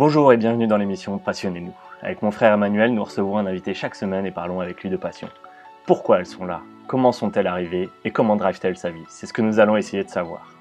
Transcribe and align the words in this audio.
Bonjour 0.00 0.32
et 0.32 0.38
bienvenue 0.38 0.66
dans 0.66 0.78
l'émission 0.78 1.18
Passionnez-nous. 1.18 1.74
Avec 2.00 2.22
mon 2.22 2.30
frère 2.30 2.54
Emmanuel, 2.54 2.94
nous 2.94 3.04
recevons 3.04 3.36
un 3.36 3.44
invité 3.44 3.74
chaque 3.74 3.94
semaine 3.94 4.24
et 4.24 4.30
parlons 4.30 4.60
avec 4.60 4.82
lui 4.82 4.88
de 4.88 4.96
passion. 4.96 5.28
Pourquoi 5.84 6.20
elles 6.20 6.26
sont 6.26 6.46
là? 6.46 6.62
Comment 6.86 7.12
sont-elles 7.12 7.46
arrivées? 7.46 7.90
Et 8.06 8.10
comment 8.10 8.36
drive-t-elle 8.36 8.78
sa 8.78 8.88
vie? 8.88 9.04
C'est 9.10 9.26
ce 9.26 9.34
que 9.34 9.42
nous 9.42 9.60
allons 9.60 9.76
essayer 9.76 10.02
de 10.02 10.08
savoir. 10.08 10.56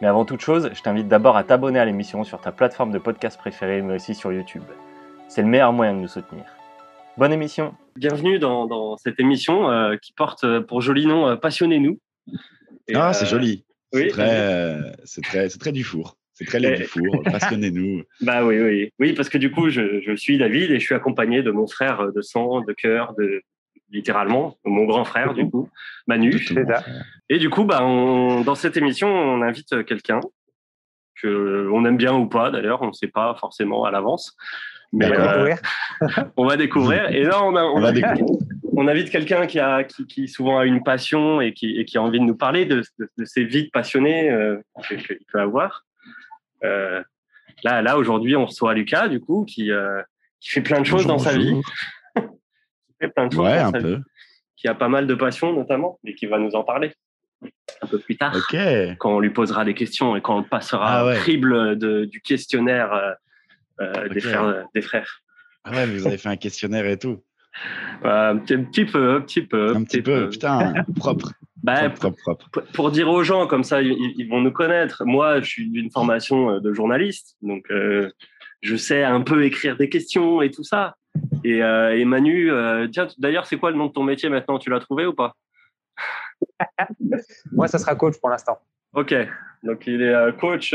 Mais 0.00 0.08
avant 0.08 0.24
toute 0.24 0.40
chose, 0.40 0.70
je 0.74 0.82
t'invite 0.82 1.06
d'abord 1.06 1.36
à 1.36 1.44
t'abonner 1.44 1.78
à 1.78 1.84
l'émission 1.84 2.24
sur 2.24 2.40
ta 2.40 2.50
plateforme 2.50 2.90
de 2.90 2.98
podcast 2.98 3.38
préférée, 3.38 3.80
mais 3.80 3.94
aussi 3.94 4.12
sur 4.12 4.32
YouTube. 4.32 4.64
C'est 5.28 5.42
le 5.42 5.48
meilleur 5.48 5.72
moyen 5.72 5.94
de 5.94 6.00
nous 6.00 6.08
soutenir. 6.08 6.44
Bonne 7.16 7.32
émission 7.32 7.76
Bienvenue 7.94 8.40
dans, 8.40 8.96
cette 8.96 9.20
émission 9.20 9.70
euh, 9.70 9.94
qui 10.02 10.12
porte 10.12 10.44
pour 10.62 10.80
joli 10.80 11.06
nom 11.06 11.28
euh, 11.28 11.36
Passionnez-nous. 11.36 12.00
ah, 12.92 13.12
c'est 13.12 13.26
euh, 13.26 13.28
joli. 13.28 13.64
C'est 13.92 14.08
très, 14.08 14.80
c'est 15.04 15.22
très, 15.22 15.48
très 15.48 15.70
du 15.70 15.84
four. 15.84 16.16
C'est 16.34 16.44
très 16.44 16.58
laid 16.58 16.76
du 16.76 16.84
four. 16.84 17.22
Passionnez-nous. 17.24 18.02
bah 18.20 18.44
oui, 18.44 18.60
oui. 18.60 18.92
Oui, 18.98 19.12
parce 19.12 19.28
que 19.28 19.38
du 19.38 19.50
coup, 19.50 19.70
je, 19.70 20.00
je, 20.00 20.14
suis 20.14 20.36
David 20.36 20.70
et 20.70 20.80
je 20.80 20.84
suis 20.84 20.94
accompagné 20.94 21.42
de 21.42 21.50
mon 21.50 21.66
frère 21.66 22.12
de 22.12 22.20
sang, 22.22 22.60
de 22.60 22.72
cœur, 22.72 23.14
de 23.14 23.42
littéralement, 23.90 24.58
mon 24.64 24.84
grand 24.84 25.04
frère, 25.04 25.34
du 25.34 25.48
coup, 25.48 25.70
Manu. 26.06 26.44
Et 27.28 27.38
du 27.38 27.48
coup, 27.48 27.64
bah, 27.64 27.78
dans 27.78 28.54
cette 28.54 28.76
émission, 28.76 29.08
on 29.08 29.42
invite 29.42 29.84
quelqu'un 29.84 30.20
que 31.22 31.70
on 31.72 31.84
aime 31.84 31.96
bien 31.96 32.14
ou 32.14 32.26
pas, 32.26 32.50
d'ailleurs, 32.50 32.82
on 32.82 32.88
ne 32.88 32.92
sait 32.92 33.08
pas 33.08 33.36
forcément 33.38 33.84
à 33.84 33.90
l'avance. 33.90 34.36
Mais 34.92 35.10
euh, 35.10 35.54
on 36.36 36.46
va 36.46 36.56
découvrir. 36.56 37.10
Et 37.10 37.22
là, 37.22 37.42
on, 37.42 37.56
a, 37.56 37.64
on, 37.64 37.82
on 38.76 38.88
invite 38.88 39.10
quelqu'un 39.10 39.46
qui, 39.46 39.58
a, 39.58 39.82
qui, 39.84 40.06
qui, 40.06 40.28
souvent 40.28 40.58
a 40.58 40.66
une 40.66 40.82
passion 40.84 41.40
et 41.40 41.52
qui, 41.52 41.78
et 41.78 41.84
qui 41.84 41.98
a 41.98 42.02
envie 42.02 42.20
de 42.20 42.24
nous 42.24 42.36
parler 42.36 42.64
de, 42.64 42.82
de, 42.98 43.24
ces 43.24 43.44
vies 43.44 43.70
passionnés 43.70 44.30
euh, 44.30 44.58
qu'il 44.86 45.18
peut 45.32 45.40
avoir. 45.40 45.84
Euh, 46.62 47.02
là, 47.62 47.82
là 47.82 47.98
aujourd'hui, 47.98 48.36
on 48.36 48.46
reçoit 48.46 48.74
Lucas, 48.74 49.08
du 49.08 49.20
coup, 49.20 49.44
qui, 49.44 49.70
euh, 49.70 50.00
qui 50.40 50.50
fait 50.50 50.62
plein 50.62 50.80
de 50.80 50.86
choses 50.86 51.06
dans 51.06 51.18
sa 51.18 51.36
vie. 51.36 51.60
qui 52.16 52.94
fait 53.00 53.08
plein 53.08 53.26
de 53.26 53.32
choses 53.32 53.44
dans 53.44 53.70
sa 53.72 53.78
Vie, 53.78 53.98
qui 54.56 54.68
a 54.68 54.74
pas 54.74 54.88
mal 54.88 55.06
de 55.06 55.14
passion, 55.14 55.52
notamment, 55.52 55.98
et 56.04 56.14
qui 56.14 56.26
va 56.26 56.38
nous 56.38 56.54
en 56.54 56.64
parler 56.64 56.92
un 57.82 57.86
peu 57.86 57.98
plus 57.98 58.16
tard, 58.16 58.34
quand 58.98 59.16
on 59.16 59.20
lui 59.20 59.30
posera 59.30 59.64
des 59.64 59.74
questions 59.74 60.16
et 60.16 60.22
quand 60.22 60.38
on 60.38 60.42
passera 60.42 61.00
ah 61.00 61.12
au 61.12 61.14
crible 61.14 61.78
de, 61.78 62.06
du 62.06 62.22
questionnaire 62.22 63.16
euh, 63.80 64.08
des, 64.08 64.20
frères, 64.20 64.64
des 64.74 64.82
frères. 64.82 65.20
Ah 65.64 65.72
ouais, 65.72 65.86
vous 65.86 66.06
avez 66.06 66.18
fait 66.18 66.28
un 66.28 66.36
questionnaire 66.36 66.86
et 66.86 66.98
tout. 66.98 67.22
un, 68.04 68.38
petit, 68.38 68.84
peu, 68.84 69.16
un 69.16 69.20
petit 69.20 69.42
peu. 69.42 69.76
Un 69.76 69.84
petit 69.84 70.02
peu, 70.02 70.28
putain, 70.30 70.72
propre. 70.96 71.32
Bah, 71.64 71.88
propre, 71.88 72.16
propre, 72.22 72.72
Pour 72.74 72.90
dire 72.90 73.08
aux 73.08 73.22
gens, 73.22 73.46
comme 73.46 73.64
ça, 73.64 73.80
ils, 73.80 74.28
vont 74.28 74.40
nous 74.40 74.52
connaître. 74.52 75.04
Moi, 75.06 75.40
je 75.40 75.48
suis 75.48 75.70
d'une 75.70 75.90
formation 75.90 76.50
euh, 76.50 76.60
de 76.60 76.72
journaliste, 76.74 77.36
donc 77.40 77.64
euh, 77.70 78.10
je 78.60 78.76
sais 78.76 79.02
un 79.02 79.22
peu 79.22 79.44
écrire 79.44 79.76
des 79.76 79.88
questions 79.88 80.42
et 80.42 80.50
tout 80.50 80.62
ça. 80.62 80.96
Et, 81.42 81.62
euh, 81.62 82.04
Manu, 82.04 82.50
tiens, 82.92 83.08
d'ailleurs, 83.18 83.46
c'est 83.46 83.56
quoi 83.56 83.70
le 83.70 83.78
nom 83.78 83.86
de 83.86 83.92
ton 83.92 84.02
métier 84.02 84.28
maintenant? 84.28 84.58
Tu 84.58 84.68
l'as 84.68 84.80
trouvé 84.80 85.06
ou 85.06 85.14
pas? 85.14 85.36
Moi, 87.52 87.66
ça 87.66 87.78
sera 87.78 87.94
coach 87.94 88.20
pour 88.20 88.28
l'instant. 88.28 88.58
Ok, 88.92 89.14
donc 89.62 89.86
il 89.86 90.02
est 90.02 90.38
coach 90.38 90.74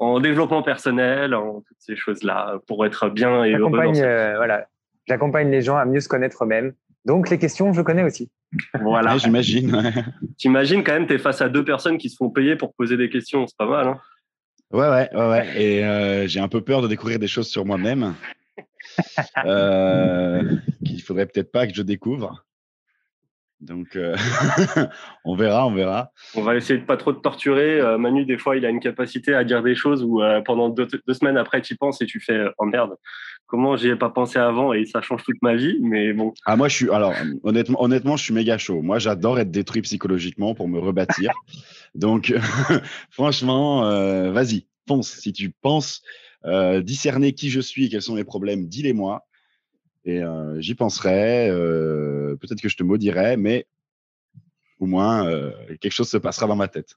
en 0.00 0.18
développement 0.18 0.62
personnel, 0.62 1.34
en 1.34 1.60
toutes 1.60 1.76
ces 1.78 1.94
choses-là, 1.94 2.58
pour 2.66 2.84
être 2.86 3.10
bien 3.10 3.44
et 3.44 3.54
heureux. 3.54 3.78
Euh, 3.96 4.34
voilà, 4.36 4.66
j'accompagne 5.06 5.50
les 5.50 5.60
gens 5.60 5.76
à 5.76 5.84
mieux 5.84 6.00
se 6.00 6.08
connaître 6.08 6.42
eux-mêmes. 6.42 6.72
Donc 7.04 7.30
les 7.30 7.38
questions, 7.38 7.72
je 7.72 7.82
connais 7.82 8.02
aussi. 8.02 8.30
Voilà, 8.80 9.16
j'imagine. 9.16 9.92
T'imagines 10.36 10.82
quand 10.84 10.92
même, 10.92 11.06
tu 11.06 11.14
es 11.14 11.18
face 11.18 11.40
à 11.40 11.48
deux 11.48 11.64
personnes 11.64 11.98
qui 11.98 12.10
se 12.10 12.16
font 12.16 12.30
payer 12.30 12.56
pour 12.56 12.74
poser 12.74 12.96
des 12.96 13.08
questions, 13.08 13.46
c'est 13.46 13.56
pas 13.56 13.66
mal. 13.66 13.88
Hein 13.88 14.00
ouais, 14.72 14.88
ouais, 14.88 15.08
ouais, 15.14 15.28
ouais. 15.28 15.62
Et 15.62 15.84
euh, 15.84 16.26
j'ai 16.26 16.40
un 16.40 16.48
peu 16.48 16.60
peur 16.60 16.82
de 16.82 16.88
découvrir 16.88 17.18
des 17.18 17.28
choses 17.28 17.48
sur 17.48 17.64
moi-même 17.64 18.14
euh, 19.44 20.56
qu'il 20.84 21.02
faudrait 21.02 21.26
peut-être 21.26 21.52
pas 21.52 21.66
que 21.66 21.74
je 21.74 21.82
découvre. 21.82 22.44
Donc, 23.60 23.94
euh, 23.94 24.16
on 25.24 25.34
verra, 25.34 25.66
on 25.66 25.74
verra. 25.74 26.12
On 26.34 26.42
va 26.42 26.56
essayer 26.56 26.78
de 26.78 26.84
pas 26.84 26.96
trop 26.96 27.12
te 27.12 27.20
torturer. 27.20 27.78
Euh, 27.78 27.98
Manu, 27.98 28.24
des 28.24 28.38
fois, 28.38 28.56
il 28.56 28.64
a 28.64 28.70
une 28.70 28.80
capacité 28.80 29.34
à 29.34 29.44
dire 29.44 29.62
des 29.62 29.74
choses 29.74 30.02
où 30.02 30.22
euh, 30.22 30.40
pendant 30.40 30.70
deux, 30.70 30.88
semaines 31.12 31.36
après, 31.36 31.60
tu 31.60 31.74
y 31.74 31.76
penses 31.76 32.00
et 32.00 32.06
tu 32.06 32.20
fais 32.20 32.40
oh 32.56 32.64
merde, 32.64 32.96
comment 33.46 33.76
j'y 33.76 33.88
ai 33.88 33.96
pas 33.96 34.08
pensé 34.08 34.38
avant 34.38 34.72
et 34.72 34.86
ça 34.86 35.02
change 35.02 35.24
toute 35.24 35.40
ma 35.42 35.54
vie. 35.54 35.78
Mais 35.82 36.14
bon. 36.14 36.32
Ah, 36.46 36.56
moi, 36.56 36.68
je 36.68 36.76
suis, 36.76 36.90
alors, 36.90 37.12
honnêtement, 37.42 37.82
honnêtement 37.82 38.16
je 38.16 38.24
suis 38.24 38.34
méga 38.34 38.56
chaud. 38.56 38.80
Moi, 38.80 38.98
j'adore 38.98 39.38
être 39.38 39.50
détruit 39.50 39.82
psychologiquement 39.82 40.54
pour 40.54 40.66
me 40.66 40.78
rebâtir. 40.78 41.30
Donc, 41.94 42.32
franchement, 43.10 43.82
vas-y, 44.30 44.66
fonce. 44.88 45.10
Si 45.10 45.34
tu 45.34 45.50
penses 45.50 46.02
discerner 46.80 47.34
qui 47.34 47.50
je 47.50 47.60
suis 47.60 47.86
et 47.86 47.88
quels 47.90 48.00
sont 48.00 48.14
mes 48.14 48.24
problèmes, 48.24 48.66
dis-les-moi. 48.66 49.22
Et 50.04 50.22
euh, 50.22 50.60
j'y 50.60 50.74
penserai. 50.74 51.48
Euh, 51.50 52.36
peut-être 52.36 52.60
que 52.60 52.68
je 52.68 52.76
te 52.76 52.82
maudirai, 52.82 53.36
mais 53.36 53.66
au 54.78 54.86
moins 54.86 55.26
euh, 55.28 55.50
quelque 55.80 55.92
chose 55.92 56.08
se 56.08 56.16
passera 56.16 56.46
dans 56.46 56.56
ma 56.56 56.68
tête. 56.68 56.94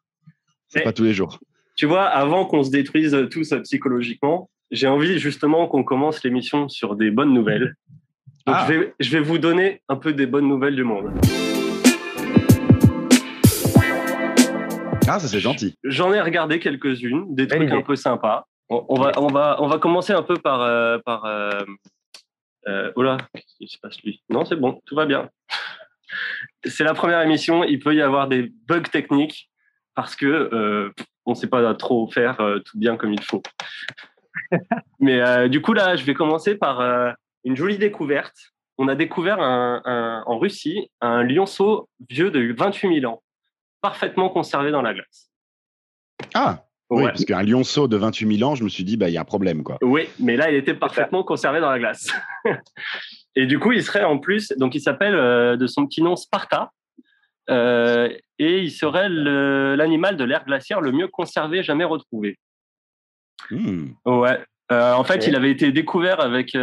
C'est 0.69 0.83
pas 0.83 0.93
tous 0.93 1.03
les 1.03 1.13
jours. 1.13 1.39
Tu 1.75 1.85
vois, 1.85 2.05
avant 2.05 2.45
qu'on 2.45 2.63
se 2.63 2.71
détruise 2.71 3.15
tous 3.29 3.53
psychologiquement, 3.63 4.49
j'ai 4.71 4.87
envie 4.87 5.19
justement 5.19 5.67
qu'on 5.67 5.83
commence 5.83 6.23
l'émission 6.23 6.69
sur 6.69 6.95
des 6.95 7.11
bonnes 7.11 7.33
nouvelles. 7.33 7.75
Donc 8.47 8.55
ah. 8.57 8.65
je, 8.67 8.73
vais, 8.73 8.93
je 8.99 9.09
vais 9.11 9.19
vous 9.19 9.37
donner 9.37 9.81
un 9.89 9.95
peu 9.95 10.13
des 10.13 10.25
bonnes 10.25 10.47
nouvelles 10.47 10.75
du 10.75 10.83
monde. 10.83 11.11
Ah, 15.07 15.19
ça 15.19 15.27
c'est 15.27 15.39
gentil. 15.39 15.75
J'en 15.83 16.13
ai 16.13 16.21
regardé 16.21 16.59
quelques-unes, 16.59 17.35
des 17.35 17.47
trucs 17.47 17.69
un 17.69 17.81
peu 17.81 17.95
sympas. 17.95 18.47
On, 18.69 18.95
va, 18.95 19.11
on, 19.17 19.27
va, 19.27 19.57
on 19.61 19.67
va 19.67 19.77
commencer 19.77 20.13
un 20.13 20.23
peu 20.23 20.35
par, 20.35 20.59
par 21.03 21.25
euh, 21.25 21.61
oh 22.67 23.01
là, 23.01 23.17
qu'est-ce 23.33 23.55
qui 23.57 23.67
se 23.67 23.77
passe 23.79 24.01
lui 24.03 24.21
Non, 24.29 24.45
c'est 24.45 24.55
bon, 24.55 24.81
tout 24.85 24.95
va 24.95 25.05
bien. 25.05 25.29
c'est 26.65 26.83
la 26.83 26.93
première 26.93 27.21
émission, 27.21 27.63
il 27.63 27.79
peut 27.79 27.95
y 27.95 28.01
avoir 28.01 28.27
des 28.27 28.51
bugs 28.67 28.81
techniques 28.81 29.49
parce 29.95 30.15
que 30.15 30.25
euh, 30.25 30.91
on 31.25 31.31
ne 31.31 31.35
sait 31.35 31.47
pas 31.47 31.73
trop 31.75 32.09
faire 32.09 32.39
euh, 32.41 32.59
tout 32.59 32.77
bien 32.77 32.97
comme 32.97 33.13
il 33.13 33.21
faut. 33.21 33.41
Mais 34.99 35.21
euh, 35.21 35.47
du 35.47 35.61
coup, 35.61 35.73
là, 35.73 35.95
je 35.95 36.03
vais 36.03 36.13
commencer 36.13 36.55
par 36.55 37.15
une 37.43 37.55
jolie 37.55 37.77
découverte. 37.77 38.35
On 38.77 38.87
a 38.87 38.95
découvert 38.95 39.39
un, 39.39 40.23
en 40.25 40.39
Russie 40.39 40.89
un 40.99 41.23
lionceau 41.23 41.89
vieux 42.09 42.31
de 42.31 42.53
28 42.57 43.01
000 43.01 43.11
ans, 43.11 43.21
parfaitement 43.81 44.29
conservé 44.29 44.71
dans 44.71 44.81
la 44.81 44.93
glace. 44.93 45.29
Ah 46.33 46.63
oui, 46.89 47.03
parce 47.05 47.25
qu'un 47.25 47.43
lionceau 47.43 47.87
de 47.87 47.97
28 47.97 48.37
000 48.37 48.49
ans, 48.49 48.55
je 48.55 48.63
me 48.63 48.69
suis 48.69 48.83
dit, 48.83 48.97
bah, 48.97 49.09
il 49.09 49.13
y 49.13 49.17
a 49.17 49.21
un 49.21 49.25
problème. 49.25 49.63
Quoi. 49.63 49.77
Oui, 49.81 50.07
mais 50.19 50.35
là, 50.35 50.51
il 50.51 50.55
était 50.55 50.73
parfaitement 50.73 51.23
conservé 51.23 51.59
dans 51.59 51.69
la 51.69 51.79
glace. 51.79 52.11
et 53.35 53.45
du 53.45 53.59
coup, 53.59 53.71
il 53.71 53.83
serait 53.83 54.03
en 54.03 54.19
plus, 54.19 54.53
donc 54.57 54.75
il 54.75 54.81
s'appelle 54.81 55.15
euh, 55.15 55.57
de 55.57 55.67
son 55.67 55.87
petit 55.87 56.01
nom 56.01 56.15
Sparta, 56.15 56.71
euh, 57.49 58.09
et 58.39 58.59
il 58.59 58.71
serait 58.71 59.09
l'animal 59.09 60.17
de 60.17 60.23
l'ère 60.23 60.45
glaciaire 60.45 60.81
le 60.81 60.91
mieux 60.91 61.07
conservé 61.07 61.63
jamais 61.63 61.83
retrouvé. 61.83 62.37
Hmm. 63.49 63.87
Ouais. 64.05 64.39
Euh, 64.71 64.93
en 64.93 65.03
fait, 65.03 65.27
il 65.27 65.35
avait 65.35 65.51
été 65.51 65.71
découvert 65.71 66.19
avec 66.19 66.55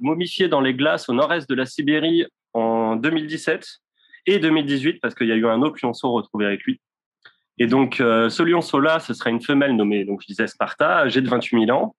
momifié 0.00 0.48
dans 0.48 0.60
les 0.60 0.74
glaces 0.74 1.08
au 1.08 1.12
nord-est 1.12 1.48
de 1.48 1.54
la 1.54 1.66
Sibérie 1.66 2.24
en 2.54 2.96
2017 2.96 3.66
et 4.26 4.38
2018 4.38 5.00
parce 5.00 5.14
qu'il 5.14 5.26
y 5.26 5.32
a 5.32 5.36
eu 5.36 5.46
un 5.46 5.62
autre 5.62 5.76
lionceau 5.82 6.12
retrouvé 6.12 6.46
avec 6.46 6.62
lui. 6.64 6.80
Et 7.58 7.66
donc, 7.66 8.00
euh, 8.00 8.28
ce 8.28 8.42
lionceau-là, 8.42 9.00
ce 9.00 9.14
serait 9.14 9.30
une 9.30 9.42
femelle 9.42 9.74
nommée, 9.74 10.04
donc 10.04 10.22
je 10.22 10.26
disais 10.26 10.46
Sparta, 10.46 10.98
âgée 10.98 11.20
de 11.20 11.28
28 11.28 11.66
000 11.66 11.76
ans. 11.76 11.96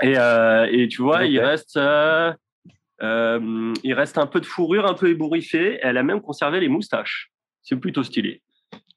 Et, 0.00 0.14
euh, 0.16 0.68
et 0.70 0.86
tu 0.86 1.02
vois, 1.02 1.24
il 1.24 1.40
reste, 1.40 1.76
euh, 1.76 2.32
il 3.00 3.94
reste 3.94 4.18
un 4.18 4.26
peu 4.26 4.40
de 4.40 4.46
fourrure, 4.46 4.86
un 4.86 4.94
peu 4.94 5.08
ébouriffée. 5.08 5.78
Elle 5.82 5.96
a 5.96 6.02
même 6.02 6.20
conservé 6.20 6.60
les 6.60 6.68
moustaches. 6.68 7.32
C'est 7.62 7.76
plutôt 7.76 8.04
stylé. 8.04 8.42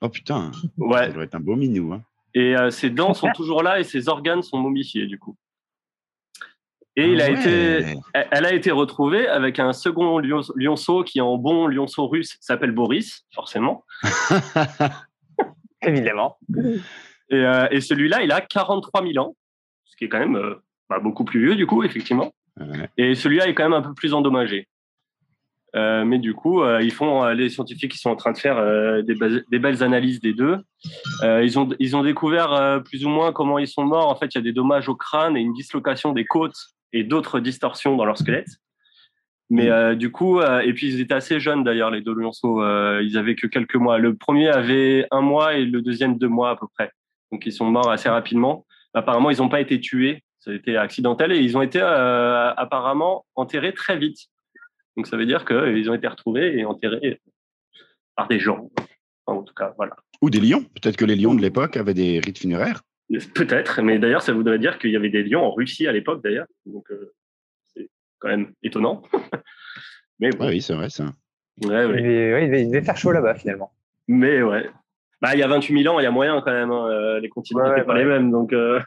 Oh 0.01 0.09
putain, 0.09 0.51
ouais. 0.77 1.07
ça 1.07 1.11
doit 1.11 1.23
être 1.23 1.35
un 1.35 1.39
beau 1.39 1.55
minou. 1.55 1.93
Hein. 1.93 2.03
Et 2.33 2.55
ses 2.69 2.89
dents 2.89 3.13
sont 3.13 3.29
toujours 3.35 3.61
là 3.61 3.79
et 3.79 3.83
ses 3.83 4.07
organes 4.07 4.41
sont 4.41 4.57
momifiés 4.57 5.05
du 5.05 5.19
coup. 5.19 5.35
Et 6.95 7.07
il 7.07 7.21
a 7.21 7.25
ah 7.25 7.29
été, 7.29 7.95
elle 8.13 8.45
a 8.45 8.53
été 8.53 8.71
retrouvée 8.71 9.27
avec 9.27 9.59
un 9.59 9.73
second 9.73 10.19
lionceau 10.19 11.03
qui, 11.03 11.21
en 11.21 11.37
bon 11.37 11.67
lionceau 11.67 12.07
russe, 12.07 12.37
s'appelle 12.41 12.71
Boris, 12.71 13.25
forcément. 13.33 13.85
Évidemment. 15.85 16.37
Et, 17.29 17.35
euh, 17.35 17.67
et 17.71 17.81
celui-là, 17.81 18.21
il 18.23 18.31
a 18.31 18.41
43 18.41 19.05
000 19.05 19.25
ans, 19.25 19.35
ce 19.85 19.95
qui 19.95 20.05
est 20.05 20.09
quand 20.09 20.19
même 20.19 20.35
euh, 20.35 20.55
bah, 20.89 20.99
beaucoup 20.99 21.23
plus 21.23 21.39
vieux, 21.39 21.55
du 21.55 21.65
coup, 21.65 21.83
effectivement. 21.83 22.33
Et 22.97 23.15
celui-là 23.15 23.47
est 23.47 23.55
quand 23.55 23.63
même 23.63 23.73
un 23.73 23.81
peu 23.81 23.93
plus 23.93 24.13
endommagé. 24.13 24.67
Euh, 25.73 26.03
mais 26.03 26.19
du 26.19 26.33
coup, 26.33 26.61
euh, 26.61 26.81
ils 26.81 26.91
font 26.91 27.25
les 27.29 27.49
scientifiques 27.49 27.93
qui 27.93 27.97
sont 27.97 28.09
en 28.09 28.17
train 28.17 28.33
de 28.33 28.37
faire 28.37 28.61
des, 29.03 29.15
des, 29.49 29.59
belles 29.59 29.81
analyses 29.83 30.19
des 30.19 30.33
deux. 30.33 30.57
ils 31.23 31.57
ont 31.57 31.69
ils 31.79 31.95
ont 31.95 32.03
découvert 32.03 32.81
plus 32.83 33.05
ou 33.05 33.09
moins 33.09 33.31
comment 33.31 33.57
ils 33.57 33.69
sont 33.69 33.85
morts. 33.85 34.09
En 34.09 34.15
fait, 34.15 34.35
il 34.35 34.37
y 34.37 34.39
a 34.39 34.43
des 34.43 34.51
dommages 34.51 34.89
au 34.89 34.95
crâne 34.95 35.37
et 35.37 35.39
une 35.39 35.53
dislocation 35.53 36.11
des 36.11 36.25
côtes 36.25 36.57
et 36.91 37.05
d'autres 37.05 37.39
distorsions 37.39 37.95
dans 37.95 38.05
leur 38.05 38.17
squelette. 38.17 38.49
Mais 39.51 39.67
mm. 39.67 39.71
euh, 39.71 39.95
du 39.95 40.11
coup, 40.11 40.39
euh, 40.39 40.61
et 40.61 40.73
puis 40.73 40.87
ils 40.87 41.01
étaient 41.01 41.13
assez 41.13 41.41
jeunes 41.41 41.63
d'ailleurs, 41.65 41.91
les 41.91 42.01
deux 42.01 42.13
lionceaux. 42.13 42.63
Euh, 42.63 43.01
ils 43.03 43.17
avaient 43.17 43.35
que 43.35 43.47
quelques 43.47 43.75
mois. 43.75 43.99
Le 43.99 44.15
premier 44.15 44.47
avait 44.47 45.05
un 45.11 45.21
mois 45.21 45.55
et 45.55 45.65
le 45.65 45.81
deuxième 45.81 46.17
deux 46.17 46.29
mois 46.29 46.51
à 46.51 46.55
peu 46.55 46.67
près. 46.73 46.91
Donc 47.31 47.45
ils 47.45 47.51
sont 47.51 47.65
morts 47.65 47.91
assez 47.91 48.07
rapidement. 48.07 48.65
apparemment, 48.93 49.29
ils 49.29 49.39
n'ont 49.39 49.49
pas 49.49 49.59
été 49.59 49.79
tués. 49.81 50.23
Ça 50.39 50.51
a 50.51 50.53
été 50.53 50.77
accidentel 50.77 51.33
et 51.33 51.39
ils 51.39 51.57
ont 51.57 51.61
été 51.61 51.81
apparemment 51.81 53.25
enterrés 53.35 53.73
très 53.73 53.97
vite. 53.97 54.19
Donc 54.95 55.05
ça 55.05 55.17
veut 55.17 55.25
dire 55.25 55.45
qu'ils 55.45 55.89
ont 55.89 55.93
été 55.93 56.07
retrouvés 56.07 56.57
et 56.57 56.65
enterrés 56.65 57.21
par 58.15 58.27
des 58.27 58.39
gens. 58.39 58.71
en 59.27 59.43
tout 59.43 59.53
cas, 59.53 59.73
voilà. 59.75 59.97
Ou 60.21 60.29
des 60.29 60.39
lions. 60.39 60.63
Peut-être 60.63 60.95
que 60.95 61.05
les 61.05 61.15
lions 61.15 61.35
de 61.35 61.41
l'époque 61.41 61.75
avaient 61.75 61.93
des 61.93 62.19
rites 62.21 62.39
funéraires. 62.39 62.81
Peut-être, 63.35 63.81
mais 63.81 63.99
d'ailleurs, 63.99 64.21
ça 64.21 64.31
voudrait 64.31 64.59
dire 64.59 64.79
qu'il 64.79 64.91
y 64.91 64.95
avait 64.95 65.09
des 65.09 65.23
lions 65.23 65.43
en 65.43 65.51
Russie 65.51 65.87
à 65.87 65.91
l'époque, 65.91 66.23
d'ailleurs. 66.23 66.47
Donc, 66.65 66.89
euh, 66.91 67.13
quand 68.21 68.29
même 68.29 68.53
étonnant. 68.63 69.01
mais 70.19 70.29
oui, 70.39 70.61
c'est 70.61 70.73
vrai, 70.73 70.89
ça. 70.89 71.05
Ouais, 71.63 71.85
il, 71.85 72.67
devait, 72.69 72.81
faire 72.81 72.97
chaud 72.97 73.11
là-bas, 73.11 73.35
finalement. 73.35 73.71
Mais 74.07 74.41
ouais. 74.41 74.69
Bah, 75.21 75.31
il 75.33 75.39
y 75.39 75.43
a 75.43 75.47
28 75.47 75.83
000 75.83 75.93
ans, 75.93 75.99
il 75.99 76.03
y 76.03 76.07
a 76.07 76.11
moyen 76.11 76.41
quand 76.41 76.51
même. 76.51 76.71
Hein, 76.71 76.87
euh, 76.89 77.19
les 77.19 77.29
continents 77.29 77.69
n'étaient 77.69 77.85
pas 77.85 77.97
les 77.97 78.05
mêmes. 78.05 78.31
Donc, 78.31 78.53
euh, 78.53 78.79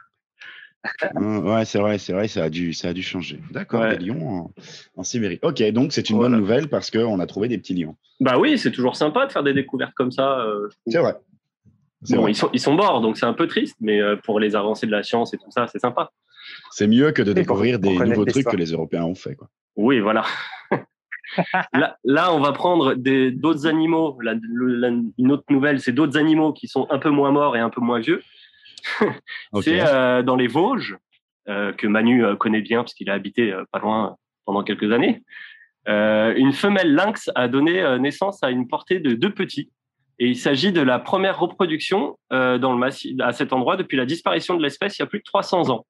ouais, 1.16 1.64
c'est 1.64 1.78
vrai, 1.78 1.98
c'est 1.98 2.12
vrai, 2.12 2.26
ça 2.26 2.44
a 2.44 2.50
dû, 2.50 2.72
ça 2.72 2.88
a 2.88 2.92
dû 2.92 3.02
changer. 3.02 3.40
D'accord, 3.50 3.86
des 3.88 3.98
lions 3.98 4.50
en, 4.96 5.02
Sibérie. 5.02 5.38
Ok, 5.42 5.62
donc 5.70 5.92
c'est 5.92 6.10
une 6.10 6.18
bonne 6.18 6.36
nouvelle 6.36 6.68
parce 6.68 6.90
qu'on 6.90 7.20
a 7.20 7.26
trouvé 7.26 7.48
des 7.48 7.58
petits 7.58 7.74
lions. 7.74 7.96
Bah 8.20 8.38
oui, 8.38 8.58
c'est 8.58 8.72
toujours 8.72 8.96
sympa 8.96 9.26
de 9.26 9.32
faire 9.32 9.42
des 9.42 9.54
découvertes 9.54 9.94
comme 9.94 10.10
ça. 10.10 10.44
c'est 10.86 10.98
vrai. 10.98 11.14
Bon, 12.10 12.28
ils 12.28 12.34
sont, 12.34 12.50
ils 12.52 12.60
sont 12.60 12.74
morts, 12.74 13.00
donc 13.00 13.16
c'est 13.16 13.26
un 13.26 13.32
peu 13.32 13.46
triste, 13.46 13.76
mais 13.80 14.00
euh, 14.00 14.16
pour 14.16 14.38
les 14.38 14.56
avancées 14.56 14.86
de 14.86 14.90
la 14.92 15.02
science 15.02 15.32
et 15.32 15.38
tout 15.38 15.50
ça, 15.50 15.66
c'est 15.68 15.78
sympa. 15.78 16.10
C'est 16.70 16.86
mieux 16.86 17.12
que 17.12 17.22
de 17.22 17.32
découvrir 17.32 17.78
des 17.78 17.96
nouveaux 17.98 18.24
trucs 18.24 18.46
que 18.46 18.56
les 18.56 18.72
Européens 18.72 19.04
ont 19.04 19.14
fait. 19.14 19.34
Quoi. 19.34 19.48
Oui, 19.76 20.00
voilà. 20.00 20.24
là, 21.72 21.96
là, 22.04 22.32
on 22.32 22.40
va 22.40 22.52
prendre 22.52 22.94
d'autres 22.94 23.66
animaux. 23.66 24.18
une 24.22 25.32
autre 25.32 25.44
nouvelle, 25.50 25.80
c'est 25.80 25.92
d'autres 25.92 26.18
animaux 26.18 26.52
qui 26.52 26.68
sont 26.68 26.86
un 26.90 26.98
peu 26.98 27.10
moins 27.10 27.30
morts 27.30 27.56
et 27.56 27.60
un 27.60 27.70
peu 27.70 27.80
moins 27.80 28.00
vieux. 28.00 28.22
c'est 29.62 29.80
euh, 29.80 30.22
dans 30.22 30.36
les 30.36 30.46
Vosges, 30.46 30.98
euh, 31.48 31.72
que 31.72 31.86
Manu 31.86 32.24
connaît 32.36 32.60
bien 32.60 32.80
parce 32.82 32.94
qu'il 32.94 33.08
a 33.10 33.14
habité 33.14 33.54
pas 33.72 33.78
loin 33.78 34.16
pendant 34.44 34.62
quelques 34.62 34.92
années. 34.92 35.22
une 35.86 36.52
femelle 36.52 36.94
lynx 36.94 37.30
a 37.34 37.48
donné 37.48 37.98
naissance 37.98 38.42
à 38.42 38.50
une 38.50 38.68
portée 38.68 39.00
de 39.00 39.14
deux 39.14 39.32
petits 39.32 39.70
et 40.18 40.28
il 40.28 40.36
s'agit 40.36 40.72
de 40.72 40.80
la 40.80 40.98
première 40.98 41.38
reproduction 41.40 42.18
euh, 42.32 42.58
dans 42.58 42.72
le 42.72 42.78
massif, 42.78 43.16
à 43.20 43.32
cet 43.32 43.52
endroit 43.52 43.76
depuis 43.76 43.96
la 43.96 44.06
disparition 44.06 44.56
de 44.56 44.62
l'espèce 44.62 44.98
il 44.98 45.02
y 45.02 45.04
a 45.04 45.06
plus 45.06 45.18
de 45.18 45.24
300 45.24 45.70
ans. 45.70 45.86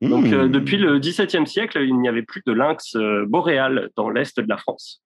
Donc, 0.00 0.26
euh, 0.26 0.46
mmh. 0.46 0.52
depuis 0.52 0.76
le 0.78 0.98
XVIIe 0.98 1.46
siècle, 1.46 1.82
il 1.82 1.98
n'y 1.98 2.08
avait 2.08 2.22
plus 2.22 2.42
de 2.46 2.52
lynx 2.52 2.96
euh, 2.96 3.26
boréal 3.26 3.90
dans 3.96 4.08
l'est 4.08 4.38
de 4.38 4.48
la 4.48 4.56
France. 4.56 5.02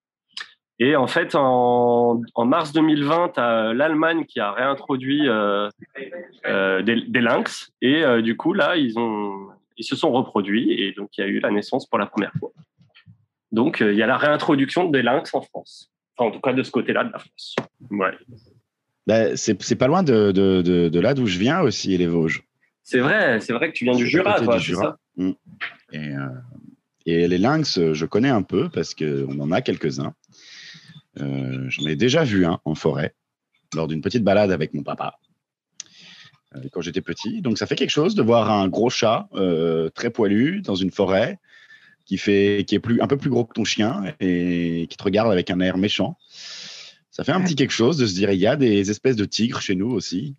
Et 0.79 0.97
en 0.97 1.07
fait, 1.07 1.35
en, 1.35 2.21
mars 2.45 2.73
2020, 2.73 3.37
l'Allemagne 3.75 4.25
qui 4.25 4.41
a 4.41 4.51
réintroduit 4.53 5.23
des, 5.23 7.21
lynx. 7.21 7.71
Et 7.81 8.03
du 8.23 8.37
coup, 8.37 8.55
là, 8.55 8.77
ils, 8.77 8.99
ont, 8.99 9.51
ils 9.77 9.85
se 9.85 9.95
sont 9.95 10.11
reproduits. 10.11 10.73
Et 10.73 10.93
donc, 10.93 11.11
il 11.17 11.21
y 11.21 11.25
a 11.25 11.29
eu 11.29 11.39
la 11.39 11.53
naissance 11.53 11.87
pour 11.87 12.01
la 12.01 12.07
première 12.07 12.33
fois. 12.41 12.51
Donc, 13.53 13.79
il 13.81 13.95
y 13.95 14.03
a 14.03 14.07
la 14.09 14.17
réintroduction 14.17 14.91
des 14.91 15.03
lynx 15.03 15.33
en 15.33 15.43
France 15.43 15.95
en 16.19 16.31
tout 16.31 16.41
cas 16.41 16.53
de 16.53 16.63
ce 16.63 16.71
côté-là 16.71 17.05
de 17.05 17.13
la 17.13 17.19
France. 17.19 17.57
Ouais. 17.91 18.13
Ben, 19.07 19.37
c'est 19.37 19.77
pas 19.77 19.87
loin 19.87 20.03
de, 20.03 20.33
de, 20.33 20.63
de, 20.63 21.01
là 21.01 21.15
d'où 21.15 21.27
je 21.27 21.39
viens 21.39 21.61
aussi, 21.61 21.97
les 21.97 22.07
Vosges. 22.07 22.43
C'est 22.85 23.01
vrai, 23.01 23.41
c'est 23.41 23.53
vrai 23.53 23.73
que 23.73 23.77
tu 23.77 23.85
viens 23.85 23.97
du 23.97 24.07
Jura, 24.07 24.41
toi, 24.41 24.59
du 24.59 24.63
Jura. 24.63 24.99
Mm. 25.17 25.31
Et, 25.93 25.99
euh, 25.99 26.29
et, 27.07 27.27
les 27.27 27.39
lynx, 27.39 27.81
je 27.93 28.07
connais 28.07 28.29
un 28.29 28.43
peu 28.43 28.69
parce 28.69 28.95
qu'on 28.95 29.41
en 29.41 29.51
a 29.51 29.63
quelques-uns. 29.63 30.15
Euh, 31.21 31.67
J'en 31.69 31.87
ai 31.87 31.97
déjà 31.97 32.25
vu 32.25 32.45
un 32.45 32.61
en 32.65 32.75
forêt 32.75 33.15
lors 33.75 33.89
d'une 33.89 34.01
petite 34.01 34.25
balade 34.25 34.51
avec 34.51 34.75
mon 34.75 34.83
papa 34.83 35.19
euh, 36.55 36.61
quand 36.73 36.81
j'étais 36.81 37.01
petit. 37.01 37.41
Donc 37.41 37.59
ça 37.59 37.67
fait 37.67 37.77
quelque 37.77 37.91
chose 37.91 38.15
de 38.15 38.23
voir 38.23 38.51
un 38.51 38.69
gros 38.69 38.91
chat 38.91 39.29
euh, 39.35 39.91
très 39.91 40.11
poilu 40.11 40.61
dans 40.63 40.75
une 40.75 40.91
forêt 40.91 41.39
qui, 42.05 42.19
fait, 42.19 42.65
qui 42.67 42.75
est 42.75 42.81
plus, 42.81 43.01
un 43.01 43.07
peu 43.07 43.17
plus 43.17 43.31
gros 43.31 43.45
que 43.45 43.55
ton 43.55 43.65
chien 43.65 44.15
et 44.21 44.87
qui 44.91 44.97
te 44.97 45.05
regarde 45.05 45.33
avec 45.33 45.51
un 45.51 45.61
air 45.61 45.79
méchant. 45.79 46.19
Ça 47.11 47.23
fait 47.23 47.33
un 47.33 47.41
petit 47.41 47.55
quelque 47.55 47.71
chose 47.71 47.97
de 47.97 48.07
se 48.07 48.15
dire 48.15 48.31
il 48.33 48.41
y 48.41 48.47
a 48.47 48.57
des 48.57 48.91
espèces 48.91 49.17
de 49.17 49.25
tigres 49.25 49.61
chez 49.61 49.77
nous 49.77 49.91
aussi. 49.91 50.35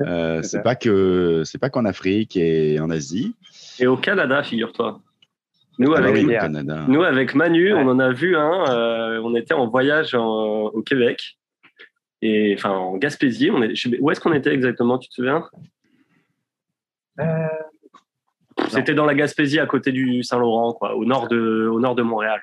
Euh, 0.00 0.42
c'est 0.42 0.62
pas 0.62 0.76
que 0.76 1.42
c'est 1.44 1.58
pas 1.58 1.70
qu'en 1.70 1.84
Afrique 1.84 2.36
et 2.36 2.78
en 2.80 2.90
Asie. 2.90 3.34
Et 3.80 3.86
au 3.86 3.96
Canada, 3.96 4.42
figure-toi. 4.42 5.00
Nous, 5.80 5.92
ah 5.94 5.98
avec, 5.98 6.24
nous, 6.88 7.02
avec 7.02 7.34
Manu, 7.34 7.72
on 7.72 7.88
en 7.88 7.98
a 8.00 8.12
vu 8.12 8.36
un. 8.36 8.68
Euh, 8.68 9.20
on 9.22 9.34
était 9.36 9.54
en 9.54 9.68
voyage 9.68 10.14
au 10.14 10.82
Québec, 10.82 11.38
et 12.22 12.54
enfin 12.56 12.70
en 12.70 12.96
Gaspésie. 12.96 13.50
On 13.50 13.62
est, 13.62 14.00
où 14.00 14.10
est-ce 14.10 14.20
qu'on 14.20 14.32
était 14.32 14.52
exactement 14.52 14.98
Tu 14.98 15.08
te 15.08 15.14
souviens? 15.14 15.44
Euh, 17.20 17.48
c'était 18.68 18.94
dans 18.94 19.06
la 19.06 19.14
Gaspésie, 19.14 19.60
à 19.60 19.66
côté 19.66 19.92
du 19.92 20.22
Saint-Laurent, 20.22 20.72
quoi, 20.72 20.94
au 20.96 21.04
nord 21.04 21.28
de, 21.28 21.68
au 21.72 21.80
nord 21.80 21.94
de 21.94 22.02
Montréal. 22.02 22.40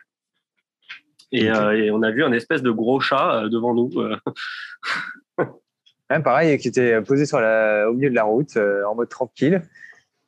Et, 1.31 1.49
euh, 1.49 1.91
on 1.93 2.01
a 2.03 2.11
vu 2.11 2.23
un 2.23 2.31
espèce 2.31 2.61
de 2.61 2.71
gros 2.71 2.99
chat 2.99 3.43
euh, 3.43 3.49
devant 3.49 3.73
nous. 3.73 3.91
Euh. 6.11 6.19
pareil, 6.19 6.57
qui 6.57 6.67
était 6.67 7.01
posé 7.01 7.25
sur 7.25 7.39
la, 7.39 7.89
au 7.89 7.93
milieu 7.93 8.09
de 8.09 8.15
la 8.15 8.23
route, 8.23 8.57
en 8.57 8.95
mode 8.95 9.09
tranquille. 9.09 9.61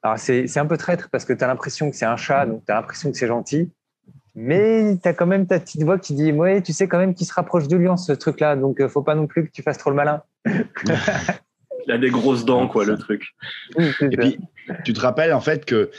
Alors, 0.03 0.17
c'est 0.17 0.57
un 0.57 0.65
peu 0.65 0.77
traître 0.77 1.09
parce 1.09 1.25
que 1.25 1.33
tu 1.33 1.43
as 1.43 1.47
l'impression 1.47 1.89
que 1.89 1.95
c'est 1.95 2.05
un 2.05 2.17
chat, 2.17 2.45
donc 2.45 2.63
tu 2.65 2.71
as 2.71 2.75
l'impression 2.75 3.11
que 3.11 3.17
c'est 3.17 3.27
gentil. 3.27 3.71
Mais 4.35 4.97
tu 5.01 5.09
as 5.09 5.13
quand 5.13 5.25
même 5.25 5.47
ta 5.47 5.59
petite 5.59 5.83
voix 5.83 5.97
qui 5.97 6.13
dit 6.13 6.31
Ouais, 6.31 6.61
tu 6.61 6.71
sais 6.71 6.87
quand 6.87 6.99
même 6.99 7.15
qu'il 7.15 7.25
se 7.25 7.33
rapproche 7.33 7.67
de 7.67 7.75
Lyon, 7.75 7.97
ce 7.97 8.11
truc-là, 8.11 8.55
donc 8.55 8.85
faut 8.87 9.01
pas 9.01 9.15
non 9.15 9.27
plus 9.27 9.45
que 9.45 9.51
tu 9.51 9.63
fasses 9.63 9.79
trop 9.79 9.89
le 9.89 9.95
malin. 9.95 10.21
Il 11.87 11.93
a 11.93 11.97
des 11.97 12.09
grosses 12.09 12.45
dents, 12.45 12.67
quoi, 12.67 12.85
le 12.85 12.97
truc. 12.97 13.33
Et 13.77 14.17
puis, 14.17 14.39
tu 14.83 14.93
te 14.93 14.99
rappelles 14.99 15.33
en 15.33 15.39
fait 15.39 15.65
que 15.65 15.89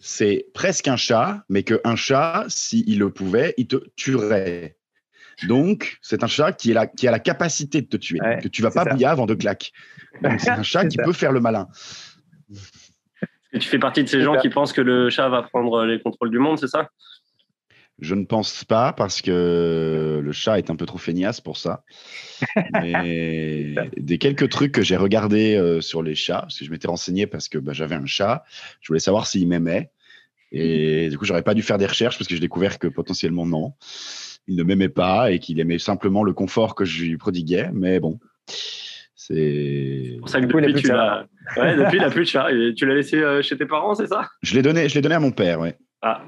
c'est 0.00 0.46
presque 0.52 0.88
un 0.88 0.96
chat, 0.96 1.44
mais 1.48 1.62
qu'un 1.62 1.96
chat, 1.96 2.44
s'il 2.48 2.98
le 2.98 3.10
pouvait, 3.10 3.54
il 3.56 3.66
te 3.66 3.76
tuerait. 3.96 4.76
Donc, 5.46 5.98
c'est 6.02 6.24
un 6.24 6.26
chat 6.26 6.52
qui, 6.52 6.72
est 6.72 6.74
la, 6.74 6.86
qui 6.86 7.06
a 7.06 7.10
la 7.10 7.20
capacité 7.20 7.80
de 7.80 7.86
te 7.86 7.96
tuer, 7.96 8.18
que 8.42 8.48
tu 8.48 8.62
vas 8.62 8.70
pas 8.70 8.84
bouillir 8.84 9.10
avant 9.10 9.26
de 9.26 9.34
claque. 9.34 9.72
C'est 10.38 10.50
un 10.50 10.62
chat 10.62 10.86
qui 10.88 10.96
peut 10.96 11.12
faire 11.12 11.32
le 11.32 11.40
malin. 11.40 11.68
Et 13.52 13.58
tu 13.58 13.68
fais 13.68 13.78
partie 13.78 14.02
de 14.02 14.08
ces 14.08 14.22
gens 14.22 14.36
qui 14.38 14.48
pensent 14.48 14.72
que 14.72 14.80
le 14.80 15.10
chat 15.10 15.28
va 15.28 15.42
prendre 15.42 15.84
les 15.84 16.00
contrôles 16.00 16.30
du 16.30 16.38
monde, 16.38 16.58
c'est 16.58 16.68
ça? 16.68 16.90
Je 18.00 18.14
ne 18.14 18.24
pense 18.24 18.64
pas 18.64 18.92
parce 18.92 19.22
que 19.22 20.20
le 20.22 20.32
chat 20.32 20.58
est 20.58 20.70
un 20.70 20.76
peu 20.76 20.86
trop 20.86 20.98
feignasse 20.98 21.40
pour 21.40 21.56
ça. 21.56 21.82
Mais 22.72 23.74
des 23.96 24.18
quelques 24.18 24.48
trucs 24.50 24.72
que 24.72 24.82
j'ai 24.82 24.96
regardés 24.96 25.56
euh, 25.56 25.80
sur 25.80 26.04
les 26.04 26.14
chats, 26.14 26.42
parce 26.42 26.58
que 26.58 26.64
je 26.64 26.70
m'étais 26.70 26.86
renseigné 26.86 27.26
parce 27.26 27.48
que 27.48 27.58
bah, 27.58 27.72
j'avais 27.72 27.96
un 27.96 28.06
chat, 28.06 28.44
je 28.80 28.88
voulais 28.88 29.00
savoir 29.00 29.26
s'il 29.26 29.48
m'aimait. 29.48 29.90
Et 30.52 31.08
du 31.08 31.18
coup, 31.18 31.24
j'aurais 31.24 31.42
pas 31.42 31.54
dû 31.54 31.62
faire 31.62 31.76
des 31.76 31.86
recherches 31.86 32.16
parce 32.16 32.28
que 32.28 32.34
j'ai 32.34 32.40
découvert 32.40 32.78
que 32.78 32.86
potentiellement 32.86 33.46
non, 33.46 33.74
il 34.48 34.56
ne 34.56 34.62
m'aimait 34.64 34.88
pas 34.88 35.30
et 35.30 35.38
qu'il 35.38 35.60
aimait 35.60 35.78
simplement 35.78 36.24
le 36.24 36.32
confort 36.32 36.74
que 36.74 36.84
je 36.84 37.04
lui 37.04 37.16
prodiguais. 37.16 37.70
Mais 37.72 38.00
bon, 38.00 38.18
c'est. 39.14 40.16
pour 40.18 40.28
ça 40.28 40.40
que 40.40 40.46
depuis, 40.46 40.74
tu 40.74 40.88
l'as. 40.88 41.26
Ouais, 41.56 41.76
depuis, 41.76 41.98
il 41.98 42.00
n'a 42.00 42.10
plus 42.10 42.24
de 42.24 42.28
chat. 42.28 42.48
tu 42.76 42.86
l'as 42.86 42.94
laissé 42.94 43.16
euh, 43.16 43.42
chez 43.42 43.56
tes 43.56 43.66
parents, 43.66 43.94
c'est 43.94 44.06
ça? 44.06 44.28
Je 44.42 44.54
l'ai 44.54 44.62
donné, 44.62 44.88
je 44.88 44.94
l'ai 44.94 45.02
donné 45.02 45.14
à 45.14 45.20
mon 45.20 45.30
père, 45.30 45.60
ouais. 45.60 45.76
Ah, 46.02 46.22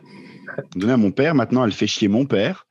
donné 0.76 0.92
à 0.92 0.96
mon 0.96 1.10
père. 1.10 1.34
Maintenant, 1.34 1.64
elle 1.64 1.72
fait 1.72 1.86
chier 1.86 2.08
mon 2.08 2.26
père. 2.26 2.66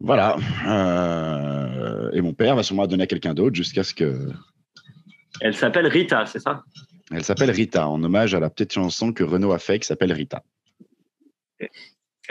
voilà. 0.00 0.36
Euh, 0.66 2.10
et 2.12 2.22
mon 2.22 2.32
père 2.32 2.56
va 2.56 2.62
sûrement 2.62 2.86
donner 2.86 3.04
à 3.04 3.06
quelqu'un 3.06 3.34
d'autre 3.34 3.54
jusqu'à 3.54 3.84
ce 3.84 3.92
que. 3.92 4.30
Elle 5.40 5.54
s'appelle 5.54 5.86
Rita, 5.86 6.24
c'est 6.26 6.40
ça? 6.40 6.62
Elle 7.12 7.24
s'appelle 7.24 7.50
Rita, 7.50 7.88
en 7.88 8.02
hommage 8.02 8.34
à 8.34 8.40
la 8.40 8.50
petite 8.50 8.72
chanson 8.72 9.12
que 9.12 9.22
Renaud 9.22 9.52
a 9.52 9.58
fait 9.58 9.78
qui 9.78 9.86
s'appelle 9.86 10.12
Rita. 10.12 10.42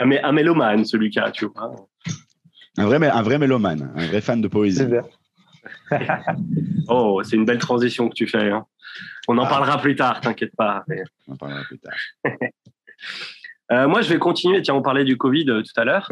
Un, 0.00 0.10
un 0.10 0.32
mélomane, 0.32 0.84
celui 0.84 1.10
qui 1.10 1.18
a, 1.18 1.30
tu 1.30 1.46
vois. 1.46 1.74
Un 2.76 2.86
vrai, 2.86 3.08
un 3.08 3.22
vrai 3.22 3.38
mélomane, 3.38 3.92
un 3.96 4.06
vrai 4.06 4.20
fan 4.20 4.40
de 4.40 4.48
poésie. 4.48 4.86
oh, 6.88 7.20
c'est 7.24 7.36
une 7.36 7.44
belle 7.44 7.58
transition 7.58 8.08
que 8.08 8.14
tu 8.14 8.26
fais. 8.26 8.50
Hein. 8.50 8.66
On 9.26 9.36
en 9.38 9.44
ah. 9.44 9.48
parlera 9.48 9.80
plus 9.80 9.96
tard, 9.96 10.20
t'inquiète 10.20 10.54
pas. 10.56 10.84
On 11.26 11.32
en 11.32 11.36
parlera 11.36 11.62
plus 11.62 11.78
tard. 11.78 11.94
Euh, 13.70 13.86
moi, 13.86 14.00
je 14.00 14.08
vais 14.08 14.18
continuer. 14.18 14.62
Tiens, 14.62 14.72
on 14.72 14.80
parlait 14.80 15.04
du 15.04 15.18
Covid 15.18 15.44
euh, 15.50 15.60
tout 15.60 15.78
à 15.78 15.84
l'heure. 15.84 16.08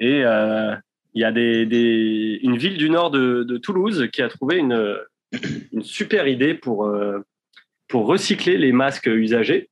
Et 0.00 0.24
euh, 0.24 0.74
il 1.12 1.20
y 1.20 1.24
a 1.24 1.30
des, 1.30 2.40
une 2.42 2.56
ville 2.56 2.78
du 2.78 2.88
nord 2.88 3.10
de, 3.10 3.58
Toulouse 3.58 4.08
qui 4.10 4.22
a 4.22 4.30
trouvé 4.30 4.56
une, 4.56 4.96
une 5.74 5.82
super 5.82 6.26
idée 6.26 6.54
pour, 6.54 6.90
pour 7.88 8.06
recycler 8.06 8.56
les 8.56 8.72
masques 8.72 9.08
usagés. 9.08 9.68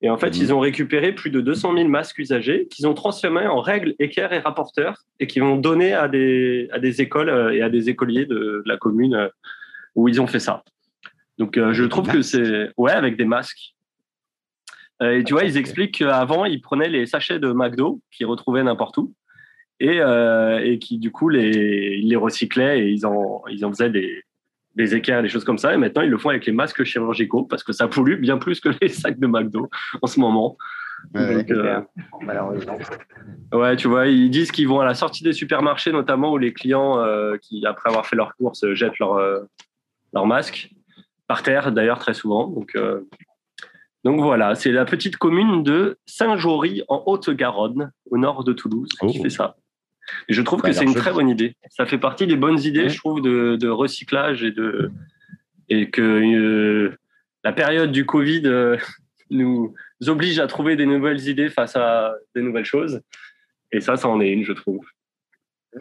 Et 0.00 0.10
en 0.10 0.16
fait, 0.16 0.36
mhm. 0.36 0.42
ils 0.42 0.54
ont 0.54 0.60
récupéré 0.60 1.12
plus 1.12 1.30
de 1.30 1.40
200 1.40 1.74
000 1.74 1.88
masques 1.88 2.18
usagés 2.18 2.68
qu'ils 2.68 2.86
ont 2.86 2.94
transformés 2.94 3.46
en 3.46 3.60
règles, 3.60 3.94
équerres 3.98 4.32
et 4.32 4.38
rapporteurs 4.38 5.04
et 5.18 5.26
qui 5.26 5.40
vont 5.40 5.56
donner 5.56 5.92
à 5.92 6.08
des, 6.08 6.68
à 6.72 6.78
des 6.78 7.00
écoles 7.00 7.52
et 7.54 7.62
à 7.62 7.68
des 7.68 7.90
écoliers 7.90 8.24
de, 8.24 8.62
la 8.64 8.76
commune 8.76 9.28
où 9.96 10.08
ils 10.08 10.20
ont 10.20 10.28
fait 10.28 10.38
ça. 10.38 10.62
Donc, 11.38 11.56
je 11.56 11.84
trouve 11.84 12.08
que 12.08 12.22
c'est. 12.22 12.70
Ouais, 12.76 12.92
avec 12.92 13.16
des 13.16 13.24
masques. 13.24 13.74
Euh, 15.02 15.18
et 15.18 15.24
tu 15.24 15.32
vois, 15.32 15.44
ils 15.44 15.56
expliquent 15.56 15.98
qu'avant, 15.98 16.44
ils 16.44 16.60
prenaient 16.60 16.88
les 16.88 17.06
sachets 17.06 17.38
de 17.38 17.52
McDo 17.52 18.00
qu'ils 18.10 18.26
retrouvaient 18.26 18.62
n'importe 18.62 18.96
où 18.98 19.14
et, 19.80 20.00
euh, 20.00 20.58
et 20.62 20.78
qui, 20.78 20.98
du 20.98 21.12
coup, 21.12 21.28
les, 21.28 21.98
ils 22.02 22.08
les 22.08 22.16
recyclaient 22.16 22.80
et 22.80 22.88
ils 22.90 23.06
en, 23.06 23.42
ils 23.48 23.64
en 23.64 23.70
faisaient 23.70 23.90
des, 23.90 24.24
des 24.78 24.94
équerres, 24.94 25.22
des 25.22 25.28
choses 25.28 25.44
comme 25.44 25.58
ça. 25.58 25.74
Et 25.74 25.76
maintenant, 25.76 26.02
ils 26.02 26.08
le 26.08 26.16
font 26.16 26.30
avec 26.30 26.46
les 26.46 26.52
masques 26.52 26.84
chirurgicaux 26.84 27.42
parce 27.42 27.64
que 27.64 27.72
ça 27.72 27.88
pollue 27.88 28.18
bien 28.20 28.38
plus 28.38 28.60
que 28.60 28.70
les 28.80 28.88
sacs 28.88 29.18
de 29.18 29.26
McDo 29.26 29.68
en 30.00 30.06
ce 30.06 30.18
moment. 30.20 30.56
Ouais, 31.14 31.44
euh, 31.50 31.80
malheureusement. 32.22 32.78
Ouais, 33.52 33.76
tu 33.76 33.88
vois, 33.88 34.06
ils 34.06 34.30
disent 34.30 34.50
qu'ils 34.50 34.68
vont 34.68 34.80
à 34.80 34.84
la 34.84 34.94
sortie 34.94 35.22
des 35.22 35.32
supermarchés, 35.32 35.92
notamment 35.92 36.32
où 36.32 36.38
les 36.38 36.52
clients, 36.52 36.98
euh, 36.98 37.36
qui 37.40 37.64
après 37.66 37.90
avoir 37.90 38.06
fait 38.06 38.16
leurs 38.16 38.34
courses, 38.36 38.64
jettent 38.74 38.98
leur, 38.98 39.14
euh, 39.14 39.40
leur 40.12 40.26
masque 40.26 40.70
par 41.26 41.42
terre, 41.42 41.70
d'ailleurs, 41.72 41.98
très 41.98 42.14
souvent. 42.14 42.48
Donc, 42.48 42.76
donc 44.04 44.20
voilà, 44.20 44.54
c'est 44.54 44.72
la 44.72 44.84
petite 44.84 45.18
commune 45.18 45.62
de 45.62 45.98
Saint-Jory 46.06 46.82
en 46.88 47.02
Haute-Garonne, 47.06 47.92
au 48.10 48.18
nord 48.18 48.44
de 48.44 48.52
Toulouse, 48.52 48.88
qui 49.00 49.18
oh. 49.18 49.22
fait 49.22 49.30
ça. 49.30 49.56
Et 50.28 50.34
je 50.34 50.42
trouve 50.42 50.62
que 50.62 50.72
c'est 50.72 50.84
une 50.84 50.94
très 50.94 51.12
bonne 51.12 51.28
idée. 51.28 51.56
Ça 51.70 51.86
fait 51.86 51.98
partie 51.98 52.26
des 52.26 52.36
bonnes 52.36 52.60
idées, 52.60 52.88
je 52.88 52.96
trouve, 52.98 53.20
de, 53.20 53.56
de, 53.56 53.68
recyclage 53.68 54.42
et 54.44 54.50
de 54.50 54.90
et 55.68 55.90
que 55.90 56.96
la 57.44 57.52
période 57.52 57.92
du 57.92 58.06
Covid 58.06 58.42
nous 59.30 59.74
oblige 60.06 60.38
à 60.38 60.46
trouver 60.46 60.76
des 60.76 60.86
nouvelles 60.86 61.28
idées 61.28 61.50
face 61.50 61.76
à 61.76 62.14
des 62.34 62.42
nouvelles 62.42 62.64
choses. 62.64 63.00
Et 63.72 63.80
ça, 63.80 63.96
ça 63.96 64.08
en 64.08 64.20
est 64.20 64.30
une, 64.30 64.44
je 64.44 64.52
trouve. 64.52 64.84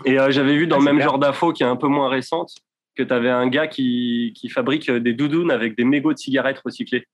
Et 0.06 0.20
euh, 0.20 0.32
j'avais 0.32 0.56
vu 0.56 0.68
dans 0.68 0.80
le 0.80 0.84
même 0.84 1.02
genre 1.02 1.20
d'info 1.20 1.54
qui 1.54 1.64
est 1.64 1.68
un 1.68 1.76
peu 1.76 1.88
moins 1.88 2.10
récente 2.10 2.54
que 2.96 3.04
tu 3.04 3.14
avais 3.14 3.30
un 3.30 3.48
gars 3.48 3.68
qui, 3.68 4.34
qui, 4.36 4.50
fabrique 4.50 4.90
des 4.90 5.14
doudounes 5.14 5.52
avec 5.52 5.78
des 5.78 5.84
mégots 5.84 6.14
de 6.14 6.18
cigarettes 6.18 6.60
recyclés. 6.60 7.08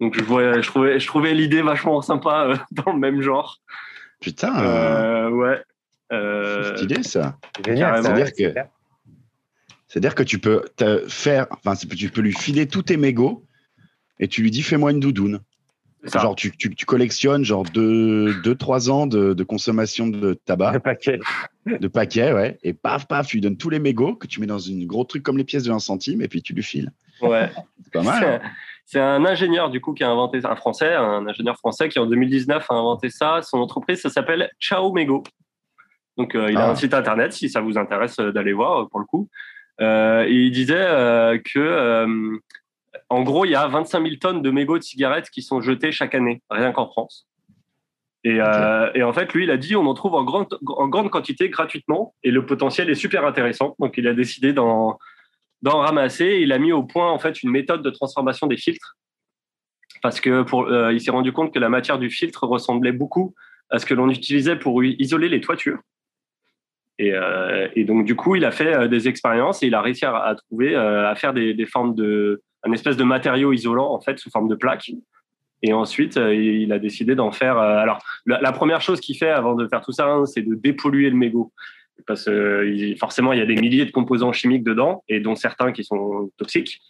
Donc 0.00 0.16
je, 0.16 0.22
voyais, 0.22 0.62
je 0.62 0.68
trouvais, 0.68 0.98
je 0.98 1.06
trouvais 1.06 1.34
l'idée 1.34 1.60
vachement 1.60 2.00
sympa 2.02 2.46
euh, 2.48 2.56
dans 2.70 2.92
le 2.92 2.98
même 2.98 3.20
genre. 3.20 3.58
Putain. 4.20 4.56
Euh, 4.64 5.28
ouais. 5.30 5.62
C'est 6.76 6.84
idée 6.84 7.02
ça. 7.02 7.38
C'est-à-dire 7.64 8.32
que, 8.32 8.54
c'est-à-dire 9.88 10.14
que 10.14 10.22
tu 10.22 10.38
peux 10.38 10.64
te 10.76 11.04
faire, 11.08 11.46
enfin 11.50 11.74
tu 11.74 12.08
peux 12.10 12.20
lui 12.20 12.32
filer 12.32 12.66
tous 12.66 12.82
tes 12.82 12.96
mégots 12.96 13.44
et 14.18 14.28
tu 14.28 14.42
lui 14.42 14.50
dis 14.50 14.62
fais-moi 14.62 14.90
une 14.90 15.00
doudoune. 15.00 15.40
Genre, 16.12 16.36
tu, 16.36 16.54
tu, 16.56 16.84
collectionnes 16.84 17.44
genre 17.44 17.64
2-3 17.64 18.42
deux, 18.42 18.54
trois 18.54 18.90
ans 18.90 19.06
de, 19.06 19.42
consommation 19.42 20.06
de 20.06 20.34
tabac. 20.34 20.72
De 20.72 20.78
paquets. 20.78 21.18
De 21.66 21.88
paquets, 21.88 22.32
ouais. 22.32 22.58
Et 22.62 22.74
paf, 22.74 23.06
paf, 23.06 23.26
tu 23.26 23.36
lui 23.36 23.40
donnes 23.40 23.56
tous 23.56 23.70
les 23.70 23.78
mégots 23.78 24.14
que 24.14 24.26
tu 24.26 24.40
mets 24.40 24.46
dans 24.46 24.58
une 24.58 24.86
gros 24.86 25.04
truc 25.04 25.22
comme 25.22 25.38
les 25.38 25.44
pièces 25.44 25.62
de 25.62 25.72
1 25.72 25.78
centime 25.78 26.20
et 26.20 26.28
puis 26.28 26.42
tu 26.42 26.52
lui 26.52 26.62
files. 26.62 26.92
Ouais. 27.22 27.50
C'est 27.82 27.92
pas 27.92 28.02
mal. 28.02 28.42
C'est 28.84 29.00
hein. 29.00 29.14
un 29.14 29.24
ingénieur, 29.24 29.70
du 29.70 29.80
coup, 29.80 29.94
qui 29.94 30.04
a 30.04 30.10
inventé 30.10 30.40
un 30.44 30.56
français, 30.56 30.92
un 30.92 31.26
ingénieur 31.26 31.56
français 31.56 31.88
qui 31.88 31.98
en 31.98 32.06
2019 32.06 32.66
a 32.68 32.74
inventé 32.74 33.08
ça. 33.08 33.40
Son 33.42 33.58
entreprise, 33.58 34.02
ça 34.02 34.10
s'appelle 34.10 34.50
Ciao 34.60 34.92
Mégo. 34.92 35.24
Donc, 36.16 36.34
euh, 36.34 36.50
il 36.50 36.56
a 36.56 36.66
ah. 36.66 36.70
un 36.70 36.74
site 36.76 36.94
internet 36.94 37.32
si 37.32 37.48
ça 37.48 37.60
vous 37.60 37.76
intéresse 37.76 38.18
euh, 38.20 38.32
d'aller 38.32 38.52
voir 38.52 38.82
euh, 38.82 38.86
pour 38.86 39.00
le 39.00 39.06
coup. 39.06 39.28
et 39.80 40.30
il 40.30 40.52
disait 40.52 41.40
que 41.44 42.40
en 43.10 43.22
gros, 43.22 43.44
il 43.44 43.50
y 43.50 43.54
a 43.54 43.66
25 43.66 44.02
000 44.02 44.16
tonnes 44.20 44.42
de 44.42 44.50
mégots 44.50 44.78
de 44.78 44.82
cigarettes 44.82 45.30
qui 45.30 45.42
sont 45.42 45.60
jetées 45.60 45.92
chaque 45.92 46.14
année, 46.14 46.42
rien 46.50 46.72
qu'en 46.72 46.86
France. 46.86 47.26
Euh, 48.26 48.90
et, 48.94 49.02
en 49.02 49.12
fait, 49.12 49.32
lui, 49.34 49.44
il 49.44 49.50
a 49.50 49.56
dit 49.56 49.76
on 49.76 49.86
en 49.86 49.94
trouve 49.94 50.14
en 50.14 50.24
grande, 50.24 50.58
en 50.66 50.88
grande 50.88 51.10
quantité 51.10 51.50
gratuitement 51.50 52.14
et 52.22 52.30
le 52.30 52.46
potentiel 52.46 52.88
est 52.88 52.94
super 52.94 53.24
intéressant. 53.26 53.76
Donc, 53.78 53.98
il 53.98 54.08
a 54.08 54.14
décidé 54.14 54.52
d'en, 54.52 54.98
ramasser. 55.64 56.38
Il 56.40 56.52
a 56.52 56.58
mis 56.58 56.72
au 56.72 56.82
point 56.82 57.10
en 57.10 57.18
fait 57.18 57.42
une 57.42 57.50
méthode 57.50 57.82
de 57.82 57.90
transformation 57.90 58.46
des 58.46 58.56
filtres 58.56 58.96
parce 60.02 60.20
que 60.20 60.42
pour, 60.42 60.66
euh, 60.66 60.92
il 60.92 61.00
s'est 61.00 61.10
rendu 61.10 61.32
compte 61.32 61.52
que 61.52 61.58
la 61.58 61.70
matière 61.70 61.98
du 61.98 62.10
filtre 62.10 62.46
ressemblait 62.46 62.92
beaucoup 62.92 63.34
à 63.70 63.78
ce 63.78 63.86
que 63.86 63.94
l'on 63.94 64.10
utilisait 64.10 64.56
pour 64.56 64.84
isoler 64.84 65.28
les 65.28 65.40
toitures. 65.40 65.80
Et, 66.98 67.12
euh, 67.12 67.68
donc, 67.84 68.04
du 68.04 68.14
coup, 68.14 68.36
il 68.36 68.44
a 68.44 68.50
fait 68.50 68.88
des 68.88 69.08
expériences 69.08 69.62
et 69.62 69.66
il 69.66 69.74
a 69.74 69.80
réussi 69.80 70.04
à, 70.04 70.34
trouver, 70.46 70.74
à 70.74 71.14
faire 71.16 71.32
des, 71.32 71.66
formes 71.66 71.94
de, 71.94 72.42
un 72.64 72.72
espèce 72.72 72.96
de 72.96 73.04
matériau 73.04 73.52
isolant 73.52 73.92
en 73.92 74.00
fait 74.00 74.18
sous 74.18 74.30
forme 74.30 74.48
de 74.48 74.54
plaque. 74.54 74.90
Et 75.66 75.72
ensuite, 75.72 76.18
euh, 76.18 76.34
il 76.34 76.72
a 76.72 76.78
décidé 76.78 77.14
d'en 77.14 77.32
faire. 77.32 77.56
Euh, 77.56 77.78
alors, 77.78 77.98
la, 78.26 78.52
première 78.52 78.82
chose 78.82 79.00
qu'il 79.00 79.16
fait 79.16 79.30
avant 79.30 79.54
de 79.54 79.66
faire 79.66 79.80
tout 79.80 79.92
ça, 79.92 80.06
hein, 80.06 80.26
c'est 80.26 80.42
de 80.42 80.54
dépolluer 80.54 81.08
le 81.08 81.16
mégot. 81.16 81.52
Parce 82.06 82.26
que 82.26 82.30
euh, 82.30 82.94
forcément, 82.98 83.32
il 83.32 83.38
y 83.38 83.42
a 83.42 83.46
des 83.46 83.54
milliers 83.54 83.86
de 83.86 83.90
composants 83.90 84.32
chimiques 84.32 84.62
dedans, 84.62 85.02
et 85.08 85.20
dont 85.20 85.36
certains 85.36 85.72
qui 85.72 85.82
sont 85.82 86.30
toxiques. 86.36 86.80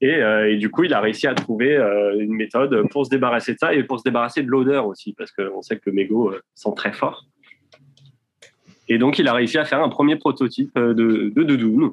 Et, 0.00 0.56
du 0.58 0.70
coup, 0.70 0.84
il 0.84 0.94
a 0.94 1.00
réussi 1.00 1.26
à 1.26 1.34
trouver 1.34 1.74
une 2.20 2.32
méthode 2.32 2.88
pour 2.90 3.04
se 3.04 3.10
débarrasser 3.10 3.54
de 3.54 3.58
ça 3.58 3.74
et 3.74 3.82
pour 3.82 3.98
se 3.98 4.04
débarrasser 4.04 4.44
de 4.44 4.48
l'odeur 4.48 4.86
aussi, 4.86 5.12
parce 5.18 5.32
qu'on 5.32 5.60
sait 5.60 5.74
que 5.76 5.90
le 5.90 5.92
mégot 5.92 6.32
sent 6.54 6.70
très 6.76 6.92
fort. 6.92 7.26
Et 8.88 8.98
donc, 8.98 9.18
il 9.18 9.28
a 9.28 9.34
réussi 9.34 9.58
à 9.58 9.64
faire 9.64 9.82
un 9.82 9.88
premier 9.88 10.16
prototype 10.16 10.76
de, 10.76 11.32
de 11.34 11.42
doudoune 11.42 11.92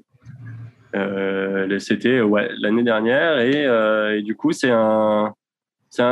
euh, 0.96 1.80
C'était 1.80 2.22
ouais, 2.22 2.50
l'année 2.58 2.84
dernière 2.84 3.40
et, 3.40 3.66
euh, 3.66 4.18
et, 4.18 4.22
du 4.22 4.36
coup 4.36 4.52
c'est 4.52 4.72
un 4.72 5.34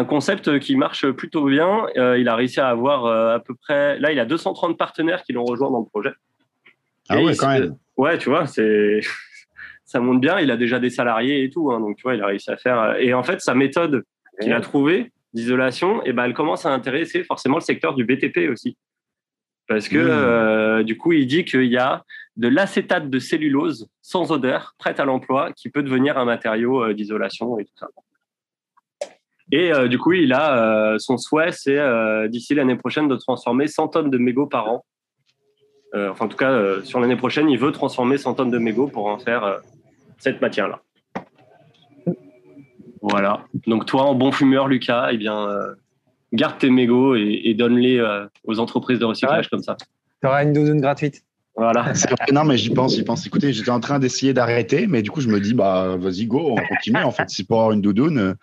concept 0.07 0.59
qui 0.59 0.75
marche 0.75 1.09
plutôt 1.11 1.45
bien. 1.45 1.85
Euh, 1.97 2.17
il 2.17 2.27
a 2.27 2.35
réussi 2.35 2.59
à 2.59 2.67
avoir 2.67 3.05
euh, 3.05 3.35
à 3.35 3.39
peu 3.39 3.55
près 3.55 3.99
là 3.99 4.11
il 4.11 4.19
a 4.19 4.25
230 4.25 4.77
partenaires 4.77 5.23
qui 5.23 5.33
l'ont 5.33 5.45
rejoint 5.45 5.71
dans 5.71 5.79
le 5.79 5.85
projet. 5.85 6.11
Ah 7.09 7.21
ouais 7.21 7.35
quand 7.35 7.49
même. 7.49 7.75
Ouais 7.97 8.17
tu 8.17 8.29
vois 8.29 8.45
c'est 8.45 8.99
ça 9.85 9.99
monte 9.99 10.19
bien. 10.19 10.39
Il 10.39 10.51
a 10.51 10.57
déjà 10.57 10.79
des 10.79 10.89
salariés 10.89 11.43
et 11.43 11.49
tout 11.49 11.71
hein, 11.71 11.79
donc 11.79 11.95
tu 11.95 12.03
vois 12.03 12.15
il 12.15 12.21
a 12.21 12.27
réussi 12.27 12.51
à 12.51 12.57
faire 12.57 12.95
et 12.97 13.13
en 13.13 13.23
fait 13.23 13.39
sa 13.39 13.55
méthode 13.55 14.03
qu'il 14.41 14.51
a 14.51 14.61
trouvée 14.61 15.11
d'isolation 15.33 16.01
et 16.01 16.09
eh 16.09 16.13
ben 16.13 16.25
elle 16.25 16.33
commence 16.33 16.65
à 16.65 16.71
intéresser 16.71 17.23
forcément 17.23 17.55
le 17.55 17.61
secteur 17.61 17.93
du 17.93 18.03
BTP 18.03 18.49
aussi 18.51 18.77
parce 19.73 19.89
que 19.89 20.79
mmh. 20.79 20.83
du 20.83 20.97
coup 20.97 21.11
il 21.13 21.27
dit 21.27 21.45
qu'il 21.45 21.65
y 21.65 21.77
a 21.77 22.03
de 22.37 22.47
l'acétate 22.47 23.09
de 23.09 23.19
cellulose 23.19 23.87
sans 24.01 24.31
odeur, 24.31 24.75
prête 24.77 24.99
à 24.99 25.05
l'emploi, 25.05 25.51
qui 25.53 25.69
peut 25.69 25.83
devenir 25.83 26.17
un 26.17 26.25
matériau 26.25 26.83
euh, 26.83 26.93
d'isolation 26.93 27.59
et 27.59 27.65
tout 27.65 27.75
ça. 27.75 27.87
Et 29.51 29.71
euh, 29.71 29.87
du 29.87 29.99
coup, 29.99 30.13
il 30.13 30.33
a 30.33 30.93
euh, 30.93 30.99
son 30.99 31.17
souhait, 31.17 31.51
c'est 31.51 31.79
d'ici 32.29 32.55
l'année 32.55 32.75
prochaine 32.75 33.07
de 33.07 33.15
transformer 33.15 33.67
100 33.67 33.87
tonnes 33.89 34.09
de 34.09 34.17
mégots 34.17 34.47
par 34.47 34.69
an. 34.69 34.85
enfin, 35.93 36.25
en 36.25 36.27
tout 36.27 36.37
cas, 36.37 36.81
sur 36.83 36.99
l'année 36.99 37.17
prochaine, 37.17 37.49
il 37.49 37.59
veut 37.59 37.71
transformer 37.71 38.17
100 38.17 38.35
tonnes 38.35 38.51
de 38.51 38.57
mégots 38.57 38.87
pour 38.87 39.07
en 39.07 39.19
faire 39.19 39.59
cette 40.17 40.41
matière-là. 40.41 40.81
Voilà. 43.01 43.45
Donc 43.67 43.85
toi, 43.85 44.03
en 44.03 44.15
bon 44.15 44.31
fumeur, 44.31 44.67
Lucas, 44.67 45.09
eh 45.11 45.17
bien, 45.17 45.47
garde 46.33 46.57
tes 46.57 46.69
mégots 46.69 47.15
et, 47.15 47.53
donne-les 47.57 48.03
aux 48.43 48.59
entreprises 48.59 48.99
de 48.99 49.05
recyclage 49.05 49.49
comme 49.49 49.63
ça. 49.63 49.77
Tu 50.21 50.27
auras 50.27 50.43
une 50.43 50.53
doudoune 50.53 50.81
gratuite. 50.81 51.23
Voilà. 51.55 51.93
non, 52.31 52.43
mais 52.43 52.57
j'y 52.57 52.71
pense, 52.71 52.95
j'y 52.95 53.03
pense. 53.03 53.25
Écoutez, 53.25 53.53
j'étais 53.53 53.69
en 53.69 53.79
train 53.79 53.99
d'essayer 53.99 54.33
d'arrêter, 54.33 54.87
mais 54.87 55.01
du 55.01 55.11
coup, 55.11 55.21
je 55.21 55.27
me 55.27 55.39
dis, 55.39 55.53
bah, 55.53 55.95
vas-y, 55.97 56.25
go, 56.25 56.55
on 56.57 56.67
continue. 56.67 57.03
en 57.03 57.11
fait, 57.11 57.29
c'est 57.29 57.45
pour 57.45 57.59
avoir 57.59 57.73
une 57.73 57.81
doudoune. 57.81 58.17
Euh, 58.17 58.33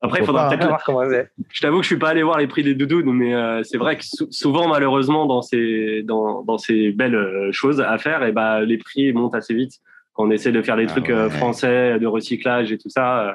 Après, 0.00 0.20
il 0.20 0.26
faudra 0.26 0.48
peut-être 0.48 0.68
voir 0.68 0.84
comment 0.84 1.02
c'est. 1.08 1.30
Je 1.50 1.60
t'avoue 1.60 1.78
que 1.78 1.82
je 1.82 1.88
suis 1.88 1.98
pas 1.98 2.10
allé 2.10 2.22
voir 2.22 2.38
les 2.38 2.46
prix 2.46 2.62
des 2.62 2.74
doudounes, 2.74 3.12
mais 3.12 3.34
euh, 3.34 3.62
c'est 3.64 3.78
vrai 3.78 3.96
que 3.96 4.04
souvent, 4.30 4.68
malheureusement, 4.68 5.26
dans 5.26 5.42
ces, 5.42 6.02
dans, 6.04 6.42
dans 6.42 6.58
ces 6.58 6.92
belles 6.92 7.16
euh, 7.16 7.50
choses 7.52 7.80
à 7.80 7.98
faire, 7.98 8.22
et 8.22 8.32
bah, 8.32 8.60
les 8.60 8.78
prix 8.78 9.12
montent 9.12 9.34
assez 9.34 9.54
vite 9.54 9.80
quand 10.12 10.28
on 10.28 10.30
essaie 10.30 10.52
de 10.52 10.62
faire 10.62 10.76
des 10.76 10.84
ah 10.84 11.00
trucs 11.00 11.12
français, 11.30 11.98
de 11.98 12.06
recyclage 12.06 12.70
et 12.70 12.78
tout 12.78 12.88
ça. 12.88 13.34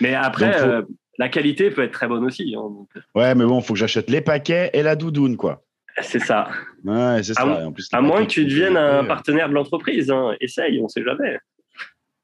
Mais 0.00 0.14
après, 0.14 0.56
la 1.18 1.28
qualité 1.28 1.70
peut 1.70 1.82
être 1.82 1.92
très 1.92 2.08
bonne 2.08 2.24
aussi. 2.24 2.54
Hein, 2.56 2.86
ouais, 3.14 3.34
mais 3.34 3.44
bon, 3.44 3.60
il 3.60 3.64
faut 3.64 3.74
que 3.74 3.78
j'achète 3.78 4.10
les 4.10 4.20
paquets 4.20 4.70
et 4.72 4.82
la 4.82 4.96
doudoune, 4.96 5.36
quoi. 5.36 5.62
C'est 6.02 6.18
ça. 6.18 6.48
Ouais, 6.84 7.22
c'est 7.22 7.34
ça. 7.34 7.70
À, 7.92 8.00
moins 8.00 8.24
que 8.24 8.30
tu 8.30 8.44
deviennes 8.44 8.76
un 8.76 9.04
partenaire 9.04 9.48
de 9.48 9.54
l'entreprise. 9.54 10.10
Hein. 10.10 10.34
Essaye, 10.40 10.80
on 10.80 10.84
ne 10.84 10.88
sait 10.88 11.04
jamais. 11.04 11.38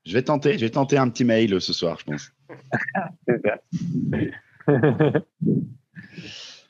Je 0.04 0.12
vais 0.12 0.22
tenter. 0.22 0.54
Je 0.54 0.64
vais 0.64 0.70
tenter 0.70 0.98
un 0.98 1.08
petit 1.08 1.24
mail 1.24 1.60
ce 1.60 1.72
soir, 1.72 1.96
je 2.00 2.04
pense. 2.04 2.32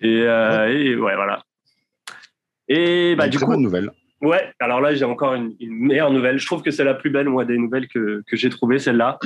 et, 0.00 0.23
euh, 0.23 0.69
et, 0.69 0.97
ouais, 0.97 1.15
voilà. 1.15 1.43
Et 2.69 3.15
bah, 3.17 3.29
du 3.29 3.39
coup. 3.39 3.47
bonne 3.47 3.62
nouvelle. 3.62 3.91
Ouais, 4.21 4.53
alors 4.61 4.83
là, 4.83 4.95
j'ai 4.95 5.07
encore 5.07 5.35
une, 5.35 5.55
meilleure 5.61 6.12
nouvelle. 6.12 6.39
Je 6.39 6.45
trouve 6.45 6.62
que 6.62 6.71
c'est 6.71 6.85
la 6.85 6.93
plus 6.93 7.09
belle, 7.09 7.31
moi, 7.31 7.47
des 7.47 7.57
nouvelles 7.57 7.89
que, 7.89 8.23
que 8.27 8.37
j'ai 8.37 8.50
trouvées, 8.50 8.79
celle-là. 8.79 9.19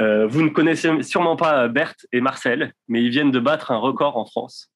Euh, 0.00 0.26
vous 0.26 0.42
ne 0.42 0.48
connaissez 0.48 1.02
sûrement 1.02 1.36
pas 1.36 1.68
Berthe 1.68 2.06
et 2.12 2.20
Marcel, 2.20 2.72
mais 2.88 3.02
ils 3.02 3.10
viennent 3.10 3.30
de 3.30 3.40
battre 3.40 3.70
un 3.70 3.78
record 3.78 4.16
en 4.16 4.26
France 4.26 4.72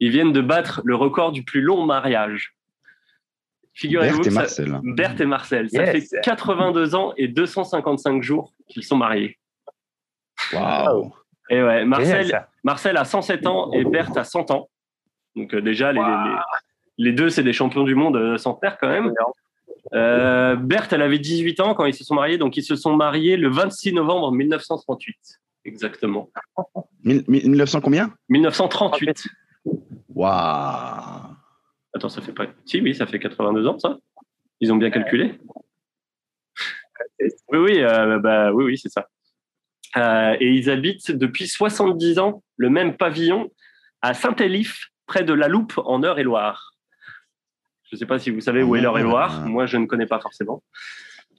ils 0.00 0.10
viennent 0.10 0.32
de 0.32 0.40
battre 0.40 0.82
le 0.84 0.94
record 0.94 1.32
du 1.32 1.42
plus 1.42 1.60
long 1.60 1.84
mariage. 1.84 2.54
Figurez-vous 3.74 4.22
Berthe 4.22 4.26
et 4.26 4.34
Marcel. 4.34 4.68
Ça, 4.68 4.80
Berthe 4.82 5.20
et 5.20 5.26
Marcel. 5.26 5.70
Ça 5.70 5.86
fait 5.86 6.04
82 6.22 6.94
ans 6.94 7.12
et 7.16 7.28
255 7.28 8.22
jours 8.22 8.52
qu'ils 8.68 8.84
sont 8.84 8.96
mariés. 8.96 9.38
Waouh 10.52 11.14
Et 11.50 11.62
ouais, 11.62 11.84
Marcel, 11.84 12.46
Marcel 12.64 12.96
a 12.96 13.04
107 13.04 13.46
ans 13.46 13.72
et 13.72 13.84
Berthe 13.84 14.16
a 14.16 14.24
100 14.24 14.50
ans. 14.50 14.68
Donc 15.34 15.54
euh, 15.54 15.60
déjà, 15.60 15.92
les, 15.92 16.00
les, 16.98 17.12
deux, 17.12 17.28
c'est 17.28 17.42
des 17.42 17.52
champions 17.52 17.84
du 17.84 17.94
monde 17.94 18.16
euh, 18.16 18.38
centenaire 18.38 18.78
quand 18.78 18.88
même. 18.88 19.12
Euh, 19.94 20.56
Berthe, 20.56 20.92
elle 20.92 21.02
avait 21.02 21.18
18 21.18 21.60
ans 21.60 21.74
quand 21.74 21.84
ils 21.84 21.94
se 21.94 22.04
sont 22.04 22.14
mariés, 22.14 22.38
donc 22.38 22.56
ils 22.56 22.62
se 22.64 22.76
sont 22.76 22.96
mariés 22.96 23.36
le 23.36 23.50
26 23.50 23.92
novembre 23.92 24.32
1938, 24.32 25.16
exactement. 25.64 26.30
1900 27.04 27.80
combien? 27.80 28.12
1938. 28.28 29.26
Waouh 30.08 31.36
Attends, 31.94 32.08
ça 32.08 32.20
fait 32.20 32.32
pas. 32.32 32.46
Si, 32.64 32.80
oui, 32.80 32.94
ça 32.94 33.06
fait 33.06 33.18
82 33.18 33.66
ans, 33.66 33.78
ça 33.78 33.98
Ils 34.60 34.72
ont 34.72 34.76
bien 34.76 34.90
calculé 34.90 35.38
Oui, 37.20 37.58
oui, 37.58 37.82
bah, 38.20 38.52
oui, 38.52 38.64
oui, 38.64 38.78
c'est 38.78 38.90
ça. 38.90 39.06
et 40.40 40.50
ils 40.50 40.68
habitent 40.68 41.12
depuis 41.12 41.46
70 41.46 42.18
ans 42.18 42.42
le 42.56 42.70
même 42.70 42.96
pavillon 42.96 43.50
à 44.02 44.14
Saint-Élif, 44.14 44.90
près 45.06 45.24
de 45.24 45.32
La 45.32 45.48
Loupe, 45.48 45.78
en 45.84 46.02
Eure-et-Loire. 46.02 46.75
Je 47.90 47.96
ne 47.96 47.98
sais 47.98 48.06
pas 48.06 48.18
si 48.18 48.30
vous 48.30 48.40
savez 48.40 48.62
où 48.62 48.74
est 48.76 48.80
l'Eure-et-Loire. 48.80 49.42
Ah. 49.44 49.48
Moi, 49.48 49.66
je 49.66 49.76
ne 49.76 49.86
connais 49.86 50.06
pas 50.06 50.18
forcément. 50.20 50.62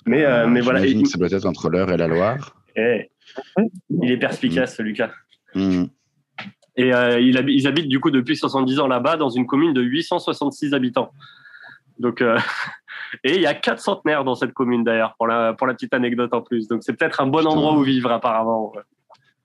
Mais, 0.06 0.24
euh, 0.26 0.48
mais 0.48 0.62
voilà. 0.62 0.82
Que 0.82 1.06
ça 1.06 1.18
doit 1.18 1.32
être 1.32 1.46
entre 1.46 1.70
l'Eure 1.70 1.92
et 1.92 1.98
la 1.98 2.08
Loire. 2.08 2.56
Eh, 2.76 3.10
il 3.90 4.12
est 4.12 4.18
perspicace, 4.18 4.80
mm. 4.80 4.84
Lucas. 4.84 5.12
Mm. 5.56 5.86
Et 6.78 6.94
euh, 6.94 7.20
ils, 7.20 7.68
habitent 7.68 7.90
du 7.90 8.00
coup 8.00 8.12
depuis 8.12 8.38
70 8.38 8.80
ans 8.80 8.88
là-bas 8.88 9.18
dans 9.18 9.30
une 9.30 9.48
commune 9.48 9.74
de 9.74 9.82
866 9.82 10.74
habitants. 10.74 11.12
Donc, 12.00 12.22
euh, 12.22 12.38
et 13.24 13.36
il 13.36 13.42
y 13.42 13.48
a 13.48 13.56
quatre 13.56 13.82
centenaires 13.82 14.24
dans 14.24 14.36
cette 14.36 14.54
commune 14.54 14.84
d'ailleurs, 14.84 15.16
pour 15.18 15.28
la, 15.28 15.54
pour 15.54 15.66
la 15.66 15.74
petite 15.74 15.94
anecdote 15.94 16.34
en 16.34 16.42
plus. 16.42 16.68
Donc 16.68 16.84
c'est 16.84 16.94
peut-être 16.94 17.20
un 17.20 17.28
bon 17.28 17.46
endroit 17.48 17.74
où 17.74 17.82
vivre 17.82 18.12
apparemment. 18.12 18.74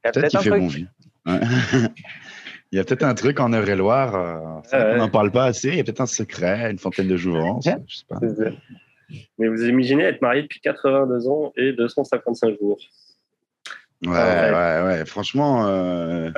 Peut-être 0.03 0.29
qu'il 0.29 0.41
fait 0.41 0.51
bon 0.51 0.69
vivre. 0.69 0.91
Il 2.73 2.77
y 2.77 2.81
a 2.81 2.85
peut-être 2.85 3.03
un 3.03 3.15
truc 3.15 3.39
en 3.39 3.53
Eure-et-Loire, 3.53 4.63
on 4.73 4.97
n'en 4.97 5.11
parle 5.11 5.31
pas 5.31 5.45
assez. 5.45 5.69
Il 5.69 5.77
y 5.77 5.81
a 5.81 5.85
peut-être 5.85 6.01
un 6.01 6.07
secret, 6.07 6.71
une 6.71 6.79
fontaine 6.79 7.07
de 7.07 7.17
jouvence. 7.17 7.69
Je 7.87 7.97
sais 7.97 8.05
pas. 8.09 8.19
Mais 9.39 9.49
vous 9.49 9.65
imaginez 9.65 10.05
être 10.05 10.23
marié 10.23 10.43
depuis 10.43 10.61
82 10.61 11.29
ans 11.29 11.53
et 11.57 11.73
255 11.73 12.59
jours. 12.59 12.79
Ouais, 14.05 14.11
ouais, 14.11 14.83
ouais, 14.85 15.05
Franchement. 15.07 15.67
Euh, 15.67 16.31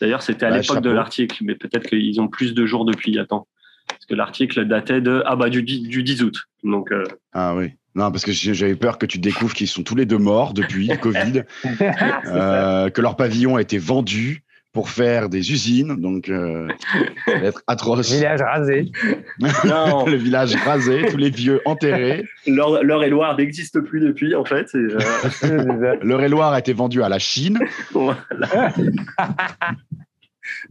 d'ailleurs, 0.00 0.22
c'était 0.22 0.46
à 0.46 0.50
l'époque 0.50 0.82
de 0.82 0.90
l'article, 0.90 1.42
mais 1.44 1.54
peut-être 1.54 1.88
qu'ils 1.88 2.20
ont 2.20 2.28
plus 2.28 2.54
de 2.54 2.66
jours 2.66 2.84
depuis. 2.84 3.18
Attends. 3.18 3.46
Parce 3.88 4.04
que 4.04 4.14
l'article 4.14 4.66
datait 4.66 5.00
de 5.00 5.22
ah 5.24 5.34
bah 5.36 5.48
du, 5.48 5.62
du 5.62 6.02
10 6.02 6.22
août. 6.22 6.36
Donc. 6.64 6.92
Euh, 6.92 7.04
ah 7.32 7.54
oui. 7.54 7.72
Non, 7.94 8.12
parce 8.12 8.24
que 8.24 8.32
j'avais 8.32 8.76
peur 8.76 8.98
que 8.98 9.06
tu 9.06 9.18
découvres 9.18 9.54
qu'ils 9.54 9.66
sont 9.66 9.82
tous 9.82 9.96
les 9.96 10.06
deux 10.06 10.18
morts 10.18 10.52
depuis 10.52 10.86
le 10.86 10.96
Covid, 10.96 11.42
euh, 12.26 12.90
que 12.90 13.00
leur 13.00 13.16
pavillon 13.16 13.56
a 13.56 13.62
été 13.62 13.78
vendu 13.78 14.44
pour 14.78 14.90
faire 14.90 15.28
des 15.28 15.50
usines, 15.50 15.96
donc 15.96 16.28
euh, 16.28 16.68
ça 17.26 17.36
va 17.36 17.46
être 17.48 17.62
atroce. 17.66 18.12
Le 18.12 18.18
village 18.18 18.40
rasé. 18.42 18.92
le 19.40 20.14
village 20.14 20.54
rasé, 20.54 21.06
tous 21.10 21.16
les 21.16 21.30
vieux 21.30 21.60
enterrés. 21.64 22.24
L'heure 22.46 23.02
et 23.02 23.10
Loire 23.10 23.36
n'existe 23.36 23.80
plus 23.80 23.98
depuis, 23.98 24.36
en 24.36 24.44
fait. 24.44 24.68
Euh... 24.76 24.96
L'heure 26.02 26.22
et 26.22 26.28
Loire 26.28 26.52
a 26.52 26.60
été 26.60 26.74
vendue 26.74 27.02
à 27.02 27.08
la 27.08 27.18
Chine. 27.18 27.58
Voilà. 27.90 28.72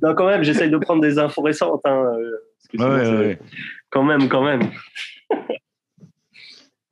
non, 0.02 0.16
quand 0.16 0.28
même, 0.28 0.44
j'essaye 0.44 0.70
de 0.70 0.78
prendre 0.78 1.02
des 1.02 1.20
infos 1.20 1.42
récentes. 1.42 1.82
Hein, 1.84 2.06
euh, 2.80 3.36
Quand 3.90 4.04
même, 4.04 4.30
quand 4.30 4.46
même. 4.46 4.62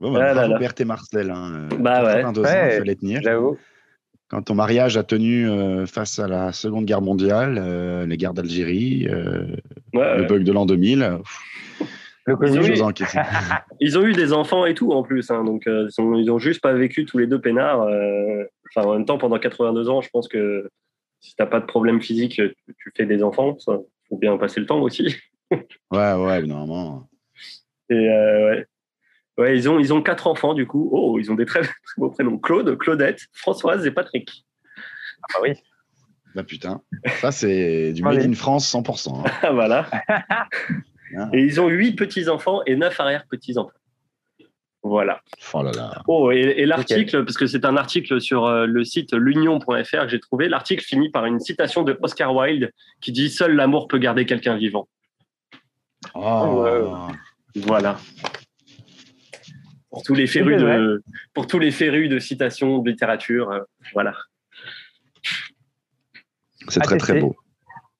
Bon, 0.02 0.12
bah, 0.12 0.34
ah 0.36 0.60
Berthe 0.60 0.82
et 0.82 0.86
Marcel. 0.86 1.32
Hein. 1.32 1.70
Bah 1.80 2.04
ouais. 2.04 2.26
Ans, 2.26 2.34
il 2.36 2.44
fallait 2.44 2.96
tenir. 2.96 3.22
J'avoue 3.24 3.58
quand 4.36 4.42
ton 4.42 4.56
mariage 4.56 4.98
a 4.98 5.04
tenu 5.04 5.48
euh, 5.48 5.86
face 5.86 6.20
à 6.20 6.28
la 6.28 6.52
Seconde 6.52 6.84
Guerre 6.84 7.02
mondiale, 7.02 7.58
euh, 7.58 8.06
les 8.06 8.18
guerres 8.18 8.34
d'Algérie, 8.34 9.08
euh, 9.10 9.48
le 9.94 10.28
bug 10.28 10.44
de 10.44 10.52
l'an 10.52 10.66
2000. 10.66 11.20
ils, 12.28 12.34
ont 12.34 12.62
eu... 12.62 12.74
ils, 13.80 13.98
ont 13.98 14.04
eu... 14.04 14.12
des 14.12 14.34
enfants 14.34 14.66
et 14.66 14.74
tout 14.74 14.92
en 14.92 15.04
plus, 15.04 15.32
hein, 15.32 15.46
donc 15.46 15.64
ils, 15.68 16.26
n'ont 16.26 16.38
juste 16.38 16.60
pas 16.60 16.74
vécu 16.74 17.06
tous 17.06 17.18
les 17.18 17.28
deux 17.28 17.40
peinards. 17.40 17.88
Enfin, 18.76 18.86
en 18.86 18.94
même 18.96 19.06
temps, 19.06 19.18
pendant 19.18 19.40
82 19.40 19.88
ans, 19.88 20.02
je 20.02 20.10
pense 20.10 20.28
que 20.28 20.70
si 21.22 21.34
t'as 21.38 21.46
pas 21.46 21.62
de 21.62 21.66
problème 21.66 22.02
physique, 22.02 22.42
tu 22.78 22.92
fais 22.94 23.06
des 23.06 23.24
enfants. 23.24 23.56
Il 23.70 23.78
faut 24.10 24.18
bien 24.18 24.36
passer 24.38 24.60
le 24.60 24.66
temps 24.66 24.82
aussi. 24.82 25.16
ouais, 25.52 26.14
ouais, 26.14 26.42
normalement. 26.42 27.08
Et 27.90 27.96
ouais. 27.96 28.66
Ouais, 29.38 29.58
ils 29.58 29.70
ont, 29.70 29.80
ils 29.80 29.94
ont 29.94 30.02
quatre 30.02 30.28
enfants, 30.28 30.54
du 30.54 30.66
coup. 30.66 30.90
Oh, 30.92 31.20
ils 31.20 31.32
ont 31.32 31.36
des 31.36 31.46
très, 31.46 31.62
beaux 31.98 32.10
prénoms. 32.10 32.38
Claude, 32.38 32.78
Claudette, 32.78 33.28
Françoise 33.34 33.86
et 33.86 33.92
Patrick. 33.92 34.46
Ah 35.24 35.28
bah 35.34 35.40
oui. 35.44 35.54
Bah 36.36 36.44
putain, 36.44 36.82
ça 37.22 37.32
c'est 37.32 37.94
du 37.94 38.04
Made 38.04 38.22
in 38.22 38.34
France 38.34 38.70
100%. 38.72 39.26
Hein. 39.26 39.52
voilà. 39.54 39.90
Ah. 41.18 41.30
Et 41.32 41.40
ils 41.40 41.62
ont 41.62 41.70
huit 41.70 41.94
petits-enfants 41.94 42.62
et 42.66 42.76
neuf 42.76 43.00
arrière-petits-enfants. 43.00 43.72
Voilà. 44.84 45.22
Oh 45.54 45.64
là 45.64 45.72
là. 45.72 46.04
Oh, 46.08 46.32
et, 46.32 46.66
l'article, 46.66 47.24
parce 47.24 47.38
que 47.38 47.48
c'est 47.48 47.64
un 47.64 47.78
article 47.78 48.20
sur 48.20 48.46
euh, 48.46 48.66
le 48.66 48.84
site 48.84 49.14
l'union.fr 49.14 50.02
que 50.02 50.08
j'ai 50.10 50.20
trouvé, 50.20 50.50
l'article 50.50 50.84
finit 50.84 51.10
par 51.10 51.26
une 51.26 51.40
citation 51.40 51.84
de 51.84 51.98
Oscar 52.02 52.36
Wilde 52.36 52.72
qui 53.02 53.12
dit 53.12 53.30
Seul 53.30 53.56
l'amour 53.56 53.88
peut 53.88 53.98
garder 53.98 54.26
quelqu'un 54.26 54.58
vivant. 54.58 54.88
Oh. 56.16 56.68
Voilà 57.56 57.98
pour 59.96 60.04
tous 60.04 60.14
les 60.14 60.28
férus 60.28 60.62
de, 60.62 61.02
pour 61.34 61.48
tous 61.48 61.58
les 61.58 61.72
férus 61.72 62.10
de 62.10 62.20
citations 62.20 62.80
de 62.80 62.90
littérature. 62.90 63.50
Euh, 63.50 63.62
voilà. 63.94 64.14
C'est 66.68 66.82
très 66.82 66.98
très 66.98 67.22
beau. 67.22 67.34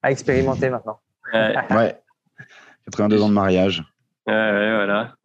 À 0.02 0.10
expérimenter 0.10 0.68
maintenant. 0.68 1.00
ouais. 1.32 1.98
82 2.84 3.22
ans 3.22 3.28
de 3.30 3.34
mariage. 3.34 3.82
Ouais, 4.26 4.74
voilà. 4.74 5.16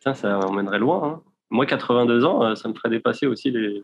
ça 0.00 0.38
emmènerait 0.38 0.78
loin. 0.78 1.04
Hein. 1.04 1.22
Moi, 1.50 1.66
82 1.66 2.24
ans, 2.24 2.44
euh, 2.44 2.54
ça 2.54 2.68
me 2.68 2.74
ferait 2.74 2.88
dépasser 2.88 3.26
aussi 3.26 3.50
les, 3.50 3.82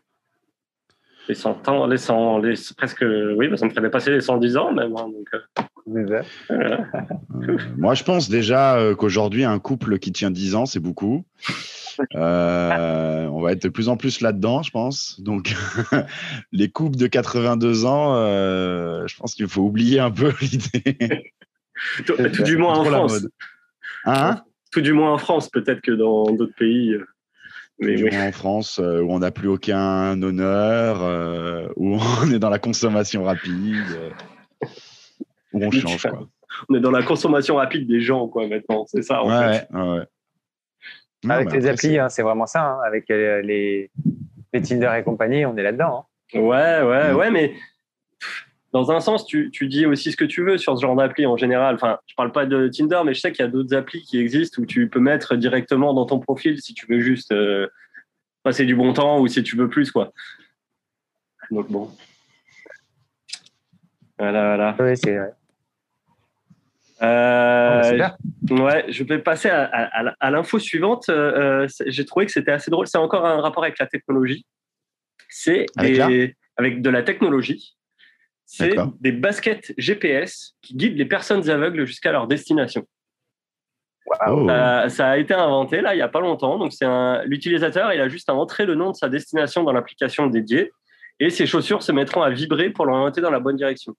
les 1.28 1.34
100 1.34 1.68
ans, 1.68 1.86
les 1.88 1.98
100, 1.98 2.38
les, 2.38 2.54
presque, 2.76 3.04
oui, 3.36 3.48
bah, 3.48 3.56
ça 3.56 3.64
me 3.66 3.70
ferait 3.70 3.82
dépasser 3.82 4.12
les 4.12 4.20
110 4.20 4.56
ans 4.56 4.72
même. 4.72 4.96
Hein, 4.96 5.08
donc, 5.08 5.28
euh, 5.34 5.63
moi, 5.86 6.22
je 7.94 8.04
pense 8.04 8.28
déjà 8.28 8.76
euh, 8.76 8.94
qu'aujourd'hui, 8.94 9.44
un 9.44 9.58
couple 9.58 9.98
qui 9.98 10.12
tient 10.12 10.30
10 10.30 10.54
ans, 10.54 10.66
c'est 10.66 10.80
beaucoup. 10.80 11.24
Euh, 12.14 13.26
on 13.26 13.40
va 13.40 13.52
être 13.52 13.62
de 13.62 13.68
plus 13.68 13.88
en 13.88 13.96
plus 13.96 14.20
là-dedans, 14.20 14.62
je 14.62 14.70
pense. 14.70 15.20
Donc, 15.20 15.54
les 16.52 16.70
couples 16.70 16.96
de 16.96 17.06
82 17.06 17.84
ans, 17.84 18.14
je 19.06 19.16
pense 19.16 19.34
qu'il 19.34 19.48
faut 19.48 19.62
oublier 19.62 20.00
un 20.00 20.10
peu 20.10 20.32
l'idée. 20.40 21.32
tout, 22.06 22.42
du 22.42 22.56
moins 22.56 22.78
en 22.78 22.84
France. 22.84 23.26
Hein? 24.06 24.42
Tout 24.72 24.80
du 24.80 24.92
moins 24.92 25.12
en 25.12 25.18
France, 25.18 25.50
peut-être 25.50 25.82
que 25.82 25.92
dans 25.92 26.24
d'autres 26.32 26.56
pays. 26.56 26.96
Mais 27.78 28.16
en 28.16 28.32
France, 28.32 28.78
où 28.78 29.12
on 29.12 29.18
n'a 29.18 29.32
plus 29.32 29.48
aucun 29.48 30.20
honneur, 30.22 31.70
où 31.76 31.98
on 32.22 32.32
est 32.32 32.38
dans 32.38 32.50
la 32.50 32.58
consommation 32.58 33.24
rapide 33.24 33.84
on 35.54 35.70
change. 35.70 36.02
Quoi. 36.02 36.28
On 36.68 36.74
est 36.74 36.80
dans 36.80 36.90
la 36.90 37.02
consommation 37.02 37.56
rapide 37.56 37.88
des 37.88 38.00
gens, 38.00 38.28
quoi, 38.28 38.46
maintenant. 38.46 38.84
C'est 38.86 39.02
ça, 39.02 39.22
en 39.22 39.28
ouais, 39.28 39.66
Ouais, 39.72 40.06
Avec 41.28 41.52
les 41.52 41.66
applis, 41.66 41.98
hein, 41.98 42.08
c'est 42.08 42.22
vraiment 42.22 42.46
ça. 42.46 42.62
Hein. 42.62 42.78
Avec 42.86 43.10
euh, 43.10 43.42
les, 43.42 43.90
les, 44.52 44.62
Tinder 44.62 44.92
et 44.96 45.02
compagnie, 45.02 45.44
on 45.46 45.56
est 45.56 45.62
là-dedans. 45.62 46.06
Hein. 46.34 46.38
Ouais, 46.38 46.82
ouais, 46.82 47.12
mm. 47.12 47.16
ouais, 47.16 47.30
mais 47.30 47.54
dans 48.72 48.90
un 48.90 49.00
sens, 49.00 49.24
tu, 49.24 49.50
tu, 49.50 49.68
dis 49.68 49.86
aussi 49.86 50.12
ce 50.12 50.16
que 50.16 50.24
tu 50.24 50.44
veux 50.44 50.58
sur 50.58 50.76
ce 50.76 50.82
genre 50.82 50.96
d'appli 50.96 51.26
en 51.26 51.36
général. 51.36 51.76
Enfin, 51.76 51.98
je 52.06 52.14
parle 52.14 52.32
pas 52.32 52.44
de 52.44 52.68
Tinder, 52.68 53.00
mais 53.04 53.14
je 53.14 53.20
sais 53.20 53.32
qu'il 53.32 53.44
y 53.44 53.48
a 53.48 53.50
d'autres 53.50 53.74
applis 53.74 54.02
qui 54.02 54.18
existent 54.18 54.60
où 54.60 54.66
tu 54.66 54.88
peux 54.88 55.00
mettre 55.00 55.36
directement 55.36 55.94
dans 55.94 56.06
ton 56.06 56.18
profil 56.18 56.60
si 56.60 56.74
tu 56.74 56.86
veux 56.86 57.00
juste 57.00 57.32
euh, 57.32 57.68
passer 58.42 58.64
du 58.64 58.74
bon 58.74 58.92
temps 58.92 59.20
ou 59.20 59.28
si 59.28 59.42
tu 59.42 59.56
veux 59.56 59.68
plus, 59.68 59.90
quoi. 59.90 60.12
Donc 61.50 61.70
bon. 61.70 61.90
Voilà, 64.18 64.56
voilà. 64.56 64.76
Oui, 64.78 64.96
c'est 64.96 65.16
vrai. 65.16 65.32
Euh, 67.02 68.08
ouais, 68.50 68.84
je 68.88 69.04
vais 69.04 69.18
passer 69.18 69.48
à, 69.50 70.30
l'info 70.30 70.58
suivante. 70.58 71.08
Euh, 71.08 71.66
j'ai 71.86 72.04
trouvé 72.04 72.26
que 72.26 72.32
c'était 72.32 72.52
assez 72.52 72.70
drôle. 72.70 72.86
C'est 72.86 72.98
encore 72.98 73.26
un 73.26 73.40
rapport 73.40 73.64
avec 73.64 73.78
la 73.78 73.86
technologie. 73.86 74.46
C'est 75.28 75.66
avec, 75.76 76.34
avec, 76.56 76.82
de 76.82 76.90
la 76.90 77.02
technologie. 77.02 77.76
C'est 78.46 78.76
des 79.00 79.12
baskets 79.12 79.72
GPS 79.78 80.54
qui 80.62 80.76
guident 80.76 80.98
les 80.98 81.06
personnes 81.06 81.48
aveugles 81.50 81.86
jusqu'à 81.86 82.12
leur 82.12 82.26
destination. 82.26 82.86
ça 84.88 85.08
a 85.08 85.16
été 85.16 85.32
inventé 85.34 85.80
là 85.80 85.94
il 85.94 85.96
n'y 85.96 86.02
a 86.02 86.08
pas 86.08 86.20
longtemps. 86.20 86.58
Donc 86.58 86.72
c'est 86.72 86.86
l'utilisateur, 87.26 87.92
il 87.92 88.00
a 88.00 88.08
juste 88.08 88.28
à 88.28 88.34
entrer 88.34 88.66
le 88.66 88.76
nom 88.76 88.90
de 88.90 88.96
sa 88.96 89.08
destination 89.08 89.64
dans 89.64 89.72
l'application 89.72 90.28
dédiée 90.28 90.70
et 91.20 91.30
ses 91.30 91.46
chaussures 91.46 91.82
se 91.82 91.92
mettront 91.92 92.22
à 92.22 92.30
vibrer 92.30 92.70
pour 92.70 92.86
l'orienter 92.86 93.20
dans 93.20 93.30
la 93.30 93.40
bonne 93.40 93.56
direction. 93.56 93.94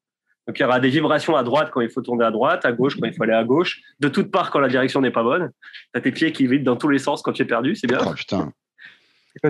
Donc 0.48 0.60
il 0.60 0.62
y 0.62 0.66
aura 0.66 0.80
des 0.80 0.90
vibrations 0.90 1.36
à 1.36 1.44
droite 1.44 1.72
quand 1.72 1.82
il 1.82 1.90
faut 1.90 2.02
tourner 2.02 2.24
à 2.24 2.32
droite, 2.32 2.66
à 2.66 2.72
gauche 2.72 2.98
quand 3.00 3.08
il 3.08 3.14
faut 3.14 3.24
aller 3.24 3.34
à 3.34 3.44
gauche, 3.44 3.82
de 4.00 4.08
toutes 4.08 4.32
parts 4.32 4.52
quand 4.52 4.60
la 4.60 4.68
direction 4.68 5.02
n'est 5.02 5.12
pas 5.12 5.24
bonne. 5.24 5.52
Tu 5.94 5.98
as 5.98 6.02
tes 6.02 6.12
pieds 6.12 6.32
qui 6.32 6.46
vibrent 6.48 6.66
dans 6.66 6.76
tous 6.76 6.90
les 6.90 7.00
sens 7.00 7.22
quand 7.22 7.32
tu 7.32 7.42
es 7.42 7.46
perdu, 7.46 7.76
c'est 7.76 7.88
bien. 7.88 8.00
Oh 8.06 8.14
putain. 8.14 8.52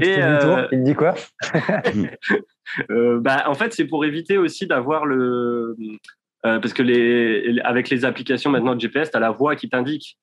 Et 0.01 0.17
euh... 0.21 0.67
il 0.71 0.83
dit 0.83 0.95
quoi? 0.95 1.15
Euh, 2.89 3.19
bah, 3.21 3.43
En 3.45 3.53
fait, 3.53 3.73
c'est 3.73 3.85
pour 3.85 4.03
éviter 4.05 4.37
aussi 4.39 4.65
d'avoir 4.65 5.05
le. 5.05 5.75
Euh, 6.45 6.59
parce 6.59 6.73
que 6.73 6.81
les, 6.81 7.59
avec 7.63 7.89
les 7.89 8.03
applications 8.05 8.49
maintenant 8.49 8.73
de 8.73 8.81
GPS, 8.81 9.11
tu 9.11 9.17
as 9.17 9.19
la 9.19 9.29
voix 9.29 9.55
qui 9.55 9.69
t'indique. 9.69 10.17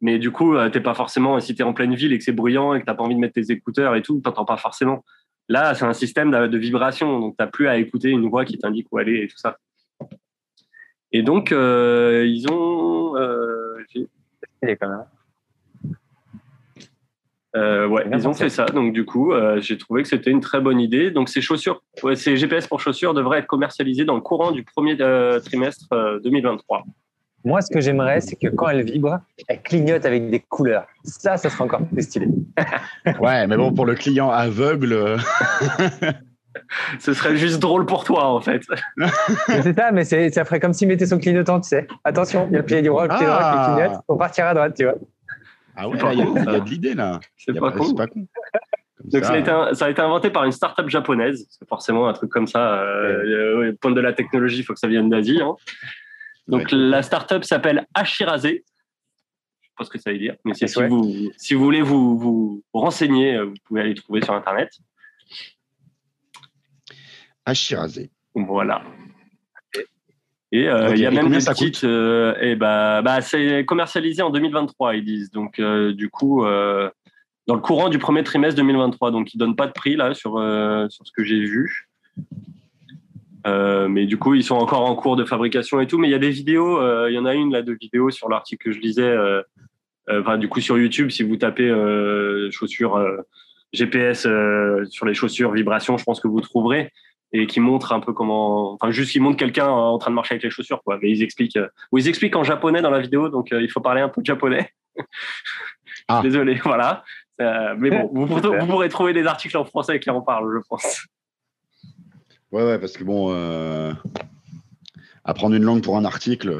Mais 0.00 0.18
du 0.18 0.30
coup, 0.30 0.54
t'es 0.70 0.80
pas 0.80 0.94
forcément, 0.94 1.40
si 1.40 1.56
tu 1.56 1.62
es 1.62 1.64
en 1.64 1.74
pleine 1.74 1.96
ville 1.96 2.12
et 2.12 2.18
que 2.18 2.24
c'est 2.24 2.32
bruyant 2.32 2.72
et 2.72 2.80
que 2.80 2.86
tu 2.88 2.96
pas 2.96 3.02
envie 3.02 3.16
de 3.16 3.20
mettre 3.20 3.34
tes 3.34 3.50
écouteurs 3.52 3.96
et 3.96 4.02
tout, 4.02 4.20
tu 4.22 4.28
n'entends 4.28 4.44
pas 4.44 4.56
forcément. 4.56 5.04
Là, 5.48 5.74
c'est 5.74 5.84
un 5.84 5.92
système 5.92 6.30
de, 6.30 6.46
de 6.46 6.56
vibration, 6.56 7.18
donc 7.18 7.36
tu 7.36 7.42
n'as 7.42 7.50
plus 7.50 7.66
à 7.66 7.78
écouter 7.78 8.10
une 8.10 8.28
voix 8.28 8.44
qui 8.44 8.58
t'indique 8.58 8.86
où 8.92 8.98
aller 8.98 9.24
et 9.24 9.28
tout 9.28 9.38
ça. 9.38 9.58
Et 11.12 11.22
donc, 11.22 11.52
euh, 11.52 12.26
ils 12.26 12.50
ont. 12.50 13.16
Euh, 13.16 13.84
quand 14.62 14.88
même. 14.88 15.04
Euh, 17.56 17.86
ouais, 17.88 18.04
ils 18.12 18.28
ont 18.28 18.34
fait 18.34 18.50
ça. 18.50 18.66
Donc, 18.66 18.92
du 18.92 19.04
coup, 19.04 19.32
euh, 19.32 19.60
j'ai 19.60 19.78
trouvé 19.78 20.02
que 20.02 20.08
c'était 20.08 20.30
une 20.30 20.40
très 20.40 20.60
bonne 20.60 20.80
idée. 20.80 21.10
Donc, 21.10 21.28
ces 21.28 21.40
chaussures, 21.40 21.82
ces 22.14 22.36
GPS 22.36 22.66
pour 22.66 22.80
chaussures 22.80 23.14
devraient 23.14 23.38
être 23.38 23.46
commercialisées 23.46 24.04
dans 24.04 24.14
le 24.14 24.20
courant 24.20 24.52
du 24.52 24.64
premier 24.64 24.96
euh, 25.00 25.40
trimestre 25.40 25.88
2023. 26.22 26.84
Moi, 27.44 27.60
ce 27.62 27.72
que 27.72 27.80
j'aimerais, 27.80 28.20
c'est 28.20 28.36
que 28.36 28.48
quand 28.48 28.68
elle 28.68 28.84
vibre, 28.84 29.20
elle 29.46 29.62
clignote 29.62 30.04
avec 30.04 30.28
des 30.28 30.40
couleurs. 30.40 30.86
Ça, 31.04 31.36
ça 31.36 31.48
serait 31.48 31.64
encore 31.64 31.86
plus 31.86 32.02
stylé. 32.02 32.26
ouais, 33.20 33.46
mais 33.46 33.56
bon, 33.56 33.72
pour 33.72 33.86
le 33.86 33.94
client 33.94 34.30
aveugle. 34.30 35.16
Ce 36.98 37.14
serait 37.14 37.36
juste 37.36 37.58
drôle 37.58 37.86
pour 37.86 38.04
toi, 38.04 38.26
en 38.26 38.40
fait. 38.40 38.62
c'est 39.46 39.76
ça, 39.76 39.92
mais 39.92 40.04
ça 40.04 40.44
ferait 40.44 40.60
comme 40.60 40.72
s'il 40.72 40.88
mettait 40.88 41.06
son 41.06 41.18
clignotant, 41.18 41.60
tu 41.60 41.68
sais. 41.68 41.86
Attention, 42.04 42.46
il 42.50 42.54
y 42.54 42.56
a 42.56 42.60
le 42.60 42.64
pied 42.64 42.82
droit, 42.82 43.04
le 43.04 43.08
pied 43.16 43.26
droit 43.26 43.38
qui 43.38 43.44
ah. 43.44 43.74
clignote 43.76 44.00
pour 44.06 44.18
partir 44.18 44.46
à 44.46 44.54
droite, 44.54 44.74
tu 44.76 44.84
vois. 44.84 44.94
Ah 45.76 45.88
ouais, 45.88 45.96
il 46.12 46.18
y, 46.18 46.22
a 46.22 46.60
de 46.60 46.68
l'idée 46.68 46.94
là. 46.94 47.20
C'est 47.36 47.56
pas, 47.56 47.70
con. 47.70 47.94
pas 47.94 48.08
con. 48.08 48.26
Donc 49.04 49.24
ça, 49.24 49.34
a 49.34 49.38
été, 49.38 49.50
ça, 49.74 49.86
a 49.86 49.90
été, 49.90 50.02
inventé 50.02 50.28
par 50.30 50.44
une 50.44 50.50
start-up 50.50 50.88
japonaise. 50.88 51.46
C'est 51.50 51.68
forcément 51.68 52.08
un 52.08 52.12
truc 52.12 52.30
comme 52.30 52.48
ça. 52.48 52.80
Euh, 52.80 53.72
point 53.80 53.92
de 53.92 54.00
la 54.00 54.12
technologie, 54.12 54.58
il 54.58 54.64
faut 54.64 54.74
que 54.74 54.80
ça 54.80 54.88
vienne 54.88 55.08
d'Asie. 55.08 55.40
Hein. 55.40 55.54
Donc 56.48 56.66
la 56.72 57.02
start-up 57.02 57.44
s'appelle 57.44 57.86
Ashiraze. 57.94 58.42
Je 58.42 58.48
ne 58.48 58.54
sais 58.56 58.62
pas 59.78 59.84
ce 59.84 59.90
que 59.90 59.98
ça 60.00 60.10
veut 60.10 60.18
dire, 60.18 60.34
mais 60.44 60.54
si 60.54 60.64
vous, 60.66 61.30
si 61.36 61.54
vous 61.54 61.62
voulez 61.62 61.82
vous, 61.82 62.18
vous 62.18 62.64
renseigner, 62.72 63.36
euh, 63.36 63.44
vous 63.44 63.54
pouvez 63.64 63.82
aller 63.82 63.94
trouver 63.94 64.20
sur 64.22 64.34
Internet. 64.34 64.70
Ashiraze. 67.48 68.08
Voilà. 68.34 68.82
Et 70.52 70.68
euh, 70.68 70.94
il 70.94 71.00
y 71.00 71.06
a 71.06 71.10
même 71.10 71.30
des 71.30 71.38
petites. 71.38 71.84
Euh, 71.84 72.34
et 72.40 72.56
bah, 72.56 73.02
bah, 73.02 73.20
c'est 73.20 73.64
commercialisé 73.64 74.22
en 74.22 74.30
2023, 74.30 74.96
ils 74.96 75.04
disent. 75.04 75.30
Donc, 75.30 75.58
euh, 75.58 75.92
du 75.92 76.10
coup, 76.10 76.42
dans 76.42 77.54
le 77.54 77.60
courant 77.60 77.88
du 77.88 77.98
premier 77.98 78.22
trimestre 78.22 78.56
2023. 78.56 79.10
Donc, 79.10 79.32
ils 79.34 79.38
donnent 79.38 79.56
pas 79.56 79.66
de 79.66 79.72
prix 79.72 79.96
là 79.96 80.14
sur, 80.14 80.32
sur 80.90 81.06
ce 81.06 81.12
que 81.12 81.24
j'ai 81.24 81.40
vu. 81.40 81.88
mais 83.46 84.06
du 84.06 84.18
coup, 84.18 84.34
ils 84.34 84.44
sont 84.44 84.56
encore 84.56 84.84
en 84.84 84.94
cours 84.94 85.16
de 85.16 85.24
fabrication 85.24 85.80
et 85.80 85.86
tout. 85.86 85.98
Mais 85.98 86.08
il 86.08 86.12
y 86.12 86.14
a 86.14 86.18
des 86.18 86.30
vidéos. 86.30 86.80
Il 87.08 87.14
y 87.14 87.18
en 87.18 87.26
a 87.26 87.34
une 87.34 87.52
là 87.52 87.62
de 87.62 87.72
vidéos 87.72 88.10
sur 88.10 88.28
l'article 88.28 88.64
que 88.64 88.72
je 88.72 88.80
lisais. 88.80 89.14
Enfin, 90.10 90.38
du 90.38 90.48
coup, 90.48 90.60
sur 90.60 90.78
YouTube, 90.78 91.10
si 91.10 91.22
vous 91.22 91.36
tapez 91.36 91.68
chaussures 92.50 92.98
GPS 93.74 94.26
sur 94.88 95.04
les 95.04 95.14
chaussures 95.14 95.52
vibration, 95.52 95.98
je 95.98 96.04
pense 96.04 96.20
que 96.20 96.28
vous 96.28 96.40
trouverez 96.40 96.90
et 97.32 97.46
qui 97.46 97.60
montre 97.60 97.92
un 97.92 98.00
peu 98.00 98.12
comment, 98.12 98.72
enfin 98.72 98.90
juste 98.90 99.12
qui 99.12 99.20
montre 99.20 99.36
quelqu'un 99.36 99.68
en 99.68 99.98
train 99.98 100.10
de 100.10 100.14
marcher 100.14 100.34
avec 100.34 100.44
les 100.44 100.50
chaussures, 100.50 100.82
quoi. 100.82 100.98
Mais 101.02 101.10
ils 101.10 101.22
expliquent, 101.22 101.56
euh, 101.56 101.68
ou 101.92 101.98
ils 101.98 102.08
expliquent 102.08 102.36
en 102.36 102.44
japonais 102.44 102.80
dans 102.80 102.90
la 102.90 103.00
vidéo, 103.00 103.28
donc 103.28 103.52
euh, 103.52 103.62
il 103.62 103.70
faut 103.70 103.80
parler 103.80 104.00
un 104.00 104.08
peu 104.08 104.20
de 104.20 104.26
japonais. 104.26 104.72
Ah. 106.10 106.20
Désolé, 106.22 106.54
voilà. 106.64 107.04
Euh, 107.38 107.74
mais 107.76 107.90
bon, 107.90 108.08
vous, 108.10 108.26
vous, 108.26 108.66
pourrez 108.66 108.88
trouver 108.88 109.12
des 109.12 109.26
articles 109.26 109.58
en 109.58 109.66
français 109.66 110.00
qui 110.00 110.08
en 110.08 110.22
parlent, 110.22 110.50
je 110.56 110.66
pense. 110.66 111.06
Ouais, 112.50 112.64
ouais, 112.64 112.78
parce 112.78 112.96
que 112.96 113.04
bon, 113.04 113.28
apprendre 115.24 115.54
une 115.54 115.64
langue 115.64 115.82
pour 115.82 115.98
un 115.98 116.06
article, 116.06 116.56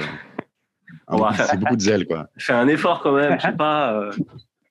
c'est 1.34 1.60
beaucoup 1.60 1.76
de 1.76 1.80
zèle, 1.80 2.06
quoi. 2.06 2.28
Fais 2.36 2.52
un 2.52 2.68
effort 2.68 3.00
quand 3.00 3.12
même, 3.12 3.38
je 3.40 3.46
sais 3.46 3.56
pas. 3.56 4.10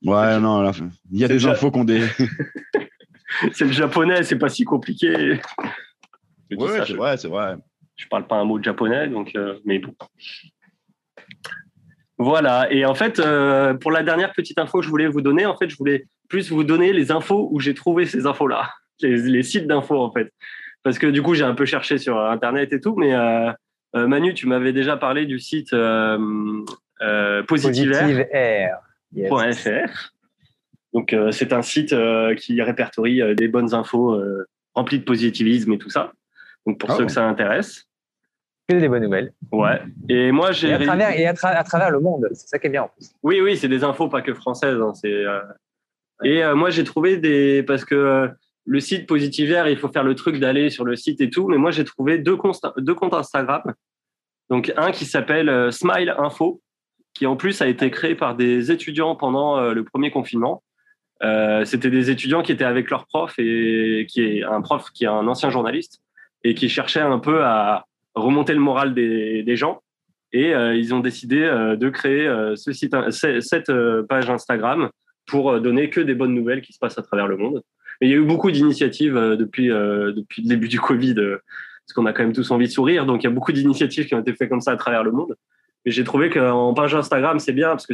Ouais, 0.03 0.39
non, 0.39 0.71
il 1.12 1.19
y 1.19 1.25
a 1.25 1.27
des 1.27 1.43
infos 1.47 1.71
qu'on 1.71 1.83
des. 1.83 2.05
c'est 3.53 3.65
le 3.65 3.71
japonais, 3.71 4.21
c'est 4.21 4.38
pas 4.38 4.49
si 4.49 4.63
compliqué. 4.63 5.39
Ouais, 6.51 6.86
c'est 6.86 6.93
vrai, 6.93 7.17
c'est 7.17 7.27
vrai. 7.27 7.55
Je 7.95 8.07
parle 8.07 8.27
pas 8.27 8.36
un 8.36 8.45
mot 8.45 8.60
de 8.60 8.63
japonais, 8.63 9.07
donc, 9.07 9.36
euh, 9.36 9.57
mais 9.65 9.79
bon. 9.79 9.93
Voilà. 12.17 12.71
Et 12.71 12.86
en 12.86 12.95
fait, 12.95 13.19
euh, 13.19 13.73
pour 13.73 13.91
la 13.91 14.03
dernière 14.03 14.33
petite 14.33 14.60
info 14.60 14.79
que 14.79 14.86
je 14.86 14.89
voulais 14.89 15.07
vous 15.07 15.21
donner, 15.21 15.45
en 15.45 15.57
fait, 15.57 15.69
je 15.69 15.77
voulais 15.77 16.05
plus 16.29 16.51
vous 16.51 16.63
donner 16.63 16.93
les 16.93 17.12
infos 17.12 17.49
où 17.51 17.60
j'ai 17.60 17.73
trouvé 17.73 18.05
ces 18.05 18.25
infos-là, 18.25 18.69
les, 19.01 19.43
sites 19.43 19.67
d'infos, 19.67 19.99
en 19.99 20.12
fait. 20.12 20.31
Parce 20.83 20.99
que 20.99 21.07
du 21.07 21.21
coup, 21.21 21.33
j'ai 21.33 21.43
un 21.43 21.55
peu 21.55 21.65
cherché 21.65 21.97
sur 21.97 22.19
Internet 22.19 22.71
et 22.71 22.79
tout, 22.79 22.95
mais 22.95 23.13
euh, 23.13 23.51
Manu, 23.93 24.33
tu 24.33 24.47
m'avais 24.47 24.73
déjà 24.73 24.95
parlé 24.95 25.25
du 25.25 25.39
site 25.39 25.75
positiveair.fr. 27.47 30.13
Donc, 30.93 31.15
c'est 31.31 31.51
un 31.51 31.62
site 31.62 31.95
qui 32.38 32.62
répertorie 32.62 33.36
des 33.36 33.47
bonnes 33.47 33.73
infos 33.73 34.21
remplies 34.75 34.99
de 34.99 35.03
positivisme 35.03 35.73
et 35.73 35.77
tout 35.77 35.89
ça. 35.89 36.13
Donc 36.67 36.80
pour 36.80 36.91
ceux 36.91 37.06
que 37.06 37.12
ça 37.12 37.25
intéresse. 37.25 37.88
Que 38.67 38.75
des 38.75 38.89
bonnes 38.89 39.03
nouvelles. 39.03 39.32
Ouais. 39.53 39.82
Et 40.10 40.34
moi 40.34 40.51
j'ai. 40.51 40.67
Et, 40.67 40.73
à 40.73 40.80
travers, 40.80 41.17
et 41.17 41.25
à, 41.25 41.34
travers 41.34 41.89
le 41.89 42.01
monde, 42.01 42.27
c'est 42.34 42.47
ça 42.47 42.60
qui 42.60 42.67
est 42.67 42.69
bien 42.69 42.84
en 42.84 42.89
plus. 42.89 43.12
Oui, 43.23 43.39
oui, 43.39 43.56
c'est 43.56 43.69
des 43.69 43.86
infos 43.86 44.10
pas 44.10 44.21
que 44.21 44.34
françaises. 44.34 44.77
Hein. 44.82 44.91
Euh, 45.06 45.41
et 46.25 46.43
euh, 46.43 46.56
moi 46.56 46.69
j'ai 46.69 46.84
trouvé 46.84 47.15
des 47.15 47.63
parce 47.63 47.86
que 47.86 47.95
euh, 47.95 48.27
le 48.65 48.82
site 48.82 49.08
Positivaire, 49.08 49.69
il 49.69 49.77
faut 49.77 49.88
faire 49.88 50.03
le 50.03 50.13
truc 50.15 50.41
d'aller 50.41 50.69
sur 50.69 50.84
le 50.84 50.97
site 50.97 51.21
et 51.21 51.30
tout. 51.30 51.47
Mais 51.47 51.56
moi 51.56 51.71
j'ai 51.71 51.86
trouvé 51.86 52.17
deux 52.17 52.36
comptes, 52.36 52.60
deux 52.75 52.93
comptes 52.93 53.13
Instagram. 53.13 53.63
Donc 54.49 54.73
un 54.75 54.91
qui 54.91 55.06
s'appelle 55.06 55.71
Smile 55.71 56.13
Info, 56.17 56.62
qui 57.13 57.25
en 57.25 57.38
plus 57.38 57.62
a 57.62 57.67
été 57.67 57.89
créé 57.89 58.15
par 58.15 58.36
des 58.36 58.71
étudiants 58.71 59.15
pendant 59.15 59.62
le 59.71 59.84
premier 59.86 60.12
confinement. 60.12 60.63
C'était 61.21 61.89
des 61.89 62.10
étudiants 62.10 62.41
qui 62.43 62.51
étaient 62.51 62.65
avec 62.65 62.89
leur 62.89 63.08
prof 63.08 63.34
et 63.38 64.06
qui 64.10 64.21
est 64.21 64.43
un 64.43 64.62
prof 64.62 64.89
qui 64.93 65.06
est 65.06 65.08
un 65.08 65.27
ancien 65.27 65.49
journaliste 65.49 66.01
et 66.43 66.54
qui 66.54 66.69
cherchaient 66.69 67.02
un 67.02 67.19
peu 67.19 67.43
à 67.43 67.86
remonter 68.15 68.54
le 68.54 68.60
moral 68.60 68.93
des, 68.93 69.56
gens. 69.56 69.82
Et 70.34 70.54
euh, 70.54 70.76
ils 70.76 70.93
ont 70.93 71.00
décidé 71.00 71.41
euh, 71.41 71.76
de 71.76 71.89
créer 71.89 72.28
euh, 72.28 72.56
ce 72.56 72.73
site, 72.73 72.95
cette 73.12 73.71
page 74.10 74.30
Instagram 74.30 74.89
pour 75.26 75.60
donner 75.60 75.89
que 75.89 76.02
des 76.02 76.15
bonnes 76.15 76.34
nouvelles 76.34 76.62
qui 76.62 76.73
se 76.73 76.80
passent 76.80 76.97
à 76.97 77.02
travers 77.02 77.28
le 77.28 77.38
monde. 77.38 77.62
Mais 78.00 78.08
il 78.08 78.12
y 78.12 78.13
a 78.13 78.17
eu 78.17 78.26
beaucoup 78.26 78.52
d'initiatives 78.52 79.15
depuis, 79.15 79.67
depuis 79.67 80.43
le 80.43 80.47
début 80.47 80.67
du 80.67 80.80
Covid, 80.80 81.15
parce 81.15 81.93
qu'on 81.95 82.06
a 82.06 82.13
quand 82.13 82.23
même 82.23 82.34
tous 82.34 82.50
envie 82.52 82.67
de 82.67 82.71
sourire. 82.71 83.06
Donc 83.06 83.23
il 83.23 83.26
y 83.26 83.28
a 83.28 83.32
beaucoup 83.32 83.52
d'initiatives 83.52 84.06
qui 84.06 84.15
ont 84.15 84.21
été 84.21 84.34
faites 84.34 84.47
comme 84.47 84.62
ça 84.62 84.71
à 84.71 84.78
travers 84.78 85.04
le 85.04 85.12
monde. 85.12 85.36
Mais 85.84 85.91
j'ai 85.91 86.04
trouvé 86.04 86.30
qu'en 86.30 86.73
page 86.73 86.95
Instagram, 86.95 87.39
c'est 87.39 87.54
bien, 87.54 87.69
parce 87.69 87.88
que 87.88 87.93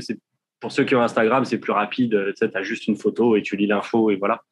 pour 0.60 0.72
ceux 0.72 0.84
qui 0.84 0.96
ont 0.96 1.02
Instagram, 1.02 1.46
c'est 1.46 1.58
plus 1.58 1.72
rapide. 1.72 2.34
Tu 2.38 2.46
as 2.54 2.64
juste 2.64 2.88
une 2.88 2.98
photo 2.98 3.36
et 3.36 3.42
tu 3.42 3.56
lis 3.56 3.68
l'info 3.68 4.12
et 4.12 4.16
voilà. 4.16 4.44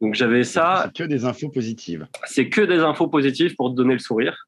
Donc 0.00 0.14
j'avais 0.14 0.44
ça. 0.44 0.84
C'est 0.94 1.02
que 1.02 1.08
des 1.08 1.24
infos 1.24 1.50
positives. 1.50 2.06
C'est 2.24 2.48
que 2.48 2.62
des 2.62 2.78
infos 2.78 3.08
positives 3.08 3.54
pour 3.54 3.70
te 3.70 3.76
donner 3.76 3.92
le 3.92 3.98
sourire. 3.98 4.46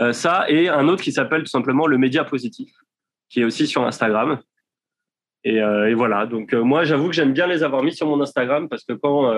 Euh, 0.00 0.12
ça 0.12 0.46
et 0.48 0.68
un 0.68 0.88
autre 0.88 1.02
qui 1.02 1.12
s'appelle 1.12 1.42
tout 1.42 1.50
simplement 1.50 1.86
le 1.86 1.98
média 1.98 2.24
positif, 2.24 2.72
qui 3.28 3.40
est 3.40 3.44
aussi 3.44 3.66
sur 3.66 3.86
Instagram. 3.86 4.40
Et, 5.44 5.60
euh, 5.60 5.94
voilà. 5.94 6.26
Donc 6.26 6.52
euh, 6.54 6.62
moi, 6.62 6.84
j'avoue 6.84 7.08
que 7.08 7.14
j'aime 7.14 7.32
bien 7.32 7.46
les 7.46 7.62
avoir 7.62 7.82
mis 7.82 7.94
sur 7.94 8.06
mon 8.06 8.20
Instagram 8.20 8.68
parce 8.68 8.84
que 8.84 8.94
quand 8.94 9.32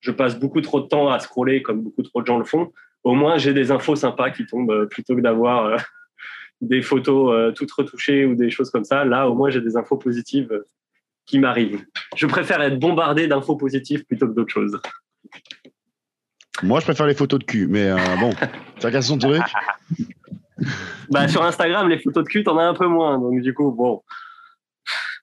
je 0.00 0.10
passe 0.10 0.38
beaucoup 0.38 0.62
trop 0.62 0.80
de 0.80 0.86
temps 0.86 1.10
à 1.10 1.18
scroller, 1.18 1.62
comme 1.62 1.82
beaucoup 1.82 2.02
trop 2.02 2.22
de 2.22 2.26
gens 2.26 2.38
le 2.38 2.44
font, 2.44 2.72
au 3.04 3.14
moins 3.14 3.38
j'ai 3.38 3.52
des 3.52 3.70
infos 3.70 3.96
sympas 3.96 4.30
qui 4.30 4.46
tombent 4.46 4.86
plutôt 4.90 5.14
que 5.14 5.20
d'avoir 5.20 5.76
des 6.60 6.82
photos 6.82 7.54
toutes 7.54 7.70
retouchées 7.70 8.24
ou 8.24 8.34
des 8.34 8.50
choses 8.50 8.70
comme 8.70 8.84
ça. 8.84 9.04
Là, 9.04 9.28
au 9.28 9.34
moins 9.34 9.50
j'ai 9.50 9.60
des 9.60 9.76
infos 9.76 9.98
positives 9.98 10.64
qui 11.30 11.38
m'arrive. 11.38 11.86
Je 12.16 12.26
préfère 12.26 12.60
être 12.60 12.78
bombardé 12.78 13.26
d'infos 13.28 13.56
positives 13.56 14.04
plutôt 14.04 14.26
que 14.26 14.34
d'autres 14.34 14.52
choses. 14.52 14.78
Moi, 16.62 16.80
je 16.80 16.84
préfère 16.84 17.06
les 17.06 17.14
photos 17.14 17.38
de 17.38 17.44
cul, 17.44 17.68
mais 17.68 17.88
euh, 17.88 17.96
bon, 18.18 18.32
chacun 18.82 19.00
son 19.00 19.16
truc. 19.16 19.40
bah, 21.08 21.28
sur 21.28 21.44
Instagram, 21.44 21.88
les 21.88 22.00
photos 22.00 22.24
de 22.24 22.28
cul, 22.28 22.42
t'en 22.42 22.58
as 22.58 22.64
un 22.64 22.74
peu 22.74 22.88
moins, 22.88 23.16
donc 23.18 23.40
du 23.40 23.54
coup, 23.54 23.70
bon. 23.70 24.02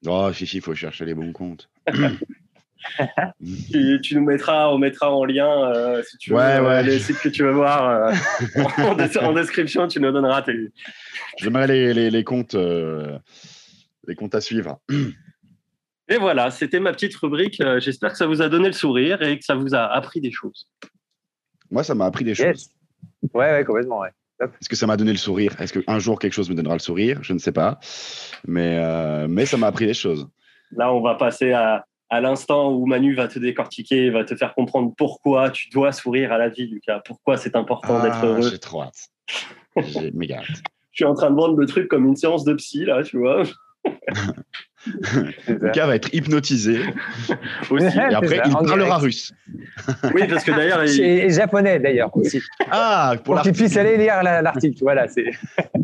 Oh, 0.07 0.31
si, 0.33 0.47
si, 0.47 0.57
il 0.57 0.61
faut 0.61 0.73
chercher 0.73 1.03
les 1.03 1.13
bons 1.13 1.33
comptes. 1.33 1.69
tu, 1.91 1.99
nous 4.15 4.23
mettras, 4.23 4.69
on 4.69 4.77
mettra 4.77 5.13
en 5.13 5.25
lien, 5.25 5.73
euh, 5.73 6.01
si 6.03 6.17
tu 6.17 6.31
veux, 6.31 6.39
euh, 6.39 6.81
les 6.83 6.99
sites 6.99 7.19
que 7.19 7.27
tu 7.27 7.43
veux 7.43 7.51
voir. 7.51 8.13
en, 9.21 9.33
description, 9.33 9.89
tu 9.89 9.99
nous 9.99 10.11
donneras 10.11 10.43
tes. 10.43 10.71
J'aimerais 11.39 11.67
les, 11.67 11.93
les, 11.93 12.09
les, 12.09 12.23
comptes, 12.23 12.55
les 12.55 14.15
comptes 14.15 14.35
à 14.35 14.41
suivre. 14.41 14.79
Et 16.09 16.17
voilà, 16.17 16.51
c'était 16.51 16.79
ma 16.79 16.93
petite 16.93 17.15
rubrique. 17.15 17.59
Euh, 17.59 17.79
j'espère 17.79 18.11
que 18.11 18.17
ça 18.17 18.27
vous 18.27 18.41
a 18.41 18.49
donné 18.49 18.67
le 18.67 18.73
sourire 18.73 19.21
et 19.21 19.37
que 19.37 19.45
ça 19.45 19.55
vous 19.55 19.75
a 19.75 19.83
appris 19.85 20.21
des 20.21 20.31
choses. 20.31 20.69
Moi, 21.69 21.83
ça 21.83 21.95
m'a 21.95 22.05
appris 22.05 22.23
des 22.23 22.35
choses. 22.35 22.69
Ouais, 23.33 23.51
ouais, 23.51 23.65
complètement, 23.65 23.99
ouais. 23.99 24.09
Est-ce 24.39 24.69
que 24.69 24.75
ça 24.75 24.87
m'a 24.87 24.95
donné 24.95 25.11
le 25.11 25.17
sourire? 25.17 25.59
Est-ce 25.59 25.77
qu'un 25.77 25.99
jour 25.99 26.19
quelque 26.19 26.33
chose 26.33 26.49
me 26.49 26.55
donnera 26.55 26.75
le 26.75 26.79
sourire? 26.79 27.19
Je 27.23 27.33
ne 27.33 27.39
sais 27.39 27.51
pas. 27.51 27.79
Mais, 28.47 28.77
euh, 28.77 29.27
mais 29.27 29.45
ça 29.45 29.57
m'a 29.57 29.67
appris 29.67 29.85
des 29.85 29.93
choses. 29.93 30.29
Là, 30.71 30.93
on 30.93 31.01
va 31.01 31.15
passer 31.15 31.51
à, 31.53 31.85
à 32.09 32.21
l'instant 32.21 32.71
où 32.71 32.85
Manu 32.85 33.15
va 33.15 33.27
te 33.27 33.39
décortiquer, 33.39 34.09
va 34.09 34.23
te 34.23 34.35
faire 34.35 34.53
comprendre 34.53 34.93
pourquoi 34.97 35.49
tu 35.49 35.69
dois 35.69 35.91
sourire 35.91 36.31
à 36.31 36.37
la 36.37 36.49
vie, 36.49 36.67
Lucas. 36.67 37.01
Pourquoi 37.03 37.37
c'est 37.37 37.55
important 37.55 38.01
d'être 38.01 38.19
ah, 38.21 38.25
heureux. 38.25 38.49
J'ai 38.49 38.59
trop 38.59 38.83
hâte. 38.83 39.09
J'ai 39.77 40.11
méga 40.11 40.39
hâte. 40.39 40.47
Je 40.91 41.03
suis 41.03 41.05
en 41.05 41.13
train 41.13 41.29
de 41.29 41.35
vendre 41.35 41.57
le 41.57 41.67
truc 41.67 41.87
comme 41.87 42.07
une 42.07 42.15
séance 42.15 42.43
de 42.43 42.53
psy, 42.53 42.85
là, 42.85 43.03
tu 43.03 43.19
vois. 43.19 43.43
Lucas 45.47 45.87
va 45.87 45.95
être 45.95 46.13
hypnotisé. 46.13 46.79
Aussi. 47.69 47.85
Et 47.85 48.15
après, 48.15 48.41
il 48.45 48.51
parlera 48.51 48.97
russe. 48.97 49.33
oui, 50.13 50.27
parce 50.27 50.43
que 50.43 50.51
d'ailleurs. 50.51 50.85
Il... 50.85 51.01
Et 51.01 51.29
japonais, 51.29 51.79
d'ailleurs, 51.79 52.15
aussi. 52.15 52.41
Ah, 52.71 53.13
pour, 53.23 53.35
pour 53.35 53.43
qu'il 53.43 53.53
puisse 53.53 53.77
aller 53.77 53.97
lire 53.97 54.23
l'article. 54.23 54.77
Voilà, 54.81 55.07
c'est. 55.07 55.31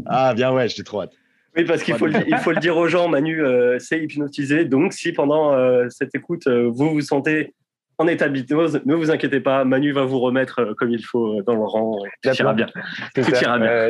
ah, 0.05 0.33
bien, 0.33 0.51
ouais, 0.51 0.67
j'ai 0.67 0.83
trop 0.83 1.01
hâte. 1.01 1.13
Oui, 1.55 1.65
parce 1.65 1.83
qu'il 1.83 1.95
faut, 1.95 2.07
le, 2.07 2.15
il 2.27 2.37
faut 2.37 2.51
le 2.51 2.59
dire 2.59 2.77
aux 2.77 2.87
gens, 2.87 3.07
Manu, 3.07 3.43
euh, 3.43 3.77
c'est 3.79 3.99
hypnotisé. 3.99 4.65
Donc, 4.65 4.93
si 4.93 5.11
pendant 5.11 5.53
euh, 5.53 5.87
cette 5.89 6.15
écoute, 6.15 6.47
euh, 6.47 6.69
vous 6.73 6.89
vous 6.89 7.01
sentez 7.01 7.53
en 7.99 8.07
état 8.07 8.27
d'hypnose, 8.27 8.81
ne 8.85 8.95
vous 8.95 9.11
inquiétez 9.11 9.39
pas, 9.39 9.63
Manu 9.63 9.91
va 9.91 10.03
vous 10.03 10.19
remettre 10.19 10.73
comme 10.77 10.89
il 10.89 11.05
faut 11.05 11.43
dans 11.43 11.53
le 11.53 11.63
rang. 11.63 11.99
Tout 12.23 12.31
ira 12.31 12.53
bien. 12.53 12.67
Tout 13.13 13.21
ira 13.21 13.59
bien. 13.59 13.89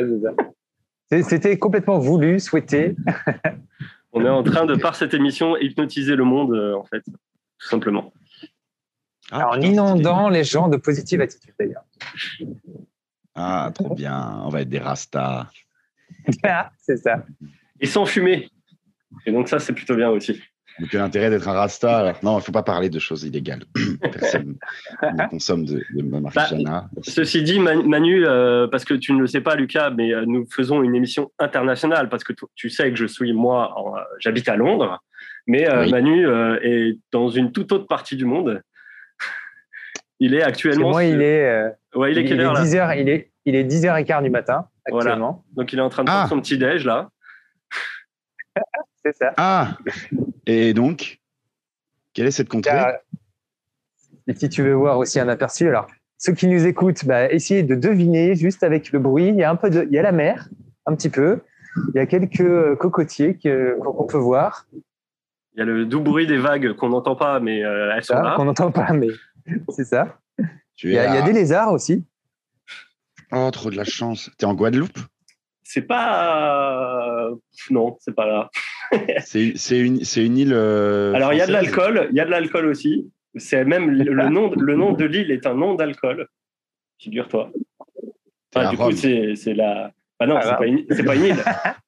C'était 1.22 1.58
complètement 1.58 1.98
voulu, 1.98 2.38
souhaité. 2.38 2.94
On 4.14 4.24
est 4.24 4.28
en 4.28 4.42
train 4.42 4.64
de, 4.64 4.76
par 4.76 4.94
cette 4.94 5.12
émission, 5.12 5.56
hypnotiser 5.56 6.14
le 6.16 6.24
monde, 6.24 6.54
en 6.76 6.84
fait, 6.84 7.02
tout 7.02 7.68
simplement. 7.68 8.12
Ah, 9.30 9.50
en 9.50 9.60
inondant 9.60 10.28
les 10.28 10.44
gens 10.44 10.68
de 10.68 10.76
positive 10.76 11.20
attitude, 11.20 11.54
d'ailleurs. 11.58 11.84
Ah, 13.34 13.72
trop 13.74 13.94
bien. 13.94 14.40
On 14.44 14.48
va 14.48 14.60
être 14.60 14.68
des 14.68 14.78
rastas. 14.78 15.46
c'est 16.78 16.96
ça. 16.96 17.24
Et 17.80 17.86
sans 17.86 18.06
fumer. 18.06 18.48
Et 19.26 19.32
donc 19.32 19.48
ça, 19.48 19.58
c'est 19.58 19.72
plutôt 19.72 19.96
bien 19.96 20.10
aussi. 20.10 20.40
Donc 20.80 20.92
l'intérêt 20.92 21.30
d'être 21.30 21.48
un 21.48 21.52
rasta. 21.52 22.14
Non, 22.22 22.32
il 22.32 22.36
ne 22.36 22.40
faut 22.40 22.52
pas 22.52 22.62
parler 22.62 22.90
de 22.90 22.98
choses 22.98 23.24
illégales. 23.24 23.64
Personne 24.12 24.56
ne 25.02 25.28
consomme 25.28 25.64
de, 25.64 25.82
de 25.94 26.02
marijuana. 26.02 26.88
Bah, 26.92 27.02
ceci 27.02 27.42
dit, 27.42 27.60
Manu, 27.60 28.26
euh, 28.26 28.66
parce 28.66 28.84
que 28.84 28.94
tu 28.94 29.12
ne 29.12 29.20
le 29.20 29.26
sais 29.26 29.40
pas, 29.40 29.54
Lucas, 29.54 29.90
mais 29.90 30.12
euh, 30.12 30.24
nous 30.26 30.46
faisons 30.50 30.82
une 30.82 30.94
émission 30.94 31.30
internationale 31.38 32.08
parce 32.08 32.24
que 32.24 32.32
tu 32.54 32.70
sais 32.70 32.90
que 32.90 32.96
je 32.96 33.06
suis, 33.06 33.32
moi, 33.32 33.74
euh, 33.78 34.00
j'habite 34.18 34.48
à 34.48 34.56
Londres, 34.56 35.02
mais 35.46 35.66
Manu 35.90 36.26
est 36.62 36.98
dans 37.12 37.28
une 37.28 37.52
toute 37.52 37.70
autre 37.72 37.86
partie 37.86 38.16
du 38.16 38.24
monde. 38.24 38.62
il 40.20 40.34
est 40.34 40.42
actuellement. 40.42 40.90
Moi, 40.90 41.04
il 41.04 41.22
est. 41.22 41.72
ouais, 41.94 42.12
il 42.12 42.18
est, 42.18 42.24
il, 42.24 42.40
est 42.40 42.62
10 42.62 42.76
heures, 42.76 42.94
il 42.94 43.08
est 43.08 43.30
il 43.44 43.54
est 43.54 43.64
10h15 43.64 44.22
du 44.22 44.30
matin 44.30 44.66
actuellement. 44.86 45.44
Donc 45.52 45.72
il 45.72 45.78
est 45.78 45.82
en 45.82 45.88
train 45.88 46.02
de 46.02 46.08
prendre 46.08 46.24
ah. 46.24 46.28
son 46.28 46.40
petit 46.40 46.58
déj 46.58 46.84
là. 46.84 47.10
C'est 49.04 49.16
ça. 49.16 49.34
Ah 49.36 49.76
Et 50.46 50.74
donc, 50.74 51.20
quelle 52.12 52.26
est 52.26 52.30
cette 52.30 52.48
contrée 52.48 52.78
Et 54.26 54.34
si 54.34 54.48
tu 54.48 54.62
veux 54.62 54.74
voir 54.74 54.98
aussi 54.98 55.20
un 55.20 55.28
aperçu, 55.28 55.68
alors 55.68 55.86
ceux 56.18 56.32
qui 56.32 56.46
nous 56.46 56.66
écoutent, 56.66 57.04
bah, 57.04 57.30
essayez 57.30 57.62
de 57.62 57.74
deviner 57.74 58.34
juste 58.34 58.62
avec 58.62 58.92
le 58.92 58.98
bruit. 58.98 59.28
Il 59.28 59.36
y 59.36 59.42
a 59.42 59.50
un 59.50 59.56
peu 59.56 59.70
de, 59.70 59.84
il 59.84 59.92
y 59.92 59.98
a 59.98 60.02
la 60.02 60.12
mer, 60.12 60.48
un 60.86 60.94
petit 60.94 61.10
peu. 61.10 61.40
Il 61.88 61.96
y 61.96 61.98
a 61.98 62.06
quelques 62.06 62.40
euh, 62.40 62.76
cocotiers 62.76 63.36
qu'on 63.36 64.06
peut 64.06 64.18
voir. 64.18 64.66
Il 65.54 65.58
y 65.58 65.62
a 65.62 65.64
le 65.64 65.86
doux 65.86 66.00
bruit 66.00 66.26
des 66.26 66.38
vagues 66.38 66.74
qu'on 66.74 66.88
n'entend 66.88 67.16
pas, 67.16 67.40
mais 67.40 67.64
euh, 67.64 67.92
elles 67.94 68.04
sont 68.04 68.14
là. 68.14 68.34
Qu'on 68.36 68.44
n'entend 68.44 68.70
pas, 68.70 68.92
mais 68.92 69.08
c'est 69.68 69.84
ça. 69.84 70.18
il 70.82 70.92
y 70.92 70.98
a 70.98 71.22
des 71.22 71.32
lézards 71.32 71.72
aussi. 71.72 72.04
Oh, 73.32 73.50
trop 73.50 73.70
de 73.70 73.76
la 73.76 73.84
chance. 73.84 74.30
T'es 74.38 74.46
en 74.46 74.54
Guadeloupe? 74.54 74.98
C'est 75.62 75.82
pas. 75.82 77.28
Non, 77.70 77.96
c'est 78.00 78.14
pas 78.14 78.26
là. 78.26 78.50
c'est 79.24 79.78
une, 79.78 80.00
une 80.16 80.38
île. 80.38 80.52
Euh, 80.52 81.12
Alors, 81.14 81.32
il 81.32 81.38
y 81.38 81.42
a 81.42 81.46
de 81.46 81.52
l'alcool. 81.52 82.08
Il 82.10 82.16
y 82.16 82.20
a 82.20 82.24
de 82.24 82.30
l'alcool 82.30 82.66
aussi. 82.66 83.10
C'est 83.36 83.64
même 83.64 83.90
le 83.90 84.28
nom, 84.28 84.52
le 84.56 84.76
nom 84.76 84.92
de 84.92 85.04
l'île 85.04 85.30
est 85.30 85.46
un 85.46 85.54
nom 85.54 85.74
d'alcool. 85.74 86.28
Figure-toi. 87.00 87.50
Du 88.70 88.76
coup, 88.76 88.92
c'est 88.92 89.54
la. 89.54 89.92
Ah 90.20 90.26
non, 90.26 90.36
ah, 90.36 90.42
c'est 90.42 90.50
pas, 90.50 90.56
pas, 91.04 91.16
une 91.16 91.24
île. 91.24 91.36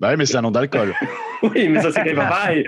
Bah 0.00 0.10
oui, 0.10 0.16
mais 0.18 0.26
c'est 0.26 0.36
un 0.36 0.42
nom 0.42 0.50
d'alcool. 0.50 0.92
oui, 1.42 1.68
mais 1.68 1.80
ça 1.80 1.90
s'écrit 1.90 2.14
pas 2.14 2.26
pareil. 2.26 2.66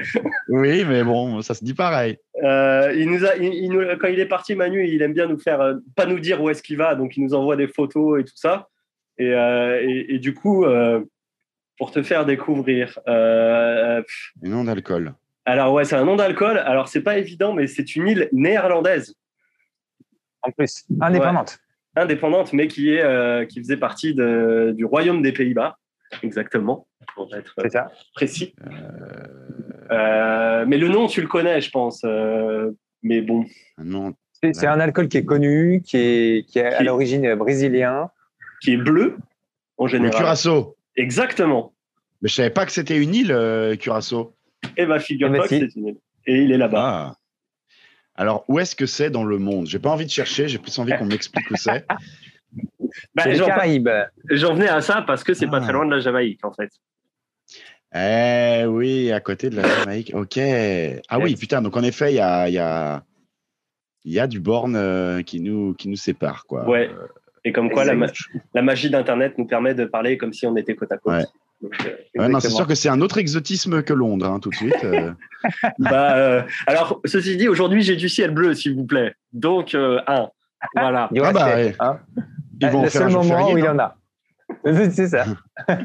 oui, 0.49 0.85
mais 0.85 1.05
bon, 1.05 1.43
ça 1.43 1.55
se 1.55 1.65
dit 1.65 1.75
pareil. 1.75 2.17
Euh, 2.43 2.95
il 2.97 3.11
nous 3.11 3.25
a, 3.25 3.37
il, 3.37 3.97
quand 4.01 4.09
il 4.09 4.19
est 4.19 4.27
parti, 4.27 4.55
Manu, 4.55 4.87
il 4.89 5.03
aime 5.03 5.13
bien 5.13 5.27
nous 5.27 5.39
faire, 5.39 5.61
euh, 5.61 5.75
pas 5.97 6.07
nous 6.07 6.19
dire 6.19 6.41
où 6.41 6.49
est-ce 6.49 6.63
qu'il 6.63 6.77
va, 6.77 6.95
donc 6.95 7.17
il 7.17 7.25
nous 7.25 7.35
envoie 7.35 7.57
des 7.57 7.69
photos 7.69 8.21
et 8.21 8.25
tout 8.25 8.37
ça. 8.37 8.69
Et, 9.19 9.35
euh, 9.35 9.85
et, 9.85 10.19
du 10.19 10.33
coup, 10.33 10.65
pour 11.79 11.91
te 11.91 12.03
faire 12.03 12.27
découvrir. 12.27 12.99
un 13.07 14.03
nom 14.43 14.65
d'alcool. 14.65 15.15
Alors, 15.45 15.73
ouais, 15.73 15.85
c'est 15.85 15.97
un 15.97 16.05
nom 16.05 16.17
d'alcool. 16.17 16.59
Alors, 16.59 16.89
c'est 16.89 17.03
pas 17.03 17.17
évident, 17.17 17.53
mais 17.55 17.67
c'est 17.67 17.97
une 17.97 18.09
île 18.09 18.29
néerlandaise. 18.33 19.15
En 20.43 20.51
plus, 20.51 20.85
indépendante. 21.01 21.59
indépendante, 21.97 22.53
mais 22.53 22.69
qui, 22.69 22.91
est, 22.91 23.47
qui 23.49 23.61
faisait 23.61 23.77
partie 23.77 24.15
de, 24.15 24.75
du 24.77 24.85
Royaume 24.85 25.23
des 25.23 25.33
Pays-Bas 25.33 25.79
exactement, 26.23 26.87
pour 27.15 27.35
être 27.35 27.55
précis. 28.15 28.55
Euh, 28.61 29.91
euh, 29.91 30.65
mais 30.67 30.79
le 30.79 30.89
nom, 30.89 31.07
tu 31.07 31.21
le 31.21 31.29
connais, 31.29 31.61
je 31.61 31.71
pense. 31.71 32.03
Euh, 32.05 32.71
mais 33.03 33.21
bon. 33.23 33.45
C'est 34.43 34.67
un 34.67 34.81
alcool 34.81 35.09
qui 35.09 35.19
est 35.19 35.25
connu, 35.25 35.83
qui 35.85 35.97
est, 35.97 36.49
qui 36.49 36.59
est 36.59 36.65
à 36.65 36.83
l'origine 36.83 37.35
brésilien. 37.35 38.11
Qui 38.61 38.73
est 38.75 38.77
bleu, 38.77 39.17
en 39.77 39.87
général. 39.87 40.13
Le 40.13 40.19
Curaçao. 40.19 40.77
Exactement. 40.99 41.73
Mais 42.21 42.29
je 42.29 42.35
savais 42.35 42.51
pas 42.51 42.67
que 42.67 42.73
c'était 42.73 42.99
une 42.99 43.15
île, 43.15 43.77
Curaçao. 43.81 44.35
Eh 44.77 44.85
bien, 44.85 44.99
figure-toi 44.99 45.37
eh 45.37 45.41
ben, 45.41 45.61
que 45.61 45.71
c'est 45.71 45.79
une 45.79 45.87
île. 45.89 45.99
Et 46.27 46.43
il 46.43 46.53
est 46.53 46.59
là-bas. 46.59 46.83
Ah. 46.83 47.17
Alors, 48.15 48.45
où 48.49 48.59
est-ce 48.59 48.77
que 48.77 48.85
c'est 48.85 49.11
dans 49.11 49.25
le 49.25 49.39
monde? 49.39 49.67
J'ai 49.67 49.79
pas 49.79 49.91
envie 49.91 50.05
de 50.05 50.11
chercher, 50.11 50.49
j'ai 50.49 50.59
plus 50.59 50.77
envie 50.79 50.93
qu'on 50.99 51.07
m'explique 51.07 51.51
où 51.51 51.57
c'est. 51.57 51.87
Bah, 53.15 53.25
j'en 54.31 54.55
venais 54.55 54.69
à 54.69 54.81
ça 54.81 55.03
parce 55.03 55.23
que 55.23 55.35
c'est 55.35 55.47
pas 55.47 55.61
très 55.61 55.69
ah. 55.69 55.73
loin 55.73 55.85
de 55.85 55.91
la 55.91 56.01
Jamaïque, 56.01 56.43
en 56.43 56.53
fait. 56.53 56.71
Eh 57.95 58.65
oui, 58.67 59.13
à 59.13 59.21
côté 59.21 59.51
de 59.51 59.57
la 59.57 59.69
Jamaïque. 59.69 60.13
Ok. 60.15 60.39
Ah 61.09 61.19
oui, 61.19 61.37
putain. 61.37 61.63
Donc 61.63 61.77
en 61.77 61.83
effet, 61.83 62.13
il 62.13 62.17
y 62.17 62.21
a, 62.21 62.49
y, 62.49 62.59
a, 62.59 63.03
y 64.05 64.19
a 64.19 64.27
du 64.27 64.41
borne 64.41 64.77
euh, 64.77 65.23
qui, 65.23 65.41
nous, 65.41 65.75
qui 65.75 65.89
nous 65.89 65.97
sépare. 65.97 66.45
Quoi. 66.47 66.69
Ouais. 66.69 66.91
Et 67.45 67.53
comme 67.53 67.71
quoi, 67.71 67.85
la, 67.85 67.95
la, 68.55 68.63
magie 68.63 68.91
d'Internet 68.91 69.39
nous 69.39 69.47
permet 69.47 69.75
de 69.75 69.85
parler 69.85 70.19
comme 70.19 70.33
si 70.33 70.47
on 70.47 70.57
était 70.57 70.75
côte 70.75 70.93
à 70.93 70.99
côte. 70.99 71.27
Euh, 71.65 72.29
non, 72.29 72.39
c'est 72.41 72.51
sûr 72.51 72.67
que 72.67 72.75
c'est 72.75 72.89
un 72.89 73.01
autre 73.01 73.19
exotisme 73.19 73.83
que 73.83 73.93
Londres, 73.93 74.27
hein, 74.27 74.39
tout 74.41 74.51
de 74.51 74.55
suite. 74.55 74.85
Euh. 74.85 75.13
bah, 75.79 76.45
alors, 76.67 77.01
ceci 77.05 77.37
dit, 77.37 77.49
aujourd'hui, 77.49 77.83
j'ai 77.83 77.97
du 77.97 78.09
ciel 78.09 78.31
bleu, 78.31 78.55
s'il 78.55 78.75
vous 78.75 78.85
plaît. 78.85 79.15
Donc, 79.33 79.75
un. 79.75 80.29
Voilà. 80.75 81.09
Ah 81.25 81.33
bah, 81.33 81.57
hein 81.81 82.01
ils 82.61 82.69
vont 82.69 82.83
le 82.83 82.91
seul 82.91 83.11
moment 83.11 83.53
où 83.53 83.59
il 83.59 83.65
y 83.65 83.69
en 83.69 83.79
a. 83.79 83.97
c'est 84.65 85.09
ça. 85.09 85.25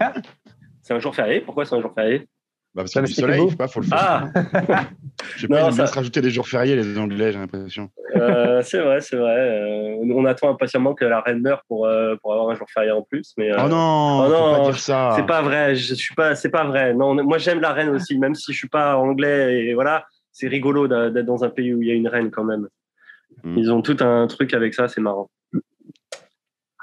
c'est 0.81 0.93
un 0.93 0.99
jour 0.99 1.15
férié 1.15 1.41
Pourquoi 1.41 1.65
c'est 1.65 1.75
un 1.75 1.81
jour 1.81 1.93
férié? 1.93 2.27
Bah 2.75 2.81
parce 2.81 2.91
qu'il 2.91 3.01
y 3.01 3.03
a 3.03 3.07
du 3.07 3.13
soleil, 3.13 3.45
il 3.47 3.55
pas, 3.55 3.67
faut 3.67 3.81
le 3.81 3.85
faire. 3.85 3.97
Ah 3.99 4.29
Je 5.35 5.41
sais 5.41 5.47
pas, 5.47 5.67
ils 5.69 5.73
ça... 5.73 5.87
se 5.87 5.93
rajouter 5.93 6.21
des 6.21 6.31
jours 6.31 6.47
fériés, 6.47 6.75
les 6.75 6.97
Anglais, 6.97 7.31
j'ai 7.31 7.37
l'impression. 7.37 7.89
Euh, 8.15 8.61
c'est 8.63 8.79
vrai, 8.79 8.99
c'est 9.01 9.15
vrai. 9.15 9.35
Euh, 9.37 9.97
on 10.13 10.25
attend 10.25 10.49
impatiemment 10.49 10.95
que 10.95 11.05
la 11.05 11.21
reine 11.21 11.41
meure 11.41 11.63
pour, 11.67 11.85
euh, 11.85 12.15
pour 12.21 12.33
avoir 12.33 12.49
un 12.49 12.55
jour 12.55 12.67
férié 12.73 12.91
en 12.91 13.03
plus. 13.03 13.33
Mais, 13.37 13.51
oh 13.53 13.67
non, 13.67 14.25
oh 14.25 14.29
non 14.29 14.57
pas 14.57 14.71
dire 14.71 14.79
ça. 14.79 15.13
C'est 15.15 15.25
pas 15.25 15.41
vrai, 15.41 15.75
je 15.75 15.93
suis 15.93 16.15
pas, 16.15 16.35
c'est 16.35 16.49
pas 16.49 16.63
vrai. 16.63 16.93
Non, 16.93 17.13
moi 17.23 17.37
j'aime 17.37 17.61
la 17.61 17.73
reine 17.73 17.89
aussi, 17.89 18.17
même 18.17 18.33
si 18.33 18.51
je 18.53 18.57
suis 18.57 18.69
pas 18.69 18.97
anglais 18.97 19.65
et 19.65 19.73
voilà, 19.75 20.05
c'est 20.31 20.47
rigolo 20.47 20.87
d'être 20.87 21.25
dans 21.25 21.43
un 21.43 21.49
pays 21.49 21.73
où 21.73 21.81
il 21.81 21.87
y 21.87 21.91
a 21.91 21.95
une 21.95 22.07
reine 22.07 22.31
quand 22.31 22.43
même. 22.43 22.67
Hmm. 23.43 23.57
Ils 23.57 23.71
ont 23.71 23.81
tout 23.81 23.97
un 24.01 24.27
truc 24.27 24.53
avec 24.53 24.73
ça, 24.73 24.87
c'est 24.87 25.01
marrant. 25.01 25.29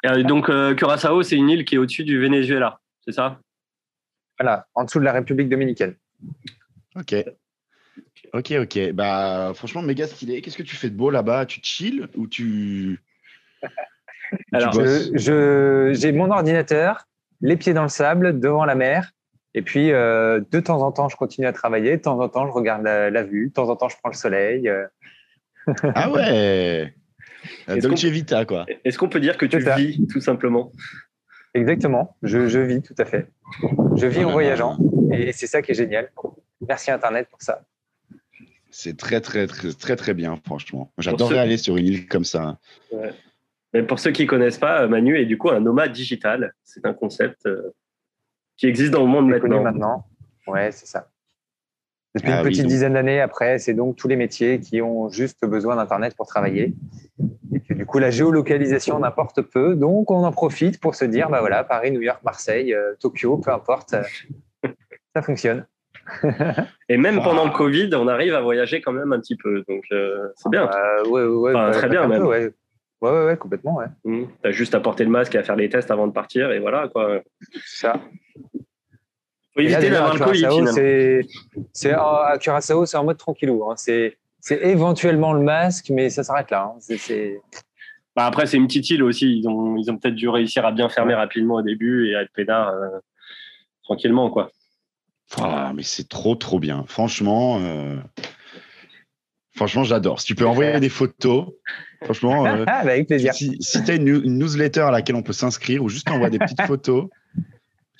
Et 0.03 0.25
donc, 0.25 0.49
euh, 0.49 0.75
Curaçao, 0.75 1.23
c'est 1.23 1.37
une 1.37 1.51
île 1.51 1.65
qui 1.65 1.75
est 1.75 1.79
au-dessus 1.79 2.05
du 2.05 2.19
Venezuela, 2.19 2.79
c'est 3.05 3.13
ça? 3.13 3.39
Voilà, 4.41 4.67
en 4.75 4.85
dessous 4.85 5.01
de 5.01 5.05
la 5.05 5.13
République 5.13 5.51
dominicaine. 5.51 5.97
Ok. 6.97 7.15
Ok, 8.33 8.53
ok. 8.53 8.93
Bah, 8.93 9.53
franchement, 9.55 9.83
méga 9.83 10.07
stylé. 10.07 10.41
Qu'est-ce 10.41 10.57
que 10.57 10.63
tu 10.63 10.77
fais 10.77 10.89
de 10.89 10.97
beau 10.97 11.11
là-bas? 11.11 11.45
Tu 11.45 11.61
chill 11.63 12.09
ou 12.17 12.27
tu. 12.27 13.01
Alors, 14.53 14.73
je, 14.73 15.91
j'ai 15.93 16.13
mon 16.13 16.31
ordinateur, 16.31 17.07
les 17.43 17.59
pieds 17.59 17.75
dans 17.75 17.83
le 17.83 17.91
sable, 17.91 18.41
devant 18.41 18.65
la 18.65 18.75
mer. 18.75 19.13
Et 19.53 19.61
puis, 19.61 19.93
euh, 19.93 20.41
de 20.51 20.61
temps 20.61 20.81
en 20.81 20.91
temps, 20.91 21.11
je 21.11 21.17
continue 21.17 21.47
à 21.47 21.53
travailler. 21.53 21.99
De 21.99 22.03
temps 22.03 22.19
en 22.19 22.29
temps, 22.31 22.47
je 22.47 22.53
regarde 22.53 22.83
la, 22.83 23.23
vue. 23.23 23.49
De 23.49 23.53
temps 23.53 23.69
en 23.69 23.77
temps, 23.77 23.91
je 23.91 23.97
prends 23.99 24.11
le 24.11 24.17
soleil. 24.17 24.71
Euh. 24.71 24.87
ah 25.95 26.11
ouais 26.11 26.95
Dolce 27.69 28.05
Vita, 28.05 28.47
quoi. 28.47 28.65
Est-ce 28.87 28.97
qu'on 28.97 29.11
peut 29.11 29.21
dire 29.21 29.37
que 29.37 29.45
tu 29.45 29.59
vis, 29.59 30.07
tout 30.07 30.23
simplement? 30.23 30.73
Exactement, 31.55 32.17
je, 32.23 32.47
je, 32.47 32.61
vis 32.61 32.81
tout 32.81 32.95
à 32.99 33.05
fait. 33.05 33.29
Je 33.97 34.07
vis 34.07 34.25
en 34.25 34.31
voyageant 34.31 34.79
et 35.13 35.33
c'est 35.33 35.47
ça 35.47 35.63
qui 35.63 35.73
est 35.73 35.75
génial. 35.75 36.11
Merci 36.67 36.91
Internet 36.91 37.29
pour 37.31 37.43
ça. 37.43 37.63
C'est 38.71 38.97
très, 38.97 39.21
très, 39.21 39.47
très, 39.47 39.73
très, 39.73 39.97
très 39.97 40.15
bien, 40.15 40.37
franchement. 40.45 40.93
J'adorerais 40.99 41.39
aller 41.39 41.57
sur 41.57 41.77
une 41.77 41.87
île 41.87 42.07
comme 42.07 42.25
ça. 42.25 42.59
Mais 43.73 43.83
pour 43.83 43.99
ceux 43.99 44.13
qui 44.13 44.23
ne 44.23 44.29
connaissent 44.29 44.59
pas, 44.59 44.87
Manu 44.87 45.19
est 45.19 45.27
du 45.27 45.39
coup 45.39 45.51
un 45.51 45.61
nomade 45.61 45.93
digital. 45.93 46.55
C'est 46.65 46.87
un 46.87 46.93
concept 46.93 47.47
euh, 47.47 47.75
qui 48.57 48.67
existe 48.67 48.93
dans 48.93 49.03
le 49.03 49.09
monde 49.09 49.29
maintenant. 49.29 49.63
maintenant. 49.63 50.07
Ouais, 50.47 50.71
c'est 50.73 50.87
ça. 50.87 51.11
Depuis 52.15 52.29
une 52.29 52.39
ah 52.39 52.43
petite 52.43 52.67
dizaine 52.67 52.95
d'années 52.95 53.21
après, 53.21 53.59
c'est 53.61 53.73
donc 53.73 53.95
tous 53.95 54.09
les 54.09 54.17
métiers 54.17 54.59
qui 54.59 54.83
ont 54.83 55.09
juste 55.11 55.45
besoin 55.47 55.77
d'Internet 55.77 56.17
pour 56.17 56.27
travailler. 56.27 56.75
Et 57.53 57.61
que 57.61 57.73
du 57.73 57.87
coup, 57.87 58.01
la 58.01 58.11
géolocalisation 58.11 58.99
n'importe 58.99 59.43
peu. 59.43 59.77
Donc, 59.77 60.11
on 60.11 60.25
en 60.25 60.33
profite 60.33 60.81
pour 60.81 60.97
se 60.97 61.05
dire, 61.05 61.31
bah 61.31 61.39
voilà, 61.39 61.63
Paris, 61.63 61.93
New 61.93 62.01
York, 62.01 62.21
Marseille, 62.25 62.75
euh, 62.75 62.95
Tokyo, 62.99 63.37
peu 63.37 63.53
importe, 63.53 63.95
euh, 63.95 64.69
ça 65.15 65.23
fonctionne. 65.23 65.67
Et 66.89 66.97
même 66.97 67.23
pendant 67.23 67.45
le 67.45 67.53
Covid, 67.53 67.91
on 67.95 68.09
arrive 68.09 68.35
à 68.35 68.41
voyager 68.41 68.81
quand 68.81 68.93
même 68.93 69.13
un 69.13 69.21
petit 69.21 69.37
peu. 69.37 69.63
Donc, 69.69 69.85
euh, 69.93 70.31
c'est 70.35 70.49
bien. 70.49 70.69
ouais, 71.09 71.25
ouais, 71.25 71.55
enfin, 71.55 71.71
très 71.71 71.89
bien, 71.89 72.09
même. 72.09 72.25
ouais. 72.27 72.51
Ouais, 73.01 73.25
ouais, 73.25 73.37
complètement. 73.37 73.77
Ouais. 73.77 73.87
Mmh. 74.05 74.25
Tu 74.43 74.49
as 74.49 74.53
juste 74.53 74.75
à 74.75 74.81
porter 74.81 75.05
le 75.05 75.11
masque 75.11 75.35
et 75.35 75.39
à 75.39 75.43
faire 75.43 75.57
les 75.57 75.71
tests 75.71 75.91
avant 75.91 76.07
de 76.07 76.13
partir, 76.13 76.51
et 76.51 76.59
voilà. 76.59 76.89
quoi. 76.89 77.21
Ça. 77.65 77.95
Faut 79.55 79.61
éviter 79.61 79.91
d'avoir 79.91 80.15
le 80.15 80.21
colis. 80.21 81.25
C'est 81.73 81.93
à 81.93 82.37
Curaçao, 82.41 82.87
c'est 82.87 82.97
en 82.97 83.05
mode 83.05 83.19
tranquillou. 83.19 83.65
Hein. 83.71 83.75
C'est 83.77 84.17
éventuellement 84.51 85.33
le 85.33 85.43
masque, 85.43 85.91
mais 85.91 86.11
ça 86.11 86.25
s'arrête 86.25 86.51
là. 86.51 86.75
Hein. 86.75 86.97
Bah, 88.17 88.27
après, 88.27 88.47
c'est 88.47 88.57
une 88.57 88.67
petite 88.67 88.91
île 88.91 89.03
aussi. 89.03 89.39
Ils 89.39 89.49
ont, 89.49 89.77
ils 89.77 89.91
ont 89.91 89.97
peut-être 89.97 90.15
dû 90.15 90.29
réussir 90.29 90.65
à 90.67 90.73
bien 90.73 90.89
fermer 90.89 91.15
rapidement 91.15 91.57
au 91.57 91.63
début 91.63 92.09
et 92.09 92.17
à 92.17 92.23
être 92.23 92.33
pédard 92.33 92.69
euh, 92.69 92.99
tranquillement, 93.85 94.31
quoi. 94.31 94.51
Ah, 95.39 95.73
mais 95.75 95.83
c'est 95.83 96.09
trop, 96.09 96.35
trop 96.35 96.59
bien. 96.59 96.85
Franchement, 96.89 97.61
euh, 97.61 97.97
franchement, 99.55 99.85
j'adore. 99.85 100.21
Si 100.21 100.27
tu 100.27 100.35
peux 100.35 100.47
envoyer 100.47 100.81
des 100.81 100.89
photos, 100.89 101.47
franchement, 102.03 102.47
euh, 102.47 102.65
ah, 102.67 102.83
bah, 102.85 102.93
avec 102.93 103.07
plaisir. 103.07 103.33
Si, 103.33 103.59
tu 103.59 103.91
as 103.91 103.95
une, 103.95 104.39
newsletter 104.39 104.81
à 104.81 104.91
laquelle 104.91 105.17
on 105.17 105.23
peut 105.23 105.33
s'inscrire 105.33 105.85
ou 105.85 105.89
juste 105.89 106.11
envoyer 106.11 106.31
des 106.31 106.39
petites 106.41 106.63
photos, 106.67 107.09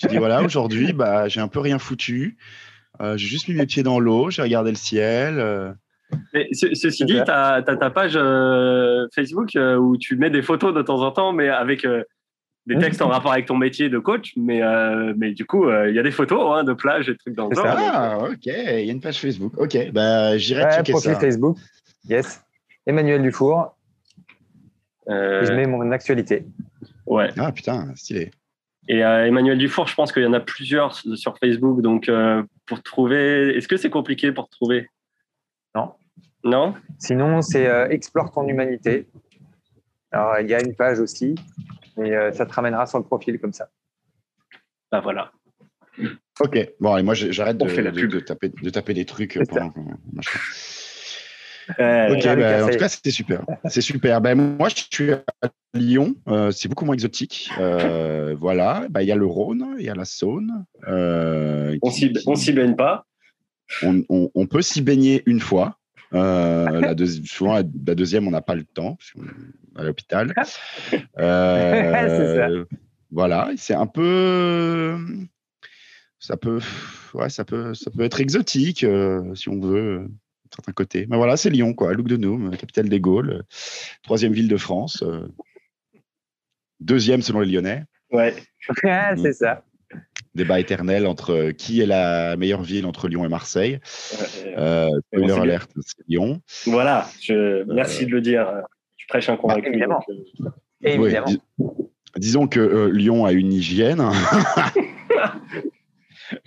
tu 0.01 0.09
dis 0.09 0.19
voilà, 0.19 0.43
aujourd'hui, 0.43 0.93
bah, 0.93 1.29
j'ai 1.29 1.41
un 1.41 1.49
peu 1.49 1.61
rien 1.61 1.79
foutu. 1.79 2.37
j'ai 3.01 3.27
juste 3.27 3.49
mis 3.49 3.55
mes 3.55 3.67
pieds 3.67 3.83
dans 3.83 4.01
l'eau, 4.01 4.31
j'ai 4.31 4.43
regardé 4.43 4.71
le 4.71 4.77
ciel 4.77 5.75
ceci 6.53 7.05
dit, 7.05 7.21
tu 7.25 7.31
as, 7.31 7.63
ta 7.63 7.91
page 7.91 8.15
euh, 8.17 9.07
Facebook 9.15 9.57
euh, 9.57 9.77
où 9.77 9.97
tu 9.97 10.17
mets 10.17 10.31
des 10.31 10.43
photos 10.43 10.75
de 10.75 10.83
temps 10.83 11.03
en 11.03 11.11
temps, 11.11 11.33
mais 11.33 11.49
avec 11.49 11.85
euh, 11.85 12.05
des 12.67 12.79
textes 12.79 13.03
en 13.03 13.09
rapport 13.09 13.33
avec 13.33 13.47
ton 13.47 13.57
métier 13.57 13.89
de 13.89 13.99
coach. 13.99 14.33
Mais, 14.37 14.61
mais 15.17 15.33
du 15.33 15.45
coup, 15.45 15.69
il 15.71 15.95
y 15.95 15.99
a 15.99 16.03
des 16.03 16.11
photos 16.11 16.59
hein, 16.59 16.65
de 16.65 16.73
plage 16.73 17.09
et 17.09 17.17
trucs 17.17 17.35
dans 17.35 17.49
le 17.49 17.55
genre. 17.55 17.65
Ah, 17.67 18.19
ok, 18.31 18.47
il 18.47 18.53
y 18.53 18.91
a 18.91 18.93
une 18.93 19.01
page 19.01 19.19
Facebook. 19.19 19.53
Ok, 19.59 19.77
bah, 19.93 20.37
j'irai 20.39 20.65
ouais, 20.65 20.71
checker 20.77 20.93
profil 20.93 21.15
Facebook, 21.15 21.59
yes. 22.09 22.43
Emmanuel 22.87 23.23
Dufour. 23.23 23.77
je 25.09 25.53
mets 25.53 25.67
mon 25.67 25.91
actualité. 25.91 26.45
Ouais. 27.07 27.31
Ah 27.39 27.51
putain, 27.51 27.93
stylé. 27.97 28.31
Et 28.93 28.99
Emmanuel 28.99 29.57
Dufour, 29.57 29.87
je 29.87 29.95
pense 29.95 30.11
qu'il 30.11 30.25
y 30.25 30.27
en 30.27 30.33
a 30.33 30.41
plusieurs 30.41 30.95
sur 30.95 31.39
Facebook. 31.39 31.81
Donc, 31.81 32.11
pour 32.67 32.83
trouver, 32.83 33.57
est-ce 33.57 33.69
que 33.69 33.77
c'est 33.77 33.89
compliqué 33.89 34.33
pour 34.33 34.49
trouver? 34.49 34.89
Non. 35.77 35.93
Non? 36.43 36.75
Sinon, 36.99 37.41
c'est 37.41 37.69
euh, 37.69 37.89
Explore 37.89 38.33
ton 38.33 38.49
humanité. 38.49 39.07
Alors, 40.11 40.41
il 40.41 40.49
y 40.49 40.55
a 40.55 40.61
une 40.61 40.75
page 40.75 40.99
aussi, 40.99 41.37
mais 41.97 42.13
euh, 42.17 42.33
ça 42.33 42.47
te 42.47 42.53
ramènera 42.53 42.87
sur 42.87 42.99
le 42.99 43.05
profil 43.05 43.39
comme 43.39 43.53
ça. 43.53 43.69
Bah 44.91 44.99
voilà. 45.01 45.31
Ok, 46.41 46.59
bon, 46.81 46.95
allez, 46.95 47.05
moi 47.05 47.15
j'arrête 47.15 47.59
de, 47.59 48.07
de, 48.07 48.21
taper, 48.21 48.49
de 48.49 48.71
taper 48.71 48.95
des 48.95 49.05
trucs 49.05 49.39
pendant 49.51 49.73
euh, 51.79 52.15
ok, 52.15 52.25
bah, 52.37 52.65
en 52.65 52.69
tout 52.69 52.79
cas, 52.79 52.89
c'était 52.89 53.11
super. 53.11 53.43
C'est 53.67 53.81
super. 53.81 54.21
Ben, 54.21 54.35
moi, 54.35 54.69
je 54.69 54.83
suis 54.91 55.13
à 55.13 55.23
Lyon. 55.75 56.15
c'est 56.53 56.69
beaucoup 56.69 56.85
moins 56.85 56.95
exotique. 56.95 57.51
voilà. 58.39 58.87
Ben, 58.91 59.03
il 59.03 59.09
y 59.09 59.13
a 59.13 59.17
le 59.17 59.27
Rhône, 59.27 59.77
il 59.79 59.85
y 59.85 59.91
a 59.91 59.95
la 59.95 60.05
Saône. 60.05 60.65
on 60.87 61.91
s'y 62.37 62.53
baigne 62.53 62.77
pas. 62.77 63.07
On, 63.83 64.03
on 64.09 64.47
peut 64.47 64.63
s'y 64.63 64.83
baigner 64.83 65.23
une 65.27 65.41
fois. 65.41 65.81
Euh, 66.13 66.81
la 66.81 67.07
souvent, 67.25 67.55
la, 67.55 67.63
deuxième, 67.63 68.27
on 68.27 68.31
n'a 68.31 68.41
pas 68.41 68.55
le 68.55 68.65
temps, 68.65 68.99
à 69.77 69.85
l'hôpital. 69.85 70.35
Euh, 71.19 72.65
voilà, 73.11 73.51
c'est 73.57 73.75
un 73.75 73.87
peu. 73.87 74.97
Ça 76.19 76.37
peut, 76.37 76.61
ouais, 77.15 77.29
ça 77.29 77.45
peut, 77.45 77.75
ça 77.75 77.91
peut 77.91 78.03
être 78.03 78.21
exotique, 78.21 78.85
euh, 78.85 79.35
si 79.35 79.49
on 79.49 79.61
veut, 79.61 80.09
de 80.51 80.57
certains 80.57 80.73
côtés. 80.73 81.07
Mais 81.09 81.17
voilà, 81.17 81.37
c'est 81.37 81.51
Lyon, 81.51 81.75
quoi. 81.75 81.95
Luc 81.95 82.07
de 82.07 82.17
Noum, 82.17 82.57
capitale 82.57 82.89
des 82.89 83.01
Gaules, 83.01 83.45
troisième 84.03 84.33
ville 84.33 84.49
de 84.49 84.57
France, 84.57 85.05
deuxième 86.81 87.23
selon 87.23 87.41
les 87.41 87.51
Lyonnais. 87.51 87.85
Ouais, 88.11 88.35
c'est 89.23 89.33
ça 89.33 89.65
débat 90.35 90.61
éternel 90.61 91.07
entre 91.07 91.33
euh, 91.33 91.53
qui 91.53 91.81
est 91.81 91.87
la 91.87 92.37
meilleure 92.37 92.63
ville 92.63 92.87
entre 92.87 93.09
Lyon 93.09 93.25
et 93.25 93.29
Marseille. 93.29 93.81
Euh, 94.57 94.89
spoiler 95.07 95.33
alerte, 95.33 95.71
c'est 95.81 96.07
Lyon. 96.09 96.41
Voilà, 96.67 97.09
je, 97.21 97.65
merci 97.65 98.07
de 98.07 98.13
le 98.13 98.21
dire. 98.21 98.47
Je 98.97 99.07
prêche 99.09 99.29
un 99.29 99.37
convaincu. 99.37 99.69
évidemment. 99.69 100.05
évidemment. 100.83 101.31
disons 102.17 102.47
que 102.47 102.61
euh, 102.61 102.91
Lyon 102.91 103.25
a 103.25 103.33
une 103.33 103.53
hygiène, 103.53 104.03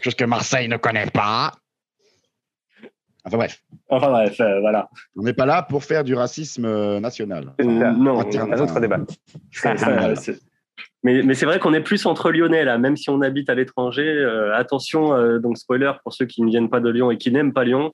chose 0.01 0.15
que 0.15 0.25
Marseille 0.25 0.67
ne 0.67 0.77
connaît 0.77 1.09
pas. 1.09 1.51
Enfin 3.25 3.38
bref. 3.38 3.63
Enfin 3.89 4.09
bref, 4.09 4.36
voilà. 4.38 4.89
On 5.15 5.23
n'est 5.23 5.33
pas 5.33 5.45
là 5.45 5.63
pour 5.63 5.83
faire 5.83 6.03
du 6.03 6.13
racisme 6.13 6.99
national. 6.99 7.53
non, 7.59 8.19
un 8.19 8.59
autre 8.59 8.79
débat. 8.79 8.99
Mais, 11.03 11.33
c'est 11.33 11.45
vrai 11.45 11.59
qu'on 11.59 11.73
est 11.73 11.81
plus 11.81 12.05
entre 12.05 12.31
Lyonnais 12.31 12.63
là, 12.63 12.77
même 12.77 12.95
si 12.95 13.09
on 13.09 13.21
habite 13.21 13.49
à 13.49 13.55
l'étranger. 13.55 14.07
Euh, 14.07 14.55
attention, 14.55 15.13
euh, 15.13 15.38
donc 15.38 15.57
spoiler 15.57 15.91
pour 16.01 16.13
ceux 16.13 16.25
qui 16.25 16.41
ne 16.41 16.49
viennent 16.49 16.69
pas 16.69 16.79
de 16.79 16.89
Lyon 16.89 17.12
et 17.12 17.17
qui 17.17 17.29
n'aiment 17.29 17.51
pas 17.51 17.65
Lyon, 17.65 17.91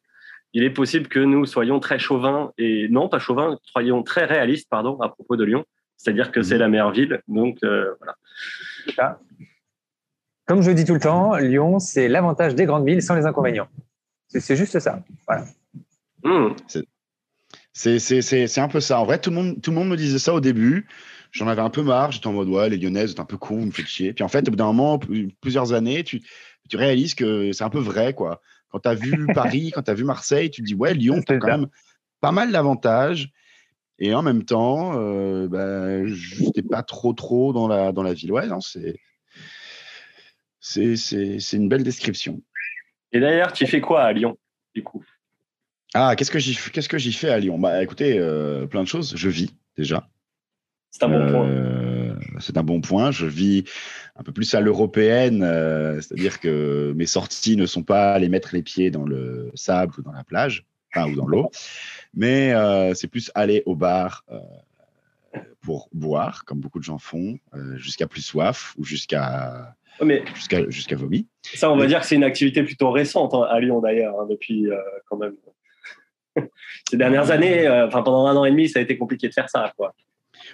il 0.53 0.63
est 0.63 0.69
possible 0.69 1.07
que 1.07 1.19
nous 1.19 1.45
soyons 1.45 1.79
très 1.79 1.97
chauvins 1.97 2.51
et 2.59 2.87
non 2.89 3.09
pas 3.09 3.17
chauvins, 3.17 3.57
soyons 3.63 4.03
très 4.03 4.25
réalistes 4.25 4.67
pardon 4.69 4.99
à 5.01 5.09
propos 5.09 5.37
de 5.37 5.43
Lyon. 5.43 5.65
C'est-à-dire 5.97 6.31
que 6.31 6.43
c'est 6.43 6.55
mhm. 6.55 6.61
la 6.61 6.67
meilleure 6.69 6.91
ville, 6.91 7.21
donc 7.27 7.57
euh, 7.63 7.95
voilà. 7.99 9.19
Comme 10.45 10.61
je 10.61 10.71
dis 10.71 10.85
tout 10.85 10.93
le 10.93 10.99
temps, 10.99 11.35
Lyon, 11.35 11.79
c'est 11.79 12.07
l'avantage 12.07 12.53
des 12.55 12.65
grandes 12.65 12.85
villes 12.85 13.01
sans 13.01 13.15
les 13.15 13.25
inconvénients. 13.25 13.67
C'est 14.29 14.55
juste 14.55 14.79
ça. 14.79 15.03
Voilà. 15.27 15.45
Hmm. 16.23 16.53
C'est 17.73 18.57
un 18.57 18.67
peu 18.67 18.79
ça. 18.79 18.99
En 18.99 19.05
vrai, 19.05 19.19
tout 19.19 19.29
le 19.29 19.35
monde, 19.35 19.61
tout 19.61 19.71
le 19.71 19.77
monde 19.77 19.89
me 19.89 19.97
disait 19.97 20.19
ça 20.19 20.33
au 20.33 20.39
début 20.39 20.87
j'en 21.31 21.47
avais 21.47 21.61
un 21.61 21.69
peu 21.69 21.81
marre. 21.81 22.11
J'étais 22.11 22.27
en 22.27 22.33
mode, 22.33 22.49
ouais, 22.49 22.69
les 22.69 22.77
Lyonnais, 22.77 23.07
c'est 23.07 23.19
un 23.19 23.25
peu 23.25 23.37
con, 23.37 23.57
vous 23.57 23.65
me 23.65 23.71
faites 23.71 23.87
chier. 23.87 24.13
Puis 24.13 24.23
en 24.23 24.27
fait, 24.27 24.47
au 24.47 24.51
bout 24.51 24.57
d'un 24.57 24.65
moment, 24.65 24.99
plusieurs 25.41 25.73
années, 25.73 26.03
tu, 26.03 26.21
tu 26.69 26.77
réalises 26.77 27.15
que 27.15 27.51
c'est 27.51 27.63
un 27.63 27.69
peu 27.69 27.79
vrai, 27.79 28.13
quoi. 28.13 28.41
Quand 28.69 28.79
tu 28.79 28.89
as 28.89 28.95
vu 28.95 29.27
Paris, 29.33 29.71
quand 29.73 29.83
tu 29.83 29.91
as 29.91 29.95
vu 29.95 30.03
Marseille, 30.03 30.49
tu 30.49 30.61
te 30.61 30.67
dis, 30.67 30.75
ouais, 30.75 30.93
Lyon, 30.93 31.21
c'est 31.27 31.39
quand 31.39 31.47
même 31.47 31.67
pas 32.21 32.31
mal 32.31 32.51
d'avantages. 32.51 33.31
Et 34.01 34.13
en 34.13 34.21
même 34.21 34.43
temps, 34.43 34.93
euh, 34.95 35.47
bah, 35.47 36.05
je 36.05 36.43
n'étais 36.43 36.61
pas 36.61 36.83
trop, 36.83 37.13
trop 37.13 37.51
dans 37.51 37.67
la, 37.67 37.91
dans 37.91 38.03
la 38.03 38.13
ville. 38.13 38.31
Ouais, 38.31 38.47
non, 38.47 38.61
c'est. 38.61 38.99
C'est 40.61 41.53
une 41.53 41.69
belle 41.69 41.83
description. 41.83 42.41
Et 43.11 43.19
d'ailleurs, 43.19 43.53
tu 43.53 43.65
fais 43.65 43.81
quoi 43.81 44.03
à 44.03 44.13
Lyon, 44.13 44.37
du 44.75 44.83
coup? 44.83 45.03
Ah, 45.93 46.15
qu'est-ce 46.15 46.29
que 46.29 46.39
j'y 46.39 46.55
qu'est-ce 46.55 46.89
que 46.89 46.99
j'y 46.99 47.13
fais 47.13 47.29
à 47.29 47.39
Lyon? 47.39 47.57
Bah, 47.57 47.81
écoutez, 47.81 48.19
euh, 48.19 48.67
plein 48.67 48.83
de 48.83 48.87
choses. 48.87 49.15
Je 49.15 49.29
vis 49.29 49.55
déjà. 49.75 50.07
C'est 50.91 51.03
un 51.03 51.09
bon 51.09 51.31
point. 51.31 51.47
Euh, 51.47 52.15
c'est 52.39 52.57
un 52.57 52.63
bon 52.63 52.81
point. 52.81 53.11
Je 53.11 53.25
vis 53.25 53.63
un 54.15 54.23
peu 54.23 54.31
plus 54.31 54.53
à 54.53 54.59
l'européenne, 54.59 55.43
euh, 55.43 55.95
c'est-à-dire 56.01 56.39
que 56.39 56.93
mes 56.95 57.07
sorties 57.07 57.55
ne 57.55 57.65
sont 57.65 57.83
pas 57.83 58.13
aller 58.13 58.29
mettre 58.29 58.49
les 58.53 58.61
pieds 58.61 58.91
dans 58.91 59.03
le 59.03 59.51
sable 59.55 59.93
ou 59.97 60.01
dans 60.03 60.11
la 60.11 60.23
plage, 60.23 60.65
enfin, 60.93 61.09
ou 61.09 61.15
dans 61.15 61.27
l'eau, 61.27 61.49
mais 62.13 62.53
c'est 62.95 63.07
plus 63.07 63.31
aller 63.35 63.63
au 63.65 63.75
bar 63.75 64.25
pour 65.61 65.89
boire, 65.93 66.43
comme 66.45 66.59
beaucoup 66.59 66.79
de 66.79 66.83
gens 66.83 66.97
font, 66.97 67.37
jusqu'à 67.75 68.07
plus 68.07 68.21
soif 68.21 68.73
ou 68.77 68.83
jusqu'à 68.83 69.75
jusqu'à 70.35 70.69
jusqu'à 70.69 70.95
vomi. 70.95 71.27
Ça, 71.43 71.71
on 71.71 71.77
va 71.77 71.87
dire 71.87 72.01
que 72.01 72.05
c'est 72.05 72.15
une 72.15 72.23
activité 72.23 72.63
plutôt 72.63 72.91
récente 72.91 73.33
hein, 73.33 73.45
à 73.49 73.59
Lyon 73.59 73.81
d'ailleurs, 73.81 74.19
hein, 74.19 74.27
depuis 74.29 74.67
quand 75.09 75.17
même 75.17 75.33
ces 76.89 76.97
dernières 76.97 77.31
années. 77.31 77.67
Enfin, 77.69 78.01
pendant 78.01 78.25
un 78.27 78.35
an 78.35 78.45
et 78.45 78.51
demi, 78.51 78.69
ça 78.69 78.79
a 78.79 78.81
été 78.81 78.97
compliqué 78.97 79.27
de 79.27 79.33
faire 79.33 79.49
ça, 79.49 79.73
quoi. 79.77 79.93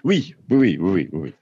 Oui, 0.03 0.36
oui, 0.49 0.77
oui, 0.79 1.10
oui, 1.10 1.10
oui. 1.13 1.34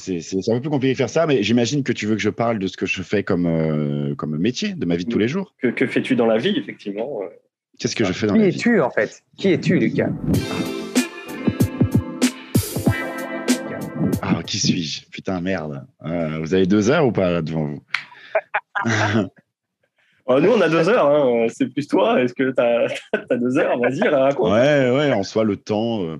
C'est 0.00 0.48
un 0.48 0.54
peu 0.54 0.60
plus 0.60 0.70
compliqué 0.70 0.92
de 0.92 0.96
faire 0.96 1.10
ça, 1.10 1.26
mais 1.26 1.42
j'imagine 1.42 1.82
que 1.82 1.92
tu 1.92 2.06
veux 2.06 2.16
que 2.16 2.22
je 2.22 2.30
parle 2.30 2.58
de 2.58 2.66
ce 2.66 2.76
que 2.76 2.86
je 2.86 3.02
fais 3.02 3.22
comme, 3.22 3.46
euh, 3.46 4.14
comme 4.14 4.36
métier, 4.38 4.74
de 4.74 4.86
ma 4.86 4.96
vie 4.96 5.04
de 5.04 5.10
tous 5.10 5.18
les 5.18 5.28
jours. 5.28 5.54
Que, 5.58 5.68
que 5.68 5.86
fais-tu 5.86 6.16
dans 6.16 6.26
la 6.26 6.38
vie, 6.38 6.56
effectivement 6.56 7.22
euh? 7.22 7.26
Qu'est-ce 7.78 7.94
que 7.94 8.04
je 8.04 8.12
fais 8.12 8.26
dans 8.26 8.34
la 8.34 8.48
vie? 8.48 8.50
Qui 8.50 8.58
es-tu, 8.58 8.80
en 8.80 8.90
fait? 8.90 9.22
Qui 9.36 9.52
es-tu, 9.52 9.78
Lucas? 9.78 10.10
Qui 14.48 14.58
suis-je? 14.58 15.06
Putain, 15.10 15.40
merde. 15.40 15.86
Euh, 16.04 16.38
vous 16.40 16.54
avez 16.54 16.66
deux 16.66 16.90
heures 16.90 17.06
ou 17.06 17.12
pas 17.12 17.30
là 17.30 17.42
devant 17.42 17.66
vous? 17.66 17.82
Oh, 20.30 20.38
Nous, 20.42 20.50
on 20.50 20.60
a 20.60 20.68
deux 20.68 20.86
heures. 20.90 21.06
Hein. 21.06 21.46
C'est 21.48 21.68
plus 21.68 21.88
toi. 21.88 22.20
Est-ce 22.22 22.34
que 22.34 22.50
tu 22.50 22.60
as, 22.60 22.88
deux 23.38 23.56
heures? 23.56 23.78
Vas-y, 23.78 24.06
raconte. 24.06 24.52
Ouais, 24.52 24.90
ouais, 24.90 25.10
en 25.10 25.22
soi, 25.22 25.42
le 25.42 25.56
temps. 25.56 26.18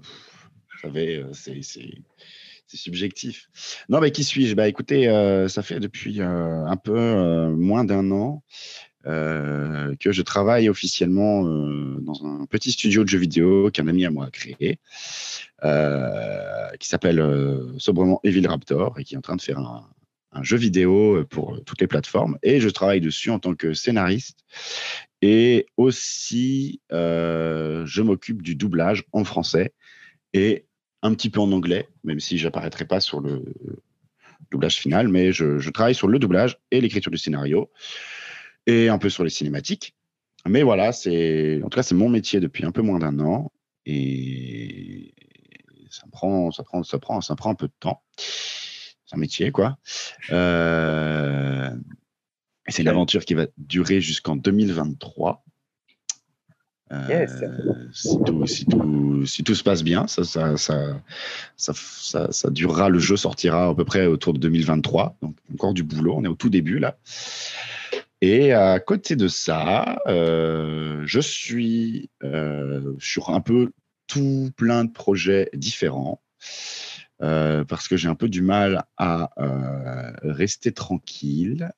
Vous 0.81 0.89
savez, 0.89 1.17
euh, 1.17 1.33
c'est 1.33 1.61
subjectif. 2.69 3.51
Non, 3.91 4.01
mais 4.01 4.11
qui 4.11 4.25
suis-je? 4.25 4.55
Bah, 4.55 4.67
écoutez, 4.67 5.09
euh, 5.09 5.49
ça 5.49 5.63
fait 5.63 5.79
depuis 5.79 6.23
euh, 6.23 6.65
un 6.65 6.77
peu 6.77 7.49
moins 7.49 7.85
d'un 7.85 8.11
an 8.11 8.43
que 9.05 10.13
je 10.13 10.23
travaille 10.23 10.69
officiellement 10.69 11.43
dans 11.45 12.25
un 12.25 12.47
petit 12.47 12.73
studio 12.73 13.05
de 13.05 13.09
jeux 13.09 13.19
vidéo 13.19 13.71
qu'un 13.71 13.87
ami 13.89 14.05
à 14.05 14.11
moi 14.11 14.27
a 14.27 14.31
créé, 14.31 14.79
qui 16.79 16.89
s'appelle 16.89 17.23
sobrement 17.79 18.21
Evil 18.25 18.47
Raptor 18.47 18.99
et 18.99 19.05
qui 19.05 19.15
est 19.15 19.19
en 19.19 19.23
train 19.23 19.37
de 19.37 19.43
faire 19.43 19.59
un, 19.59 19.89
un, 20.33 20.43
jeu 20.43 20.57
vidéo 20.57 21.25
pour 21.31 21.63
toutes 21.65 21.81
les 21.81 21.87
plateformes. 21.87 22.39
Et 22.43 22.61
je 22.61 22.69
travaille 22.69 23.01
dessus 23.01 23.31
en 23.31 23.39
tant 23.39 23.55
que 23.55 23.73
scénariste. 23.73 24.45
Et 25.23 25.67
aussi, 25.77 26.81
je 26.91 28.03
m'occupe 28.03 28.43
du 28.43 28.55
doublage 28.55 29.05
en 29.13 29.25
français 29.25 29.73
et 30.33 30.67
un 31.03 31.15
petit 31.15 31.31
peu 31.31 31.41
en 31.41 31.53
anglais, 31.53 31.89
même 32.05 32.21
si 32.21 32.39
j'apparaîtrai 32.39 32.85
pas 32.85 33.01
sur 33.01 33.21
le, 33.21 33.45
doublage 34.51 34.77
final, 34.77 35.09
mais 35.09 35.33
je, 35.33 35.69
travaille 35.71 35.95
sur 35.95 36.09
le 36.09 36.19
doublage 36.19 36.59
et 36.71 36.81
l'écriture 36.81 37.11
du 37.11 37.19
scénario 37.19 37.71
et 38.69 38.89
un 38.89 38.99
peu 38.99 39.09
sur 39.09 39.25
les 39.25 39.31
cinématiques. 39.31 39.97
Mais 40.47 40.63
voilà, 40.63 40.93
c'est 40.93 41.61
en 41.65 41.69
tout 41.69 41.77
cas 41.77 41.83
c'est 41.83 41.95
mon 41.95 42.09
métier 42.09 42.39
depuis 42.39 42.65
un 42.65 42.71
peu 42.71 42.83
moins 42.83 43.01
d'un 43.01 43.19
an 43.19 43.51
et 43.87 45.15
ça 45.91 46.05
prend 46.13 46.51
ça 46.53 46.63
prend 46.63 46.83
ça 46.85 46.99
prend 46.99 47.21
ça 47.21 47.35
prend 47.35 47.51
un 47.51 47.55
peu 47.55 47.67
de 47.67 47.73
temps. 47.81 48.03
C'est 48.17 49.17
un 49.17 49.19
métier 49.19 49.51
quoi. 49.51 49.79
Euh, 50.31 51.71
c'est 52.69 52.83
une 52.83 52.89
aventure 52.89 53.25
qui 53.25 53.35
va 53.35 53.47
durer 53.57 54.01
jusqu'en 54.01 54.37
2023. 54.37 55.43
Euh, 56.91 57.27
si, 57.93 58.17
tout, 58.25 58.47
si, 58.47 58.65
tout, 58.65 59.27
si, 59.27 59.45
tout, 59.45 59.55
se 59.55 59.63
passe 59.63 59.83
bien, 59.83 60.07
ça, 60.07 60.25
ça, 60.25 60.57
ça, 60.57 62.33
ça, 62.33 62.51
durera, 62.51 62.89
le 62.89 62.99
jeu 62.99 63.19
sortira 63.19 63.67
à 63.67 63.75
peu 63.75 63.85
près 63.85 64.07
autour 64.07 64.33
de 64.33 64.39
2023. 64.39 65.17
Donc 65.21 65.37
encore 65.53 65.75
du 65.75 65.83
boulot, 65.83 66.15
on 66.17 66.25
est 66.25 66.29
au 66.29 66.35
tout 66.35 66.49
début 66.49 66.79
là. 66.79 66.97
Et 68.21 68.53
à 68.53 68.81
côté 68.81 69.17
de 69.17 69.29
ça, 69.29 70.01
euh, 70.07 71.03
je 71.07 71.21
suis 71.21 72.11
euh, 72.25 72.95
sur 72.99 73.31
un 73.31 73.41
peu 73.41 73.71
tout 74.07 74.51
plein 74.57 74.85
de 74.85 74.91
projets 74.91 75.51
différents. 75.55 76.21
parce 77.21 77.89
que 77.89 77.97
j'ai 77.97 78.09
un 78.09 78.15
peu 78.15 78.29
du 78.29 78.43
mal 78.43 78.85
à 78.97 79.31
rester 80.23 80.73
tranquille. 80.73 81.71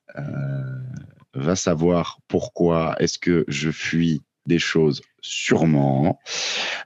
va 1.34 1.56
savoir 1.56 2.18
pourquoi 2.28 2.96
est-ce 2.98 3.18
que 3.18 3.44
je 3.48 3.70
fuis 3.70 4.22
des 4.46 4.58
choses, 4.58 5.02
sûrement. 5.20 6.20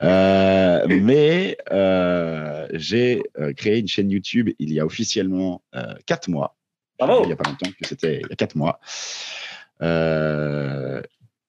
Euh, 0.02 0.86
mais 1.02 1.56
euh, 1.72 2.68
j'ai 2.72 3.22
euh, 3.38 3.52
créé 3.52 3.78
une 3.78 3.88
chaîne 3.88 4.10
YouTube 4.10 4.50
il 4.58 4.72
y 4.72 4.80
a 4.80 4.86
officiellement 4.86 5.62
quatre 6.06 6.28
mois. 6.28 6.56
Il 7.00 7.26
n'y 7.26 7.32
a 7.32 7.36
pas 7.36 7.48
longtemps 7.48 7.70
que 7.70 7.88
c'était 7.88 8.20
il 8.20 8.28
y 8.28 8.32
a 8.32 8.36
quatre 8.36 8.56
mois. 8.56 8.80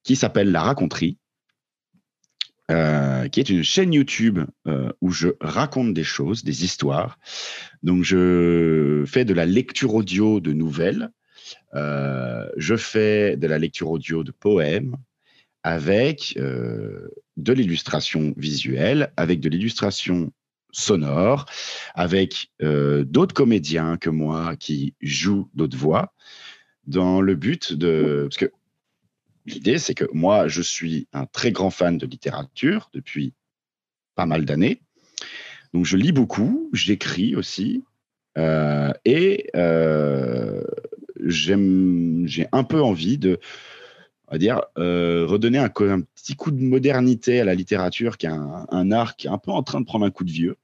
qui 0.03 0.15
s'appelle 0.15 0.51
La 0.51 0.61
Raconterie. 0.61 1.17
qui 2.67 3.39
est 3.39 3.49
une 3.49 3.63
chaîne 3.63 3.93
YouTube 3.93 4.39
où 5.01 5.11
je 5.11 5.29
raconte 5.39 5.93
des 5.93 6.03
choses, 6.03 6.43
des 6.43 6.63
histoires. 6.63 7.19
Donc, 7.83 8.03
je 8.03 9.03
fais 9.07 9.25
de 9.25 9.33
la 9.33 9.45
lecture 9.45 9.93
audio 9.93 10.39
de 10.39 10.51
nouvelles. 10.51 11.11
je 11.73 12.75
fais 12.77 13.37
de 13.37 13.47
la 13.47 13.59
lecture 13.59 13.89
audio 13.91 14.23
de 14.23 14.31
poèmes, 14.31 14.97
avec 15.65 16.35
euh, 16.37 17.09
de 17.37 17.51
l'illustration 17.51 18.35
visuelle, 18.37 19.11
avec 19.17 19.39
de 19.39 19.49
l'illustration 19.49 20.31
sonore, 20.75 21.45
avec 21.93 22.51
euh, 22.61 23.03
d'autres 23.03 23.33
comédiens 23.33 23.97
que 23.97 24.09
moi 24.09 24.55
qui 24.55 24.95
jouent 25.01 25.49
d'autres 25.53 25.77
voix, 25.77 26.13
dans 26.87 27.21
le 27.21 27.35
but 27.35 27.73
de... 27.73 28.27
Parce 28.29 28.37
que 28.37 28.51
l'idée, 29.45 29.77
c'est 29.77 29.93
que 29.93 30.05
moi, 30.13 30.47
je 30.47 30.61
suis 30.61 31.07
un 31.13 31.25
très 31.25 31.51
grand 31.51 31.69
fan 31.69 31.97
de 31.97 32.05
littérature 32.05 32.89
depuis 32.93 33.33
pas 34.15 34.25
mal 34.25 34.45
d'années. 34.45 34.81
Donc, 35.73 35.85
je 35.85 35.97
lis 35.97 36.11
beaucoup, 36.11 36.69
j'écris 36.73 37.35
aussi, 37.35 37.83
euh, 38.37 38.91
et 39.05 39.49
j'ai 41.25 42.47
un 42.51 42.63
peu 42.63 42.81
envie 42.81 43.17
de 43.17 43.39
on 44.27 44.31
va 44.31 44.37
dire, 44.37 44.61
euh, 44.77 45.25
redonner 45.27 45.59
un, 45.59 45.69
petit 45.69 46.35
coup 46.35 46.51
de 46.51 46.61
modernité 46.61 47.39
à 47.39 47.45
la 47.45 47.55
littérature, 47.55 48.17
qui 48.17 48.25
est 48.25 48.29
un, 48.29 48.91
art 48.91 49.15
qui 49.15 49.27
est 49.27 49.29
un 49.29 49.37
peu 49.37 49.51
en 49.51 49.63
train 49.63 49.79
de 49.81 49.85
prendre 49.85 50.05
un 50.05 50.11
coup 50.11 50.23
de 50.23 50.31
vieux, 50.31 50.57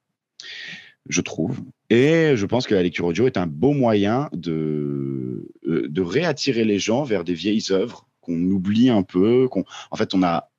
je 1.09 1.21
trouve. 1.21 1.61
Et 1.89 2.35
je 2.35 2.45
pense 2.45 2.67
que 2.67 2.75
la 2.75 2.83
lecture 2.83 3.05
audio 3.05 3.25
est 3.25 3.37
un 3.37 3.47
beau 3.47 3.73
moyen 3.73 4.29
de, 4.33 5.51
euh, 5.67 5.87
de 5.87 6.01
réattirer 6.01 6.63
les 6.63 6.79
gens 6.79 7.03
vers 7.03 7.23
des 7.23 7.33
vieilles 7.33 7.71
œuvres 7.71 8.07
qu'on 8.21 8.39
oublie 8.39 8.89
un 8.89 9.03
peu. 9.03 9.47
qu'on 9.47 9.65
en 9.89 9.95
fait, 9.95 10.13
on 10.13 10.23
a 10.23 10.49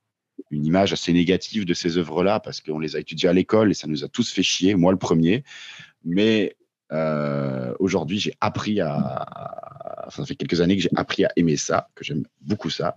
une 0.50 0.66
image 0.66 0.92
assez 0.92 1.12
négative 1.12 1.64
de 1.64 1.74
ces 1.74 1.96
œuvres-là 1.96 2.40
parce 2.40 2.60
qu'on 2.60 2.78
les 2.78 2.96
a 2.96 2.98
étudiées 2.98 3.28
à 3.28 3.32
l'école 3.32 3.70
et 3.70 3.74
ça 3.74 3.86
nous 3.86 4.04
a 4.04 4.08
tous 4.08 4.32
fait 4.32 4.42
chier, 4.42 4.74
moi 4.74 4.92
le 4.92 4.98
premier. 4.98 5.44
Mais 6.04 6.56
euh, 6.92 7.72
aujourd'hui, 7.78 8.18
j'ai 8.18 8.34
appris 8.40 8.80
à, 8.80 10.08
ça 10.10 10.24
fait 10.26 10.34
quelques 10.34 10.60
années 10.60 10.76
que 10.76 10.82
j'ai 10.82 10.90
appris 10.96 11.24
à 11.24 11.30
aimer 11.36 11.56
ça, 11.56 11.88
que 11.94 12.04
j'aime 12.04 12.24
beaucoup 12.40 12.70
ça. 12.70 12.96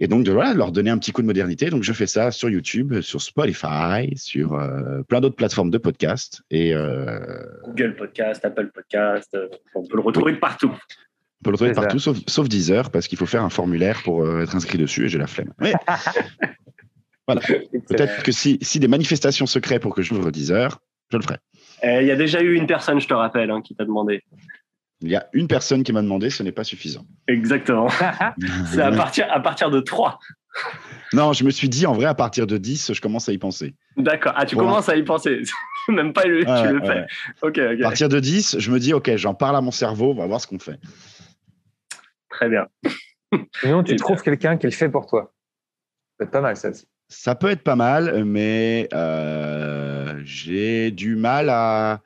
Et 0.00 0.06
donc, 0.06 0.24
de, 0.24 0.32
voilà, 0.32 0.54
leur 0.54 0.70
donner 0.70 0.90
un 0.90 0.98
petit 0.98 1.12
coup 1.12 1.22
de 1.22 1.26
modernité. 1.26 1.70
Donc, 1.70 1.82
je 1.82 1.92
fais 1.92 2.06
ça 2.06 2.30
sur 2.30 2.48
YouTube, 2.48 3.00
sur 3.00 3.20
Spotify, 3.20 4.16
sur 4.16 4.54
euh, 4.54 5.02
plein 5.08 5.20
d'autres 5.20 5.34
plateformes 5.34 5.70
de 5.70 5.78
podcast. 5.78 6.42
Et, 6.50 6.72
euh, 6.74 7.18
Google 7.64 7.96
Podcast, 7.96 8.44
Apple 8.44 8.70
Podcast, 8.72 9.36
on 9.74 9.84
peut 9.84 9.96
le 9.96 10.02
retrouver 10.02 10.34
partout. 10.34 10.70
On 10.70 11.44
peut 11.44 11.50
le 11.50 11.54
retrouver 11.54 11.72
partout, 11.72 11.98
sauf, 11.98 12.18
sauf, 12.26 12.48
Deezer, 12.48 12.90
parce 12.90 13.08
qu'il 13.08 13.18
faut 13.18 13.26
faire 13.26 13.42
un 13.42 13.50
formulaire 13.50 14.02
pour 14.04 14.28
être 14.40 14.54
inscrit 14.54 14.78
dessus 14.78 15.06
et 15.06 15.08
j'ai 15.08 15.18
la 15.18 15.26
flemme. 15.26 15.52
Mais, 15.58 15.72
voilà. 17.26 17.40
Peut-être 17.40 18.22
que 18.22 18.32
si, 18.32 18.58
si 18.62 18.78
des 18.78 18.88
manifestations 18.88 19.46
secrètes 19.46 19.82
pour 19.82 19.94
que 19.94 20.02
j'ouvre 20.02 20.30
Deezer, 20.30 20.78
je 21.10 21.16
le 21.16 21.22
ferai. 21.22 21.36
Eh, 21.82 22.00
il 22.00 22.06
y 22.06 22.10
a 22.10 22.16
déjà 22.16 22.42
eu 22.42 22.54
une 22.54 22.66
personne, 22.66 23.00
je 23.00 23.08
te 23.08 23.14
rappelle, 23.14 23.50
hein, 23.50 23.62
qui 23.62 23.74
t'a 23.74 23.84
demandé. 23.84 24.22
Il 25.00 25.08
y 25.08 25.16
a 25.16 25.28
une 25.32 25.46
personne 25.46 25.84
qui 25.84 25.92
m'a 25.92 26.02
demandé, 26.02 26.28
ce 26.28 26.42
n'est 26.42 26.52
pas 26.52 26.64
suffisant. 26.64 27.06
Exactement. 27.28 27.88
C'est 28.66 28.82
à 28.82 28.90
partir, 28.90 29.26
à 29.30 29.40
partir 29.40 29.70
de 29.70 29.80
3. 29.80 30.18
Non, 31.12 31.32
je 31.32 31.44
me 31.44 31.50
suis 31.50 31.68
dit, 31.68 31.86
en 31.86 31.92
vrai, 31.92 32.06
à 32.06 32.14
partir 32.14 32.46
de 32.46 32.58
10, 32.58 32.92
je 32.92 33.00
commence 33.00 33.28
à 33.28 33.32
y 33.32 33.38
penser. 33.38 33.74
D'accord. 33.96 34.32
Ah, 34.36 34.44
tu 34.44 34.56
commences 34.56 34.88
à 34.88 34.96
y 34.96 35.02
penser. 35.04 35.42
Même 35.88 36.12
pas, 36.12 36.22
tu 36.22 36.28
le 36.30 36.80
fais. 36.84 37.06
Ok, 37.42 37.58
À 37.58 37.76
partir 37.82 38.08
de 38.08 38.18
10, 38.20 38.58
je 38.58 38.70
me 38.70 38.78
dis, 38.78 38.92
OK, 38.92 39.14
j'en 39.16 39.34
parle 39.34 39.56
à 39.56 39.60
mon 39.60 39.70
cerveau, 39.70 40.10
on 40.10 40.14
va 40.14 40.26
voir 40.26 40.40
ce 40.40 40.46
qu'on 40.46 40.58
fait. 40.58 40.78
Très 42.28 42.48
bien. 42.48 42.66
Sinon, 43.60 43.82
tu 43.82 43.96
trouves 43.96 44.22
quelqu'un 44.22 44.56
qui 44.56 44.66
le 44.66 44.72
fait 44.72 44.88
pour 44.88 45.06
toi? 45.06 45.32
Ça 46.18 46.18
peut 46.18 46.24
être 46.24 46.30
pas 46.30 46.40
mal, 46.40 46.56
ça 46.56 46.70
aussi. 46.70 46.88
Ça 47.08 47.34
peut 47.34 47.48
être 47.48 47.62
pas 47.62 47.76
mal, 47.76 48.24
mais 48.24 48.88
euh, 48.92 50.20
j'ai 50.24 50.90
du 50.90 51.16
mal 51.16 51.48
à. 51.48 52.00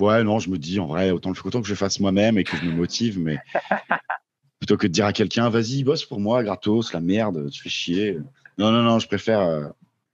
Ouais, 0.00 0.22
non, 0.24 0.38
je 0.38 0.50
me 0.50 0.58
dis, 0.58 0.78
en 0.80 0.86
vrai, 0.86 1.10
autant, 1.10 1.32
autant 1.44 1.62
que 1.62 1.68
je 1.68 1.74
fasse 1.74 2.00
moi-même 2.00 2.38
et 2.38 2.44
que 2.44 2.56
je 2.56 2.64
me 2.64 2.72
motive, 2.72 3.18
mais 3.18 3.38
plutôt 4.58 4.76
que 4.76 4.86
de 4.86 4.92
dire 4.92 5.06
à 5.06 5.12
quelqu'un, 5.12 5.48
vas-y, 5.48 5.84
bosse 5.84 6.04
pour 6.04 6.20
moi, 6.20 6.42
gratos, 6.42 6.92
la 6.92 7.00
merde, 7.00 7.50
tu 7.50 7.62
fais 7.62 7.68
chier. 7.68 8.18
Non, 8.58 8.70
non, 8.70 8.82
non, 8.82 8.98
je 8.98 9.06
préfère, 9.06 9.40
euh, 9.40 9.68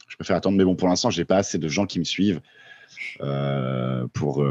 je 0.08 0.16
préfère 0.16 0.36
attendre. 0.36 0.56
Mais 0.56 0.64
bon, 0.64 0.76
pour 0.76 0.88
l'instant, 0.88 1.10
j'ai 1.10 1.24
pas 1.24 1.36
assez 1.36 1.58
de 1.58 1.68
gens 1.68 1.86
qui 1.86 1.98
me 1.98 2.04
suivent 2.04 2.40
euh, 3.20 4.06
pour, 4.12 4.44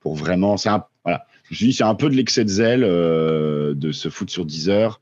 pour 0.00 0.14
vraiment. 0.14 0.56
C'est 0.56 0.68
un, 0.68 0.84
voilà. 1.04 1.26
Je 1.44 1.54
me 1.54 1.56
suis 1.56 1.66
dit, 1.66 1.72
c'est 1.72 1.84
un 1.84 1.94
peu 1.96 2.08
de 2.08 2.14
l'excès 2.14 2.44
de 2.44 2.48
zèle 2.48 2.80
de 2.80 3.92
se 3.92 4.08
foutre 4.08 4.32
sur 4.32 4.46
10 4.46 4.68
heures. 4.68 5.00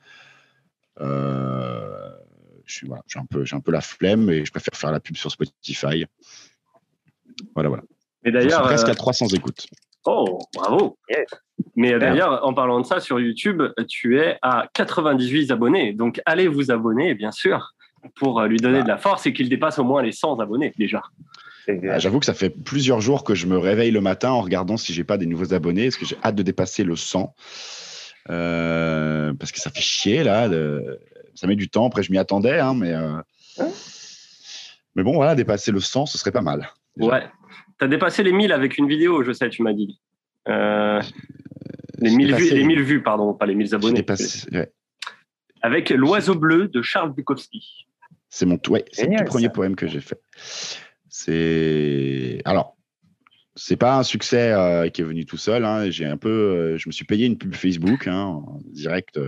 Euh, 1.01 2.11
j'ai 2.67 2.87
un, 3.19 3.27
peu, 3.27 3.45
un 3.51 3.61
peu 3.61 3.73
la 3.73 3.81
flemme 3.81 4.29
et 4.31 4.45
je 4.45 4.51
préfère 4.51 4.75
faire 4.75 4.93
la 4.93 5.01
pub 5.01 5.17
sur 5.17 5.31
Spotify. 5.31 6.05
Voilà, 7.55 7.69
voilà. 7.69 7.83
Mais 8.25 8.33
d'ailleurs, 8.33 8.63
presque 8.63 8.89
à 8.89 8.95
300 8.95 9.27
euh, 9.27 9.37
écoutes. 9.37 9.67
Oh, 10.05 10.39
bravo. 10.55 10.99
Mais 11.77 11.99
d'ailleurs, 11.99 12.47
en 12.47 12.55
parlant 12.55 12.81
de 12.81 12.87
ça, 12.87 13.01
sur 13.01 13.21
YouTube, 13.21 13.63
tu 13.89 14.19
es 14.21 14.39
à 14.43 14.69
98 14.75 15.51
abonnés. 15.51 15.93
Donc, 15.93 16.21
allez 16.25 16.49
vous 16.49 16.71
abonner, 16.71 17.15
bien 17.15 17.31
sûr, 17.31 17.75
pour 18.17 18.43
lui 18.43 18.59
donner 18.59 18.83
de 18.83 18.89
la 18.89 18.97
force 18.97 19.27
et 19.27 19.33
qu'il 19.33 19.49
dépasse 19.49 19.79
au 19.79 19.85
moins 19.85 20.03
les 20.03 20.13
100 20.13 20.39
abonnés 20.41 20.73
déjà. 20.79 21.03
Ah, 21.91 21.99
j'avoue 21.99 22.19
que 22.19 22.27
ça 22.27 22.35
fait 22.35 22.51
plusieurs 22.51 23.01
jours 23.01 23.25
que 23.25 23.35
je 23.35 23.47
me 23.47 23.59
réveille 23.59 23.91
le 23.91 24.01
matin 24.01 24.31
en 24.31 24.41
regardant 24.41 24.77
si 24.77 24.93
j'ai 24.93 25.05
pas 25.05 25.19
des 25.19 25.27
nouveaux 25.27 25.53
abonnés, 25.53 25.85
parce 25.87 25.97
que 25.97 26.07
j'ai 26.07 26.17
hâte 26.25 26.35
de 26.35 26.43
dépasser 26.43 26.85
le 26.85 26.97
100. 26.97 27.35
Euh, 28.31 29.33
parce 29.39 29.53
que 29.53 29.61
ça 29.61 29.71
fait 29.71 29.81
chier 29.81 30.23
là. 30.23 30.49
De 30.49 31.01
ça 31.35 31.47
met 31.47 31.57
du 31.57 31.69
temps. 31.69 31.87
Après, 31.87 32.03
je 32.03 32.11
m'y 32.11 32.19
attendais, 32.19 32.59
hein, 32.59 32.75
mais, 32.75 32.93
euh, 32.93 33.21
mais 34.97 35.03
bon, 35.03 35.15
voilà, 35.15 35.35
dépasser 35.35 35.71
le 35.71 35.81
100, 35.81 36.07
ce 36.07 36.19
serait 36.19 36.33
pas 36.33 36.41
mal. 36.41 36.69
Ouais. 36.97 37.23
Tu 37.79 37.85
as 37.85 37.89
dépassé 37.89 38.23
les 38.23 38.33
1000 38.33 38.53
avec 38.53 38.79
une 38.79 38.89
vidéo, 38.89 39.23
je 39.23 39.33
sais, 39.33 39.49
tu 39.51 39.63
m'as 39.63 39.73
dit. 39.73 40.01
Euh, 40.49 41.01
les, 41.99 42.11
1000 42.11 42.35
vues, 42.35 42.51
les 42.51 42.65
1000 42.65 42.83
vues, 42.83 43.03
pardon, 43.03 43.35
pas 43.35 43.47
les 43.47 43.55
1000 43.55 43.75
abonnés. 43.75 44.05
Avec 45.63 45.91
L'Oiseau 45.91 46.35
bleu 46.35 46.69
de 46.69 46.83
Charles 46.83 47.13
Bukowski. 47.13 47.87
C'est 48.31 48.47
mon 48.47 48.59
ouais, 48.69 48.85
c'est 48.93 49.07
le 49.07 49.25
premier 49.25 49.49
poème 49.49 49.75
que 49.75 49.87
j'ai 49.87 50.01
fait. 50.01 50.21
C'est 51.09 52.41
alors 52.45 52.77
c'est 53.57 53.77
pas 53.77 53.97
un 53.97 54.03
succès 54.05 54.53
euh, 54.53 54.89
qui 54.89 55.01
est 55.01 55.05
venu 55.05 55.25
tout 55.25 55.37
seul. 55.37 55.65
Hein. 55.65 55.91
J'ai 55.91 56.05
un 56.05 56.17
peu, 56.17 56.77
je 56.77 56.89
me 56.89 56.93
suis 56.93 57.05
payé 57.05 57.27
une 57.27 57.39
pub 57.39 57.55
Facebook 57.55 58.07
hein, 58.07 58.21
en 58.21 58.61
direct 58.67 59.19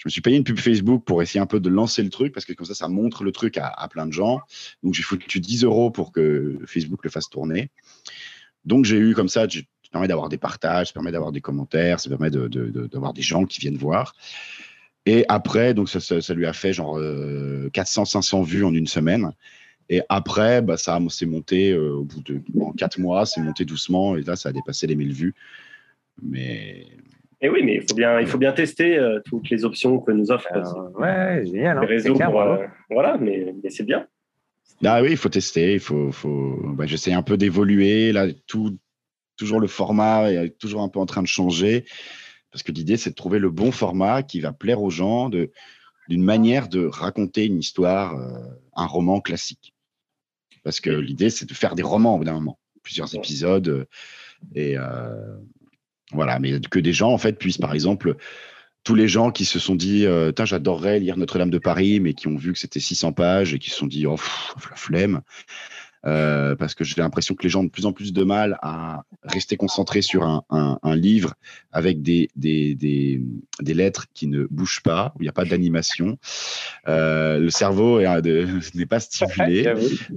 je 0.00 0.08
me 0.08 0.10
suis 0.10 0.22
payé 0.22 0.38
une 0.38 0.44
pub 0.44 0.58
Facebook 0.58 1.04
pour 1.04 1.20
essayer 1.20 1.40
un 1.40 1.46
peu 1.46 1.60
de 1.60 1.68
lancer 1.68 2.02
le 2.02 2.08
truc 2.08 2.32
parce 2.32 2.46
que 2.46 2.54
comme 2.54 2.64
ça, 2.64 2.72
ça 2.72 2.88
montre 2.88 3.22
le 3.22 3.32
truc 3.32 3.58
à, 3.58 3.86
plein 3.90 4.06
de 4.06 4.12
gens. 4.14 4.40
Donc, 4.82 4.94
j'ai 4.94 5.02
foutu 5.02 5.40
10 5.40 5.64
euros 5.64 5.90
pour 5.90 6.10
que 6.10 6.58
Facebook 6.64 7.04
le 7.04 7.10
fasse 7.10 7.28
tourner. 7.28 7.68
Donc, 8.64 8.86
j'ai 8.86 8.96
eu 8.96 9.12
comme 9.12 9.28
ça, 9.28 9.46
ça 9.46 9.60
permet 9.92 10.08
d'avoir 10.08 10.30
des 10.30 10.38
partages, 10.38 10.86
ça 10.86 10.92
permet 10.94 11.12
d'avoir 11.12 11.32
des 11.32 11.42
commentaires, 11.42 12.00
ça 12.00 12.08
permet 12.08 12.30
d'avoir 12.30 13.12
des 13.12 13.20
gens 13.20 13.44
qui 13.44 13.60
viennent 13.60 13.76
voir. 13.76 14.14
Et 15.04 15.26
après, 15.28 15.74
donc 15.74 15.90
ça, 15.90 16.34
lui 16.34 16.46
a 16.46 16.54
fait 16.54 16.72
genre 16.72 16.98
400, 17.70 18.02
euh, 18.02 18.04
500 18.06 18.42
vues 18.42 18.64
en 18.64 18.72
une 18.72 18.86
semaine. 18.86 19.32
Et 19.90 20.00
après, 20.08 20.62
bah, 20.62 20.78
ça 20.78 20.98
s'est 21.10 21.26
monté 21.26 21.76
au 21.76 22.04
bout 22.04 22.22
de 22.22 22.40
en 22.58 22.72
quatre 22.72 22.98
mois, 22.98 23.26
c'est 23.26 23.42
monté 23.42 23.66
doucement 23.66 24.16
et 24.16 24.22
là, 24.22 24.34
ça 24.34 24.48
a 24.48 24.52
dépassé 24.52 24.86
les 24.86 24.96
1000 24.96 25.12
vues. 25.12 25.34
Mais 26.22 26.86
et 27.40 27.48
oui, 27.48 27.62
mais 27.64 27.76
il 27.76 27.82
faut 27.88 27.94
bien, 27.94 28.20
il 28.20 28.26
faut 28.26 28.38
bien 28.38 28.52
tester 28.52 28.98
toutes 29.24 29.48
les 29.50 29.64
options 29.64 29.98
que 29.98 30.12
nous 30.12 30.30
offrent 30.30 30.48
ouais, 30.98 31.44
génial, 31.46 31.78
hein. 31.78 31.80
les 31.82 31.86
réseaux. 31.86 32.14
voilà, 32.90 33.16
mais, 33.18 33.54
mais 33.62 33.70
c'est 33.70 33.84
bien. 33.84 34.06
Ah 34.84 35.02
oui, 35.02 35.10
il 35.10 35.16
faut 35.16 35.28
tester. 35.28 35.74
Il 35.74 35.80
faut, 35.80 36.10
faut... 36.12 36.58
Bah, 36.74 36.86
j'essaie 36.86 37.12
un 37.12 37.22
peu 37.22 37.36
d'évoluer. 37.36 38.12
Là, 38.12 38.26
tout, 38.46 38.78
toujours 39.36 39.60
le 39.60 39.66
format 39.66 40.30
est 40.32 40.58
toujours 40.58 40.82
un 40.82 40.88
peu 40.88 40.98
en 40.98 41.06
train 41.06 41.22
de 41.22 41.26
changer. 41.26 41.84
Parce 42.50 42.62
que 42.62 42.72
l'idée, 42.72 42.96
c'est 42.96 43.10
de 43.10 43.14
trouver 43.14 43.38
le 43.38 43.50
bon 43.50 43.72
format 43.72 44.22
qui 44.22 44.40
va 44.40 44.52
plaire 44.52 44.82
aux 44.82 44.90
gens 44.90 45.28
de, 45.28 45.52
d'une 46.08 46.22
manière 46.22 46.68
de 46.68 46.86
raconter 46.86 47.46
une 47.46 47.58
histoire, 47.58 48.16
euh, 48.16 48.38
un 48.74 48.86
roman 48.86 49.20
classique. 49.20 49.74
Parce 50.64 50.80
que 50.80 50.90
l'idée, 50.90 51.30
c'est 51.30 51.48
de 51.48 51.54
faire 51.54 51.74
des 51.74 51.82
romans 51.82 52.16
au 52.16 52.18
bout 52.18 52.24
d'un 52.24 52.34
moment, 52.34 52.58
plusieurs 52.82 53.14
épisodes. 53.14 53.68
Euh, 53.68 53.84
et 54.54 54.76
euh, 54.76 55.36
voilà, 56.12 56.38
mais 56.38 56.60
que 56.60 56.78
des 56.78 56.92
gens, 56.92 57.12
en 57.12 57.18
fait, 57.18 57.38
puissent, 57.38 57.58
par 57.58 57.74
exemple, 57.74 58.16
tous 58.84 58.94
les 58.94 59.08
gens 59.08 59.30
qui 59.30 59.44
se 59.44 59.58
sont 59.58 59.74
dit 59.74 60.06
euh, 60.06 60.32
j'adorerais 60.42 61.00
lire 61.00 61.16
Notre-Dame 61.16 61.50
de 61.50 61.58
Paris, 61.58 62.00
mais 62.00 62.14
qui 62.14 62.28
ont 62.28 62.36
vu 62.36 62.52
que 62.52 62.58
c'était 62.58 62.80
600 62.80 63.12
pages 63.12 63.54
et 63.54 63.58
qui 63.58 63.70
se 63.70 63.76
sont 63.76 63.86
dit 63.86 64.06
oh, 64.06 64.16
la 64.70 64.76
flemme. 64.76 65.20
Euh, 66.06 66.56
parce 66.56 66.74
que 66.74 66.82
j'ai 66.82 66.94
l'impression 66.96 67.34
que 67.34 67.42
les 67.42 67.50
gens 67.50 67.60
ont 67.60 67.64
de 67.64 67.70
plus 67.70 67.84
en 67.84 67.92
plus 67.92 68.14
de 68.14 68.24
mal 68.24 68.58
à 68.62 69.02
rester 69.22 69.58
concentrés 69.58 70.00
sur 70.00 70.22
un, 70.22 70.42
un, 70.48 70.96
livre 70.96 71.34
avec 71.72 72.00
des, 72.00 72.30
des, 72.36 72.74
des, 72.74 73.20
des, 73.60 73.74
lettres 73.74 74.06
qui 74.14 74.26
ne 74.26 74.46
bougent 74.50 74.80
pas, 74.82 75.12
où 75.14 75.18
il 75.20 75.24
n'y 75.24 75.28
a 75.28 75.32
pas 75.32 75.44
d'animation. 75.44 76.16
Euh, 76.88 77.38
le 77.38 77.50
cerveau 77.50 78.00
n'est 78.74 78.86
pas 78.86 79.00
stimulé. 79.00 79.64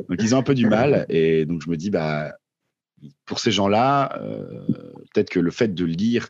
donc 0.08 0.20
ils 0.22 0.34
ont 0.34 0.38
un 0.38 0.44
peu 0.44 0.56
du 0.56 0.68
mal. 0.68 1.06
Et 1.10 1.46
donc 1.46 1.62
je 1.62 1.70
me 1.70 1.76
dis, 1.76 1.90
bah, 1.90 2.32
pour 3.26 3.40
ces 3.40 3.52
gens-là, 3.52 4.20
euh, 4.22 4.66
peut-être 5.14 5.30
que 5.30 5.40
le 5.40 5.52
fait 5.52 5.74
de 5.74 5.86
lire 5.86 6.30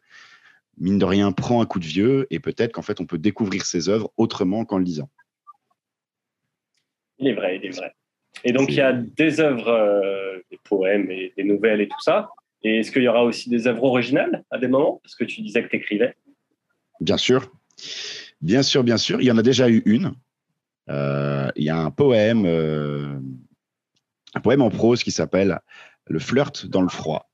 mine 0.77 0.97
de 0.97 1.05
rien, 1.05 1.31
prend 1.31 1.61
un 1.61 1.65
coup 1.65 1.79
de 1.79 1.85
vieux 1.85 2.27
et 2.29 2.39
peut-être 2.39 2.73
qu'en 2.73 2.81
fait, 2.81 2.99
on 2.99 3.05
peut 3.05 3.17
découvrir 3.17 3.65
ses 3.65 3.89
œuvres 3.89 4.11
autrement 4.17 4.65
qu'en 4.65 4.77
le 4.77 4.83
lisant. 4.83 5.09
Il 7.19 7.27
est 7.27 7.33
vrai, 7.33 7.57
il 7.57 7.65
est 7.65 7.75
vrai. 7.75 7.93
Et 8.43 8.51
donc, 8.51 8.69
il 8.69 8.75
y 8.75 8.81
a 8.81 8.93
des 8.93 9.39
œuvres, 9.39 9.69
euh, 9.69 10.39
des 10.49 10.59
poèmes 10.63 11.09
et 11.11 11.33
des 11.37 11.43
nouvelles 11.43 11.81
et 11.81 11.87
tout 11.87 12.01
ça. 12.01 12.29
Et 12.63 12.79
est-ce 12.79 12.91
qu'il 12.91 13.03
y 13.03 13.07
aura 13.07 13.23
aussi 13.23 13.49
des 13.49 13.67
œuvres 13.67 13.83
originales 13.83 14.43
à 14.49 14.57
des 14.57 14.67
moments? 14.67 14.99
Parce 15.03 15.15
que 15.15 15.23
tu 15.23 15.41
disais 15.41 15.63
que 15.63 15.69
tu 15.69 15.75
écrivais. 15.75 16.15
Bien 16.99 17.17
sûr. 17.17 17.51
Bien 18.41 18.63
sûr, 18.63 18.83
bien 18.83 18.97
sûr. 18.97 19.21
Il 19.21 19.25
y 19.25 19.31
en 19.31 19.37
a 19.37 19.43
déjà 19.43 19.69
eu 19.69 19.83
une. 19.85 20.13
Euh, 20.89 21.49
il 21.55 21.63
y 21.63 21.69
a 21.69 21.77
un 21.77 21.91
poème, 21.91 22.45
euh, 22.45 23.19
un 24.33 24.39
poème 24.39 24.61
en 24.61 24.69
prose 24.69 25.03
qui 25.03 25.11
s'appelle 25.11 25.59
Le 26.07 26.19
flirt 26.19 26.65
dans 26.65 26.81
le 26.81 26.89
froid 26.89 27.29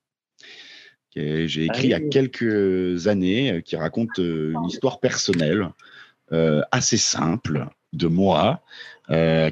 que 1.13 1.47
j'ai 1.47 1.65
écrit 1.65 1.85
il 1.85 1.89
y 1.89 1.93
a 1.93 1.99
quelques 1.99 3.07
années, 3.07 3.51
euh, 3.51 3.61
qui 3.61 3.75
raconte 3.75 4.19
euh, 4.19 4.53
une 4.53 4.65
histoire 4.65 4.99
personnelle 4.99 5.69
euh, 6.31 6.61
assez 6.71 6.97
simple 6.97 7.67
de 7.93 8.07
moi, 8.07 8.61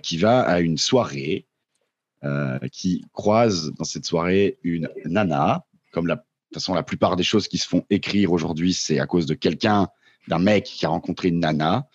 qui 0.03 0.17
va 0.19 0.41
à 0.41 0.59
une 0.59 0.77
soirée, 0.77 1.47
qui 2.71 3.03
croise 3.13 3.71
dans 3.79 3.85
cette 3.85 4.05
soirée 4.05 4.59
une 4.61 4.87
nana, 5.05 5.65
comme 5.91 6.05
la, 6.05 6.17
de 6.17 6.21
toute 6.21 6.61
façon 6.61 6.75
la 6.75 6.83
plupart 6.83 7.15
des 7.15 7.23
choses 7.23 7.47
qui 7.47 7.57
se 7.57 7.67
font 7.67 7.83
écrire 7.89 8.31
aujourd'hui, 8.31 8.73
c'est 8.75 8.99
à 8.99 9.07
cause 9.07 9.25
de 9.25 9.33
quelqu'un, 9.33 9.87
d'un 10.27 10.37
mec 10.37 10.65
qui 10.65 10.85
a 10.85 10.89
rencontré 10.89 11.29
une 11.29 11.39
nana. 11.39 11.87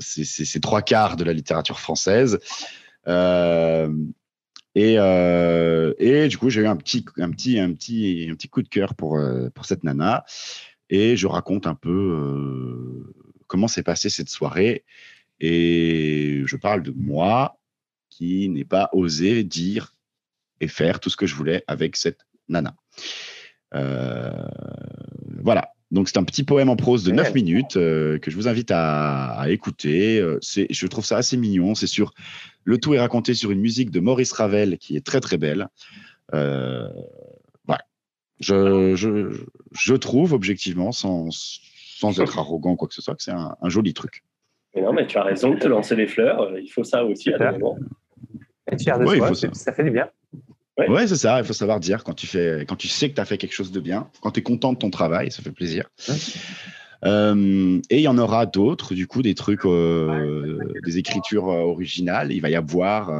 c'est 0.00 0.60
trois 0.60 0.82
quarts 0.82 1.14
de 1.14 1.22
la 1.22 1.32
littérature 1.32 1.78
française. 1.78 2.40
Et, 4.76 4.96
euh, 4.98 5.94
et 5.98 6.28
du 6.28 6.36
coup, 6.36 6.50
j'ai 6.50 6.60
eu 6.60 6.66
un 6.66 6.76
petit, 6.76 7.02
un, 7.16 7.30
petit, 7.30 7.58
un, 7.58 7.72
petit, 7.72 8.28
un 8.30 8.34
petit 8.34 8.50
coup 8.50 8.60
de 8.60 8.68
cœur 8.68 8.94
pour, 8.94 9.16
euh, 9.16 9.48
pour 9.48 9.64
cette 9.64 9.84
nana. 9.84 10.26
Et 10.90 11.16
je 11.16 11.26
raconte 11.26 11.66
un 11.66 11.74
peu 11.74 11.90
euh, 11.90 13.14
comment 13.46 13.68
s'est 13.68 13.82
passée 13.82 14.10
cette 14.10 14.28
soirée. 14.28 14.84
Et 15.40 16.42
je 16.44 16.56
parle 16.56 16.82
de 16.82 16.92
moi 16.94 17.58
qui 18.10 18.50
n'ai 18.50 18.66
pas 18.66 18.90
osé 18.92 19.44
dire 19.44 19.94
et 20.60 20.68
faire 20.68 21.00
tout 21.00 21.08
ce 21.08 21.16
que 21.16 21.26
je 21.26 21.34
voulais 21.34 21.64
avec 21.66 21.96
cette 21.96 22.26
nana. 22.50 22.76
voilà. 25.42 25.72
Donc, 25.96 26.08
c'est 26.08 26.18
un 26.18 26.24
petit 26.24 26.44
poème 26.44 26.68
en 26.68 26.76
prose 26.76 27.02
de 27.02 27.10
9 27.10 27.34
minutes 27.34 27.74
que 27.74 28.20
je 28.24 28.36
vous 28.36 28.46
invite 28.46 28.70
à, 28.70 29.32
à 29.32 29.48
écouter. 29.48 30.24
C'est, 30.40 30.68
je 30.70 30.86
trouve 30.86 31.04
ça 31.04 31.16
assez 31.16 31.36
mignon. 31.36 31.74
C'est 31.74 31.88
sur 31.88 32.12
le 32.64 32.78
tout 32.78 32.94
est 32.94 33.00
raconté 33.00 33.34
sur 33.34 33.50
une 33.50 33.60
musique 33.60 33.90
de 33.90 34.00
Maurice 34.00 34.32
Ravel 34.32 34.78
qui 34.78 34.96
est 34.96 35.04
très 35.04 35.20
très 35.20 35.38
belle. 35.38 35.68
Euh, 36.34 36.88
je, 38.38 38.94
je, 38.96 39.44
je, 39.72 39.94
trouve 39.94 40.34
objectivement, 40.34 40.92
sans, 40.92 41.28
sans 41.30 42.20
être 42.20 42.38
arrogant 42.38 42.72
ou 42.72 42.76
quoi 42.76 42.86
que 42.86 42.92
ce 42.92 43.00
soit, 43.00 43.14
que 43.14 43.22
c'est 43.22 43.32
un, 43.32 43.56
joli 43.64 43.94
truc. 43.94 44.24
Mais 44.74 44.82
non, 44.82 44.92
mais 44.92 45.06
tu 45.06 45.16
as 45.16 45.22
raison 45.22 45.54
de 45.54 45.58
te 45.58 45.66
lancer 45.66 45.96
les 45.96 46.06
fleurs. 46.06 46.42
Euh, 46.42 46.60
il 46.60 46.68
faut 46.68 46.84
ça 46.84 47.04
aussi 47.04 47.32
à 47.32 47.48
un 47.48 47.52
moment. 47.52 47.78
Et 48.70 48.76
tu 48.76 48.90
de 48.90 49.06
soi, 49.06 49.34
ça. 49.34 49.48
ça. 49.54 49.72
fait 49.72 49.84
du 49.84 49.90
bien. 49.90 50.10
Oui, 50.78 50.86
ouais, 50.88 51.06
c'est 51.06 51.16
ça. 51.16 51.38
Il 51.38 51.44
faut 51.44 51.52
savoir 51.52 51.80
dire 51.80 52.04
quand 52.04 52.12
tu, 52.12 52.26
fais, 52.26 52.64
quand 52.68 52.76
tu 52.76 52.88
sais 52.88 53.08
que 53.08 53.14
tu 53.14 53.20
as 53.20 53.24
fait 53.24 53.38
quelque 53.38 53.54
chose 53.54 53.72
de 53.72 53.80
bien, 53.80 54.10
quand 54.20 54.32
tu 54.32 54.40
es 54.40 54.42
content 54.42 54.72
de 54.72 54.78
ton 54.78 54.90
travail, 54.90 55.30
ça 55.30 55.42
fait 55.42 55.52
plaisir. 55.52 55.88
Euh, 57.04 57.80
et 57.90 57.98
il 57.98 58.02
y 58.02 58.08
en 58.08 58.18
aura 58.18 58.46
d'autres, 58.46 58.94
du 58.94 59.06
coup, 59.06 59.22
des 59.22 59.34
trucs, 59.34 59.64
euh, 59.64 60.58
des 60.84 60.98
écritures 60.98 61.48
euh, 61.48 61.62
originales. 61.62 62.32
Il 62.32 62.40
va 62.40 62.50
y 62.50 62.56
avoir, 62.56 63.10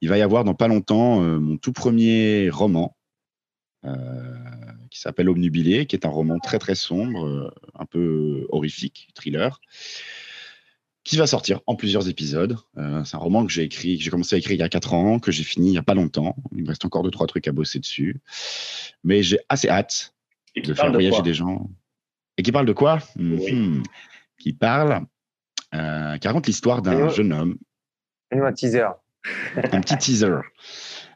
il 0.00 0.08
va 0.08 0.18
y 0.18 0.22
avoir 0.22 0.44
dans 0.44 0.54
pas 0.54 0.68
longtemps 0.68 1.20
mon 1.20 1.56
tout 1.56 1.72
premier 1.72 2.50
roman 2.50 2.96
qui 4.90 5.00
s'appelle 5.00 5.28
Omnubilé, 5.28 5.86
qui 5.86 5.96
est 5.96 6.06
un 6.06 6.10
roman 6.10 6.38
très 6.38 6.58
très 6.58 6.74
sombre, 6.74 7.52
un 7.74 7.86
peu 7.86 8.46
horrifique, 8.50 9.08
thriller, 9.14 9.60
qui 11.04 11.16
va 11.16 11.26
sortir 11.26 11.60
en 11.66 11.74
plusieurs 11.74 12.08
épisodes. 12.08 12.56
c'est 13.04 13.16
un 13.16 13.18
roman 13.18 13.44
que 13.44 13.52
j'ai 13.52 13.62
écrit, 13.62 13.98
que 13.98 14.04
j'ai 14.04 14.10
commencé 14.10 14.36
à 14.36 14.38
écrire 14.38 14.54
il 14.54 14.60
y 14.60 14.62
a 14.62 14.68
quatre 14.68 14.94
ans, 14.94 15.18
que 15.18 15.32
j'ai 15.32 15.42
fini 15.42 15.70
il 15.70 15.74
y 15.74 15.78
a 15.78 15.82
pas 15.82 15.94
longtemps. 15.94 16.36
Il 16.54 16.62
me 16.62 16.68
reste 16.68 16.84
encore 16.84 17.02
deux 17.02 17.10
trois 17.10 17.26
trucs 17.26 17.48
à 17.48 17.52
bosser 17.52 17.80
dessus, 17.80 18.20
mais 19.02 19.22
j'ai 19.22 19.38
assez 19.48 19.68
hâte 19.68 20.14
de 20.56 20.74
faire 20.74 20.92
voyager 20.92 21.22
des 21.22 21.34
gens. 21.34 21.70
Et 22.38 22.42
qui 22.42 22.52
parle 22.52 22.66
de 22.66 22.72
quoi? 22.72 22.98
Hmm. 23.16 23.82
Qui 24.38 24.52
parle, 24.52 25.06
euh, 25.74 26.18
qui 26.18 26.26
raconte 26.26 26.46
l'histoire 26.46 26.82
d'un 26.82 27.08
jeune 27.08 27.32
homme. 27.32 27.56
Un 28.30 28.52
teaser. 28.52 28.88
un 29.56 29.80
petit 29.80 29.96
teaser. 29.96 30.36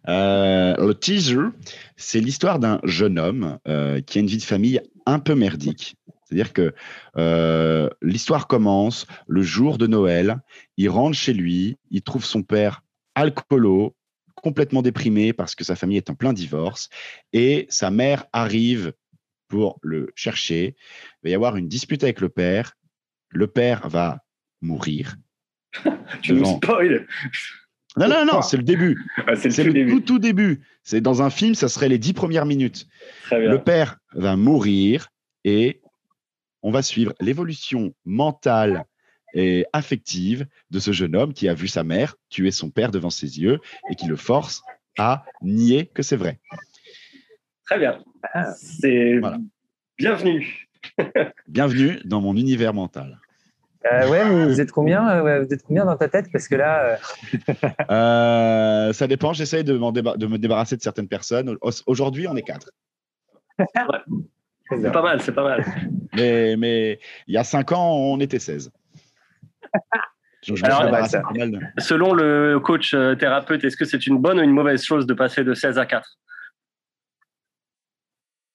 Euh, 0.09 0.77
le 0.77 0.95
teaser, 0.95 1.49
c'est 1.97 2.21
l'histoire 2.21 2.61
d'un 2.61 2.79
jeune 2.85 3.19
homme 3.19 3.59
euh, 3.67 4.01
qui 4.01 4.19
a 4.19 4.21
une 4.21 4.29
vie 4.29 4.37
de 4.37 4.43
famille 4.45 4.81
un 5.05 5.19
peu 5.19 5.35
merdique. 5.35 5.97
C'est-à-dire 6.27 6.53
que 6.53 6.75
euh, 7.17 7.89
l'histoire 8.03 8.49
commence 8.49 9.07
le 9.29 9.43
jour 9.43 9.79
de 9.79 9.87
Noël, 9.87 10.41
il 10.77 10.89
rentre 10.89 11.17
chez 11.17 11.33
lui, 11.33 11.77
il 11.91 12.03
trouve 12.03 12.25
son 12.25 12.43
père 12.43 12.83
alcoolo, 13.15 13.95
complètement 14.35 14.83
déprimé 14.83 15.33
parce 15.33 15.55
que 15.55 15.63
sa 15.63 15.77
famille 15.77 15.99
est 15.99 16.11
en 16.11 16.15
plein 16.15 16.33
divorce, 16.33 16.89
et 17.33 17.67
sa 17.69 17.91
mère 17.91 18.25
arrive 18.33 18.93
pour 19.49 19.79
le 19.83 20.11
chercher. 20.17 20.75
Il 21.23 21.29
va 21.29 21.31
y 21.31 21.35
avoir 21.35 21.57
une 21.57 21.69
dispute 21.69 22.03
avec 22.03 22.21
le 22.21 22.29
père. 22.29 22.73
Le 23.29 23.47
père 23.47 23.89
va 23.89 24.25
mourir. 24.61 25.17
tu 26.23 26.33
nous 26.33 26.45
spoil 26.45 27.07
Non, 27.97 28.09
non, 28.09 28.25
non, 28.25 28.43
c'est 28.43 28.57
le 28.57 28.65
début. 28.65 29.01
Ah, 29.29 29.37
c'est 29.37 29.63
le, 29.63 29.91
tout, 29.91 30.01
tout 30.01 30.19
début. 30.19 30.63
C'est 30.83 31.01
dans 31.01 31.23
un 31.23 31.31
film, 31.31 31.55
ça 31.55 31.69
serait 31.69 31.89
les 31.89 31.99
dix 31.99 32.15
premières 32.15 32.47
minutes. 32.47 32.89
Le 33.31 33.59
père 33.59 33.99
va 34.13 34.37
mourir 34.37 35.09
et 35.45 35.81
on 36.67 36.73
va 36.73 36.83
suivre 36.83 37.15
l'évolution 37.21 37.95
mentale 38.05 38.87
et 39.35 39.67
affective 39.73 40.47
de 40.73 40.81
ce 40.81 40.91
jeune 40.91 41.15
homme 41.15 41.33
qui 41.33 41.49
a 41.49 41.55
vu 41.55 41.69
sa 41.69 41.85
mère 41.85 42.17
tuer 42.29 42.51
son 42.51 42.71
père 42.71 42.91
devant 42.91 43.09
ses 43.09 43.39
yeux 43.39 43.61
et 43.89 43.95
qui 43.95 44.07
le 44.07 44.17
force 44.17 44.65
à 44.99 45.25
nier 45.43 45.87
que 45.87 46.03
c'est 46.03 46.17
vrai. 46.17 46.41
Très 47.67 47.79
bien. 47.79 48.03
Ah. 48.35 48.53
C'est 48.55 49.21
bienvenue. 49.97 50.67
bienvenue 51.47 52.01
dans 52.05 52.21
mon 52.21 52.35
univers 52.35 52.75
mental. 52.75 53.21
Euh, 53.93 54.11
ouais, 54.11 54.47
vous 54.49 54.61
êtes 54.61 54.73
combien 54.73 55.09
euh, 55.09 55.45
Vous 55.45 55.55
êtes 55.55 55.63
combien 55.63 55.85
dans 55.85 55.97
ta 55.97 56.09
tête? 56.09 56.27
Parce 56.33 56.49
que 56.49 56.57
là, 56.57 56.99
euh, 57.93 58.93
ça 58.93 59.07
dépend. 59.07 59.33
J'essaye 59.33 59.63
de, 59.63 59.75
de, 59.75 60.27
me 60.27 60.39
débarrasser 60.39 60.77
de 60.77 60.83
certaines 60.83 61.07
personnes. 61.07 61.57
Aujourd'hui, 61.87 62.27
on 62.27 62.35
est 62.35 62.43
quatre. 62.43 62.73
C'est 64.69 64.93
pas 64.93 65.03
mal, 65.03 65.21
c'est 65.23 65.33
pas 65.33 65.45
mal. 65.45 65.65
Mais, 66.15 66.57
mais 66.57 66.99
il 67.27 67.35
y 67.35 67.37
a 67.37 67.45
cinq 67.45 67.73
ans, 67.73 67.93
on 67.93 68.19
était 68.21 68.39
16. 68.39 68.73
selon 71.79 72.15
le 72.15 72.59
coach 72.59 72.97
thérapeute, 73.19 73.65
est-ce 73.65 73.77
que 73.77 73.85
c'est 73.85 74.07
une 74.07 74.17
bonne 74.17 74.39
ou 74.39 74.43
une 74.43 74.53
mauvaise 74.53 74.83
chose 74.83 75.07
de 75.07 75.13
passer 75.13 75.45
de 75.45 75.53
16 75.53 75.79
à 75.79 75.85
4 75.85 76.17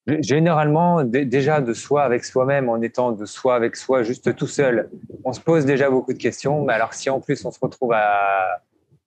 Généralement, 0.07 1.03
déjà 1.03 1.61
de 1.61 1.73
soi 1.73 2.03
avec 2.03 2.25
soi-même, 2.25 2.69
en 2.69 2.81
étant 2.81 3.11
de 3.11 3.25
soi 3.25 3.55
avec 3.55 3.75
soi, 3.75 4.01
juste 4.01 4.35
tout 4.35 4.47
seul, 4.47 4.89
on 5.23 5.33
se 5.33 5.39
pose 5.39 5.65
déjà 5.65 5.89
beaucoup 5.89 6.13
de 6.13 6.17
questions. 6.17 6.63
Mais 6.63 6.73
alors, 6.73 6.93
si 6.93 7.09
en 7.09 7.19
plus 7.19 7.45
on 7.45 7.51
se 7.51 7.59
retrouve 7.59 7.93
à, 7.93 8.63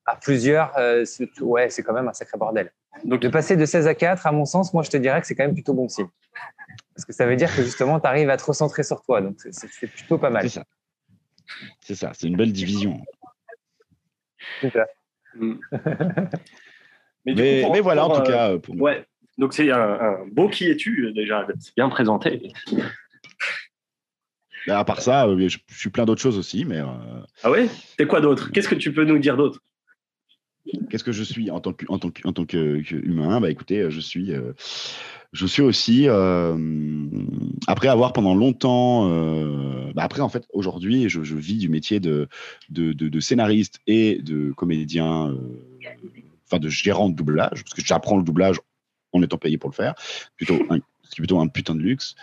à 0.07 0.17
plusieurs, 0.17 0.73
euh, 0.79 1.05
ouais, 1.41 1.71
c'est 1.71 1.83
quand 1.83 1.95
même 1.95 2.09
un 2.09 2.13
sacré 2.13 2.39
bordel. 2.39 2.71
Donc, 3.05 3.21
de 3.21 3.29
passer 3.29 3.57
de 3.57 3.65
16 3.65 3.89
à 3.89 3.95
4, 3.95 4.27
à 4.27 4.33
mon 4.33 4.45
sens, 4.45 4.73
moi, 4.73 4.85
je 4.85 4.91
te 4.91 4.97
dirais 4.97 5.21
que 5.21 5.27
c'est 5.27 5.35
quand 5.35 5.45
même 5.45 5.55
plutôt 5.55 5.75
bon 5.75 5.89
signe. 5.89 6.09
Parce 6.95 7.05
que 7.05 7.13
ça 7.13 7.27
veut 7.27 7.37
dire 7.37 7.55
que 7.55 7.63
justement, 7.63 7.99
tu 7.99 8.07
arrives 8.07 8.31
à 8.31 8.37
te 8.37 8.45
recentrer 8.45 8.83
sur 8.85 9.03
toi. 9.03 9.21
Donc, 9.21 9.37
c'est 9.39 9.87
plutôt 9.89 10.19
pas 10.19 10.31
mal. 10.31 10.43
C'est 10.43 10.61
ça. 10.61 10.65
C'est 11.81 11.95
ça. 11.95 12.13
C'est 12.15 12.29
une 12.29 12.37
belle 12.37 12.53
division. 12.53 13.01
C'est 14.61 14.73
ça. 14.73 14.87
Mm. 15.35 15.55
mais, 17.27 17.81
voilà, 17.81 18.07
en 18.07 18.17
tout 18.17 18.23
cas, 18.23 18.53
euh, 18.53 18.59
pour 18.59 18.81
Ouais. 18.81 19.05
Donc, 19.39 19.53
c'est 19.53 19.71
un, 19.73 20.25
beau 20.31 20.49
qui 20.49 20.71
es-tu 20.71 21.13
déjà 21.13 21.47
C'est 21.59 21.75
bien 21.75 21.89
présenté. 21.89 22.53
Bah, 24.67 24.79
à 24.79 24.85
part 24.85 25.03
ça, 25.03 25.27
euh, 25.27 25.49
je, 25.49 25.59
suis 25.77 25.91
plein 25.91 26.05
d'autres 26.05 26.23
choses 26.23 26.39
aussi. 26.39 26.65
Mais, 26.65 26.81
Ah 27.43 27.51
ouais? 27.51 27.69
T'es 27.99 28.07
quoi 28.07 28.21
d'autre? 28.21 28.51
Qu'est-ce 28.53 28.69
que 28.69 28.75
tu 28.77 28.93
peux 28.93 29.05
nous 29.05 29.19
dire 29.19 29.37
d'autre? 29.37 29.61
Qu'est-ce 30.89 31.05
que 31.05 31.13
je 31.13 31.23
suis 31.23 31.51
en 31.51 31.61
tant 31.61 31.73
que 31.73 31.85
tant 31.85 32.11
que, 32.11 32.31
tant 32.31 32.45
qu'humain 32.47 33.41
Bah 33.41 33.51
écoutez, 33.51 33.91
je 33.91 34.01
suis 34.01 34.33
euh, 34.33 34.53
je 35.33 35.47
suis 35.47 35.61
aussi 35.61 36.09
euh, 36.09 36.57
après 37.67 37.89
avoir 37.89 38.15
pendant 38.15 38.35
longtemps 38.35 39.11
euh, 39.11 39.93
bah 39.95 40.03
après 40.05 40.23
en 40.23 40.31
fait 40.31 40.47
aujourd'hui 40.55 41.11
je, 41.11 41.21
vis 41.21 41.59
du 41.59 41.69
métier 41.69 42.01
de 42.01 42.29
de, 42.71 42.93
de, 42.93 43.21
scénariste 43.21 43.81
et 43.87 44.23
de 44.23 44.53
comédien 44.53 45.37
enfin 46.47 46.59
de 46.59 46.69
gérant 46.71 47.11
de 47.11 47.15
doublage 47.15 47.63
parce 47.63 47.75
que 47.75 47.85
j'apprends 47.85 48.17
le 48.17 48.25
doublage 48.25 48.59
en 49.13 49.23
étant 49.23 49.37
payé 49.37 49.59
pour 49.59 49.69
le 49.69 49.75
faire. 49.75 49.95
Plutôt 50.37 50.59
un, 50.71 50.79
c'est 51.03 51.17
plutôt 51.17 51.41
un 51.41 51.49
putain 51.49 51.75
de 51.75 51.81
luxe. 51.81 52.15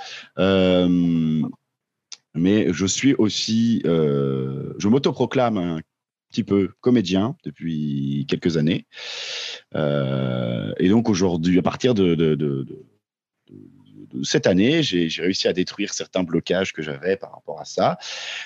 Mais 2.33 2.73
je 2.73 2.85
suis 2.87 3.13
aussi 3.13 3.81
je 3.85 4.87
m'autoproclame 4.87 5.57
un 5.57 5.81
petit 6.32 6.43
peu 6.43 6.69
comédien 6.79 7.36
depuis 7.43 8.25
quelques 8.27 8.57
années. 8.57 8.88
Euh, 9.75 10.73
et 10.79 10.89
donc 10.89 11.09
aujourd'hui, 11.09 11.59
à 11.59 11.61
partir 11.61 11.93
de, 11.93 12.65
cette 14.23 14.47
année, 14.47 14.82
j'ai 14.84 15.09
réussi 15.21 15.47
à 15.47 15.53
détruire 15.53 15.93
certains 15.93 16.23
blocages 16.23 16.73
que 16.73 16.82
j'avais 16.82 17.15
par 17.17 17.34
rapport 17.34 17.61
à 17.61 17.65
ça. 17.65 17.97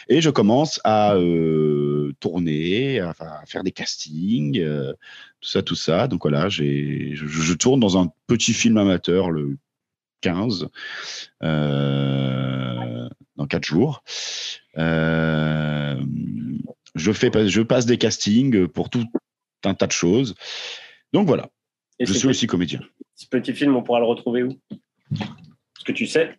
Et 0.09 0.21
je 0.21 0.29
commence 0.29 0.81
à 0.83 1.15
euh, 1.15 2.13
tourner, 2.19 2.99
à, 2.99 3.13
faire 3.45 3.63
des 3.63 3.71
castings, 3.71 4.59
euh, 4.59 4.91
tout 5.41 5.49
ça, 5.49 5.61
tout 5.61 5.75
ça. 5.75 6.07
Donc 6.07 6.23
voilà, 6.23 6.49
je, 6.49 7.13
je, 7.13 7.53
tourne 7.53 7.79
dans 7.79 7.97
un 7.97 8.11
petit 8.27 8.53
film 8.53 8.77
amateur 8.77 9.31
le 9.31 9.57
15, 10.21 10.67
dans 11.41 13.47
4 13.47 13.63
jours. 13.63 14.03
Je, 16.95 17.11
fais, 17.11 17.29
je 17.47 17.61
passe 17.61 17.85
des 17.85 17.97
castings 17.97 18.67
pour 18.67 18.89
tout 18.89 19.05
un 19.63 19.73
tas 19.73 19.87
de 19.87 19.91
choses. 19.91 20.35
Donc 21.13 21.27
voilà. 21.27 21.49
je 21.99 22.13
suis 22.13 22.27
aussi 22.27 22.47
comédien. 22.47 22.79
Ce 23.15 23.27
petit 23.27 23.53
film, 23.53 23.75
on 23.75 23.83
pourra 23.83 23.99
le 23.99 24.05
retrouver 24.05 24.43
où? 24.43 24.59
Est-ce 25.11 25.85
que 25.85 25.91
tu 25.91 26.07
sais? 26.07 26.37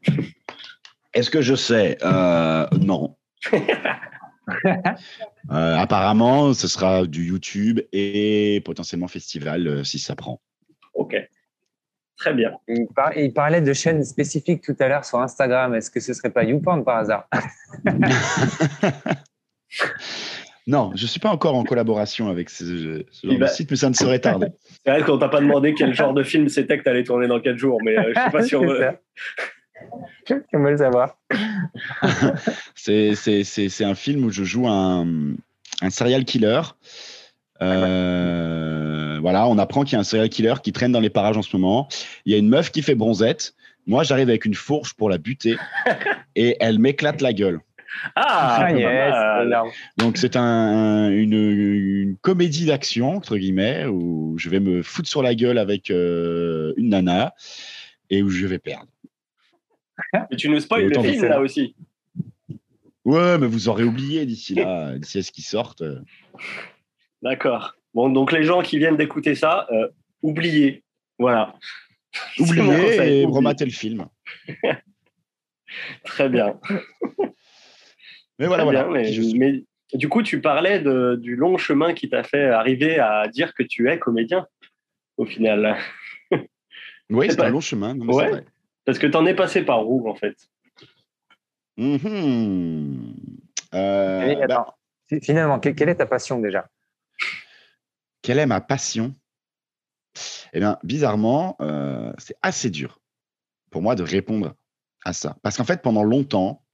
Est-ce 1.14 1.30
que 1.30 1.40
je 1.40 1.54
sais? 1.54 1.98
Euh, 2.02 2.66
Non. 2.80 3.16
Euh, 5.50 5.76
apparemment, 5.76 6.54
ce 6.54 6.68
sera 6.68 7.04
du 7.04 7.26
YouTube 7.26 7.80
et 7.92 8.62
potentiellement 8.64 9.09
festival 9.09 9.66
euh, 9.66 9.82
si 9.82 9.98
ça 9.98 10.14
prend. 10.14 10.40
Ok. 10.94 11.16
Très 12.16 12.32
bien. 12.32 12.52
Il, 12.68 13.32
parlait 13.32 13.61
de 13.61 13.72
chaînes 13.72 14.04
spécifiques 14.04 14.62
tout 14.62 14.76
à 14.78 14.86
l'heure 14.88 15.04
sur 15.04 15.18
Instagram. 15.20 15.74
Est-ce 15.74 15.90
que 15.90 15.98
ce 15.98 16.14
serait 16.14 16.30
pas 16.30 16.44
YouPorn 16.44 16.84
par 16.84 16.98
hasard? 16.98 17.28
Non, 20.67 20.91
je 20.97 21.03
ne 21.05 21.09
suis 21.09 21.21
pas 21.21 21.31
encore 21.31 21.55
en 21.55 21.62
collaboration 21.62 22.29
avec 22.29 22.51
ce, 22.51 23.05
genre 23.23 23.39
de 23.39 23.47
site, 23.47 23.71
mais 23.71 23.77
ça 23.77 23.89
ne 23.89 23.95
serait 23.95 24.19
tarder. 24.19 24.49
C'est 24.85 24.91
vrai 24.91 25.03
qu'on 25.03 25.19
t'a 25.19 25.29
pas 25.29 25.41
demandé 25.41 25.75
quel 25.75 25.95
genre 25.95 26.12
de 26.12 26.25
film 26.25 26.49
c'était 26.49 26.77
que 26.77 26.83
tu 26.83 26.89
allais 26.89 27.05
tourner 27.05 27.29
dans 27.29 27.41
4 27.41 27.57
jours, 27.57 27.79
mais 27.85 27.97
euh, 27.97 28.12
je 28.14 28.19
ne 28.19 28.23
suis 28.23 28.31
pas 28.33 28.43
sûr. 28.43 28.61
Tu 30.27 30.35
veux 30.35 30.71
le 30.71 30.77
savoir. 30.77 31.17
c'est 32.75 33.85
un 33.85 33.95
film 33.95 34.25
où 34.25 34.31
je 34.31 34.43
joue 34.43 34.67
un, 34.67 35.07
un 35.83 35.91
serial 35.91 36.25
killer. 36.25 36.62
Euh, 37.62 39.19
voilà, 39.21 39.47
on 39.47 39.59
apprend 39.59 39.85
qu'il 39.85 39.95
y 39.95 39.97
a 39.97 40.01
un 40.01 40.05
serial 40.05 40.29
killer 40.29 40.55
qui 40.62 40.73
traîne 40.73 40.93
dans 40.93 41.01
les 41.01 41.11
parages 41.11 41.37
en 41.37 41.43
ce 41.43 41.57
moment. 41.57 41.89
Il 42.25 42.33
y 42.33 42.35
a 42.35 42.39
une 42.39 42.49
meuf 42.49 42.71
qui 42.71 42.83
fait 42.83 42.95
bronzette. 42.95 43.55
Moi, 43.87 44.03
j'arrive 44.03 44.29
avec 44.29 44.45
une 44.45 44.55
fourche 44.55 44.95
pour 44.95 45.09
la 45.09 45.19
buter 45.19 45.57
et 46.35 46.57
elle 46.59 46.81
m'éclate 46.81 47.21
la 47.21 47.33
gueule. 47.33 47.61
Ah, 48.14 48.68
ah 48.68 49.64
Donc 49.97 50.16
c'est 50.16 50.36
un, 50.36 51.11
une, 51.11 52.16
comédie 52.20 52.66
d'action 52.66 53.16
entre 53.16 53.36
guillemets 53.36 53.86
où 53.86 54.34
je 54.38 54.51
vais 54.51 54.61
me 54.61 54.82
foutre 54.82 55.09
sur 55.09 55.22
la 55.22 55.34
gueule 55.34 55.59
avec 55.59 55.90
euh, 55.90 56.72
une 56.76 56.90
nana 56.90 57.34
et 58.11 58.22
où 58.22 58.28
je 58.28 58.47
vais 58.47 58.59
perdre. 58.59 58.88
Mais 60.30 60.36
tu 60.36 60.49
nous 60.49 60.61
spoil 60.61 60.88
le 60.88 61.03
film 61.03 61.24
là 61.24 61.40
aussi. 61.40 61.74
Ouais, 63.05 63.38
mais 63.38 63.47
vous 63.47 63.68
aurez 63.68 63.84
oublié 63.84 64.26
d'ici 64.26 64.57
là, 64.57 64.99
d'ici 64.99 65.18
à 65.18 65.22
ce 65.22 65.30
qu'ils 65.30 65.44
sortent. 65.44 65.84
D'accord. 67.22 67.76
Bon, 67.94 68.11
donc 68.11 68.32
les 68.32 68.42
gens 68.42 68.62
qui 68.62 68.78
viennent 68.78 68.97
d'écouter 68.97 69.36
ça, 69.36 69.66
euh, 69.70 69.88
oubliez. 70.22 70.82
Voilà. 71.18 71.55
Oubliez 72.38 73.20
et 73.20 73.24
rematez 73.26 73.64
le 73.64 73.70
film. 73.70 74.07
Très 76.05 76.28
bien. 76.28 76.59
Mais 78.39 78.47
voilà, 78.47 78.64
voilà. 78.64 78.87
mais, 78.89 79.64
du 79.93 80.09
coup, 80.09 80.22
tu 80.22 80.41
parlais 80.41 80.80
de, 80.80 81.16
du 81.20 81.37
long 81.37 81.57
chemin 81.57 81.95
qui 81.95 82.09
t'a 82.09 82.22
fait 82.22 82.49
arriver 82.51 82.99
à 82.99 83.28
dire 83.28 83.55
que 83.55 83.62
tu 83.62 83.91
es 83.91 83.99
comédien, 83.99 84.47
au 85.16 85.26
final. 85.26 85.76
Oui, 87.09 87.28
c'est 87.30 87.41
un 87.41 87.51
long 87.51 87.61
chemin. 87.61 87.97
ouais, 87.97 88.45
parce 88.84 88.99
que 88.99 89.07
tu 89.07 89.16
en 89.16 89.26
es 89.26 89.34
passé 89.34 89.62
par 89.62 89.89
où, 89.89 90.09
en 90.09 90.16
fait? 90.16 90.34
Mm-hmm. 91.78 92.97
euh, 93.74 94.47
bah 94.49 94.74
Finalement, 95.22 95.61
quelle, 95.61 95.89
est 95.89 95.95
ta 95.95 96.07
passion 96.07 96.41
déjà? 96.41 96.68
Quelle 98.22 98.41
est 98.41 98.47
ma 98.47 98.61
passion? 98.61 99.14
Eh 100.53 100.59
bien, 100.59 100.78
bizarrement, 100.82 101.57
euh, 101.61 102.12
c'est 102.18 102.37
assez 102.43 102.70
dur 102.70 103.01
pour 103.70 103.82
moi 103.82 103.95
de 103.95 104.03
répondre 104.03 104.55
à 105.05 105.12
ça. 105.12 105.37
Parce 105.43 105.57
qu'en 105.57 105.64
fait, 105.64 105.82
pendant 105.82 106.03
longtemps, 106.03 106.66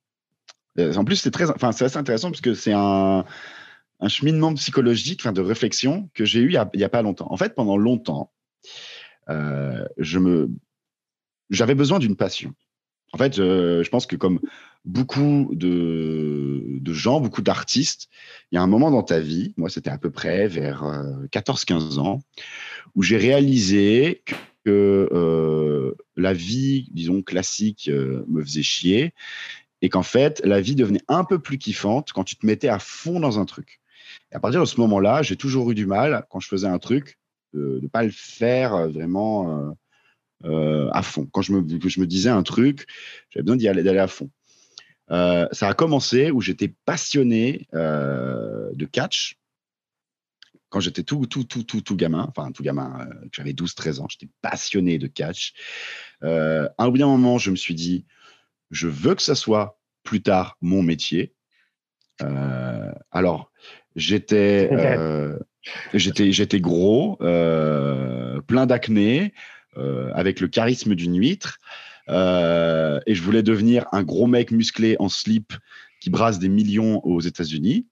en 0.78 1.04
plus, 1.04 1.16
c'est 1.16 1.30
très, 1.30 1.50
enfin, 1.50 1.72
c'est 1.72 1.84
assez 1.84 1.98
intéressant 1.98 2.30
parce 2.30 2.40
que 2.40 2.54
c'est 2.54 2.72
un, 2.72 3.24
un, 4.00 4.08
cheminement 4.08 4.54
psychologique, 4.54 5.20
enfin, 5.20 5.32
de 5.32 5.40
réflexion 5.40 6.10
que 6.14 6.24
j'ai 6.24 6.40
eu 6.40 6.52
il 6.52 6.78
n'y 6.78 6.84
a, 6.84 6.88
pas 6.88 7.02
longtemps. 7.02 7.26
En 7.30 7.36
fait, 7.36 7.54
pendant 7.54 7.76
longtemps, 7.76 8.32
euh, 9.28 9.84
je 9.98 10.18
me, 10.18 10.50
j'avais 11.50 11.74
besoin 11.74 11.98
d'une 11.98 12.16
passion. 12.16 12.54
En 13.12 13.18
fait, 13.18 13.36
je, 13.36 13.88
pense 13.90 14.06
que 14.06 14.16
comme 14.16 14.40
beaucoup 14.86 15.50
de, 15.52 16.78
de 16.80 16.92
gens, 16.94 17.20
beaucoup 17.20 17.42
d'artistes, 17.42 18.08
il 18.50 18.54
y 18.54 18.58
a 18.58 18.62
un 18.62 18.66
moment 18.66 18.90
dans 18.90 19.02
ta 19.02 19.20
vie, 19.20 19.52
moi 19.58 19.68
c'était 19.68 19.90
à 19.90 19.98
peu 19.98 20.10
près 20.10 20.48
vers 20.48 20.82
14-15 21.30 21.98
euh, 21.98 22.00
ans, 22.00 22.22
où 22.94 23.02
j'ai 23.02 23.18
réalisé 23.18 24.22
que 24.64 25.08
euh, 25.12 25.94
la 26.16 26.32
vie, 26.32 26.88
disons, 26.92 27.20
classique 27.20 27.90
me 27.90 28.42
faisait 28.42 28.62
chier 28.62 29.12
et 29.82 29.88
qu'en 29.88 30.04
fait, 30.04 30.40
la 30.44 30.60
vie 30.60 30.76
devenait 30.76 31.02
un 31.08 31.24
peu 31.24 31.40
plus 31.40 31.58
kiffante 31.58 32.12
quand 32.12 32.24
tu 32.24 32.36
te 32.36 32.46
mettais 32.46 32.68
à 32.68 32.78
fond 32.78 33.20
dans 33.20 33.40
un 33.40 33.44
truc. 33.44 33.80
Et 34.30 34.36
à 34.36 34.40
partir 34.40 34.60
de 34.60 34.64
ce 34.64 34.80
moment-là, 34.80 35.22
j'ai 35.22 35.36
toujours 35.36 35.70
eu 35.72 35.74
du 35.74 35.86
mal, 35.86 36.24
quand 36.30 36.40
je 36.40 36.48
faisais 36.48 36.68
un 36.68 36.78
truc, 36.78 37.18
de 37.52 37.80
ne 37.82 37.88
pas 37.88 38.04
le 38.04 38.10
faire 38.10 38.74
euh, 38.74 38.88
vraiment 38.88 39.58
euh, 39.58 39.70
euh, 40.44 40.90
à 40.92 41.02
fond. 41.02 41.26
Quand 41.32 41.42
je 41.42 41.52
me, 41.52 42.06
disais 42.06 42.30
un 42.30 42.44
truc, 42.44 42.86
j'avais 43.30 43.42
besoin 43.42 43.56
d'y 43.56 43.68
aller, 43.68 43.82
d'aller 43.82 43.98
à 43.98 44.06
fond. 44.06 44.30
ça 45.08 45.68
a 45.68 45.74
commencé 45.74 46.30
où 46.30 46.40
j'étais 46.40 46.72
passionné 46.84 47.66
de 47.72 48.86
catch 48.86 49.36
quand 50.70 50.80
j'étais 50.80 51.02
tout, 51.02 51.26
tout, 51.26 51.44
tout, 51.44 51.64
tout, 51.64 51.82
tout 51.82 51.96
gamin, 51.96 52.24
enfin 52.34 52.50
tout 52.50 52.62
gamin, 52.62 53.06
j'avais 53.30 53.52
12-13 53.52 54.00
ans, 54.00 54.06
j'étais 54.08 54.30
passionné 54.40 54.98
de 54.98 55.06
catch. 55.06 55.52
à 56.22 56.70
un 56.78 56.88
bout 56.88 56.96
d'un 56.96 57.08
moment, 57.08 57.36
je 57.36 57.50
me 57.50 57.56
suis 57.56 57.74
dit, 57.74 58.06
je 58.72 58.88
veux 58.88 59.14
que 59.14 59.22
ça 59.22 59.36
soit 59.36 59.78
plus 60.02 60.22
tard 60.22 60.56
mon 60.60 60.82
métier. 60.82 61.34
Euh, 62.22 62.90
alors, 63.12 63.52
j'étais, 63.94 64.68
euh, 64.72 65.38
j'étais, 65.94 66.32
j'étais 66.32 66.60
gros, 66.60 67.18
euh, 67.20 68.40
plein 68.40 68.66
d'acné, 68.66 69.32
avec 70.14 70.40
le 70.40 70.48
charisme 70.48 70.94
d'une 70.94 71.16
huître, 71.18 71.58
et 72.08 73.14
je 73.14 73.22
voulais 73.22 73.42
devenir 73.42 73.86
un 73.92 74.02
gros 74.02 74.26
mec 74.26 74.50
musclé 74.50 74.96
en 74.98 75.08
slip 75.08 75.54
qui 76.00 76.10
brasse 76.10 76.38
des 76.38 76.50
millions 76.50 77.00
aux 77.06 77.22
États-Unis. 77.22 77.86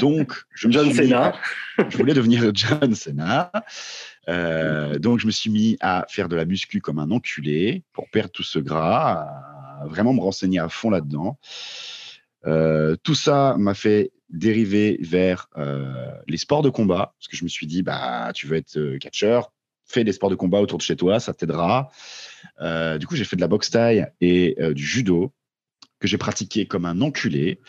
donc, 0.00 0.32
je 0.50 0.66
me 0.66 0.72
John 0.72 0.92
Cena. 0.92 1.34
je 1.88 1.96
voulais 1.96 2.14
devenir 2.14 2.50
John 2.52 2.96
Cena. 2.96 3.52
Euh, 4.28 4.98
donc, 4.98 5.18
je 5.18 5.26
me 5.26 5.30
suis 5.30 5.50
mis 5.50 5.76
à 5.80 6.06
faire 6.08 6.28
de 6.28 6.36
la 6.36 6.44
muscu 6.44 6.80
comme 6.80 6.98
un 6.98 7.10
enculé 7.10 7.82
pour 7.92 8.08
perdre 8.10 8.30
tout 8.30 8.42
ce 8.42 8.58
gras, 8.58 9.28
à 9.80 9.86
vraiment 9.86 10.14
me 10.14 10.20
renseigner 10.20 10.58
à 10.58 10.68
fond 10.68 10.90
là-dedans. 10.90 11.38
Euh, 12.46 12.96
tout 13.02 13.14
ça 13.14 13.56
m'a 13.58 13.74
fait 13.74 14.12
dériver 14.30 14.98
vers 15.00 15.48
euh, 15.56 16.10
les 16.26 16.36
sports 16.36 16.62
de 16.62 16.70
combat, 16.70 17.14
parce 17.18 17.28
que 17.28 17.36
je 17.36 17.44
me 17.44 17.48
suis 17.48 17.66
dit, 17.66 17.82
bah, 17.82 18.32
tu 18.34 18.46
veux 18.46 18.56
être 18.56 18.96
catcheur, 18.98 19.52
fais 19.86 20.04
des 20.04 20.12
sports 20.12 20.30
de 20.30 20.34
combat 20.34 20.60
autour 20.60 20.78
de 20.78 20.82
chez 20.82 20.96
toi, 20.96 21.20
ça 21.20 21.34
t'aidera. 21.34 21.90
du 22.98 23.06
coup, 23.06 23.16
j'ai 23.16 23.24
fait 23.24 23.36
de 23.36 23.40
la 23.40 23.48
boxe 23.48 23.70
taille 23.70 24.06
et 24.20 24.56
du 24.72 24.84
judo 24.84 25.32
que 26.00 26.08
j'ai 26.08 26.18
pratiqué 26.18 26.66
comme 26.66 26.84
un 26.84 27.00
enculé. 27.00 27.60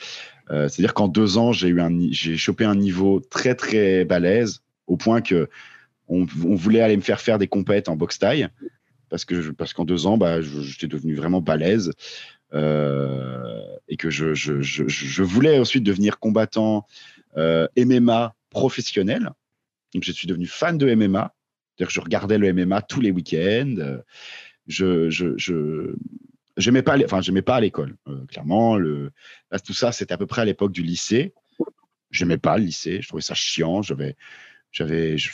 C'est-à-dire 0.49 0.93
qu'en 0.93 1.08
deux 1.08 1.38
ans, 1.38 1.51
j'ai 1.51 1.68
eu 1.68 1.82
un, 1.82 2.12
j'ai 2.12 2.38
chopé 2.38 2.66
un 2.66 2.76
niveau 2.76 3.20
très 3.20 3.56
très 3.56 4.06
balèze 4.06 4.62
au 4.88 4.97
point 4.97 5.22
que 5.22 5.49
on, 6.08 6.26
voulait 6.26 6.82
aller 6.82 6.97
me 6.97 7.01
faire 7.01 7.22
faire 7.22 7.38
des 7.38 7.47
compètes 7.47 7.89
en 7.89 7.95
boxe 7.95 8.20
taille 8.20 8.47
parce 9.10 9.26
que 9.26 9.51
parce 9.51 9.74
qu'en 9.74 9.86
deux 9.86 10.08
ans, 10.08 10.18
bah, 10.18 10.41
j'étais 10.41 10.88
devenu 10.88 11.16
vraiment 11.16 11.41
balèze 11.41 11.91
euh, 12.53 13.62
et 13.88 13.97
que 13.97 14.10
je, 14.10 14.34
je, 14.34 14.62
je, 14.62 15.24
voulais 15.24 15.60
ensuite 15.60 15.84
devenir 15.84 16.20
combattant 16.20 16.86
euh, 17.38 17.68
MMA 17.78 18.36
professionnel. 18.49 19.32
Donc, 19.93 20.03
je 20.03 20.12
suis 20.12 20.28
devenu 20.28 20.47
fan 20.47 20.78
de 20.78 20.93
MMA. 20.93 21.34
C'est-à-dire 21.78 21.88
que 21.88 21.93
je 21.93 22.01
regardais 22.01 22.38
le 22.38 22.53
MMA 22.53 22.82
tous 22.84 23.01
les 23.01 23.12
week-ends. 23.12 23.99
Je, 24.68 25.10
je, 25.10 25.36
je 25.38 26.72
pas, 26.82 26.97
enfin, 27.03 27.22
pas 27.41 27.56
à 27.56 27.62
l'école. 27.62 27.95
Euh, 28.08 28.26
clairement, 28.28 28.78
le, 28.78 29.12
tout 29.64 29.74
ça, 29.74 29.91
c'était 29.91 30.14
à 30.14 30.18
peu 30.18 30.26
près 30.26 30.41
à 30.41 30.45
l'époque 30.45 30.72
du 30.72 30.84
lycée. 30.84 31.34
J'aimais 32.12 32.38
pas 32.38 32.58
le 32.58 32.66
lycée. 32.66 33.01
Je 33.01 33.08
trouvais 33.08 33.22
ça 33.22 33.34
chiant. 33.34 33.82
J'avais, 34.76 35.17
je 35.17 35.32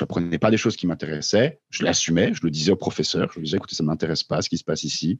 n'apprenais 0.00 0.38
pas 0.38 0.50
des 0.50 0.58
choses 0.58 0.76
qui 0.76 0.86
m'intéressaient. 0.86 1.60
Je 1.70 1.82
l'assumais, 1.82 2.34
je 2.34 2.40
le 2.42 2.50
disais 2.50 2.72
au 2.72 2.76
professeur. 2.76 3.30
Je 3.32 3.38
lui 3.38 3.46
disais, 3.46 3.56
écoutez, 3.56 3.74
ça 3.74 3.82
ne 3.82 3.88
m'intéresse 3.88 4.22
pas 4.22 4.42
ce 4.42 4.50
qui 4.50 4.58
se 4.58 4.64
passe 4.64 4.84
ici. 4.84 5.18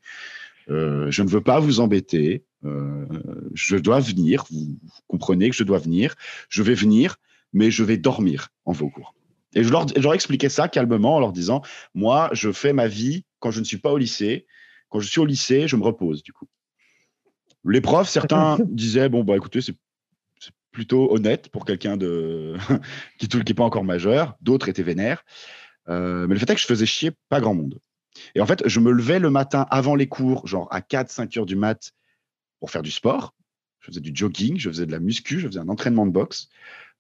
Euh, 0.69 1.11
je 1.11 1.23
ne 1.23 1.29
veux 1.29 1.41
pas 1.41 1.59
vous 1.59 1.81
embêter. 1.81 2.45
Euh, 2.67 3.07
je 3.55 3.77
dois 3.77 3.99
venir. 4.01 4.45
Vous, 4.51 4.79
comprenez 5.07 5.49
que 5.49 5.57
je 5.57 5.65
dois 5.65 5.79
venir. 5.79 6.17
Je 6.51 6.63
vais 6.63 6.75
venir, 6.75 7.17
mais 7.55 7.71
je 7.71 7.83
vais 7.83 7.97
dormir 7.97 8.49
en 8.67 8.73
vos 8.73 8.91
cours. 8.91 9.15
Et 9.55 9.65
je 9.65 9.71
leur, 9.71 9.89
je 9.89 10.03
leur 10.03 10.13
expliquais 10.13 10.51
ça 10.51 10.69
calmement 10.69 11.17
en 11.17 11.21
leur 11.21 11.33
disant, 11.33 11.63
moi, 11.95 12.29
je 12.33 12.53
fais 12.53 12.75
ma 12.75 12.89
vie 12.89 13.25
quand 13.39 13.51
je 13.51 13.61
ne 13.61 13.65
suis 13.65 13.79
pas 13.79 13.91
au 13.91 13.97
lycée. 13.97 14.47
Quand 14.91 15.01
je 15.01 15.09
suis 15.09 15.21
au 15.21 15.25
lycée, 15.25 15.67
je 15.67 15.77
me 15.77 15.83
repose 15.83 16.23
du 16.23 16.35
coup. 16.35 16.47
Les 17.65 17.81
profs, 17.81 18.11
certains 18.11 18.59
disaient, 18.67 19.09
bon, 19.09 19.25
bah 19.25 19.35
écoutez, 19.35 19.63
c'est 19.63 19.75
plutôt 20.77 21.11
honnête 21.11 21.49
pour 21.49 21.65
quelqu'un 21.65 21.97
de 21.97 22.55
qui 23.19 23.29
n'est 23.35 23.55
pas 23.55 23.65
encore 23.65 23.83
majeur. 23.83 24.37
D'autres 24.43 24.69
étaient 24.69 24.83
vénères. 24.83 25.25
Euh, 25.89 26.27
mais 26.27 26.35
le 26.35 26.39
fait 26.39 26.51
est 26.51 26.55
que 26.55 26.61
je 26.61 26.67
faisais 26.67 26.85
chier 26.85 27.13
pas 27.31 27.41
grand 27.41 27.55
monde. 27.55 27.79
Et 28.35 28.43
en 28.43 28.47
fait, 28.47 28.63
je 28.69 28.79
me 28.79 28.91
levais 28.91 29.19
le 29.19 29.31
matin 29.31 29.67
avant 29.71 29.95
les 29.95 30.07
cours, 30.07 30.47
genre 30.47 30.69
à 30.71 30.83
4, 30.83 31.09
5 31.09 31.35
heures 31.39 31.47
du 31.47 31.57
mat, 31.57 31.93
pour 32.61 32.71
faire 32.71 32.83
du 32.83 32.91
sport. 32.91 33.35
Je 33.81 33.87
faisais 33.87 34.01
du 34.01 34.11
jogging, 34.15 34.59
je 34.59 34.69
faisais 34.69 34.85
de 34.85 34.93
la 34.93 35.01
muscu, 35.01 35.41
je 35.41 35.47
faisais 35.47 35.61
un 35.61 35.71
entraînement 35.71 36.05
de 36.05 36.11
boxe. 36.11 36.51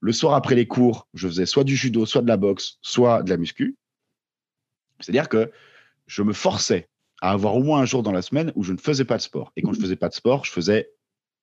Le 0.00 0.12
soir 0.12 0.32
après 0.32 0.54
les 0.54 0.66
cours, 0.66 1.06
je 1.12 1.28
faisais 1.28 1.44
soit 1.44 1.64
du 1.64 1.76
judo, 1.76 2.06
soit 2.06 2.22
de 2.22 2.28
la 2.28 2.38
boxe, 2.38 2.78
soit 2.80 3.22
de 3.24 3.28
la 3.28 3.36
muscu. 3.36 3.76
C'est-à-dire 5.00 5.28
que 5.28 5.52
je 6.06 6.22
me 6.22 6.32
forçais 6.32 6.88
à 7.20 7.32
avoir 7.32 7.56
au 7.56 7.62
moins 7.62 7.80
un 7.80 7.84
jour 7.84 8.02
dans 8.02 8.12
la 8.12 8.22
semaine 8.22 8.52
où 8.54 8.62
je 8.62 8.72
ne 8.72 8.78
faisais 8.78 9.04
pas 9.04 9.18
de 9.18 9.22
sport. 9.22 9.52
Et 9.54 9.60
quand 9.60 9.74
je 9.74 9.80
ne 9.80 9.82
faisais 9.82 9.96
pas 9.96 10.08
de 10.08 10.14
sport, 10.14 10.46
je 10.46 10.50
faisais 10.50 10.88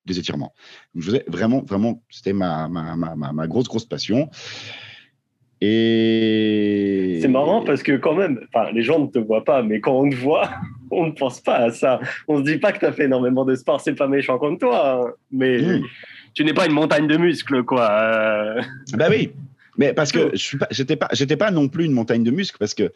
des 0.06 0.20
étirements. 0.20 0.54
je 0.96 1.06
faisais 1.06 1.24
vraiment, 1.28 1.64
vraiment, 1.64 2.04
c'était 2.10 2.34
ma, 2.34 2.68
ma, 2.68 2.96
ma, 2.96 3.16
ma, 3.16 3.48
grosse, 3.48 3.68
grosse 3.68 3.86
passion. 3.86 4.30
Et 5.62 7.20
c'est 7.22 7.30
marrant 7.30 7.64
parce 7.64 7.84
que 7.84 7.94
quand 7.94 8.16
même, 8.16 8.42
les 8.74 8.84
gens 8.84 9.00
ne 9.00 9.08
te 9.08 9.20
voient 9.20 9.46
pas, 9.46 9.64
mais 9.64 9.80
quand 9.80 9.94
on 9.94 10.10
te 10.10 10.16
voit, 10.16 10.50
on 10.92 11.08
ne 11.08 11.12
pense 11.12 11.40
pas 11.40 11.56
à 11.56 11.72
ça. 11.72 12.02
On 12.28 12.40
se 12.40 12.44
dit 12.44 12.58
pas 12.58 12.74
que 12.74 12.80
tu 12.80 12.86
as 12.86 12.92
fait 12.92 13.06
énormément 13.06 13.46
de 13.46 13.56
sport, 13.56 13.80
c'est 13.80 13.96
pas 13.96 14.08
méchant 14.08 14.38
comme 14.38 14.58
toi, 14.58 15.08
hein. 15.08 15.12
mais 15.32 15.58
mmh. 15.60 15.84
tu 16.34 16.44
n'es 16.44 16.54
pas 16.54 16.66
une 16.66 16.74
montagne 16.74 17.08
de 17.08 17.16
muscles, 17.16 17.64
quoi. 17.64 17.90
Euh. 17.90 18.62
Bah 18.94 19.08
oui, 19.10 19.32
mais 19.78 19.94
parce 19.94 20.12
que 20.12 20.32
je 20.34 20.38
suis 20.38 20.58
pas, 20.58 20.68
pas, 20.68 21.38
pas 21.38 21.52
non 21.52 21.70
plus 21.70 21.86
une 21.86 21.94
montagne 21.94 22.24
de 22.24 22.32
muscles 22.32 22.58
parce 22.60 22.74
que 22.74 22.92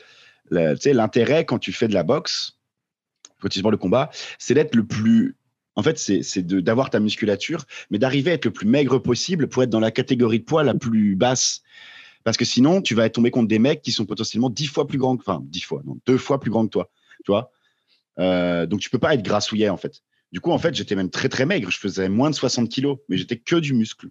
l'intérêt 0.52 1.46
quand 1.46 1.60
tu 1.60 1.72
fais 1.72 1.88
de 1.88 1.94
la 1.94 2.04
boxe, 2.04 2.58
quand 3.42 3.50
tu 3.50 3.62
le 3.62 3.78
combat, 3.78 4.10
c'est 4.40 4.54
d'être 4.54 4.76
le 4.76 4.86
plus 4.86 5.36
en 5.78 5.84
fait, 5.84 6.00
c'est 6.00 6.40
d'avoir 6.42 6.90
ta 6.90 7.00
musculature, 7.00 7.66
mais 7.92 8.00
d'arriver 8.00 8.32
à 8.32 8.34
être 8.34 8.46
le 8.46 8.52
plus 8.52 8.66
maigre 8.66 8.98
possible 8.98 9.48
pour 9.48 9.62
être 9.62 9.70
dans 9.70 9.80
la 9.80 9.92
catégorie 9.92 10.40
de 10.40 10.44
poids 10.44 10.64
la 10.64 10.74
plus 10.74 11.16
basse. 11.16 11.62
Parce 12.24 12.36
que 12.36 12.46
sinon, 12.46 12.82
tu 12.82 12.96
vas 12.96 13.08
tomber 13.12 13.30
contre 13.30 13.48
des 13.48 13.60
mecs 13.60 13.84
qui 13.84 13.92
sont 13.92 14.08
potentiellement 14.08 14.50
dix 14.50 14.66
fois 14.66 14.88
plus 14.88 14.98
grands, 14.98 15.14
enfin 15.14 15.40
dix 15.44 15.62
fois, 15.62 15.84
non, 15.86 16.00
deux 16.08 16.18
fois 16.18 16.40
plus 16.40 16.50
grands 16.50 16.66
que 16.66 16.72
toi. 16.72 16.90
Tu 17.24 17.32
vois 17.32 17.52
euh, 18.18 18.66
Donc, 18.66 18.80
tu 18.80 18.90
peux 18.90 18.98
pas 18.98 19.14
être 19.14 19.22
grassouillet, 19.22 19.70
en 19.70 19.78
fait. 19.78 20.02
Du 20.32 20.42
coup, 20.42 20.52
en 20.52 20.58
fait, 20.58 20.74
j'étais 20.74 20.96
même 20.96 21.12
très, 21.12 21.30
très 21.30 21.46
maigre. 21.46 21.70
Je 21.70 21.78
faisais 21.78 22.10
moins 22.10 22.32
de 22.32 22.36
60 22.36 22.70
kilos, 22.70 22.98
mais 23.08 23.16
j'étais 23.18 23.38
que 23.38 23.56
du 23.58 23.74
muscle. 23.74 24.08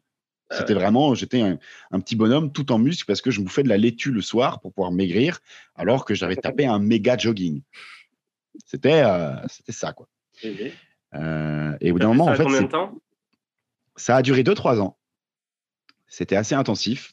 C'était 0.53 0.75
vraiment, 0.75 1.17
j'étais 1.17 1.41
un, 1.41 2.01
petit 2.01 2.15
bonhomme 2.15 2.53
tout 2.53 2.71
en 2.71 2.79
muscle 2.79 3.05
parce 3.07 3.21
que 3.21 3.33
je 3.33 3.41
bouffais 3.41 3.65
de 3.65 3.69
la 3.69 3.77
laitue 3.77 4.13
le 4.13 4.23
soir 4.23 4.61
pour 4.61 4.73
pouvoir 4.73 4.93
maigrir, 4.93 5.41
alors 5.75 6.05
que 6.05 6.15
j'avais 6.15 6.37
tapé 6.37 6.65
un 6.65 6.79
méga 6.79 7.19
jogging. 7.19 7.63
C'était 8.65 9.03
euh, 9.05 9.35
c'était 9.49 9.73
ça, 9.73 9.93
quoi. 9.93 10.09
Euh, 11.15 11.77
et 11.81 11.91
au 11.91 11.95
bout 11.95 12.01
d'un 12.01 12.09
moment, 12.09 12.27
en 12.27 12.35
fait, 12.35 12.45
combien 12.45 12.63
de 12.63 12.67
temps? 12.69 12.99
Ça 13.97 14.17
a 14.17 14.23
duré 14.23 14.43
2-3 14.43 14.81
ans. 14.81 14.99
C'était 16.07 16.37
assez 16.37 16.55
intensif. 16.55 17.13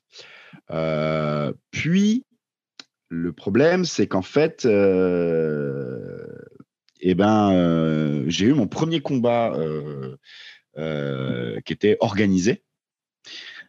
Euh, 0.72 1.54
puis, 1.72 2.26
le 3.10 3.34
problème, 3.34 3.86
c'est 3.86 4.08
qu'en 4.08 4.22
fait, 4.22 4.66
euh, 4.66 6.26
eh 7.00 7.16
ben, 7.16 8.24
j'ai 8.28 8.48
eu 8.48 8.54
mon 8.54 8.68
premier 8.68 9.02
combat 9.02 9.54
qui 10.76 11.74
était 11.74 11.98
organisé. 12.00 12.64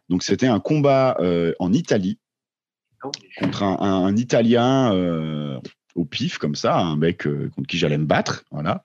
Donc, 0.09 0.23
c'était 0.23 0.47
un 0.47 0.59
combat 0.59 1.17
en 1.59 1.73
Italie 1.73 2.19
oh, 3.03 3.11
contre 3.39 3.63
un, 3.63 3.79
un 3.79 4.15
Italien 4.15 5.61
au 5.95 6.05
pif, 6.05 6.37
comme 6.37 6.55
ça, 6.55 6.77
un 6.77 6.97
mec 6.97 7.23
contre 7.23 7.67
qui 7.67 7.77
j'allais 7.77 7.97
me 7.97 8.05
battre. 8.05 8.43
Voilà. 8.51 8.83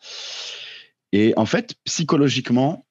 Et 1.13 1.35
en 1.37 1.47
fait, 1.47 1.75
psychologiquement, 1.85 2.87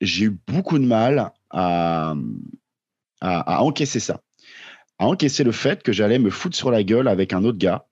j'ai 0.00 0.26
eu 0.26 0.38
beaucoup 0.48 0.78
de 0.78 0.84
mal 0.84 1.32
à, 1.50 2.14
à, 3.20 3.62
encaisser 3.62 4.00
ça. 4.00 4.22
À 4.98 5.06
encaisser 5.06 5.44
le 5.44 5.52
fait 5.52 5.82
que 5.82 5.92
j'allais 5.92 6.18
me 6.18 6.30
foutre 6.30 6.56
sur 6.56 6.70
la 6.70 6.82
gueule 6.82 7.08
avec 7.08 7.32
un 7.32 7.44
autre 7.44 7.58
gars 7.58 7.86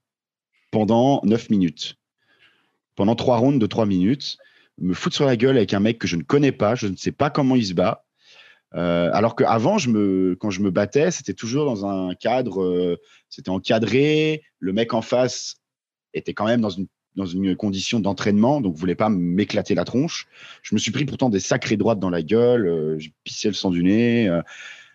pendant 0.70 1.20
9 1.24 1.50
minutes. 1.50 1.96
Pendant 2.96 3.14
trois 3.14 3.38
rounds 3.38 3.60
de 3.60 3.66
3 3.66 3.86
minutes, 3.86 4.38
me 4.78 4.94
foutre 4.94 5.16
sur 5.16 5.26
la 5.26 5.36
gueule 5.36 5.56
avec 5.56 5.72
un 5.72 5.80
mec 5.80 5.98
que 5.98 6.08
je 6.08 6.16
ne 6.16 6.22
connais 6.22 6.52
pas, 6.52 6.74
je 6.74 6.86
ne 6.86 6.96
sais 6.96 7.12
pas 7.12 7.30
comment 7.30 7.56
il 7.56 7.66
se 7.66 7.74
bat. 7.74 8.04
Euh, 8.74 9.10
alors 9.14 9.34
qu'avant, 9.34 9.76
quand 9.76 10.50
je 10.50 10.60
me 10.60 10.70
battais, 10.70 11.10
c'était 11.10 11.34
toujours 11.34 11.64
dans 11.64 11.86
un 11.86 12.14
cadre, 12.14 12.62
euh, 12.62 12.96
c'était 13.30 13.50
encadré. 13.50 14.42
Le 14.58 14.72
mec 14.72 14.92
en 14.92 15.00
face 15.00 15.56
était 16.12 16.34
quand 16.34 16.46
même 16.46 16.60
dans 16.60 16.70
une 16.70 16.86
dans 17.18 17.26
une 17.26 17.56
condition 17.56 18.00
d'entraînement, 18.00 18.60
donc 18.60 18.76
voulait 18.76 18.94
pas 18.94 19.10
m'éclater 19.10 19.74
la 19.74 19.84
tronche. 19.84 20.28
Je 20.62 20.74
me 20.74 20.78
suis 20.78 20.92
pris 20.92 21.04
pourtant 21.04 21.28
des 21.28 21.40
sacrées 21.40 21.76
droites 21.76 21.98
dans 21.98 22.10
la 22.10 22.22
gueule, 22.22 22.66
euh, 22.66 22.98
j'ai 22.98 23.12
pissé 23.24 23.48
le 23.48 23.54
sang 23.54 23.70
du 23.70 23.82
nez. 23.82 24.28
Euh, 24.28 24.40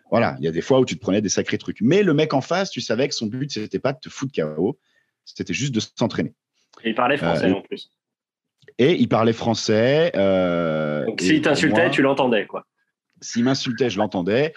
voilà, 0.10 0.36
il 0.40 0.46
y 0.46 0.48
a 0.48 0.52
des 0.52 0.62
fois 0.62 0.80
où 0.80 0.86
tu 0.86 0.96
te 0.96 1.02
prenais 1.02 1.22
des 1.22 1.30
sacrés 1.30 1.58
trucs. 1.58 1.82
Mais 1.82 2.02
le 2.02 2.14
mec 2.14 2.34
en 2.34 2.42
face, 2.42 2.72
tu 2.72 2.82
savais 2.82 3.08
que 3.10 3.14
son 3.14 3.28
but, 3.28 3.52
c'était 3.52 3.80
pas 3.80 3.94
de 3.94 4.00
te 4.00 4.10
foutre 4.10 4.34
KO, 4.34 4.80
c'était 5.26 5.54
juste 5.54 5.76
de 5.76 5.82
s'entraîner. 5.82 6.34
Et 6.84 6.90
il 6.90 6.96
parlait 6.96 7.18
français 7.18 7.50
euh, 7.50 7.56
en 7.56 7.62
plus. 7.62 7.92
Et 8.80 8.94
il 8.94 9.10
parlait 9.10 9.34
français. 9.34 10.12
donc 11.06 11.22
s'il 11.22 11.42
t'insultait, 11.42 11.92
tu 11.92 12.02
l'entendais, 12.02 12.48
quoi. 12.48 12.66
S'il 13.22 13.44
m'insultait, 13.44 13.90
je 13.90 13.98
l'entendais. 13.98 14.54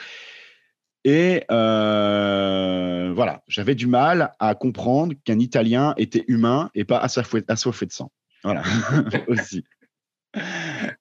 Et 1.07 1.45
euh, 1.53 3.13
voilà, 3.15 3.45
j'avais 3.47 3.77
du 3.77 3.87
mal 3.87 4.35
à 4.41 4.57
comprendre 4.57 5.15
qu'un 5.25 5.39
Italien 5.39 5.95
était 5.99 6.25
humain 6.27 6.69
et 6.75 6.85
pas 6.85 6.99
assoiffé 6.99 7.87
de 7.87 7.93
sang. 7.93 8.11
Voilà, 8.43 8.65
aussi. 9.29 9.63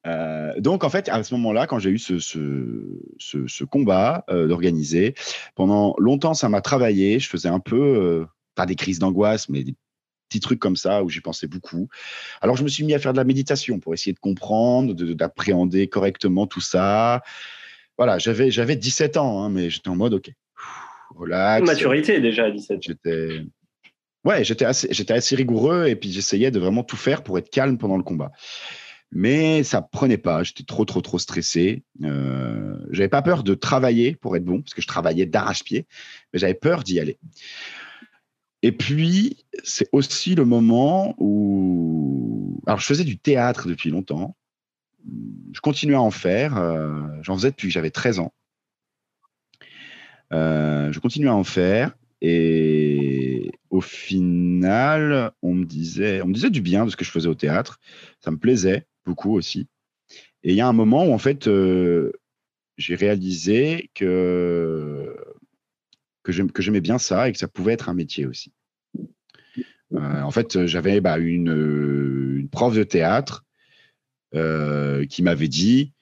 Euh, 0.06 0.53
donc 0.60 0.84
en 0.84 0.89
fait, 0.91 1.10
à 1.10 1.24
ce 1.24 1.34
moment-là, 1.34 1.66
quand 1.66 1.80
j'ai 1.80 1.89
eu 1.89 1.97
ce, 1.97 3.64
combat 3.64 4.26
euh, 4.30 4.47
d'organiser, 4.47 5.16
pendant 5.56 5.95
longtemps, 5.97 6.36
ça 6.36 6.49
m'a 6.49 6.62
travaillé. 6.62 7.18
Je 7.18 7.28
faisais 7.28 7.49
un 7.49 7.60
peu, 7.60 8.28
pas 8.53 8.68
des 8.68 8.76
crises 8.76 8.99
d'angoisse, 8.99 9.49
mais 9.49 9.64
des 9.64 9.74
petits 10.30 10.39
trucs 10.39 10.60
comme 10.60 10.76
ça 10.76 11.03
où 11.03 11.10
j'y 11.10 11.22
pensais 11.22 11.47
beaucoup. 11.47 11.88
Alors 12.41 12.58
je 12.58 12.64
me 12.64 12.70
suis 12.70 12.84
mis 12.84 12.93
à 12.93 12.99
faire 12.99 13.14
de 13.14 13.18
la 13.18 13.24
méditation 13.24 13.80
pour 13.80 13.95
essayer 13.95 14.14
de 14.14 14.20
comprendre, 14.20 14.93
d'appréhender 14.93 15.88
correctement 15.88 16.45
tout 16.45 16.62
ça 16.62 17.24
voilà, 17.98 18.18
j'avais, 18.18 18.52
j'avais 18.52 18.76
17 18.76 19.18
ans, 19.18 19.43
hein, 19.43 19.50
mais 19.50 19.70
j'étais 19.70 19.89
en 19.89 19.96
mode, 19.96 20.14
OK, 20.16 20.30
relax. 21.16 21.66
Maturité 21.66 22.20
déjà 22.20 22.46
à 22.46 22.52
17 22.52 22.80
J'étais, 22.82 23.41
ouais, 24.24 24.43
j'étais 24.43 24.66
assez, 24.66 24.88
j'étais 24.91 25.14
assez 25.14 25.36
rigoureux 25.36 25.88
et 25.88 25.96
puis 25.96 26.12
j'essayais 26.12 26.52
de 26.52 26.60
vraiment 26.60 26.84
tout 26.84 26.98
faire 26.98 27.24
pour 27.24 27.38
être 27.38 27.50
calme 27.50 27.78
pendant 27.78 27.98
le 27.98 28.04
combat. 28.04 28.32
Mais 29.12 29.64
ça 29.64 29.82
prenait 29.82 30.18
pas, 30.18 30.43
j'étais 30.43 30.64
trop, 30.64 30.84
trop, 30.84 31.02
trop 31.02 31.20
stressé. 31.20 31.84
Euh, 32.04 32.76
j'avais 32.91 33.08
pas 33.08 33.22
peur 33.22 33.43
de 33.43 33.54
travailler 33.54 34.16
pour 34.16 34.36
être 34.36 34.43
bon, 34.43 34.62
parce 34.62 34.74
que 34.74 34.82
je 34.82 34.88
travaillais 34.88 35.26
d'arrache-pied, 35.26 35.86
mais 36.34 36.39
j'avais 36.39 36.56
peur 36.56 36.84
d'y 36.84 37.00
aller. 37.00 37.18
Et 38.62 38.72
puis, 38.72 39.46
c'est 39.64 39.88
aussi 39.91 40.36
le 40.36 40.43
moment 40.43 41.16
où. 41.20 42.60
Alors, 42.66 42.80
je 42.80 42.86
faisais 42.86 43.04
du 43.04 43.18
théâtre 43.18 43.68
depuis 43.68 43.91
longtemps. 43.91 44.36
Je 45.51 45.62
continuais 45.62 45.95
à 45.95 46.01
en 46.01 46.12
faire. 46.12 46.58
Euh, 46.58 47.01
j'en 47.22 47.36
faisais 47.36 47.51
depuis 47.51 47.68
que 47.68 47.74
j'avais 47.74 47.91
13 47.91 48.20
ans. 48.20 48.34
Euh, 50.34 50.91
je 50.91 50.99
continuais 50.99 51.30
à 51.30 51.36
en 51.36 51.43
faire. 51.43 51.95
Et 52.22 53.51
au 53.70 53.82
final, 53.82 55.32
on 55.41 55.53
me, 55.53 55.66
disait, 55.66 56.22
on 56.22 56.28
me 56.28 56.34
disait 56.34 56.49
du 56.49 56.62
bien 56.62 56.86
de 56.86 56.89
ce 56.89 56.95
que 56.95 57.06
je 57.06 57.12
faisais 57.12 57.28
au 57.28 57.36
théâtre. 57.36 57.80
Ça 58.20 58.32
me 58.32 58.38
plaisait 58.38 58.88
beaucoup 59.06 59.34
aussi. 59.36 59.68
Et 60.43 60.51
il 60.51 60.56
y 60.56 60.62
a 60.62 60.68
un 60.68 60.74
moment 60.74 61.06
où, 61.06 61.14
en 61.14 61.18
fait, 61.18 61.47
euh, 61.47 62.12
j'ai 62.78 62.95
réalisé 62.95 63.89
que 63.93 65.16
que 66.24 66.62
j'aimais 66.64 66.82
bien 66.82 66.97
ça 66.97 67.30
et 67.30 67.32
que 67.32 67.38
ça 67.38 67.47
pouvait 67.47 67.74
être 67.74 67.88
un 67.88 67.93
métier 67.93 68.26
aussi. 68.26 68.51
En 69.95 70.32
fait, 70.32 70.66
j'avais 70.66 70.99
bah, 70.99 71.20
une, 71.20 72.49
prof 72.51 72.76
de 72.76 72.84
théâtre 72.84 73.45
euh, 74.36 75.06
qui 75.06 75.24
m'avait 75.24 75.48
dit 75.48 75.94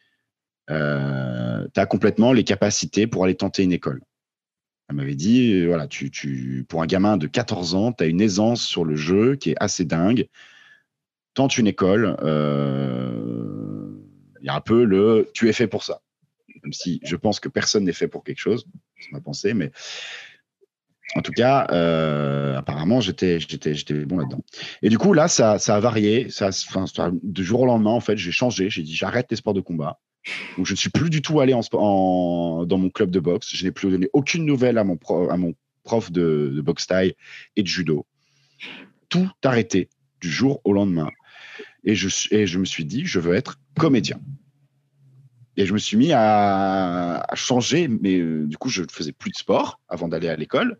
euh, 0.70 1.68
Tu 1.74 1.80
as 1.80 1.86
complètement 1.86 2.34
les 2.34 2.44
capacités 2.44 3.08
pour 3.08 3.24
aller 3.24 3.36
tenter 3.36 3.64
une 3.64 3.74
école. 3.74 4.02
Elle 4.90 4.98
m'avait 4.98 5.16
dit 5.16 5.66
voilà, 5.66 5.88
tu, 5.88 6.66
pour 6.68 6.82
un 6.82 6.86
gamin 6.86 7.18
de 7.18 7.28
14 7.28 7.76
ans, 7.76 7.94
tu 7.94 8.04
as 8.04 8.08
une 8.08 8.22
aisance 8.22 8.62
sur 8.62 8.84
le 8.86 8.96
jeu 8.96 9.36
qui 9.36 9.52
est 9.52 9.56
assez 9.60 9.86
dingue. 9.86 10.28
Tente 11.34 11.58
une 11.58 11.68
école. 11.68 12.18
Il 14.42 14.46
y 14.46 14.50
a 14.50 14.56
un 14.56 14.62
peu 14.62 14.84
le 14.84 15.30
tu 15.34 15.48
es 15.48 15.54
fait 15.54 15.68
pour 15.68 15.84
ça 15.84 16.02
même 16.64 16.74
si 16.74 17.00
je 17.04 17.16
pense 17.16 17.40
que 17.40 17.50
personne 17.50 17.84
n'est 17.84 17.94
fait 17.94 18.08
pour 18.08 18.24
quelque 18.24 18.40
chose, 18.40 18.66
c'est 19.00 19.12
ma 19.12 19.22
pensée, 19.22 19.54
mais 19.54 19.72
en 21.16 21.22
tout 21.22 21.32
cas, 21.32 21.68
euh, 21.72 22.57
apparemment, 22.57 22.99
j'étais, 22.99 23.39
bon 24.05 24.18
là-dedans. 24.18 24.43
Et 24.82 24.89
du 24.89 24.97
coup, 24.97 25.14
là, 25.14 25.28
ça, 25.28 25.53
a 25.53 25.80
varié. 25.80 26.30
Ça, 26.30 26.49
de 27.22 27.43
jour 27.43 27.61
au 27.61 27.66
lendemain, 27.66 27.91
en 27.91 27.99
fait, 27.99 28.18
j'ai 28.18 28.32
changé. 28.32 28.70
J'ai 28.70 28.82
dit, 28.82 28.95
j'arrête 28.95 29.28
les 29.30 29.38
sports 29.38 29.53
de 29.53 29.61
combat. 29.61 29.99
Donc, 30.57 30.66
je 30.66 30.74
ne 30.74 30.78
suis 30.78 30.89
plus 30.89 31.09
du 31.09 31.22
tout 31.22 31.39
allé 31.39 31.53
dans 31.53 32.78
mon 32.78 32.89
club 32.89 33.11
de 33.11 33.20
boxe. 33.20 33.55
Je 33.55 33.64
n'ai 33.64 33.72
plus 33.72 33.91
donné 33.91 34.09
aucune 34.14 34.45
nouvelle 34.45 34.78
à 34.78 34.84
mon, 34.84 34.97
prof 35.84 36.11
de, 36.11 36.61
boxe 36.64 36.88
taille 36.88 37.14
et 37.55 37.64
de 37.64 37.68
judo. 37.68 38.05
Tout 39.09 39.30
arrêté 39.43 39.89
du 40.22 40.30
jour 40.30 40.61
au 40.64 40.74
lendemain. 40.74 41.09
Et 41.84 41.95
je, 41.95 42.09
et 42.32 42.47
je 42.47 42.57
me 42.57 42.66
suis 42.66 42.86
dit, 42.86 43.05
je 43.05 43.20
veux 43.20 43.36
être 43.36 43.59
comédien. 43.78 44.20
Et 45.57 45.68
je 45.68 45.74
me 45.74 45.78
suis 45.78 45.97
mis 45.97 46.11
à, 46.14 47.28
changer, 47.36 47.88
mais 47.88 48.18
euh, 48.18 48.47
du 48.47 48.57
coup, 48.57 48.70
je 48.70 48.82
ne 48.82 48.88
faisais 48.89 49.11
plus 49.11 49.30
de 49.30 49.36
sport 49.36 49.80
avant 49.88 50.07
d'aller 50.07 50.30
à 50.30 50.36
l'école. 50.36 50.80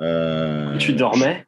Euh, 0.00 0.76
tu 0.78 0.92
dormais 0.92 1.46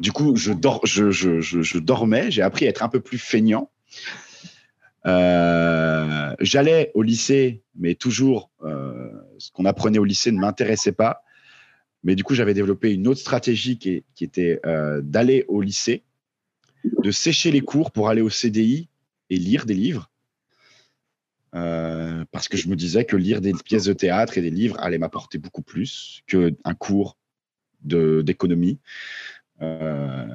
Du 0.00 0.12
coup, 0.12 0.36
je, 0.36 0.52
dors, 0.52 0.80
je, 0.84 1.10
je, 1.10 1.40
je, 1.40 1.78
dormais. 1.78 2.30
J'ai 2.30 2.42
appris 2.42 2.66
à 2.66 2.68
être 2.68 2.82
un 2.82 2.88
peu 2.88 3.00
plus 3.00 3.18
feignant. 3.18 3.70
Euh, 5.06 6.34
j'allais 6.40 6.90
au 6.94 7.02
lycée, 7.02 7.62
mais 7.76 7.94
toujours, 7.94 8.50
ce 9.38 9.50
qu'on 9.52 9.64
apprenait 9.64 9.98
au 9.98 10.04
lycée 10.04 10.32
ne 10.32 10.38
m'intéressait 10.38 10.92
pas. 10.92 11.22
Mais 12.04 12.14
du 12.14 12.24
coup, 12.24 12.34
j'avais 12.34 12.54
développé 12.54 12.92
une 12.92 13.08
autre 13.08 13.20
stratégie 13.20 13.78
qui, 13.78 14.04
qui 14.14 14.24
était 14.24 14.60
d'aller 15.02 15.44
au 15.48 15.62
lycée, 15.62 16.04
de 17.02 17.10
sécher 17.10 17.50
les 17.50 17.60
cours 17.60 17.90
pour 17.90 18.08
aller 18.08 18.22
au 18.22 18.30
CDI 18.30 18.88
et 19.30 19.36
lire 19.36 19.66
des 19.66 19.74
livres 19.74 20.10
euh, 21.56 22.24
parce 22.32 22.48
que 22.48 22.56
je 22.56 22.68
me 22.68 22.76
disais 22.76 23.04
que 23.04 23.16
lire 23.16 23.40
des 23.40 23.52
pièces 23.64 23.84
de 23.84 23.94
théâtre 23.94 24.36
et 24.36 24.42
des 24.42 24.50
livres 24.50 24.76
allait 24.78 24.98
m'apporter 24.98 25.38
beaucoup 25.38 25.62
plus 25.62 26.22
qu'un 26.26 26.74
cours 26.78 27.16
d'économie. 27.82 28.78
Euh, 29.62 30.26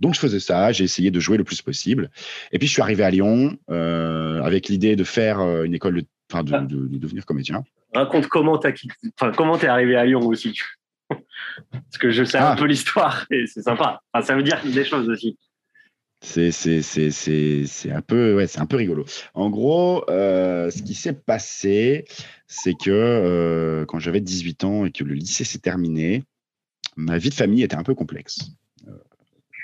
donc 0.00 0.14
je 0.14 0.20
faisais 0.20 0.40
ça, 0.40 0.70
j'ai 0.70 0.84
essayé 0.84 1.10
de 1.10 1.18
jouer 1.18 1.38
le 1.38 1.44
plus 1.44 1.62
possible. 1.62 2.10
Et 2.52 2.58
puis 2.58 2.68
je 2.68 2.72
suis 2.72 2.82
arrivé 2.82 3.04
à 3.04 3.10
Lyon 3.10 3.56
euh, 3.70 4.42
avec 4.42 4.68
l'idée 4.68 4.96
de 4.96 5.04
faire 5.04 5.40
une 5.62 5.74
école, 5.74 6.02
de, 6.02 6.06
enfin 6.30 6.44
de, 6.44 6.58
de, 6.66 6.98
devenir 6.98 7.24
comédien. 7.24 7.64
Raconte 7.94 8.26
comment 8.26 8.58
tu 8.58 8.68
enfin, 9.18 9.68
arrivé 9.68 9.96
à 9.96 10.04
Lyon 10.04 10.26
aussi. 10.26 10.58
Parce 11.08 11.98
que 11.98 12.10
je 12.10 12.22
sais 12.24 12.38
un 12.38 12.52
ah. 12.52 12.56
peu 12.56 12.66
l'histoire 12.66 13.26
et 13.30 13.46
c'est 13.46 13.62
sympa. 13.62 14.02
Enfin, 14.12 14.26
ça 14.26 14.34
veut 14.34 14.42
dire 14.42 14.60
des 14.62 14.84
choses 14.84 15.08
aussi. 15.08 15.38
C'est 16.24 17.90
un 17.90 18.00
peu 18.00 18.34
ouais, 18.34 18.46
un 18.58 18.66
peu 18.66 18.76
rigolo. 18.76 19.04
En 19.34 19.50
gros, 19.50 20.08
euh, 20.10 20.70
ce 20.70 20.82
qui 20.82 20.94
s'est 20.94 21.12
passé, 21.12 22.06
c'est 22.46 22.74
que 22.74 22.90
euh, 22.90 23.84
quand 23.86 23.98
j'avais 23.98 24.20
18 24.20 24.64
ans 24.64 24.84
et 24.86 24.90
que 24.90 25.04
le 25.04 25.14
lycée 25.14 25.44
s'est 25.44 25.58
terminé, 25.58 26.24
ma 26.96 27.18
vie 27.18 27.28
de 27.28 27.34
famille 27.34 27.62
était 27.62 27.76
un 27.76 27.82
peu 27.82 27.94
complexe. 27.94 28.38
Euh, 28.88 28.92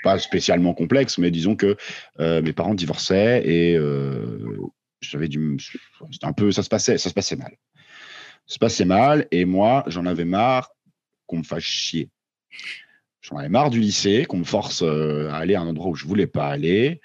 pas 0.03 0.19
spécialement 0.19 0.73
complexe, 0.73 1.17
mais 1.17 1.31
disons 1.31 1.55
que 1.55 1.75
mes 2.19 2.53
parents 2.53 2.75
divorçaient 2.75 3.47
et 3.47 3.77
j'avais 5.01 5.27
du 5.27 5.57
un 6.21 6.33
peu 6.33 6.51
ça 6.51 6.61
se 6.63 6.69
passait 6.69 6.97
ça 6.97 7.09
se 7.09 7.13
passait 7.13 7.35
mal. 7.35 7.55
Ça 8.47 8.55
se 8.55 8.59
passait 8.59 8.85
mal 8.85 9.27
et 9.31 9.45
moi, 9.45 9.83
j'en 9.87 10.05
avais 10.05 10.25
marre 10.25 10.71
qu'on 11.27 11.39
me 11.39 11.43
fasse 11.43 11.63
chier. 11.63 12.09
J'en 13.21 13.37
avais 13.37 13.49
marre 13.49 13.69
du 13.69 13.79
lycée, 13.79 14.25
qu'on 14.25 14.37
me 14.37 14.43
force 14.43 14.81
euh, 14.81 15.29
à 15.29 15.37
aller 15.37 15.53
à 15.55 15.61
un 15.61 15.67
endroit 15.67 15.91
où 15.91 15.95
je 15.95 16.05
voulais 16.05 16.25
pas 16.27 16.47
aller. 16.47 17.01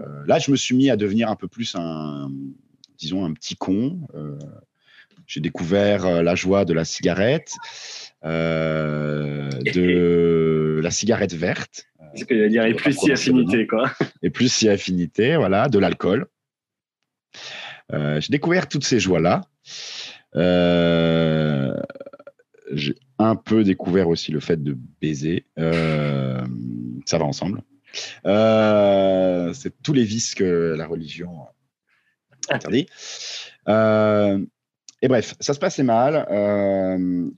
Euh, 0.00 0.24
là, 0.26 0.40
je 0.40 0.50
me 0.50 0.56
suis 0.56 0.74
mis 0.74 0.90
à 0.90 0.96
devenir 0.96 1.30
un 1.30 1.36
peu 1.36 1.46
plus 1.46 1.76
un, 1.76 2.28
disons, 2.98 3.24
un 3.24 3.32
petit 3.32 3.54
con. 3.54 4.00
Euh, 4.14 4.36
j'ai 5.26 5.40
découvert 5.40 6.22
la 6.22 6.34
joie 6.34 6.64
de 6.64 6.74
la 6.74 6.84
cigarette, 6.84 7.54
de 8.22 9.60
la 10.82 10.90
cigarette 10.90 11.34
verte. 11.34 11.86
Ce 12.16 12.24
que 12.24 12.48
dire, 12.48 12.64
et 12.66 12.74
plus 12.74 12.92
si 12.92 13.10
affinité, 13.10 13.66
quoi. 13.66 13.90
Et 14.22 14.30
plus 14.30 14.52
si 14.52 14.68
affinité, 14.68 15.36
voilà, 15.36 15.68
de 15.68 15.78
l'alcool. 15.78 16.26
j'ai 17.90 18.28
découvert 18.28 18.68
toutes 18.68 18.84
ces 18.84 19.00
joies-là. 19.00 19.40
j'ai 22.72 22.94
un 23.18 23.36
peu 23.36 23.64
découvert 23.64 24.08
aussi 24.08 24.32
le 24.32 24.40
fait 24.40 24.62
de 24.62 24.76
baiser. 25.00 25.46
Euh, 25.58 26.44
ça 27.06 27.18
va 27.18 27.24
ensemble. 27.24 27.62
Euh, 28.26 29.52
c'est 29.52 29.82
tous 29.82 29.92
les 29.92 30.04
vices 30.04 30.34
que 30.34 30.74
la 30.76 30.86
religion 30.86 31.46
interdit. 32.48 32.86
Euh, 33.68 34.44
et 35.00 35.08
bref, 35.08 35.34
ça 35.38 35.54
se 35.54 35.58
passait 35.58 35.82
mal. 35.82 36.26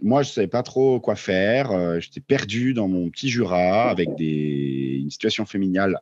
moi, 0.01 0.23
je 0.23 0.31
ne 0.31 0.33
savais 0.33 0.47
pas 0.47 0.63
trop 0.63 1.01
quoi 1.01 1.17
faire. 1.17 2.01
J'étais 2.01 2.21
perdu 2.21 2.75
dans 2.75 2.89
mon 2.89 3.11
petit 3.11 3.29
Jura 3.29 3.91
avec 3.91 4.09
une 4.19 5.11
situation 5.11 5.45
féminine 5.47 5.95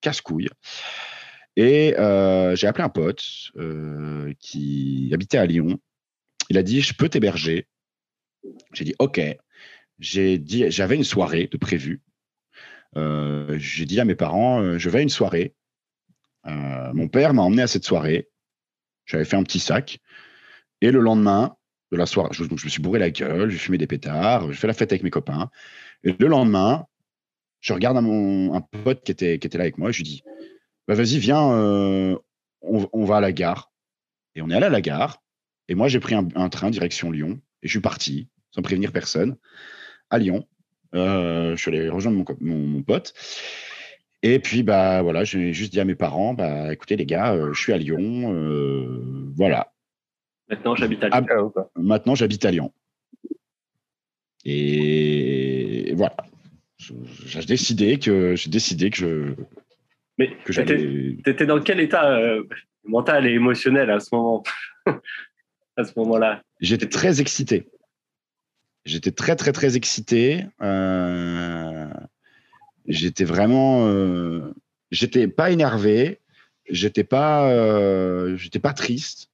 casse-couille. 0.00 0.48
Et 1.56 1.94
j'ai 1.96 2.66
appelé 2.66 2.84
un 2.84 2.88
pote 2.88 3.22
qui 4.40 5.10
habitait 5.14 5.38
à 5.38 5.46
Lyon. 5.46 5.78
Il 6.50 6.58
a 6.58 6.64
dit, 6.64 6.80
je 6.80 6.92
peux 6.92 7.08
t'héberger 7.08 7.68
j'ai 8.72 8.84
dit 8.84 8.94
OK. 8.98 9.20
J'avais 10.00 10.96
une 10.96 11.04
soirée 11.04 11.48
de 11.50 11.56
prévu. 11.58 12.00
Euh, 12.96 13.56
j'ai 13.58 13.84
dit 13.84 14.00
à 14.00 14.04
mes 14.04 14.14
parents, 14.14 14.60
euh, 14.60 14.78
je 14.78 14.90
vais 14.90 15.00
à 15.00 15.02
une 15.02 15.08
soirée. 15.08 15.54
Euh, 16.46 16.92
mon 16.94 17.08
père 17.08 17.34
m'a 17.34 17.42
emmené 17.42 17.62
à 17.62 17.66
cette 17.66 17.84
soirée. 17.84 18.28
J'avais 19.04 19.24
fait 19.24 19.36
un 19.36 19.42
petit 19.42 19.60
sac. 19.60 19.98
Et 20.80 20.90
le 20.90 21.00
lendemain 21.00 21.56
de 21.92 21.96
la 21.96 22.06
soirée, 22.06 22.30
je, 22.32 22.44
me 22.44 22.56
suis 22.56 22.80
bourré 22.80 22.98
la 22.98 23.10
gueule, 23.10 23.50
j'ai 23.50 23.58
fumé 23.58 23.76
des 23.76 23.86
pétards, 23.86 24.50
j'ai 24.50 24.58
fait 24.58 24.66
la 24.66 24.72
fête 24.72 24.92
avec 24.92 25.02
mes 25.02 25.10
copains. 25.10 25.50
Et 26.04 26.14
le 26.18 26.28
lendemain, 26.28 26.86
je 27.60 27.74
regarde 27.74 27.96
un, 27.96 28.00
mon, 28.00 28.54
un 28.54 28.60
pote 28.60 29.02
qui 29.04 29.12
était, 29.12 29.38
qui 29.38 29.46
était 29.46 29.58
là 29.58 29.64
avec 29.64 29.76
moi 29.76 29.90
et 29.90 29.92
je 29.92 29.98
lui 29.98 30.04
dis, 30.04 30.22
bah, 30.88 30.94
vas-y, 30.94 31.18
viens, 31.18 31.42
on, 31.42 32.20
on, 32.62 33.04
va 33.04 33.16
à 33.16 33.20
la 33.20 33.32
gare. 33.32 33.70
Et 34.34 34.42
on 34.42 34.48
est 34.48 34.54
allé 34.54 34.66
à 34.66 34.70
la 34.70 34.80
gare. 34.80 35.22
Et 35.68 35.74
moi, 35.74 35.88
j'ai 35.88 36.00
pris 36.00 36.14
un 36.14 36.48
train 36.48 36.70
direction 36.70 37.10
Lyon. 37.10 37.40
Et 37.62 37.68
je 37.68 37.70
suis 37.70 37.80
parti, 37.80 38.28
sans 38.50 38.62
prévenir 38.62 38.92
personne, 38.92 39.36
à 40.10 40.18
Lyon. 40.18 40.46
Euh, 40.94 41.56
je 41.56 41.60
suis 41.60 41.70
allé 41.70 41.88
rejoindre 41.88 42.24
mon, 42.40 42.82
pote. 42.82 43.14
Et 44.22 44.38
puis, 44.38 44.62
bah, 44.62 45.02
voilà, 45.02 45.24
j'ai 45.24 45.52
juste 45.52 45.72
dit 45.72 45.80
à 45.80 45.84
mes 45.84 45.94
parents, 45.94 46.34
bah, 46.34 46.72
écoutez, 46.72 46.96
les 46.96 47.06
gars, 47.06 47.32
euh, 47.32 47.52
je 47.52 47.60
suis 47.60 47.72
à 47.72 47.78
Lyon. 47.78 48.34
Euh, 48.34 49.32
voilà. 49.36 49.72
Maintenant, 50.48 50.74
j'habite 50.74 51.04
à 51.04 51.08
Lyon. 51.08 51.52
Ah, 51.56 51.68
maintenant, 51.76 52.14
j'habite 52.14 52.44
à 52.44 52.50
Lyon. 52.50 52.72
Et 54.44 55.92
voilà. 55.94 56.16
J'ai 56.78 57.44
décidé 57.44 57.98
que 57.98 58.34
j'ai 58.36 58.48
décidé 58.48 58.88
que 58.90 58.96
je. 58.96 59.34
Mais 60.18 60.34
tu 60.46 61.20
étais 61.26 61.46
dans 61.46 61.60
quel 61.60 61.78
état 61.78 62.18
mental 62.84 63.26
et 63.26 63.32
émotionnel 63.32 63.90
à 63.90 64.00
ce 64.00 64.14
moment? 64.14 64.42
À 65.76 65.84
ce 65.84 65.92
moment-là 65.96 66.42
J'étais 66.60 66.88
très 66.88 67.20
excité. 67.20 67.70
J'étais 68.84 69.10
très, 69.10 69.36
très, 69.36 69.52
très 69.52 69.76
excité. 69.76 70.46
Euh, 70.62 71.88
j'étais 72.86 73.24
vraiment. 73.24 73.88
Euh, 73.88 74.54
j'étais 74.90 75.28
pas 75.28 75.50
énervé. 75.50 76.20
J'étais 76.68 77.04
pas, 77.04 77.50
euh, 77.50 78.36
j'étais 78.36 78.58
pas 78.58 78.72
triste. 78.72 79.30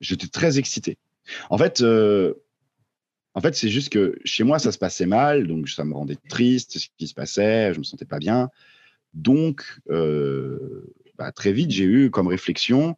J'étais 0.00 0.28
très 0.28 0.58
excité. 0.58 0.98
En 1.50 1.58
fait, 1.58 1.82
En 3.36 3.40
fait, 3.40 3.56
c'est 3.56 3.68
juste 3.68 3.88
que 3.88 4.16
chez 4.24 4.44
moi, 4.44 4.58
ça 4.60 4.70
se 4.70 4.78
passait 4.78 5.06
mal, 5.06 5.48
donc 5.48 5.68
ça 5.68 5.84
me 5.84 5.94
rendait 5.94 6.18
triste, 6.28 6.78
ce 6.78 6.88
qui 6.96 7.08
se 7.08 7.14
passait, 7.14 7.74
je 7.74 7.78
me 7.80 7.84
sentais 7.84 8.04
pas 8.04 8.18
bien. 8.18 8.50
Donc, 9.14 9.80
bah, 9.88 11.32
très 11.32 11.52
vite, 11.52 11.70
j'ai 11.70 11.84
eu 11.84 12.10
comme 12.10 12.28
réflexion 12.28 12.96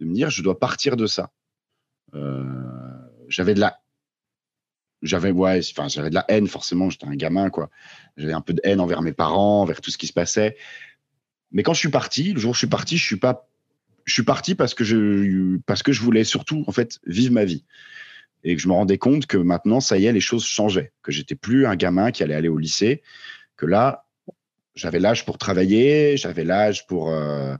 de 0.00 0.06
me 0.06 0.14
dire, 0.14 0.30
je 0.30 0.42
dois 0.42 0.58
partir 0.58 0.96
de 0.96 1.06
ça. 1.06 1.32
Euh, 2.14 2.44
j'avais 3.28 3.54
de 3.54 3.60
la, 3.60 3.80
j'avais 5.02 5.30
ouais, 5.30 5.60
enfin, 5.70 5.88
j'avais 5.88 6.10
de 6.10 6.14
la 6.14 6.24
haine 6.28 6.48
forcément. 6.48 6.90
J'étais 6.90 7.06
un 7.06 7.14
gamin, 7.14 7.50
quoi. 7.50 7.70
J'avais 8.16 8.32
un 8.32 8.40
peu 8.40 8.54
de 8.54 8.60
haine 8.64 8.80
envers 8.80 9.02
mes 9.02 9.12
parents, 9.12 9.62
envers 9.62 9.80
tout 9.80 9.90
ce 9.90 9.98
qui 9.98 10.06
se 10.06 10.12
passait. 10.12 10.56
Mais 11.52 11.62
quand 11.62 11.74
je 11.74 11.78
suis 11.78 11.90
parti, 11.90 12.32
le 12.32 12.40
jour 12.40 12.50
où 12.50 12.54
je 12.54 12.58
suis 12.58 12.66
parti, 12.66 12.96
je 12.96 13.04
suis 13.04 13.18
pas, 13.18 13.48
je 14.04 14.12
suis 14.12 14.22
parti 14.22 14.54
parce 14.54 14.74
que 14.74 14.84
je, 14.84 15.58
parce 15.66 15.82
que 15.82 15.92
je 15.92 16.00
voulais 16.00 16.24
surtout 16.24 16.64
en 16.66 16.72
fait 16.72 16.98
vivre 17.06 17.32
ma 17.32 17.44
vie 17.44 17.64
et 18.44 18.56
que 18.56 18.60
je 18.60 18.68
me 18.68 18.74
rendais 18.74 18.98
compte 18.98 19.26
que 19.26 19.38
maintenant, 19.38 19.80
ça 19.80 19.96
y 19.96 20.06
est, 20.06 20.12
les 20.12 20.20
choses 20.20 20.44
changeaient, 20.44 20.92
que 21.02 21.12
j'étais 21.12 21.34
plus 21.34 21.66
un 21.66 21.76
gamin 21.76 22.10
qui 22.10 22.22
allait 22.22 22.34
aller 22.34 22.48
au 22.48 22.58
lycée, 22.58 23.02
que 23.56 23.64
là, 23.64 24.06
j'avais 24.74 24.98
l'âge 24.98 25.24
pour 25.24 25.38
travailler, 25.38 26.16
j'avais 26.16 26.44
l'âge 26.44 26.86
pour, 26.86 27.10
euh, 27.10 27.56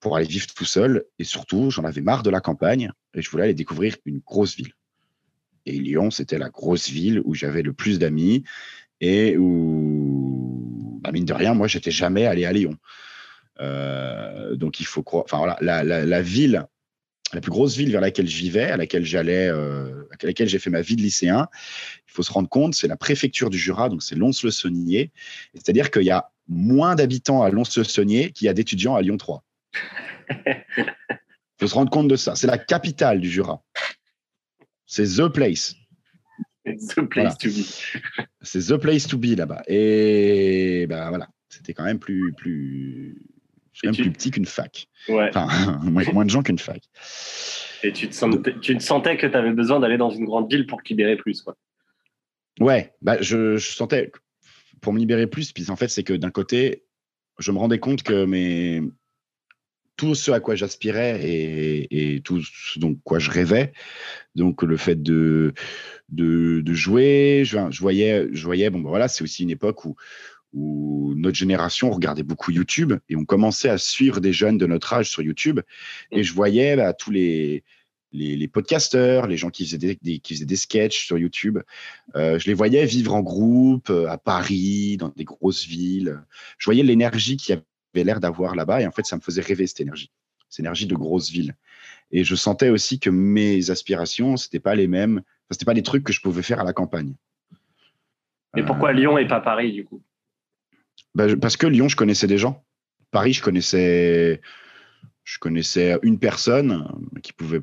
pour 0.00 0.16
aller 0.16 0.26
vivre 0.26 0.46
tout 0.46 0.64
seul, 0.64 1.04
et 1.18 1.24
surtout, 1.24 1.70
j'en 1.70 1.84
avais 1.84 2.00
marre 2.00 2.22
de 2.22 2.30
la 2.30 2.40
campagne, 2.40 2.90
et 3.14 3.22
je 3.22 3.30
voulais 3.30 3.44
aller 3.44 3.54
découvrir 3.54 3.96
une 4.04 4.18
grosse 4.18 4.56
ville. 4.56 4.72
Et 5.64 5.72
Lyon, 5.72 6.10
c'était 6.10 6.38
la 6.38 6.48
grosse 6.48 6.88
ville 6.88 7.20
où 7.24 7.34
j'avais 7.34 7.62
le 7.62 7.72
plus 7.72 7.98
d'amis, 7.98 8.44
et 9.00 9.36
où, 9.36 11.00
bah, 11.02 11.12
mine 11.12 11.24
de 11.24 11.32
rien, 11.32 11.54
moi, 11.54 11.66
j'étais 11.66 11.90
jamais 11.90 12.26
allé 12.26 12.44
à 12.44 12.52
Lyon. 12.52 12.76
Euh, 13.60 14.54
donc, 14.54 14.80
il 14.80 14.86
faut 14.86 15.02
croire, 15.02 15.24
enfin 15.24 15.38
voilà, 15.38 15.56
la, 15.60 16.22
ville 16.22 16.66
la 17.32 17.40
plus 17.40 17.50
grosse 17.50 17.76
ville 17.76 17.90
vers 17.90 18.00
laquelle 18.00 18.28
je 18.28 18.36
vivais, 18.36 18.70
à 18.70 18.76
laquelle 18.76 19.04
j'allais, 19.04 19.48
euh, 19.48 20.04
à 20.20 20.26
laquelle 20.26 20.48
j'ai 20.48 20.58
fait 20.58 20.70
ma 20.70 20.82
vie 20.82 20.96
de 20.96 21.02
lycéen, 21.02 21.48
il 22.06 22.12
faut 22.12 22.22
se 22.22 22.32
rendre 22.32 22.48
compte, 22.48 22.74
c'est 22.74 22.86
la 22.86 22.96
préfecture 22.96 23.50
du 23.50 23.58
Jura, 23.58 23.88
donc 23.88 24.02
c'est 24.02 24.14
Lons-le-Saunier. 24.14 25.10
C'est-à-dire 25.54 25.90
qu'il 25.90 26.04
y 26.04 26.10
a 26.10 26.30
moins 26.48 26.94
d'habitants 26.94 27.42
à 27.42 27.50
Lons-le-Saunier 27.50 28.30
qu'il 28.30 28.46
y 28.46 28.48
a 28.48 28.52
d'étudiants 28.52 28.94
à 28.94 29.02
Lyon 29.02 29.16
3. 29.16 29.42
Il 31.58 31.60
faut 31.60 31.68
se 31.68 31.74
rendre 31.74 31.90
compte 31.90 32.08
de 32.08 32.16
ça. 32.16 32.34
C'est 32.34 32.46
la 32.46 32.58
capitale 32.58 33.20
du 33.20 33.30
Jura. 33.30 33.62
C'est 34.86 35.06
the 35.16 35.28
place. 35.28 35.74
The 36.66 37.02
place 37.02 37.38
to 37.38 37.48
be. 37.48 37.64
C'est 38.42 38.66
the 38.72 38.76
place 38.76 39.06
to 39.06 39.16
be 39.16 39.36
là-bas. 39.36 39.62
Et 39.68 40.86
ben 40.88 41.08
voilà, 41.10 41.28
c'était 41.48 41.74
quand 41.74 41.84
même 41.84 42.00
plus, 42.00 42.32
plus, 42.36 43.22
même 43.84 43.94
plus 43.94 44.10
petit 44.10 44.32
qu'une 44.32 44.46
fac. 44.46 44.88
Ouais. 45.08 45.28
Enfin, 45.28 45.78
moins, 45.82 46.24
de 46.24 46.30
gens 46.30 46.42
qu'une 46.42 46.58
fac. 46.58 46.82
Et 47.84 47.92
tu 47.92 48.08
te, 48.08 48.14
sentais, 48.14 48.58
tu 48.60 48.76
te 48.76 48.82
sentais 48.82 49.16
que 49.16 49.28
tu 49.28 49.36
avais 49.36 49.52
besoin 49.52 49.78
d'aller 49.78 49.96
dans 49.96 50.10
une 50.10 50.24
grande 50.24 50.50
ville 50.50 50.66
pour 50.66 50.82
te 50.82 50.88
libérer 50.88 51.16
plus, 51.16 51.42
quoi. 51.42 51.56
Ouais, 52.58 52.94
bah 53.02 53.18
je, 53.20 53.58
sentais 53.58 54.10
pour 54.80 54.92
me 54.92 54.98
libérer 54.98 55.26
plus, 55.26 55.52
puis 55.52 55.70
en 55.70 55.76
fait, 55.76 55.88
c'est 55.88 56.04
que 56.04 56.14
d'un 56.14 56.30
côté, 56.30 56.84
je 57.38 57.52
me 57.52 57.58
rendais 57.58 57.78
compte 57.78 58.02
que 58.02 58.24
mes, 58.24 58.82
tout 59.96 60.14
ce 60.14 60.30
à 60.30 60.40
quoi 60.40 60.54
j'aspirais 60.54 61.20
et, 61.22 62.20
tout 62.24 62.42
ce 62.42 62.78
dont 62.78 62.94
quoi 63.04 63.18
je 63.18 63.30
rêvais, 63.30 63.72
donc 64.34 64.62
le 64.62 64.76
fait 64.76 65.02
de, 65.02 65.52
de, 66.10 66.62
jouer, 66.72 67.42
je, 67.44 67.80
voyais, 67.80 68.28
je 68.32 68.44
voyais, 68.44 68.70
bon, 68.70 68.80
ben 68.80 68.88
voilà, 68.88 69.08
c'est 69.08 69.24
aussi 69.24 69.42
une 69.42 69.50
époque 69.50 69.84
où, 69.84 69.96
où 70.52 71.14
notre 71.16 71.36
génération 71.36 71.90
regardait 71.90 72.22
beaucoup 72.22 72.50
YouTube 72.50 72.94
et 73.08 73.16
on 73.16 73.24
commençait 73.24 73.68
à 73.68 73.78
suivre 73.78 74.20
des 74.20 74.32
jeunes 74.32 74.58
de 74.58 74.66
notre 74.66 74.92
âge 74.92 75.10
sur 75.10 75.22
YouTube. 75.22 75.60
Et 76.10 76.22
je 76.22 76.32
voyais 76.32 76.76
bah, 76.76 76.92
tous 76.92 77.10
les, 77.10 77.62
les, 78.12 78.48
podcasteurs, 78.48 79.26
les 79.26 79.36
gens 79.36 79.50
qui 79.50 79.64
faisaient 79.64 79.78
des, 79.78 80.18
qui 80.18 80.34
faisaient 80.34 80.46
des 80.46 80.56
sketchs 80.56 81.06
sur 81.06 81.18
YouTube. 81.18 81.58
Euh, 82.14 82.38
je 82.38 82.46
les 82.46 82.54
voyais 82.54 82.84
vivre 82.86 83.14
en 83.14 83.22
groupe 83.22 83.90
euh, 83.90 84.08
à 84.08 84.18
Paris, 84.18 84.96
dans 84.96 85.12
des 85.14 85.24
grosses 85.24 85.66
villes. 85.66 86.22
Je 86.58 86.64
voyais 86.64 86.82
l'énergie 86.82 87.36
qu'il 87.36 87.50
y 87.50 87.52
avait 87.54 87.64
l'air 88.04 88.20
d'avoir 88.20 88.54
là-bas 88.54 88.80
et 88.80 88.86
en 88.86 88.92
fait, 88.92 89.04
ça 89.06 89.16
me 89.16 89.20
faisait 89.20 89.42
rêver 89.42 89.66
cette 89.66 89.80
énergie, 89.80 90.10
cette 90.48 90.60
énergie 90.60 90.86
de 90.86 90.94
grosses 90.94 91.30
villes. 91.30 91.54
Et 92.10 92.24
je 92.24 92.34
sentais 92.34 92.68
aussi 92.68 93.00
que 93.00 93.10
mes 93.10 93.70
aspirations, 93.70 94.36
c'était 94.36 94.60
pas 94.60 94.74
les 94.74 94.86
mêmes, 94.86 95.22
c'était 95.50 95.64
pas 95.64 95.74
des 95.74 95.82
trucs 95.82 96.04
que 96.04 96.12
je 96.12 96.20
pouvais 96.20 96.42
faire 96.42 96.60
à 96.60 96.64
la 96.64 96.72
campagne. 96.72 97.14
Et 98.56 98.62
pourquoi 98.62 98.92
Lyon 98.92 99.18
et 99.18 99.26
pas 99.26 99.40
Paris 99.40 99.72
du 99.72 99.84
coup? 99.84 100.02
Bah, 101.14 101.26
parce 101.36 101.56
que 101.56 101.66
Lyon, 101.66 101.88
je 101.88 101.96
connaissais 101.96 102.26
des 102.26 102.38
gens. 102.38 102.64
Paris, 103.10 103.32
je 103.32 103.42
connaissais, 103.42 104.40
je 105.24 105.38
connaissais 105.38 105.98
une 106.02 106.18
personne 106.18 106.86
qui 107.22 107.32
pouvait 107.32 107.60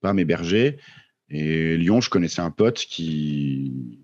pas 0.00 0.12
m'héberger. 0.12 0.78
Et 1.28 1.76
Lyon, 1.76 2.00
je 2.00 2.10
connaissais 2.10 2.42
un 2.42 2.50
pote 2.50 2.76
qui, 2.78 3.98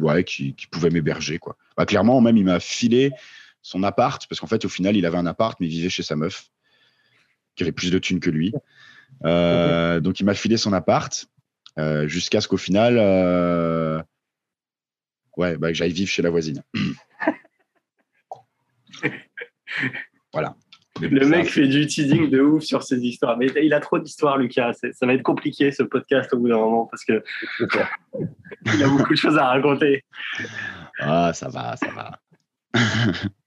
ouais, 0.00 0.24
qui, 0.24 0.54
pouvait 0.70 0.90
m'héberger. 0.90 1.38
Quoi. 1.38 1.56
Bah, 1.76 1.86
clairement, 1.86 2.20
même, 2.20 2.36
il 2.36 2.44
m'a 2.44 2.60
filé 2.60 3.12
son 3.62 3.82
appart, 3.82 4.26
parce 4.28 4.40
qu'en 4.40 4.46
fait, 4.46 4.64
au 4.64 4.68
final, 4.68 4.96
il 4.96 5.06
avait 5.06 5.18
un 5.18 5.26
appart, 5.26 5.58
mais 5.60 5.66
il 5.66 5.70
vivait 5.70 5.88
chez 5.88 6.02
sa 6.02 6.16
meuf, 6.16 6.48
qui 7.56 7.64
avait 7.64 7.72
plus 7.72 7.90
de 7.90 7.98
thunes 7.98 8.20
que 8.20 8.30
lui. 8.30 8.52
Euh, 9.24 10.00
donc, 10.00 10.20
il 10.20 10.24
m'a 10.24 10.34
filé 10.34 10.56
son 10.56 10.72
appart, 10.72 11.26
euh, 11.78 12.08
jusqu'à 12.08 12.40
ce 12.40 12.48
qu'au 12.48 12.56
final, 12.56 12.96
euh, 12.98 14.02
ouais, 15.36 15.56
bah, 15.56 15.68
que 15.68 15.74
j'aille 15.74 15.92
vivre 15.92 16.10
chez 16.10 16.22
la 16.22 16.30
voisine. 16.30 16.62
voilà. 20.32 20.56
Le 21.00 21.26
mec 21.26 21.48
fait 21.48 21.68
du 21.68 21.86
teasing 21.86 22.28
de 22.28 22.40
ouf 22.40 22.64
sur 22.64 22.82
ses 22.82 22.98
histoires. 22.98 23.36
Mais 23.36 23.46
il 23.62 23.72
a 23.72 23.80
trop 23.80 24.00
d'histoires, 24.00 24.36
Lucas. 24.36 24.72
Ça 24.92 25.06
va 25.06 25.14
être 25.14 25.22
compliqué 25.22 25.70
ce 25.70 25.84
podcast 25.84 26.32
au 26.32 26.38
bout 26.38 26.48
d'un 26.48 26.56
moment 26.56 26.86
parce 26.86 27.04
que 27.04 27.22
il 28.74 28.82
a 28.82 28.88
beaucoup 28.88 29.12
de 29.12 29.18
choses 29.18 29.38
à 29.38 29.46
raconter. 29.46 30.04
Ah, 30.98 31.32
ça 31.32 31.48
va, 31.48 31.76
ça 31.76 31.90
va. 31.92 32.18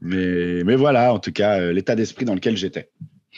mais, 0.00 0.62
mais 0.64 0.76
voilà, 0.76 1.12
en 1.12 1.18
tout 1.18 1.32
cas, 1.32 1.60
euh, 1.60 1.72
l'état 1.72 1.94
d'esprit 1.94 2.24
dans 2.24 2.34
lequel 2.34 2.56
j'étais. 2.56 2.90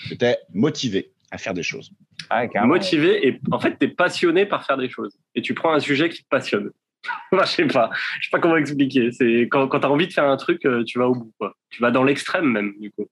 J'étais 0.08 0.38
motivé 0.52 1.12
à 1.30 1.38
faire 1.38 1.54
des 1.54 1.62
choses. 1.62 1.92
Ah, 2.28 2.46
motivé 2.64 3.26
et 3.26 3.40
en 3.50 3.58
fait, 3.58 3.76
tu 3.78 3.86
es 3.86 3.88
passionné 3.88 4.46
par 4.46 4.64
faire 4.64 4.76
des 4.76 4.88
choses. 4.88 5.18
Et 5.34 5.42
tu 5.42 5.54
prends 5.54 5.72
un 5.72 5.80
sujet 5.80 6.08
qui 6.08 6.22
te 6.22 6.28
passionne. 6.28 6.70
je 7.32 7.44
sais 7.44 7.66
pas. 7.66 7.90
Je 8.20 8.26
sais 8.26 8.30
pas 8.30 8.40
comment 8.40 8.56
expliquer. 8.56 9.10
C'est 9.12 9.42
quand, 9.50 9.68
quand 9.68 9.80
tu 9.80 9.86
as 9.86 9.90
envie 9.90 10.06
de 10.06 10.12
faire 10.12 10.28
un 10.28 10.36
truc, 10.36 10.64
euh, 10.64 10.84
tu 10.84 10.98
vas 10.98 11.08
au 11.08 11.14
bout. 11.14 11.32
Quoi. 11.38 11.54
Tu 11.70 11.80
vas 11.80 11.90
dans 11.90 12.04
l'extrême 12.04 12.46
même, 12.46 12.74
du 12.78 12.90
coup. 12.90 13.06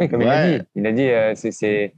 Oui, 0.00 0.08
comme 0.08 0.22
il 0.22 0.28
a 0.28 0.58
dit. 0.58 0.64
Il 0.74 0.86
a 0.86 0.92
dit, 0.92 1.08
euh, 1.08 1.34
c'est 1.34 1.94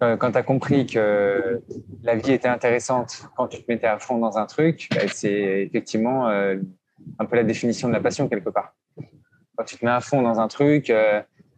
quand 0.00 0.32
tu 0.32 0.38
as 0.38 0.42
compris 0.42 0.86
que 0.86 1.60
la 2.02 2.16
vie 2.16 2.32
était 2.32 2.48
intéressante 2.48 3.24
quand 3.36 3.48
tu 3.48 3.62
te 3.62 3.70
mettais 3.70 3.86
à 3.86 3.98
fond 3.98 4.18
dans 4.18 4.38
un 4.38 4.46
truc, 4.46 4.88
bah, 4.90 5.02
c'est 5.08 5.62
effectivement 5.62 6.28
euh, 6.28 6.56
un 7.18 7.24
peu 7.24 7.36
la 7.36 7.44
définition 7.44 7.88
de 7.88 7.92
la 7.92 8.00
passion 8.00 8.28
quelque 8.28 8.50
part. 8.50 8.74
Quand 9.56 9.64
tu 9.64 9.76
te 9.76 9.84
mets 9.84 9.90
à 9.90 10.00
fond 10.00 10.22
dans 10.22 10.40
un 10.40 10.48
truc, 10.48 10.92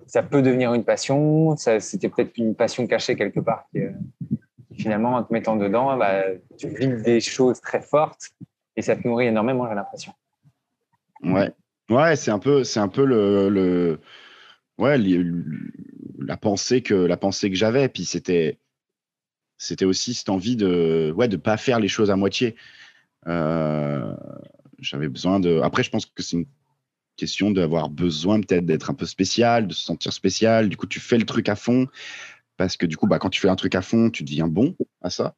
ça 0.06 0.22
peut 0.22 0.42
devenir 0.42 0.74
une 0.74 0.84
passion. 0.84 1.56
C'était 1.56 2.08
peut-être 2.08 2.36
une 2.36 2.54
passion 2.54 2.86
cachée 2.86 3.16
quelque 3.16 3.40
part 3.40 3.66
finalement, 4.76 5.14
en 5.14 5.22
te 5.22 5.32
mettant 5.32 5.56
dedans, 5.56 5.96
bah, 5.96 6.24
tu 6.58 6.68
vis 6.68 7.02
des 7.02 7.20
choses 7.20 7.60
très 7.60 7.80
fortes 7.80 8.30
et 8.76 8.82
ça 8.82 8.96
te 8.96 9.06
nourrit 9.06 9.26
énormément, 9.26 9.68
j'ai 9.68 9.74
l'impression. 9.74 10.12
Ouais, 11.22 11.52
ouais, 11.90 12.16
c'est 12.16 12.30
un 12.30 12.38
peu, 12.38 12.64
c'est 12.64 12.80
un 12.80 12.88
peu 12.88 13.04
le 13.04 14.00
ouais, 14.78 14.98
la 16.18 16.36
pensée 16.36 16.82
que 16.82 16.94
la 16.94 17.16
pensée 17.16 17.50
que 17.50 17.56
j'avais. 17.56 17.88
Puis 17.88 18.04
c'était, 18.04 18.58
c'était 19.56 19.84
aussi 19.84 20.14
cette 20.14 20.28
envie 20.28 20.56
de, 20.56 21.12
ouais, 21.16 21.28
de 21.28 21.36
pas 21.36 21.56
faire 21.56 21.80
les 21.80 21.88
choses 21.88 22.10
à 22.10 22.16
moitié. 22.16 22.56
Euh, 23.26 24.14
j'avais 24.84 25.08
besoin 25.08 25.40
de. 25.40 25.60
Après, 25.62 25.82
je 25.82 25.90
pense 25.90 26.06
que 26.06 26.22
c'est 26.22 26.36
une 26.36 26.46
question 27.16 27.50
d'avoir 27.50 27.90
besoin 27.90 28.40
peut-être 28.40 28.66
d'être 28.66 28.90
un 28.90 28.94
peu 28.94 29.06
spécial, 29.06 29.66
de 29.68 29.72
se 29.72 29.84
sentir 29.84 30.12
spécial. 30.12 30.68
Du 30.68 30.76
coup, 30.76 30.86
tu 30.86 31.00
fais 31.00 31.18
le 31.18 31.24
truc 31.24 31.48
à 31.48 31.56
fond 31.56 31.86
parce 32.56 32.76
que 32.76 32.86
du 32.86 32.96
coup, 32.96 33.06
bah, 33.06 33.18
quand 33.18 33.30
tu 33.30 33.40
fais 33.40 33.48
un 33.48 33.56
truc 33.56 33.74
à 33.74 33.82
fond, 33.82 34.10
tu 34.10 34.24
deviens 34.24 34.48
bon 34.48 34.76
à 35.00 35.10
ça. 35.10 35.34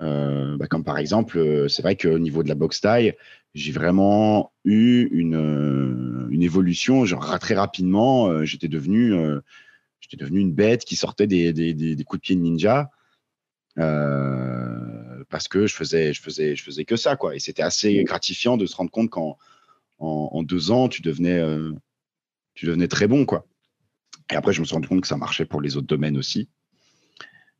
Euh, 0.00 0.56
bah, 0.56 0.66
comme 0.68 0.84
par 0.84 0.98
exemple, 0.98 1.38
euh, 1.38 1.68
c'est 1.68 1.82
vrai 1.82 1.96
qu'au 1.96 2.18
niveau 2.18 2.42
de 2.42 2.48
la 2.48 2.54
boxe 2.54 2.80
taille, 2.80 3.16
j'ai 3.54 3.72
vraiment 3.72 4.52
eu 4.64 5.08
une, 5.10 5.34
euh, 5.34 6.28
une 6.30 6.42
évolution. 6.42 7.04
Genre, 7.04 7.38
très 7.38 7.54
rapidement, 7.54 8.44
j'étais 8.44 8.68
devenu, 8.68 9.10
devenu 10.16 10.40
une 10.40 10.52
bête 10.52 10.84
qui 10.84 10.96
sortait 10.96 11.26
des, 11.26 11.52
des, 11.52 11.74
des, 11.74 12.04
coups 12.04 12.20
de 12.20 12.22
pied 12.22 12.36
de 12.36 12.40
ninja. 12.40 12.90
Parce 15.28 15.48
que 15.48 15.66
je 15.66 15.74
faisais, 15.74 16.12
je, 16.12 16.22
faisais, 16.22 16.56
je 16.56 16.62
faisais 16.62 16.84
que 16.84 16.96
ça. 16.96 17.16
Quoi. 17.16 17.36
Et 17.36 17.38
c'était 17.38 17.62
assez 17.62 18.02
gratifiant 18.04 18.56
de 18.56 18.66
se 18.66 18.76
rendre 18.76 18.90
compte 18.90 19.10
qu'en 19.10 19.36
en, 19.98 20.30
en, 20.32 20.42
deux 20.42 20.70
ans, 20.70 20.88
tu 20.88 21.02
devenais, 21.02 21.42
tu 22.54 22.66
devenais 22.66 22.88
très 22.88 23.06
bon. 23.06 23.26
Quoi. 23.26 23.46
Et 24.30 24.36
après, 24.36 24.52
je 24.52 24.60
me 24.60 24.66
suis 24.66 24.74
rendu 24.74 24.88
compte 24.88 25.00
que 25.00 25.06
ça 25.06 25.16
marchait 25.16 25.44
pour 25.44 25.60
les 25.60 25.76
autres 25.76 25.86
domaines 25.86 26.16
aussi. 26.16 26.48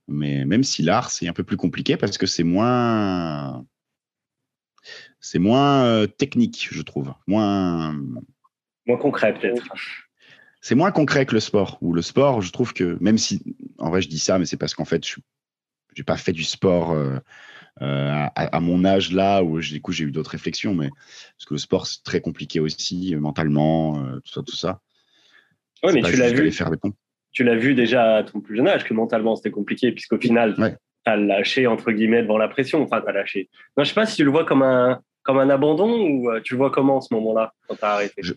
Mais 0.06 0.44
même 0.44 0.64
si 0.64 0.82
l'art, 0.82 1.10
c'est 1.10 1.28
un 1.28 1.32
peu 1.32 1.44
plus 1.44 1.56
compliqué 1.56 1.96
parce 1.96 2.18
que 2.18 2.26
c'est 2.26 2.44
moins. 2.44 3.64
C'est 5.20 5.38
moins 5.38 5.84
euh, 5.84 6.06
technique, 6.06 6.68
je 6.70 6.82
trouve. 6.82 7.12
Moins. 7.26 7.92
Moins 8.86 8.96
concret, 8.98 9.34
peut-être. 9.34 9.74
C'est 10.62 10.74
moins 10.74 10.90
concret 10.92 11.26
que 11.26 11.34
le 11.34 11.40
sport. 11.40 11.78
Ou 11.82 11.92
le 11.92 12.02
sport, 12.02 12.40
je 12.40 12.50
trouve 12.50 12.72
que, 12.72 12.96
même 13.00 13.18
si. 13.18 13.42
En 13.76 13.90
vrai, 13.90 14.00
je 14.00 14.08
dis 14.08 14.18
ça, 14.18 14.38
mais 14.38 14.46
c'est 14.46 14.56
parce 14.56 14.74
qu'en 14.74 14.86
fait, 14.86 15.06
je 15.06 15.20
n'ai 15.96 16.04
pas 16.04 16.16
fait 16.16 16.32
du 16.32 16.44
sport. 16.44 16.92
Euh, 16.92 17.18
à, 17.80 18.60
mon 18.60 18.84
âge 18.84 19.12
là 19.12 19.42
où 19.42 19.60
du 19.60 19.80
coup 19.80 19.92
j'ai 19.92 20.04
eu 20.04 20.10
d'autres 20.10 20.30
réflexions, 20.30 20.74
mais 20.74 20.88
parce 20.88 21.44
que 21.46 21.54
le 21.54 21.58
sport 21.58 21.86
c'est 21.86 22.02
très 22.02 22.20
compliqué 22.20 22.60
aussi 22.60 23.14
mentalement, 23.16 24.02
tout 24.24 24.32
ça, 24.32 24.42
tout 24.42 24.56
ça. 24.56 24.80
Oui, 25.82 25.92
mais 25.94 26.02
tu 26.02 26.16
l'as 26.16 26.32
vu. 26.32 26.50
Faire 26.50 26.70
des 26.70 26.78
Tu 27.32 27.44
l'as 27.44 27.56
vu 27.56 27.74
déjà 27.74 28.16
à 28.16 28.22
ton 28.24 28.40
plus 28.40 28.56
jeune 28.56 28.68
âge 28.68 28.84
que 28.84 28.94
mentalement 28.94 29.36
c'était 29.36 29.50
compliqué, 29.50 29.92
puisqu'au 29.92 30.18
final, 30.18 30.54
tu 30.56 31.10
as 31.10 31.16
lâché 31.16 31.66
entre 31.66 31.92
guillemets 31.92 32.22
devant 32.22 32.38
la 32.38 32.48
pression. 32.48 32.82
Enfin, 32.82 33.00
tu 33.00 33.08
as 33.08 33.12
lâché. 33.12 33.48
Non, 33.76 33.84
je 33.84 33.88
sais 33.88 33.94
pas 33.94 34.06
si 34.06 34.16
tu 34.16 34.24
le 34.24 34.30
vois 34.30 34.44
comme 34.44 34.62
un, 34.62 35.00
comme 35.22 35.38
un 35.38 35.50
abandon 35.50 35.90
ou 35.90 36.30
tu 36.40 36.54
le 36.54 36.58
vois 36.58 36.70
comment 36.70 36.96
en 36.96 37.00
ce 37.00 37.14
moment-là 37.14 37.54
quand 37.66 37.76
tu 37.76 37.84
as 37.84 37.90
arrêté? 37.92 38.22
Je... 38.22 38.34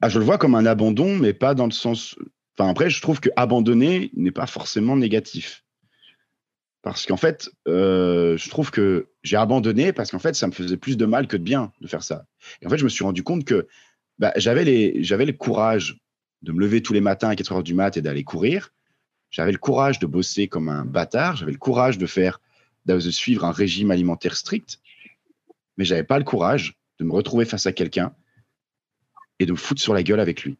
Ah, 0.00 0.08
je 0.08 0.18
le 0.18 0.24
vois 0.24 0.38
comme 0.38 0.54
un 0.54 0.66
abandon, 0.66 1.16
mais 1.16 1.32
pas 1.32 1.54
dans 1.54 1.66
le 1.66 1.72
sens. 1.72 2.16
Enfin, 2.58 2.70
après, 2.70 2.90
je 2.90 3.00
trouve 3.00 3.20
que 3.20 3.30
abandonner 3.36 4.10
n'est 4.14 4.30
pas 4.30 4.46
forcément 4.46 4.96
négatif. 4.96 5.64
Parce 6.86 7.04
qu'en 7.04 7.16
fait, 7.16 7.50
euh, 7.66 8.36
je 8.36 8.48
trouve 8.48 8.70
que 8.70 9.08
j'ai 9.24 9.36
abandonné 9.36 9.92
parce 9.92 10.12
qu'en 10.12 10.20
fait, 10.20 10.36
ça 10.36 10.46
me 10.46 10.52
faisait 10.52 10.76
plus 10.76 10.96
de 10.96 11.04
mal 11.04 11.26
que 11.26 11.36
de 11.36 11.42
bien 11.42 11.72
de 11.80 11.88
faire 11.88 12.04
ça. 12.04 12.26
Et 12.62 12.66
en 12.68 12.70
fait, 12.70 12.78
je 12.78 12.84
me 12.84 12.88
suis 12.88 13.02
rendu 13.02 13.24
compte 13.24 13.44
que 13.44 13.66
bah, 14.20 14.32
j'avais 14.36 14.64
le 14.64 15.32
courage 15.32 15.98
de 16.42 16.52
me 16.52 16.60
lever 16.60 16.82
tous 16.82 16.92
les 16.92 17.00
matins 17.00 17.28
à 17.28 17.34
4 17.34 17.50
heures 17.50 17.62
du 17.64 17.74
mat 17.74 17.96
et 17.96 18.02
d'aller 18.02 18.22
courir. 18.22 18.72
J'avais 19.30 19.50
le 19.50 19.58
courage 19.58 19.98
de 19.98 20.06
bosser 20.06 20.46
comme 20.46 20.68
un 20.68 20.84
bâtard. 20.84 21.34
J'avais 21.34 21.50
le 21.50 21.58
courage 21.58 21.98
de 21.98 22.06
faire, 22.06 22.40
de 22.84 23.00
suivre 23.00 23.44
un 23.44 23.50
régime 23.50 23.90
alimentaire 23.90 24.36
strict. 24.36 24.78
Mais 25.78 25.84
j'avais 25.84 26.04
pas 26.04 26.18
le 26.18 26.24
courage 26.24 26.78
de 27.00 27.04
me 27.04 27.12
retrouver 27.12 27.46
face 27.46 27.66
à 27.66 27.72
quelqu'un 27.72 28.14
et 29.40 29.46
de 29.46 29.50
me 29.50 29.56
foutre 29.56 29.82
sur 29.82 29.92
la 29.92 30.04
gueule 30.04 30.20
avec 30.20 30.44
lui. 30.44 30.56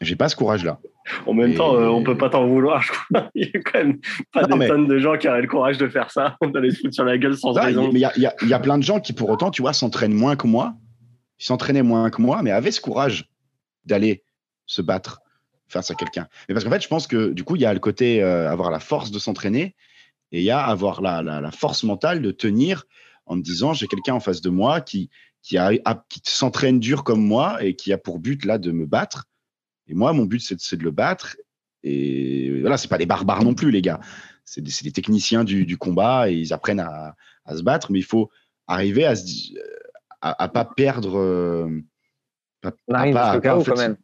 J'ai 0.00 0.14
pas 0.14 0.28
ce 0.28 0.36
courage-là. 0.36 0.80
En 1.26 1.34
même 1.34 1.54
temps, 1.54 1.74
euh, 1.74 1.88
on 1.88 2.02
peut 2.02 2.16
pas 2.16 2.30
t'en 2.30 2.46
vouloir. 2.46 2.82
Je 2.82 2.92
crois. 2.92 3.30
Il 3.34 3.50
y 3.52 3.56
a 3.56 3.60
quand 3.60 3.78
même 3.78 3.98
pas 4.32 4.44
des 4.44 4.66
tonnes 4.66 4.86
de 4.86 4.98
gens 4.98 5.16
qui 5.16 5.28
auraient 5.28 5.42
le 5.42 5.48
courage 5.48 5.78
de 5.78 5.88
faire 5.88 6.10
ça, 6.10 6.36
d'aller 6.52 6.70
se 6.70 6.80
foutre 6.80 6.94
sur 6.94 7.04
la 7.04 7.18
gueule 7.18 7.36
sans 7.36 7.52
raison. 7.52 7.90
Mais 7.92 8.00
il 8.00 8.32
y, 8.42 8.48
y 8.48 8.54
a, 8.54 8.58
plein 8.58 8.78
de 8.78 8.82
gens 8.82 9.00
qui, 9.00 9.12
pour 9.12 9.28
autant, 9.28 9.50
tu 9.50 9.62
vois, 9.62 9.72
s'entraînent 9.72 10.14
moins 10.14 10.36
que 10.36 10.46
moi. 10.46 10.74
Ils 11.38 11.44
s'entraînaient 11.44 11.82
moins 11.82 12.10
que 12.10 12.22
moi, 12.22 12.42
mais 12.42 12.50
avaient 12.50 12.70
ce 12.70 12.80
courage 12.80 13.28
d'aller 13.84 14.22
se 14.66 14.82
battre 14.82 15.20
face 15.68 15.90
à 15.90 15.94
quelqu'un. 15.94 16.28
Mais 16.48 16.54
parce 16.54 16.64
qu'en 16.64 16.70
fait, 16.70 16.82
je 16.82 16.88
pense 16.88 17.06
que 17.06 17.30
du 17.30 17.44
coup, 17.44 17.56
il 17.56 17.62
y 17.62 17.66
a 17.66 17.74
le 17.74 17.80
côté 17.80 18.22
euh, 18.22 18.50
avoir 18.50 18.70
la 18.70 18.80
force 18.80 19.10
de 19.10 19.18
s'entraîner 19.18 19.74
et 20.32 20.38
il 20.38 20.44
y 20.44 20.50
a 20.50 20.60
avoir 20.60 21.00
la, 21.02 21.22
la, 21.22 21.50
force 21.50 21.84
mentale 21.84 22.22
de 22.22 22.30
tenir 22.30 22.84
en 23.26 23.36
me 23.36 23.42
disant 23.42 23.72
j'ai 23.72 23.86
quelqu'un 23.86 24.14
en 24.14 24.20
face 24.20 24.40
de 24.40 24.50
moi 24.50 24.80
qui, 24.80 25.10
qui, 25.42 25.58
a, 25.58 25.72
qui 26.08 26.20
s'entraîne 26.24 26.80
dur 26.80 27.04
comme 27.04 27.24
moi 27.24 27.62
et 27.62 27.76
qui 27.76 27.92
a 27.92 27.98
pour 27.98 28.18
but 28.18 28.44
là 28.44 28.58
de 28.58 28.70
me 28.70 28.86
battre. 28.86 29.26
Et 29.88 29.94
moi, 29.94 30.12
mon 30.12 30.24
but, 30.24 30.40
c'est 30.40 30.76
de, 30.76 30.84
le 30.84 30.90
battre. 30.90 31.36
Et 31.82 32.60
voilà, 32.60 32.76
c'est 32.76 32.88
pas 32.88 32.98
des 32.98 33.06
barbares 33.06 33.44
non 33.44 33.54
plus, 33.54 33.70
les 33.70 33.82
gars. 33.82 34.00
C'est 34.44 34.62
des, 34.62 34.92
techniciens 34.92 35.44
du, 35.44 35.66
du, 35.66 35.76
combat 35.76 36.30
et 36.30 36.34
ils 36.34 36.52
apprennent 36.52 36.80
à, 36.80 37.14
à, 37.44 37.56
se 37.56 37.62
battre, 37.62 37.92
mais 37.92 37.98
il 37.98 38.04
faut 38.04 38.30
arriver 38.66 39.04
à, 39.06 39.14
à, 40.20 40.48
pas 40.48 40.64
perdre. 40.64 41.18
Euh, 41.18 41.82
pas, 42.60 42.72
pas, 42.86 43.40
quand 43.40 43.76
même. 43.76 43.96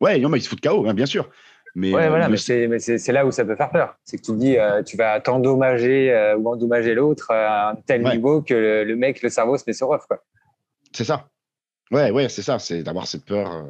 Ouais, 0.00 0.18
non, 0.18 0.28
mais 0.28 0.38
ils 0.38 0.42
se 0.42 0.48
foutent 0.48 0.60
KO, 0.60 0.88
hein, 0.88 0.94
bien 0.94 1.06
sûr. 1.06 1.28
Mais, 1.74 1.94
ouais, 1.94 2.08
voilà, 2.08 2.28
mais 2.28 2.36
c'est 2.36 3.12
là 3.12 3.26
où 3.26 3.30
ça 3.30 3.44
peut 3.44 3.56
faire 3.56 3.70
peur. 3.70 3.96
C'est 4.04 4.16
que 4.16 4.22
tu 4.22 4.32
te 4.32 4.36
dis, 4.36 4.56
euh, 4.56 4.82
tu 4.82 4.96
vas 4.96 5.20
t'endommager 5.20 6.12
euh, 6.12 6.36
ou 6.36 6.48
endommager 6.48 6.94
l'autre 6.94 7.30
à 7.30 7.70
un 7.70 7.74
tel 7.76 8.02
niveau 8.02 8.42
que 8.42 8.84
le, 8.84 8.96
mec, 8.96 9.22
le 9.22 9.28
cerveau 9.28 9.58
se 9.58 9.64
met 9.66 9.74
sur 9.74 9.90
off. 9.90 10.06
C'est 10.92 11.04
ça. 11.04 11.28
Ouais, 11.90 12.10
ouais, 12.10 12.28
c'est 12.28 12.42
ça. 12.42 12.58
C'est 12.58 12.82
d'avoir 12.82 13.06
cette 13.06 13.24
peur 13.24 13.66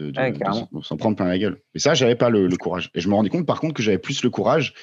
euh, 0.00 0.10
de, 0.10 0.82
s'en 0.82 0.96
prendre 0.96 1.16
plein 1.16 1.26
la 1.26 1.38
gueule. 1.38 1.60
Et 1.74 1.78
ça, 1.78 1.94
j'avais 1.94 2.16
pas 2.16 2.30
le, 2.30 2.48
courage. 2.56 2.90
Et 2.94 3.00
je 3.00 3.08
me 3.08 3.14
rendais 3.14 3.30
compte, 3.30 3.46
par 3.46 3.60
contre, 3.60 3.74
que 3.74 3.82
j'avais 3.82 3.98
plus 3.98 4.22
le 4.22 4.30
courage 4.30 4.74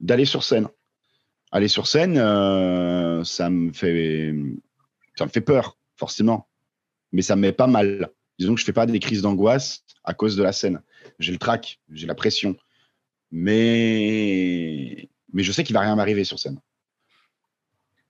d'aller 0.00 0.24
sur 0.24 0.44
scène. 0.44 0.68
Aller 1.52 1.68
sur 1.68 1.86
scène, 1.86 2.16
ça 3.24 3.50
me 3.50 3.72
fait, 3.72 4.34
ça 5.16 5.24
me 5.24 5.30
fait 5.30 5.40
peur, 5.40 5.78
forcément. 5.96 6.48
Mais 7.12 7.22
ça 7.22 7.36
me 7.36 7.42
met 7.42 7.52
pas 7.52 7.68
mal 7.68 8.10
disons 8.38 8.54
que 8.54 8.60
je 8.60 8.64
fais 8.64 8.72
pas 8.72 8.86
des 8.86 8.98
crises 9.00 9.22
d'angoisse 9.22 9.84
à 10.02 10.14
cause 10.14 10.36
de 10.36 10.42
la 10.42 10.52
scène. 10.52 10.80
J'ai 11.18 11.32
le 11.32 11.38
trac, 11.38 11.80
j'ai 11.90 12.06
la 12.06 12.14
pression, 12.14 12.56
mais 13.30 15.08
mais 15.32 15.42
je 15.42 15.52
sais 15.52 15.64
qu'il 15.64 15.74
va 15.74 15.80
rien 15.80 15.96
m'arriver 15.96 16.24
sur 16.24 16.38
scène. 16.38 16.60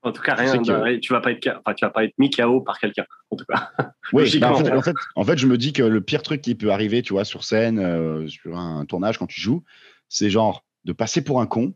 En 0.04 0.12
tout 0.12 0.22
cas, 0.22 0.34
rien. 0.34 0.60
Tu 1.00 1.12
vas 1.12 1.20
pas 1.20 1.32
être, 1.32 1.48
enfin, 1.48 1.74
tu 1.74 1.84
vas 1.84 1.90
pas 1.90 2.04
être 2.04 2.12
mis 2.18 2.30
KO 2.30 2.60
par 2.60 2.78
quelqu'un. 2.78 3.06
En 3.30 3.36
tout 3.36 3.46
cas. 3.46 3.70
Oui. 4.12 4.38
Bah, 4.38 4.52
en, 4.52 4.82
fait, 4.82 4.92
en, 5.16 5.24
fait, 5.24 5.38
je 5.38 5.46
me 5.46 5.56
dis 5.56 5.72
que 5.72 5.82
le 5.82 6.00
pire 6.02 6.22
truc 6.22 6.42
qui 6.42 6.54
peut 6.54 6.70
arriver, 6.70 7.00
tu 7.00 7.14
vois, 7.14 7.24
sur 7.24 7.42
scène, 7.42 7.78
euh, 7.78 8.28
sur 8.28 8.56
un 8.56 8.84
tournage 8.84 9.16
quand 9.16 9.26
tu 9.26 9.40
joues, 9.40 9.64
c'est 10.10 10.28
genre 10.28 10.62
de 10.84 10.92
passer 10.92 11.24
pour 11.24 11.40
un 11.40 11.46
con, 11.46 11.74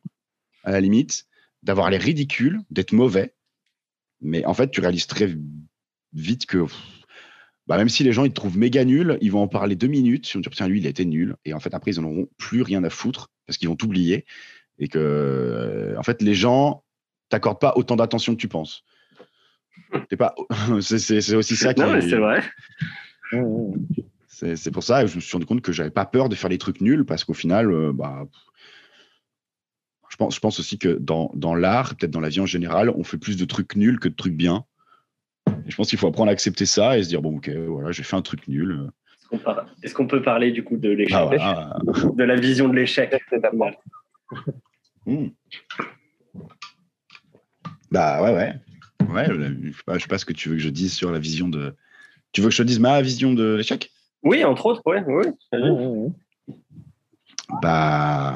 à 0.63 0.71
la 0.71 0.81
limite, 0.81 1.25
d'avoir 1.63 1.89
les 1.89 1.97
ridicules, 1.97 2.61
d'être 2.71 2.93
mauvais. 2.93 3.35
Mais 4.21 4.45
en 4.45 4.53
fait, 4.53 4.71
tu 4.71 4.83
réalises 4.83 5.07
très 5.07 5.35
vite 6.13 6.45
que 6.45 6.67
bah, 7.67 7.79
même 7.79 7.89
si 7.89 8.05
les 8.05 8.13
gens 8.13 8.25
ils 8.25 8.31
te 8.31 8.35
trouvent 8.35 8.59
méga 8.59 8.85
nul, 8.85 9.19
ils 9.21 9.33
vont 9.33 9.43
en 9.43 9.49
parler 9.49 9.77
deux 9.77 9.89
minutes. 9.89 10.29
Ils 10.31 10.35
vont 10.35 10.41
dire 10.41 10.53
tiens 10.55 10.69
lui 10.69 10.81
il 10.81 10.87
a 10.87 10.91
été 10.91 11.05
nul 11.05 11.37
et 11.45 11.55
en 11.55 11.61
fait 11.61 11.75
après 11.75 11.93
ils 11.93 12.01
n'en 12.01 12.09
auront 12.09 12.29
plus 12.37 12.63
rien 12.63 12.83
à 12.85 12.91
foutre 12.91 13.31
parce 13.47 13.59
qu'ils 13.59 13.69
vont 13.69 13.77
t'oublier 13.77 14.25
et 14.79 14.89
que 14.89 14.99
euh, 14.99 15.99
en 15.99 16.03
fait 16.03 16.23
les 16.23 16.35
gens 16.35 16.83
t'accordent 17.29 17.61
pas 17.61 17.73
autant 17.77 17.97
d'attention 17.97 18.35
que 18.35 18.41
tu 18.41 18.49
penses. 18.49 18.85
pas, 20.19 20.35
c'est 20.81 21.35
aussi 21.35 21.57
ça 21.57 21.75
qui. 21.75 21.81
Non 21.81 21.93
mais 21.93 22.01
c'est 22.01 22.17
vrai. 22.17 22.43
C'est 24.29 24.71
pour 24.71 24.83
ça 24.83 25.03
que 25.03 25.09
je 25.09 25.17
me 25.17 25.21
suis 25.21 25.33
rendu 25.33 25.47
compte 25.47 25.63
que 25.63 25.73
j'avais 25.73 25.91
pas 25.91 26.07
peur 26.07 26.29
de 26.29 26.35
faire 26.35 26.51
des 26.51 26.59
trucs 26.59 26.81
nuls 26.81 27.05
parce 27.05 27.25
qu'au 27.25 27.35
final, 27.35 27.73
euh, 27.73 27.93
bah, 27.93 28.25
je 30.09 30.17
pense, 30.17 30.35
je 30.35 30.41
pense 30.41 30.61
aussi 30.61 30.79
que 30.79 30.89
dans, 30.89 31.31
dans 31.35 31.55
l'art, 31.55 31.97
peut-être 31.97 32.13
dans 32.13 32.21
la 32.21 32.29
vie 32.29 32.41
en 32.41 32.47
général, 32.47 32.91
on 32.91 33.03
fait 33.03 33.19
plus 33.19 33.37
de 33.37 33.45
trucs 33.45 33.75
nuls 33.75 33.99
que 33.99 34.09
de 34.09 34.15
trucs 34.15 34.37
bien 34.37 34.65
je 35.67 35.77
pense 35.77 35.91
qu'il 35.91 35.99
faut 35.99 36.07
apprendre 36.07 36.31
à 36.31 36.33
accepter 36.33 36.67
ça 36.67 36.99
et 36.99 37.03
se 37.03 37.09
dire 37.09 37.23
bon, 37.23 37.37
ok, 37.37 37.49
voilà, 37.51 37.93
j'ai 37.93 38.03
fait 38.03 38.17
un 38.17 38.23
truc 38.23 38.49
nul. 38.49 38.91
Est-ce 39.83 39.95
qu'on 39.95 40.07
peut 40.07 40.23
parler 40.23 40.51
du 40.51 40.65
coup 40.65 40.79
de 40.79 40.89
l'échec, 40.89 41.39
ah, 41.41 41.79
de 42.15 42.25
la 42.25 42.37
vision 42.37 42.69
de 42.69 42.75
l'échec 42.75 43.15
hmm. 45.07 45.27
Bah 47.91 48.23
ouais, 48.23 48.35
ouais. 48.35 48.55
Ouais, 49.09 49.25
je 49.27 49.73
sais, 49.73 49.83
pas, 49.87 49.99
sais 49.99 50.07
pas 50.07 50.19
ce 50.19 50.25
que 50.25 50.33
tu 50.33 50.49
veux 50.49 50.57
que 50.57 50.63
je 50.63 50.69
dise 50.69 50.93
sur 50.93 51.11
la 51.11 51.19
vision 51.19 51.49
de. 51.49 51.75
Tu 52.33 52.41
veux 52.41 52.49
que 52.49 52.55
je 52.55 52.63
te 52.63 52.67
dise 52.67 52.81
ma 52.81 53.01
vision 53.01 53.33
de 53.33 53.55
l'échec? 53.55 53.91
Oui, 54.23 54.45
entre 54.45 54.67
autres, 54.67 54.83
ouais, 54.87 55.03
oui. 55.07 55.27
Bah, 57.63 58.35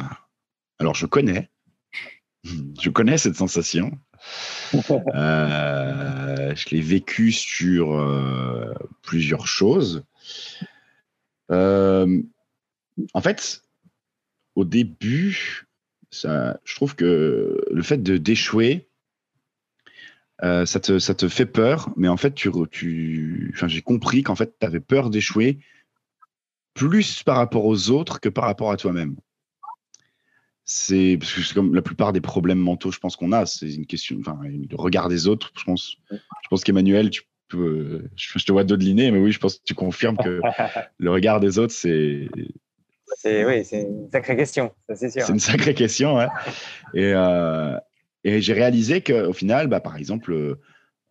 alors 0.78 0.94
je 0.94 1.06
connais, 1.06 1.50
je 2.44 2.90
connais 2.90 3.18
cette 3.18 3.36
sensation. 3.36 3.98
Euh, 5.14 6.54
je 6.54 6.70
l'ai 6.70 6.80
vécu 6.80 7.32
sur 7.32 7.92
euh, 7.92 8.72
plusieurs 9.02 9.46
choses. 9.46 10.04
Euh, 11.50 12.22
en 13.12 13.20
fait, 13.20 13.62
au 14.54 14.64
début, 14.64 15.66
ça, 16.10 16.60
je 16.64 16.76
trouve 16.76 16.94
que 16.94 17.60
le 17.70 17.82
fait 17.82 18.02
de 18.02 18.16
d'échouer, 18.16 18.88
ça, 20.42 20.80
te, 20.80 20.98
ça 20.98 21.14
te 21.14 21.28
fait 21.28 21.46
peur, 21.46 21.90
mais 21.96 22.08
en 22.08 22.16
fait, 22.16 22.34
tu, 22.34 22.50
tu, 22.70 23.54
j'ai 23.66 23.82
compris 23.82 24.22
qu'en 24.22 24.34
fait, 24.34 24.54
tu 24.58 24.66
avais 24.66 24.80
peur 24.80 25.08
d'échouer 25.10 25.58
plus 26.74 27.22
par 27.22 27.36
rapport 27.36 27.64
aux 27.64 27.90
autres 27.90 28.18
que 28.18 28.28
par 28.28 28.44
rapport 28.44 28.70
à 28.70 28.76
toi-même 28.76 29.16
c'est 30.64 31.16
parce 31.18 31.32
que 31.32 31.42
c'est 31.42 31.54
comme 31.54 31.74
la 31.74 31.82
plupart 31.82 32.12
des 32.12 32.20
problèmes 32.20 32.58
mentaux, 32.58 32.92
je 32.92 32.98
pense 32.98 33.16
qu'on 33.16 33.32
a, 33.32 33.46
c'est 33.46 33.72
une 33.74 33.86
question, 33.86 34.16
enfin, 34.20 34.38
le 34.44 34.76
regard 34.76 35.08
des 35.08 35.26
autres. 35.26 35.52
Je 35.58 35.64
pense, 35.64 35.96
je 36.10 36.48
pense 36.48 36.62
qu'Emmanuel, 36.64 37.10
tu 37.10 37.22
peux, 37.48 38.04
je 38.16 38.44
te 38.44 38.52
vois 38.52 38.64
dodeliner, 38.64 39.10
mais 39.10 39.18
oui, 39.18 39.32
je 39.32 39.38
pense 39.38 39.56
que 39.56 39.64
tu 39.64 39.74
confirmes 39.74 40.16
que 40.16 40.40
le 40.98 41.10
regard 41.10 41.40
des 41.40 41.58
autres, 41.58 41.74
c'est. 41.74 42.28
C'est 43.18 43.44
oui, 43.44 43.64
c'est 43.64 43.82
une 43.82 44.08
sacrée 44.10 44.36
question, 44.36 44.72
c'est 44.94 45.10
sûr. 45.10 45.22
C'est 45.22 45.32
une 45.32 45.40
sacrée 45.40 45.74
question, 45.74 46.16
ouais. 46.16 46.28
et, 46.94 47.12
euh, 47.12 47.76
et 48.24 48.40
j'ai 48.40 48.52
réalisé 48.52 49.02
qu'au 49.02 49.32
final, 49.32 49.66
bah, 49.68 49.80
par 49.80 49.96
exemple, 49.96 50.58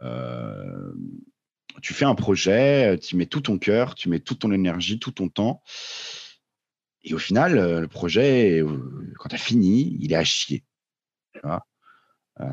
euh, 0.01 0.93
tu 1.81 1.93
fais 1.93 2.05
un 2.05 2.15
projet, 2.15 2.97
tu 2.99 3.15
mets 3.15 3.25
tout 3.25 3.41
ton 3.41 3.57
cœur, 3.57 3.95
tu 3.95 4.09
mets 4.09 4.19
toute 4.19 4.39
ton 4.39 4.51
énergie, 4.51 4.99
tout 4.99 5.11
ton 5.11 5.29
temps. 5.29 5.61
Et 7.03 7.13
au 7.13 7.17
final, 7.17 7.57
euh, 7.57 7.79
le 7.81 7.87
projet, 7.87 8.59
euh, 8.61 9.13
quand 9.17 9.29
tu 9.29 9.35
as 9.35 9.39
fini, 9.39 9.97
il 9.99 10.13
est 10.13 10.15
à 10.15 10.23
chier. 10.23 10.63
Euh, 12.39 12.47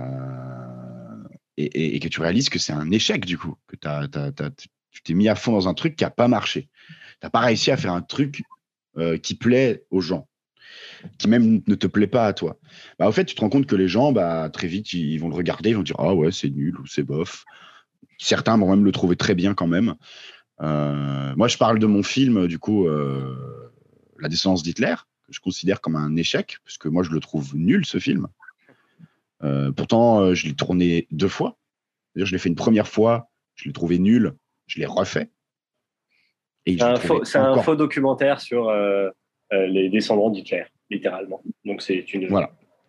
et, 1.56 1.98
que 2.00 2.08
tu 2.08 2.20
réalises 2.20 2.48
que 2.48 2.58
c'est 2.58 2.72
un 2.72 2.90
échec, 2.90 3.24
du 3.24 3.36
coup, 3.36 3.56
que 3.66 3.76
tu 3.76 5.02
t'es 5.02 5.14
mis 5.14 5.28
à 5.28 5.34
fond 5.34 5.52
dans 5.52 5.68
un 5.68 5.74
truc 5.74 5.96
qui 5.96 6.04
n'a 6.04 6.10
pas 6.10 6.28
marché. 6.28 6.68
Tu 6.88 6.94
n'as 7.24 7.30
pas 7.30 7.40
réussi 7.40 7.70
à 7.70 7.76
faire 7.76 7.92
un 7.92 8.02
truc 8.02 8.42
qui 9.22 9.34
plaît 9.36 9.84
aux 9.90 10.00
gens, 10.00 10.28
qui 11.18 11.28
même 11.28 11.62
ne 11.66 11.74
te 11.74 11.86
plaît 11.86 12.06
pas 12.06 12.26
à 12.26 12.32
toi. 12.32 12.58
Bah, 12.98 13.08
au 13.08 13.12
fait, 13.12 13.24
tu 13.24 13.34
te 13.34 13.40
rends 13.40 13.48
compte 13.48 13.66
que 13.66 13.76
les 13.76 13.88
gens, 13.88 14.12
bah, 14.12 14.48
très 14.52 14.66
vite, 14.66 14.92
ils 14.92 15.18
vont 15.18 15.28
le 15.28 15.34
regarder, 15.34 15.70
ils 15.70 15.76
vont 15.76 15.82
dire 15.82 15.96
Ah 15.98 16.14
ouais, 16.14 16.32
c'est 16.32 16.50
nul 16.50 16.78
ou 16.78 16.86
c'est 16.86 17.02
bof. 17.02 17.44
Certains 18.18 18.56
vont 18.56 18.70
même 18.70 18.84
le 18.84 18.92
trouver 18.92 19.16
très 19.16 19.34
bien 19.34 19.54
quand 19.54 19.66
même. 19.66 19.94
moi, 20.60 21.48
je 21.48 21.56
parle 21.56 21.78
de 21.78 21.86
mon 21.86 22.02
film, 22.02 22.46
du 22.46 22.58
coup, 22.58 22.88
la 24.18 24.28
descendance 24.28 24.62
d'Hitler, 24.62 24.94
que 25.26 25.32
je 25.32 25.40
considère 25.40 25.80
comme 25.80 25.96
un 25.96 26.16
échec, 26.16 26.58
parce 26.64 26.78
que 26.78 26.88
moi 26.88 27.02
je 27.02 27.10
le 27.10 27.20
trouve 27.20 27.54
nul 27.54 27.86
ce 27.86 27.98
film. 27.98 28.26
pourtant, 29.76 30.34
je 30.34 30.46
l'ai 30.46 30.54
tourné 30.54 31.06
deux 31.10 31.28
fois. 31.28 31.58
Je 32.16 32.32
l'ai 32.32 32.38
fait 32.38 32.48
une 32.48 32.56
première 32.56 32.88
fois, 32.88 33.30
je 33.54 33.66
l'ai 33.66 33.72
trouvé 33.72 33.98
nul, 33.98 34.34
je 34.66 34.80
l'ai 34.80 34.86
refait. 34.86 35.30
C'est 36.66 36.82
un, 36.82 37.62
faux, 37.62 37.76
documentaire 37.76 38.40
sur 38.40 38.70
les 39.50 39.88
descendants 39.88 40.30
d'Hitler, 40.30 40.64
littéralement. 40.90 41.42
Donc 41.64 41.82
c'est 41.82 42.12
une 42.14 42.28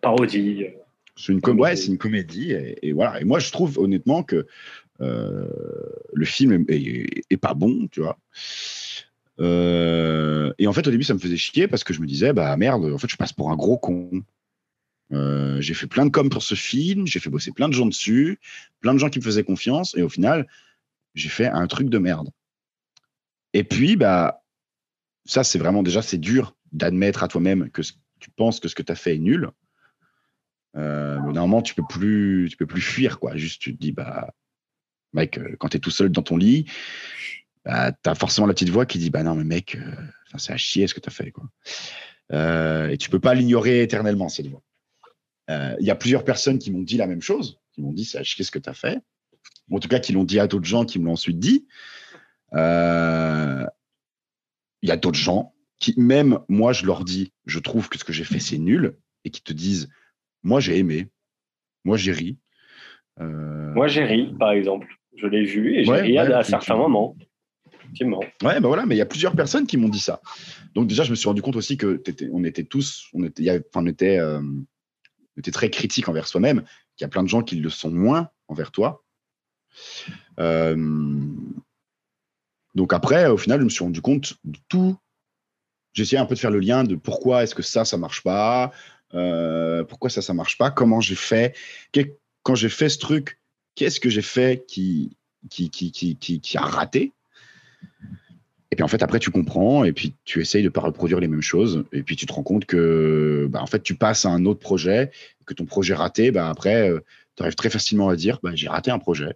parodie. 0.00 0.66
C'est 1.16 1.32
une, 1.32 1.40
ouais, 1.58 1.76
une 1.76 1.98
comédie. 1.98 2.52
Et, 2.52 2.92
voilà. 2.92 3.20
Et 3.20 3.24
moi, 3.24 3.38
je 3.38 3.50
trouve 3.50 3.78
honnêtement 3.78 4.22
que 4.22 4.46
euh, 5.00 5.48
le 6.12 6.24
film 6.24 6.64
est, 6.68 7.36
pas 7.36 7.54
bon, 7.54 7.88
tu 7.90 8.00
vois. 8.00 8.18
Euh, 9.40 10.52
et 10.58 10.66
en 10.66 10.72
fait, 10.72 10.86
au 10.86 10.90
début, 10.90 11.04
ça 11.04 11.14
me 11.14 11.18
faisait 11.18 11.36
chier 11.36 11.68
parce 11.68 11.84
que 11.84 11.92
je 11.92 12.00
me 12.00 12.06
disais, 12.06 12.32
bah 12.32 12.56
merde, 12.56 12.84
en 12.84 12.98
fait, 12.98 13.08
je 13.08 13.16
passe 13.16 13.32
pour 13.32 13.50
un 13.50 13.56
gros 13.56 13.78
con. 13.78 14.22
Euh, 15.12 15.60
j'ai 15.60 15.74
fait 15.74 15.86
plein 15.86 16.06
de 16.06 16.10
com 16.10 16.28
pour 16.28 16.42
ce 16.42 16.54
film, 16.54 17.06
j'ai 17.06 17.18
fait 17.18 17.30
bosser 17.30 17.50
plein 17.50 17.68
de 17.68 17.72
gens 17.72 17.86
dessus, 17.86 18.38
plein 18.80 18.94
de 18.94 18.98
gens 18.98 19.08
qui 19.08 19.18
me 19.18 19.24
faisaient 19.24 19.42
confiance, 19.42 19.96
et 19.96 20.02
au 20.02 20.08
final, 20.08 20.46
j'ai 21.14 21.28
fait 21.28 21.46
un 21.46 21.66
truc 21.66 21.88
de 21.88 21.98
merde. 21.98 22.30
Et 23.52 23.64
puis, 23.64 23.96
bah, 23.96 24.39
ça, 25.30 25.44
c'est 25.44 25.58
vraiment 25.58 25.82
déjà, 25.82 26.02
c'est 26.02 26.18
dur 26.18 26.56
d'admettre 26.72 27.22
à 27.22 27.28
toi-même 27.28 27.70
que 27.70 27.82
tu 28.18 28.30
penses 28.30 28.60
que 28.60 28.68
ce 28.68 28.74
que 28.74 28.82
tu 28.82 28.92
as 28.92 28.96
fait 28.96 29.16
est 29.16 29.18
nul. 29.18 29.50
mais 30.74 30.82
normalement, 30.82 31.62
tu 31.62 31.74
peux 31.74 31.86
plus, 31.88 32.48
tu 32.50 32.56
peux 32.56 32.66
plus 32.66 32.80
fuir, 32.80 33.18
quoi. 33.18 33.36
Juste, 33.36 33.60
tu 33.60 33.74
te 33.74 33.80
dis, 33.80 33.92
bah, 33.92 34.32
Mec, 35.12 35.38
euh, 35.38 35.56
quand 35.58 35.68
tu 35.68 35.76
es 35.76 35.80
tout 35.80 35.90
seul 35.90 36.10
dans 36.10 36.22
ton 36.22 36.36
lit, 36.36 36.66
bah, 37.64 37.92
tu 37.92 38.08
as 38.08 38.14
forcément 38.14 38.46
la 38.46 38.54
petite 38.54 38.70
voix 38.70 38.86
qui 38.86 38.98
dit 38.98 39.10
Bah 39.10 39.22
non, 39.22 39.34
mais 39.34 39.44
mec, 39.44 39.74
euh, 39.74 39.94
c'est 40.38 40.52
à 40.52 40.56
chier 40.56 40.86
ce 40.86 40.94
que 40.94 41.00
tu 41.00 41.08
as 41.08 41.12
fait. 41.12 41.30
Quoi. 41.30 41.44
Euh, 42.32 42.88
et 42.88 42.96
tu 42.96 43.10
peux 43.10 43.20
pas 43.20 43.34
l'ignorer 43.34 43.82
éternellement, 43.82 44.28
cette 44.28 44.46
voix. 44.46 44.62
Il 45.80 45.84
y 45.84 45.90
a 45.90 45.96
plusieurs 45.96 46.22
personnes 46.22 46.60
qui 46.60 46.70
m'ont 46.70 46.82
dit 46.82 46.96
la 46.96 47.08
même 47.08 47.22
chose, 47.22 47.58
qui 47.72 47.82
m'ont 47.82 47.92
dit 47.92 48.04
C'est 48.04 48.18
à 48.18 48.22
chier 48.22 48.44
ce 48.44 48.52
que 48.52 48.60
tu 48.60 48.70
as 48.70 48.74
fait. 48.74 49.00
en 49.72 49.80
tout 49.80 49.88
cas, 49.88 49.98
qui 49.98 50.12
l'ont 50.12 50.22
dit 50.22 50.38
à 50.38 50.46
d'autres 50.46 50.64
gens 50.64 50.84
qui 50.84 51.00
me 51.00 51.06
l'ont 51.06 51.14
ensuite 51.14 51.40
dit. 51.40 51.66
Il 54.82 54.88
y 54.88 54.92
a 54.92 54.96
d'autres 54.96 55.18
gens 55.18 55.54
qui, 55.78 55.94
même 55.98 56.38
moi, 56.48 56.72
je 56.72 56.86
leur 56.86 57.04
dis 57.04 57.32
Je 57.46 57.58
trouve 57.58 57.88
que 57.88 57.98
ce 57.98 58.04
que 58.04 58.12
j'ai 58.12 58.24
fait, 58.24 58.40
c'est 58.40 58.58
nul, 58.58 58.96
et 59.24 59.30
qui 59.30 59.42
te 59.42 59.52
disent 59.52 59.88
Moi, 60.42 60.60
j'ai 60.60 60.78
aimé. 60.78 61.08
Moi, 61.84 61.96
j'ai 61.96 62.12
ri. 62.12 62.38
Moi, 63.18 63.88
j'ai 63.88 64.04
ri, 64.04 64.34
par 64.38 64.52
exemple. 64.52 64.88
Je 65.16 65.26
l'ai 65.26 65.44
vu 65.44 65.76
et 65.76 65.84
j'ai 65.84 65.92
ri 65.92 66.18
à, 66.18 66.42
certains 66.42 66.76
moments. 66.76 67.16
Effectivement. 67.74 68.20
Ouais, 68.42 68.60
bah 68.60 68.68
voilà, 68.68 68.86
mais 68.86 68.94
il 68.94 68.98
y 68.98 69.02
a 69.02 69.06
plusieurs 69.06 69.34
personnes 69.34 69.66
qui 69.66 69.76
m'ont 69.76 69.88
dit 69.88 70.00
ça. 70.00 70.20
Donc 70.74 70.86
déjà, 70.86 71.02
je 71.02 71.10
me 71.10 71.16
suis 71.16 71.28
rendu 71.28 71.42
compte 71.42 71.56
aussi 71.56 71.76
que 71.76 72.02
on 72.32 72.44
était 72.44 72.64
tous, 72.64 73.08
on 73.12 73.24
était, 73.24 73.50
enfin, 73.50 73.84
on 73.84 73.86
était, 73.86 74.18
euh, 74.18 74.40
était 75.36 75.50
très 75.50 75.70
critique 75.70 76.08
envers 76.08 76.26
soi-même. 76.26 76.62
Qu'il 76.96 77.04
y 77.04 77.06
a 77.06 77.08
plein 77.08 77.22
de 77.22 77.28
gens 77.28 77.42
qui 77.42 77.56
le 77.56 77.70
sont 77.70 77.90
moins 77.90 78.30
envers 78.48 78.70
toi. 78.70 79.04
Euh, 80.38 80.76
donc 82.74 82.92
après, 82.92 83.26
au 83.26 83.36
final, 83.36 83.60
je 83.60 83.64
me 83.64 83.70
suis 83.70 83.84
rendu 83.84 84.00
compte 84.00 84.34
de 84.44 84.58
tout. 84.68 84.96
Essayé 85.96 86.18
un 86.18 86.26
peu 86.26 86.34
de 86.34 86.40
faire 86.40 86.52
le 86.52 86.60
lien 86.60 86.84
de 86.84 86.94
pourquoi 86.94 87.42
est-ce 87.42 87.54
que 87.54 87.62
ça, 87.62 87.84
ça 87.84 87.98
marche 87.98 88.22
pas, 88.22 88.70
euh, 89.12 89.84
pourquoi 89.84 90.08
ça, 90.08 90.22
ça 90.22 90.32
marche 90.32 90.56
pas, 90.56 90.70
comment 90.70 91.00
j'ai 91.00 91.16
fait, 91.16 91.56
quand 92.42 92.54
j'ai 92.54 92.68
fait 92.68 92.88
ce 92.88 92.98
truc, 92.98 93.38
qu'est-ce 93.74 94.00
que 94.00 94.08
j'ai 94.08 94.22
fait 94.22 94.64
qui, 94.66 95.16
a 96.54 96.60
raté? 96.60 97.12
Et 98.70 98.76
puis 98.76 98.84
en 98.84 98.88
fait, 98.88 99.02
après, 99.02 99.18
tu 99.18 99.30
comprends 99.30 99.84
et 99.84 99.92
puis 99.92 100.14
tu 100.24 100.40
essayes 100.40 100.62
de 100.62 100.68
ne 100.68 100.72
pas 100.72 100.80
reproduire 100.80 101.18
les 101.18 101.26
mêmes 101.26 101.42
choses. 101.42 101.84
Et 101.92 102.02
puis 102.04 102.14
tu 102.14 102.24
te 102.24 102.32
rends 102.32 102.44
compte 102.44 102.66
que 102.66 103.48
bah, 103.50 103.60
en 103.60 103.66
fait, 103.66 103.82
tu 103.82 103.96
passes 103.96 104.24
à 104.24 104.30
un 104.30 104.46
autre 104.46 104.60
projet, 104.60 105.10
que 105.44 105.54
ton 105.54 105.66
projet 105.66 105.94
raté, 105.94 106.30
bah, 106.30 106.48
après, 106.48 106.88
euh, 106.88 107.00
tu 107.36 107.42
arrives 107.42 107.56
très 107.56 107.70
facilement 107.70 108.08
à 108.08 108.16
dire 108.16 108.38
bah, 108.42 108.52
j'ai 108.54 108.68
raté 108.68 108.92
un 108.92 109.00
projet. 109.00 109.34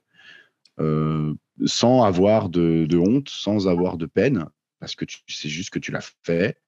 Euh, 0.81 1.35
sans 1.67 2.03
avoir 2.03 2.49
de, 2.49 2.87
de, 2.87 2.99
honte, 2.99 3.29
sans 3.29 3.69
avoir 3.69 3.97
de 3.97 4.07
peine, 4.07 4.47
parce 4.81 4.97
que 4.97 5.05
tu 5.05 5.19
sais 5.29 5.49
juste 5.49 5.71
que 5.71 5.79
tu 5.79 5.93
l'as 5.93 6.13
fait, 6.25 6.61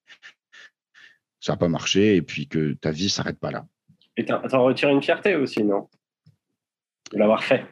ça 1.40 1.52
n'a 1.52 1.56
pas 1.56 1.68
marché 1.68 2.16
et 2.16 2.22
puis 2.22 2.46
que 2.46 2.74
ta 2.74 2.92
vie 2.92 3.10
s'arrête 3.10 3.38
pas 3.40 3.50
là. 3.50 3.66
Et 4.16 4.24
tu 4.24 4.32
en 4.32 4.64
retires 4.64 4.88
une 4.88 5.02
fierté 5.02 5.34
aussi, 5.34 5.62
non? 5.62 5.88
De 7.12 7.18
l'avoir 7.18 7.44
fait 7.44 7.66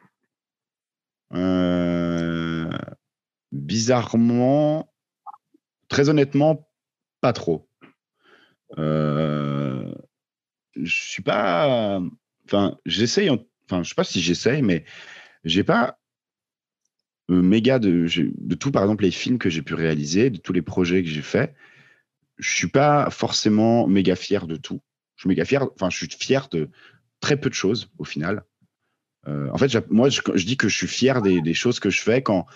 euh, 1.32 2.70
Bizarrement, 3.52 4.92
très 5.88 6.08
honnêtement, 6.08 6.68
pas 7.20 7.32
trop. 7.32 7.68
Euh, 8.76 9.94
je 10.76 11.10
suis 11.10 11.22
pas. 11.22 12.00
Enfin, 12.46 12.78
j'essaye. 12.84 13.30
Enfin, 13.30 13.82
je 13.82 13.88
sais 13.88 13.94
pas 13.94 14.04
si 14.04 14.20
j'essaye, 14.20 14.62
mais 14.62 14.84
j'ai 15.44 15.64
pas 15.64 15.98
méga 17.28 17.78
de, 17.78 18.06
tout, 18.54 18.70
par 18.70 18.82
exemple, 18.82 19.04
les 19.04 19.10
films 19.10 19.38
que 19.38 19.50
j'ai 19.50 19.62
pu 19.62 19.74
réaliser, 19.74 20.30
de 20.30 20.38
tous 20.38 20.52
les 20.52 20.62
projets 20.62 21.02
que 21.02 21.08
j'ai 21.08 21.22
faits. 21.22 21.54
Je 22.38 22.52
suis 22.52 22.68
pas 22.68 23.10
forcément 23.10 23.86
méga 23.86 24.16
fier 24.16 24.46
de 24.46 24.56
tout. 24.56 24.80
Je 25.16 25.22
suis 25.22 25.28
méga 25.28 25.44
fier. 25.44 25.66
Enfin, 25.74 25.88
je 25.90 25.96
suis 25.96 26.08
fier 26.08 26.48
de 26.50 26.68
très 27.20 27.36
peu 27.36 27.48
de 27.48 27.54
choses 27.54 27.90
au 27.98 28.04
final. 28.04 28.44
Euh, 29.26 29.48
en 29.52 29.58
fait, 29.58 29.90
moi, 29.90 30.08
je, 30.10 30.20
dis 30.44 30.56
que 30.56 30.68
je 30.68 30.76
suis 30.76 30.86
fier 30.86 31.22
des, 31.22 31.54
choses 31.54 31.80
que 31.80 31.90
je 31.90 32.00
fais 32.00 32.22
quand 32.22 32.46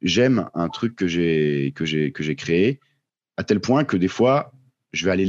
j'aime 0.00 0.48
un 0.54 0.68
truc 0.68 0.96
que 0.96 1.06
j'ai 1.06 1.72
que 1.74 1.84
j'ai 1.84 2.12
que 2.12 2.22
j'ai 2.22 2.36
créé, 2.36 2.80
à 3.36 3.44
tel 3.44 3.60
point 3.60 3.84
que 3.84 3.96
des 3.96 4.08
fois, 4.08 4.52
je 4.92 5.04
vais 5.04 5.10
aller 5.10 5.26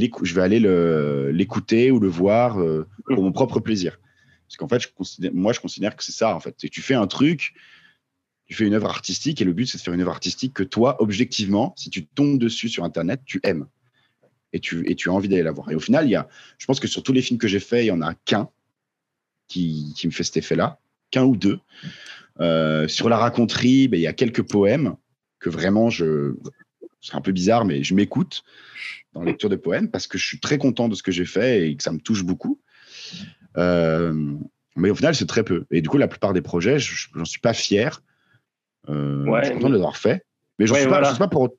l'écouter 1.34 1.92
ou 1.92 2.00
le 2.00 2.08
voir 2.08 2.62
euh, 2.62 2.88
pour 3.06 3.22
mon 3.24 3.32
propre 3.32 3.60
plaisir. 3.60 4.00
Parce 4.48 4.56
qu'en 4.58 4.68
fait, 4.70 5.34
moi, 5.34 5.52
je 5.52 5.60
considère 5.60 5.96
que 5.96 6.04
c'est 6.04 6.14
ça. 6.14 6.34
En 6.34 6.40
fait, 6.40 6.56
que 6.56 6.68
tu 6.68 6.82
fais 6.82 6.94
un 6.94 7.08
truc, 7.08 7.54
tu 8.48 8.56
fais 8.56 8.66
une 8.66 8.74
œuvre 8.74 8.90
artistique, 8.90 9.42
et 9.42 9.46
le 9.46 9.54
but, 9.54 9.66
c'est 9.66 9.78
de 9.78 9.84
faire 9.84 9.94
une 9.94 10.02
œuvre 10.02 10.12
artistique 10.12 10.54
que 10.54 10.64
toi, 10.64 11.02
objectivement, 11.02 11.74
si 11.78 11.90
tu 11.90 12.06
tombes 12.06 12.40
dessus 12.40 12.70
sur 12.70 12.84
Internet, 12.84 13.22
tu 13.26 13.40
aimes 13.44 13.68
et 14.54 14.60
tu 14.96 15.10
as 15.10 15.14
envie 15.14 15.28
d'aller 15.28 15.44
la 15.44 15.52
voir. 15.52 15.70
Et 15.72 15.76
au 15.76 15.80
final, 15.80 16.06
il 16.06 16.12
y 16.12 16.16
a, 16.16 16.28
je 16.58 16.66
pense 16.66 16.80
que 16.80 16.88
sur 16.88 17.04
tous 17.04 17.14
les 17.14 17.22
films 17.22 17.40
que 17.40 17.48
j'ai 17.48 17.60
faits, 17.60 17.84
il 17.84 17.88
y 17.88 17.92
en 17.92 18.02
a 18.02 18.14
qu'un 18.14 18.50
qui, 19.48 19.94
me 20.06 20.12
fait 20.12 20.24
cet 20.24 20.38
effet-là, 20.38 20.80
qu'un 21.12 21.24
ou 21.24 21.36
deux. 21.36 21.60
Euh, 22.40 22.88
sur 22.88 23.10
la 23.10 23.18
raconterie, 23.18 23.88
ben, 23.88 24.00
il 24.00 24.04
y 24.04 24.08
a 24.08 24.14
quelques 24.14 24.44
poèmes 24.44 24.96
que 25.40 25.50
vraiment 25.50 25.90
je. 25.90 26.36
C'est 27.02 27.16
un 27.16 27.22
peu 27.22 27.32
bizarre, 27.32 27.66
mais 27.66 27.84
je 27.84 27.94
m'écoute 27.94 28.44
dans 29.14 29.22
la 29.22 29.28
lecture 29.28 29.50
de 29.50 29.56
poèmes 29.56 29.90
parce 29.90 30.08
que 30.08 30.18
je 30.18 30.26
suis 30.26 30.40
très 30.40 30.58
content 30.58 30.90
de 30.90 30.96
ce 30.96 31.04
que 31.04 31.12
j'ai 31.12 31.26
fait 31.26 31.70
et 31.70 31.76
que 31.76 31.84
ça 31.84 31.92
me 31.92 32.00
touche 32.00 32.24
beaucoup. 32.24 32.60
Euh, 33.58 34.36
mais 34.76 34.90
au 34.90 34.96
final, 34.96 35.16
c'est 35.16 35.28
très 35.28 35.44
peu. 35.44 35.66
Et 35.72 35.82
du 35.82 35.90
coup, 35.90 35.98
la 35.98 36.08
plupart 36.08 36.34
des 36.34 36.42
projets, 36.42 36.80
j'en 36.80 37.26
suis 37.26 37.40
pas 37.40 37.54
fier. 37.54 38.02
Euh, 38.90 39.26
je 39.42 39.46
suis 39.46 39.54
content 39.56 39.70
de 39.70 39.76
les 39.76 39.80
avoir 39.80 39.98
fait. 39.98 40.24
Mais 40.60 40.66
je 40.66 40.74
ne 40.74 40.80
suis, 40.80 40.88
pas 40.88 41.28
pour, 41.28 41.50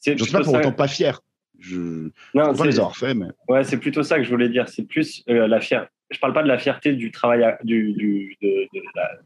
suis 0.00 0.14
pas 0.32 0.42
pour 0.42 0.54
autant 0.54 0.72
pas 0.72 0.88
fier. 0.88 1.20
Je 1.58 2.10
non, 2.34 2.54
pas 2.54 2.66
les 2.66 2.78
avoir 2.78 2.96
fait, 2.96 3.14
mais. 3.14 3.26
Ouais, 3.48 3.64
c'est 3.64 3.78
plutôt 3.78 4.02
ça 4.02 4.18
que 4.18 4.24
je 4.24 4.30
voulais 4.30 4.48
dire. 4.48 4.68
C'est 4.68 4.84
plus 4.84 5.24
la 5.26 5.60
fierté 5.60 5.88
je 6.10 6.18
parle 6.20 6.32
pas 6.32 6.42
de 6.42 6.48
la 6.48 6.58
fierté 6.58 6.94
du 6.94 7.10
travail, 7.10 7.44
du, 7.64 7.92
du 7.92 8.36
de, 8.42 8.68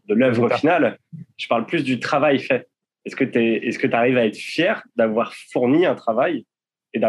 de, 0.09 0.15
l'œuvre 0.15 0.49
finale. 0.57 0.99
Je 1.37 1.47
parle 1.49 1.67
plus 1.67 1.85
du 1.85 2.01
travail 2.01 2.39
fait. 2.39 2.69
Est-ce 3.05 3.17
que 3.17 3.25
tu 3.25 3.39
est-ce 3.39 3.79
que 3.79 3.87
tu 3.87 3.95
arrives 3.95 4.19
à 4.19 4.27
être 4.27 4.37
fier 4.37 4.83
d'avoir 4.97 5.35
fourni 5.35 5.87
un 5.87 5.95
travail 5.95 6.45
et 6.95 7.01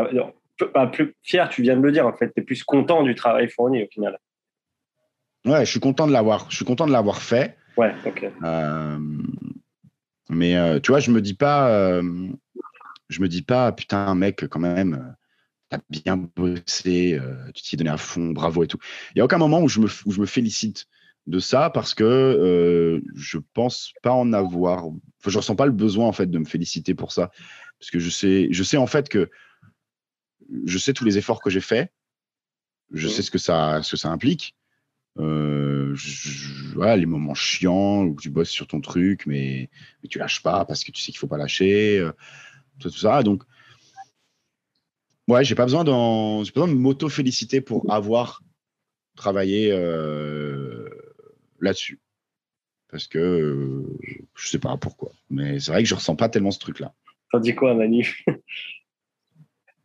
pas 0.73 0.87
plus 0.87 1.15
fier, 1.23 1.47
tu 1.49 1.61
viens 1.61 1.77
de 1.77 1.81
le 1.81 1.91
dire 1.91 2.05
en 2.05 2.13
fait, 2.13 2.33
tu 2.33 2.41
es 2.41 2.43
plus 2.43 2.63
content 2.63 3.03
du 3.03 3.15
travail 3.15 3.49
fourni 3.49 3.83
au 3.83 3.87
final. 3.87 4.17
Ouais, 5.45 5.65
je 5.65 5.71
suis 5.71 5.79
content 5.79 6.05
de 6.05 6.11
l'avoir, 6.11 6.47
je 6.49 6.57
suis 6.57 6.65
content 6.65 6.85
de 6.85 6.91
l'avoir 6.91 7.21
fait. 7.21 7.55
Ouais, 7.77 7.93
ok. 8.05 8.29
Euh, 8.43 8.97
mais 10.29 10.55
euh, 10.55 10.79
tu 10.79 10.91
vois, 10.91 10.99
je 10.99 11.11
me 11.11 11.21
dis 11.21 11.33
pas, 11.33 11.69
euh, 11.71 12.29
je 13.09 13.21
me 13.21 13.27
dis 13.27 13.41
pas, 13.41 13.71
putain, 13.71 14.13
mec, 14.15 14.47
quand 14.47 14.59
même, 14.59 15.15
tu 15.69 15.77
as 15.77 15.81
bien 15.89 16.17
bossé, 16.17 17.19
euh, 17.19 17.51
tu 17.53 17.63
t'y 17.63 17.75
es 17.75 17.77
donné 17.77 17.89
à 17.89 17.97
fond, 17.97 18.31
bravo 18.31 18.63
et 18.63 18.67
tout. 18.67 18.77
Il 19.11 19.17
n'y 19.17 19.21
a 19.21 19.25
aucun 19.25 19.39
moment 19.39 19.61
où 19.61 19.67
je, 19.67 19.79
me, 19.79 19.87
où 20.05 20.11
je 20.11 20.21
me 20.21 20.25
félicite 20.25 20.87
de 21.27 21.39
ça 21.39 21.69
parce 21.69 21.93
que 21.93 22.03
euh, 22.03 23.01
je 23.15 23.39
pense 23.53 23.93
pas 24.01 24.11
en 24.11 24.33
avoir. 24.33 24.85
Enfin, 24.85 25.29
je 25.29 25.37
ressens 25.37 25.55
pas 25.55 25.65
le 25.65 25.71
besoin 25.71 26.07
en 26.07 26.11
fait 26.11 26.29
de 26.29 26.37
me 26.39 26.45
féliciter 26.45 26.93
pour 26.93 27.11
ça 27.11 27.31
parce 27.79 27.91
que 27.91 27.99
je 27.99 28.09
sais, 28.09 28.47
je 28.51 28.63
sais 28.63 28.77
en 28.77 28.87
fait 28.87 29.09
que 29.09 29.29
je 30.65 30.77
sais 30.77 30.93
tous 30.93 31.05
les 31.05 31.17
efforts 31.17 31.41
que 31.41 31.49
j'ai 31.49 31.61
faits, 31.61 31.91
je 32.91 33.07
mmh. 33.07 33.11
sais 33.11 33.21
ce 33.21 33.31
que 33.31 33.37
ça, 33.37 33.81
ce 33.83 33.91
que 33.91 33.97
ça 33.97 34.09
implique. 34.09 34.55
Euh, 35.19 35.95
voilà, 36.73 36.95
les 36.95 37.05
moments 37.05 37.33
chiants 37.33 38.03
où 38.03 38.15
tu 38.19 38.29
bosses 38.29 38.49
sur 38.49 38.67
ton 38.67 38.79
truc, 38.79 39.25
mais, 39.25 39.69
mais 40.01 40.09
tu 40.09 40.17
lâches 40.17 40.41
pas 40.41 40.65
parce 40.65 40.83
que 40.83 40.91
tu 40.91 41.01
sais 41.01 41.11
qu'il 41.11 41.19
faut 41.19 41.27
pas 41.27 41.37
lâcher, 41.37 41.99
euh, 41.99 42.11
tout, 42.79 42.89
tout 42.89 42.97
ça. 42.97 43.21
Donc, 43.23 43.43
Ouais, 45.29 45.43
j'ai 45.43 45.53
pas 45.53 45.65
besoin 45.65 45.83
j'ai 46.43 46.51
besoin 46.51 46.67
de 46.67 46.73
m'auto-féliciter 46.73 47.61
pour 47.61 47.85
avoir 47.93 48.41
travaillé 49.15 49.71
euh, 49.71 50.89
là-dessus. 51.59 51.99
Parce 52.89 53.07
que 53.07 53.19
euh, 53.19 53.99
je 54.33 54.47
sais 54.47 54.57
pas 54.57 54.75
pourquoi. 54.75 55.11
Mais 55.29 55.59
c'est 55.59 55.69
vrai 55.69 55.83
que 55.83 55.87
je 55.87 55.93
ressens 55.93 56.15
pas 56.15 56.29
tellement 56.29 56.49
ce 56.49 56.57
truc-là. 56.57 56.95
T'en 57.31 57.39
dis 57.39 57.53
quoi, 57.53 57.75
Manu? 57.75 58.25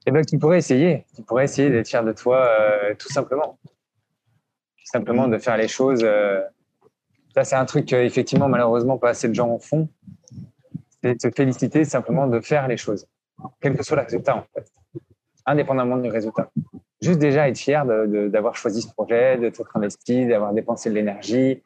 Eh 0.06 0.10
ben, 0.10 0.22
tu 0.22 0.38
pourrais 0.38 0.58
essayer. 0.58 1.04
Tu 1.16 1.22
pourrais 1.22 1.44
essayer 1.44 1.70
d'être 1.70 1.88
fier 1.88 2.04
de 2.04 2.12
toi, 2.12 2.46
euh, 2.46 2.94
tout 2.98 3.10
simplement. 3.10 3.58
Simplement 4.98 5.28
de 5.28 5.38
faire 5.38 5.56
les 5.56 5.68
choses. 5.68 6.06
ça, 7.34 7.44
c'est 7.44 7.56
un 7.56 7.64
truc 7.64 7.92
effectivement, 7.92 8.48
malheureusement, 8.48 8.98
pas 8.98 9.10
assez 9.10 9.28
de 9.28 9.34
gens 9.34 9.50
en 9.50 9.58
font. 9.58 9.88
C'est 11.02 11.16
de 11.16 11.20
se 11.20 11.30
féliciter 11.30 11.84
simplement 11.84 12.26
de 12.26 12.40
faire 12.40 12.66
les 12.66 12.78
choses, 12.78 13.06
quel 13.60 13.76
que 13.76 13.82
soit 13.82 13.96
le 13.96 14.04
résultat 14.04 14.36
en 14.36 14.44
fait, 14.54 14.66
indépendamment 15.44 15.98
du 15.98 16.08
résultat. 16.08 16.48
Juste 17.02 17.18
déjà 17.18 17.48
être 17.48 17.58
fier 17.58 17.84
d'avoir 17.84 18.56
choisi 18.56 18.80
ce 18.80 18.90
projet, 18.90 19.36
de 19.36 19.50
t'être 19.50 19.76
investi, 19.76 20.26
d'avoir 20.26 20.54
dépensé 20.54 20.88
de 20.88 20.94
l'énergie. 20.94 21.62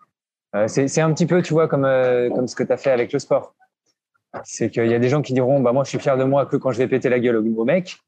c'est 0.67 1.01
un 1.01 1.13
petit 1.13 1.27
peu, 1.27 1.41
tu 1.41 1.53
vois, 1.53 1.69
comme, 1.69 1.87
comme 2.35 2.49
ce 2.49 2.57
que 2.57 2.65
tu 2.65 2.73
as 2.73 2.77
fait 2.77 2.91
avec 2.91 3.13
le 3.13 3.21
sport 3.21 3.55
c'est 4.45 4.71
qu'il 4.71 4.87
y 4.87 4.95
a 4.95 4.99
des 4.99 5.09
gens 5.09 5.23
qui 5.23 5.33
diront 5.33 5.61
bah 5.61 5.73
moi 5.73 5.85
je 5.85 5.91
suis 5.91 5.99
fier 5.99 6.17
de 6.17 6.25
moi 6.25 6.47
que 6.47 6.57
quand 6.57 6.73
je 6.73 6.79
vais 6.79 6.89
péter 6.89 7.09
la 7.09 7.19
gueule 7.19 7.37
au, 7.37 7.65
mec. 7.65 7.99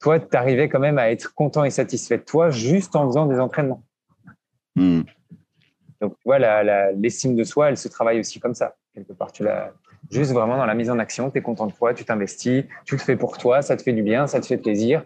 Toi, 0.00 0.18
tu 0.18 0.36
arrivais 0.36 0.68
quand 0.68 0.80
même 0.80 0.98
à 0.98 1.12
être 1.12 1.32
content 1.32 1.62
et 1.62 1.70
satisfait 1.70 2.18
de 2.18 2.24
toi 2.24 2.50
juste 2.50 2.96
en 2.96 3.06
faisant 3.06 3.26
des 3.26 3.38
entraînements. 3.38 3.84
Hmm. 4.76 5.02
Donc 6.00 6.16
voilà, 6.24 6.92
l'estime 6.92 7.36
de 7.36 7.44
soi, 7.44 7.68
elle 7.68 7.76
se 7.76 7.88
travaille 7.88 8.18
aussi 8.20 8.40
comme 8.40 8.54
ça. 8.54 8.74
Quelque 8.94 9.12
part, 9.12 9.32
tu 9.32 9.44
l'as 9.44 9.72
juste 10.10 10.32
vraiment 10.32 10.56
dans 10.56 10.66
la 10.66 10.74
mise 10.74 10.90
en 10.90 10.98
action, 10.98 11.30
tu 11.30 11.38
es 11.38 11.42
content 11.42 11.66
de 11.66 11.72
toi, 11.72 11.94
tu 11.94 12.04
t'investis, 12.04 12.64
tu 12.84 12.96
le 12.96 13.00
fais 13.00 13.16
pour 13.16 13.38
toi, 13.38 13.62
ça 13.62 13.76
te 13.76 13.82
fait 13.82 13.92
du 13.92 14.02
bien, 14.02 14.26
ça 14.26 14.40
te 14.40 14.46
fait 14.46 14.58
plaisir. 14.58 15.04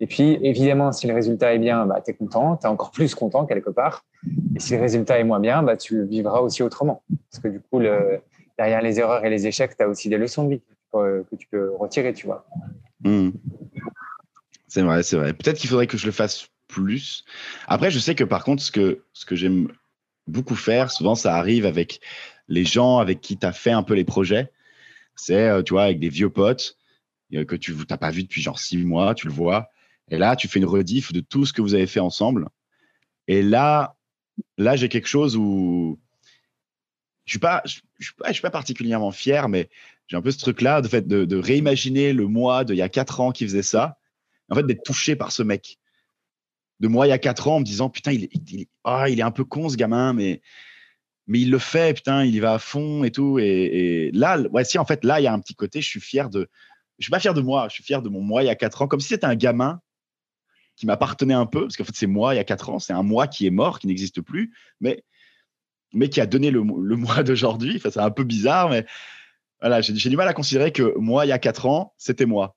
Et 0.00 0.06
puis, 0.06 0.38
évidemment, 0.42 0.92
si 0.92 1.06
le 1.06 1.14
résultat 1.14 1.54
est 1.54 1.58
bien, 1.58 1.86
bah, 1.86 2.02
tu 2.04 2.10
es 2.10 2.14
content, 2.14 2.56
tu 2.56 2.66
es 2.66 2.68
encore 2.68 2.90
plus 2.90 3.14
content 3.14 3.46
quelque 3.46 3.70
part. 3.70 4.04
Et 4.54 4.60
si 4.60 4.74
le 4.74 4.80
résultat 4.80 5.18
est 5.18 5.24
moins 5.24 5.40
bien, 5.40 5.62
bah, 5.62 5.76
tu 5.76 5.96
le 5.96 6.04
vivras 6.04 6.40
aussi 6.40 6.62
autrement. 6.62 7.02
Parce 7.30 7.42
que 7.42 7.48
du 7.48 7.60
coup, 7.60 7.78
le, 7.78 8.20
derrière 8.58 8.82
les 8.82 8.98
erreurs 8.98 9.24
et 9.24 9.30
les 9.30 9.46
échecs, 9.46 9.76
tu 9.76 9.82
as 9.82 9.88
aussi 9.88 10.08
des 10.08 10.18
leçons 10.18 10.44
de 10.44 10.50
vie 10.50 10.62
que 10.92 11.36
tu 11.36 11.46
peux 11.48 11.72
retirer, 11.74 12.12
tu 12.12 12.26
vois. 12.26 12.46
Hmm. 13.02 13.30
C'est 14.68 14.82
vrai, 14.82 15.02
c'est 15.02 15.16
vrai. 15.16 15.32
Peut-être 15.32 15.56
qu'il 15.56 15.70
faudrait 15.70 15.86
que 15.86 15.96
je 15.96 16.06
le 16.06 16.12
fasse 16.12 16.48
plus. 16.68 17.24
Après, 17.66 17.90
je 17.90 17.98
sais 17.98 18.14
que 18.14 18.24
par 18.24 18.44
contre, 18.44 18.62
ce 18.62 18.70
que, 18.70 19.04
ce 19.12 19.24
que 19.24 19.36
j'aime 19.36 19.68
beaucoup 20.26 20.56
faire, 20.56 20.90
souvent, 20.90 21.14
ça 21.14 21.36
arrive 21.36 21.66
avec 21.66 22.00
les 22.48 22.64
gens 22.64 22.98
avec 22.98 23.20
qui 23.20 23.38
tu 23.38 23.46
as 23.46 23.52
fait 23.52 23.70
un 23.70 23.82
peu 23.82 23.94
les 23.94 24.04
projets. 24.04 24.50
C'est, 25.16 25.48
euh, 25.48 25.62
tu 25.62 25.74
vois, 25.74 25.84
avec 25.84 26.00
des 26.00 26.08
vieux 26.08 26.30
potes 26.30 26.76
euh, 27.34 27.44
que 27.44 27.56
tu 27.56 27.74
n'as 27.88 27.96
pas 27.96 28.10
vu 28.10 28.22
depuis 28.24 28.42
genre 28.42 28.58
six 28.58 28.78
mois, 28.78 29.14
tu 29.14 29.26
le 29.26 29.32
vois. 29.32 29.68
Et 30.10 30.18
là, 30.18 30.36
tu 30.36 30.48
fais 30.48 30.58
une 30.58 30.66
rediff 30.66 31.12
de 31.12 31.20
tout 31.20 31.46
ce 31.46 31.52
que 31.52 31.62
vous 31.62 31.74
avez 31.74 31.86
fait 31.86 32.00
ensemble. 32.00 32.48
Et 33.28 33.42
là, 33.42 33.96
là 34.58 34.76
j'ai 34.76 34.88
quelque 34.88 35.08
chose 35.08 35.36
où 35.36 35.98
je 37.24 37.38
suis 37.38 37.40
suis 38.30 38.42
pas, 38.42 38.50
particulièrement 38.50 39.12
fier, 39.12 39.48
mais 39.48 39.70
j'ai 40.08 40.16
un 40.16 40.22
peu 40.22 40.30
ce 40.30 40.38
truc-là 40.38 40.82
de 40.82 41.24
de, 41.24 41.36
réimaginer 41.36 42.12
le 42.12 42.26
moi 42.26 42.64
d'il 42.64 42.76
y 42.76 42.82
a 42.82 42.90
quatre 42.90 43.20
ans 43.20 43.32
qui 43.32 43.44
faisait 43.44 43.62
ça, 43.62 43.98
en 44.50 44.56
fait 44.56 44.66
d'être 44.66 44.82
touché 44.82 45.16
par 45.16 45.32
ce 45.32 45.42
mec. 45.42 45.78
De 46.80 46.88
moi 46.88 47.06
il 47.06 47.10
y 47.10 47.12
a 47.12 47.18
quatre 47.18 47.48
ans 47.48 47.56
en 47.56 47.60
me 47.60 47.64
disant 47.64 47.88
putain 47.88 48.16
ah, 48.84 49.08
il 49.08 49.20
est 49.20 49.22
un 49.22 49.30
peu 49.30 49.44
con 49.44 49.68
ce 49.68 49.76
gamin, 49.76 50.12
mais 50.12 50.42
mais 51.26 51.40
il 51.40 51.50
le 51.50 51.58
fait 51.58 51.94
putain 51.94 52.24
il 52.24 52.34
y 52.34 52.40
va 52.40 52.54
à 52.54 52.58
fond 52.58 53.04
et 53.04 53.10
tout 53.10 53.38
et, 53.38 54.10
là 54.12 54.38
ouais 54.52 54.64
en 54.76 54.84
fait 54.84 55.04
là 55.04 55.20
il 55.20 55.24
y 55.24 55.26
a 55.26 55.32
un 55.32 55.40
petit 55.40 55.54
côté 55.54 55.80
je 55.80 55.88
suis 55.88 56.00
fier 56.00 56.28
de 56.28 56.50
je 56.98 57.04
suis 57.04 57.10
pas 57.10 57.20
fier 57.20 57.32
de 57.32 57.40
moi 57.40 57.68
je 57.68 57.74
suis 57.74 57.84
fier 57.84 58.02
de 58.02 58.10
mon 58.10 58.20
moi 58.20 58.42
il 58.42 58.46
y 58.46 58.50
a 58.50 58.54
quatre 58.54 58.82
ans 58.82 58.88
comme 58.88 59.00
si 59.00 59.08
c'était 59.08 59.24
un 59.24 59.34
gamin 59.34 59.80
qui 60.76 60.84
m'appartenait 60.84 61.34
un 61.34 61.46
peu 61.46 61.62
parce 61.62 61.76
qu'en 61.76 61.84
fait 61.84 61.94
c'est 61.94 62.06
moi 62.06 62.34
il 62.34 62.36
y 62.36 62.40
a 62.40 62.44
quatre 62.44 62.68
ans 62.68 62.78
c'est 62.78 62.92
un 62.92 63.02
moi 63.02 63.26
qui 63.26 63.46
est 63.46 63.50
mort 63.50 63.78
qui 63.78 63.86
n'existe 63.86 64.20
plus 64.20 64.52
mais 64.80 65.02
mais 65.94 66.08
qui 66.08 66.20
a 66.20 66.26
donné 66.26 66.50
le, 66.50 66.60
le 66.60 66.96
mois 66.96 67.22
d'aujourd'hui. 67.22 67.80
C'est 67.82 67.96
un 67.96 68.10
peu 68.10 68.24
bizarre, 68.24 68.68
mais 68.68 68.84
voilà, 69.60 69.80
j'ai 69.80 69.92
du 69.92 70.16
mal 70.16 70.28
à 70.28 70.34
considérer 70.34 70.72
que 70.72 70.98
moi, 70.98 71.24
il 71.24 71.28
y 71.28 71.32
a 71.32 71.38
quatre 71.38 71.66
ans, 71.66 71.94
c'était 71.96 72.26
moi. 72.26 72.56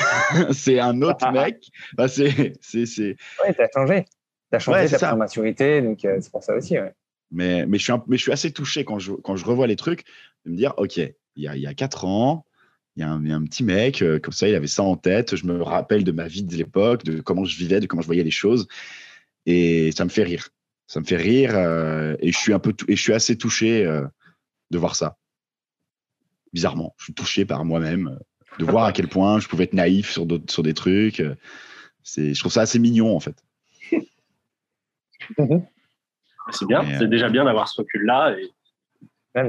c'est 0.52 0.80
un 0.80 1.00
autre 1.02 1.30
mec. 1.32 1.70
Enfin, 1.96 2.08
c'est, 2.08 2.54
c'est, 2.60 2.86
c'est... 2.86 3.16
Ouais, 3.44 3.54
t'as 3.54 3.68
changé. 3.72 4.04
T'as 4.50 4.58
changé 4.58 4.88
ta 4.96 5.14
maturité, 5.16 5.82
donc 5.82 6.04
euh, 6.04 6.18
c'est 6.20 6.30
pour 6.30 6.42
ça 6.42 6.54
aussi. 6.54 6.78
Ouais. 6.78 6.92
Mais, 7.30 7.66
mais, 7.66 7.78
je 7.78 7.84
suis 7.84 7.92
mais 8.06 8.16
je 8.16 8.22
suis 8.22 8.32
assez 8.32 8.52
touché 8.52 8.84
quand 8.84 8.98
je, 8.98 9.12
quand 9.12 9.36
je 9.36 9.44
revois 9.44 9.66
les 9.66 9.76
trucs, 9.76 10.04
de 10.44 10.50
me 10.50 10.56
dire, 10.56 10.74
OK, 10.76 10.96
il 10.98 11.14
y 11.36 11.48
a, 11.48 11.56
il 11.56 11.62
y 11.62 11.66
a 11.66 11.74
quatre 11.74 12.04
ans, 12.04 12.46
il 12.94 13.00
y, 13.00 13.02
a 13.02 13.10
un, 13.10 13.24
un, 13.30 13.44
petit 13.44 13.64
mec, 13.64 14.00
euh, 14.02 14.18
comme 14.18 14.32
ça, 14.32 14.48
il 14.48 14.54
avait 14.54 14.66
ça 14.66 14.82
en 14.82 14.96
tête. 14.96 15.36
Je 15.36 15.46
me 15.46 15.62
rappelle 15.62 16.04
de 16.04 16.12
ma 16.12 16.28
vie 16.28 16.44
de 16.44 16.56
l'époque, 16.56 17.04
de 17.04 17.20
comment 17.20 17.44
je 17.44 17.56
vivais, 17.58 17.80
de 17.80 17.86
comment 17.86 18.02
je 18.02 18.06
voyais 18.06 18.22
les 18.24 18.30
choses. 18.30 18.68
Et 19.44 19.92
ça 19.92 20.04
me 20.04 20.10
fait 20.10 20.24
rire 20.24 20.48
ça 20.88 21.00
me 21.00 21.04
fait 21.04 21.16
rire 21.16 21.50
euh, 21.56 22.14
et 22.20 22.30
je 22.30 22.38
suis 22.38 22.52
un 22.52 22.60
peu 22.60 22.72
et 22.86 22.94
je 22.94 23.02
suis 23.02 23.12
assez 23.12 23.36
touché 23.36 23.84
de 24.70 24.78
voir 24.78 24.94
ça. 24.94 25.18
Bizarrement, 26.52 26.94
je 26.96 27.04
suis 27.04 27.12
touché 27.12 27.44
par 27.44 27.64
moi-même 27.64 28.20
de 28.58 28.64
voir 28.64 28.84
à 28.84 28.92
quel 28.92 29.08
point 29.08 29.40
je 29.40 29.48
pouvais 29.48 29.64
être 29.64 29.74
naïf 29.74 30.10
sur 30.10 30.26
sur 30.48 30.62
des 30.62 30.74
trucs. 30.74 31.22
C'est, 32.02 32.34
je 32.34 32.40
trouve 32.40 32.52
ça 32.52 32.62
assez 32.62 32.78
mignon 32.78 33.16
en 33.16 33.20
fait. 33.20 33.36
C'est 36.52 36.66
bien, 36.66 36.84
c'est 37.00 37.08
déjà 37.08 37.28
bien 37.28 37.44
d'avoir 37.44 37.66
ce 37.66 37.80
recul-là 37.80 38.36
et 38.38 38.52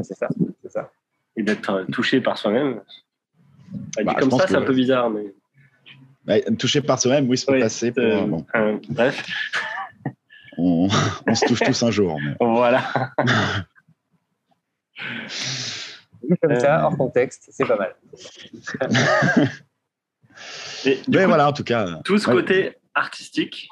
c'est 0.03 0.15
ça, 0.15 0.27
c'est 0.61 0.71
ça. 0.71 0.91
Et 1.35 1.43
d'être 1.43 1.85
touché 1.91 2.21
par 2.21 2.37
soi-même. 2.37 2.81
Bah, 4.03 4.15
comme 4.15 4.31
ça, 4.31 4.47
c'est 4.47 4.55
un 4.55 4.63
peu 4.63 4.73
bizarre, 4.73 5.09
mais. 5.09 5.33
Bah, 6.25 6.41
touché 6.57 6.81
par 6.81 6.99
soi-même, 6.99 7.29
oui, 7.29 7.37
ça 7.37 7.51
peut 7.51 7.59
passer 7.59 7.91
pour. 7.91 8.27
Bon. 8.27 8.45
bref 8.89 9.25
on, 10.57 10.89
se 10.89 11.45
touche 11.45 11.59
tous 11.59 11.83
un 11.83 11.91
jour. 11.91 12.17
Voilà. 12.39 12.83
Comme 16.41 16.59
ça, 16.59 16.85
hors 16.85 16.97
contexte, 16.97 17.49
c'est 17.51 17.65
pas 17.65 17.77
mal. 17.77 17.95
mais 21.07 21.25
voilà, 21.25 21.49
en 21.49 21.53
tout 21.53 21.63
cas. 21.63 21.99
Tout 22.03 22.17
ce 22.17 22.27
côté 22.27 22.75
artistique, 22.93 23.69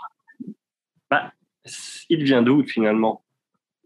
bah, 1.09 1.31
il 2.09 2.23
vient 2.23 2.41
d'où 2.41 2.63
finalement? 2.63 3.23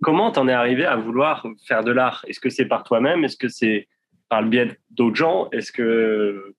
Comment 0.01 0.31
t'en 0.31 0.47
es 0.47 0.53
arrivé 0.53 0.85
à 0.85 0.95
vouloir 0.95 1.45
faire 1.65 1.83
de 1.83 1.91
l'art? 1.91 2.23
Est-ce 2.27 2.39
que 2.39 2.49
c'est 2.49 2.65
par 2.65 2.83
toi-même? 2.83 3.23
Est-ce 3.25 3.37
que 3.37 3.49
c'est 3.49 3.87
par 4.29 4.41
le 4.41 4.49
biais 4.49 4.79
d'autres 4.91 5.15
gens? 5.15 5.49
Est-ce 5.51 5.71
que 5.71 6.55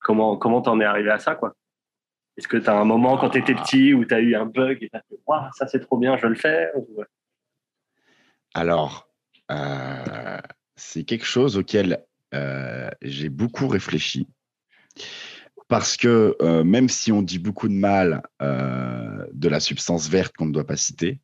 comment 0.00 0.36
comment 0.36 0.62
t'en 0.62 0.80
es 0.80 0.84
arrivé 0.84 1.10
à 1.10 1.18
ça 1.18 1.34
quoi? 1.34 1.54
Est-ce 2.36 2.48
que 2.48 2.56
tu 2.56 2.68
as 2.68 2.76
un 2.76 2.84
moment 2.84 3.16
quand 3.16 3.30
tu 3.30 3.38
étais 3.38 3.54
petit 3.54 3.94
où 3.94 4.04
tu 4.04 4.14
as 4.14 4.20
eu 4.20 4.34
un 4.34 4.46
bug 4.46 4.82
et 4.82 4.88
tu 4.88 4.96
as 4.96 5.02
fait 5.08 5.18
ça 5.52 5.66
c'est 5.66 5.80
trop 5.80 5.98
bien, 5.98 6.16
je 6.16 6.22
veux 6.22 6.28
le 6.30 6.34
faire 6.36 6.70
Alors, 8.54 9.08
euh, 9.50 10.38
c'est 10.78 11.04
quelque 11.04 11.26
chose 11.26 11.56
auquel 11.56 12.04
euh, 12.34 12.88
j'ai 13.02 13.28
beaucoup 13.28 13.68
réfléchi. 13.68 14.26
Parce 15.68 15.98
que 15.98 16.34
euh, 16.40 16.64
même 16.64 16.88
si 16.88 17.12
on 17.12 17.20
dit 17.20 17.38
beaucoup 17.38 17.68
de 17.68 17.74
mal 17.74 18.22
de 18.40 19.48
la 19.48 19.60
substance 19.60 20.08
verte 20.08 20.34
qu'on 20.34 20.46
ne 20.46 20.52
doit 20.52 20.66
pas 20.66 20.76
citer, 20.76 21.20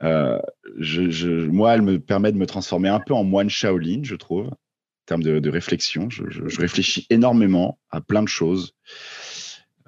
moi, 0.00 1.74
elle 1.74 1.82
me 1.82 1.98
permet 1.98 2.30
de 2.30 2.36
me 2.36 2.46
transformer 2.46 2.88
un 2.88 3.00
peu 3.00 3.14
en 3.14 3.24
moine 3.24 3.50
Shaolin, 3.50 4.02
je 4.02 4.14
trouve, 4.14 4.48
en 4.48 5.06
termes 5.06 5.22
de, 5.22 5.50
réflexion. 5.50 6.08
Je, 6.10 6.60
réfléchis 6.60 7.06
énormément 7.10 7.78
à 7.90 8.00
plein 8.00 8.22
de 8.22 8.28
choses. 8.28 8.74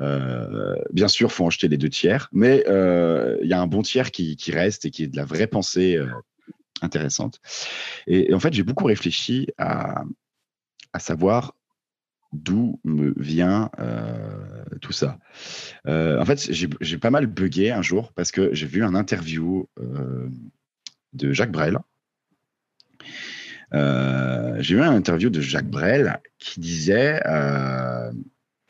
Euh, 0.01 0.77
bien 0.93 1.09
sûr, 1.09 1.33
faut 1.33 1.45
en 1.45 1.51
jeter 1.51 1.69
les 1.69 1.79
deux 1.79 1.89
tiers, 1.89 2.29
mais 2.33 2.65
euh, 2.69 3.39
il 3.43 3.49
y 3.49 3.55
a 3.55 3.61
un 3.61 3.67
bon 3.67 3.83
tiers 3.83 4.11
qui, 4.11 4.37
reste 4.53 4.85
et 4.85 4.91
qui 4.91 5.05
est 5.05 5.07
de 5.07 5.17
la 5.17 5.25
vraie 5.25 5.47
pensée 5.47 5.97
euh, 5.97 6.07
intéressante. 6.83 7.41
Et, 8.07 8.33
en 8.35 8.41
fait, 8.41 8.53
j'ai 8.53 8.63
beaucoup 8.63 8.85
réfléchi 8.85 9.49
à, 9.59 10.05
savoir 10.99 11.55
d'où 12.33 12.81
me 12.85 13.13
vient 13.19 13.71
tout 14.81 14.93
ça. 14.93 15.19
en 15.87 16.25
fait, 16.25 16.51
j'ai 16.51 16.99
pas 16.99 17.11
mal 17.11 17.27
bugué 17.27 17.71
un 17.71 17.83
jour 17.83 18.13
parce 18.15 18.33
que 18.33 18.55
j'ai 18.55 18.67
vu 18.67 18.83
un 18.83 18.95
interview 18.95 19.69
de 21.13 21.33
Jacques 21.33 21.53
Brel. 21.53 21.79
j'ai 23.73 24.75
vu 24.75 24.83
un 24.83 24.93
interview 24.93 25.29
de 25.29 25.41
Jacques 25.43 25.69
Brel 25.69 26.19
qui 26.39 26.61
disait 26.61 27.21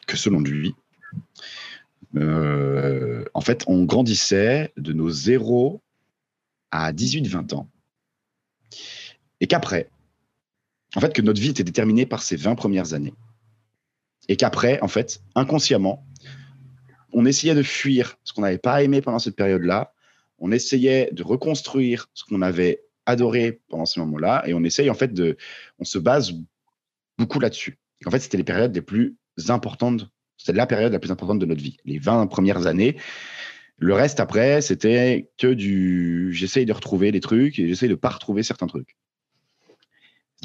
que 0.08 0.16
selon 0.16 0.40
lui, 0.40 0.74
euh, 2.16 3.24
en 3.34 3.40
fait, 3.40 3.64
on 3.66 3.84
grandissait 3.84 4.72
de 4.76 4.92
nos 4.92 5.10
0 5.10 5.82
à 6.70 6.92
18-20 6.92 7.54
ans. 7.54 7.70
Et 9.40 9.46
qu'après, 9.46 9.90
en 10.94 11.00
fait, 11.00 11.12
que 11.12 11.22
notre 11.22 11.40
vie 11.40 11.50
était 11.50 11.64
déterminée 11.64 12.06
par 12.06 12.22
ces 12.22 12.36
20 12.36 12.54
premières 12.54 12.94
années. 12.94 13.14
Et 14.28 14.36
qu'après, 14.36 14.80
en 14.80 14.88
fait, 14.88 15.20
inconsciemment, 15.34 16.06
on 17.12 17.26
essayait 17.26 17.54
de 17.54 17.62
fuir 17.62 18.16
ce 18.24 18.32
qu'on 18.32 18.42
n'avait 18.42 18.58
pas 18.58 18.82
aimé 18.82 19.00
pendant 19.00 19.18
cette 19.18 19.36
période-là. 19.36 19.92
On 20.38 20.52
essayait 20.52 21.10
de 21.12 21.22
reconstruire 21.22 22.08
ce 22.14 22.24
qu'on 22.24 22.42
avait 22.42 22.82
adoré 23.06 23.60
pendant 23.68 23.86
ce 23.86 24.00
moment-là. 24.00 24.44
Et 24.46 24.54
on 24.54 24.64
essaye, 24.64 24.90
en 24.90 24.94
fait, 24.94 25.12
de. 25.12 25.36
On 25.78 25.84
se 25.84 25.98
base 25.98 26.34
beaucoup 27.18 27.40
là-dessus. 27.40 27.78
En 28.04 28.10
fait, 28.10 28.20
c'était 28.20 28.36
les 28.36 28.44
périodes 28.44 28.74
les 28.74 28.82
plus 28.82 29.16
importantes 29.48 30.06
c'est 30.36 30.52
la 30.52 30.66
période 30.66 30.92
la 30.92 30.98
plus 30.98 31.10
importante 31.10 31.38
de 31.38 31.46
notre 31.46 31.62
vie, 31.62 31.78
les 31.84 31.98
20 31.98 32.26
premières 32.26 32.66
années. 32.66 32.96
Le 33.78 33.94
reste 33.94 34.20
après, 34.20 34.60
c'était 34.60 35.28
que 35.38 35.48
du. 35.48 36.32
J'essaye 36.32 36.66
de 36.66 36.72
retrouver 36.72 37.12
des 37.12 37.20
trucs 37.20 37.58
et 37.58 37.68
j'essaye 37.68 37.88
de 37.88 37.94
pas 37.94 38.10
retrouver 38.10 38.42
certains 38.42 38.66
trucs. 38.66 38.96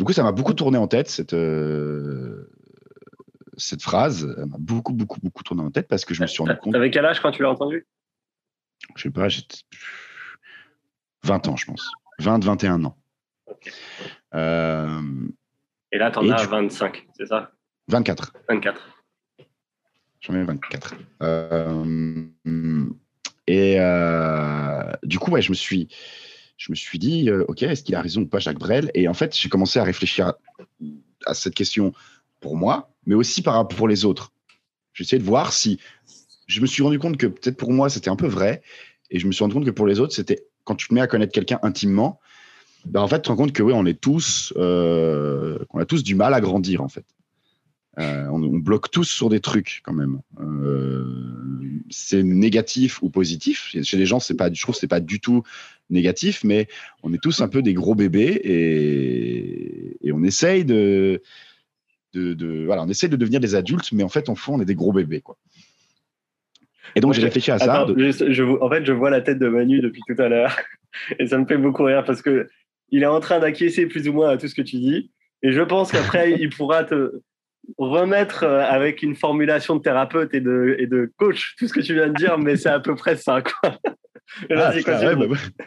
Du 0.02 0.06
coup, 0.06 0.14
ça 0.14 0.23
m'a 0.23 0.32
beaucoup 0.32 0.56
tourné 0.56 0.80
en 0.80 0.88
tête, 0.88 1.10
cette, 1.10 1.36
euh, 1.36 2.49
cette 3.56 3.84
phrase. 3.84 4.34
Elle 4.36 4.48
m'a 4.48 4.57
beaucoup, 4.57 4.94
beaucoup, 4.94 5.19
beaucoup 5.22 5.44
tourné 5.44 5.61
en 5.61 5.69
tête 5.69 5.88
parce 5.88 6.06
que 6.06 6.15
je 6.15 6.23
me 6.23 6.26
suis 6.26 6.41
rendu 6.41 6.57
compte. 6.57 6.73
T'avais 6.73 6.90
quel 6.90 7.06
âge 7.06 7.19
quand 7.19 7.32
tu 7.32 7.44
l'as 7.44 7.52
entendu 7.52 7.86
Je 8.95 9.03
sais 9.03 9.11
pas, 9.11 9.30
j'ai 9.30 9.44
20 11.22 11.48
ans, 11.49 11.56
je 11.56 11.68
pense. 11.68 11.88
20, 12.18 12.44
21 12.44 12.84
ans. 12.86 12.98
Euh, 14.34 15.02
et 15.91 15.99
là, 15.99 16.10
tu 16.10 16.18
en 16.18 16.28
as 16.32 16.48
25, 16.48 17.07
c'est 17.15 17.28
ça? 17.28 17.52
24. 17.90 18.34
24. 18.49 18.82
J'en 20.22 20.34
ai 20.34 20.44
24. 20.44 20.95
Euh, 21.22 22.26
et 23.45 23.78
du 25.03 25.19
coup, 25.19 25.30
ouais, 25.30 25.44
je 25.44 25.52
me 25.52 25.56
suis, 25.56 25.90
je 26.57 26.72
me 26.72 26.76
suis 26.76 26.99
dit, 26.99 27.30
ok, 27.32 27.64
est-ce 27.64 27.84
qu'il 27.84 27.95
a 27.95 28.02
raison 28.02 28.22
ou 28.22 28.28
pas, 28.28 28.40
Jacques 28.40 28.60
Brel? 28.60 28.91
Et 28.94 29.07
en 29.07 29.14
fait, 29.14 29.36
j'ai 29.36 29.49
commencé 29.49 29.80
à 29.80 29.84
réfléchir 29.84 30.34
à, 31.26 31.34
cette 31.34 31.56
question 31.56 31.94
pour 32.40 32.56
moi, 32.56 32.91
mais 33.06 33.15
aussi 33.15 33.41
pour 33.41 33.88
les 33.88 34.06
autres. 34.06 34.32
Essayé 34.99 35.19
de 35.19 35.26
voir 35.26 35.52
si. 35.52 35.80
Je 36.48 36.61
me 36.61 36.68
suis 36.68 36.84
rendu 36.84 36.99
compte 36.99 37.18
que 37.18 37.28
peut-être 37.28 37.57
pour 37.57 37.72
moi, 37.72 37.90
c'était 37.90 38.10
un 38.10 38.15
peu 38.15 38.28
vrai. 38.28 38.61
Et 39.10 39.19
je 39.19 39.28
me 39.28 39.32
suis 39.32 39.44
rendu 39.44 39.56
compte 39.56 39.65
que 39.65 39.72
pour 39.72 39.88
les 39.88 39.99
autres, 39.99 40.14
c'était 40.14 40.45
quand 40.64 40.76
tu 40.76 40.88
te 40.88 40.94
mets 40.94 41.02
à 41.02 41.07
connaître 41.07 41.34
quelqu'un 41.34 41.60
intimement, 41.64 42.19
ben 42.86 43.02
en 43.02 43.07
fait, 43.07 43.18
tu 43.18 43.23
te 43.23 43.30
rends 43.30 43.36
compte 43.36 43.53
que 43.53 43.64
oui, 43.64 43.73
on 43.76 43.86
est 43.86 43.99
tous, 43.99 44.53
euh, 44.57 45.60
on 45.72 45.80
a 45.80 45.86
tous 45.86 46.03
du 46.03 46.15
mal 46.15 46.34
à 46.34 46.41
grandir 46.41 46.82
en 46.82 46.90
fait. 46.90 47.06
Euh, 47.99 48.27
on, 48.27 48.39
bloque 48.39 48.89
tous 48.89 49.03
sur 49.03 49.27
des 49.27 49.41
trucs 49.41 49.81
quand 49.84 49.93
même. 49.93 50.22
Euh, 50.39 51.03
c'est 51.89 52.23
négatif 52.23 53.01
ou 53.01 53.09
positif. 53.09 53.76
Chez 53.84 53.97
les 53.97 54.05
gens, 54.05 54.19
c'est 54.19 54.35
pas, 54.35 54.51
je 54.51 54.61
trouve, 54.61 54.76
c'est 54.76 54.88
pas 54.88 55.01
du 55.01 55.19
tout 55.19 55.43
négatif, 55.89 56.43
mais 56.45 56.68
on 57.03 57.13
est 57.13 57.22
tous 57.22 57.41
un 57.41 57.49
peu 57.49 57.61
des 57.61 57.73
gros 57.73 57.95
bébés 57.95 58.39
et, 58.43 60.07
et 60.07 60.11
on 60.13 60.23
essaye 60.23 60.63
de, 60.63 61.22
de, 62.13 62.34
de, 62.34 62.63
voilà, 62.65 62.84
on 62.84 62.88
essaye 62.88 63.09
de 63.09 63.18
devenir 63.18 63.41
des 63.41 63.55
adultes, 63.55 63.91
mais 63.91 64.03
en 64.03 64.09
fait, 64.09 64.30
en 64.30 64.35
fond, 64.35 64.55
on 64.55 64.61
est 64.61 64.65
des 64.65 64.76
gros 64.76 64.93
bébés, 64.93 65.19
quoi. 65.19 65.38
Et 66.95 66.99
donc, 66.99 67.13
j'ai 67.13 67.22
réfléchi 67.22 67.51
à 67.51 67.59
ça. 67.59 67.85
je, 67.88 68.43
en 68.43 68.69
fait, 68.69 68.85
je 68.85 68.91
vois 68.91 69.09
la 69.09 69.22
tête 69.22 69.39
de 69.39 69.47
Manu 69.47 69.80
depuis 69.80 70.01
tout 70.07 70.22
à 70.22 70.27
l'heure. 70.27 70.57
Et 71.19 71.27
ça 71.27 71.38
me 71.38 71.45
fait 71.45 71.57
beaucoup 71.57 71.84
rire 71.84 72.03
parce 72.03 72.22
que 72.22 72.49
il 72.89 73.03
est 73.03 73.07
en 73.07 73.22
train 73.22 73.39
d'acquiescer 73.39 73.85
plus 73.85 74.09
ou 74.09 74.13
moins 74.13 74.30
à 74.30 74.38
tout 74.38 74.47
ce 74.47 74.55
que 74.55 74.61
tu 74.61 74.77
dis. 74.77 75.11
Et 75.41 75.53
je 75.53 75.61
pense 75.61 75.91
qu'après, 75.91 76.34
il 76.34 76.49
pourra 76.49 76.84
te 76.84 77.22
remettre 77.77 78.43
euh, 78.43 78.64
avec 78.64 79.03
une 79.03 79.15
formulation 79.15 79.76
de 79.76 79.81
thérapeute 79.81 80.34
et 80.34 80.41
de, 80.41 80.76
et 80.80 80.88
de 80.88 81.11
coach 81.18 81.56
tout 81.57 81.68
ce 81.68 81.73
que 81.73 81.81
tu 81.81 81.93
viens 81.93 82.07
de 82.07 82.14
dire, 82.14 82.38
mais 82.38 82.56
c'est 82.56 82.69
à 82.69 82.80
peu 82.80 82.95
près 82.95 83.15
ça. 83.15 83.41
Quoi. 83.41 83.77
Ah, 84.49 84.72
bah, 84.85 85.26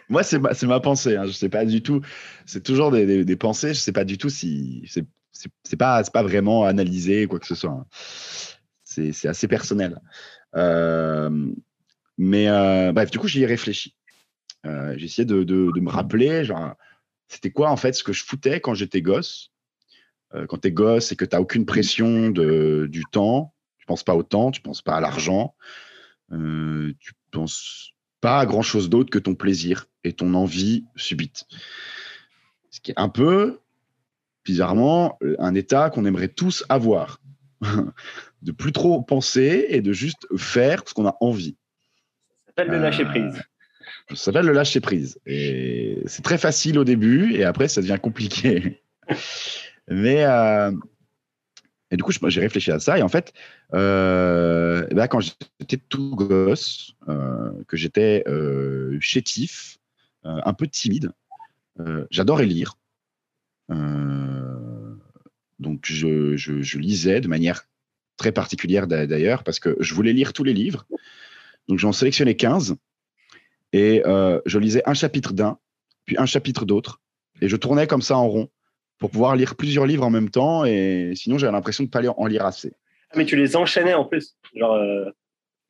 moi, 0.09 0.23
c'est 0.23 0.39
ma, 0.39 0.53
ma, 0.63 0.81
pensée. 0.81 1.17
Hein. 1.17 1.27
Je 1.27 1.33
sais 1.33 1.51
pas 1.51 1.67
du 1.67 1.83
tout. 1.83 2.01
C'est 2.47 2.63
toujours 2.63 2.91
des, 2.91 3.23
des, 3.23 3.37
pensées. 3.37 3.75
Je 3.75 3.79
sais 3.79 3.93
pas 3.93 4.05
du 4.05 4.17
tout 4.17 4.31
si 4.31 4.91
c'est 5.63 5.77
pas, 5.77 6.03
pas 6.05 6.23
vraiment 6.23 6.65
analysé 6.65 7.27
quoi 7.27 7.39
que 7.39 7.47
ce 7.47 7.55
soit. 7.55 7.71
Hein. 7.71 7.87
C'est 8.85 9.27
assez 9.27 9.49
personnel. 9.49 10.01
Euh, 10.57 11.53
mais 12.17 12.49
euh, 12.49 12.93
bref, 12.93 13.11
du 13.11 13.19
coup, 13.19 13.29
j'y 13.29 13.43
ai 13.43 13.47
réfléchi. 13.47 13.97
Euh, 14.67 14.95
j'ai 14.97 15.07
essayé 15.07 15.25
de, 15.27 15.43
de, 15.43 15.71
de, 15.75 15.81
me 15.81 15.91
rappeler, 15.91 16.45
genre, 16.45 16.75
c'était 17.29 17.51
quoi 17.51 17.71
en 17.71 17.77
fait 17.77 17.93
ce 17.93 18.05
que 18.05 18.13
je 18.13 18.25
foutais 18.25 18.61
quand 18.61 18.75
j'étais 18.75 19.03
gosse. 19.03 19.53
Quand 20.49 20.59
tu 20.59 20.69
es 20.69 20.73
gosse 20.73 21.13
et 21.13 21.17
que 21.17 21.25
tu 21.25 21.35
n'as 21.35 21.41
aucune 21.41 21.67
pression 21.67 22.31
de, 22.31 22.87
du 22.91 23.05
temps, 23.11 23.55
tu 23.79 23.87
penses 23.87 24.03
pas 24.03 24.15
au 24.15 24.23
temps, 24.23 24.51
tu 24.51 24.61
penses 24.61 24.83
pas 24.83 24.97
à 24.97 25.01
l'argent, 25.01 25.55
tu 26.31 27.13
penses 27.31 27.93
pas 28.21 28.41
à 28.41 28.47
grand 28.47 28.63
chose 28.63 28.89
d'autre 28.89 29.11
que 29.11 29.19
ton 29.19 29.35
plaisir 29.35 29.87
et 30.03 30.13
ton 30.13 30.35
envie 30.35 30.85
subite. 30.97 31.45
Ce 32.71 32.81
qui 32.81 32.91
est 32.91 32.99
un 32.99 33.09
peu, 33.09 33.61
bizarrement, 34.45 35.19
un 35.39 35.55
état 35.55 35.91
qu'on 35.91 36.05
aimerait 36.05 36.29
tous 36.29 36.65
avoir. 36.69 37.21
de 38.43 38.53
plus 38.53 38.73
trop 38.73 39.03
penser 39.03 39.67
et 39.71 39.81
de 39.81 39.93
juste 39.93 40.27
faire 40.37 40.83
ce 40.87 40.95
qu'on 40.95 41.07
a 41.07 41.17
envie. 41.21 41.57
Ça 42.47 42.53
s'appelle 42.63 42.71
le 42.71 42.83
lâcher 42.83 43.05
prise. 43.05 43.37
Euh, 44.11 44.15
ça 44.15 44.25
s'appelle 44.25 44.47
le 44.47 44.53
lâcher 44.53 44.81
prise. 44.81 45.19
Et 45.27 46.03
c'est 46.07 46.23
très 46.23 46.39
facile 46.39 46.79
au 46.79 46.85
début 46.85 47.35
et 47.35 47.45
après, 47.45 47.69
ça 47.69 47.81
devient 47.81 47.99
compliqué. 48.01 48.83
Mais 49.89 50.25
euh, 50.25 50.73
et 51.91 51.97
du 51.97 52.03
coup, 52.03 52.13
j'ai 52.29 52.41
réfléchi 52.41 52.73
à 52.73 52.81
ça 52.81 52.99
et 52.99 53.03
en 53.03 53.09
fait, 53.09 53.33
euh, 53.75 54.87
eh 54.91 54.95
ben, 54.95 55.07
quand 55.07 55.21
j'étais 55.21 55.77
tout 55.77 56.17
gosse, 56.17 56.97
que 57.07 57.77
j'étais 57.77 58.25
chétif, 59.01 59.79
un 60.25 60.55
peu 60.55 60.67
timide, 60.67 61.13
j'adorais 62.11 62.47
lire. 62.47 62.79
donc, 63.69 65.85
je, 65.85 66.79
lisais 66.79 67.21
de 67.21 67.29
manière 67.29 67.69
très 68.17 68.33
particulière 68.33 68.87
d'ailleurs, 68.87 69.45
parce 69.45 69.61
que 69.61 69.77
je 69.81 69.95
voulais 69.95 70.13
lire 70.13 70.33
tous 70.33 70.45
les 70.45 70.55
livres. 70.55 70.87
Donc 71.69 71.79
j'en 71.79 71.93
sélectionnais 71.93 72.37
15 72.37 72.77
et 73.73 74.03
euh, 74.07 74.41
je 74.47 74.59
lisais 74.59 74.83
un 74.87 74.95
chapitre 74.95 75.33
d'un, 75.33 75.59
puis 76.05 76.17
un 76.19 76.27
chapitre 76.27 76.65
d'autre. 76.65 77.01
Et 77.41 77.49
je 77.49 77.57
tournais 77.57 77.87
comme 77.87 78.03
ça 78.03 78.17
en 78.17 78.29
rond 78.29 78.51
pour 78.99 79.11
pouvoir 79.11 79.37
lire 79.37 79.57
plusieurs 79.57 79.87
livres 79.87 80.05
en 80.05 80.11
même 80.11 80.31
temps. 80.31 80.65
Et 80.65 81.13
sinon, 81.15 81.39
j'avais 81.39 81.53
l'impression 81.53 81.85
de 81.85 81.89
ne 81.89 81.91
pas 81.91 82.09
en 82.17 82.27
lire 82.27 82.47
assez. 82.47 82.73
Ah, 83.11 83.15
mais 83.17 83.27
tu 83.27 83.37
les 83.37 83.57
enchaînais 83.57 83.95
en 83.95 84.05
plus 84.05 84.37
genre, 84.55 84.75
euh, 84.75 85.05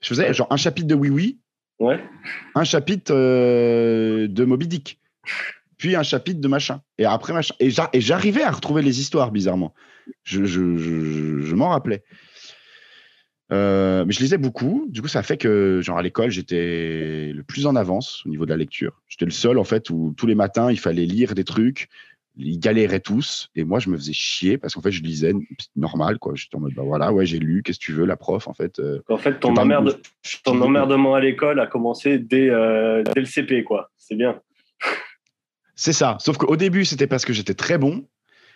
Je 0.00 0.08
faisais 0.08 0.32
genre 0.32 0.46
un 0.50 0.56
chapitre 0.56 0.86
de 0.86 0.94
Oui 0.94 1.10
Oui, 1.10 1.38
ouais. 1.80 2.00
un 2.54 2.64
chapitre 2.64 3.12
euh, 3.14 4.28
de 4.28 4.44
Moby 4.44 4.68
Dick, 4.68 5.00
puis 5.76 5.96
un 5.96 6.02
chapitre 6.02 6.40
de 6.40 6.48
machin. 6.48 6.80
Et 6.98 7.04
après 7.04 7.32
machin. 7.32 7.54
Et 7.60 7.70
j'arrivais 8.00 8.42
à 8.42 8.50
retrouver 8.50 8.82
les 8.82 9.00
histoires, 9.00 9.30
bizarrement. 9.30 9.74
Je, 10.22 10.44
je, 10.44 10.76
je, 10.76 11.40
je 11.40 11.54
m'en 11.54 11.70
rappelais. 11.70 12.02
Euh, 13.52 14.04
mais 14.06 14.12
je 14.12 14.20
lisais 14.20 14.38
beaucoup. 14.38 14.86
Du 14.88 15.02
coup, 15.02 15.08
ça 15.08 15.22
fait 15.22 15.36
que, 15.36 15.80
genre, 15.82 15.98
à 15.98 16.02
l'école, 16.02 16.30
j'étais 16.30 17.30
le 17.32 17.42
plus 17.42 17.66
en 17.66 17.76
avance 17.76 18.22
au 18.24 18.28
niveau 18.30 18.46
de 18.46 18.50
la 18.50 18.56
lecture. 18.56 19.02
J'étais 19.06 19.26
le 19.26 19.30
seul, 19.30 19.58
en 19.58 19.64
fait, 19.64 19.90
où 19.90 20.14
tous 20.16 20.26
les 20.26 20.34
matins, 20.34 20.70
il 20.70 20.78
fallait 20.78 21.04
lire 21.04 21.34
des 21.34 21.44
trucs. 21.44 21.88
Ils 22.36 22.58
galéraient 22.58 23.00
tous. 23.00 23.50
Et 23.54 23.64
moi, 23.64 23.78
je 23.78 23.90
me 23.90 23.96
faisais 23.96 24.12
chier 24.12 24.58
parce 24.58 24.74
qu'en 24.74 24.80
fait, 24.80 24.90
je 24.90 25.02
lisais 25.02 25.32
normal, 25.76 26.18
quoi. 26.18 26.34
J'étais 26.34 26.56
en 26.56 26.60
mode, 26.60 26.74
bah 26.74 26.82
voilà, 26.84 27.12
ouais, 27.12 27.26
j'ai 27.26 27.38
lu, 27.38 27.62
qu'est-ce 27.62 27.78
que 27.78 27.84
tu 27.84 27.92
veux, 27.92 28.06
la 28.06 28.16
prof, 28.16 28.48
en 28.48 28.54
fait. 28.54 28.78
Euh, 28.80 29.02
en 29.08 29.18
fait, 29.18 29.38
ton, 29.38 29.54
emmerde, 29.56 30.00
ton 30.42 30.60
emmerdement 30.60 31.14
à 31.14 31.20
l'école 31.20 31.60
a 31.60 31.66
commencé 31.66 32.18
dès, 32.18 32.50
euh, 32.50 33.02
dès 33.14 33.20
le 33.20 33.26
CP, 33.26 33.62
quoi. 33.62 33.90
C'est 33.96 34.16
bien. 34.16 34.40
C'est 35.76 35.92
ça. 35.92 36.16
Sauf 36.20 36.36
qu'au 36.36 36.56
début, 36.56 36.84
c'était 36.84 37.06
parce 37.06 37.24
que 37.24 37.32
j'étais 37.32 37.54
très 37.54 37.78
bon. 37.78 38.06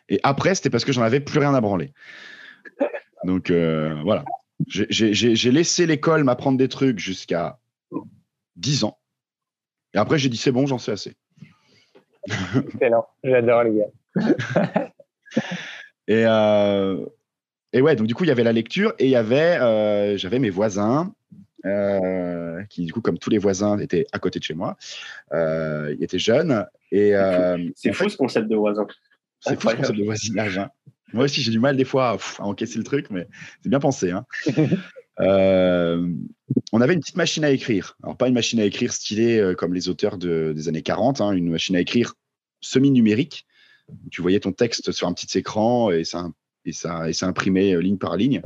Et 0.09 0.19
après, 0.23 0.55
c'était 0.55 0.71
parce 0.71 0.85
que 0.85 0.93
j'en 0.93 1.03
avais 1.03 1.21
plus 1.21 1.39
rien 1.39 1.55
à 1.55 1.61
branler. 1.61 1.93
Donc, 3.25 3.51
voilà. 3.51 4.25
J'ai 4.67 5.53
laissé 5.53 5.87
l'école 5.87 6.25
m'apprendre 6.25 6.59
des 6.59 6.69
trucs 6.69 6.99
jusqu'à 6.99 7.59
10 8.57 8.85
ans. 8.85 8.99
Et 9.95 9.99
après, 9.99 10.19
j'ai 10.19 10.29
dit, 10.29 10.37
c'est 10.37 10.53
bon, 10.53 10.67
j'en 10.67 10.79
sais 10.79 10.93
assez. 10.93 11.15
Excellent, 12.57 13.07
j'adore 13.23 13.65
les 13.65 13.79
gars. 13.79 14.93
et, 16.09 16.25
euh, 16.27 17.05
et 17.73 17.83
ouais, 17.83 17.97
donc 17.97 18.07
du 18.07 18.15
coup, 18.15 18.25
il 18.25 18.29
y 18.29 18.31
avait 18.31 18.45
la 18.45 18.53
lecture 18.53 18.95
et 18.99 19.05
il 19.07 19.11
y 19.11 19.17
avait, 19.17 19.59
euh, 19.61 20.17
j'avais 20.17 20.39
mes 20.39 20.51
voisins 20.51 21.13
euh, 21.65 22.63
qui, 22.71 22.85
du 22.85 22.93
coup, 22.93 23.01
comme 23.01 23.19
tous 23.19 23.31
les 23.31 23.39
voisins, 23.39 23.79
étaient 23.79 24.07
à 24.13 24.19
côté 24.19 24.39
de 24.39 24.45
chez 24.45 24.55
moi. 24.55 24.77
ils 25.33 25.99
étaient 26.01 26.19
jeunes. 26.19 26.67
Et, 26.93 27.13
c'est 27.75 27.93
fou, 27.93 28.09
ce 28.09 28.17
concept 28.17 28.49
de 28.49 28.57
voisin. 28.57 28.87
C'est 29.41 29.61
fou 29.61 29.71
ce 29.71 29.77
concept 29.77 29.99
de 29.99 30.05
voisinage. 30.05 30.59
Hein. 30.59 30.71
Moi 31.13 31.25
aussi, 31.25 31.41
j'ai 31.43 31.51
du 31.51 31.59
mal 31.59 31.77
des 31.77 31.85
fois 31.85 32.17
à, 32.39 32.43
encaisser 32.43 32.79
le 32.79 32.85
truc, 32.85 33.07
mais 33.11 33.27
c'est 33.63 33.69
bien 33.69 33.81
pensé. 33.81 34.11
Hein. 34.11 34.27
Euh, 35.21 36.13
on 36.73 36.81
avait 36.81 36.95
une 36.95 37.01
petite 37.01 37.17
machine 37.17 37.45
à 37.45 37.51
écrire. 37.51 37.97
Alors, 38.03 38.17
pas 38.17 38.29
une 38.29 38.35
machine 38.35 38.61
à 38.61 38.65
écrire 38.65 38.93
stylée 38.93 39.39
euh, 39.39 39.55
comme 39.55 39.75
les 39.75 39.89
auteurs 39.89 40.19
des 40.19 40.69
années 40.69 40.83
40, 40.83 41.21
hein, 41.21 41.33
une 41.33 41.51
machine 41.51 41.77
à 41.77 41.81
écrire 41.81 42.15
semi-numérique. 42.61 43.47
Tu 44.11 44.23
voyais 44.23 44.41
ton 44.41 44.53
texte 44.53 44.93
sur 44.93 45.09
un 45.09 45.13
petit 45.13 45.39
écran 45.39 45.91
et 45.91 46.05
ça, 46.05 46.29
et 46.65 46.73
ça, 46.73 47.09
et 47.09 47.13
ça 47.13 47.27
imprimait 47.27 47.75
euh, 47.75 47.81
ligne 47.81 47.99
par 47.99 48.17
ligne. 48.17 48.43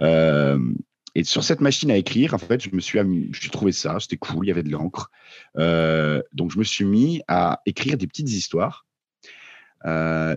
et 0.00 1.24
sur 1.24 1.44
cette 1.44 1.60
machine 1.60 1.90
à 1.90 1.96
écrire, 1.96 2.34
en 2.34 2.38
fait, 2.38 2.62
je 2.62 2.70
me 2.74 2.80
suis, 2.80 2.98
j'ai 3.32 3.50
trouvé 3.50 3.72
ça, 3.72 3.98
c'était 4.00 4.18
cool, 4.18 4.46
il 4.46 4.48
y 4.48 4.52
avait 4.52 4.62
de 4.62 4.70
l'encre. 4.70 5.10
donc, 5.54 6.50
je 6.50 6.58
me 6.58 6.64
suis 6.64 6.84
mis 6.84 7.22
à 7.28 7.62
écrire 7.64 7.96
des 7.96 8.06
petites 8.06 8.30
histoires 8.30 8.86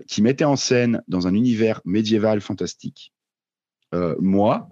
qui 0.08 0.22
mettait 0.22 0.46
en 0.46 0.56
scène 0.56 1.02
dans 1.08 1.28
un 1.28 1.34
univers 1.34 1.82
médiéval 1.84 2.40
fantastique 2.40 3.12
euh, 3.94 4.16
moi 4.20 4.70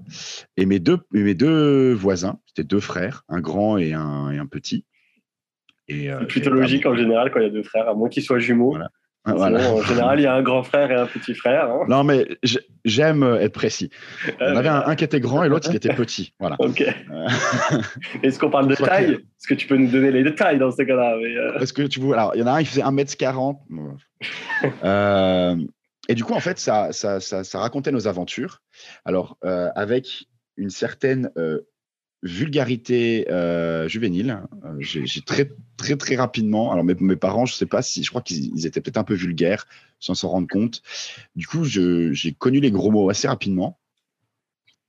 et 0.57 0.65
mes 0.65 0.79
deux, 0.79 0.99
mes 1.11 1.33
deux 1.33 1.93
voisins, 1.93 2.39
c'était 2.45 2.63
deux 2.63 2.79
frères, 2.79 3.23
un 3.29 3.39
grand 3.39 3.77
et 3.77 3.93
un, 3.93 4.31
et 4.31 4.37
un 4.37 4.45
petit. 4.45 4.85
Et, 5.87 6.11
euh, 6.11 6.19
c'est 6.21 6.27
plutôt 6.27 6.49
logique 6.51 6.85
en 6.85 6.95
général 6.95 7.31
quand 7.31 7.39
il 7.39 7.43
y 7.43 7.49
a 7.49 7.51
deux 7.51 7.63
frères, 7.63 7.87
à 7.87 7.93
moins 7.93 8.09
qu'ils 8.09 8.23
soient 8.23 8.39
jumeaux. 8.39 8.77
En 9.25 9.81
général, 9.81 10.19
il 10.19 10.23
y 10.23 10.25
a 10.25 10.33
un 10.33 10.41
grand 10.41 10.63
frère 10.63 10.89
et 10.91 10.95
un 10.95 11.05
petit 11.05 11.33
frère. 11.33 11.69
Hein. 11.69 11.85
Non, 11.89 12.03
mais 12.03 12.25
j'aime 12.85 13.23
être 13.41 13.53
précis. 13.53 13.89
On 14.39 14.55
avait 14.55 14.69
un, 14.69 14.95
qui 14.95 15.03
était 15.03 15.19
grand 15.19 15.43
et 15.43 15.49
l'autre 15.49 15.69
qui 15.69 15.75
était 15.75 15.93
petit. 15.93 16.33
Voilà. 16.39 16.55
Euh, 16.61 17.27
Est-ce 18.23 18.39
qu'on 18.39 18.49
parle 18.49 18.67
de 18.67 18.75
taille? 18.75 19.13
Est-ce 19.13 19.47
que 19.47 19.53
tu 19.53 19.67
peux 19.67 19.75
nous 19.75 19.89
donner 19.89 20.11
les 20.11 20.23
détails 20.23 20.59
dans 20.59 20.71
ce 20.71 20.81
cas-là? 20.81 21.15
Euh, 21.15 21.59
Est-ce 21.59 21.73
que 21.73 21.81
tu 21.83 21.99
veux 21.99 22.13
Alors, 22.13 22.31
il 22.35 22.39
y 22.39 22.43
en 22.43 22.47
a 22.47 22.53
un 22.53 22.59
qui 22.59 22.67
faisait 22.67 22.83
1m40. 22.83 23.57
euh, 24.83 25.55
et 26.07 26.15
du 26.15 26.23
coup, 26.23 26.33
en 26.33 26.39
fait, 26.39 26.59
ça, 26.59 26.91
ça, 26.91 27.19
ça, 27.19 27.43
ça 27.43 27.59
racontait 27.59 27.91
nos 27.91 28.07
aventures. 28.07 28.61
Alors, 29.05 29.37
euh, 29.43 29.69
avec 29.75 30.27
une 30.57 30.69
certaine 30.69 31.31
vulgarité 32.23 33.29
euh, 33.29 33.87
juvénile. 33.87 34.41
Euh, 34.65 34.75
j'ai 34.79 35.21
très, 35.21 35.51
très, 35.77 35.95
très 35.95 36.15
rapidement. 36.15 36.71
Alors, 36.71 36.83
mes, 36.83 37.15
parents, 37.15 37.45
je 37.45 37.53
ne 37.53 37.57
sais 37.57 37.65
pas 37.65 37.81
si, 37.81 38.03
je 38.03 38.09
crois 38.09 38.21
qu'ils 38.21 38.65
étaient 38.65 38.81
peut-être 38.81 38.97
un 38.97 39.03
peu 39.03 39.13
vulgaires 39.13 39.65
sans 39.99 40.15
s'en 40.15 40.29
rendre 40.29 40.47
compte. 40.47 40.81
Du 41.35 41.47
coup, 41.47 41.63
j'ai 41.63 42.33
connu 42.37 42.59
les 42.59 42.71
gros 42.71 42.91
mots 42.91 43.09
assez 43.09 43.27
rapidement. 43.27 43.79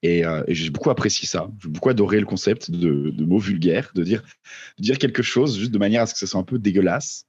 Et, 0.02 0.24
euh, 0.24 0.42
j'ai 0.48 0.70
beaucoup 0.70 0.90
apprécié 0.90 1.26
ça. 1.26 1.50
J'ai 1.60 1.68
beaucoup 1.68 1.88
adoré 1.88 2.20
le 2.20 2.26
concept 2.26 2.70
de, 2.70 3.12
mots 3.24 3.38
vulgaires, 3.38 3.90
de 3.94 4.04
dire, 4.04 4.22
de 4.78 4.82
dire 4.82 4.98
quelque 4.98 5.22
chose 5.22 5.58
juste 5.58 5.72
de 5.72 5.78
manière 5.78 6.02
à 6.02 6.06
ce 6.06 6.14
que 6.14 6.20
ce 6.20 6.26
soit 6.26 6.40
un 6.40 6.44
peu 6.44 6.58
dégueulasse. 6.58 7.26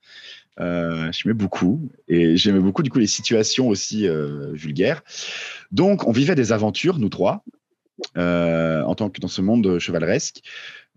Euh, 0.60 1.12
j'aimais 1.12 1.34
beaucoup 1.34 1.90
et 2.08 2.36
j'aimais 2.36 2.60
beaucoup 2.60 2.84
du 2.84 2.90
coup 2.90 3.00
les 3.00 3.08
situations 3.08 3.68
aussi 3.70 4.08
euh, 4.08 4.52
vulgaires. 4.54 5.04
Donc 5.72 6.08
on 6.08 6.12
vivait 6.12 6.36
des 6.36 6.52
aventures 6.52 7.00
nous 7.00 7.10
trois 7.10 7.44
euh, 8.18 8.82
en 8.84 8.96
tant 8.96 9.10
que 9.10 9.20
dans 9.20 9.28
ce 9.28 9.42
monde 9.42 9.80
chevaleresque. 9.80 10.42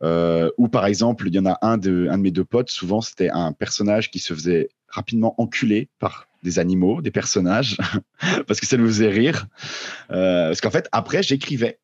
Euh, 0.02 0.50
où 0.58 0.66
par 0.66 0.86
exemple 0.86 1.28
il 1.28 1.34
y 1.34 1.38
en 1.38 1.46
a 1.46 1.58
un 1.62 1.78
de, 1.78 2.08
un 2.10 2.18
de 2.18 2.22
mes 2.22 2.30
deux 2.32 2.44
potes. 2.44 2.70
Souvent 2.70 3.00
c'était 3.00 3.30
un 3.30 3.52
personnage 3.52 4.10
qui 4.10 4.18
se 4.18 4.34
faisait 4.34 4.68
rapidement 4.88 5.40
enculer 5.40 5.88
par 6.00 6.26
des 6.42 6.58
animaux, 6.58 7.00
des 7.00 7.12
personnages, 7.12 7.76
parce 8.48 8.58
que 8.58 8.66
ça 8.66 8.76
nous 8.76 8.88
faisait 8.88 9.10
rire. 9.10 9.46
Parce 10.08 10.60
qu'en 10.60 10.72
fait 10.72 10.88
après 10.90 11.22
j'écrivais, 11.22 11.78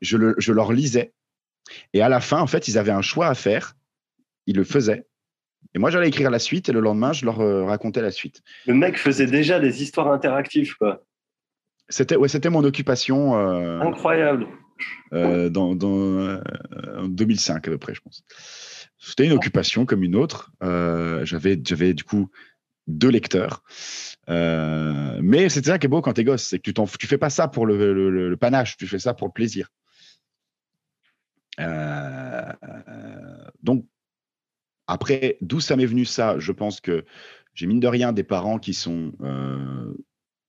je, 0.00 0.16
le, 0.16 0.34
je 0.38 0.52
leur 0.52 0.72
lisais 0.72 1.12
et 1.92 2.00
à 2.00 2.08
la 2.08 2.20
fin 2.20 2.40
en 2.40 2.46
fait 2.46 2.68
ils 2.68 2.78
avaient 2.78 2.90
un 2.90 3.02
choix 3.02 3.26
à 3.26 3.34
faire. 3.34 3.76
Ils 4.46 4.56
le 4.56 4.64
faisaient 4.64 5.04
et 5.74 5.78
moi, 5.78 5.90
j'allais 5.90 6.08
écrire 6.08 6.30
la 6.30 6.38
suite 6.38 6.68
et 6.68 6.72
le 6.72 6.80
lendemain, 6.80 7.12
je 7.12 7.24
leur 7.24 7.40
euh, 7.40 7.64
racontais 7.64 8.00
la 8.00 8.10
suite. 8.10 8.42
Le 8.66 8.74
mec 8.74 8.98
faisait 8.98 9.26
déjà 9.26 9.60
des 9.60 9.82
histoires 9.82 10.10
interactives, 10.10 10.74
quoi. 10.76 11.04
C'était 11.90 12.16
ouais, 12.16 12.28
c'était 12.28 12.50
mon 12.50 12.64
occupation. 12.64 13.38
Euh, 13.38 13.80
Incroyable. 13.80 14.46
Euh, 15.12 15.48
dans, 15.48 15.74
dans 15.74 16.40
en 16.96 17.08
2005 17.08 17.66
à 17.66 17.70
peu 17.70 17.78
près, 17.78 17.94
je 17.94 18.00
pense. 18.00 18.24
C'était 18.98 19.26
une 19.26 19.32
occupation 19.32 19.86
comme 19.86 20.02
une 20.02 20.16
autre. 20.16 20.52
j'avais 20.60 21.58
j'avais 21.64 21.94
du 21.94 22.04
coup 22.04 22.28
deux 22.86 23.08
lecteurs. 23.08 23.62
mais 24.26 25.48
c'est 25.48 25.64
ça 25.64 25.78
qui 25.78 25.86
est 25.86 25.88
beau 25.88 26.02
quand 26.02 26.12
t'es 26.12 26.24
gosse, 26.24 26.44
c'est 26.44 26.58
que 26.58 26.70
tu 26.70 26.80
ne 26.80 26.86
tu 26.98 27.06
fais 27.06 27.18
pas 27.18 27.30
ça 27.30 27.48
pour 27.48 27.66
le, 27.66 27.94
le, 27.94 28.28
le, 28.28 28.36
panache, 28.36 28.76
tu 28.76 28.86
fais 28.86 28.98
ça 28.98 29.14
pour 29.14 29.28
le 29.28 29.32
plaisir. 29.32 29.68
donc 33.62 33.84
après, 34.88 35.36
d'où 35.42 35.60
ça 35.60 35.76
m'est 35.76 35.86
venu 35.86 36.06
ça? 36.06 36.38
Je 36.38 36.50
pense 36.50 36.80
que 36.80 37.04
j'ai 37.52 37.66
mine 37.66 37.78
de 37.78 37.86
rien 37.86 38.12
des 38.12 38.24
parents 38.24 38.58
qui 38.58 38.72
sont 38.72 39.12
euh, 39.20 39.94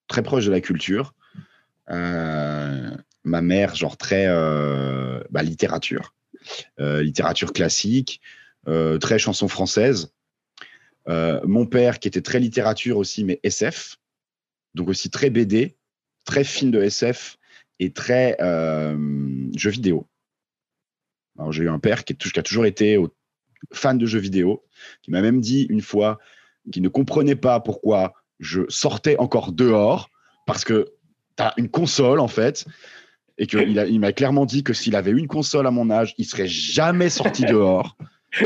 très 0.07 0.23
proches 0.23 0.45
de 0.45 0.51
la 0.51 0.61
culture. 0.61 1.13
Euh, 1.89 2.95
ma 3.25 3.41
mère, 3.41 3.75
genre 3.75 3.97
très 3.97 4.27
euh, 4.27 5.21
bah, 5.29 5.43
littérature, 5.43 6.15
littérature 6.77 7.51
classique, 7.51 8.21
très 8.65 9.19
chanson 9.19 9.49
française. 9.49 10.13
mon 11.07 11.65
père 11.65 11.99
qui 11.99 12.07
était 12.07 12.21
très 12.21 12.39
littérature 12.39 12.97
aussi, 12.97 13.25
mais 13.25 13.41
SF, 13.43 13.97
donc 14.73 14.87
aussi 14.87 15.09
très 15.09 15.29
BD, 15.29 15.75
très 16.23 16.45
film 16.45 16.71
de 16.71 16.81
SF 16.81 17.37
et 17.79 17.91
très 17.91 18.37
jeux 19.57 19.71
vidéo. 19.71 20.07
J'ai 21.51 21.63
eu 21.63 21.69
un 21.69 21.79
père 21.79 22.05
qui, 22.05 22.13
a 22.13 22.43
toujours 22.43 22.65
été 22.65 22.95
au 22.95 23.13
fan 23.71 23.97
de 23.97 24.05
jeux 24.05 24.19
vidéo, 24.19 24.63
qui 25.01 25.11
m'a 25.11 25.21
même 25.21 25.41
dit 25.41 25.65
une 25.69 25.81
fois 25.81 26.19
qu'il 26.71 26.83
ne 26.83 26.89
comprenait 26.89 27.35
pas 27.35 27.59
pourquoi 27.59 28.13
je 28.39 28.61
sortais 28.69 29.17
encore 29.17 29.51
dehors, 29.51 30.09
parce 30.45 30.63
que 30.63 30.93
tu 31.37 31.43
as 31.43 31.53
une 31.57 31.69
console 31.69 32.19
en 32.19 32.27
fait, 32.27 32.65
et 33.37 33.47
qu'il 33.47 33.77
il 33.89 33.99
m'a 33.99 34.11
clairement 34.11 34.45
dit 34.45 34.63
que 34.63 34.73
s'il 34.73 34.95
avait 34.95 35.11
une 35.11 35.27
console 35.27 35.67
à 35.67 35.71
mon 35.71 35.89
âge, 35.89 36.13
il 36.17 36.25
serait 36.25 36.47
jamais 36.47 37.09
sorti 37.09 37.45
dehors. 37.45 37.97
je 38.31 38.45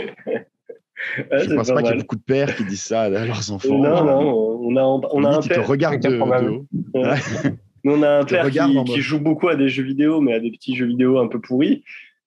ne 1.50 1.56
pense 1.56 1.68
pas, 1.70 1.82
qu'il 1.82 1.92
y 1.92 1.94
ait 1.94 1.98
beaucoup 1.98 2.16
de 2.16 2.22
pères 2.22 2.56
qui 2.56 2.66
disent 2.66 2.84
ça 2.84 3.04
à 3.04 3.10
leurs 3.10 3.52
enfants. 3.52 3.78
Non, 3.78 4.04
non, 4.04 4.60
on 4.62 4.78
a, 4.78 5.10
on 5.12 5.24
a 5.24 5.38
un 5.38 5.42
père. 5.42 5.64
Te 5.64 5.68
regarde 5.68 6.00
de, 6.00 6.20
haut. 6.20 6.66
on 7.86 8.04
a 8.04 8.20
un 8.20 8.24
père 8.24 8.50
qui, 8.50 8.84
qui, 8.86 9.02
joue 9.02 9.20
beaucoup 9.20 9.50
à 9.50 9.56
des 9.56 9.70
jeux 9.70 9.84
vidéo, 9.84 10.22
mais 10.22 10.34
à 10.34 10.40
des 10.40 10.52
petits 10.52 10.76
jeux 10.76 10.88
vidéo 10.88 11.20
un 11.20 11.28
peu 11.28 11.40
pourris 11.40 11.84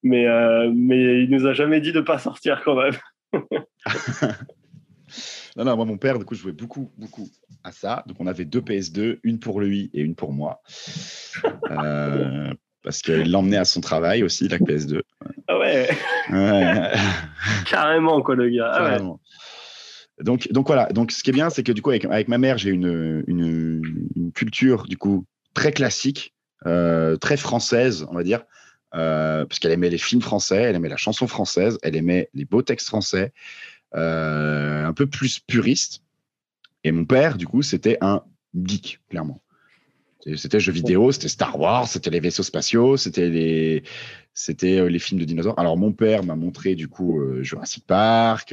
mais, 0.07 0.27
euh, 0.27 0.73
mais 0.75 1.23
il 1.25 1.31
nous 1.31 1.47
a 1.47 1.53
jamais 1.53 1.81
dit 1.81 1.93
de 1.93 2.01
pas 2.01 2.19
sortir 2.19 2.63
quand 2.65 2.77
même. 2.77 2.95
non, 5.57 5.65
non, 5.65 5.77
moi, 5.77 5.85
mon 5.85 5.99
père, 5.99 6.19
du 6.19 6.25
coup, 6.25 6.35
jouait 6.35 6.53
beaucoup, 6.53 6.91
beaucoup 6.97 7.29
à 7.65 7.73
ça. 7.73 8.05
Donc, 8.07 8.17
on 8.21 8.27
avait 8.27 8.45
deux 8.45 8.61
PS2, 8.61 9.19
une 9.23 9.39
pour 9.39 9.61
lui 9.61 9.91
et 9.93 10.01
une 10.01 10.15
pour 10.15 10.33
moi. 10.33 10.63
Euh, 11.71 12.53
parce 12.83 13.03
qu'il 13.03 13.31
l'emmenait 13.31 13.57
à 13.57 13.65
son 13.65 13.81
travail 13.81 14.23
aussi, 14.23 14.49
la 14.49 14.59
PS2. 14.59 15.01
Ah 15.49 15.59
ouais, 15.59 15.89
Carrément, 17.67 18.23
quoi, 18.23 18.37
le 18.37 18.49
gars. 18.51 18.71
Ah 18.73 18.99
donc, 20.23 20.49
donc 20.51 20.67
voilà, 20.67 20.87
donc 20.87 21.13
ce 21.13 21.23
qui 21.23 21.31
est 21.31 21.35
bien, 21.35 21.51
c'est 21.51 21.63
que 21.63 21.73
du 21.73 21.83
coup, 21.83 21.91
avec, 21.91 22.07
avec 22.07 22.29
ma 22.29 22.39
mère, 22.39 22.57
j'ai 22.57 22.71
une, 22.71 23.23
une, 23.27 23.83
une, 24.15 24.33
culture 24.33 24.85
du 24.85 24.97
coup 24.97 25.27
très 25.53 25.73
classique, 25.73 26.33
euh, 26.65 27.17
très 27.17 27.37
française, 27.37 28.07
on 28.09 28.15
va 28.15 28.23
dire. 28.23 28.43
Euh, 28.95 29.45
parce 29.45 29.59
qu'elle 29.59 29.73
aimait 29.73 29.91
les 29.91 29.99
films 29.99 30.23
français, 30.23 30.57
elle 30.57 30.77
aimait 30.77 30.89
la 30.89 30.97
chanson 30.97 31.27
française, 31.27 31.79
elle 31.83 31.97
aimait 31.97 32.31
les 32.35 32.45
beaux 32.45 32.63
textes 32.63 32.89
français, 32.89 33.33
euh, 33.95 34.85
un 34.85 34.93
peu 34.93 35.07
plus 35.07 35.41
puriste. 35.41 36.03
Et 36.85 36.93
mon 36.93 37.05
père, 37.05 37.37
du 37.37 37.47
coup, 37.47 37.63
c'était 37.63 37.99
un 38.01 38.23
geek, 38.55 39.01
clairement. 39.11 39.43
C'était 40.35 40.59
jeux 40.59 40.73
vidéo, 40.73 41.13
c'était 41.13 41.29
Star 41.29 41.59
Wars, 41.59 41.87
c'était 41.87 42.11
les 42.11 42.19
vaisseaux 42.19 42.43
spatiaux, 42.43 42.97
c'était 42.97 43.29
les, 43.29 43.85
c'était 44.35 44.81
euh, 44.81 44.89
les 44.89 44.99
films 44.99 45.21
de 45.21 45.25
dinosaures. 45.25 45.57
Alors 45.57 45.77
mon 45.77 45.93
père 45.93 46.25
m'a 46.25 46.35
montré 46.35 46.75
du 46.75 46.89
coup 46.89 47.23
Jurassic 47.43 47.87
Park, 47.87 48.53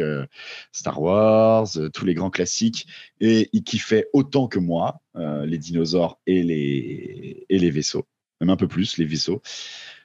Star 0.72 1.02
Wars, 1.02 1.68
tous 1.92 2.06
les 2.06 2.14
grands 2.14 2.30
classiques, 2.30 2.86
et 3.20 3.50
il 3.54 3.64
kiffait 3.64 4.08
autant 4.14 4.48
que 4.48 4.60
moi 4.60 5.02
les 5.16 5.58
dinosaures 5.58 6.20
et 6.28 6.44
les 6.44 7.48
et 7.50 7.58
les 7.58 7.72
vaisseaux, 7.72 8.06
même 8.40 8.52
un 8.52 8.56
peu 8.56 8.68
plus 8.68 9.00
les 9.00 9.06
vaisseaux 9.06 9.42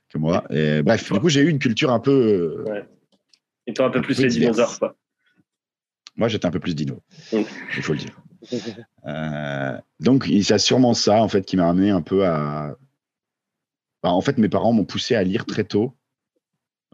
que 0.08 0.18
moi. 0.18 0.44
Et, 0.50 0.82
bref, 0.82 1.12
du 1.12 1.20
coup, 1.20 1.28
j'ai 1.28 1.42
eu 1.42 1.48
une 1.48 1.58
culture 1.58 1.90
un 1.90 2.00
peu. 2.00 2.64
Ouais. 2.66 2.86
Et 3.66 3.74
toi, 3.74 3.86
un 3.86 3.90
peu 3.90 4.00
plus 4.00 4.18
les 4.20 4.28
dinosaures, 4.28 4.78
quoi. 4.78 4.96
Moi, 6.16 6.26
j'étais 6.26 6.46
un 6.46 6.50
peu 6.50 6.58
plus 6.58 6.74
dino, 6.74 7.00
il 7.32 7.44
faut 7.82 7.92
le 7.92 8.00
dire. 8.00 8.20
euh, 9.06 9.78
donc, 10.00 10.28
a 10.28 10.58
sûrement 10.58 10.94
ça, 10.94 11.22
en 11.22 11.28
fait, 11.28 11.44
qui 11.44 11.56
m'a 11.56 11.68
amené 11.68 11.90
un 11.90 12.02
peu 12.02 12.26
à. 12.26 12.76
Bah, 14.02 14.10
en 14.10 14.20
fait, 14.20 14.36
mes 14.38 14.48
parents 14.48 14.72
m'ont 14.72 14.84
poussé 14.84 15.14
à 15.14 15.22
lire 15.22 15.46
très 15.46 15.64
tôt. 15.64 15.96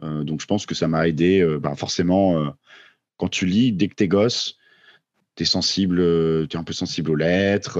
Euh, 0.03 0.23
donc, 0.23 0.41
je 0.41 0.45
pense 0.45 0.67
que 0.67 0.75
ça 0.75 0.87
m'a 0.87 1.07
aidé. 1.07 1.39
Euh, 1.39 1.59
bah, 1.59 1.75
forcément, 1.75 2.37
euh, 2.37 2.49
quand 3.17 3.27
tu 3.27 3.47
lis, 3.47 3.71
dès 3.71 3.87
que 3.87 3.95
t'es 3.95 4.07
gosse, 4.07 4.57
t'es 5.33 5.45
sensible, 5.45 6.01
es 6.01 6.55
un 6.55 6.63
peu 6.63 6.73
sensible 6.73 7.09
aux 7.11 7.15
lettres, 7.15 7.79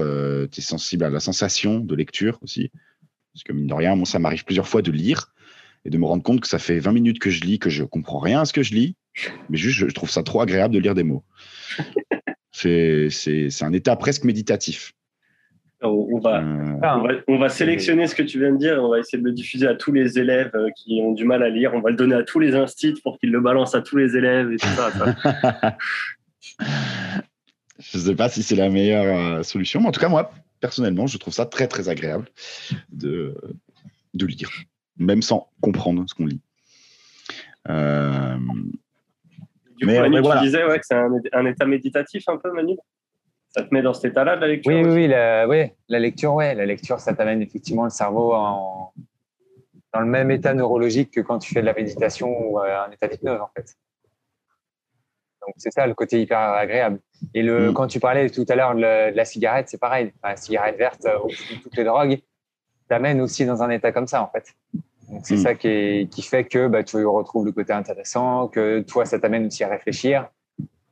tu 0.50 0.60
es 0.60 0.62
sensible 0.62 1.04
à 1.04 1.10
la 1.10 1.20
sensation 1.20 1.78
de 1.78 1.94
lecture 1.94 2.38
aussi. 2.42 2.70
Parce 3.36 3.44
que 3.44 3.52
mine 3.52 3.66
de 3.66 3.74
rien, 3.74 4.02
ça 4.06 4.18
m'arrive 4.18 4.46
plusieurs 4.46 4.66
fois 4.66 4.80
de 4.80 4.90
lire 4.90 5.34
et 5.84 5.90
de 5.90 5.98
me 5.98 6.06
rendre 6.06 6.22
compte 6.22 6.40
que 6.40 6.48
ça 6.48 6.58
fait 6.58 6.78
20 6.78 6.92
minutes 6.92 7.18
que 7.18 7.28
je 7.28 7.44
lis, 7.44 7.58
que 7.58 7.68
je 7.68 7.84
comprends 7.84 8.18
rien 8.18 8.40
à 8.40 8.44
ce 8.46 8.54
que 8.54 8.62
je 8.62 8.72
lis, 8.72 8.96
mais 9.50 9.58
juste, 9.58 9.78
je 9.78 9.84
trouve 9.94 10.08
ça 10.08 10.22
trop 10.22 10.40
agréable 10.40 10.72
de 10.72 10.78
lire 10.78 10.94
des 10.94 11.02
mots. 11.02 11.22
c'est 12.50 13.10
un 13.60 13.74
état 13.74 13.94
presque 13.96 14.24
méditatif. 14.24 14.94
On 15.82 16.18
va, 16.18 16.40
euh, 16.40 17.20
on, 17.28 17.36
va, 17.36 17.50
sélectionner 17.50 18.06
ce 18.06 18.14
que 18.14 18.22
tu 18.22 18.38
viens 18.38 18.52
de 18.52 18.56
dire 18.56 18.76
et 18.76 18.78
on 18.78 18.88
va 18.88 19.00
essayer 19.00 19.18
de 19.18 19.28
le 19.28 19.32
diffuser 19.32 19.66
à 19.66 19.74
tous 19.74 19.92
les 19.92 20.18
élèves 20.18 20.52
euh, 20.54 20.70
qui 20.74 20.98
ont 21.02 21.12
du 21.12 21.26
mal 21.26 21.42
à 21.42 21.50
lire. 21.50 21.72
On 21.74 21.80
va 21.80 21.90
le 21.90 21.96
donner 21.96 22.14
à 22.14 22.22
tous 22.22 22.40
les 22.40 22.54
instituts 22.54 23.02
pour 23.02 23.18
qu'ils 23.18 23.32
le 23.32 23.42
balancent 23.42 23.74
à 23.74 23.82
tous 23.82 23.98
les 23.98 24.16
élèves 24.16 24.50
et 24.50 24.56
tout 24.56 24.66
ça. 24.68 24.90
je 27.78 27.98
ne 27.98 28.02
sais 28.02 28.14
pas 28.14 28.30
si 28.30 28.42
c'est 28.42 28.56
la 28.56 28.70
meilleure 28.70 29.38
euh, 29.38 29.42
solution, 29.42 29.82
mais 29.82 29.88
en 29.88 29.92
tout 29.92 30.00
cas, 30.00 30.08
moi, 30.08 30.32
personnellement, 30.60 31.06
je 31.06 31.18
trouve 31.18 31.34
ça 31.34 31.46
très, 31.46 31.68
très 31.68 31.88
agréable 31.88 32.28
de, 32.88 33.36
de 34.14 34.26
lire, 34.26 34.50
même 34.96 35.22
sans 35.22 35.50
comprendre 35.60 36.04
ce 36.06 36.14
qu'on 36.14 36.26
lit. 36.26 36.40
Euh, 37.68 38.36
du 39.78 39.86
mais, 39.86 39.96
coup, 39.96 40.02
Manu, 40.02 40.22
tu 40.22 40.40
disais 40.40 40.64
ouais, 40.64 40.78
que 40.78 40.86
c'est 40.86 40.94
un, 40.94 41.46
état 41.46 41.66
méditatif 41.66 42.28
un 42.28 42.36
peu, 42.36 42.52
Manu? 42.52 42.76
Ça 43.48 43.62
te 43.62 43.72
met 43.72 43.82
dans 43.82 43.94
cet 43.94 44.12
état-là 44.12 44.36
de 44.36 44.40
la 44.42 44.48
lecture 44.48 44.72
Oui, 44.72 44.82
oui, 44.84 45.08
la, 45.08 45.48
ouais, 45.48 45.76
la 45.88 45.98
lecture, 45.98 46.34
ouais, 46.34 46.54
la 46.54 46.66
lecture, 46.66 47.00
ça 47.00 47.14
t'amène 47.14 47.42
effectivement 47.42 47.84
le 47.84 47.90
cerveau 47.90 48.34
en, 48.34 48.92
dans 49.92 50.00
le 50.00 50.06
même 50.06 50.30
état 50.30 50.54
neurologique 50.54 51.10
que 51.10 51.20
quand 51.20 51.38
tu 51.38 51.54
fais 51.54 51.60
de 51.60 51.66
la 51.66 51.74
méditation 51.74 52.28
ou 52.28 52.60
euh, 52.60 52.84
un 52.86 52.90
état 52.90 53.08
d'hypnose, 53.08 53.40
en 53.40 53.50
fait. 53.56 53.74
Donc 55.46 55.54
c'est 55.58 55.72
ça 55.72 55.86
le 55.86 55.94
côté 55.94 56.20
hyper 56.20 56.38
agréable. 56.38 57.00
Et 57.34 57.42
le, 57.42 57.70
mm. 57.70 57.74
quand 57.74 57.86
tu 57.86 58.00
parlais 58.00 58.28
tout 58.30 58.46
à 58.48 58.54
l'heure 58.54 58.74
de, 58.74 59.14
la 59.14 59.24
cigarette, 59.24 59.68
c'est 59.68 59.80
pareil. 59.80 60.12
la 60.22 60.36
cigarette 60.36 60.76
verte, 60.76 61.06
euh, 61.06 61.18
toutes 61.62 61.76
les 61.76 61.84
drogues, 61.84 62.20
t'amène 62.88 63.20
aussi 63.20 63.44
dans 63.44 63.62
un 63.62 63.70
état 63.70 63.92
comme 63.92 64.06
ça 64.06 64.22
en 64.22 64.28
fait. 64.28 64.54
c'est 65.22 65.36
mm. 65.36 65.38
ça 65.38 65.54
qui, 65.54 66.08
qui, 66.10 66.22
fait 66.22 66.44
que 66.44 66.68
bah, 66.68 66.84
tu 66.84 67.04
retrouves 67.04 67.46
le 67.46 67.52
côté 67.52 67.72
intéressant, 67.72 68.48
que 68.48 68.80
toi 68.80 69.04
ça 69.04 69.18
t'amène 69.18 69.46
aussi 69.46 69.64
à 69.64 69.68
réfléchir. 69.68 70.28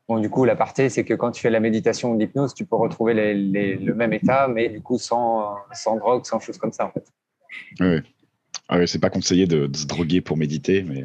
Bon, 0.07 0.19
du 0.19 0.29
coup, 0.29 0.45
la 0.45 0.55
partie, 0.55 0.91
c'est 0.91 1.05
que 1.05 1.15
quand 1.15 1.31
tu 1.31 1.41
fais 1.41 1.49
la 1.49 1.61
méditation 1.61 2.13
ou 2.13 2.19
l'hypnose, 2.19 2.53
tu 2.53 2.67
peux 2.67 2.77
retrouver 2.77 3.15
le 3.15 3.95
même 3.95 4.13
état, 4.13 4.49
mais 4.49 4.69
du 4.69 4.83
coup 4.83 4.99
sans, 4.99 5.57
sans 5.73 5.97
drogue, 5.97 6.27
sans 6.27 6.41
choses 6.41 6.59
comme 6.59 6.73
ça 6.73 6.87
en 6.87 6.91
fait. 6.91 7.07
Oui. 7.81 8.03
Ah 8.69 8.87
c'est 8.87 8.99
pas 8.99 9.11
conseillé 9.11 9.47
de, 9.47 9.71
se 9.75 9.87
droguer 9.87 10.21
pour 10.21 10.37
méditer, 10.37 10.83
mais. 10.83 11.05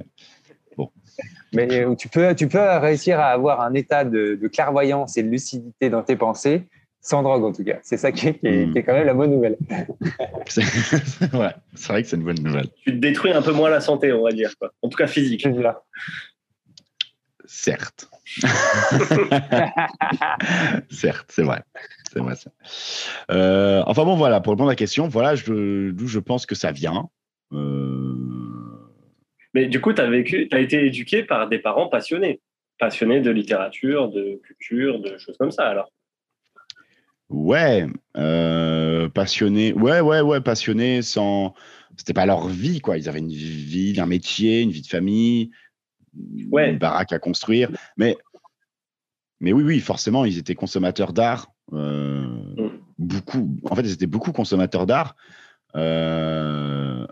Mais 1.54 1.86
tu 1.98 2.08
peux, 2.08 2.36
tu 2.36 2.48
peux 2.48 2.78
réussir 2.78 3.20
à 3.20 3.28
avoir 3.28 3.62
un 3.62 3.74
état 3.74 4.04
de, 4.06 4.40
clairvoyance 4.52 5.18
et 5.18 5.24
de 5.24 5.30
lucidité 5.30 5.90
dans 5.90 6.04
tes 6.04 6.16
pensées 6.16 6.64
sans 7.02 7.24
drogue 7.24 7.46
en 7.46 7.54
tout 7.54 7.64
cas. 7.64 7.80
C'est 7.82 7.98
ça 7.98 8.12
qui 8.12 8.28
est, 8.28 8.44
hmm. 8.44 8.74
quand 8.86 8.94
même 8.94 9.06
la 9.06 9.14
bonne 9.14 9.32
nouvelle. 9.32 9.58
c'est 10.48 10.62
vrai 11.32 12.04
que 12.04 12.10
c'est 12.10 12.18
une 12.18 12.24
bonne 12.24 12.44
nouvelle. 12.44 12.68
Tu 12.84 12.92
te 12.92 12.98
détruis 12.98 13.32
un 13.32 13.42
peu 13.42 13.54
moins 13.54 13.70
la 13.70 13.80
santé, 13.80 14.12
on 14.12 14.24
va 14.24 14.32
dire. 14.32 14.52
En 14.82 14.90
tout 14.90 14.98
cas 14.98 15.08
physique. 15.08 15.48
Certes. 17.46 18.10
Certes, 20.92 21.30
c'est 21.30 21.44
vrai. 21.44 21.64
C'est 22.12 22.20
vrai. 22.20 22.36
Euh, 23.32 23.84
enfin 23.86 24.04
bon, 24.04 24.16
voilà, 24.16 24.40
pour 24.42 24.54
répondre 24.54 24.70
à 24.70 24.74
la 24.74 24.76
question, 24.76 25.08
voilà 25.08 25.36
d'où 25.36 26.08
je 26.08 26.20
pense 26.20 26.46
que 26.46 26.56
ça 26.56 26.72
vient. 26.72 27.10
Euh, 27.54 28.16
Mais 29.54 29.68
du 29.68 29.82
coup, 29.82 29.94
tu 29.94 30.02
as 30.02 30.10
vécu, 30.10 30.48
tu 30.50 30.56
as 30.56 30.60
été 30.60 30.86
éduqué 30.86 31.24
par 31.24 31.50
des 31.50 31.60
parents 31.60 31.88
passionnés, 31.88 32.42
passionnés 32.78 33.22
de 33.22 33.32
littérature, 33.32 34.10
de 34.10 34.40
culture, 34.44 35.00
de 35.00 35.18
choses 35.18 35.38
comme 35.38 35.52
ça 35.52 35.68
alors. 35.68 35.92
Ouais, 37.30 37.86
euh, 38.18 39.08
passionné. 39.10 39.74
Ouais, 39.74 40.02
ouais, 40.02 40.22
ouais, 40.22 40.42
passionné 40.42 41.02
sans. 41.02 41.54
C'était 41.96 42.14
pas 42.14 42.26
leur 42.26 42.48
vie, 42.48 42.80
quoi. 42.80 42.98
Ils 42.98 43.08
avaient 43.08 43.20
une 43.20 43.30
vie, 43.30 44.00
un 44.00 44.06
métier, 44.06 44.62
une 44.62 44.72
vie 44.72 44.82
de 44.82 44.88
famille, 44.88 45.52
ouais. 46.50 46.72
une 46.72 46.80
baraque 46.80 47.12
à 47.12 47.20
construire. 47.20 47.70
Mais, 47.98 48.18
mais 49.40 49.54
oui, 49.54 49.64
oui, 49.64 49.80
forcément, 49.80 50.26
ils 50.26 50.38
étaient 50.38 50.56
consommateurs 50.56 51.14
d'art. 51.14 51.52
Euh, 51.74 52.26
mm. 52.58 52.72
Beaucoup. 52.98 53.56
En 53.70 53.76
fait, 53.76 53.84
ils 53.84 53.94
étaient 53.94 54.08
beaucoup 54.08 54.32
consommateurs 54.32 54.86
d'art. 54.86 55.16
Euh, 55.76 57.06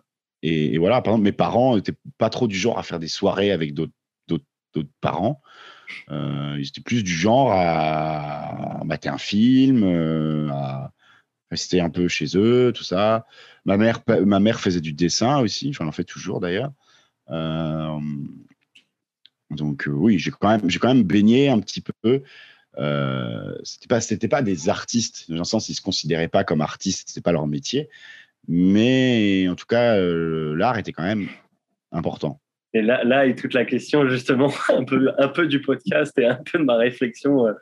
et, 0.43 0.77
voilà, 0.77 1.01
par 1.01 1.13
exemple, 1.13 1.25
mes 1.25 1.31
parents 1.31 1.75
n'étaient 1.75 1.95
pas 2.17 2.29
trop 2.29 2.47
du 2.47 2.55
genre 2.55 2.77
à 2.77 2.83
faire 2.83 2.99
des 2.99 3.07
soirées 3.07 3.51
avec 3.51 3.73
d'autres 3.73 3.93
parents. 5.01 5.41
Euh, 6.11 6.55
ils 6.59 6.67
étaient 6.67 6.81
plus 6.81 7.03
du 7.03 7.11
genre 7.11 7.51
à, 7.51 8.83
mater 8.85 9.09
un 9.09 9.17
film, 9.17 9.83
euh, 9.83 10.49
à 10.51 10.91
rester 11.49 11.79
un 11.79 11.89
peu 11.89 12.07
chez 12.07 12.37
eux, 12.37 12.71
tout 12.75 12.83
ça. 12.83 13.25
Ma 13.65 13.77
mère, 13.77 14.01
ma 14.25 14.39
mère 14.39 14.59
faisait 14.59 14.81
du 14.81 14.93
dessin 14.93 15.39
aussi, 15.39 15.69
enfin, 15.69 15.85
elle 15.85 15.89
en 15.89 15.93
fait 15.93 16.03
toujours 16.03 16.39
d'ailleurs. 16.39 16.71
Euh, 17.29 17.99
donc 19.49 19.85
oui, 19.87 20.19
j'ai 20.19 20.31
quand 20.31 20.59
même, 20.83 21.03
baigné 21.03 21.49
un 21.49 21.59
petit 21.59 21.81
peu. 21.81 22.23
Euh, 22.77 23.55
c'était 23.63 23.87
pas, 23.87 23.99
pas 24.29 24.41
des 24.41 24.69
artistes. 24.69 25.31
Dans 25.31 25.41
un 25.41 25.45
sens, 25.45 25.69
ils 25.69 25.75
se 25.75 25.81
considéraient 25.81 26.27
pas 26.27 26.43
comme 26.43 26.61
artistes, 26.61 27.09
c'était 27.09 27.21
pas 27.21 27.31
leur 27.31 27.47
métier. 27.47 27.89
Mais 28.47 29.47
en 29.49 29.55
tout 29.55 29.65
cas, 29.65 29.97
l'art 29.97 30.77
était 30.77 30.91
quand 30.91 31.03
même 31.03 31.27
important. 31.91 32.39
Et 32.73 32.81
là, 32.81 33.03
là 33.03 33.25
est 33.25 33.37
toute 33.37 33.53
la 33.53 33.65
question, 33.65 34.07
justement, 34.07 34.51
un 34.69 34.83
peu, 34.83 35.09
un 35.17 35.27
peu 35.27 35.47
du 35.47 35.61
podcast 35.61 36.17
et 36.17 36.25
un 36.25 36.35
peu 36.35 36.59
de 36.59 36.63
ma 36.63 36.75
réflexion 36.75 37.47
euh, 37.47 37.53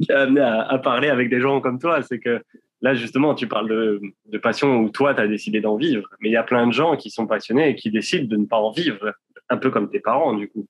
qui 0.00 0.12
a 0.12 0.22
amené 0.22 0.40
à, 0.40 0.78
parler 0.78 1.08
avec 1.08 1.30
des 1.30 1.40
gens 1.40 1.60
comme 1.60 1.78
toi. 1.78 2.02
C'est 2.02 2.18
que 2.18 2.42
là, 2.82 2.94
justement, 2.94 3.34
tu 3.34 3.46
parles 3.46 3.68
de, 3.68 4.00
de 4.26 4.38
passion 4.38 4.78
où 4.80 4.90
toi, 4.90 5.14
tu 5.14 5.20
as 5.20 5.28
décidé 5.28 5.60
d'en 5.60 5.76
vivre. 5.76 6.08
Mais 6.20 6.28
il 6.28 6.32
y 6.32 6.36
a 6.36 6.42
plein 6.42 6.66
de 6.66 6.72
gens 6.72 6.96
qui 6.96 7.10
sont 7.10 7.26
passionnés 7.26 7.70
et 7.70 7.74
qui 7.74 7.90
décident 7.90 8.26
de 8.26 8.36
ne 8.36 8.46
pas 8.46 8.58
en 8.58 8.70
vivre, 8.70 9.14
un 9.48 9.56
peu 9.56 9.70
comme 9.70 9.90
tes 9.90 10.00
parents, 10.00 10.34
du 10.34 10.48
coup. 10.48 10.66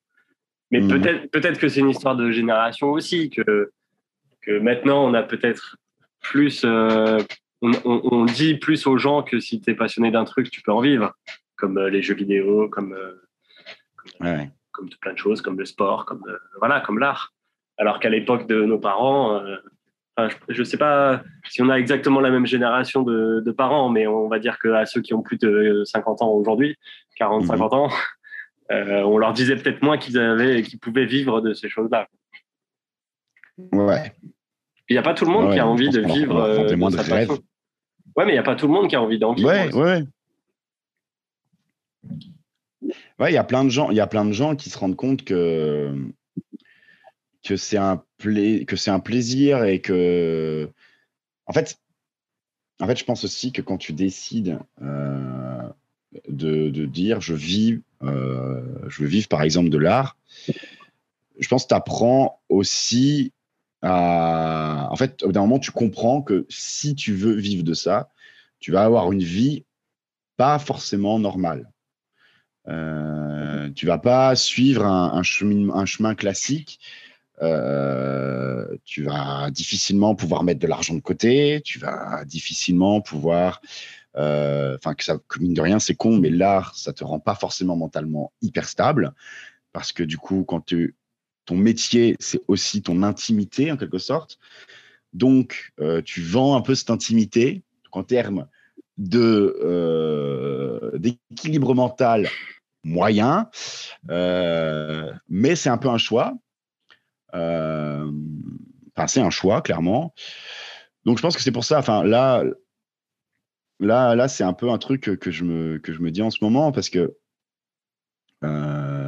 Mais 0.71 0.81
mmh. 0.81 0.89
peut-être 0.89 1.31
peut-être 1.31 1.61
que 1.61 1.69
c'est 1.69 1.81
une 1.81 1.91
histoire 1.91 2.17
de 2.17 2.31
génération 2.31 2.91
aussi, 2.91 3.31
que, 3.31 3.71
que 4.43 4.59
maintenant, 4.59 5.09
on 5.09 5.15
a 5.15 5.23
peut-être 5.23 5.77
plus. 6.21 6.63
Euh, 6.65 7.19
on, 7.63 7.73
on, 7.85 8.25
dit 8.25 8.55
plus 8.55 8.87
aux 8.87 8.99
gens 8.99 9.23
que 9.23 9.41
si 9.41 9.61
tu 9.61 9.71
es 9.71 9.75
passionné 9.75 10.11
d'un 10.11 10.25
truc, 10.25 10.51
tu 10.51 10.63
peux 10.63 10.73
en 10.73 10.81
vivre, 10.81 11.15
comme 11.57 11.79
euh, 11.79 11.89
les 11.89 12.03
jeux 12.03 12.15
vidéo, 12.15 12.69
comme 12.69 12.97
comme 14.77 14.91
plein 15.01 15.15
de 15.15 15.19
choses, 15.19 15.41
comme 15.41 15.59
le 15.59 15.65
sport, 15.65 16.05
comme 16.05 16.23
euh, 16.29 16.39
voilà, 16.59 16.81
comme 16.81 16.99
l'art. 16.99 17.33
Alors 17.79 17.99
qu'à 17.99 18.11
l'époque 18.11 18.47
de 18.47 18.65
nos 18.65 18.79
parents, 18.79 19.35
euh, 19.35 19.57
je 20.49 20.59
ne 20.59 20.65
sais 20.65 20.79
pas 20.79 21.23
si 21.49 21.63
on 21.63 21.69
a 21.69 21.77
exactement 21.77 22.21
la 22.21 22.31
même 22.31 22.47
génération 22.47 23.03
de, 23.03 23.51
parents, 23.51 23.89
mais 23.91 24.07
on 24.07 24.29
va 24.29 24.39
dire 24.39 24.59
qu'à 24.59 24.87
ceux 24.87 25.03
qui 25.03 25.13
ont 25.15 25.23
plus 25.23 25.39
de 25.39 25.83
50 25.85 26.23
ans 26.23 26.31
aujourd'hui, 26.31 26.77
40, 27.17 27.47
50 27.47 27.73
mhm. 27.73 27.79
ans, 27.79 27.91
euh, 28.71 29.03
on 29.03 29.19
leur 29.19 29.33
disait 29.33 29.57
peut-être 29.57 29.83
moins 29.83 29.99
qu'ils 29.99 30.19
avaient, 30.19 30.63
qu'ils 30.63 30.79
pouvaient 30.79 31.05
vivre 31.05 31.41
de 31.41 31.53
ces 31.53 31.69
choses-là. 31.69 32.09
Ouais. 33.73 34.13
Il 34.89 34.95
n'y 34.95 34.99
a 34.99 35.03
pas 35.03 35.15
tout 35.15 35.25
le 35.25 35.33
monde 35.33 35.53
qui 35.53 35.59
a 35.59 35.67
envie 35.67 35.91
de 35.91 36.01
vivre. 36.01 36.67
de 36.69 36.75
moins 36.75 36.91
de 36.91 36.97
rêves. 36.97 37.31
Ouais, 38.17 38.25
mais 38.25 38.33
il 38.33 38.35
n'y 38.35 38.39
a 38.39 38.43
pas 38.43 38.57
tout 38.57 38.67
le 38.67 38.73
monde 38.73 38.89
qui 38.89 38.97
a 38.97 39.03
envie 39.03 39.19
d'en 39.19 39.35
vivre. 39.35 39.49
Ouais, 39.49 39.75
ouais. 39.75 40.05
Ouais, 43.19 43.31
il 43.31 43.35
y 43.35 43.39
a 43.39 43.45
plein 43.45 43.65
de 43.65 43.69
gens, 43.71 43.91
il 43.91 43.97
y 43.97 44.01
a 44.01 44.07
plein 44.07 44.25
de 44.25 44.33
gens 44.33 44.57
qui 44.57 44.71
se 44.71 44.79
rendent 44.79 44.97
compte 44.97 45.25
que 45.25 45.93
que 47.45 47.57
c'est 47.57 47.77
un 47.77 48.03
que 48.19 48.77
c'est 48.77 48.91
un 48.91 49.01
plaisir 49.01 49.65
et 49.65 49.81
que 49.81 50.69
en 51.47 51.53
fait 51.53 51.79
en 52.81 52.87
fait 52.87 52.99
je 52.99 53.05
pense 53.05 53.25
aussi 53.25 53.53
que 53.53 53.63
quand 53.63 53.79
tu 53.79 53.93
décides 53.93 54.59
euh, 54.83 55.63
de, 56.29 56.71
de, 56.71 56.87
dire 56.87 57.21
je 57.21 57.35
vis 57.35 57.81
euh, 58.03 58.63
je 58.89 59.03
veux 59.03 59.09
vivre 59.09 59.29
par 59.29 59.43
exemple 59.43 59.69
de 59.69 59.79
l'art 59.79 60.17
je 61.39 61.49
pense 61.49 61.65
que 61.65 61.69
tu 61.69 61.75
apprends 61.75 62.41
aussi 62.49 63.33
à 63.87 64.89
en 64.91 64.97
fait 64.97 65.23
au 65.23 65.27
bout 65.27 65.33
d'un 65.33 65.43
moment 65.43 65.59
tu 65.59 65.71
comprends 65.71 66.23
que 66.23 66.47
si 66.49 66.95
tu 66.95 67.15
veux 67.15 67.35
vivre 67.35 67.63
de 67.65 67.75
ça 67.75 68.11
tu 68.59 68.73
vas 68.73 68.85
avoir 68.85 69.13
une 69.13 69.23
vie 69.23 69.65
pas 70.37 70.59
forcément 70.59 71.19
normale 71.19 71.71
euh, 72.69 73.71
tu 73.75 73.87
vas 73.87 73.99
pas 73.99 74.35
suivre 74.37 74.85
un, 74.85 75.23
chemin, 75.23 76.15
classique. 76.15 76.81
Euh, 77.43 78.67
tu 78.85 79.03
vas 79.03 79.51
difficilement 79.51 80.15
pouvoir 80.15 80.43
mettre 80.43 80.61
de 80.61 80.67
l'argent 80.67 80.95
de 80.95 81.01
côté. 81.01 81.61
Tu 81.65 81.79
vas 81.79 82.25
difficilement 82.25 83.01
pouvoir. 83.01 83.61
Euh, 84.17 84.77
enfin, 84.77 84.95
que 84.95 85.05
ça, 85.05 85.19
mine 85.41 85.53
de 85.55 85.61
rien, 85.61 85.79
c'est 85.79 85.95
con, 85.95 86.17
mais 86.19 86.31
l'art, 86.31 86.75
ça 86.75 86.93
te 86.93 87.05
rend 87.05 87.21
pas 87.21 87.35
forcément 87.35 87.77
mentalement 87.77 88.33
hyper 88.41 88.67
stable. 88.69 89.13
Parce 89.73 89.93
que 89.93 90.03
du 90.03 90.17
coup, 90.17 90.45
quand 90.45 90.65
tu, 90.65 90.97
ton 91.47 91.57
métier, 91.57 92.17
c'est 92.21 92.41
aussi 92.49 92.83
ton 92.83 93.03
intimité 93.03 93.73
en 93.73 93.77
quelque 93.77 93.99
sorte. 93.99 94.39
Donc, 95.13 95.73
tu 96.05 96.21
vends 96.23 96.57
un 96.57 96.61
peu 96.61 96.75
cette 96.75 96.91
intimité. 96.91 97.63
en 97.93 98.03
termes 98.03 98.47
de 98.99 99.61
d'équilibre 100.99 101.75
mental 101.75 102.29
moyen, 102.87 103.51
euh, 104.11 105.13
mais 105.29 105.57
c'est 105.57 105.69
un 105.69 105.77
peu 105.77 105.89
un 105.89 105.99
choix. 105.99 106.35
Euh, 107.35 108.11
enfin, 108.97 109.07
c'est 109.07 109.21
un 109.21 109.31
choix, 109.31 109.61
clairement. 109.61 110.15
Donc, 111.05 111.19
je 111.19 111.23
pense 111.23 111.37
que 111.37 111.43
c'est 111.43 111.53
pour 111.53 111.65
ça. 111.65 111.79
Enfin, 111.79 112.05
là, 112.05 112.45
là, 113.81 114.15
là, 114.15 114.29
c'est 114.29 114.45
un 114.45 114.55
peu 114.55 114.71
un 114.71 114.79
truc 114.79 115.19
que 115.19 115.31
je 115.31 115.45
me 115.45 116.11
dis 116.11 116.23
en 116.23 116.31
ce 116.31 116.39
moment 116.43 116.73
parce 116.73 116.89
que 116.89 117.17
euh, 118.45 119.06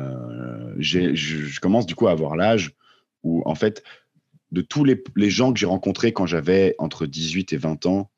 je, 0.78 1.60
commence 1.60 1.86
du 1.86 1.94
coup 1.94 2.08
à 2.08 2.12
avoir 2.12 2.36
l'âge 2.36 2.74
où, 3.22 3.42
en 3.46 3.54
fait, 3.54 3.82
de 4.50 4.62
tous 4.62 4.84
les, 4.84 5.02
les 5.16 5.30
gens 5.30 5.52
que 5.52 5.58
j'ai 5.58 5.66
rencontrés 5.66 6.12
quand 6.12 6.26
j'avais 6.26 6.74
entre 6.78 7.06
18 7.06 7.52
et 7.52 7.56
20 7.56 7.86
ans, 7.86 8.10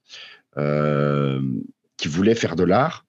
qui 1.97 2.09
voulaient 2.09 2.35
faire 2.35 2.57
de 2.57 2.65
l'art, 2.65 3.07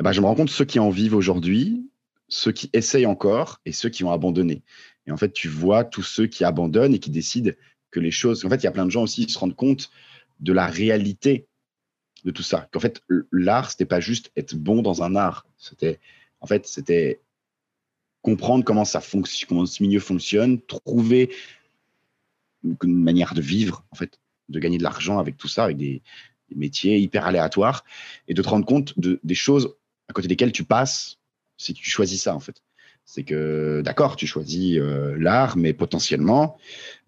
eh 0.00 0.04
ben, 0.04 0.10
je 0.10 0.20
me 0.20 0.26
rends 0.26 0.34
compte 0.34 0.50
ceux 0.50 0.64
qui 0.64 0.80
en 0.80 0.90
vivent 0.90 1.14
aujourd'hui, 1.14 1.88
ceux 2.28 2.50
qui 2.50 2.70
essayent 2.72 3.06
encore 3.06 3.60
et 3.64 3.72
ceux 3.72 3.88
qui 3.88 4.02
ont 4.02 4.10
abandonné. 4.10 4.64
Et 5.06 5.12
en 5.12 5.16
fait, 5.16 5.32
tu 5.32 5.48
vois 5.48 5.84
tous 5.84 6.02
ceux 6.02 6.26
qui 6.26 6.44
abandonnent 6.44 6.94
et 6.94 6.98
qui 6.98 7.10
décident 7.10 7.52
que 7.92 8.00
les 8.00 8.10
choses. 8.10 8.44
En 8.44 8.50
fait, 8.50 8.56
il 8.56 8.64
y 8.64 8.66
a 8.66 8.72
plein 8.72 8.86
de 8.86 8.90
gens 8.90 9.02
aussi 9.02 9.26
qui 9.26 9.32
se 9.32 9.38
rendent 9.38 9.54
compte 9.54 9.90
de 10.40 10.52
la 10.52 10.66
réalité 10.66 11.46
de 12.24 12.30
tout 12.30 12.42
ça. 12.42 12.68
Qu'en 12.72 12.80
fait, 12.80 13.02
l'art, 13.30 13.70
c'était 13.70 13.84
pas 13.84 14.00
juste 14.00 14.32
être 14.36 14.56
bon 14.56 14.82
dans 14.82 15.02
un 15.02 15.14
art. 15.14 15.46
C'était, 15.56 16.00
en 16.40 16.46
fait, 16.46 16.66
c'était 16.66 17.20
comprendre 18.22 18.64
comment 18.64 18.84
ça 18.84 19.00
fonctionne, 19.00 19.48
comment 19.48 19.66
ce 19.66 19.82
milieu 19.82 20.00
fonctionne, 20.00 20.60
trouver 20.60 21.30
une 22.64 23.02
manière 23.02 23.34
de 23.34 23.42
vivre, 23.42 23.84
en 23.90 23.96
fait, 23.96 24.18
de 24.48 24.58
gagner 24.58 24.78
de 24.78 24.82
l'argent 24.82 25.18
avec 25.18 25.36
tout 25.36 25.48
ça, 25.48 25.64
avec 25.64 25.76
des, 25.76 26.02
métiers 26.54 26.98
hyper 26.98 27.24
aléatoires, 27.24 27.82
et 28.28 28.34
de 28.34 28.42
te 28.42 28.48
rendre 28.48 28.66
compte 28.66 28.98
de, 28.98 29.18
des 29.24 29.34
choses 29.34 29.74
à 30.08 30.12
côté 30.12 30.28
desquels 30.28 30.52
tu 30.52 30.64
passes 30.64 31.16
si 31.56 31.72
tu 31.72 31.88
choisis 31.88 32.20
ça, 32.20 32.34
en 32.34 32.40
fait. 32.40 32.62
C'est 33.06 33.22
que, 33.22 33.80
d'accord, 33.82 34.16
tu 34.16 34.26
choisis 34.26 34.76
euh, 34.78 35.16
l'art, 35.18 35.56
mais 35.56 35.72
potentiellement, 35.72 36.58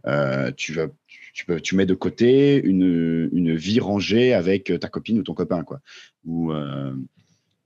euh, 0.07 0.51
tu, 0.57 0.73
vas, 0.73 0.87
tu, 1.35 1.45
peux, 1.45 1.61
tu 1.61 1.77
mets 1.77 1.85
de 1.85 1.93
côté 1.93 2.57
une, 2.65 3.29
une, 3.35 3.55
vie 3.55 3.81
rangée 3.81 4.33
avec 4.33 4.73
ta 4.81 4.89
copine 4.89 5.19
ou 5.19 5.23
ton 5.23 5.35
copain, 5.35 5.63
quoi. 5.63 5.81
Ou, 6.25 6.51
euh, 6.51 6.95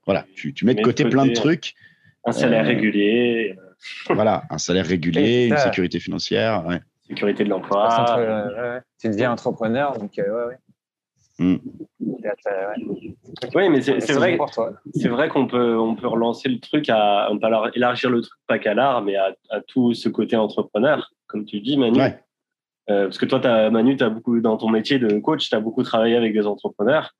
voilà, 0.04 0.26
tu, 0.34 0.52
tu 0.52 0.64
mets 0.64 0.74
de 0.74 0.82
côté, 0.82 1.04
plein 1.04 1.26
de 1.26 1.32
trucs. 1.32 1.76
Un 2.24 2.32
salaire 2.32 2.66
régulier. 2.66 3.56
Voilà, 4.10 4.42
un 4.50 4.58
salaire 4.58 4.86
régulier, 4.86 5.46
une 5.46 5.56
sécurité 5.56 6.00
financière. 6.00 6.66
Ouais. 6.66 6.80
Sécurité 7.06 7.44
de 7.44 7.48
l'emploi. 7.48 8.82
tu 9.00 9.08
deviens 9.08 9.32
entrepreneur, 9.32 9.96
donc 9.98 10.12
ouais, 10.16 10.24
ouais. 10.24 10.58
Mm. 11.38 11.56
Oui, 13.54 13.68
mais 13.68 13.80
c'est 13.80 14.12
vrai, 14.12 14.38
c'est 14.94 15.08
vrai 15.08 15.28
qu'on 15.28 15.46
peut, 15.46 15.78
on 15.78 15.94
peut 15.94 16.08
relancer 16.08 16.48
le 16.48 16.58
truc 16.58 16.88
à, 16.88 17.28
on 17.30 17.38
peut 17.38 17.46
élargir 17.74 18.10
le 18.10 18.22
truc 18.22 18.38
pas 18.46 18.58
qu'à 18.58 18.74
l'art, 18.74 19.02
mais 19.02 19.16
à, 19.16 19.34
tout 19.66 19.94
ce 19.94 20.08
côté 20.08 20.36
entrepreneur, 20.36 21.12
comme 21.26 21.44
tu 21.44 21.60
dis, 21.60 21.76
Manu. 21.76 22.00
Euh, 22.90 23.04
parce 23.04 23.18
que 23.18 23.26
toi, 23.26 23.44
as, 23.46 23.70
Manu, 23.70 23.96
as 24.00 24.08
beaucoup 24.08 24.40
dans 24.40 24.56
ton 24.56 24.68
métier 24.68 24.98
de 24.98 25.18
coach, 25.18 25.48
tu 25.48 25.54
as 25.54 25.60
beaucoup 25.60 25.82
travaillé 25.82 26.16
avec 26.16 26.32
des 26.32 26.46
entrepreneurs. 26.46 27.14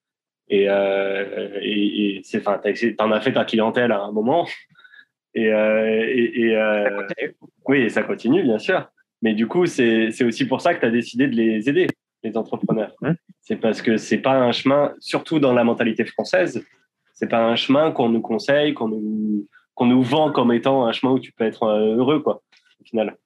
Et, 0.49 0.69
euh, 0.69 1.59
et, 1.63 2.21
c'est, 2.25 2.39
enfin, 2.47 2.61
t'en 2.97 3.13
as 3.13 3.21
fait 3.21 3.35
ta 3.35 3.45
clientèle 3.45 3.93
à 3.93 4.01
un 4.01 4.13
moment. 4.13 4.49
Et, 5.35 5.53
euh, 5.53 6.07
et, 6.09 6.57
euh, 6.57 7.07
oui, 7.67 7.83
et 7.83 7.89
ça 7.89 8.03
continue, 8.03 8.43
bien 8.43 8.59
sûr. 8.59 8.91
Mais 9.23 9.35
du 9.35 9.47
coup, 9.47 9.67
c'est 9.67 10.25
aussi 10.25 10.47
pour 10.47 10.61
ça 10.61 10.75
que 10.75 10.81
tu 10.81 10.87
as 10.87 10.91
décidé 10.91 11.27
de 11.27 11.35
les 11.35 11.69
aider, 11.69 11.87
les 12.23 12.37
entrepreneurs. 12.37 12.95
Hein? 13.03 13.15
C'est 13.41 13.57
parce 13.57 13.83
que 13.83 13.97
c'est 13.97 14.19
pas 14.19 14.37
un 14.37 14.53
chemin, 14.53 14.95
surtout 15.01 15.39
dans 15.39 15.53
la 15.53 15.65
mentalité 15.65 16.05
française, 16.05 16.65
c'est 17.15 17.29
pas 17.29 17.45
un 17.45 17.57
chemin 17.57 17.91
qu'on 17.91 18.09
nous 18.09 18.21
conseille, 18.21 18.75
qu'on 18.75 18.89
nous, 18.89 19.47
qu'on 19.75 19.87
nous 19.87 20.03
vend 20.03 20.31
comme 20.33 20.53
étant 20.53 20.87
un 20.87 20.93
chemin 20.93 21.13
où 21.13 21.19
tu 21.19 21.33
peux 21.33 21.45
être 21.45 21.65
euh, 21.65 21.97
heureux, 21.97 22.21
quoi, 22.21 22.43
au 22.81 22.85
final. 22.85 23.17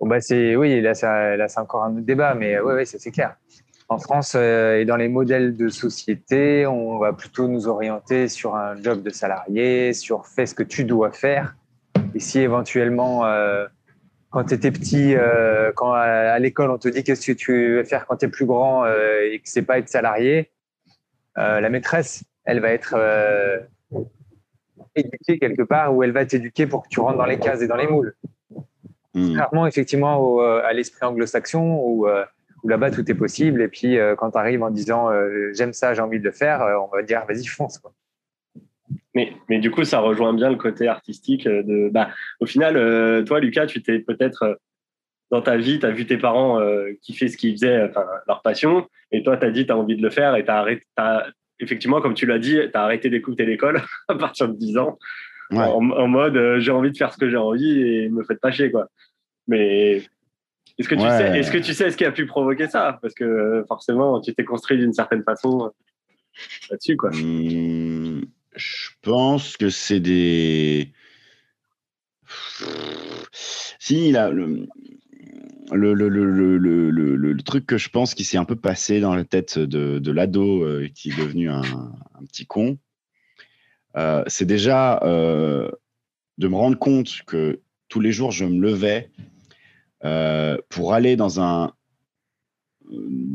Bon 0.00 0.08
bah 0.08 0.20
c'est 0.20 0.56
oui, 0.56 0.80
là, 0.80 0.92
là 1.36 1.48
c'est 1.48 1.60
encore 1.60 1.84
un 1.84 1.92
autre 1.92 2.06
débat, 2.06 2.34
mais 2.34 2.58
oui, 2.58 2.74
ouais, 2.74 2.84
c'est 2.84 3.10
clair. 3.10 3.36
En 3.88 3.98
France 3.98 4.32
euh, 4.34 4.80
et 4.80 4.86
dans 4.86 4.96
les 4.96 5.08
modèles 5.08 5.56
de 5.56 5.68
société, 5.68 6.66
on 6.66 6.98
va 6.98 7.12
plutôt 7.12 7.48
nous 7.48 7.68
orienter 7.68 8.28
sur 8.28 8.56
un 8.56 8.82
job 8.82 9.02
de 9.02 9.10
salarié, 9.10 9.92
sur 9.92 10.26
fais 10.26 10.46
ce 10.46 10.54
que 10.54 10.62
tu 10.62 10.84
dois 10.84 11.12
faire. 11.12 11.54
Et 12.14 12.20
si 12.20 12.40
éventuellement, 12.40 13.26
euh, 13.26 13.66
quand 14.30 14.44
tu 14.44 14.54
étais 14.54 14.70
petit, 14.70 15.14
euh, 15.14 15.70
quand 15.76 15.92
à, 15.92 16.38
l'école 16.38 16.70
on 16.70 16.78
te 16.78 16.88
dit 16.88 17.04
qu'est-ce 17.04 17.26
que 17.26 17.36
tu 17.36 17.74
veux 17.74 17.84
faire 17.84 18.06
quand 18.06 18.16
tu 18.16 18.26
es 18.26 18.28
plus 18.28 18.46
grand 18.46 18.86
et 18.86 19.38
que 19.42 19.48
c'est 19.48 19.62
pas 19.62 19.78
être 19.78 19.88
salarié, 19.88 20.50
la 21.36 21.68
maîtresse, 21.68 22.24
elle 22.44 22.60
va 22.60 22.70
être 22.70 22.96
éduquée 24.94 25.38
quelque 25.38 25.62
part 25.62 25.94
ou 25.94 26.02
elle 26.02 26.12
va 26.12 26.24
t'éduquer 26.24 26.66
pour 26.66 26.84
que 26.84 26.88
tu 26.88 27.00
rentres 27.00 27.18
dans 27.18 27.26
les 27.26 27.38
cases 27.38 27.60
et 27.60 27.66
dans 27.66 27.76
les 27.76 27.86
moules. 27.86 28.14
Hmm. 29.12 29.34
Clairement, 29.34 29.66
effectivement, 29.66 30.38
à 30.40 30.72
l'esprit 30.72 31.04
anglo-saxon 31.04 31.80
ou 31.84 32.06
où 32.64 32.68
là-bas 32.68 32.90
tout 32.90 33.08
est 33.08 33.14
possible. 33.14 33.62
Et 33.62 33.68
puis 33.68 33.98
euh, 33.98 34.16
quand 34.16 34.32
tu 34.32 34.38
arrives 34.38 34.62
en 34.62 34.70
disant 34.70 35.10
euh, 35.10 35.52
j'aime 35.52 35.72
ça, 35.72 35.94
j'ai 35.94 36.00
envie 36.00 36.18
de 36.18 36.24
le 36.24 36.32
faire, 36.32 36.62
euh, 36.62 36.76
on 36.78 36.88
va 36.88 37.02
dire 37.02 37.24
vas-y, 37.28 37.44
fonce. 37.46 37.78
Quoi. 37.78 37.92
Mais, 39.14 39.32
mais 39.48 39.60
du 39.60 39.70
coup, 39.70 39.84
ça 39.84 40.00
rejoint 40.00 40.32
bien 40.32 40.50
le 40.50 40.56
côté 40.56 40.88
artistique. 40.88 41.46
De, 41.46 41.88
bah, 41.90 42.08
au 42.40 42.46
final, 42.46 43.24
toi, 43.24 43.38
Lucas, 43.38 43.66
tu 43.66 43.80
t'es 43.80 44.00
peut-être 44.00 44.58
dans 45.30 45.40
ta 45.40 45.56
vie, 45.56 45.78
tu 45.78 45.86
as 45.86 45.92
vu 45.92 46.04
tes 46.04 46.16
parents 46.18 46.60
qui 47.00 47.14
fait 47.14 47.28
ce 47.28 47.36
qu'ils 47.36 47.52
faisaient, 47.52 47.92
leur 48.26 48.42
passion, 48.42 48.88
et 49.12 49.22
toi, 49.22 49.36
tu 49.36 49.46
as 49.46 49.52
dit 49.52 49.66
tu 49.66 49.72
as 49.72 49.76
envie 49.76 49.96
de 49.96 50.02
le 50.02 50.10
faire, 50.10 50.34
et 50.34 50.44
tu 50.44 50.50
as, 50.96 51.26
effectivement, 51.60 52.00
comme 52.00 52.14
tu 52.14 52.26
l'as 52.26 52.40
dit, 52.40 52.58
tu 52.58 52.76
as 52.76 52.82
arrêté 52.82 53.08
d'écouter 53.08 53.46
l'école 53.46 53.82
à 54.08 54.16
partir 54.16 54.48
de 54.48 54.54
10 54.54 54.78
ans, 54.78 54.98
en, 55.52 56.08
mode 56.08 56.58
j'ai 56.58 56.72
envie 56.72 56.90
de 56.90 56.96
faire 56.96 57.12
ce 57.12 57.18
que 57.18 57.30
j'ai 57.30 57.36
envie 57.36 57.80
et 57.80 58.08
me 58.08 58.24
faites 58.24 58.40
pas 58.40 58.50
chier. 58.50 58.72
Quoi. 58.72 58.88
Mais 59.46 60.02
est-ce 60.78 60.88
que, 60.88 60.94
tu 60.96 61.00
sais, 61.02 61.38
est-ce 61.38 61.50
que 61.52 61.58
tu 61.58 61.72
sais 61.72 61.90
ce 61.90 61.96
qui 61.96 62.04
a 62.04 62.10
pu 62.10 62.26
provoquer 62.26 62.68
ça? 62.68 62.98
Parce 63.00 63.14
que 63.14 63.24
euh, 63.24 63.64
forcément, 63.66 64.20
tu 64.20 64.34
t'es 64.34 64.44
construit 64.44 64.76
d'une 64.76 64.92
certaine 64.92 65.22
façon 65.22 65.66
euh, 65.66 65.68
là-dessus. 66.70 66.96
Quoi. 66.96 67.10
Mmh, 67.10 68.24
je 68.56 68.88
pense 69.02 69.56
que 69.56 69.70
c'est 69.70 70.00
des. 70.00 70.92
Si, 73.78 74.10
là, 74.10 74.30
le, 74.30 74.66
le, 75.70 75.94
le, 75.94 76.58
le, 76.58 77.42
truc 77.42 77.66
que 77.66 77.78
je 77.78 77.88
pense 77.88 78.14
qui 78.14 78.24
s'est 78.24 78.38
un 78.38 78.44
peu 78.44 78.56
passé 78.56 78.98
dans 79.00 79.14
la 79.14 79.24
tête 79.24 79.58
de, 79.58 79.98
de 80.00 80.10
l'ado 80.10 80.64
euh, 80.64 80.88
qui 80.92 81.10
est 81.10 81.16
devenu 81.16 81.50
un, 81.50 81.62
un 81.62 82.24
petit 82.26 82.46
con, 82.46 82.78
c'est 84.26 84.46
déjà 84.46 84.98
de 85.04 86.48
me 86.48 86.56
rendre 86.56 86.78
compte 86.78 87.22
que 87.26 87.60
tous 87.88 88.00
les 88.00 88.10
jours, 88.10 88.32
je 88.32 88.44
me 88.44 88.60
levais 88.60 89.10
euh, 90.04 90.58
pour 90.68 90.94
aller 90.94 91.16
dans 91.16 91.40
un 91.40 91.72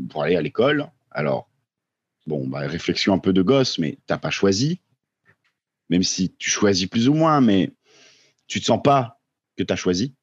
pour 0.08 0.22
aller 0.22 0.36
à 0.36 0.42
l'école. 0.42 0.86
Alors, 1.10 1.50
bon, 2.26 2.46
bah, 2.46 2.60
réflexion 2.60 3.12
un 3.12 3.18
peu 3.18 3.32
de 3.32 3.42
gosse, 3.42 3.78
mais 3.78 3.98
t'as 4.06 4.18
pas 4.18 4.30
choisi. 4.30 4.80
Même 5.88 6.04
si 6.04 6.34
tu 6.36 6.50
choisis 6.50 6.86
plus 6.86 7.08
ou 7.08 7.14
moins, 7.14 7.40
mais 7.40 7.72
tu 8.46 8.60
te 8.60 8.64
sens 8.64 8.80
pas 8.82 9.20
que 9.56 9.64
tu 9.64 9.72
as 9.72 9.76
choisi. 9.76 10.14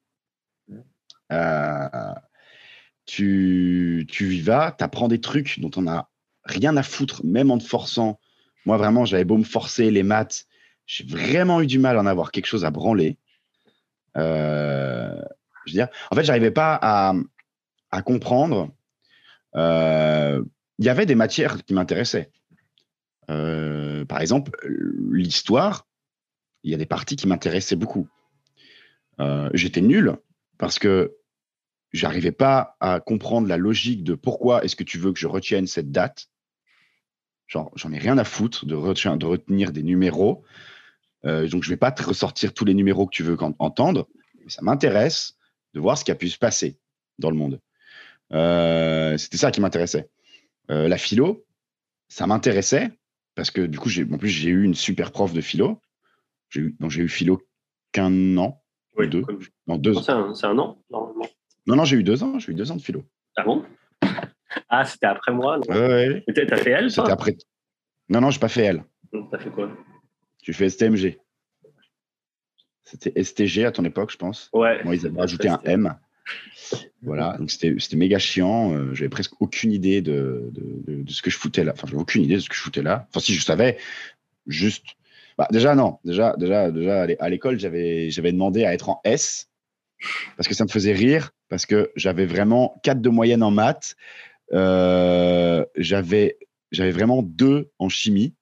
Euh, 1.30 2.14
tu, 3.04 4.06
tu 4.08 4.34
y 4.34 4.40
vas, 4.40 4.74
tu 4.76 4.84
apprends 4.84 5.08
des 5.08 5.20
trucs 5.20 5.60
dont 5.60 5.70
on 5.76 5.86
a 5.86 6.10
rien 6.44 6.76
à 6.76 6.82
foutre, 6.82 7.24
même 7.24 7.50
en 7.50 7.58
te 7.58 7.64
forçant. 7.64 8.18
Moi, 8.64 8.76
vraiment, 8.78 9.04
j'avais 9.04 9.24
beau 9.24 9.36
me 9.36 9.44
forcer 9.44 9.90
les 9.90 10.02
maths, 10.02 10.46
j'ai 10.86 11.04
vraiment 11.04 11.60
eu 11.60 11.66
du 11.66 11.78
mal 11.78 11.98
à 11.98 12.00
en 12.00 12.06
avoir 12.06 12.32
quelque 12.32 12.46
chose 12.46 12.64
à 12.64 12.70
branler. 12.70 13.18
Euh, 14.16 15.22
En 16.10 16.14
fait, 16.14 16.24
j'arrivais 16.24 16.50
pas 16.50 16.78
à, 17.90 18.02
comprendre. 18.02 18.70
Euh, 19.56 20.42
il 20.78 20.84
y 20.84 20.88
avait 20.88 21.06
des 21.06 21.14
matières 21.14 21.64
qui 21.64 21.74
m'intéressaient. 21.74 22.30
Euh, 23.30 24.04
par 24.04 24.20
exemple, 24.20 24.52
l'histoire, 25.10 25.86
il 26.62 26.70
y 26.70 26.74
a 26.74 26.78
des 26.78 26.86
parties 26.86 27.16
qui 27.16 27.26
m'intéressaient 27.26 27.76
beaucoup. 27.76 28.08
Euh, 29.20 29.50
j'étais 29.52 29.80
nul 29.80 30.16
parce 30.58 30.78
que 30.78 31.16
j'arrivais 31.92 32.32
pas 32.32 32.76
à 32.80 33.00
comprendre 33.00 33.48
la 33.48 33.56
logique 33.56 34.04
de 34.04 34.14
pourquoi 34.14 34.64
est-ce 34.64 34.76
que 34.76 34.84
tu 34.84 34.98
veux 34.98 35.12
que 35.12 35.18
je 35.18 35.26
retienne 35.26 35.66
cette 35.66 35.90
date. 35.90 36.28
J'en 37.46 37.92
ai 37.92 37.98
rien 37.98 38.18
à 38.18 38.24
foutre 38.24 38.66
de, 38.66 38.74
retenir 38.74 39.72
des 39.72 39.82
numéros. 39.82 40.44
donc, 41.24 41.62
je 41.62 41.70
vais 41.70 41.78
pas 41.78 41.92
te 41.92 42.02
ressortir 42.02 42.52
tous 42.52 42.66
les 42.66 42.74
numéros 42.74 43.06
que 43.06 43.14
tu 43.14 43.22
veux 43.22 43.38
entendre. 43.58 44.06
Ça 44.48 44.60
m'intéresse 44.60 45.37
de 45.74 45.80
voir 45.80 45.98
ce 45.98 46.04
qui 46.04 46.10
a 46.10 46.14
pu 46.14 46.28
se 46.28 46.38
passer 46.38 46.78
dans 47.18 47.30
le 47.30 47.36
monde. 47.36 47.60
Euh, 48.32 49.16
c'était 49.16 49.36
ça 49.36 49.50
qui 49.50 49.60
m'intéressait. 49.60 50.08
Euh, 50.70 50.88
la 50.88 50.98
philo, 50.98 51.44
ça 52.08 52.26
m'intéressait 52.26 52.90
parce 53.34 53.50
que 53.50 53.62
du 53.62 53.78
coup, 53.78 53.90
en 54.12 54.18
plus, 54.18 54.28
j'ai 54.28 54.50
eu 54.50 54.64
une 54.64 54.74
super 54.74 55.12
prof 55.12 55.32
de 55.32 55.40
philo. 55.40 55.80
J'ai 56.50 56.60
eu, 56.60 56.76
j'ai 56.88 57.02
eu 57.02 57.08
philo 57.08 57.40
qu'un 57.92 58.36
an, 58.36 58.62
oui, 58.98 59.08
deux. 59.08 59.24
Non, 59.66 59.76
deux 59.76 59.96
ans. 59.96 60.34
C'est 60.34 60.46
un, 60.46 60.58
an, 60.58 60.82
normalement. 60.90 61.26
Non, 61.66 61.76
non, 61.76 61.84
j'ai 61.84 61.96
eu 61.96 62.02
deux 62.02 62.22
ans. 62.22 62.38
J'ai 62.38 62.52
eu 62.52 62.54
deux 62.54 62.70
ans 62.70 62.76
de 62.76 62.82
philo. 62.82 63.04
Ah 63.36 63.44
bon? 63.44 63.64
Ah, 64.70 64.84
c'était 64.84 65.06
après 65.06 65.32
moi. 65.32 65.60
Oui, 65.68 65.76
ouais. 65.76 66.24
T'as 66.34 66.56
fait 66.56 66.70
elle, 66.70 66.90
C'était 66.90 67.12
après. 67.12 67.36
Non, 68.08 68.20
non, 68.20 68.30
j'ai 68.30 68.40
pas 68.40 68.48
fait 68.48 68.64
elle. 68.64 68.84
T'as 69.30 69.38
fait 69.38 69.50
quoi? 69.50 69.70
Tu 70.42 70.52
fais 70.52 70.68
STMG. 70.68 71.18
C'était 72.90 73.22
STG 73.22 73.64
à 73.64 73.72
ton 73.72 73.84
époque, 73.84 74.10
je 74.10 74.16
pense. 74.16 74.48
Ouais. 74.52 74.82
Moi, 74.84 74.96
ils 74.96 75.06
avaient 75.06 75.20
rajouté 75.20 75.48
un 75.48 75.60
M. 75.64 75.94
Voilà, 77.02 77.36
donc 77.38 77.50
c'était 77.50 77.96
méga 77.96 78.18
chiant. 78.18 78.74
Euh, 78.74 78.92
j'avais 78.92 79.08
presque 79.08 79.40
aucune 79.40 79.72
idée 79.72 80.02
de, 80.02 80.50
de, 80.52 81.02
de, 81.02 81.10
ce 81.10 81.22
que 81.22 81.30
je 81.30 81.38
foutais 81.38 81.64
là. 81.64 81.72
Enfin, 81.74 81.86
j'avais 81.86 82.02
aucune 82.02 82.22
idée 82.22 82.34
de 82.34 82.40
ce 82.40 82.48
que 82.50 82.54
je 82.54 82.60
foutais 82.60 82.82
là. 82.82 83.06
Enfin, 83.08 83.20
si 83.20 83.34
je 83.34 83.42
savais, 83.42 83.78
juste. 84.46 84.84
Bah, 85.38 85.48
déjà, 85.50 85.74
non. 85.74 85.98
Déjà, 86.04 86.34
déjà, 86.36 86.70
déjà 86.70 87.06
à 87.18 87.28
l'école, 87.30 87.58
j'avais 87.58 88.10
demandé 88.10 88.64
à 88.64 88.74
être 88.74 88.90
en 88.90 89.00
S 89.04 89.48
parce 90.36 90.48
que 90.48 90.54
ça 90.54 90.64
me 90.64 90.68
faisait 90.68 90.92
rire, 90.92 91.30
parce 91.48 91.66
que 91.66 91.90
j'avais 91.96 92.26
vraiment 92.26 92.78
4 92.82 93.00
de 93.00 93.08
moyenne 93.08 93.42
en 93.42 93.50
maths. 93.50 93.96
Euh, 94.52 95.64
j'avais 95.76 96.36
vraiment 96.72 97.22
2 97.22 97.70
en 97.78 97.88
chimie 97.88 98.34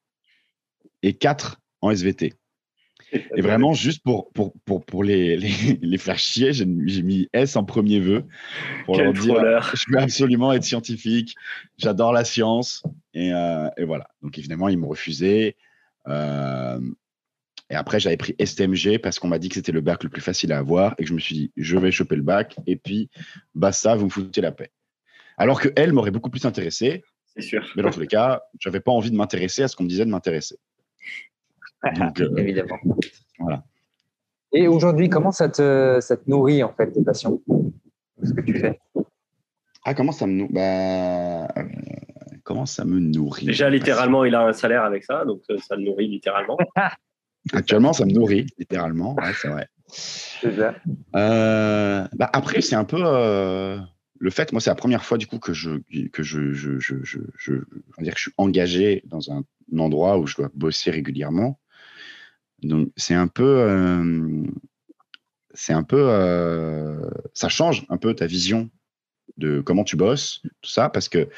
et 1.02 1.14
4 1.14 1.60
en 1.82 1.90
SVT. 1.90 2.34
Et 3.12 3.40
vraiment, 3.40 3.72
juste 3.72 4.02
pour, 4.02 4.30
pour, 4.32 4.52
pour, 4.64 4.84
pour 4.84 5.04
les, 5.04 5.36
les, 5.36 5.78
les, 5.80 5.98
faire 5.98 6.18
chier, 6.18 6.52
j'ai 6.52 6.66
mis 6.66 7.28
S 7.32 7.56
en 7.56 7.64
premier 7.64 8.00
vœu 8.00 8.24
pour 8.84 8.98
leur 8.98 9.12
dire 9.12 9.36
je 9.74 9.84
veux 9.92 9.98
absolument 9.98 10.52
être 10.52 10.64
scientifique, 10.64 11.36
j'adore 11.78 12.12
la 12.12 12.24
science. 12.24 12.82
Et, 13.14 13.32
euh, 13.32 13.68
et, 13.76 13.84
voilà. 13.84 14.08
Donc 14.22 14.38
évidemment, 14.38 14.68
ils 14.68 14.78
m'ont 14.78 14.88
refusé. 14.88 15.56
Euh, 16.08 16.80
et 17.70 17.74
après, 17.74 17.98
j'avais 18.00 18.16
pris 18.16 18.34
STMG 18.44 18.98
parce 18.98 19.18
qu'on 19.18 19.28
m'a 19.28 19.38
dit 19.38 19.48
que 19.48 19.56
c'était 19.56 19.72
le 19.72 19.80
bac 19.80 20.04
le 20.04 20.10
plus 20.10 20.22
facile 20.22 20.52
à 20.52 20.58
avoir 20.58 20.94
et 20.98 21.02
que 21.02 21.08
je 21.08 21.14
me 21.14 21.20
suis 21.20 21.34
dit 21.34 21.52
je 21.56 21.76
vais 21.78 21.90
choper 21.90 22.16
le 22.16 22.22
bac 22.22 22.56
et 22.66 22.76
puis 22.76 23.10
bah 23.54 23.72
ça, 23.72 23.96
vous 23.96 24.06
me 24.06 24.10
foutez 24.10 24.40
la 24.40 24.52
paix. 24.52 24.70
Alors 25.36 25.60
que 25.60 25.68
elle 25.76 25.92
m'aurait 25.92 26.10
beaucoup 26.10 26.30
plus 26.30 26.44
intéressé. 26.44 27.04
C'est 27.34 27.42
sûr. 27.42 27.66
Mais 27.76 27.82
dans 27.82 27.90
tous 27.90 28.00
les 28.00 28.06
cas, 28.06 28.42
j'avais 28.60 28.80
pas 28.80 28.92
envie 28.92 29.10
de 29.10 29.16
m'intéresser 29.16 29.62
à 29.62 29.68
ce 29.68 29.76
qu'on 29.76 29.84
me 29.84 29.88
disait 29.88 30.04
de 30.04 30.10
m'intéresser. 30.10 30.56
Euh, 32.20 32.36
Évidemment. 32.36 32.78
Voilà. 33.38 33.64
Et 34.52 34.68
aujourd'hui, 34.68 35.08
comment 35.08 35.32
ça 35.32 35.48
te, 35.48 35.98
ça 36.00 36.16
te, 36.16 36.28
nourrit 36.30 36.62
en 36.62 36.72
fait 36.72 36.90
tes 36.92 37.02
passions? 37.02 37.42
Ce 38.22 38.32
que 38.32 38.40
tu 38.40 38.58
fais? 38.58 38.80
Ah, 39.84 39.94
comment 39.94 40.12
ça 40.12 40.26
me 40.26 40.32
nourrit 40.32 40.52
bah, 40.52 41.48
euh, 41.58 41.62
Comment 42.44 42.66
ça 42.66 42.84
me 42.84 42.98
nourrit 42.98 43.46
Déjà, 43.46 43.68
littéralement, 43.68 44.24
il 44.24 44.34
a 44.34 44.46
un 44.46 44.52
salaire 44.52 44.82
avec 44.82 45.04
ça, 45.04 45.24
donc 45.24 45.42
euh, 45.50 45.58
ça 45.58 45.76
le 45.76 45.82
nourrit 45.82 46.08
littéralement. 46.08 46.56
Actuellement, 47.52 47.92
ça 47.92 48.04
me 48.04 48.12
nourrit 48.12 48.46
littéralement, 48.58 49.14
ouais, 49.14 49.32
c'est 49.40 49.48
vrai. 49.48 49.68
Ça. 49.88 50.74
bah, 51.12 52.30
après, 52.32 52.60
c'est 52.60 52.74
un 52.74 52.84
peu. 52.84 52.98
le 52.98 54.30
fait, 54.30 54.52
moi, 54.52 54.60
c'est 54.60 54.70
la 54.70 54.76
première 54.76 55.04
fois 55.04 55.18
du 55.18 55.26
coup 55.26 55.38
que 55.38 55.52
je 55.52 55.70
que 56.12 56.22
je 56.22 56.52
je, 56.52 56.80
je, 56.80 56.96
je, 57.04 57.18
je, 57.36 57.52
dire 58.00 58.14
que 58.14 58.18
je 58.18 58.22
suis 58.22 58.34
engagé 58.36 59.02
dans 59.06 59.30
un, 59.30 59.44
endroit 59.78 60.18
où 60.18 60.26
je 60.26 60.36
dois 60.36 60.50
bosser 60.54 60.90
régulièrement. 60.90 61.58
Donc 62.62 62.90
c'est 62.96 63.14
un 63.14 63.28
peu 63.28 63.60
euh, 63.60 64.44
c'est 65.54 65.72
un 65.72 65.82
peu 65.82 66.08
euh, 66.08 67.10
ça 67.34 67.48
change 67.48 67.84
un 67.88 67.96
peu 67.96 68.14
ta 68.14 68.26
vision 68.26 68.70
de 69.36 69.60
comment 69.60 69.84
tu 69.84 69.96
bosses, 69.96 70.42
tout 70.62 70.70
ça, 70.70 70.88
parce 70.88 71.08
que 71.08 71.28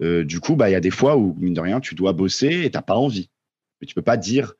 euh, 0.00 0.24
du 0.24 0.40
coup, 0.40 0.56
bah 0.56 0.70
il 0.70 0.72
y 0.72 0.76
a 0.76 0.80
des 0.80 0.90
fois 0.90 1.16
où 1.16 1.34
mine 1.38 1.54
de 1.54 1.60
rien, 1.60 1.80
tu 1.80 1.94
dois 1.94 2.12
bosser 2.12 2.64
et 2.64 2.70
t'as 2.70 2.82
pas 2.82 2.94
envie. 2.94 3.30
Mais 3.80 3.86
tu 3.86 3.94
peux 3.94 4.02
pas 4.02 4.16
dire 4.16 4.54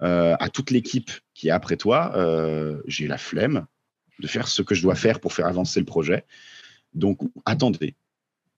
à 0.00 0.48
toute 0.52 0.70
l'équipe 0.70 1.10
qui 1.34 1.48
est 1.48 1.50
après 1.50 1.76
toi, 1.76 2.12
j'ai 2.86 3.08
la 3.08 3.18
flemme 3.18 3.66
de 4.20 4.28
faire 4.28 4.46
ce 4.46 4.62
que 4.62 4.76
je 4.76 4.82
dois 4.82 4.94
faire 4.94 5.18
pour 5.18 5.32
faire 5.32 5.46
avancer 5.46 5.80
le 5.80 5.86
projet. 5.86 6.24
Donc, 6.94 7.18
attendez, 7.44 7.96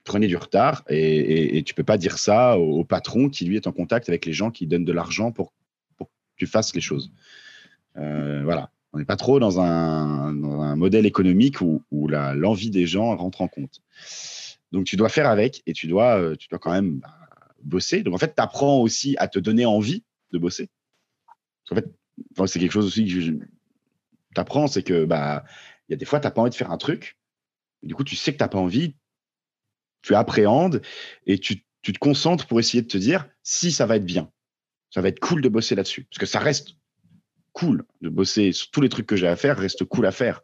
prenez 0.05 0.27
du 0.27 0.36
retard 0.36 0.85
et, 0.89 1.62
tu 1.65 1.73
ne 1.73 1.77
peux 1.77 1.85
pas 1.85 1.97
dire 1.97 2.19
ça 2.19 2.59
au, 2.59 2.85
patron 2.85 3.31
qui, 3.31 3.47
lui, 3.47 3.57
est 3.57 3.66
en 3.66 3.73
contact 3.73 4.09
avec 4.11 4.27
les 4.27 4.35
gens 4.35 4.51
qui 4.51 4.66
donnent 4.66 4.85
de 4.85 4.93
l'argent 4.93 5.32
pour, 5.32 5.55
tu 6.40 6.46
fasses 6.46 6.74
les 6.74 6.80
choses. 6.80 7.12
Euh, 7.96 8.42
voilà. 8.42 8.70
On 8.92 8.98
n'est 8.98 9.04
pas 9.04 9.16
trop 9.16 9.38
dans 9.38 9.60
un, 9.60 10.32
modèle 10.74 11.06
économique 11.06 11.60
où, 11.60 11.82
l'envie 12.08 12.70
des 12.70 12.86
gens 12.86 13.14
rentre 13.16 13.42
en 13.42 13.48
compte. 13.48 13.80
Donc, 14.72 14.84
tu 14.86 14.96
dois 14.96 15.08
faire 15.08 15.28
avec 15.28 15.62
et 15.66 15.72
tu 15.72 15.86
dois, 15.86 16.18
euh, 16.18 16.34
tu 16.36 16.48
dois 16.48 16.58
quand 16.58 16.72
même 16.72 16.98
bah, 16.98 17.14
bosser. 17.62 18.02
Donc, 18.02 18.14
en 18.14 18.18
fait, 18.18 18.34
tu 18.34 18.42
apprends 18.42 18.78
aussi 18.80 19.14
à 19.18 19.28
te 19.28 19.38
donner 19.38 19.66
envie 19.66 20.02
de 20.32 20.38
bosser. 20.38 20.70
En 21.70 21.76
fait, 21.76 21.86
c'est 22.46 22.58
quelque 22.58 22.72
chose 22.72 22.86
aussi 22.86 23.04
que 23.04 23.20
tu 23.20 23.44
apprends, 24.36 24.66
c'est 24.66 24.82
que 24.82 25.04
bah, 25.04 25.44
il 25.88 25.92
y 25.92 25.94
a 25.94 25.96
des 25.96 26.04
fois, 26.04 26.18
tu 26.18 26.26
n'as 26.26 26.32
pas 26.32 26.40
envie 26.40 26.50
de 26.50 26.56
faire 26.56 26.72
un 26.72 26.78
truc, 26.78 27.16
du 27.82 27.94
coup, 27.94 28.04
tu 28.04 28.16
sais 28.16 28.32
que 28.32 28.38
tu 28.38 28.42
n'as 28.42 28.48
pas 28.48 28.58
envie, 28.58 28.94
tu 30.02 30.14
appréhendes 30.14 30.82
et 31.26 31.38
tu, 31.38 31.64
te 31.82 31.98
concentres 31.98 32.46
pour 32.46 32.60
essayer 32.60 32.82
de 32.82 32.88
te 32.88 32.98
dire 32.98 33.28
si 33.42 33.72
ça 33.72 33.86
va 33.86 33.96
être 33.96 34.04
bien. 34.04 34.30
Ça 34.90 35.00
va 35.00 35.08
être 35.08 35.20
cool 35.20 35.40
de 35.40 35.48
bosser 35.48 35.74
là-dessus. 35.74 36.04
Parce 36.04 36.18
que 36.18 36.26
ça 36.26 36.38
reste 36.38 36.76
cool 37.52 37.84
de 38.00 38.08
bosser 38.08 38.52
sur 38.52 38.70
tous 38.70 38.80
les 38.80 38.88
trucs 38.88 39.06
que 39.06 39.16
j'ai 39.16 39.28
à 39.28 39.36
faire, 39.36 39.58
reste 39.58 39.84
cool 39.84 40.06
à 40.06 40.12
faire. 40.12 40.42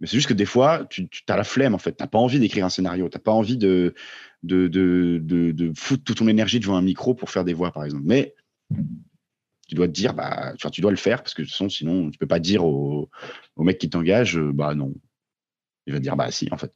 Mais 0.00 0.06
c'est 0.06 0.16
juste 0.16 0.28
que 0.28 0.34
des 0.34 0.44
fois, 0.44 0.86
tu, 0.90 1.08
as 1.28 1.36
la 1.36 1.44
flemme, 1.44 1.74
en 1.74 1.78
fait. 1.78 1.96
Tu 1.96 2.02
n'as 2.02 2.08
pas 2.08 2.18
envie 2.18 2.38
d'écrire 2.38 2.66
un 2.66 2.70
scénario. 2.70 3.08
Tu 3.08 3.16
n'as 3.16 3.22
pas 3.22 3.32
envie 3.32 3.56
de 3.56 3.94
de, 4.42 4.68
de, 4.68 5.18
de, 5.20 5.72
foutre 5.74 6.04
toute 6.04 6.18
ton 6.18 6.28
énergie 6.28 6.60
devant 6.60 6.76
un 6.76 6.82
micro 6.82 7.14
pour 7.14 7.30
faire 7.30 7.44
des 7.44 7.54
voix, 7.54 7.72
par 7.72 7.84
exemple. 7.84 8.04
Mais 8.04 8.34
tu 9.68 9.74
dois 9.74 9.88
te 9.88 9.92
dire, 9.92 10.14
bah, 10.14 10.54
tu 10.72 10.80
dois 10.80 10.90
le 10.90 10.96
faire 10.96 11.22
parce 11.22 11.34
que 11.34 11.44
sinon, 11.44 12.10
tu 12.10 12.18
peux 12.18 12.26
pas 12.26 12.38
dire 12.38 12.64
au, 12.64 13.10
au 13.56 13.64
mec 13.64 13.78
qui 13.78 13.90
t'engage, 13.90 14.38
bah 14.38 14.74
non, 14.74 14.94
il 15.86 15.92
va 15.92 15.98
dire 15.98 16.16
bah 16.16 16.30
si 16.30 16.48
en 16.52 16.56
fait. 16.56 16.72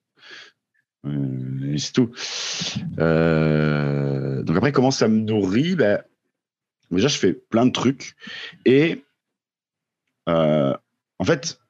Euh, 1.07 1.77
c'est 1.79 1.93
tout. 1.93 2.11
Euh, 2.99 4.43
donc 4.43 4.57
après, 4.57 4.73
comment 4.73 4.91
ça 4.91 5.09
me 5.09 5.21
nourrit? 5.21 5.77
Ben, 5.77 6.03
Déjà, 6.91 7.09
je 7.09 7.19
fais 7.19 7.33
plein 7.33 7.67
de 7.67 7.73
trucs. 7.73 8.17
Et 8.65 9.05
euh, 10.29 10.75
en 11.19 11.25
fait, 11.25 11.61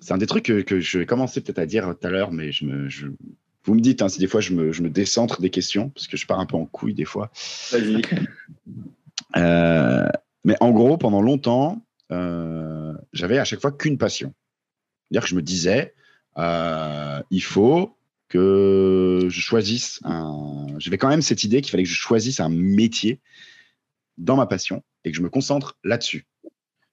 c'est 0.00 0.12
un 0.12 0.18
des 0.18 0.26
trucs 0.26 0.44
que, 0.44 0.80
je 0.80 0.98
vais 0.98 1.06
commencer 1.06 1.40
peut-être 1.40 1.58
à 1.58 1.66
dire 1.66 1.94
tout 1.98 2.06
à 2.06 2.10
l'heure, 2.10 2.30
mais 2.30 2.52
je 2.52 2.64
me, 2.64 2.88
vous 3.64 3.74
me 3.74 3.80
dites 3.80 4.02
hein, 4.02 4.08
si 4.08 4.20
des 4.20 4.26
fois 4.26 4.40
je 4.40 4.52
me, 4.52 4.72
je 4.72 4.82
me, 4.82 4.90
décentre 4.90 5.40
des 5.40 5.50
questions, 5.50 5.90
parce 5.90 6.06
que 6.06 6.16
je 6.16 6.26
pars 6.26 6.38
un 6.38 6.46
peu 6.46 6.56
en 6.56 6.66
couille 6.66 6.94
des 6.94 7.04
fois. 7.04 7.30
Vas-y. 7.72 8.02
mais 10.44 10.56
en 10.60 10.70
gros, 10.70 10.98
pendant 10.98 11.22
longtemps, 11.22 11.82
j'avais 12.10 13.38
à 13.38 13.44
chaque 13.44 13.60
fois 13.60 13.72
qu'une 13.72 13.98
passion. 13.98 14.32
C'est-à-dire 15.08 15.22
que 15.22 15.30
je 15.30 15.34
me 15.36 15.42
disais, 15.42 15.94
euh, 16.38 17.22
il 17.30 17.42
faut 17.42 17.96
que 18.28 19.26
je 19.28 19.40
choisisse 19.40 20.00
un. 20.04 20.66
J'avais 20.78 20.98
quand 20.98 21.08
même 21.08 21.22
cette 21.22 21.44
idée 21.44 21.62
qu'il 21.62 21.70
fallait 21.70 21.84
que 21.84 21.88
je 21.88 21.94
choisisse 21.94 22.40
un 22.40 22.50
métier 22.50 23.20
dans 24.18 24.36
ma 24.36 24.46
passion 24.46 24.84
et 25.04 25.10
que 25.10 25.16
je 25.16 25.22
me 25.22 25.30
concentre 25.30 25.78
là-dessus 25.84 26.26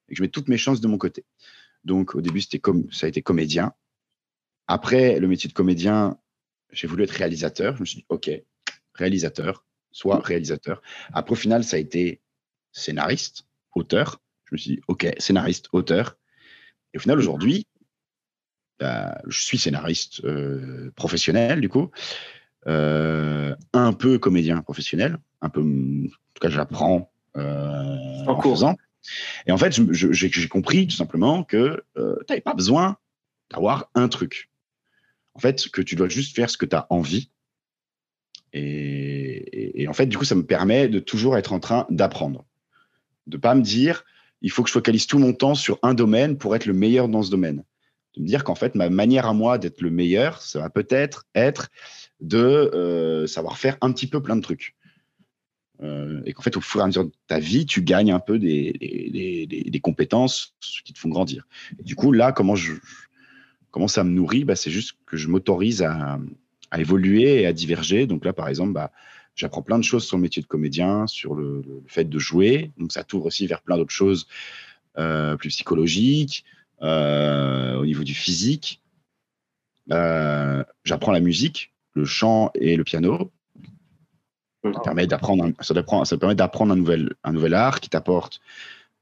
et 0.07 0.14
que 0.14 0.18
je 0.18 0.22
mette 0.22 0.31
toutes 0.31 0.47
mes 0.47 0.57
chances 0.57 0.81
de 0.81 0.88
mon 0.88 0.97
côté. 0.97 1.26
Donc 1.84 2.15
au 2.15 2.22
début, 2.22 2.41
c'était 2.41 2.60
comme 2.60 2.91
ça 2.91 3.06
a 3.06 3.10
été 3.10 3.22
comédien. 3.22 3.73
Après 4.68 5.19
le 5.19 5.27
métier 5.27 5.47
de 5.47 5.53
comédien, 5.53 6.18
j'ai 6.72 6.88
voulu 6.88 7.03
être 7.03 7.11
réalisateur. 7.11 7.76
Je 7.76 7.81
me 7.81 7.85
suis 7.85 7.97
dit, 7.97 8.06
ok, 8.10 8.31
réalisateur, 8.93 9.65
soit 9.91 10.19
réalisateur. 10.19 10.81
Après 11.14 11.34
au 11.34 11.35
final, 11.35 11.64
ça 11.64 11.77
a 11.77 11.80
été 11.80 12.22
scénariste, 12.72 13.45
auteur. 13.73 14.22
Je 14.45 14.56
me 14.56 14.57
suis 14.57 14.72
dit, 14.76 14.81
ok, 14.88 15.14
scénariste, 15.18 15.69
auteur. 15.72 16.18
Et 16.93 16.97
au 16.97 17.02
final, 17.02 17.18
aujourd'hui, 17.18 17.68
bah, 18.80 19.22
je 19.27 19.39
suis 19.39 19.57
scénariste 19.57 20.23
euh, 20.26 20.91
professionnel, 20.95 21.61
du 21.61 21.69
coup, 21.69 21.91
euh, 22.68 23.56
un 23.73 23.93
peu 23.93 24.19
comédien 24.19 24.61
professionnel, 24.61 25.18
un 25.41 25.49
peu, 25.49 25.61
en 25.61 26.07
tout 26.34 26.41
cas, 26.41 26.49
j'apprends 26.49 27.11
euh, 27.35 28.25
en, 28.27 28.41
faisant. 28.41 28.75
Et 29.47 29.51
en 29.51 29.57
fait, 29.57 29.79
j'ai 29.91 30.47
compris 30.47 30.87
tout 30.87 30.95
simplement 30.95 31.43
que 31.43 31.83
tu 31.95 32.01
n'avais 32.29 32.41
pas 32.41 32.53
besoin 32.53 32.97
d'avoir 33.51 33.89
un 33.95 34.07
truc. 34.07 34.49
En 35.33 35.39
fait, 35.39 35.69
que 35.69 35.81
tu 35.81 35.95
dois 35.95 36.09
juste 36.09 36.35
faire 36.35 36.49
ce 36.49 36.57
que 36.57 36.65
tu 36.65 36.75
as 36.75 36.87
envie. 36.89 37.29
Et, 38.53 39.81
et, 39.81 39.87
en 39.87 39.93
fait, 39.93 40.05
du 40.05 40.17
coup, 40.17 40.23
ça 40.23 40.35
me 40.35 40.45
permet 40.45 40.87
de 40.87 40.99
toujours 40.99 41.37
être 41.37 41.51
en 41.51 41.59
train 41.59 41.85
d'apprendre. 41.89 42.45
De 43.27 43.37
pas 43.37 43.53
me 43.53 43.61
dire, 43.61 44.05
il 44.41 44.49
faut 44.49 44.63
que 44.63 44.69
je 44.69 44.73
focalise 44.73 45.07
tout 45.07 45.19
mon 45.19 45.33
temps 45.33 45.55
sur 45.55 45.77
un 45.83 45.93
domaine 45.93 46.37
pour 46.37 46.55
être 46.55 46.65
le 46.65 46.73
meilleur 46.73 47.09
dans 47.09 47.21
ce 47.21 47.31
domaine 47.31 47.63
de 48.15 48.21
me 48.21 48.27
dire 48.27 48.43
qu'en 48.43 48.55
fait, 48.55 48.75
ma 48.75 48.89
manière 48.89 49.25
à 49.25 49.33
moi 49.33 49.57
d'être 49.57 49.81
le 49.81 49.89
meilleur, 49.89 50.41
ça 50.41 50.59
va 50.59 50.69
peut-être 50.69 51.25
être 51.35 51.69
de 52.21 52.37
euh, 52.37 53.27
savoir 53.27 53.57
faire 53.57 53.77
un 53.81 53.91
petit 53.91 54.07
peu 54.07 54.21
plein 54.21 54.35
de 54.35 54.41
trucs. 54.41 54.74
Euh, 55.84 56.22
et 56.26 56.34
qu'en 56.34 56.41
fait, 56.41 56.56
au 56.57 56.61
fur 56.61 56.81
et 56.81 56.84
à 56.84 56.88
mesure 56.88 57.06
de 57.06 57.11
ta 57.27 57.39
vie, 57.39 57.65
tu 57.65 57.81
gagnes 57.81 58.11
un 58.11 58.19
peu 58.19 58.39
des, 58.39 59.80
compétences 59.84 60.56
qui 60.61 60.93
te 60.93 60.99
font 60.99 61.10
grandir. 61.10 61.47
Du 61.84 61.95
coup, 61.95 62.11
là, 62.11 62.31
comment, 62.31 62.56
ça 63.88 64.03
me 64.03 64.10
nourrit 64.11 64.45
bah, 64.45 64.56
C'est 64.56 64.72
juste 64.72 64.97
que 65.06 65.18
je 65.18 65.27
m'autorise 65.27 65.84
à, 65.84 66.19
évoluer 66.77 67.41
et 67.41 67.45
à 67.45 67.53
diverger. 67.53 68.07
Donc 68.07 68.26
là, 68.26 68.34
par 68.34 68.47
exemple, 68.47 68.73
bah, 68.73 68.91
j'apprends 69.35 69.61
plein 69.61 69.77
de 69.77 69.84
choses 69.84 70.06
sur 70.06 70.18
le 70.18 70.23
métier 70.23 70.41
de 70.41 70.47
comédien, 70.47 71.07
sur 71.07 71.35
le, 71.35 71.64
fait 71.88 72.06
de 72.06 72.19
jouer. 72.19 72.72
Donc 72.77 72.91
ça 72.91 73.03
t'ouvre 73.03 73.27
aussi 73.27 73.47
vers 73.47 73.61
plein 73.61 73.77
d'autres 73.77 73.93
choses 73.93 74.27
euh, 74.97 75.35
plus 75.35 75.49
psychologiques, 75.49 76.45
euh, 76.81 77.76
au 77.76 77.85
niveau 77.85 78.03
du 78.03 78.14
physique. 78.14 78.81
J'apprends 79.89 81.11
la 81.11 81.19
musique, 81.19 81.73
le 81.93 82.06
chant 82.06 82.52
et 82.56 82.76
le 82.76 82.84
piano. 82.84 83.31
Ça 84.73 84.79
permet 84.79 85.07
d'apprendre, 85.07 85.51
ça, 85.61 86.17
permet 86.17 86.35
d'apprendre 86.35 86.73
un 86.73 86.75
nouvel, 86.75 87.13
un 87.23 87.33
nouvel 87.33 87.53
art 87.53 87.79
qui 87.79 87.89
t'apporte 87.89 88.39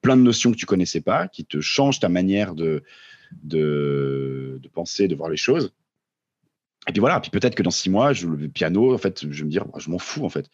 plein 0.01 0.17
de 0.17 0.21
notions 0.21 0.51
que 0.51 0.57
tu 0.57 0.65
connaissais 0.65 1.01
pas, 1.01 1.27
qui 1.27 1.45
te 1.45 1.61
change 1.61 1.99
ta 1.99 2.09
manière 2.09 2.55
de, 2.55 2.83
de, 3.43 4.59
de 4.61 4.67
penser, 4.69 5.07
de 5.07 5.15
voir 5.15 5.29
les 5.29 5.37
choses. 5.37 5.73
Et 6.87 6.91
puis 6.91 6.99
voilà, 6.99 7.21
puis 7.21 7.31
peut-être 7.31 7.55
que 7.55 7.63
dans 7.63 7.71
six 7.71 7.89
mois, 7.89 8.11
je, 8.11 8.27
le 8.27 8.49
piano, 8.49 8.93
en 8.93 8.97
fait, 8.97 9.21
je 9.21 9.39
vais 9.39 9.45
me 9.45 9.49
dire, 9.49 9.65
je 9.77 9.89
m'en 9.89 9.99
fous 9.99 10.25
en 10.25 10.29
fait, 10.29 10.49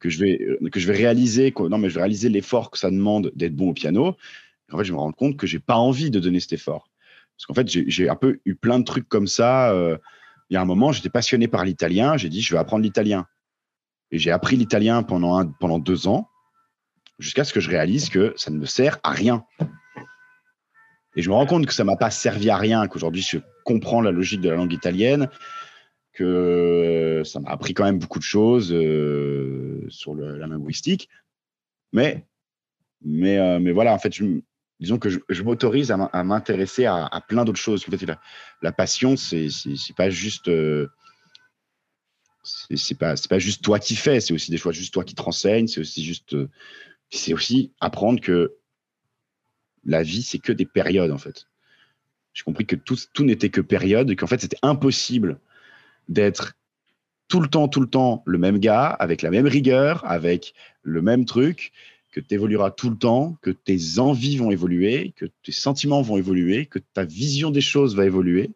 que 0.00 0.08
je 0.08 0.18
vais, 0.18 0.44
que 0.72 0.80
je 0.80 0.86
vais 0.88 0.96
réaliser, 0.96 1.54
non 1.56 1.78
mais 1.78 1.88
je 1.88 1.94
vais 1.94 2.00
réaliser 2.00 2.28
l'effort 2.28 2.72
que 2.72 2.78
ça 2.78 2.90
demande 2.90 3.30
d'être 3.36 3.54
bon 3.54 3.70
au 3.70 3.72
piano, 3.72 4.16
en 4.72 4.78
fait, 4.78 4.84
je 4.84 4.92
me 4.92 4.98
rends 4.98 5.12
compte 5.12 5.36
que 5.36 5.46
j'ai 5.46 5.58
pas 5.58 5.76
envie 5.76 6.10
de 6.10 6.20
donner 6.20 6.40
cet 6.40 6.52
effort. 6.54 6.88
Parce 7.36 7.46
qu'en 7.46 7.54
fait, 7.54 7.68
j'ai 7.68 8.08
un 8.08 8.16
peu 8.16 8.40
eu 8.44 8.54
plein 8.54 8.78
de 8.78 8.84
trucs 8.84 9.08
comme 9.08 9.26
ça. 9.26 9.72
Euh, 9.72 9.96
il 10.50 10.54
y 10.54 10.56
a 10.56 10.60
un 10.60 10.66
moment, 10.66 10.92
j'étais 10.92 11.08
passionné 11.08 11.48
par 11.48 11.64
l'italien. 11.64 12.16
J'ai 12.16 12.28
dit, 12.28 12.42
je 12.42 12.52
vais 12.52 12.58
apprendre 12.58 12.82
l'italien. 12.82 13.26
Et 14.12 14.18
j'ai 14.18 14.30
appris 14.30 14.56
l'italien 14.56 15.02
pendant, 15.02 15.46
pendant 15.60 15.78
deux 15.78 16.08
ans, 16.08 16.28
jusqu'à 17.18 17.44
ce 17.44 17.52
que 17.52 17.60
je 17.60 17.70
réalise 17.70 18.08
que 18.08 18.32
ça 18.36 18.50
ne 18.50 18.58
me 18.58 18.66
sert 18.66 18.98
à 19.02 19.10
rien. 19.10 19.44
Et 21.16 21.22
je 21.22 21.28
me 21.28 21.34
rends 21.34 21.46
compte 21.46 21.66
que 21.66 21.74
ça 21.74 21.84
m'a 21.84 21.96
pas 21.96 22.10
servi 22.10 22.50
à 22.50 22.56
rien, 22.56 22.86
qu'aujourd'hui, 22.86 23.22
je 23.22 23.38
comprends 23.64 24.00
la 24.00 24.10
logique 24.10 24.40
de 24.40 24.48
la 24.48 24.56
langue 24.56 24.72
italienne, 24.72 25.28
que 26.12 27.22
ça 27.24 27.40
m'a 27.40 27.50
appris 27.50 27.74
quand 27.74 27.84
même 27.84 27.98
beaucoup 27.98 28.18
de 28.18 28.24
choses 28.24 28.72
euh, 28.72 29.84
sur 29.88 30.14
la 30.14 30.46
linguistique. 30.46 31.08
Mais, 31.92 32.26
mais, 33.02 33.38
euh, 33.38 33.58
mais 33.58 33.72
voilà, 33.72 33.92
en 33.92 33.98
fait, 33.98 34.14
disons 34.80 34.98
que 34.98 35.08
je, 35.08 35.42
m'autorise 35.42 35.90
à 35.90 36.24
m'intéresser 36.24 36.86
à, 36.86 37.22
plein 37.28 37.44
d'autres 37.44 37.58
choses. 37.58 37.84
La, 38.06 38.20
la 38.62 38.72
passion, 38.72 39.16
c'est 39.16 39.48
pas 39.96 40.10
juste. 40.10 40.48
Euh, 40.48 40.88
c'est 42.74 42.98
pas, 42.98 43.14
pas 43.28 43.38
juste 43.38 43.62
toi 43.62 43.78
qui 43.78 43.96
fais, 43.96 44.20
c'est 44.20 44.32
aussi 44.32 44.50
des 44.50 44.58
fois 44.58 44.72
juste 44.72 44.92
toi 44.92 45.04
qui 45.04 45.14
te 45.14 45.22
renseignes, 45.22 45.66
c'est 45.66 45.80
aussi 45.80 46.04
juste. 46.04 46.34
Euh, 46.34 46.48
c'est 47.12 47.34
aussi 47.34 47.72
apprendre 47.80 48.20
que 48.20 48.54
la 49.84 50.02
vie, 50.02 50.22
c'est 50.22 50.38
que 50.38 50.52
des 50.52 50.66
périodes, 50.66 51.10
en 51.10 51.18
fait. 51.18 51.46
J'ai 52.32 52.44
compris 52.44 52.66
que 52.66 52.76
tout, 52.76 52.96
tout 53.12 53.24
n'était 53.24 53.48
que 53.48 53.60
période 53.60 54.10
et 54.10 54.16
qu'en 54.16 54.26
fait, 54.26 54.40
c'était 54.40 54.58
impossible 54.62 55.40
d'être 56.08 56.54
tout 57.28 57.40
le 57.40 57.48
temps, 57.48 57.68
tout 57.68 57.80
le 57.80 57.88
temps 57.88 58.22
le 58.26 58.38
même 58.38 58.58
gars, 58.58 58.86
avec 58.86 59.22
la 59.22 59.30
même 59.30 59.46
rigueur, 59.46 60.04
avec 60.04 60.54
le 60.82 61.02
même 61.02 61.24
truc, 61.24 61.72
que 62.12 62.20
tu 62.20 62.34
évolueras 62.34 62.70
tout 62.70 62.90
le 62.90 62.96
temps, 62.96 63.36
que 63.42 63.50
tes 63.50 63.98
envies 63.98 64.36
vont 64.36 64.50
évoluer, 64.50 65.12
que 65.16 65.26
tes 65.44 65.52
sentiments 65.52 66.02
vont 66.02 66.16
évoluer, 66.16 66.66
que 66.66 66.78
ta 66.78 67.04
vision 67.04 67.50
des 67.50 67.60
choses 67.60 67.94
va 67.96 68.04
évoluer. 68.04 68.50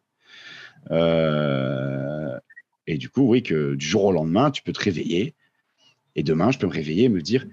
Et 2.87 2.99
du 2.99 3.09
coup, 3.09 3.29
oui, 3.29 3.43
que 3.43 3.75
du 3.75 3.87
jour 3.87 4.05
au 4.05 4.13
lendemain, 4.13 4.51
tu 4.51 4.63
peux 4.63 4.73
te 4.73 4.83
réveiller. 4.83 5.35
Et 6.17 6.23
demain, 6.23 6.51
je 6.51 6.59
peux 6.59 6.67
me 6.67 6.73
réveiller 6.73 7.05
et 7.05 7.09
me 7.09 7.23
dire, 7.23 7.47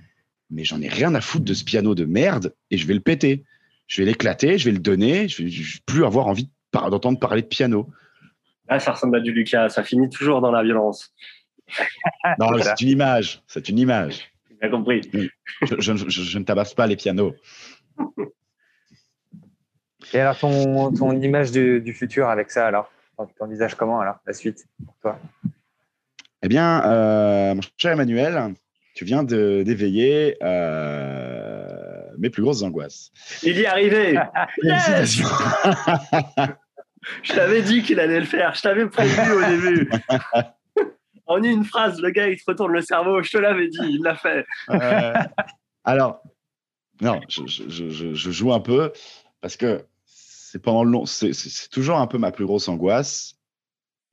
mais 0.49 0.63
j'en 0.63 0.81
ai 0.81 0.87
rien 0.87 1.15
à 1.15 1.21
foutre 1.21 1.45
de 1.45 1.53
ce 1.53 1.63
piano 1.63 1.95
de 1.95 2.05
merde 2.05 2.53
et 2.69 2.77
je 2.77 2.85
vais 2.85 2.93
le 2.93 2.99
péter. 2.99 3.43
Je 3.87 4.01
vais 4.01 4.05
l'éclater, 4.05 4.57
je 4.57 4.65
vais 4.65 4.71
le 4.71 4.79
donner, 4.79 5.27
je 5.27 5.43
vais, 5.43 5.49
vais 5.49 5.63
plus 5.85 6.05
avoir 6.05 6.27
envie 6.27 6.49
d'entendre 6.73 7.19
parler 7.19 7.41
de 7.41 7.47
piano. 7.47 7.89
Ah, 8.67 8.79
ça 8.79 8.93
ressemble 8.93 9.17
à 9.17 9.19
du 9.19 9.33
Lucas, 9.33 9.69
ça 9.69 9.83
finit 9.83 10.09
toujours 10.09 10.39
dans 10.39 10.51
la 10.51 10.63
violence. 10.63 11.13
non, 12.39 12.47
c'est 12.61 12.81
une 12.81 12.89
image, 12.89 13.41
c'est 13.47 13.67
une 13.67 13.79
image. 13.79 14.31
J'ai 14.61 14.69
compris. 14.69 15.01
Je, 15.61 16.37
ne 16.37 16.43
tabasse 16.43 16.73
pas 16.73 16.87
les 16.87 16.95
pianos. 16.95 17.33
Et 20.13 20.19
alors, 20.19 20.37
ton, 20.37 20.93
ton 20.93 21.19
image 21.19 21.51
du, 21.51 21.93
futur 21.93 22.29
avec 22.29 22.51
ça, 22.51 22.67
alors? 22.67 22.91
T'envisages 23.25 23.75
comment, 23.75 23.99
alors, 23.99 24.17
la 24.25 24.33
suite 24.33 24.65
pour 24.85 24.95
toi? 25.01 25.19
Eh 26.43 26.47
bien, 26.47 26.83
euh, 26.85 27.53
mon 27.55 27.61
cher 27.77 27.91
Emmanuel, 27.91 28.53
tu 28.95 29.05
viens 29.05 29.23
d'éveiller 29.23 30.37
euh, 30.43 32.01
mes 32.17 32.29
plus 32.29 32.41
grosses 32.41 32.63
angoisses. 32.63 33.11
Il 33.43 33.57
y 33.57 33.61
est 33.61 33.67
arrivé 33.67 34.19
Je 37.23 37.33
t'avais 37.33 37.63
dit 37.63 37.81
qu'il 37.81 37.99
allait 37.99 38.19
le 38.19 38.25
faire, 38.25 38.53
je 38.53 38.61
t'avais 38.61 38.87
prévenu 38.87 39.31
au 39.31 39.43
début. 39.43 39.89
en 41.25 41.41
une 41.41 41.63
phrase, 41.63 41.99
le 41.99 42.11
gars, 42.11 42.27
il 42.27 42.37
se 42.37 42.43
retourne 42.45 42.73
le 42.73 42.81
cerveau, 42.81 43.23
je 43.23 43.31
te 43.31 43.37
l'avais 43.37 43.67
dit, 43.69 43.79
il 43.81 44.01
l'a 44.03 44.15
fait. 44.15 44.45
Euh, 44.69 45.13
alors, 45.83 46.21
non, 47.01 47.19
je, 47.27 47.43
je, 47.47 48.31
joue 48.31 48.53
un 48.53 48.59
peu 48.59 48.91
parce 49.41 49.57
que 49.57 49.83
c'est 51.05 51.69
toujours 51.69 51.97
un 51.97 52.07
peu 52.07 52.17
ma 52.17 52.31
plus 52.31 52.45
grosse 52.45 52.67
angoisse. 52.67 53.37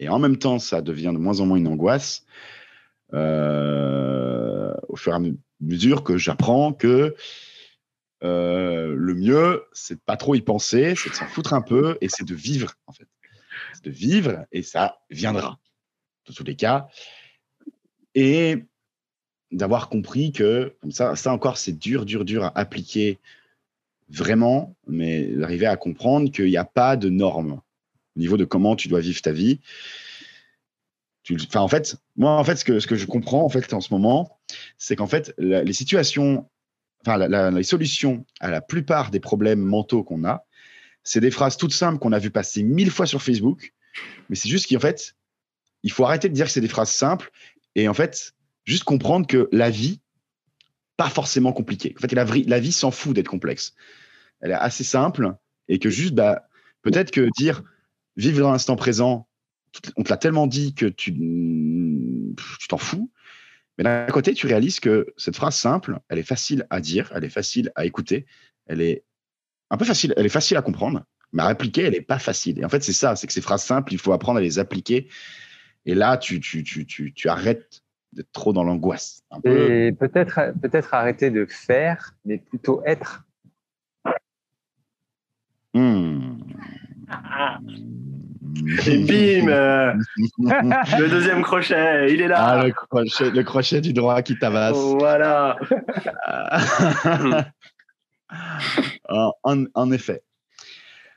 Et 0.01 0.09
en 0.09 0.19
même 0.19 0.39
temps, 0.39 0.59
ça 0.59 0.83
devient 0.83 1.11
de 1.13 1.19
moins 1.19 1.41
en 1.41 1.47
moins 1.47 1.57
une 1.57 1.69
angoisse. 1.69 2.25
Euh, 3.15 4.75
au 4.89 4.97
fur 4.97 5.13
et 5.13 5.17
à 5.17 5.21
mesure 5.61 6.05
que 6.05 6.19
j'apprends 6.19 6.73
que 6.73 7.17
euh, 8.23 8.95
le 8.95 9.15
mieux, 9.15 9.65
c'est 9.73 9.95
de 9.95 10.01
pas 10.01 10.17
trop 10.17 10.35
y 10.35 10.43
penser, 10.43 10.95
c'est 10.95 11.11
de 11.11 11.15
s'en 11.15 11.27
foutre 11.27 11.55
un 11.55 11.63
peu 11.63 11.97
et 12.01 12.09
c'est 12.09 12.27
de 12.27 12.35
vivre, 12.35 12.75
en 12.87 12.93
fait. 12.93 13.09
C'est 13.75 13.85
de 13.85 13.91
vivre 13.91 14.45
et 14.53 14.63
ça 14.63 14.99
viendra, 15.11 15.59
dans 16.27 16.35
tous 16.35 16.45
les 16.45 16.57
cas. 16.57 16.89
Et 18.15 18.65
d'avoir 19.51 19.89
compris 19.89 20.33
que, 20.33 20.77
comme 20.81 20.93
ça, 20.93 21.17
ça 21.17 21.33
encore, 21.33 21.59
c'est 21.59 21.73
dur, 21.73 22.05
dur, 22.05 22.25
dur 22.25 22.45
à 22.45 22.59
appliquer 22.59 23.19
vraiment, 24.09 24.77
mais 24.87 25.27
d'arriver 25.27 25.67
à 25.67 25.77
comprendre 25.77 26.31
qu'il 26.31 26.47
n'y 26.47 26.57
a 26.57 26.65
pas 26.65 26.97
de 26.97 27.09
normes 27.09 27.61
au 28.17 28.21
niveau 28.21 28.37
de 28.37 28.45
comment 28.45 28.75
tu 28.75 28.89
dois 28.89 29.01
vivre 29.01 29.21
ta 29.23 29.33
vie. 29.33 29.61
enfin, 31.31 31.61
en 31.61 31.69
fait, 31.69 31.97
moi, 32.17 32.33
en 32.33 32.45
fait, 32.45 32.57
ce 32.57 32.65
que, 32.65 32.97
je 32.97 33.07
comprends 33.07 33.45
en 33.45 33.49
fait 33.49 33.73
en 33.73 33.81
ce 33.81 33.93
moment, 33.93 34.39
c'est 34.77 34.97
qu'en 34.97 35.07
fait, 35.07 35.35
les 35.39 35.73
situations 35.73 36.49
enfin, 37.07 37.51
les 37.51 37.63
solutions 37.63 38.25
à 38.41 38.51
la 38.51 38.61
plupart 38.61 39.11
des 39.11 39.21
problèmes 39.21 39.61
mentaux 39.61 40.03
qu'on 40.03 40.25
a, 40.25 40.45
c'est 41.05 41.21
des 41.21 41.31
phrases 41.31 41.57
toutes 41.57 41.73
simples 41.73 41.99
qu'on 41.99 42.13
a 42.13 42.19
vu 42.19 42.31
passer 42.31 42.63
mille 42.63 42.91
fois 42.91 43.07
sur 43.07 43.23
Facebook, 43.23 43.73
mais 44.29 44.37
c'est 44.37 44.49
juste 44.49 44.69
qu'en 44.69 44.81
fait, 44.81 45.15
il 45.83 45.93
faut 45.93 46.05
arrêter 46.05 46.29
de 46.29 46.35
dire 46.35 46.47
que 46.47 46.53
c'est 46.53 46.61
des 46.61 46.69
phrases 46.69 46.91
simples 46.91 47.31
et 47.75 47.89
en 47.89 47.95
fait, 47.95 48.35
juste 48.65 48.85
comprendre 48.85 49.27
que 49.27 49.49
la 49.53 49.71
vie, 49.71 50.01
pas 50.99 51.09
forcément 51.09 51.53
compliquée. 51.53 51.95
En 51.97 52.01
fait, 52.01 52.13
la, 52.13 52.25
la 52.25 52.61
vie 52.61 52.73
s'en 52.73 52.91
fout 52.91 53.15
d'être 53.15 53.29
complexe. 53.29 53.75
Elle 54.41 54.51
est 54.51 54.55
assez 54.55 54.85
simple 54.85 55.35
et 55.69 55.79
que 55.79 55.89
juste, 55.89 56.15
bah, 56.15 56.49
peut-être 56.83 57.13
que 57.13 57.29
dire 57.39 57.63
vivre 58.17 58.41
dans 58.41 58.51
l'instant 58.51 58.77
présent, 58.77 59.29
on 59.97 60.03
te 60.03 60.11
l'a 60.11 60.17
tellement 60.17 60.49
dit 60.49 60.75
que 60.75 60.87
tu 60.87 61.15
t'en 62.69 62.79
fous, 62.79 63.11
mais 63.79 63.85
d'un 63.85 64.07
côté, 64.07 64.35
tu 64.35 64.49
réalises 64.49 64.81
que 64.81 65.15
cette 65.17 65.37
phrase 65.37 65.55
simple, 65.55 66.01
elle 66.09 66.19
est 66.19 66.25
facile 66.25 66.67
à 66.69 66.81
dire, 66.81 67.13
elle 67.15 67.23
est 67.23 67.31
facile 67.31 67.71
à 67.77 67.87
écouter, 67.87 68.27
elle 68.67 68.81
est 68.81 69.05
un 69.71 69.77
peu 69.77 69.85
facile, 69.85 70.15
elle 70.17 70.27
est 70.27 70.31
facile 70.31 70.57
à 70.57 70.63
comprendre, 70.63 71.05
mais 71.33 71.45
à 71.45 71.47
appliquer, 71.47 71.83
elle 71.83 71.93
n'est 71.93 72.01
pas 72.01 72.19
facile. 72.19 72.59
Et 72.59 72.65
en 72.65 72.69
fait, 72.69 72.83
c'est 72.83 72.93
ça, 72.93 73.15
c'est 73.15 73.29
que 73.29 73.33
ces 73.33 73.41
phrases 73.41 73.63
simples, 73.63 73.93
il 73.93 73.99
faut 74.01 74.13
apprendre 74.13 74.39
à 74.39 74.43
les 74.43 74.59
appliquer. 74.59 75.09
Et 75.87 75.95
là, 75.95 76.17
tu, 76.17 76.41
tu, 76.41 76.65
tu, 76.65 76.87
tu, 76.87 77.15
tu 77.15 77.29
arrêtes 77.29 77.85
d'être 78.13 78.33
trop 78.33 78.53
dans 78.53 78.65
l'angoisse. 78.65 79.23
Et 79.45 79.93
peut-être 79.93 80.53
peut-être 80.61 80.95
arrêter 80.95 81.31
de 81.31 81.47
faire, 81.47 82.15
mais 82.25 82.39
plutôt 82.39 82.83
être. 82.85 83.25
Ah. 87.11 87.59
Et 88.87 88.99
bim 88.99 89.49
euh, 89.49 89.93
Le 90.39 91.09
deuxième 91.09 91.43
crochet, 91.43 92.13
il 92.13 92.21
est 92.21 92.29
là. 92.29 92.37
Ah, 92.39 92.65
le 92.65 92.73
crochet, 92.73 93.31
le 93.31 93.43
crochet 93.43 93.81
du 93.81 93.93
droit 93.93 94.23
qui 94.23 94.39
tabasse. 94.39 94.77
Voilà. 94.77 95.57
en, 99.09 99.65
en, 99.75 99.91
effet. 99.93 100.23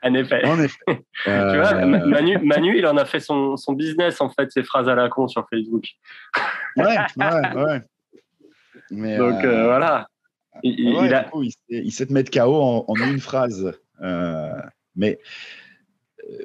En 0.04 0.14
effet. 0.14 0.46
En 0.46 0.60
effet. 0.60 0.78
tu 0.88 1.30
vois, 1.30 1.74
euh, 1.74 1.86
Manu, 1.86 2.38
Manu, 2.40 2.78
il 2.78 2.86
en 2.88 2.98
a 2.98 3.06
fait 3.06 3.20
son, 3.20 3.58
son, 3.58 3.74
business, 3.74 4.20
en 4.22 4.30
fait, 4.30 4.52
ses 4.52 4.64
phrases 4.64 4.90
à 4.90 4.96
la 4.96 5.10
con 5.10 5.28
sur 5.28 5.48
Facebook. 5.50 5.86
ouais, 6.78 6.98
ouais, 7.18 7.64
ouais. 7.64 7.82
Mais 8.90 9.18
Donc, 9.18 9.44
euh, 9.44 9.66
voilà. 9.66 10.08
Il, 10.64 10.80
il, 10.80 11.14
a... 11.14 11.24
coup, 11.24 11.44
il, 11.44 11.92
sait, 11.92 12.06
te 12.06 12.14
mettre 12.14 12.32
KO 12.32 12.62
en, 12.62 12.86
en 12.88 12.96
une 12.96 13.20
phrase. 13.20 13.72
mais 14.96 15.20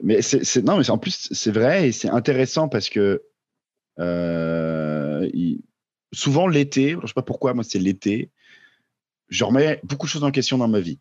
mais 0.02 0.22
c'est 0.22 0.64
non, 0.64 0.78
mais 0.78 0.90
en 0.90 0.98
plus 0.98 1.28
c'est 1.30 1.50
vrai 1.50 1.88
et 1.88 1.92
c'est 1.92 2.08
intéressant 2.08 2.68
parce 2.68 2.88
que 2.88 3.22
euh, 3.98 5.28
souvent 6.12 6.46
l'été, 6.46 6.96
je 7.02 7.06
sais 7.06 7.14
pas 7.14 7.22
pourquoi, 7.22 7.54
moi 7.54 7.64
c'est 7.64 7.78
l'été, 7.78 8.30
je 9.28 9.44
remets 9.44 9.80
beaucoup 9.84 10.06
de 10.06 10.10
choses 10.10 10.24
en 10.24 10.30
question 10.30 10.58
dans 10.58 10.68
ma 10.68 10.80
vie. 10.80 10.98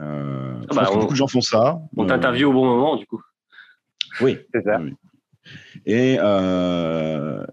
Euh, 0.00 0.60
ah 0.70 0.74
bah, 0.74 0.90
beaucoup 0.92 1.12
de 1.12 1.16
gens 1.16 1.26
font 1.26 1.40
ça. 1.40 1.80
On 1.96 2.06
t'interviewe 2.06 2.48
au 2.48 2.52
bon 2.52 2.64
moment, 2.64 2.96
du 2.96 3.06
coup. 3.06 3.22
Oui, 4.20 4.38
c'est 4.52 4.64
ça. 4.64 4.80
Et 5.86 6.16
euh, 6.20 7.44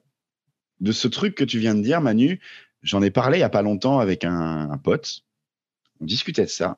de 0.80 0.92
ce 0.92 1.08
truc 1.08 1.36
que 1.36 1.44
tu 1.44 1.60
viens 1.60 1.76
de 1.76 1.82
dire, 1.82 2.02
Manu, 2.02 2.40
j'en 2.84 3.02
ai 3.02 3.12
parlé 3.12 3.38
il 3.38 3.42
y 3.42 3.44
a 3.44 3.50
pas 3.50 3.62
longtemps 3.62 4.00
avec 4.00 4.24
un 4.24 4.78
pote. 4.84 5.22
On 6.00 6.06
discutait 6.06 6.46
de 6.46 6.50
ça. 6.50 6.78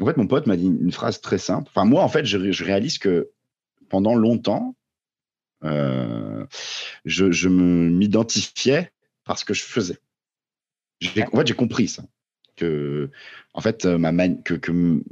En 0.00 0.06
fait, 0.06 0.16
mon 0.16 0.26
pote 0.26 0.46
m'a 0.46 0.56
dit 0.56 0.66
une 0.66 0.92
phrase 0.92 1.20
très 1.20 1.38
simple. 1.38 1.70
Enfin, 1.74 1.84
moi, 1.84 2.02
en 2.02 2.08
fait, 2.08 2.24
je, 2.24 2.64
réalise 2.64 2.98
que 2.98 3.30
pendant 3.88 4.14
longtemps, 4.14 4.76
euh, 5.64 6.46
je, 7.04 7.32
je 7.32 7.48
m'identifiais 7.48 8.92
parce 9.24 9.42
que 9.42 9.54
je 9.54 9.64
faisais. 9.64 9.98
En 11.32 11.36
fait, 11.36 11.46
j'ai 11.46 11.54
compris 11.54 11.88
ça. 11.88 12.04
Que, 12.58 13.10
en 13.54 13.60
fait, 13.60 13.84
ma 13.84 14.12
que, 14.28 14.54
que, 14.54 15.02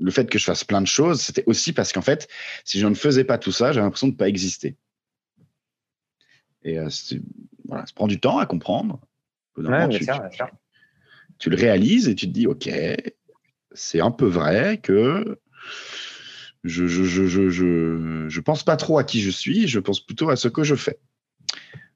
le 0.00 0.10
fait 0.10 0.28
que 0.28 0.38
je 0.38 0.44
fasse 0.44 0.64
plein 0.64 0.80
de 0.80 0.86
choses, 0.86 1.20
c'était 1.20 1.44
aussi 1.46 1.72
parce 1.72 1.92
qu'en 1.92 2.02
fait, 2.02 2.28
si 2.64 2.78
je 2.78 2.86
ne 2.86 2.94
faisais 2.94 3.24
pas 3.24 3.38
tout 3.38 3.52
ça, 3.52 3.72
j'avais 3.72 3.84
l'impression 3.84 4.08
de 4.08 4.12
ne 4.12 4.18
pas 4.18 4.28
exister. 4.28 4.76
Et 6.62 6.78
euh, 6.78 6.88
voilà, 7.66 7.86
ça 7.86 7.92
prend 7.94 8.06
du 8.06 8.20
temps 8.20 8.38
à 8.38 8.46
comprendre. 8.46 9.00
tu, 11.38 11.50
le 11.50 11.56
réalises 11.56 12.08
et 12.08 12.14
tu 12.14 12.26
te 12.26 12.32
dis, 12.32 12.46
OK, 12.46 12.68
c'est 13.72 14.00
un 14.00 14.10
peu 14.10 14.26
vrai 14.26 14.78
que 14.78 15.38
je 16.64 16.86
je, 16.86 17.04
je, 17.04 17.26
je, 17.26 18.28
je, 18.28 18.40
pense 18.40 18.62
pas 18.62 18.76
trop 18.76 18.98
à 18.98 19.04
qui 19.04 19.20
je 19.20 19.30
suis, 19.30 19.68
je 19.68 19.78
pense 19.78 20.00
plutôt 20.00 20.30
à 20.30 20.36
ce 20.36 20.48
que 20.48 20.64
je 20.64 20.74
fais. 20.74 20.98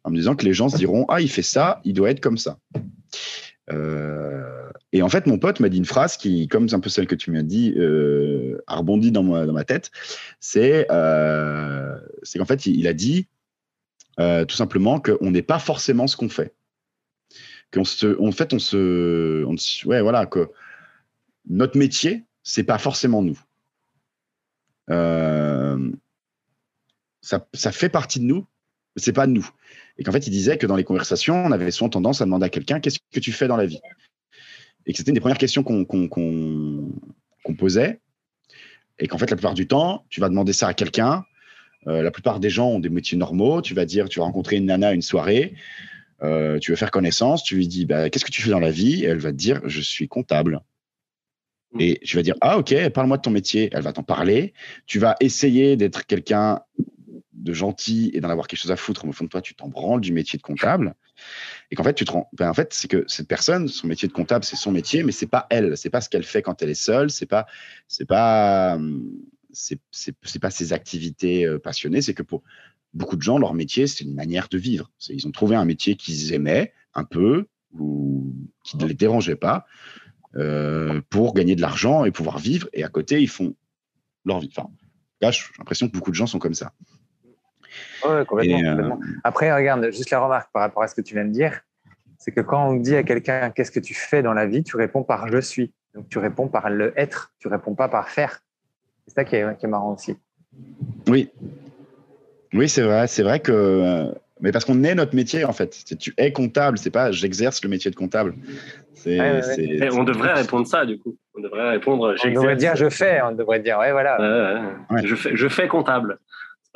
En 0.04 0.10
me 0.10 0.16
disant 0.16 0.36
que 0.36 0.44
les 0.44 0.52
gens 0.52 0.68
se 0.68 0.76
diront 0.76 1.06
Ah, 1.08 1.20
il 1.20 1.30
fait 1.30 1.42
ça, 1.42 1.80
il 1.84 1.94
doit 1.94 2.10
être 2.10 2.20
comme 2.20 2.38
ça. 2.38 2.58
Euh, 3.70 4.67
et 4.92 5.02
en 5.02 5.08
fait, 5.08 5.26
mon 5.26 5.38
pote 5.38 5.60
m'a 5.60 5.68
dit 5.68 5.78
une 5.78 5.84
phrase 5.84 6.16
qui, 6.16 6.48
comme 6.48 6.68
c'est 6.68 6.74
un 6.74 6.80
peu 6.80 6.88
celle 6.88 7.06
que 7.06 7.14
tu 7.14 7.30
m'as 7.30 7.42
dit, 7.42 7.74
euh, 7.76 8.62
a 8.66 8.76
rebondi 8.76 9.12
dans 9.12 9.22
ma, 9.22 9.64
tête. 9.64 9.90
C'est 10.40 10.86
euh, 10.90 11.98
qu'en 12.36 12.44
fait, 12.46 12.64
il, 12.64 12.86
a 12.86 12.94
dit 12.94 13.28
euh, 14.18 14.44
tout 14.46 14.56
simplement 14.56 14.98
qu'on 14.98 15.30
n'est 15.30 15.42
pas 15.42 15.58
forcément 15.58 16.06
ce 16.06 16.16
qu'on 16.16 16.30
fait. 16.30 16.54
Qu'en 17.70 17.82
en 17.82 18.32
fait, 18.32 18.54
on 18.54 18.58
se. 18.58 19.44
Ouais, 19.84 20.00
voilà, 20.00 20.24
que 20.24 20.48
notre 21.50 21.76
métier, 21.76 22.24
c'est 22.42 22.64
pas 22.64 22.78
forcément 22.78 23.22
nous. 23.22 23.38
Euh, 24.90 25.90
ça, 27.20 27.72
fait 27.72 27.90
partie 27.90 28.20
de 28.20 28.24
nous, 28.24 28.46
mais 28.96 29.02
c'est 29.02 29.12
pas 29.12 29.26
nous. 29.26 29.46
Et 29.98 30.04
qu'en 30.04 30.12
fait, 30.12 30.26
il 30.26 30.30
disait 30.30 30.56
que 30.56 30.66
dans 30.66 30.76
les 30.76 30.84
conversations, 30.84 31.44
on 31.44 31.52
avait 31.52 31.70
souvent 31.70 31.90
tendance 31.90 32.22
à 32.22 32.24
demander 32.24 32.46
à 32.46 32.48
quelqu'un 32.48 32.80
qu'est-ce 32.80 32.98
que 33.12 33.20
tu 33.20 33.32
fais 33.32 33.48
dans 33.48 33.56
la 33.58 33.66
vie? 33.66 33.80
Et 34.88 34.92
que 34.92 34.98
c'était 34.98 35.10
une 35.10 35.14
des 35.14 35.20
premières 35.20 35.38
questions 35.38 35.62
qu'on 35.62 35.84
posait. 37.56 38.00
Et 38.98 39.06
qu'en 39.06 39.18
fait, 39.18 39.30
la 39.30 39.36
plupart 39.36 39.54
du 39.54 39.68
temps, 39.68 40.04
tu 40.08 40.20
vas 40.20 40.28
demander 40.28 40.52
ça 40.52 40.66
à 40.66 40.74
quelqu'un. 40.74 41.24
Euh, 41.86 42.02
la 42.02 42.10
plupart 42.10 42.40
des 42.40 42.50
gens 42.50 42.68
ont 42.68 42.80
des 42.80 42.88
métiers 42.88 43.16
normaux. 43.16 43.62
Tu 43.62 43.74
vas 43.74 43.84
dire, 43.84 44.08
tu 44.08 44.18
vas 44.18 44.24
rencontrer 44.24 44.56
une 44.56 44.64
nana 44.64 44.88
à 44.88 44.92
une 44.94 45.02
soirée. 45.02 45.54
Euh, 46.22 46.58
tu 46.58 46.72
veux 46.72 46.76
faire 46.76 46.90
connaissance. 46.90 47.44
Tu 47.44 47.54
lui 47.54 47.68
dis, 47.68 47.84
bah, 47.84 48.10
qu'est-ce 48.10 48.24
que 48.24 48.32
tu 48.32 48.42
fais 48.42 48.50
dans 48.50 48.58
la 48.58 48.70
vie? 48.70 49.04
Et 49.04 49.08
elle 49.08 49.18
va 49.18 49.30
te 49.30 49.36
dire, 49.36 49.60
je 49.66 49.80
suis 49.80 50.08
comptable. 50.08 50.62
Mm. 51.72 51.80
Et 51.80 52.00
tu 52.02 52.16
vas 52.16 52.22
dire, 52.22 52.34
ah 52.40 52.58
ok, 52.58 52.88
parle-moi 52.88 53.18
de 53.18 53.22
ton 53.22 53.30
métier. 53.30 53.68
Elle 53.72 53.82
va 53.82 53.92
t'en 53.92 54.02
parler. 54.02 54.54
Tu 54.86 54.98
vas 54.98 55.16
essayer 55.20 55.76
d'être 55.76 56.06
quelqu'un 56.06 56.60
de 57.48 57.54
gentil 57.54 58.10
et 58.12 58.20
d'en 58.20 58.28
avoir 58.28 58.46
quelque 58.46 58.60
chose 58.60 58.70
à 58.70 58.76
foutre, 58.76 59.04
mais 59.04 59.10
au 59.10 59.12
fond 59.12 59.24
de 59.24 59.30
toi, 59.30 59.40
tu 59.40 59.54
t'en 59.54 59.68
branles 59.68 60.00
du 60.00 60.12
métier 60.12 60.36
de 60.36 60.42
comptable. 60.42 60.94
Et 61.70 61.76
qu'en 61.76 61.82
fait, 61.82 61.94
tu 61.94 62.04
te 62.04 62.12
rends, 62.12 62.28
ben, 62.32 62.50
en 62.50 62.54
fait, 62.54 62.74
c'est 62.74 62.88
que 62.88 63.04
cette 63.08 63.26
personne, 63.26 63.68
son 63.68 63.86
métier 63.86 64.06
de 64.06 64.12
comptable, 64.12 64.44
c'est 64.44 64.56
son 64.56 64.70
métier, 64.70 65.02
mais 65.02 65.12
c'est 65.12 65.26
pas 65.26 65.46
elle, 65.50 65.76
c'est 65.76 65.90
pas 65.90 66.00
ce 66.00 66.08
qu'elle 66.08 66.24
fait 66.24 66.42
quand 66.42 66.62
elle 66.62 66.70
est 66.70 66.74
seule, 66.74 67.10
c'est 67.10 67.26
pas, 67.26 67.46
c'est 67.88 68.04
pas, 68.04 68.78
c'est, 69.52 69.80
c'est, 69.90 70.38
pas 70.40 70.50
ses 70.50 70.72
activités 70.72 71.46
euh, 71.46 71.58
passionnées, 71.58 72.02
c'est 72.02 72.14
que 72.14 72.22
pour 72.22 72.42
beaucoup 72.94 73.16
de 73.16 73.22
gens, 73.22 73.38
leur 73.38 73.54
métier, 73.54 73.86
c'est 73.86 74.04
une 74.04 74.14
manière 74.14 74.48
de 74.48 74.58
vivre. 74.58 74.90
ils 75.08 75.26
ont 75.26 75.32
trouvé 75.32 75.56
un 75.56 75.64
métier 75.64 75.96
qu'ils 75.96 76.32
aimaient 76.32 76.72
un 76.94 77.04
peu 77.04 77.46
ou 77.78 78.34
qui 78.64 78.76
ne 78.76 78.86
les 78.86 78.94
dérangeait 78.94 79.36
pas 79.36 79.66
euh, 80.36 81.00
pour 81.10 81.34
gagner 81.34 81.56
de 81.56 81.60
l'argent 81.62 82.04
et 82.04 82.10
pouvoir 82.10 82.38
vivre. 82.38 82.68
Et 82.72 82.84
à 82.84 82.88
côté, 82.88 83.20
ils 83.20 83.28
font 83.28 83.54
leur 84.24 84.40
vie. 84.40 84.50
Enfin, 84.54 84.70
j'ai 85.20 85.42
l'impression 85.58 85.88
que 85.88 85.92
beaucoup 85.92 86.10
de 86.10 86.16
gens 86.16 86.26
sont 86.26 86.38
comme 86.38 86.54
ça. 86.54 86.72
Complètement, 88.02 88.58
euh, 88.58 88.90
Après, 89.24 89.52
regarde, 89.52 89.90
juste 89.90 90.10
la 90.10 90.20
remarque 90.20 90.50
par 90.52 90.62
rapport 90.62 90.82
à 90.82 90.88
ce 90.88 90.94
que 90.94 91.00
tu 91.00 91.14
viens 91.14 91.24
de 91.24 91.32
dire, 91.32 91.60
c'est 92.18 92.32
que 92.32 92.40
quand 92.40 92.68
on 92.68 92.74
dit 92.74 92.96
à 92.96 93.02
quelqu'un 93.02 93.50
qu'est-ce 93.50 93.70
que 93.70 93.80
tu 93.80 93.94
fais 93.94 94.22
dans 94.22 94.34
la 94.34 94.46
vie, 94.46 94.62
tu 94.62 94.76
réponds 94.76 95.02
par 95.02 95.28
je 95.28 95.38
suis. 95.38 95.72
Donc 95.94 96.08
tu 96.08 96.18
réponds 96.18 96.48
par 96.48 96.70
le 96.70 96.92
être, 96.98 97.32
tu 97.38 97.48
réponds 97.48 97.74
pas 97.74 97.88
par 97.88 98.08
faire. 98.08 98.40
C'est 99.06 99.14
ça 99.14 99.24
qui 99.24 99.36
est, 99.36 99.58
qui 99.58 99.66
est, 99.66 99.68
marrant 99.68 99.94
aussi. 99.94 100.16
Oui. 101.06 101.30
Oui, 102.52 102.68
c'est 102.68 102.82
vrai. 102.82 103.06
C'est 103.06 103.22
vrai 103.22 103.40
que. 103.40 103.52
Euh, 103.52 104.12
mais 104.40 104.52
parce 104.52 104.64
qu'on 104.64 104.84
est 104.84 104.94
notre 104.94 105.16
métier, 105.16 105.44
en 105.44 105.52
fait. 105.52 105.84
Tu 105.98 106.14
es 106.16 106.32
comptable, 106.32 106.78
c'est 106.78 106.90
pas 106.90 107.10
j'exerce 107.10 107.62
le 107.64 107.68
métier 107.68 107.90
de 107.90 107.96
comptable. 107.96 108.34
on 109.06 110.04
devrait 110.04 110.34
répondre 110.34 110.66
ça, 110.66 110.86
du 110.86 110.98
coup. 110.98 111.16
On 111.36 111.40
devrait 111.40 111.70
répondre. 111.70 112.14
On 112.24 112.30
devrait 112.30 112.56
dire 112.56 112.76
je 112.76 112.88
fais, 112.88 113.20
on 113.22 113.32
devrait 113.32 113.60
dire, 113.60 113.78
ouais, 113.78 113.92
voilà. 113.92 114.76
Je, 115.02 115.14
fais, 115.14 115.30
je 115.34 115.48
fais 115.48 115.68
comptable. 115.68 116.18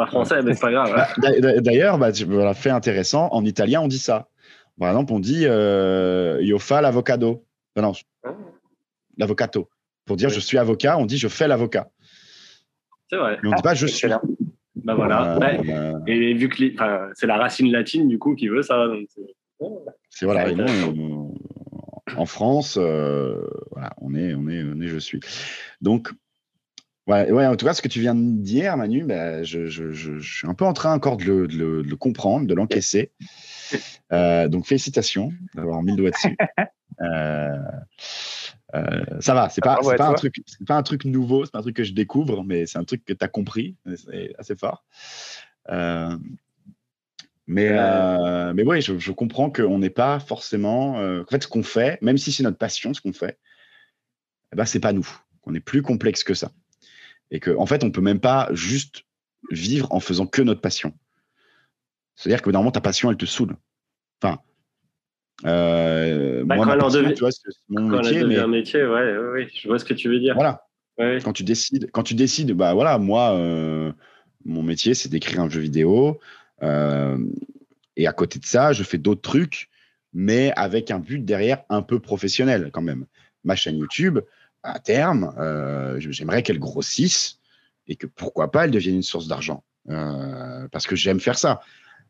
Pas 0.02 0.10
français, 0.10 0.42
mais 0.42 0.54
c'est 0.54 0.60
pas 0.60 0.72
grave. 0.72 1.06
Bah, 1.18 1.60
d'ailleurs, 1.60 1.96
bah, 1.96 2.10
voilà, 2.26 2.54
fait 2.54 2.70
intéressant, 2.70 3.28
en 3.30 3.44
italien, 3.44 3.82
on 3.82 3.88
dit 3.88 4.00
ça. 4.00 4.28
Par 4.78 4.88
exemple, 4.88 5.12
on 5.12 5.20
dit 5.20 5.44
euh, 5.46 6.42
io 6.42 6.58
fa 6.58 6.80
l'avocado. 6.80 7.44
Non, 7.76 7.92
ah. 8.24 8.34
l'avocato. 9.16 9.68
Pour 10.04 10.16
dire 10.16 10.28
je 10.28 10.40
suis 10.40 10.58
avocat, 10.58 10.98
on 10.98 11.06
dit 11.06 11.18
je 11.18 11.28
fais 11.28 11.46
l'avocat. 11.46 11.90
C'est 13.08 13.16
vrai. 13.16 13.38
Mais 13.42 13.48
on 13.48 13.52
ne 13.52 13.56
dit 13.56 13.62
pas 13.62 13.74
je 13.74 13.86
suis. 13.86 14.08
Bah 14.74 14.94
voilà. 14.94 15.38
Euh, 15.38 16.00
et 16.08 16.34
vu 16.34 16.48
que 16.48 16.56
c'est 17.14 17.26
la 17.28 17.36
racine 17.36 17.70
latine 17.70 18.08
du 18.08 18.18
coup 18.18 18.34
qui 18.34 18.48
veut 18.48 18.62
ça. 18.62 18.88
C'est 20.10 20.24
voilà. 20.24 20.52
en 22.16 22.26
France, 22.26 22.76
euh, 22.76 23.40
voilà, 23.70 23.92
on 23.98 24.16
est, 24.16 24.34
on 24.34 24.48
est, 24.48 24.64
on 24.64 24.80
est, 24.80 24.88
je 24.88 24.98
suis. 24.98 25.20
Donc, 25.80 26.10
ouais, 27.06 27.30
ouais, 27.30 27.46
en 27.46 27.56
tout 27.56 27.66
cas, 27.66 27.74
ce 27.74 27.82
que 27.82 27.88
tu 27.88 28.00
viens 28.00 28.14
de 28.14 28.42
dire, 28.42 28.76
Manu, 28.76 29.04
bah, 29.04 29.42
je, 29.42 29.66
je, 29.66 29.92
je, 29.92 30.18
suis 30.20 30.48
un 30.48 30.54
peu 30.54 30.64
en 30.64 30.72
train 30.72 30.94
encore 30.94 31.16
de 31.16 31.24
le, 31.24 31.48
de 31.48 31.82
le, 31.82 31.96
comprendre, 31.96 32.46
de 32.46 32.54
l'encaisser. 32.54 33.12
Euh, 34.12 34.48
donc, 34.48 34.66
félicitations 34.66 35.32
d'avoir 35.54 35.82
mis 35.82 35.92
le 35.92 35.96
doigt 35.96 36.10
dessus. 36.10 36.36
Euh, 38.74 39.04
ça 39.20 39.34
va, 39.34 39.48
c'est 39.50 39.60
pas, 39.60 39.78
ah 39.82 39.96
pas 39.96 40.06
un 40.06 40.14
truc, 40.14 40.42
pas 40.66 40.76
un 40.76 40.82
truc 40.82 41.04
nouveau, 41.04 41.44
c'est 41.44 41.50
pas 41.50 41.58
un 41.58 41.62
truc 41.62 41.76
que 41.76 41.84
je 41.84 41.92
découvre, 41.92 42.42
mais 42.42 42.66
c'est 42.66 42.78
un 42.78 42.84
truc 42.84 43.04
que 43.04 43.12
tu 43.12 43.24
as 43.24 43.28
compris, 43.28 43.76
c'est 43.96 44.34
assez 44.38 44.56
fort. 44.56 44.84
Euh, 45.68 46.16
mais, 47.46 47.68
euh, 47.70 48.54
mais 48.54 48.62
oui, 48.62 48.80
je, 48.80 48.98
je 48.98 49.12
comprends 49.12 49.50
qu'on 49.50 49.78
n'est 49.78 49.90
pas 49.90 50.20
forcément. 50.20 50.96
en 50.96 51.24
fait, 51.30 51.42
ce 51.42 51.48
qu'on 51.48 51.62
fait, 51.62 52.00
même 52.00 52.16
si 52.16 52.32
c'est 52.32 52.42
notre 52.42 52.58
passion, 52.58 52.94
ce 52.94 53.00
qu'on 53.00 53.12
fait, 53.12 53.38
eh 54.52 54.56
ben, 54.56 54.64
c'est 54.64 54.80
pas 54.80 54.92
nous. 54.92 55.08
On 55.44 55.54
est 55.54 55.60
plus 55.60 55.82
complexe 55.82 56.24
que 56.24 56.34
ça. 56.34 56.50
Et 57.32 57.40
qu'en 57.40 57.60
en 57.60 57.66
fait, 57.66 57.82
on 57.82 57.90
peut 57.90 58.00
même 58.00 58.20
pas 58.20 58.48
juste 58.52 59.02
vivre 59.50 59.92
en 59.92 59.98
faisant 59.98 60.26
que 60.26 60.42
notre 60.42 60.60
passion. 60.60 60.94
C'est-à-dire 62.14 62.42
que 62.42 62.50
normalement, 62.50 62.70
ta 62.70 62.80
passion, 62.80 63.10
elle 63.10 63.16
te 63.16 63.26
saoule. 63.26 63.56
Enfin, 64.22 64.38
euh, 65.44 66.44
bah, 66.44 66.56
moi, 66.56 66.66
quand 66.66 66.90
tu 66.90 67.14
vois, 67.18 67.32
c'est 67.32 67.50
mon 67.68 67.88
métier. 67.88 68.24
Mais... 68.24 68.38
un 68.38 68.46
métier, 68.46 68.84
ouais, 68.84 69.18
ouais, 69.18 69.48
je 69.52 69.66
vois 69.66 69.78
ce 69.78 69.84
que 69.84 69.94
tu 69.94 70.08
veux 70.08 70.20
dire. 70.20 70.34
Voilà. 70.34 70.62
Quand 71.24 71.32
tu 71.32 71.42
décides, 71.42 71.90
quand 71.90 72.04
tu 72.04 72.14
décides, 72.14 72.52
bah 72.52 72.74
voilà, 72.74 72.98
moi, 72.98 73.32
euh, 73.32 73.90
mon 74.44 74.62
métier, 74.62 74.94
c'est 74.94 75.08
d'écrire 75.08 75.40
un 75.40 75.48
jeu 75.48 75.60
vidéo. 75.60 76.20
Euh, 76.62 77.18
et 77.96 78.06
à 78.06 78.12
côté 78.12 78.38
de 78.38 78.44
ça, 78.44 78.72
je 78.72 78.84
fais 78.84 78.98
d'autres 78.98 79.22
trucs, 79.22 79.68
mais 80.12 80.52
avec 80.54 80.90
un 80.90 81.00
but 81.00 81.24
derrière 81.24 81.64
un 81.70 81.82
peu 81.82 81.98
professionnel 81.98 82.70
quand 82.72 82.82
même. 82.82 83.06
Ma 83.42 83.56
chaîne 83.56 83.78
YouTube, 83.78 84.20
à 84.62 84.78
terme, 84.78 85.34
euh, 85.38 85.98
j'aimerais 85.98 86.42
qu'elle 86.42 86.58
grossisse 86.58 87.38
et 87.86 87.96
que 87.96 88.06
pourquoi 88.06 88.50
pas 88.50 88.64
elle 88.64 88.70
devienne 88.70 88.96
une 88.96 89.02
source 89.02 89.26
d'argent. 89.26 89.64
Euh, 89.88 90.68
parce 90.70 90.86
que 90.86 90.94
j'aime 90.94 91.20
faire 91.20 91.38
ça. 91.38 91.60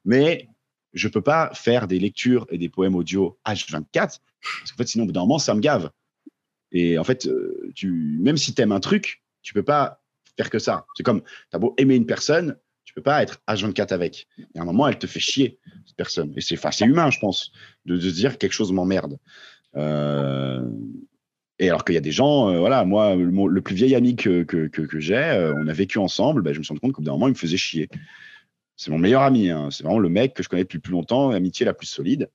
Mais 0.05 0.49
je 0.93 1.09
peux 1.09 1.23
pas 1.23 1.51
faire 1.55 1.89
des 1.89 1.99
lectures 1.99 2.47
et 2.51 2.59
des 2.59 2.69
poèmes 2.69 2.95
audio 2.95 3.39
H24 3.47 4.19
parce 4.43 4.73
qu'en 4.73 4.77
fait, 4.77 4.89
sinon, 4.89 5.05
au 5.05 5.07
bout 5.07 5.13
d'un 5.13 5.21
moment, 5.21 5.39
ça 5.39 5.55
me 5.55 5.61
gave. 5.61 5.91
Et 6.73 6.99
en 6.99 7.05
fait, 7.05 7.27
euh, 7.27 7.71
tu, 7.75 8.19
même 8.21 8.37
si 8.37 8.55
tu 8.55 8.63
aimes 8.63 8.73
un 8.73 8.81
truc, 8.81 9.23
tu 9.43 9.55
peux 9.55 9.63
pas 9.63 10.03
faire 10.37 10.51
que 10.51 10.59
ça. 10.59 10.87
C'est 10.97 11.03
comme, 11.03 11.23
tu 11.23 11.29
as 11.57 11.59
beau 11.59 11.75
aimer 11.79 11.95
une 11.95 12.07
personne, 12.07 12.57
tu 12.85 12.95
peux 12.95 13.03
pas 13.03 13.23
être 13.23 13.41
H24 13.49 13.93
avec. 13.93 14.27
Et 14.55 14.59
à 14.59 14.63
un 14.63 14.65
moment, 14.65 14.89
elle 14.89 14.99
te 14.99 15.07
fait 15.07 15.21
chier, 15.21 15.59
cette 15.87 15.97
personne. 15.97 16.33
Et 16.37 16.41
c'est 16.41 16.59
c'est 16.71 16.85
humain, 16.85 17.11
je 17.11 17.19
pense, 17.19 17.53
de, 17.85 17.99
se 17.99 18.09
dire 18.09 18.39
quelque 18.39 18.53
chose 18.53 18.73
m'emmerde. 18.73 19.19
Et 21.59 21.69
alors 21.69 21.85
qu'il 21.85 21.95
y 21.95 21.99
a 21.99 22.03
des 22.03 22.13
gens, 22.13 22.51
euh, 22.51 22.59
voilà, 22.59 22.85
moi, 22.85 23.15
le, 23.15 23.61
plus 23.61 23.75
vieil 23.75 23.95
ami 23.95 24.17
que, 24.17 24.43
que, 24.43 25.01
j'ai, 25.01 25.53
on 25.57 25.69
a 25.69 25.73
vécu 25.73 25.99
ensemble, 25.99 26.43
ben, 26.43 26.53
je 26.53 26.59
me 26.59 26.65
suis 26.65 26.73
rendu 26.73 26.81
compte 26.81 26.93
qu'au 26.93 27.03
bout 27.03 27.07
d'un 27.07 27.13
moment, 27.13 27.29
il 27.29 27.33
me 27.33 27.37
faisait 27.37 27.57
chier. 27.57 27.89
C'est 28.77 28.91
mon 28.91 28.99
meilleur 28.99 29.23
ami. 29.23 29.51
Hein. 29.51 29.69
C'est 29.71 29.85
vraiment 29.85 29.99
le 29.99 30.09
mec 30.09 30.35
que 30.35 30.43
je 30.43 30.49
connais 30.49 30.65
depuis 30.65 30.79
plus 30.79 30.93
longtemps, 30.93 31.31
l'amitié 31.31 31.65
la 31.65 31.75
plus 31.75 31.87
solide. 31.87 32.31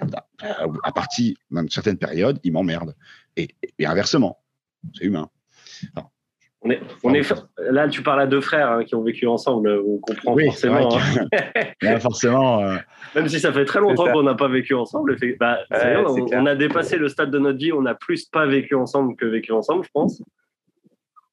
À 0.00 0.92
partir 0.92 1.34
d'une 1.50 1.68
certaine 1.68 1.98
période, 1.98 2.40
il 2.44 2.52
m'emmerde. 2.52 2.96
Et, 3.36 3.48
inversement, 3.84 4.42
c'est 4.94 5.04
humain. 5.04 5.30
On 6.64 6.70
est, 6.70 6.80
on 7.02 7.12
est, 7.12 7.34
là, 7.58 7.88
tu 7.88 8.02
parles 8.02 8.20
à 8.20 8.26
deux 8.26 8.40
frères 8.40 8.70
hein, 8.70 8.84
qui 8.84 8.94
ont 8.94 9.02
vécu 9.02 9.26
ensemble. 9.26 9.82
On 9.84 9.98
comprend 9.98 10.36
forcément. 10.36 10.96
Hein. 10.96 11.98
forcément 12.00 12.62
euh, 12.62 12.76
Même 13.16 13.28
si 13.28 13.40
ça 13.40 13.52
fait 13.52 13.64
très 13.64 13.80
longtemps 13.80 14.10
qu'on 14.12 14.22
n'a 14.22 14.34
pas 14.34 14.48
vécu 14.48 14.74
ensemble. 14.74 15.16
Bah, 15.40 15.58
on, 15.70 16.46
a 16.46 16.54
dépassé 16.54 16.98
le 16.98 17.08
stade 17.08 17.30
de 17.30 17.38
notre 17.38 17.58
vie. 17.58 17.72
On 17.72 17.84
a 17.84 17.94
plus 17.94 18.26
pas 18.26 18.46
vécu 18.46 18.76
ensemble 18.76 19.16
que 19.16 19.26
vécu 19.26 19.50
ensemble, 19.52 19.84
je 19.84 19.90
pense. 19.92 20.22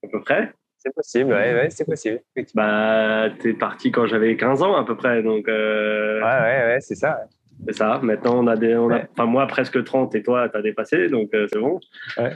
À 0.03 0.07
peu 0.11 0.19
près. 0.21 0.51
C'est 0.79 0.95
possible, 0.95 1.31
ouais, 1.31 1.53
ouais 1.53 1.69
c'est 1.69 1.85
possible. 1.85 2.21
Bah, 2.55 3.29
t'es 3.39 3.53
parti 3.53 3.91
quand 3.91 4.07
j'avais 4.07 4.37
15 4.37 4.63
ans 4.63 4.77
à 4.77 4.85
peu 4.85 4.95
près, 4.95 5.21
donc. 5.21 5.47
Euh... 5.49 6.21
Ouais, 6.21 6.25
ouais, 6.25 6.65
ouais, 6.67 6.77
c'est 6.79 6.95
ça. 6.95 7.19
C'est 7.67 7.75
ça. 7.75 7.99
Maintenant, 8.01 8.39
on 8.43 8.47
a 8.47 8.55
des, 8.55 8.75
on 8.77 8.89
a, 8.89 9.01
enfin 9.11 9.25
moi 9.25 9.45
presque 9.45 9.83
30 9.83 10.15
et 10.15 10.23
toi, 10.23 10.47
t'as 10.47 10.61
dépassé, 10.61 11.09
donc 11.09 11.33
euh, 11.33 11.47
c'est 11.51 11.59
bon. 11.59 11.81
Ouais. 12.17 12.31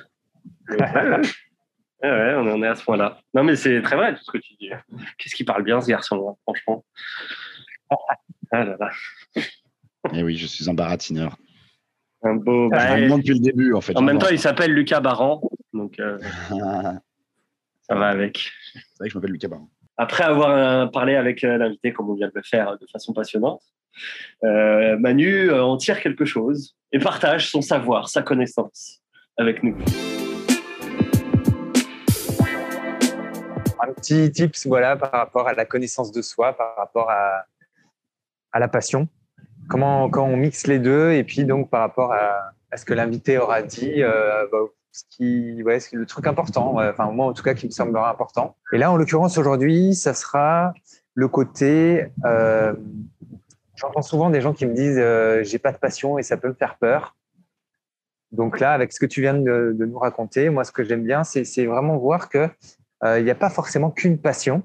Ouais, 2.10 2.34
on 2.36 2.52
en 2.52 2.64
est 2.64 2.68
à 2.68 2.76
ce 2.76 2.84
point-là. 2.84 3.20
Non, 3.34 3.44
mais 3.44 3.56
c'est 3.56 3.82
très 3.82 3.96
vrai 3.96 4.14
tout 4.14 4.24
ce 4.24 4.32
que 4.32 4.38
tu 4.38 4.54
dis. 4.60 4.70
Qu'est-ce 5.18 5.36
qui 5.36 5.44
parle 5.44 5.64
bien 5.64 5.80
ce 5.82 5.88
garçon, 5.88 6.30
hein, 6.30 6.36
franchement. 6.44 6.86
Ah 8.52 8.64
là 8.64 8.78
là. 8.80 8.90
Eh 10.14 10.24
oui, 10.24 10.38
je 10.38 10.46
suis 10.46 10.70
un 10.70 10.74
baratineur. 10.74 11.38
Un 12.24 12.36
beau. 12.36 12.70
Bah, 12.70 13.00
depuis 13.00 13.34
le 13.34 13.40
début, 13.40 13.74
en 13.74 13.82
fait. 13.82 13.98
En 13.98 14.02
même 14.02 14.18
temps, 14.18 14.30
il 14.30 14.40
s'appelle 14.40 14.72
Lucas 14.72 15.00
Baran, 15.00 15.42
donc. 15.74 16.00
Euh... 16.00 16.18
Ça 17.82 17.96
va 17.96 18.08
avec. 18.08 18.52
C'est 18.74 18.80
vrai 19.00 19.08
que 19.08 19.14
je 19.14 19.18
m'appelle 19.18 19.32
Lucas 19.32 19.50
Baron. 19.50 19.68
Après 19.98 20.24
avoir 20.24 20.50
euh, 20.50 20.86
parlé 20.88 21.16
avec 21.16 21.44
euh, 21.44 21.58
l'invité, 21.58 21.92
comme 21.92 22.10
on 22.10 22.16
vient 22.16 22.28
de 22.28 22.34
le 22.36 22.42
faire 22.44 22.78
de 22.80 22.88
façon 22.92 23.14
passionnante, 23.14 23.62
Manu 24.42 25.52
en 25.52 25.78
tire 25.78 26.02
quelque 26.02 26.26
chose 26.26 26.76
et 26.92 27.00
partage 27.00 27.50
son 27.50 27.62
savoir, 27.62 28.10
sa 28.10 28.24
connaissance 28.24 29.02
avec 29.38 29.62
nous. 29.62 29.76
Un 33.84 33.94
petit 33.94 34.32
tips 34.32 34.68
voilà, 34.68 34.96
par 34.96 35.12
rapport 35.12 35.48
à 35.48 35.54
la 35.54 35.66
connaissance 35.66 36.12
de 36.12 36.22
soi, 36.22 36.54
par 36.54 36.76
rapport 36.76 37.10
à, 37.10 37.46
à 38.52 38.60
la 38.60 38.68
passion. 38.68 39.08
Comment 39.70 40.10
quand 40.10 40.26
on 40.26 40.38
mixe 40.38 40.68
les 40.68 40.80
deux 40.80 41.12
et 41.12 41.24
puis 41.24 41.46
donc 41.46 41.70
par 41.70 41.82
rapport 41.82 42.14
à, 42.14 42.54
ce 42.76 42.86
que 42.86 42.94
l'invité 42.94 43.38
aura 43.38 43.62
dit, 43.62 44.02
bah, 44.52 44.60
ce 44.92 45.04
qui, 45.10 45.64
ouais, 45.64 45.80
le 45.92 46.06
truc 46.06 46.28
important, 46.28 46.78
enfin 46.80 47.12
moi 47.12 47.28
en 47.28 47.34
tout 47.34 47.44
cas 47.44 47.54
qui 47.54 47.66
me 47.66 47.72
semblera 47.72 48.10
important. 48.10 48.56
Et 48.72 48.78
là, 48.78 48.92
en 48.92 48.98
l'occurrence 48.98 49.38
aujourd'hui, 49.38 49.96
ça 49.96 50.14
sera 50.14 50.74
le 51.16 51.28
côté. 51.28 52.08
Euh, 52.26 52.74
J'entends 53.76 54.04
souvent 54.04 54.30
des 54.30 54.40
gens 54.40 54.54
qui 54.54 54.66
me 54.66 54.74
disent 54.74 55.00
euh, 55.00 55.44
j'ai 55.44 55.58
pas 55.58 55.72
de 55.72 55.78
passion 55.78 56.20
et 56.20 56.24
ça 56.24 56.38
peut 56.38 56.48
me 56.48 56.54
faire 56.54 56.78
peur. 56.78 57.16
Donc 58.32 58.60
là, 58.60 58.72
avec 58.74 58.94
ce 58.94 59.00
que 59.00 59.06
tu 59.06 59.22
viens 59.22 59.34
de, 59.34 59.76
nous 59.78 59.98
raconter, 59.98 60.50
moi 60.50 60.64
ce 60.64 60.72
que 60.72 60.84
j'aime 60.84 61.04
bien, 61.04 61.24
c'est 61.24 61.66
vraiment 61.66 61.98
voir 61.98 62.30
que 62.30 62.38
euh, 62.38 62.48
il 63.06 63.24
n'y 63.24 63.32
a 63.32 63.36
pas 63.36 63.50
forcément 63.50 63.92
qu'une 63.92 64.18
passion. 64.18 64.64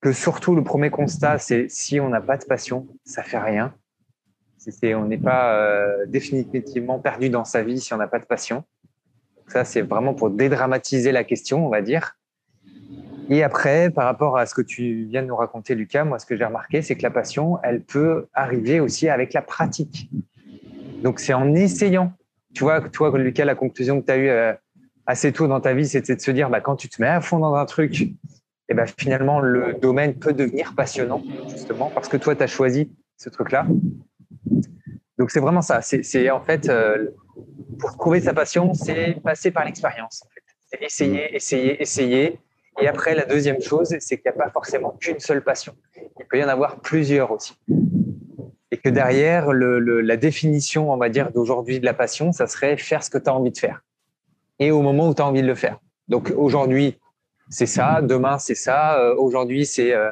Que 0.00 0.12
surtout 0.12 0.54
le 0.54 0.62
premier 0.62 0.90
constat, 0.90 1.38
c'est 1.38 1.66
si 1.70 1.98
on 1.98 2.10
n'a 2.10 2.20
pas 2.20 2.36
de 2.36 2.44
passion, 2.44 2.86
ça 3.04 3.22
fait 3.22 3.38
rien. 3.38 3.74
on 4.82 5.04
n'est 5.06 5.18
pas 5.18 5.54
euh, 5.54 6.04
définitivement 6.06 6.98
perdu 6.98 7.30
dans 7.30 7.44
sa 7.44 7.62
vie 7.62 7.80
si 7.80 7.94
on 7.94 7.96
n'a 7.96 8.08
pas 8.08 8.18
de 8.18 8.26
passion. 8.26 8.64
Ça, 9.48 9.64
c'est 9.64 9.82
vraiment 9.82 10.14
pour 10.14 10.30
dédramatiser 10.30 11.12
la 11.12 11.24
question, 11.24 11.66
on 11.66 11.70
va 11.70 11.80
dire. 11.80 12.18
Et 13.30 13.42
après, 13.42 13.90
par 13.90 14.04
rapport 14.04 14.36
à 14.36 14.44
ce 14.44 14.54
que 14.54 14.60
tu 14.60 15.04
viens 15.04 15.22
de 15.22 15.28
nous 15.28 15.36
raconter, 15.36 15.74
Lucas, 15.74 16.04
moi, 16.04 16.18
ce 16.18 16.26
que 16.26 16.36
j'ai 16.36 16.44
remarqué, 16.44 16.82
c'est 16.82 16.96
que 16.96 17.02
la 17.02 17.10
passion, 17.10 17.58
elle 17.62 17.82
peut 17.82 18.26
arriver 18.34 18.80
aussi 18.80 19.08
avec 19.08 19.32
la 19.32 19.40
pratique. 19.40 20.10
Donc, 21.02 21.20
c'est 21.20 21.32
en 21.32 21.54
essayant. 21.54 22.12
Tu 22.54 22.64
vois, 22.64 22.82
toi, 22.82 23.16
Lucas, 23.18 23.44
la 23.44 23.54
conclusion 23.54 24.00
que 24.00 24.06
tu 24.06 24.12
as 24.12 24.16
eue 24.16 24.28
euh, 24.28 24.52
assez 25.06 25.32
tôt 25.32 25.46
dans 25.46 25.60
ta 25.60 25.74
vie, 25.74 25.86
c'était 25.86 26.16
de 26.16 26.20
se 26.20 26.30
dire, 26.30 26.50
bah, 26.50 26.60
quand 26.60 26.76
tu 26.76 26.88
te 26.88 27.00
mets 27.00 27.08
à 27.08 27.20
fond 27.20 27.38
dans 27.38 27.54
un 27.54 27.66
truc, 27.66 28.02
et 28.02 28.14
eh 28.70 28.74
ben, 28.74 28.86
finalement, 28.98 29.40
le 29.40 29.74
domaine 29.74 30.14
peut 30.14 30.32
devenir 30.32 30.74
passionnant, 30.74 31.22
justement, 31.48 31.90
parce 31.94 32.08
que 32.08 32.16
toi, 32.16 32.34
tu 32.34 32.42
as 32.42 32.46
choisi 32.46 32.90
ce 33.18 33.28
truc-là. 33.28 33.66
Donc, 35.18 35.30
c'est 35.30 35.40
vraiment 35.40 35.62
ça. 35.62 35.82
C'est 35.82 36.30
en 36.30 36.40
fait, 36.40 36.68
euh, 36.68 37.10
pour 37.78 37.96
trouver 37.98 38.20
sa 38.20 38.32
passion, 38.32 38.72
c'est 38.72 39.20
passer 39.22 39.50
par 39.50 39.64
l'expérience. 39.64 40.24
C'est 40.66 40.82
essayer, 40.82 41.36
essayer, 41.36 41.82
essayer 41.82 42.40
et 42.80 42.88
après, 42.88 43.14
la 43.14 43.24
deuxième 43.24 43.60
chose, 43.60 43.94
c'est 44.00 44.16
qu'il 44.16 44.30
n'y 44.30 44.36
a 44.36 44.44
pas 44.44 44.50
forcément 44.50 44.96
qu'une 45.00 45.20
seule 45.20 45.42
passion. 45.42 45.74
Il 45.96 46.26
peut 46.26 46.38
y 46.38 46.44
en 46.44 46.48
avoir 46.48 46.80
plusieurs 46.80 47.30
aussi. 47.30 47.54
Et 48.70 48.78
que 48.78 48.88
derrière, 48.88 49.52
la 49.52 50.16
définition, 50.16 50.92
on 50.92 50.96
va 50.96 51.08
dire, 51.08 51.30
d'aujourd'hui 51.30 51.78
de 51.78 51.84
la 51.84 51.94
passion, 51.94 52.32
ça 52.32 52.46
serait 52.46 52.76
faire 52.76 53.04
ce 53.04 53.10
que 53.10 53.18
tu 53.18 53.30
as 53.30 53.34
envie 53.34 53.52
de 53.52 53.58
faire. 53.58 53.82
Et 54.58 54.70
au 54.70 54.82
moment 54.82 55.08
où 55.08 55.14
tu 55.14 55.22
as 55.22 55.26
envie 55.26 55.42
de 55.42 55.46
le 55.46 55.54
faire. 55.54 55.78
Donc 56.08 56.32
aujourd'hui, 56.36 56.98
c'est 57.48 57.66
ça. 57.66 58.02
Demain, 58.02 58.38
c'est 58.38 58.54
ça. 58.54 58.98
Euh, 58.98 59.14
aujourd'hui, 59.16 59.66
c'est 59.66 59.94
euh, 59.94 60.10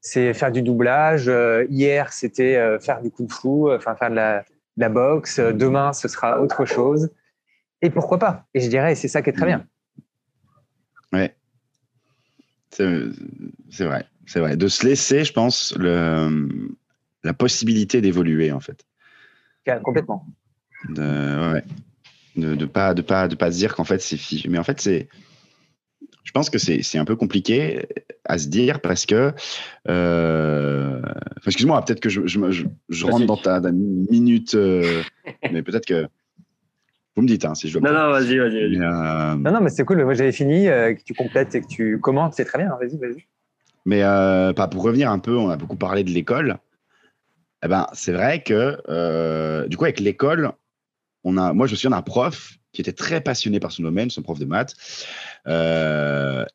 c'est 0.00 0.34
faire 0.34 0.52
du 0.52 0.62
doublage. 0.62 1.28
Euh, 1.28 1.66
hier, 1.70 2.12
c'était 2.12 2.78
faire 2.80 3.00
du 3.00 3.10
de 3.10 3.32
fou, 3.32 3.70
enfin 3.72 3.94
faire 3.94 4.10
de 4.10 4.16
la, 4.16 4.40
de 4.40 4.80
la 4.80 4.88
boxe. 4.88 5.38
Demain, 5.38 5.92
ce 5.92 6.08
sera 6.08 6.40
autre 6.40 6.64
chose. 6.64 7.10
Et 7.82 7.90
pourquoi 7.90 8.18
pas? 8.18 8.46
Et 8.54 8.60
je 8.60 8.68
dirais, 8.68 8.94
c'est 8.94 9.08
ça 9.08 9.22
qui 9.22 9.30
est 9.30 9.34
très 9.34 9.46
bien. 9.46 9.66
Ouais. 11.12 11.36
C'est 12.70 13.84
vrai, 13.84 14.06
c'est 14.26 14.40
vrai. 14.40 14.56
De 14.56 14.68
se 14.68 14.84
laisser, 14.86 15.24
je 15.24 15.32
pense, 15.32 15.76
le, 15.78 16.48
la 17.22 17.34
possibilité 17.34 18.00
d'évoluer, 18.00 18.52
en 18.52 18.60
fait. 18.60 18.84
Complètement. 19.82 20.26
De, 20.88 21.52
ouais. 21.52 21.64
De 22.36 22.54
ne 22.54 22.64
pas, 22.64 22.94
de 22.94 23.02
pas, 23.02 23.28
de 23.28 23.36
pas 23.36 23.52
se 23.52 23.58
dire 23.58 23.74
qu'en 23.74 23.84
fait, 23.84 24.00
c'est 24.00 24.16
figé. 24.16 24.48
Mais 24.48 24.58
en 24.58 24.64
fait, 24.64 24.80
c'est. 24.80 25.08
Je 26.24 26.32
pense 26.32 26.50
que 26.50 26.58
c'est 26.58 26.98
un 26.98 27.04
peu 27.04 27.16
compliqué 27.16 27.86
à 28.24 28.38
se 28.38 28.48
dire 28.48 28.80
parce 28.80 29.06
que. 29.06 29.32
Euh, 29.88 31.00
excuse-moi, 31.46 31.84
peut-être 31.84 32.00
que 32.00 32.08
je, 32.08 32.26
je, 32.26 32.66
je, 32.88 33.06
rentre 33.06 33.26
dans 33.26 33.36
ta, 33.36 33.60
minute, 33.70 34.54
euh, 34.54 35.02
mais 35.52 35.62
peut-être 35.62 35.86
que. 35.86 36.08
Vous 37.16 37.22
me 37.22 37.28
dites 37.28 37.44
hein, 37.44 37.54
si 37.54 37.68
je 37.68 37.78
dois. 37.78 37.88
Non, 37.88 37.96
non, 37.96 38.10
vas-y, 38.10 38.38
vas-y. 38.38 38.76
Euh, 38.76 39.34
non, 39.36 39.52
non, 39.52 39.60
mais 39.60 39.70
c'est 39.70 39.84
cool. 39.84 40.02
Moi, 40.02 40.14
j'avais 40.14 40.32
fini. 40.32 40.66
Euh, 40.68 40.94
que 40.94 41.02
tu 41.02 41.14
complètes 41.14 41.54
et 41.54 41.60
que 41.60 41.68
tu 41.68 42.00
commentes, 42.00 42.34
c'est 42.34 42.44
très 42.44 42.58
bien. 42.58 42.70
Vas-y, 42.80 42.98
vas-y. 42.98 43.24
Mais 43.86 44.02
euh, 44.02 44.52
pour 44.52 44.82
revenir 44.82 45.10
un 45.10 45.20
peu, 45.20 45.36
on 45.36 45.48
a 45.48 45.56
beaucoup 45.56 45.76
parlé 45.76 46.02
de 46.02 46.10
l'école. 46.10 46.58
Eh 47.64 47.68
ben, 47.68 47.86
c'est 47.92 48.12
vrai 48.12 48.42
que 48.42 49.68
du 49.68 49.76
coup, 49.76 49.84
avec 49.84 50.00
l'école, 50.00 50.52
moi, 51.32 51.66
je 51.66 51.72
me 51.72 51.76
souviens 51.76 51.90
d'un 51.90 52.02
prof 52.02 52.58
qui 52.72 52.80
était 52.80 52.92
très 52.92 53.20
passionné 53.20 53.60
par 53.60 53.72
son 53.72 53.82
domaine, 53.82 54.10
son 54.10 54.22
prof 54.22 54.38
de 54.38 54.44
maths, 54.44 54.74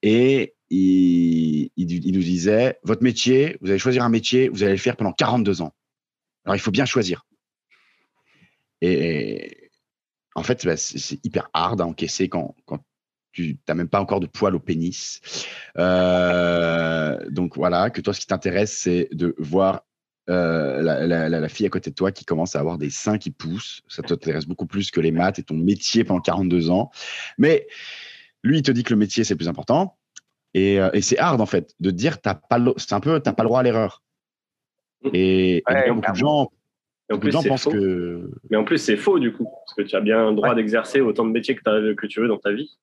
et 0.02 0.54
il, 0.70 2.14
nous 2.14 2.22
disait 2.22 2.80
votre 2.84 3.04
métier, 3.04 3.58
vous 3.62 3.70
allez 3.70 3.80
choisir 3.80 4.04
un 4.04 4.10
métier, 4.10 4.50
vous 4.50 4.64
allez 4.64 4.74
le 4.74 4.78
faire 4.78 4.96
pendant 4.96 5.14
42 5.14 5.62
ans. 5.62 5.74
Alors, 6.46 6.56
il 6.56 6.60
faut 6.60 6.72
bien 6.72 6.86
choisir. 6.86 7.26
Et, 8.82 9.72
en 10.36 10.44
fait, 10.44 10.66
bah, 10.66 10.78
c'est 10.78 11.24
hyper 11.26 11.50
hard 11.54 11.82
à 11.82 11.86
encaisser 11.86 12.30
quand, 12.30 12.56
tu 13.32 13.60
n'as 13.68 13.76
même 13.76 13.90
pas 13.90 14.00
encore 14.00 14.20
de 14.20 14.28
poils 14.28 14.56
au 14.56 14.60
pénis. 14.60 15.22
Euh, 15.78 17.18
donc 17.30 17.56
voilà, 17.56 17.90
que 17.90 18.02
toi, 18.02 18.14
ce 18.14 18.20
qui 18.22 18.28
t'intéresse, 18.28 18.78
c'est 18.78 19.10
de 19.12 19.36
voir 19.38 19.86
euh, 20.30 20.82
la, 20.82 21.50
fille 21.50 21.66
à 21.66 21.70
côté 21.70 21.90
de 21.90 21.96
toi 21.96 22.12
qui 22.12 22.26
commence 22.26 22.56
à 22.56 22.60
avoir 22.60 22.78
des 22.78 22.90
seins 22.90 23.18
qui 23.18 23.32
poussent. 23.32 23.82
Ça 23.88 24.04
t'intéresse 24.04 24.46
beaucoup 24.46 24.68
plus 24.68 24.92
que 24.92 25.02
les 25.02 25.12
maths 25.12 25.40
et 25.40 25.44
ton 25.44 25.56
métier 25.56 26.04
pendant 26.04 26.22
42 26.22 26.70
ans. 26.70 26.92
Mais 27.38 27.68
lui, 28.44 28.60
il 28.60 28.62
te 28.62 28.72
dit 28.72 28.84
que 28.84 28.94
le 28.94 29.00
métier, 29.00 29.24
c'est 29.24 29.36
plus 29.36 29.48
important. 29.48 29.98
Et, 30.54 30.80
euh, 30.80 30.90
c'est 31.02 31.18
hard, 31.18 31.42
en 31.42 31.46
fait, 31.46 31.74
de 31.80 31.92
dire, 31.92 32.18
c'est 32.78 32.94
un 32.94 33.00
peu, 33.00 33.20
t'as 33.20 33.34
pas 33.34 33.44
le 33.44 33.48
droit 33.48 33.60
à 33.60 33.64
l'erreur. 33.64 34.04
Et, 35.14 35.64
beaucoup 35.90 36.12
de 36.12 36.16
gens 36.16 36.52
en 37.12 37.18
plus, 37.18 37.32
que... 37.32 38.30
Mais 38.50 38.58
en 38.58 38.64
plus, 38.64 38.78
c'est 38.78 38.98
faux 38.98 39.20
du 39.20 39.34
coup, 39.34 39.48
parce 39.66 39.74
que 39.76 39.82
tu 39.82 39.96
as 39.96 40.02
bien 40.02 40.30
le 40.30 40.36
droit 40.36 40.54
d'exercer 40.54 41.02
autant 41.02 41.26
de 41.26 41.32
métiers 41.32 41.56
que, 41.56 41.94
que, 41.94 42.08
tu 42.08 42.22
veux 42.22 42.28
dans 42.28 42.38
ta 42.38 42.52
vie. 42.52 42.78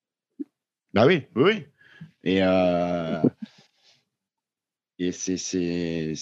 Bah 0.93 1.05
oui, 1.05 1.23
oui, 1.35 1.65
Et, 2.23 2.43
euh... 2.43 3.21
et 4.99 5.11
c'est, 5.11 6.13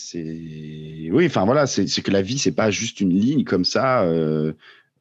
Oui, 1.12 1.26
enfin 1.26 1.46
voilà, 1.46 1.66
c'est 1.66 2.02
que 2.02 2.12
la 2.12 2.22
vie, 2.22 2.38
c'est 2.38 2.52
pas 2.52 2.72
juste 2.72 3.00
une 3.00 3.14
ligne 3.14 3.44
comme 3.44 3.66
ça. 3.66 4.04
Euh, 4.04 4.54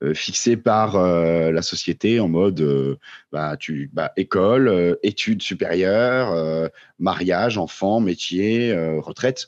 euh 0.02 0.12
fixée 0.12 0.56
par 0.56 0.96
euh, 0.96 1.50
la 1.50 1.62
société 1.62 2.20
en 2.20 2.28
mode 2.28 2.98
bah, 3.32 3.56
tu, 3.56 3.90
bah, 3.92 4.12
école, 4.16 4.98
études 5.02 5.42
supérieures, 5.42 6.70
mariage, 6.98 7.58
enfant, 7.58 8.00
métier, 8.00 8.74
retraite. 8.98 9.46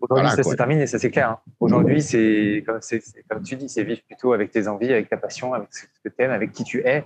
Aujourd'hui, 0.00 0.30
ça 0.30 0.42
s'est 0.42 0.56
terminé, 0.56 0.86
ça 0.86 0.98
c'est 0.98 1.10
clair. 1.10 1.30
Hein. 1.30 1.38
Aujourd'hui, 1.60 2.00
c'est 2.00 2.64
comme, 2.66 2.80
comme, 3.28 3.42
tu 3.42 3.56
dis, 3.56 3.68
c'est 3.68 3.84
vivre 3.84 4.00
plutôt 4.06 4.32
avec 4.32 4.50
tes 4.50 4.66
envies, 4.66 4.92
avec 4.92 5.10
ta 5.10 5.18
passion, 5.18 5.52
avec 5.52 5.68
ce 5.72 5.82
que 6.02 6.08
tu 6.08 6.22
aimes, 6.22 6.30
avec 6.30 6.52
qui 6.52 6.64
tu 6.64 6.80
es. 6.80 7.04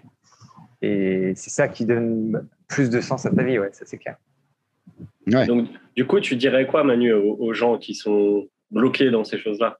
Et 0.80 1.32
c'est 1.34 1.50
ça 1.50 1.66
qui 1.66 1.86
donne 1.86 2.46
plus 2.68 2.88
de 2.88 3.00
sens 3.00 3.26
à 3.26 3.30
ta 3.30 3.42
vie, 3.42 3.58
ouais, 3.58 3.70
ça 3.72 3.84
c'est 3.84 3.98
clair. 3.98 4.16
Donc, 5.26 5.68
du 5.96 6.06
coup, 6.06 6.20
tu 6.20 6.36
dirais 6.36 6.66
quoi, 6.66 6.84
Manu, 6.84 7.12
aux, 7.12 7.52
gens 7.52 7.78
qui 7.78 7.94
sont 7.94 8.48
bloqués 8.70 9.10
dans 9.10 9.24
ces 9.24 9.38
choses-là? 9.38 9.78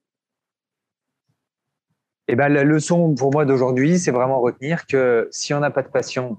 Eh 2.29 2.37
ben, 2.37 2.49
la 2.49 2.65
leçon 2.65 3.15
pour 3.15 3.33
moi 3.33 3.45
d'aujourd'hui, 3.45 3.99
c'est 3.99 4.11
vraiment 4.11 4.41
retenir 4.41 4.87
que 4.87 5.29
si 5.31 5.53
on 5.53 5.61
n'a 5.61 5.71
pas 5.71 5.83
de 5.83 5.89
passion, 5.89 6.39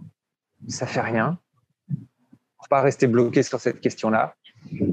ça 0.67 0.87
fait 0.87 1.01
rien. 1.01 1.37
Faut 1.87 2.69
pas 2.69 2.81
rester 2.81 3.05
bloqué 3.05 3.43
sur 3.43 3.59
cette 3.59 3.79
question-là. 3.79 4.35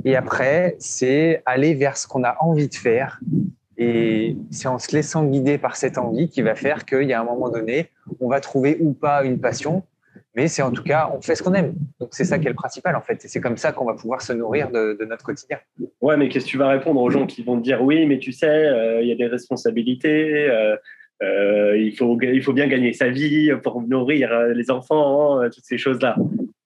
Et 0.04 0.16
après, 0.16 0.76
c'est 0.78 1.42
aller 1.46 1.74
vers 1.74 1.96
ce 1.96 2.06
qu'on 2.06 2.24
a 2.24 2.36
envie 2.40 2.68
de 2.68 2.74
faire. 2.74 3.20
Et 3.78 4.36
c'est 4.50 4.68
en 4.68 4.78
se 4.78 4.94
laissant 4.94 5.24
guider 5.24 5.56
par 5.56 5.76
cette 5.76 5.96
envie 5.96 6.28
qui 6.28 6.42
va 6.42 6.54
faire 6.54 6.84
qu'il 6.84 7.04
y 7.04 7.14
a 7.14 7.20
un 7.20 7.24
moment 7.24 7.48
donné, 7.48 7.88
on 8.20 8.28
va 8.28 8.40
trouver 8.40 8.76
ou 8.80 8.92
pas 8.92 9.24
une 9.24 9.40
passion, 9.40 9.82
mais 10.34 10.48
c'est 10.48 10.62
en 10.62 10.70
tout 10.70 10.82
cas, 10.82 11.10
on 11.14 11.20
fait 11.20 11.34
ce 11.34 11.42
qu'on 11.42 11.54
aime. 11.54 11.74
Donc 12.00 12.10
c'est 12.12 12.24
ça 12.24 12.38
qui 12.38 12.46
est 12.46 12.50
le 12.50 12.56
principal 12.56 12.96
en 12.96 13.02
fait. 13.02 13.24
Et 13.24 13.28
c'est 13.28 13.40
comme 13.40 13.56
ça 13.56 13.72
qu'on 13.72 13.84
va 13.84 13.94
pouvoir 13.94 14.22
se 14.22 14.32
nourrir 14.32 14.70
de, 14.70 14.98
notre 15.04 15.24
quotidien. 15.24 15.58
Ouais, 16.00 16.16
mais 16.16 16.28
qu'est-ce 16.28 16.46
que 16.46 16.50
tu 16.50 16.58
vas 16.58 16.68
répondre 16.68 17.00
aux 17.00 17.10
gens 17.10 17.26
qui 17.26 17.42
vont 17.42 17.58
te 17.58 17.62
dire 17.62 17.82
oui, 17.82 18.06
mais 18.06 18.18
tu 18.18 18.32
sais, 18.32 18.46
euh, 18.46 19.02
il 19.02 19.08
y 19.08 19.12
a 19.12 19.16
des 19.16 19.26
responsabilités. 19.26 20.48
Euh, 20.48 20.76
euh, 21.22 21.76
il, 21.78 21.96
faut, 21.96 22.18
il 22.20 22.42
faut 22.42 22.52
bien 22.52 22.66
gagner 22.66 22.92
sa 22.92 23.08
vie 23.08 23.52
pour 23.62 23.80
nourrir 23.82 24.32
les 24.54 24.70
enfants, 24.72 25.40
hein, 25.40 25.50
toutes 25.50 25.64
ces 25.64 25.78
choses-là. 25.78 26.16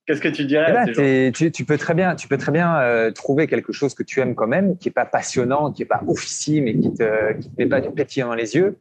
Qu'est-ce 0.06 0.20
que 0.20 0.28
tu 0.28 0.44
dirais 0.44 0.72
eh 0.86 0.92
ben, 0.92 1.32
tu, 1.32 1.64
peux 1.64 1.76
très 1.76 1.92
bien, 1.92 2.14
tu 2.14 2.28
peux 2.28 2.38
très 2.38 2.52
bien 2.52 2.78
euh, 2.78 3.10
trouver 3.10 3.48
quelque 3.48 3.72
chose 3.72 3.92
que 3.92 4.04
tu 4.04 4.20
aimes 4.20 4.36
quand 4.36 4.46
même, 4.46 4.78
qui 4.78 4.86
n'est 4.86 4.92
pas 4.92 5.04
passionnant, 5.04 5.72
qui 5.72 5.82
n'est 5.82 5.86
pas 5.86 6.02
officiel, 6.06 6.62
mais 6.62 6.78
qui 6.78 6.90
ne 6.90 6.94
te, 6.94 7.48
met 7.58 7.66
pas 7.66 7.80
du 7.80 7.90
pétillant 7.90 8.28
dans 8.28 8.36
les 8.36 8.54
yeux. 8.54 8.78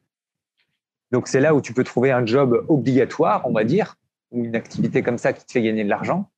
Donc 1.11 1.27
c'est 1.27 1.39
là 1.39 1.55
où 1.55 1.61
tu 1.61 1.73
peux 1.73 1.83
trouver 1.83 2.11
un 2.11 2.23
job 2.27 2.63
obligatoire, 2.67 3.41
on 3.45 3.53
va 3.53 3.63
dire, 3.63 3.95
ou 4.31 4.43
une 4.43 4.55
activité 4.55 5.01
comme 5.01 5.17
ça 5.17 5.33
qui 5.33 5.45
te 5.45 5.51
fait 5.51 5.61
gagner 5.61 5.83
de 5.83 5.89
l'argent. 5.89 6.29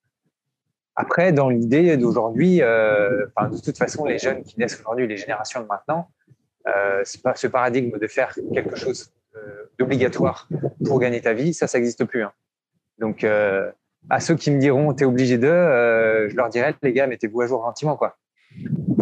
Après, 0.96 1.32
dans 1.32 1.50
l'idée 1.50 1.96
d'aujourd'hui, 1.98 2.62
euh, 2.62 3.28
de 3.52 3.62
toute 3.62 3.78
façon, 3.78 4.06
les 4.06 4.18
jeunes 4.18 4.44
qui 4.44 4.60
naissent 4.60 4.80
aujourd'hui, 4.80 5.08
les 5.08 5.18
générations 5.18 5.62
de 5.62 5.68
maintenant, 5.68 6.10
euh, 6.68 7.04
ce 7.04 7.48
paradigme 7.48 7.98
de 7.98 8.08
faire 8.08 8.34
quelque 8.54 8.76
chose 8.76 9.12
euh, 9.36 9.70
d'obligatoire 9.78 10.50
pour 10.84 11.00
gagner 11.00 11.22
ta 11.22 11.34
vie, 11.34 11.54
ça, 11.54 11.68
ça 11.68 11.78
n'existe 11.78 12.04
plus. 12.06 12.24
Hein. 12.24 12.34
Donc, 12.98 13.24
à 14.10 14.20
ceux 14.20 14.36
qui 14.36 14.52
me 14.52 14.60
diront 14.60 14.94
t'es 14.94 15.06
obligé 15.06 15.38
de, 15.38 15.48
euh, 15.48 16.30
je 16.30 16.36
leur 16.36 16.50
dirais 16.50 16.74
les 16.82 16.94
gars, 16.94 17.08
mettez-vous 17.08 17.42
à 17.42 17.48
jour 17.48 17.64
gentiment. 17.64 18.00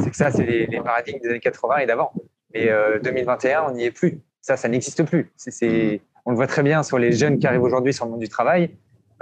C'est 0.01 0.09
que 0.09 0.15
ça, 0.15 0.31
c'est 0.31 0.43
les, 0.43 0.81
paradigmes 0.81 1.19
des 1.19 1.29
années 1.29 1.39
80 1.39 1.77
et 1.77 1.85
d'avant. 1.85 2.11
Mais 2.53 2.69
2021, 3.03 3.59
euh, 3.59 3.67
on 3.67 3.71
n'y 3.73 3.85
est 3.85 3.91
plus. 3.91 4.21
Ça, 4.41 4.57
ça 4.57 4.67
n'existe 4.67 5.03
plus. 5.03 5.31
C'est, 5.35 6.01
on 6.25 6.31
le 6.31 6.35
voit 6.35 6.47
très 6.47 6.63
bien 6.63 6.83
sur 6.83 6.99
les 6.99 7.11
jeunes 7.11 7.39
qui 7.39 7.47
arrivent 7.47 7.63
aujourd'hui 7.63 7.93
sur 7.93 8.05
le 8.05 8.11
monde 8.11 8.19
du 8.19 8.29
travail. 8.29 8.71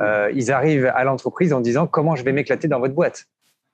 Euh, 0.01 0.31
ils 0.33 0.51
arrivent 0.51 0.91
à 0.95 1.03
l'entreprise 1.03 1.53
en 1.53 1.61
disant 1.61 1.85
comment 1.85 2.15
je 2.15 2.23
vais 2.23 2.31
m'éclater 2.31 2.67
dans 2.67 2.79
votre 2.79 2.95
boîte? 2.95 3.25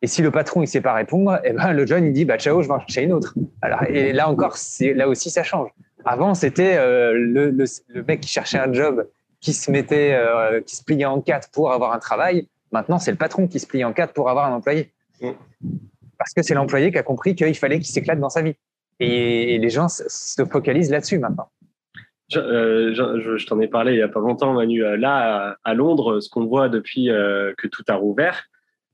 Et 0.01 0.07
si 0.07 0.21
le 0.21 0.31
patron 0.31 0.61
il 0.61 0.67
sait 0.67 0.81
pas 0.81 0.93
répondre, 0.93 1.39
eh 1.43 1.53
ben 1.53 1.73
le 1.73 1.85
jeune 1.85 2.05
il 2.05 2.13
dit 2.13 2.25
bah 2.25 2.37
ciao, 2.37 2.61
je 2.61 2.67
vais 2.67 2.73
en 2.73 2.79
chercher 2.79 3.03
une 3.03 3.13
autre. 3.13 3.35
Alors 3.61 3.83
et 3.83 4.13
là 4.13 4.29
encore, 4.29 4.55
là 4.81 5.07
aussi 5.07 5.29
ça 5.29 5.43
change. 5.43 5.69
Avant 6.05 6.33
c'était 6.33 6.77
le, 6.77 7.51
le, 7.51 8.03
mec 8.03 8.21
qui 8.21 8.29
cherchait 8.29 8.59
un 8.59 8.71
job 8.71 9.05
qui 9.41 9.53
se 9.53 9.71
mettait, 9.71 10.13
euh, 10.13 10.61
qui 10.61 10.75
se 10.75 10.83
pliait 10.83 11.05
en 11.05 11.21
quatre 11.21 11.49
pour 11.51 11.71
avoir 11.71 11.93
un 11.93 11.99
travail. 11.99 12.47
Maintenant, 12.71 12.99
c'est 12.99 13.11
le 13.11 13.17
patron 13.17 13.47
qui 13.47 13.59
se 13.59 13.67
plie 13.67 13.83
en 13.83 13.93
quatre 13.93 14.13
pour 14.13 14.29
avoir 14.29 14.45
un 14.45 14.55
employé. 14.55 14.91
Parce 16.17 16.33
que 16.35 16.41
c'est 16.41 16.53
l'employé 16.53 16.91
qui 16.91 16.97
a 16.97 17.03
compris 17.03 17.35
qu'il 17.35 17.55
fallait 17.55 17.77
qu'il 17.77 17.87
s'éclate 17.87 18.19
dans 18.19 18.29
sa 18.29 18.41
vie. 18.41 18.55
Et, 18.99 19.57
les 19.57 19.69
gens 19.69 19.87
se 19.89 20.45
focalisent 20.45 20.91
là-dessus 20.91 21.19
maintenant. 21.19 21.49
Je, 22.29 23.45
t'en 23.45 23.59
ai 23.59 23.67
parlé 23.67 23.93
il 23.93 23.97
n'y 23.97 24.01
a 24.01 24.07
pas 24.07 24.19
longtemps, 24.19 24.53
Manu. 24.53 24.81
Là, 24.97 25.57
à, 25.63 25.73
Londres, 25.73 26.19
ce 26.19 26.29
qu'on 26.29 26.45
voit 26.45 26.69
depuis 26.69 27.05
que 27.05 27.67
tout 27.67 27.83
a 27.87 27.95
rouvert, 27.95 28.45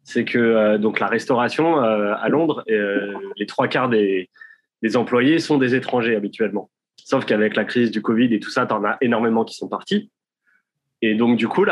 c'est 0.03 0.25
que 0.25 0.77
donc 0.77 0.99
la 0.99 1.07
restauration 1.07 1.77
à 1.79 2.27
Londres, 2.29 2.63
les 2.67 3.45
trois 3.45 3.67
quarts 3.67 3.89
des, 3.89 4.29
des 4.81 4.97
employés 4.97 5.39
sont 5.39 5.57
des 5.57 5.75
étrangers 5.75 6.15
habituellement. 6.15 6.69
Sauf 6.97 7.25
qu'avec 7.25 7.55
la 7.55 7.65
crise 7.65 7.91
du 7.91 8.01
Covid 8.01 8.33
et 8.33 8.39
tout 8.39 8.49
ça, 8.49 8.65
tu 8.65 8.73
en 8.73 8.83
as 8.83 8.97
énormément 9.01 9.43
qui 9.43 9.55
sont 9.55 9.67
partis. 9.67 10.11
Et 11.01 11.15
donc, 11.15 11.37
du 11.37 11.47
coup, 11.47 11.65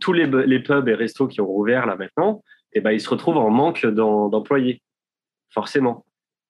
tous 0.00 0.12
les, 0.12 0.26
les, 0.26 0.60
pubs 0.60 0.88
et 0.88 0.94
restos 0.94 1.28
qui 1.28 1.40
ont 1.40 1.46
rouvert 1.46 1.86
là 1.86 1.96
maintenant, 1.96 2.42
eh 2.72 2.80
ben, 2.80 2.90
ils 2.90 3.00
se 3.00 3.08
retrouvent 3.08 3.38
en 3.38 3.50
manque 3.50 3.86
d'employés, 3.86 4.82
forcément. 5.50 6.03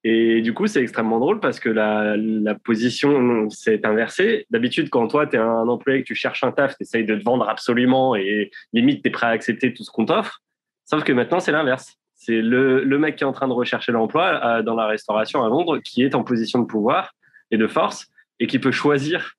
Et 0.07 0.43
du 0.43 0.53
coup, 0.53 0.67
c'est 0.67 0.83
extrêmement 0.83 1.19
drôle 1.19 1.41
parce 1.41 1.59
que 1.59 1.71
la, 1.71 2.15
la 2.19 2.55
position 2.55 3.49
s'est 3.49 3.87
inversée. 3.87 4.47
D'habitude, 4.51 4.91
quand 4.91 5.09
toi, 5.09 5.27
tu 5.27 5.37
es 5.37 5.39
un 5.39 5.67
employé 5.67 6.03
que 6.03 6.07
tu 6.07 6.15
cherches 6.15 6.45
un 6.45 6.53
taf, 6.53 6.77
tu 6.77 6.83
essayes 6.83 7.07
de 7.07 7.17
te 7.17 7.25
vendre 7.25 7.49
absolument 7.49 8.15
et 8.15 8.51
limite, 8.75 9.03
tu 9.03 9.09
es 9.09 9.11
prêt 9.11 9.27
à 9.27 9.31
accepter 9.31 9.73
tout 9.73 9.83
ce 9.83 9.91
qu'on 9.91 10.05
t'offre. 10.05 10.43
Sauf 10.85 11.05
que 11.05 11.13
maintenant, 11.13 11.41
c'est 11.41 11.53
l'inverse. 11.53 11.97
C'est 12.15 12.43
le, 12.43 12.85
le, 12.85 12.99
mec 12.99 13.17
qui 13.17 13.25
est 13.25 13.27
en 13.27 13.33
train 13.33 13.49
de 13.49 13.55
rechercher 13.55 13.93
l'emploi 13.93 14.63
dans 14.63 14.75
la 14.75 14.87
restauration 14.87 15.43
à 15.43 15.49
Londres 15.49 15.79
qui 15.79 16.03
est 16.03 16.15
en 16.15 16.23
position 16.23 16.59
de 16.59 16.67
pouvoir 16.67 17.15
et 17.51 17.57
de 17.57 17.67
force 17.67 18.07
et 18.41 18.47
qui 18.47 18.59
peut 18.59 18.73
choisir. 18.73 19.35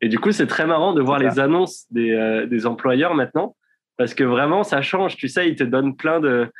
Et 0.00 0.08
du 0.08 0.18
coup, 0.18 0.32
c'est 0.32 0.46
très 0.46 0.66
marrant 0.66 0.94
de 0.94 1.02
voir 1.02 1.18
les 1.18 1.38
annonces 1.38 1.86
des, 1.90 2.12
euh, 2.12 2.46
des 2.46 2.66
employeurs 2.66 3.14
maintenant 3.14 3.56
parce 3.96 4.14
que 4.14 4.24
vraiment, 4.24 4.62
ça 4.62 4.80
change. 4.80 5.16
Tu 5.16 5.28
sais, 5.28 5.48
ils 5.48 5.56
te 5.56 5.64
donnent 5.64 5.96
plein 5.96 6.20
de 6.20 6.50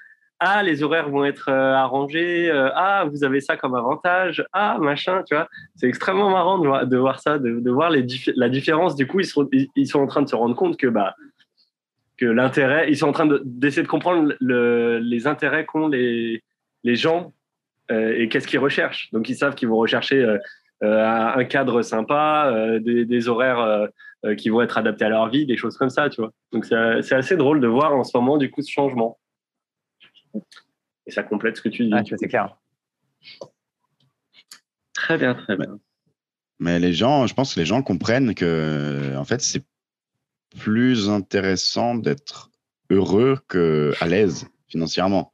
ah, 0.41 0.63
les 0.63 0.85
horaires 0.85 1.11
vont 1.11 1.25
être 1.25 1.49
euh, 1.49 1.75
arrangés. 1.75 2.49
Euh, 2.49 2.71
ah, 2.75 3.05
vous 3.11 3.25
avez 3.25 3.41
ça 3.41 3.57
comme 3.57 3.75
avantage. 3.75 4.45
Ah, 4.53 4.79
machin, 4.81 5.23
tu 5.27 5.35
vois. 5.35 5.49
C'est 5.75 5.89
extrêmement 5.89 6.31
marrant 6.31 6.59
de 6.59 6.97
voir, 6.97 7.19
ça, 7.19 7.39
de, 7.39 7.71
voir 7.71 7.91
les 7.91 8.07
la 8.37 8.49
différence. 8.49 8.95
Du 8.95 9.07
coup, 9.07 9.21
ils 9.21 9.27
sont, 9.27 9.49
en 9.99 10.07
train 10.07 10.23
de 10.23 10.29
se 10.29 10.37
rendre 10.37 10.55
compte 10.55 10.77
que, 10.77 10.87
bah, 10.87 11.17
que 12.17 12.27
l'intérêt, 12.27 12.89
ils 12.89 12.97
sont 12.97 13.09
en 13.09 13.13
train 13.13 13.29
d'essayer 13.45 13.83
de, 13.83 13.89
comprendre 13.89 14.35
le, 14.41 14.99
les 14.99 15.27
intérêts 15.27 15.67
qu'ont 15.67 15.89
les, 15.89 16.45
les 16.85 16.95
gens 16.95 17.33
euh, 17.91 18.15
et 18.17 18.29
qu'est-ce 18.29 18.47
qu'ils 18.47 18.61
recherchent. 18.61 19.11
Donc, 19.13 19.29
ils 19.29 19.37
savent 19.37 19.57
qu'ils 19.57 19.69
vont 19.69 19.79
rechercher 19.79 20.37
un 20.81 21.45
cadre 21.47 21.83
sympa, 21.83 22.79
des, 22.81 23.05
des, 23.05 23.29
horaires 23.29 23.89
qui 24.37 24.51
vont 24.51 24.63
être 24.63 24.79
adaptés 24.79 25.07
à 25.07 25.09
leur 25.09 25.29
vie, 25.31 25.47
des 25.47 25.57
choses 25.57 25.77
comme 25.77 25.91
ça, 25.91 26.09
tu 26.09 26.21
vois. 26.21 26.31
Donc, 26.53 26.65
c'est 26.65 27.15
assez 27.15 27.37
drôle 27.37 27.61
de 27.61 27.67
voir 27.67 27.97
en 27.97 28.05
ce 28.05 28.17
moment, 28.17 28.37
du 28.37 28.53
coup, 28.53 28.63
ce 28.63 28.71
changement. 28.71 29.19
Et 31.07 31.11
ça 31.11 31.23
complète 31.23 31.57
ce 31.57 31.63
que 31.63 31.69
tu 31.69 31.85
dis. 31.85 31.91
Ah, 31.93 32.03
c'est 32.05 32.29
clair. 32.29 32.57
Très 34.93 35.17
bien, 35.17 35.35
très 35.35 35.57
bien. 35.57 35.79
Mais 36.59 36.79
les 36.79 36.93
gens, 36.93 37.27
je 37.27 37.35
pense 37.35 37.55
que 37.55 37.61
les 37.61 37.67
gens 37.67 37.83
comprennent 37.83 38.35
que, 38.35 39.15
en 39.17 39.25
fait, 39.25 39.41
c'est 39.41 39.65
plus 40.59 41.09
intéressant 41.09 41.95
d'être 41.95 42.51
heureux 42.91 43.39
qu'à 43.49 44.07
l'aise 44.07 44.49
financièrement. 44.67 45.33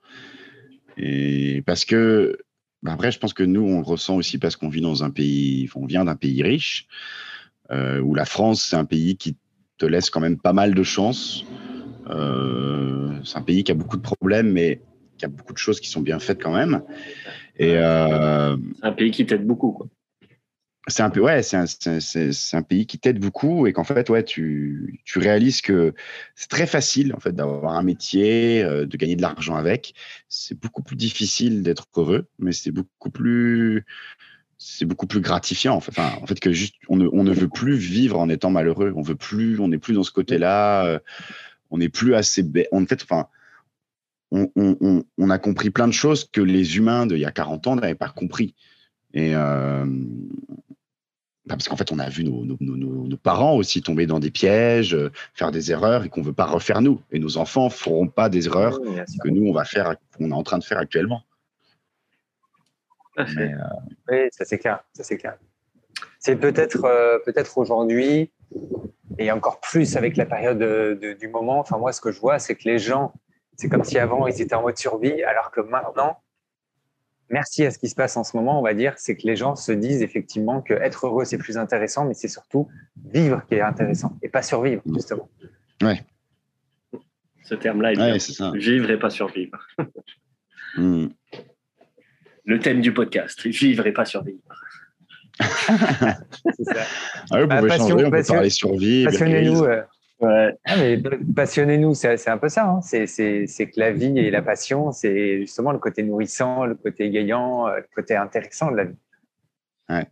Et 0.96 1.62
parce 1.66 1.84
que, 1.84 2.38
bah, 2.82 2.92
après, 2.92 3.10
je 3.10 3.18
pense 3.18 3.32
que 3.32 3.42
nous, 3.42 3.62
on 3.62 3.78
le 3.78 3.84
ressent 3.84 4.16
aussi 4.16 4.38
parce 4.38 4.56
qu'on 4.56 4.68
vit 4.68 4.80
dans 4.80 5.02
un 5.02 5.10
pays, 5.10 5.68
on 5.74 5.86
vient 5.86 6.04
d'un 6.04 6.16
pays 6.16 6.42
riche, 6.42 6.86
euh, 7.70 8.00
où 8.00 8.14
la 8.14 8.26
France, 8.26 8.62
c'est 8.62 8.76
un 8.76 8.84
pays 8.84 9.16
qui 9.16 9.36
te 9.78 9.86
laisse 9.86 10.10
quand 10.10 10.20
même 10.20 10.38
pas 10.38 10.52
mal 10.52 10.74
de 10.74 10.82
chance. 10.82 11.44
Euh, 12.10 13.20
c'est 13.24 13.38
un 13.38 13.42
pays 13.42 13.64
qui 13.64 13.72
a 13.72 13.74
beaucoup 13.74 13.96
de 13.96 14.02
problèmes, 14.02 14.52
mais 14.52 14.80
qui 15.18 15.24
a 15.24 15.28
beaucoup 15.28 15.52
de 15.52 15.58
choses 15.58 15.80
qui 15.80 15.88
sont 15.88 16.00
bien 16.00 16.18
faites 16.18 16.42
quand 16.42 16.54
même. 16.54 16.82
Et 17.56 17.76
euh, 17.76 18.56
c'est 18.80 18.86
un 18.86 18.92
pays 18.92 19.10
qui 19.10 19.26
t'aide 19.26 19.46
beaucoup, 19.46 19.72
quoi. 19.72 19.86
C'est 20.86 21.02
un 21.02 21.08
peu 21.08 21.20
ouais, 21.20 21.42
c'est 21.42 21.56
un, 21.56 21.64
un, 22.52 22.62
pays 22.62 22.84
qui 22.84 22.98
t'aide 22.98 23.18
beaucoup 23.18 23.66
et 23.66 23.72
qu'en 23.72 23.84
fait 23.84 24.10
ouais, 24.10 24.22
tu, 24.22 25.00
tu 25.06 25.18
réalises 25.18 25.62
que 25.62 25.94
c'est 26.34 26.50
très 26.50 26.66
facile 26.66 27.14
en 27.14 27.20
fait 27.20 27.32
d'avoir 27.32 27.76
un 27.76 27.82
métier, 27.82 28.62
euh, 28.62 28.84
de 28.84 28.96
gagner 28.98 29.16
de 29.16 29.22
l'argent 29.22 29.56
avec. 29.56 29.94
C'est 30.28 30.60
beaucoup 30.60 30.82
plus 30.82 30.96
difficile 30.96 31.62
d'être 31.62 31.86
heureux, 31.96 32.26
mais 32.38 32.52
c'est 32.52 32.70
beaucoup 32.70 33.08
plus 33.08 33.86
c'est 34.58 34.84
beaucoup 34.84 35.06
plus 35.06 35.20
gratifiant 35.20 35.74
en 35.74 35.80
fait. 35.80 35.92
Enfin, 35.92 36.18
en 36.20 36.26
fait 36.26 36.38
que 36.38 36.52
juste 36.52 36.74
on 36.90 36.96
ne, 36.96 37.08
on 37.10 37.24
ne 37.24 37.32
veut 37.32 37.48
plus 37.48 37.76
vivre 37.76 38.18
en 38.18 38.28
étant 38.28 38.50
malheureux. 38.50 38.92
On 38.94 39.00
veut 39.02 39.16
plus, 39.16 39.60
on 39.60 39.68
n'est 39.68 39.78
plus 39.78 39.94
dans 39.94 40.02
ce 40.02 40.12
côté-là 40.12 41.00
on 41.74 41.78
n'est 41.78 41.88
plus 41.88 42.14
assez. 42.14 42.44
En 42.70 42.86
fait, 42.86 43.02
enfin, 43.02 43.26
on, 44.30 45.30
a 45.30 45.38
compris 45.38 45.70
plein 45.70 45.88
de 45.88 45.92
choses 45.92 46.24
que 46.24 46.40
les 46.40 46.76
humains 46.76 47.06
d'il 47.06 47.18
y 47.18 47.24
a 47.24 47.32
40 47.32 47.66
ans 47.66 47.76
n'avaient 47.76 47.96
pas 47.96 48.08
compris. 48.08 48.54
Et 49.12 49.34
euh, 49.34 49.84
bah, 51.46 51.56
parce 51.56 51.68
qu'en 51.68 51.76
fait, 51.76 51.90
on 51.90 51.98
a 51.98 52.08
vu 52.08 52.22
nos, 52.24 53.16
parents 53.16 53.56
aussi 53.56 53.82
tomber 53.82 54.06
dans 54.06 54.20
des 54.20 54.30
pièges, 54.30 54.94
euh, 54.94 55.10
faire 55.34 55.50
des 55.50 55.72
erreurs 55.72 56.04
et 56.04 56.08
qu'on 56.08 56.20
ne 56.20 56.26
veut 56.26 56.32
pas 56.32 56.46
refaire 56.46 56.80
nous. 56.80 57.00
Et 57.10 57.18
nos 57.18 57.38
enfants 57.38 57.64
ne 57.64 57.70
feront 57.70 58.06
pas 58.06 58.28
des 58.28 58.46
erreurs 58.46 58.80
que 58.80 59.28
nous, 59.28 59.48
on 59.48 59.52
va 59.52 59.64
faire, 59.64 59.96
qu'on 60.16 60.30
est 60.30 60.34
en 60.34 60.44
train 60.44 60.58
de 60.58 60.64
faire 60.64 60.78
actuellement. 60.78 61.22
Euh, 63.18 63.24
oui, 64.08 64.28
ça 64.30 64.44
c'est 64.44 64.58
clair. 64.58 64.84
Ça 64.92 65.02
c'est 65.02 65.16
clair. 65.16 65.38
C'est 66.20 66.36
peut-être 66.36 67.22
peut-être 67.24 67.58
aujourd'hui 67.58 68.30
et 69.18 69.30
encore 69.30 69.60
plus 69.60 69.96
avec 69.96 70.16
la 70.16 70.26
période 70.26 70.98
du 71.18 71.28
moment. 71.28 71.60
Enfin, 71.60 71.78
moi, 71.78 71.92
ce 71.92 72.00
que 72.00 72.12
je 72.12 72.20
vois, 72.20 72.38
c'est 72.38 72.54
que 72.56 72.68
les 72.68 72.78
gens, 72.78 73.12
c'est 73.56 73.68
comme 73.68 73.84
si 73.84 73.98
avant, 73.98 74.26
ils 74.26 74.40
étaient 74.40 74.54
en 74.54 74.62
mode 74.62 74.78
survie, 74.78 75.22
alors 75.22 75.50
que 75.50 75.60
maintenant, 75.60 76.18
merci 77.30 77.64
à 77.64 77.70
ce 77.70 77.78
qui 77.78 77.88
se 77.88 77.94
passe 77.94 78.16
en 78.16 78.24
ce 78.24 78.36
moment, 78.36 78.58
on 78.58 78.62
va 78.62 78.74
dire, 78.74 78.94
c'est 78.96 79.16
que 79.16 79.26
les 79.26 79.36
gens 79.36 79.56
se 79.56 79.72
disent 79.72 80.02
effectivement 80.02 80.62
que 80.62 80.74
être 80.74 81.06
heureux, 81.06 81.24
c'est 81.24 81.38
plus 81.38 81.58
intéressant, 81.58 82.04
mais 82.04 82.14
c'est 82.14 82.28
surtout 82.28 82.68
vivre 83.04 83.44
qui 83.46 83.54
est 83.54 83.60
intéressant 83.60 84.16
et 84.22 84.28
pas 84.28 84.42
survivre, 84.42 84.82
justement. 84.92 85.28
Ouais. 85.82 86.02
Ce 87.42 87.54
terme-là 87.54 87.92
est, 87.92 87.96
bien. 87.96 88.52
Vivre 88.54 88.90
et 88.90 88.98
pas 88.98 89.10
survivre. 89.10 89.66
Hmm. 90.76 91.06
Le 92.44 92.58
thème 92.58 92.80
du 92.80 92.92
podcast, 92.92 93.46
vivre 93.46 93.86
et 93.86 93.92
pas 93.92 94.04
survivre 94.04 94.63
ça. 95.40 96.16
Ah 97.30 97.42
vous 97.42 97.48
pouvez 97.48 97.70
changer, 97.70 98.04
on 98.04 98.10
peut 98.10 98.22
parler 98.22 98.50
survie. 98.50 99.04
Passionnez-nous. 99.04 99.64
Ouais. 100.20 100.56
Ah, 100.64 100.76
passionnez-nous, 101.34 101.94
c'est 101.94 102.28
un 102.28 102.38
peu 102.38 102.48
ça. 102.48 102.66
Hein. 102.66 102.80
C'est 102.82 103.06
que 103.06 103.80
la 103.80 103.92
vie 103.92 104.18
et 104.18 104.30
la 104.30 104.42
passion, 104.42 104.92
c'est 104.92 105.40
justement 105.40 105.72
le 105.72 105.78
côté 105.78 106.02
nourrissant, 106.02 106.64
le 106.64 106.74
côté 106.74 107.06
égayant, 107.06 107.68
euh, 107.68 107.76
le 107.76 107.86
côté 107.94 108.16
intéressant 108.16 108.70
de 108.70 108.76
la 108.76 108.84
vie. 108.84 108.96
Ouais. 109.88 110.06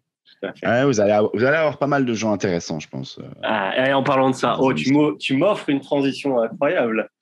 Ouais, 0.64 0.84
vous, 0.84 1.00
allez 1.00 1.12
avoir, 1.12 1.30
vous, 1.34 1.44
allez 1.44 1.56
avoir, 1.56 1.78
pas 1.78 1.86
mal 1.86 2.04
de 2.04 2.14
gens 2.14 2.32
intéressants, 2.32 2.80
je 2.80 2.88
pense. 2.88 3.18
Euh. 3.18 3.28
Ah, 3.44 3.88
et 3.88 3.92
en 3.92 4.02
parlant 4.02 4.30
de 4.30 4.34
ça, 4.34 4.56
oh, 4.58 4.74
tu 4.74 4.92
m'offres 5.36 5.68
une 5.68 5.80
transition 5.80 6.40
incroyable. 6.40 7.08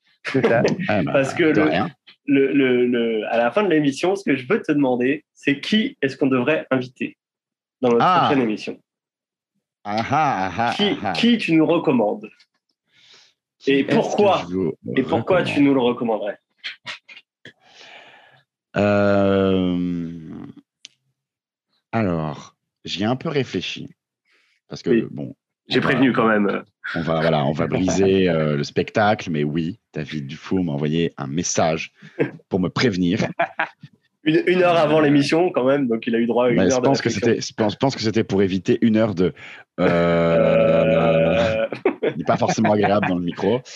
Ah, 0.88 1.02
bah, 1.02 1.12
Parce 1.14 1.32
que 1.32 1.44
le, 1.44 2.52
le, 2.52 2.86
le, 2.86 3.24
à 3.30 3.38
la 3.38 3.50
fin 3.50 3.62
de 3.62 3.70
l'émission, 3.70 4.16
ce 4.16 4.22
que 4.22 4.36
je 4.36 4.46
veux 4.46 4.60
te 4.60 4.70
demander, 4.70 5.24
c'est 5.32 5.60
qui 5.60 5.96
est-ce 6.02 6.18
qu'on 6.18 6.26
devrait 6.26 6.66
inviter? 6.70 7.16
Dans 7.80 7.90
notre 7.90 8.04
ah. 8.04 8.24
prochaine 8.24 8.42
émission. 8.42 8.80
Ah, 9.84 10.50
ah, 10.58 10.74
qui, 10.76 10.96
qui, 11.14 11.38
tu 11.38 11.52
nous 11.54 11.66
recommandes 11.66 12.30
Et 13.66 13.84
pourquoi 13.84 14.44
Et 14.96 15.02
pourquoi 15.02 15.42
tu 15.42 15.62
nous 15.62 15.72
le 15.72 15.80
recommanderais 15.80 16.38
euh... 18.76 20.18
Alors, 21.92 22.56
j'y 22.84 23.02
ai 23.02 23.06
un 23.06 23.16
peu 23.16 23.30
réfléchi. 23.30 23.88
Parce 24.68 24.82
que, 24.82 25.08
bon. 25.10 25.34
J'ai 25.68 25.80
prévenu 25.80 26.12
quand 26.12 26.28
même. 26.28 26.62
On 26.94 27.02
va, 27.02 27.20
voilà, 27.20 27.44
on 27.44 27.52
va 27.52 27.66
briser 27.66 28.28
euh, 28.28 28.56
le 28.56 28.64
spectacle, 28.64 29.30
mais 29.30 29.44
oui, 29.44 29.80
David 29.92 30.26
Dufour 30.26 30.62
m'a 30.64 30.72
envoyé 30.72 31.12
un 31.16 31.26
message 31.26 31.92
pour 32.48 32.60
me 32.60 32.68
prévenir 32.68 33.20
une, 34.24 34.62
heure 34.62 34.76
avant 34.76 35.00
l'émission 35.00 35.50
quand 35.50 35.64
même, 35.64 35.88
donc 35.88 36.06
il 36.06 36.14
a 36.14 36.18
eu 36.18 36.26
droit 36.26 36.46
à 36.46 36.50
une 36.50 36.60
heure. 36.60 36.70
Je 36.70 36.80
pense, 36.80 37.00
que 37.00 37.08
c'était, 37.08 37.40
je 37.40 37.76
pense, 37.76 37.96
que 37.96 38.02
c'était 38.02 38.24
pour 38.24 38.42
éviter 38.42 38.78
une 38.82 38.96
heure 38.96 39.14
de. 39.14 39.32
Euh, 39.78 41.66
n'est 42.16 42.24
pas 42.24 42.36
forcément 42.36 42.72
agréable 42.72 43.06
dans 43.08 43.16
le 43.16 43.24
micro. 43.24 43.60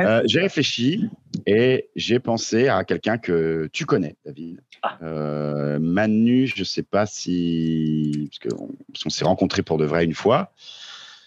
Euh, 0.00 0.22
j'ai 0.26 0.40
réfléchi 0.40 1.08
et 1.46 1.88
j'ai 1.94 2.18
pensé 2.18 2.66
à 2.66 2.82
quelqu'un 2.82 3.16
que 3.16 3.68
tu 3.72 3.86
connais, 3.86 4.16
David. 4.24 4.60
Ah. 4.82 4.98
Euh, 5.04 5.78
Manu, 5.78 6.48
je 6.48 6.58
ne 6.58 6.64
sais 6.64 6.82
pas 6.82 7.06
si. 7.06 8.28
Parce 8.28 8.56
qu'on, 8.56 8.70
on 9.06 9.08
s'est 9.08 9.24
rencontrés 9.24 9.62
pour 9.62 9.78
de 9.78 9.84
vrai 9.84 10.04
une 10.04 10.14
fois, 10.14 10.52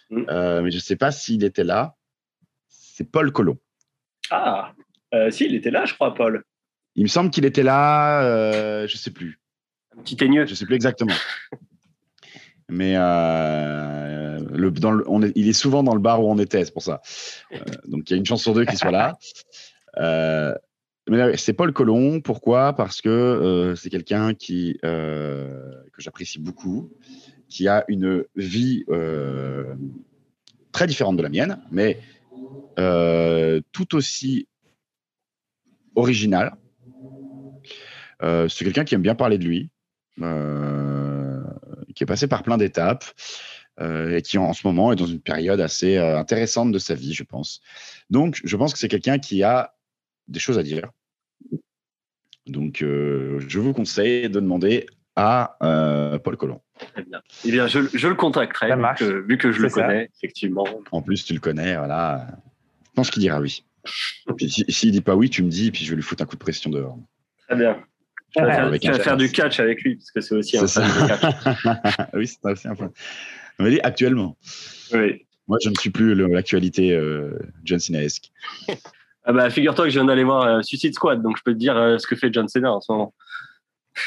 mm. 0.10 0.26
mais 0.28 0.70
je 0.70 0.76
ne 0.76 0.82
sais 0.82 0.98
pas 0.98 1.14
s'il 1.14 1.46
était 1.46 1.64
là. 1.64 1.96
C'est 2.68 3.10
Paul 3.10 3.32
Colomb. 3.32 3.58
Ah, 4.32 4.74
si, 5.30 5.46
il 5.46 5.56
était 5.56 5.72
là, 5.72 5.86
je 5.86 5.94
crois, 5.94 6.14
Paul. 6.14 6.44
Il 6.96 7.04
me 7.04 7.08
semble 7.08 7.30
qu'il 7.30 7.46
était 7.46 7.64
là, 7.64 8.24
euh, 8.24 8.88
je 8.88 8.98
sais 8.98 9.12
plus. 9.12 9.40
Un 9.98 10.02
petit 10.02 10.18
teigneux. 10.18 10.46
Je 10.46 10.56
sais 10.56 10.66
plus 10.66 10.76
exactement. 10.76 11.14
Mais 12.72 12.94
euh, 12.96 14.40
le, 14.50 14.72
dans 14.72 15.02
on 15.08 15.22
est, 15.22 15.34
il 15.36 15.50
est 15.50 15.54
souvent 15.54 15.84
dans 15.84 15.94
le 15.94 16.00
bar 16.00 16.24
où 16.24 16.32
on 16.32 16.38
était, 16.38 16.64
c'est 16.64 16.72
pour 16.72 16.82
ça. 16.82 17.02
Euh, 17.52 17.58
donc 17.86 18.10
il 18.10 18.14
y 18.14 18.16
a 18.16 18.18
une 18.18 18.26
chance 18.26 18.42
sur 18.42 18.54
deux 18.54 18.64
qu'il 18.64 18.78
soit 18.78 18.92
là. 18.92 19.18
Euh, 19.98 20.56
mais 21.10 21.36
c'est 21.36 21.52
Paul 21.52 21.74
Colomb. 21.74 22.22
Pourquoi? 22.22 22.74
Parce 22.74 23.02
que 23.02 23.74
c'est 23.76 23.90
quelqu'un 23.90 24.34
qui 24.34 24.78
que 24.82 25.82
j'apprécie 25.98 26.40
beaucoup, 26.40 26.94
qui 27.50 27.68
a 27.68 27.84
une 27.90 28.24
vie 28.38 28.86
très 30.72 30.88
différente 30.88 31.18
de 31.18 31.24
la 31.24 31.30
mienne, 31.30 31.62
mais 31.72 32.00
tout 33.74 33.96
aussi 33.96 34.48
originale. 35.96 36.54
C'est 38.22 38.64
quelqu'un 38.66 38.84
qui 38.84 38.96
aime 38.96 39.02
bien 39.02 39.16
parler 39.16 39.38
de 39.38 39.46
lui, 39.46 39.70
qui 41.96 42.04
est 42.04 42.08
passé 42.08 42.28
par 42.28 42.44
plein 42.44 42.58
d'étapes. 42.58 43.06
Euh, 43.80 44.18
et 44.18 44.22
qui 44.22 44.38
en, 44.38 44.54
ce 44.54 44.68
moment 44.68 44.92
est 44.92 44.96
dans 44.96 45.06
une 45.06 45.22
période 45.22 45.60
assez 45.60 45.98
euh, 45.98 46.20
intéressante 46.20 46.72
de 46.72 46.80
sa 46.80 46.94
vie, 46.94 47.14
je 47.14 47.24
pense. 47.24 47.62
Donc, 48.10 48.40
je 48.44 48.58
pense 48.58 48.74
que 48.74 48.80
c'est 48.80 48.90
quelqu'un 48.90 49.18
qui 49.18 49.44
a 49.44 49.74
des 50.28 50.40
choses 50.40 50.60
à 50.60 50.64
dire. 50.64 50.92
Donc, 52.48 52.82
euh, 52.82 53.40
je 53.48 53.60
vous 53.60 53.74
conseille 53.74 54.30
de 54.30 54.40
demander 54.40 54.86
à 55.16 55.58
Paul 56.24 56.38
Collomb. 56.38 56.62
Très 56.94 57.04
bien. 57.04 57.22
Eh 57.46 57.52
bien, 57.52 57.68
je, 57.68 57.80
le 57.80 58.16
contacterai, 58.16 58.76
vu 58.76 58.82
que, 58.98 59.28
vu 59.28 59.38
que, 59.38 59.52
je 59.52 59.62
le 59.62 59.70
connais, 59.70 60.10
effectivement. 60.16 60.66
En 60.92 61.02
plus, 61.02 61.26
tu 61.26 61.34
le 61.34 61.40
connais, 61.40 61.76
voilà. 61.76 62.28
Je 62.86 62.90
pense 62.96 63.10
qu'il 63.10 63.22
dira 63.22 63.40
oui. 63.40 63.64
S'il 64.38 64.66
si, 64.74 64.88
ne 64.88 64.92
dit 64.92 65.02
pas 65.02 65.16
oui, 65.16 65.30
tu 65.30 65.44
me 65.44 65.50
dis, 65.50 65.72
puis 65.72 65.86
je 65.86 65.92
vais 65.92 65.96
lui 65.96 66.04
foutre 66.04 66.24
un 66.24 66.26
coup 66.26 66.36
de 66.36 66.42
pression 66.42 66.70
dehors. 66.70 66.98
Très 67.48 67.56
bien. 67.56 67.84
Je 68.36 68.42
vais 68.42 68.80
faire, 68.80 69.04
faire, 69.04 69.18
du 69.18 69.32
catch 69.32 69.60
avec 69.60 69.82
lui, 69.84 69.96
parce 69.96 70.12
que 70.12 70.22
c'est 70.22 70.36
aussi 70.36 70.58
un 70.58 70.68
fan 70.68 70.88
de 70.88 71.08
catch. 71.08 71.98
oui, 72.14 72.28
c'est 72.28 72.50
aussi 72.50 72.68
un 72.68 72.76
fan 72.76 72.92
actuellement. 73.84 74.38
Oui. 74.94 75.26
Moi, 75.48 75.58
je 75.64 75.70
ne 75.70 75.76
suis 75.80 75.90
plus 75.90 76.16
l'actualité 76.16 76.94
euh, 76.94 77.38
John 77.64 77.80
Cena-esque. 77.80 78.32
ah 79.26 79.34
bah, 79.34 79.50
figure-toi 79.50 79.86
que 79.86 79.92
je 79.92 80.00
viens 80.00 80.06
d'aller 80.06 80.24
voir 80.24 80.44
euh, 80.44 80.62
Suicide 80.62 80.94
Squad, 80.94 81.22
donc 81.22 81.38
je 81.38 81.44
peux 81.44 81.54
te 81.54 81.58
dire 81.58 81.76
euh, 81.78 81.98
ce 81.98 82.08
que 82.08 82.16
fait 82.16 82.34
John 82.34 82.48
Cena 82.48 82.72
en 82.72 82.82
ce 82.82 82.92
moment. 82.92 83.14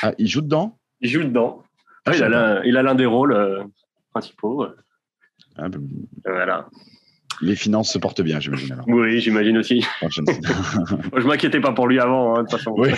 Ah, 0.02 0.12
il 0.18 0.28
joue 0.28 0.40
dedans? 0.40 0.78
Il 1.00 1.10
joue 1.10 1.24
dedans. 1.24 1.62
Ah, 2.06 2.12
il, 2.64 2.76
a 2.76 2.82
l'un 2.82 2.94
des 2.94 3.06
rôles 3.06 3.66
principaux. 4.10 4.66
Ah, 5.56 5.68
bah, 5.68 5.78
voilà. 6.24 6.68
Les 7.40 7.56
finances 7.56 7.92
se 7.92 7.98
portent 7.98 8.22
bien, 8.22 8.40
j'imagine. 8.40 8.80
Oui, 8.86 9.20
j'imagine 9.20 9.58
aussi. 9.58 9.84
je 10.02 10.20
ne 10.20 11.26
m'inquiétais 11.26 11.60
pas 11.60 11.72
pour 11.72 11.88
lui 11.88 11.98
avant, 11.98 12.36
hein, 12.36 12.42
de 12.42 12.48
toute 12.48 12.58
façon. 12.58 12.74
Oui. 12.76 12.90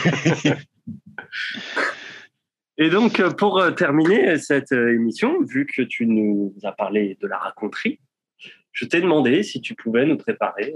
Et 2.79 2.91
donc, 2.91 3.21
euh, 3.21 3.31
pour 3.31 3.59
euh, 3.59 3.71
terminer 3.71 4.37
cette 4.39 4.73
euh, 4.73 4.95
émission, 4.95 5.43
vu 5.43 5.67
que 5.67 5.83
tu 5.83 6.07
nous 6.07 6.55
as 6.63 6.73
parlé 6.73 7.17
de 7.23 7.27
la 7.27 7.39
raconterie, 7.39 8.01
je 8.73 8.85
t'ai 8.85 9.01
demandé 9.01 9.43
si 9.43 9.63
tu 9.63 9.75
pouvais 9.75 10.05
nous 10.05 10.19
préparer, 10.19 10.75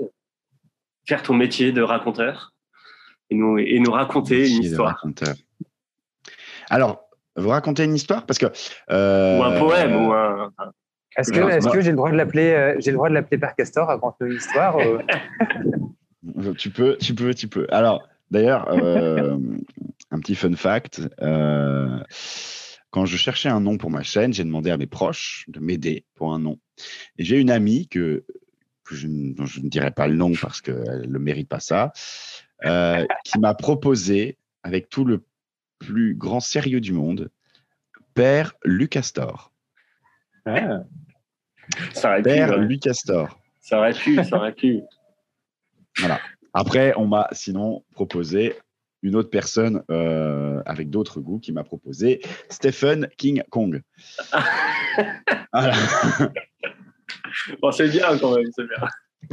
faire 1.07 1.23
ton 1.23 1.35
métier 1.35 1.73
de 1.73 1.83
raconteur 1.83 2.55
et 3.29 3.35
nous, 3.35 3.59
et 3.59 3.79
nous 3.81 3.93
raconter 3.93 4.49
une 4.49 4.63
histoire. 4.63 5.05
Alors, 6.71 7.03
vous 7.37 7.51
racontez 7.51 7.85
une 7.85 7.95
histoire? 7.95 8.25
Parce 8.25 8.39
que 8.39 8.47
ou 8.47 9.43
un 9.43 9.59
poème 9.59 9.95
ou 9.97 10.13
un. 10.13 10.51
Est-ce 11.17 11.33
que, 11.33 11.71
que 11.71 11.81
j'ai 11.83 11.91
le 11.91 11.97
droit 11.97 12.11
de 12.11 12.17
l'appeler 12.17 12.77
j'ai 12.79 12.93
le 12.93 12.97
droit 12.97 13.09
de 13.09 13.15
l'appeler 13.15 13.37
Père 13.37 13.55
Castor 13.55 13.89
raconte 13.89 14.17
une 14.21 14.33
histoire 14.33 14.77
Tu 16.57 16.71
peux, 16.71 16.97
tu 16.99 17.15
peux, 17.15 17.35
tu 17.35 17.49
peux. 17.49 17.67
Alors, 17.71 18.09
d'ailleurs, 18.31 18.69
un 20.11 20.21
petit 20.21 20.35
fun 20.35 20.55
fact. 20.55 21.03
Euh, 21.21 22.03
quand 22.91 23.07
je 23.07 23.17
cherchais 23.17 23.49
un 23.49 23.61
nom 23.61 23.79
pour 23.79 23.91
ma 23.91 24.03
chaîne, 24.03 24.33
j'ai 24.33 24.45
demandé 24.45 24.71
à 24.71 24.77
mes 24.77 24.87
proches 24.87 25.45
de 25.49 25.61
m'aider 25.61 26.05
pour 26.15 26.33
un 26.33 26.39
nom. 26.39 26.59
Et 27.19 27.25
j'ai 27.25 27.39
une 27.39 27.51
amie 27.51 27.89
que, 27.89 28.25
je, 28.91 29.07
dont 29.07 29.47
je 29.47 29.61
ne 29.61 29.69
dirai 29.69 29.93
pas 29.93 30.09
le 30.09 30.17
nom 30.17 30.33
parce 30.41 30.61
qu'elle 30.61 31.07
ne 31.09 31.19
mérite 31.19 31.49
pas 31.49 31.61
ça, 31.61 31.93
euh, 32.65 33.07
qui 33.25 33.39
m'a 33.39 33.55
proposé, 33.55 34.39
avec 34.63 34.89
tout 34.89 35.05
le 35.05 35.25
plus 35.79 36.15
grand 36.15 36.41
sérieux 36.41 36.81
du 36.81 36.93
monde, 36.93 37.31
Père 38.15 38.55
Lucastor. 38.65 39.53
Ah. 40.45 40.81
Ça 41.93 42.11
aurait 42.11 42.23
Père 42.23 42.55
pu, 42.57 42.67
Lucastor. 42.67 43.41
Ça 43.61 43.79
aurait 43.79 43.93
pu, 43.93 44.17
ça 44.25 44.37
aurait 44.37 44.55
pu. 44.55 44.81
Voilà. 45.99 46.21
Après, 46.55 46.95
on 46.97 47.07
m'a 47.07 47.29
sinon 47.33 47.85
proposé 47.93 48.55
une 49.03 49.17
autre 49.17 49.31
personne 49.31 49.83
euh, 49.91 50.63
avec 50.67 50.91
d'autres 50.91 51.21
goûts 51.21 51.39
qui 51.39 51.53
m'a 51.53 51.65
proposé 51.65 52.21
Stephen 52.49 53.09
King 53.17 53.43
Kong. 53.51 53.83
bon, 57.63 57.73
c'est 57.73 57.89
bien 57.89 58.19
quand 58.19 58.37
même, 58.37 58.47
c'est 58.55 58.67
bien. 58.67 58.89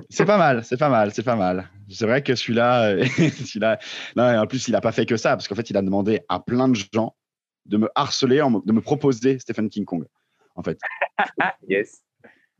C'est 0.09 0.25
pas 0.25 0.37
mal, 0.37 0.63
c'est 0.63 0.77
pas 0.77 0.89
mal, 0.89 1.11
c'est 1.13 1.23
pas 1.23 1.35
mal. 1.35 1.69
C'est 1.89 2.05
vrai 2.05 2.21
que 2.21 2.35
celui-là, 2.35 2.97
celui-là 3.05 3.79
non, 4.15 4.23
en 4.23 4.47
plus, 4.47 4.67
il 4.67 4.71
n'a 4.71 4.81
pas 4.81 4.91
fait 4.91 5.05
que 5.05 5.17
ça, 5.17 5.31
parce 5.31 5.47
qu'en 5.47 5.55
fait, 5.55 5.69
il 5.69 5.77
a 5.77 5.81
demandé 5.81 6.21
à 6.29 6.39
plein 6.39 6.67
de 6.67 6.75
gens 6.75 7.15
de 7.65 7.77
me 7.77 7.89
harceler, 7.95 8.43
de 8.65 8.71
me 8.71 8.81
proposer 8.81 9.39
Stephen 9.39 9.69
King 9.69 9.85
Kong, 9.85 10.05
en 10.55 10.63
fait. 10.63 10.79
yes. 11.67 12.03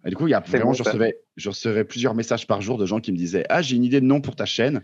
Et 0.05 0.09
du 0.09 0.15
coup, 0.15 0.27
il 0.27 0.31
y 0.31 0.33
a 0.33 0.39
vraiment, 0.39 0.73
je, 0.73 0.83
recevais, 0.83 1.17
je 1.35 1.49
recevais 1.49 1.83
plusieurs 1.83 2.13
messages 2.13 2.47
par 2.47 2.61
jour 2.61 2.77
de 2.77 2.85
gens 2.85 2.99
qui 2.99 3.11
me 3.11 3.17
disaient 3.17 3.45
Ah, 3.49 3.61
j'ai 3.61 3.75
une 3.75 3.83
idée 3.83 3.99
de 3.99 4.05
nom 4.05 4.21
pour 4.21 4.35
ta 4.35 4.45
chaîne. 4.45 4.83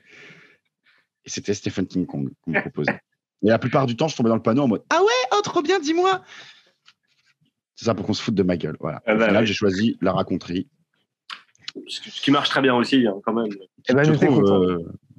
Et 1.26 1.30
c'était 1.30 1.54
Stephen 1.54 1.88
King 1.88 2.06
qu'on 2.06 2.30
me 2.48 2.62
proposait. 2.62 3.00
Et 3.44 3.50
la 3.50 3.60
plupart 3.60 3.86
du 3.86 3.95
temps, 3.95 4.08
je 4.08 4.16
tombais 4.16 4.30
dans 4.30 4.36
le 4.36 4.41
panneau 4.41 4.64
en 4.64 4.68
mode 4.68 4.84
Ah 4.90 5.02
ouais, 5.02 5.38
oh, 5.38 5.41
trop 5.44 5.62
bien, 5.62 5.80
dis-moi 5.80 6.24
C'est 7.76 7.86
ça 7.86 7.94
pour 7.94 8.06
qu'on 8.06 8.14
se 8.14 8.22
foute 8.22 8.36
de 8.36 8.44
ma 8.44 8.58
gueule. 8.58 8.78
Voilà. 8.80 9.02
Ah 9.06 9.16
Au 9.16 9.18
bah 9.18 9.45
j'ai 9.45 9.54
choisi 9.54 9.98
la 10.02 10.14
raconterie. 10.14 10.70
Ce 11.88 12.22
qui 12.22 12.32
marche 12.32 12.50
très 12.50 12.62
bien 12.62 12.76
aussi, 12.76 13.06
hein, 13.08 13.16
quand 13.26 13.34
même. 13.34 13.52
Eh 13.90 13.94
ben, 13.94 14.04
je 14.04 14.14
trouve, 14.14 14.44
euh, 14.44 14.78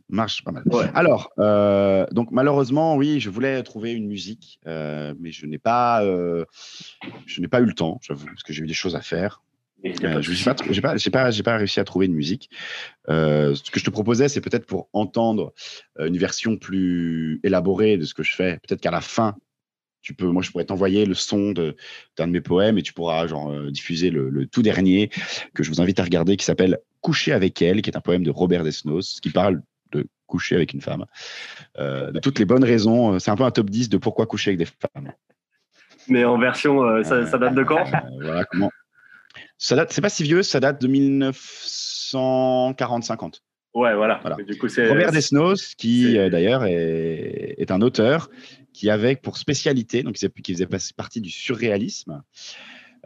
marche 0.09 0.45
pas 0.45 0.53
mal. 0.53 0.65
Alors, 0.95 1.31
euh, 1.39 2.07
donc 2.13 2.31
malheureusement, 2.31 2.97
oui, 2.97 3.21
je 3.21 3.29
voulais 3.29 3.63
trouver 3.63 3.93
une 3.93 4.07
musique, 4.07 4.61
euh, 4.67 5.15
mais 5.19 5.33
je 5.33 5.47
n'ai 5.47 5.59
pas, 5.59 6.03
je 6.05 7.41
n'ai 7.41 7.49
pas 7.49 7.61
eu 7.61 7.67
le 7.67 7.75
temps, 7.75 7.99
j'avoue, 8.03 8.27
parce 8.27 8.43
que 8.43 8.53
j'ai 8.53 8.63
eu 8.63 8.67
des 8.67 8.75
choses 8.75 8.97
à 8.97 9.01
faire. 9.01 9.43
Euh, 9.85 10.23
je 10.23 10.31
n'ai 10.31 10.81
pas, 10.81 10.95
pas, 10.95 11.31
pas, 11.45 11.57
réussi 11.57 11.81
à 11.81 11.85
trouver 11.85 12.07
une 12.07 12.15
musique. 12.15 12.51
Euh, 13.09 13.55
ce 13.55 13.71
que 13.71 13.79
je 13.79 13.85
te 13.85 13.91
proposais, 13.91 14.29
c'est 14.29 14.41
peut-être 14.41 14.67
pour 14.67 14.89
entendre 14.93 15.53
euh, 15.99 16.07
une 16.07 16.17
version 16.17 16.57
plus 16.57 17.41
élaborée 17.43 17.99
de 17.99 18.05
ce 18.05 18.15
que 18.15 18.23
je 18.23 18.35
fais. 18.35 18.59
Peut-être 18.67 18.81
qu'à 18.81 18.91
la 18.91 19.03
fin, 19.03 19.37
tu 20.01 20.15
peux, 20.15 20.27
moi, 20.27 20.43
je 20.43 20.51
pourrais 20.51 20.65
t'envoyer 20.65 21.07
le 21.07 21.15
son 21.15 21.53
d'un 21.53 21.73
de, 22.19 22.33
mes 22.33 22.41
poèmes 22.41 22.79
et 22.79 22.83
tu 22.83 22.93
pourras 22.93 23.27
genre, 23.27 23.53
diffuser 23.71 24.11
le, 24.11 24.47
tout 24.47 24.63
dernier 24.63 25.11
que 25.55 25.63
je 25.63 25.71
vous 25.71 25.81
invite 25.81 25.99
à 26.01 26.05
regarder 26.05 26.37
qui 26.37 26.45
s'appelle 26.45 26.79
Coucher 27.01 27.33
avec 27.33 27.61
elle, 27.61 27.83
qui 27.83 27.91
est 27.91 27.97
un 27.97 28.03
poème 28.03 28.23
de 28.23 28.31
Robert 28.31 28.65
Desnos 28.65 29.21
qui 29.21 29.31
parle 29.31 29.63
de 29.93 30.07
coucher 30.27 30.57
avec 30.57 30.73
une 30.73 30.81
femme. 30.81 31.05
de 31.79 32.19
toutes 32.19 32.39
les 32.39 32.45
bonnes 32.45 32.65
raisons. 32.65 33.19
C'est 33.19 33.31
un 33.31 33.37
peu 33.37 33.45
un 33.45 33.51
top 33.51 33.71
10 33.71 33.89
de 33.91 33.97
pourquoi 33.99 34.27
coucher 34.27 34.51
avec 34.51 34.59
des 34.59 34.67
femmes. 34.67 35.13
Mais 36.09 36.25
en 36.25 36.39
version, 36.39 37.03
ça, 37.03 37.27
ça, 37.27 37.39
date 37.39 37.55
de 37.55 37.63
quand? 37.63 37.85
Voilà 38.21 38.45
comment 38.45 38.71
ça 39.59 39.77
date, 39.77 39.93
c'est 39.93 40.01
pas 40.01 40.09
si 40.09 40.23
vieux, 40.23 40.43
ça 40.43 40.61
date 40.61 40.81
de 40.81 40.89
1940-50. 40.89 43.43
Ouais, 43.75 43.95
voilà. 43.95 44.23
Du 44.47 44.57
coup, 44.57 44.69
Robert 44.69 45.11
Desnos, 45.11 45.75
qui 45.75 46.17
euh, 46.17 46.31
d'ailleurs 46.31 46.65
est, 46.65 47.71
un 47.71 47.81
auteur 47.81 48.31
qui 48.73 48.89
avait 48.89 49.17
pour 49.17 49.37
spécialité, 49.37 50.05
donc 50.05 50.15
qui 50.15 50.53
faisait 50.53 50.69
partie 50.97 51.21
du 51.21 51.31
surréalisme. 51.31 52.23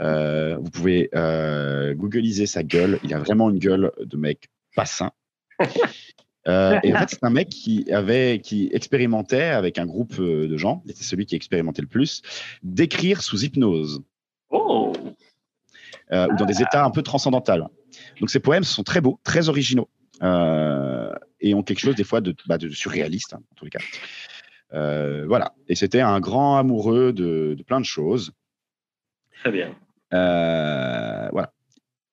Euh, 0.00 0.56
vous 0.58 0.70
pouvez 0.70 1.10
euh, 1.14 1.94
googliser 1.94 2.46
sa 2.46 2.62
gueule. 2.62 2.98
Il 3.02 3.12
a 3.14 3.18
vraiment 3.18 3.50
une 3.50 3.58
gueule 3.58 3.92
de 3.98 4.16
mec 4.16 4.48
pas 4.74 4.86
sain. 4.86 5.12
Euh, 6.46 6.78
et 6.82 6.94
en 6.94 7.00
fait, 7.00 7.10
c'est 7.10 7.24
un 7.24 7.30
mec 7.30 7.50
qui 7.50 7.92
avait, 7.92 8.40
qui 8.42 8.70
expérimentait 8.72 9.42
avec 9.42 9.76
un 9.76 9.84
groupe 9.84 10.18
de 10.18 10.56
gens, 10.56 10.82
c'était 10.86 11.02
celui 11.02 11.26
qui 11.26 11.34
expérimentait 11.34 11.82
le 11.82 11.88
plus, 11.88 12.22
d'écrire 12.62 13.22
sous 13.22 13.44
hypnose. 13.44 14.00
Oh 14.48 14.94
ou 16.10 16.36
dans 16.36 16.46
des 16.46 16.62
états 16.62 16.84
un 16.84 16.90
peu 16.90 17.02
transcendantaux. 17.02 17.68
Donc 18.20 18.30
ces 18.30 18.40
poèmes 18.40 18.64
sont 18.64 18.82
très 18.82 19.00
beaux, 19.00 19.20
très 19.24 19.48
originaux 19.48 19.88
euh, 20.22 21.14
et 21.40 21.54
ont 21.54 21.62
quelque 21.62 21.80
chose 21.80 21.94
des 21.94 22.04
fois 22.04 22.20
de, 22.20 22.34
bah, 22.46 22.58
de 22.58 22.68
surréaliste 22.70 23.34
hein, 23.34 23.40
en 23.52 23.54
tous 23.54 23.64
les 23.64 23.70
cas. 23.70 23.80
Euh, 24.74 25.24
voilà. 25.26 25.54
Et 25.68 25.74
c'était 25.74 26.00
un 26.00 26.20
grand 26.20 26.58
amoureux 26.58 27.12
de, 27.12 27.56
plein 27.66 27.80
de 27.80 27.84
choses. 27.84 28.32
Très 29.40 29.50
bien. 29.50 29.74
voilà. 30.10 31.52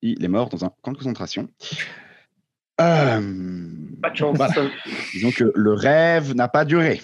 Il 0.02 0.24
est 0.24 0.30
mort 0.30 0.50
dans 0.50 0.64
un 0.66 0.72
camp 0.82 0.92
de 0.92 0.98
concentration. 0.98 1.50
Pas 2.78 3.20
de 3.20 4.16
chance. 4.16 4.38
Disons 5.14 5.32
que 5.32 5.52
le 5.56 5.74
rêve 5.74 6.36
n'a 6.36 6.48
pas 6.48 6.66
duré. 6.66 7.02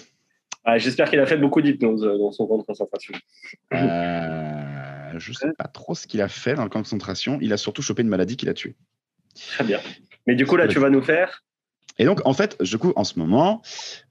Ah, 0.64 0.78
j'espère 0.78 1.10
qu'il 1.10 1.18
a 1.18 1.26
fait 1.26 1.38
beaucoup 1.38 1.60
d'hypnose 1.60 2.02
dans 2.02 2.30
son 2.30 2.46
camp 2.46 2.58
de 2.58 2.62
concentration. 2.62 3.14
Euh, 5.12 5.18
je 5.18 5.30
ne 5.30 5.34
sais 5.34 5.48
pas 5.56 5.68
trop 5.68 5.94
ce 5.94 6.06
qu'il 6.06 6.20
a 6.20 6.28
fait 6.28 6.54
dans 6.54 6.64
le 6.64 6.68
camp 6.68 6.80
de 6.80 6.84
concentration. 6.84 7.38
Il 7.40 7.52
a 7.52 7.56
surtout 7.56 7.82
chopé 7.82 8.02
une 8.02 8.08
maladie 8.08 8.36
qui 8.36 8.46
l'a 8.46 8.54
tué. 8.54 8.76
Très 9.34 9.64
bien. 9.64 9.80
Mais 10.26 10.34
du 10.34 10.46
coup, 10.46 10.56
là, 10.56 10.68
tu 10.68 10.78
vas 10.78 10.90
nous 10.90 11.02
faire 11.02 11.42
et 11.98 12.06
donc, 12.06 12.22
en 12.24 12.32
fait, 12.32 12.60
du 12.62 12.78
coup, 12.78 12.94
en 12.96 13.04
ce 13.04 13.18
moment, 13.18 13.60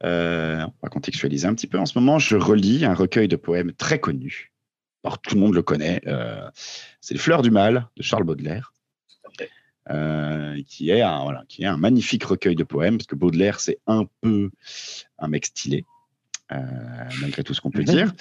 euh, 0.04 0.62
on 0.62 0.74
va 0.84 0.90
contextualiser 0.90 1.48
un 1.48 1.56
petit 1.56 1.66
peu. 1.66 1.80
En 1.80 1.88
ce 1.88 1.98
moment, 1.98 2.20
je 2.20 2.38
relis 2.38 2.86
un 2.86 2.94
recueil 2.94 3.28
de 3.28 3.36
poèmes 3.36 3.74
très 3.74 4.00
connu. 4.00 4.54
Alors, 5.04 5.20
tout 5.20 5.34
le 5.34 5.42
monde 5.42 5.56
le 5.56 5.64
connaît. 5.64 6.00
Euh, 6.06 6.48
c'est 7.02 7.16
Les 7.16 7.20
Fleurs 7.20 7.42
du 7.42 7.50
Mal 7.50 7.88
de 7.98 8.04
Charles 8.04 8.24
Baudelaire, 8.24 8.72
qui, 10.68 10.92
est 10.92 11.02
un, 11.02 11.44
qui 11.50 11.64
est 11.64 11.66
un 11.66 11.78
magnifique 11.78 12.24
recueil 12.24 12.56
de 12.56 12.64
poèmes, 12.64 13.00
parce 13.00 13.08
que 13.08 13.16
Baudelaire, 13.16 13.60
c'est 13.60 13.80
un 13.88 14.06
peu 14.22 14.52
un 15.18 15.28
mec 15.28 15.48
stylé. 15.48 15.84
Malgré 17.22 17.44
tout 17.44 17.54
ce 17.54 17.62
qu'on 17.62 17.72
peut 17.72 17.84
dire. 17.84 18.14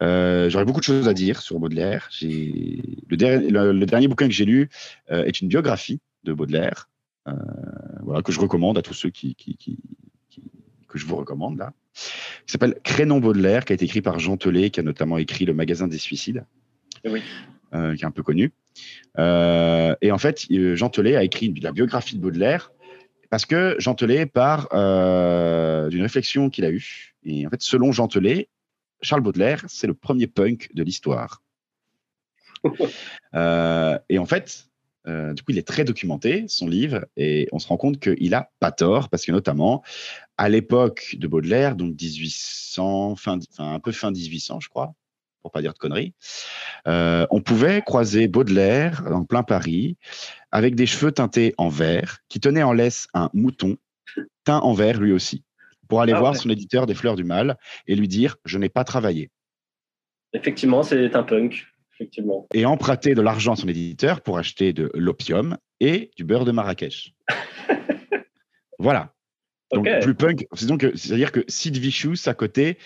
J'aurais 0.00 0.64
beaucoup 0.64 0.80
de 0.80 0.84
choses 0.84 1.08
à 1.08 1.14
dire 1.14 1.40
sur 1.42 1.58
Baudelaire. 1.58 2.08
Le, 2.20 3.72
le, 3.72 3.86
dernier 3.86 4.08
bouquin 4.08 4.26
que 4.26 4.34
j'ai 4.34 4.44
lu 4.44 4.68
est 5.08 5.40
une 5.40 5.48
biographie 5.48 6.00
de 6.24 6.32
Baudelaire, 6.32 6.88
voilà, 8.02 8.22
que 8.22 8.32
je 8.32 8.40
recommande 8.40 8.78
à 8.78 8.82
tous 8.82 8.94
ceux 8.94 9.10
qui, 9.10 9.34
qui, 9.34 9.56
que 10.92 10.98
je 10.98 11.06
vous 11.06 11.16
recommande 11.16 11.58
là, 11.58 11.72
qui 12.46 12.52
s'appelle 12.52 12.76
Crénon 12.84 13.18
Baudelaire, 13.18 13.64
qui 13.64 13.72
a 13.72 13.74
été 13.74 13.84
écrit 13.84 14.02
par 14.02 14.18
Jean 14.18 14.36
Telet, 14.36 14.70
qui 14.70 14.80
a 14.80 14.82
notamment 14.82 15.18
écrit 15.18 15.44
Le 15.44 15.54
Magasin 15.54 15.88
des 15.88 15.98
Suicides, 15.98 16.44
oui. 17.04 17.22
euh, 17.74 17.96
qui 17.96 18.02
est 18.02 18.06
un 18.06 18.10
peu 18.10 18.22
connu. 18.22 18.52
Euh, 19.18 19.94
et 20.02 20.12
en 20.12 20.18
fait, 20.18 20.46
euh, 20.50 20.76
Jean 20.76 20.90
Telet 20.90 21.16
a 21.16 21.24
écrit 21.24 21.52
la 21.62 21.72
biographie 21.72 22.16
de 22.16 22.20
Baudelaire 22.20 22.72
parce 23.32 23.46
que 23.46 23.76
Jean 23.78 23.94
Telet 23.94 24.26
part 24.26 24.68
euh, 24.74 25.88
d'une 25.88 26.02
réflexion 26.02 26.50
qu'il 26.50 26.66
a 26.66 26.70
eue. 26.70 27.14
Et 27.24 27.46
en 27.46 27.48
fait, 27.48 27.62
selon 27.62 27.90
Jean 27.90 28.06
Telet, 28.06 28.50
Charles 29.00 29.22
Baudelaire, 29.22 29.64
c'est 29.68 29.86
le 29.86 29.94
premier 29.94 30.26
punk 30.26 30.68
de 30.74 30.82
l'histoire. 30.82 31.42
et 33.32 34.18
en 34.18 34.26
fait, 34.26 34.68
euh, 35.08 35.32
du 35.32 35.42
coup, 35.42 35.52
il 35.52 35.56
est 35.56 35.66
très 35.66 35.84
documenté, 35.84 36.44
son 36.46 36.68
livre, 36.68 37.06
et 37.16 37.48
on 37.52 37.58
se 37.58 37.68
rend 37.68 37.78
compte 37.78 37.98
qu'il 38.00 38.32
n'a 38.32 38.50
pas 38.60 38.70
tort, 38.70 39.08
parce 39.08 39.24
que 39.24 39.32
notamment, 39.32 39.82
à 40.36 40.50
l'époque 40.50 41.16
de 41.18 41.26
Baudelaire, 41.26 41.74
donc 41.74 41.98
1800, 41.98 43.16
fin, 43.16 43.38
un 43.56 43.80
peu 43.80 43.92
fin 43.92 44.10
1800, 44.10 44.60
je 44.60 44.68
crois, 44.68 44.92
pour 45.40 45.52
pas 45.52 45.62
dire 45.62 45.72
de 45.72 45.78
conneries, 45.78 46.12
euh, 46.86 47.26
on 47.30 47.40
pouvait 47.40 47.80
croiser 47.80 48.28
Baudelaire 48.28 49.04
en 49.10 49.24
plein 49.24 49.42
Paris, 49.42 49.96
avec 50.52 50.74
des 50.74 50.86
cheveux 50.86 51.12
teintés 51.12 51.54
en 51.58 51.68
vert, 51.68 52.18
qui 52.28 52.38
tenait 52.38 52.62
en 52.62 52.72
laisse 52.72 53.08
un 53.14 53.30
mouton, 53.32 53.76
teint 54.44 54.60
en 54.60 54.74
vert 54.74 55.00
lui 55.00 55.12
aussi, 55.12 55.44
pour 55.88 56.00
aller 56.00 56.12
ah 56.12 56.20
voir 56.20 56.36
son 56.36 56.50
éditeur 56.50 56.86
des 56.86 56.94
Fleurs 56.94 57.16
du 57.16 57.24
Mal 57.24 57.58
et 57.86 57.96
lui 57.96 58.08
dire 58.08 58.36
«je 58.44 58.58
n'ai 58.58 58.68
pas 58.68 58.84
travaillé». 58.84 59.30
Effectivement, 60.34 60.82
c'est 60.82 61.14
un 61.16 61.22
punk. 61.22 61.66
Et 62.52 62.66
emprunter 62.66 63.14
de 63.14 63.22
l'argent 63.22 63.52
à 63.52 63.56
son 63.56 63.68
éditeur 63.68 64.22
pour 64.22 64.38
acheter 64.38 64.72
de 64.72 64.90
l'opium 64.94 65.56
et 65.78 66.10
du 66.16 66.24
beurre 66.24 66.44
de 66.44 66.50
Marrakech. 66.50 67.14
voilà. 68.78 69.14
Donc, 69.72 69.88
plus 70.00 70.14
punk, 70.14 70.46
c'est-à-dire 70.52 71.32
que 71.32 71.44
Sid 71.48 71.76
Vicious, 71.76 72.26
à 72.26 72.34
côté, 72.34 72.76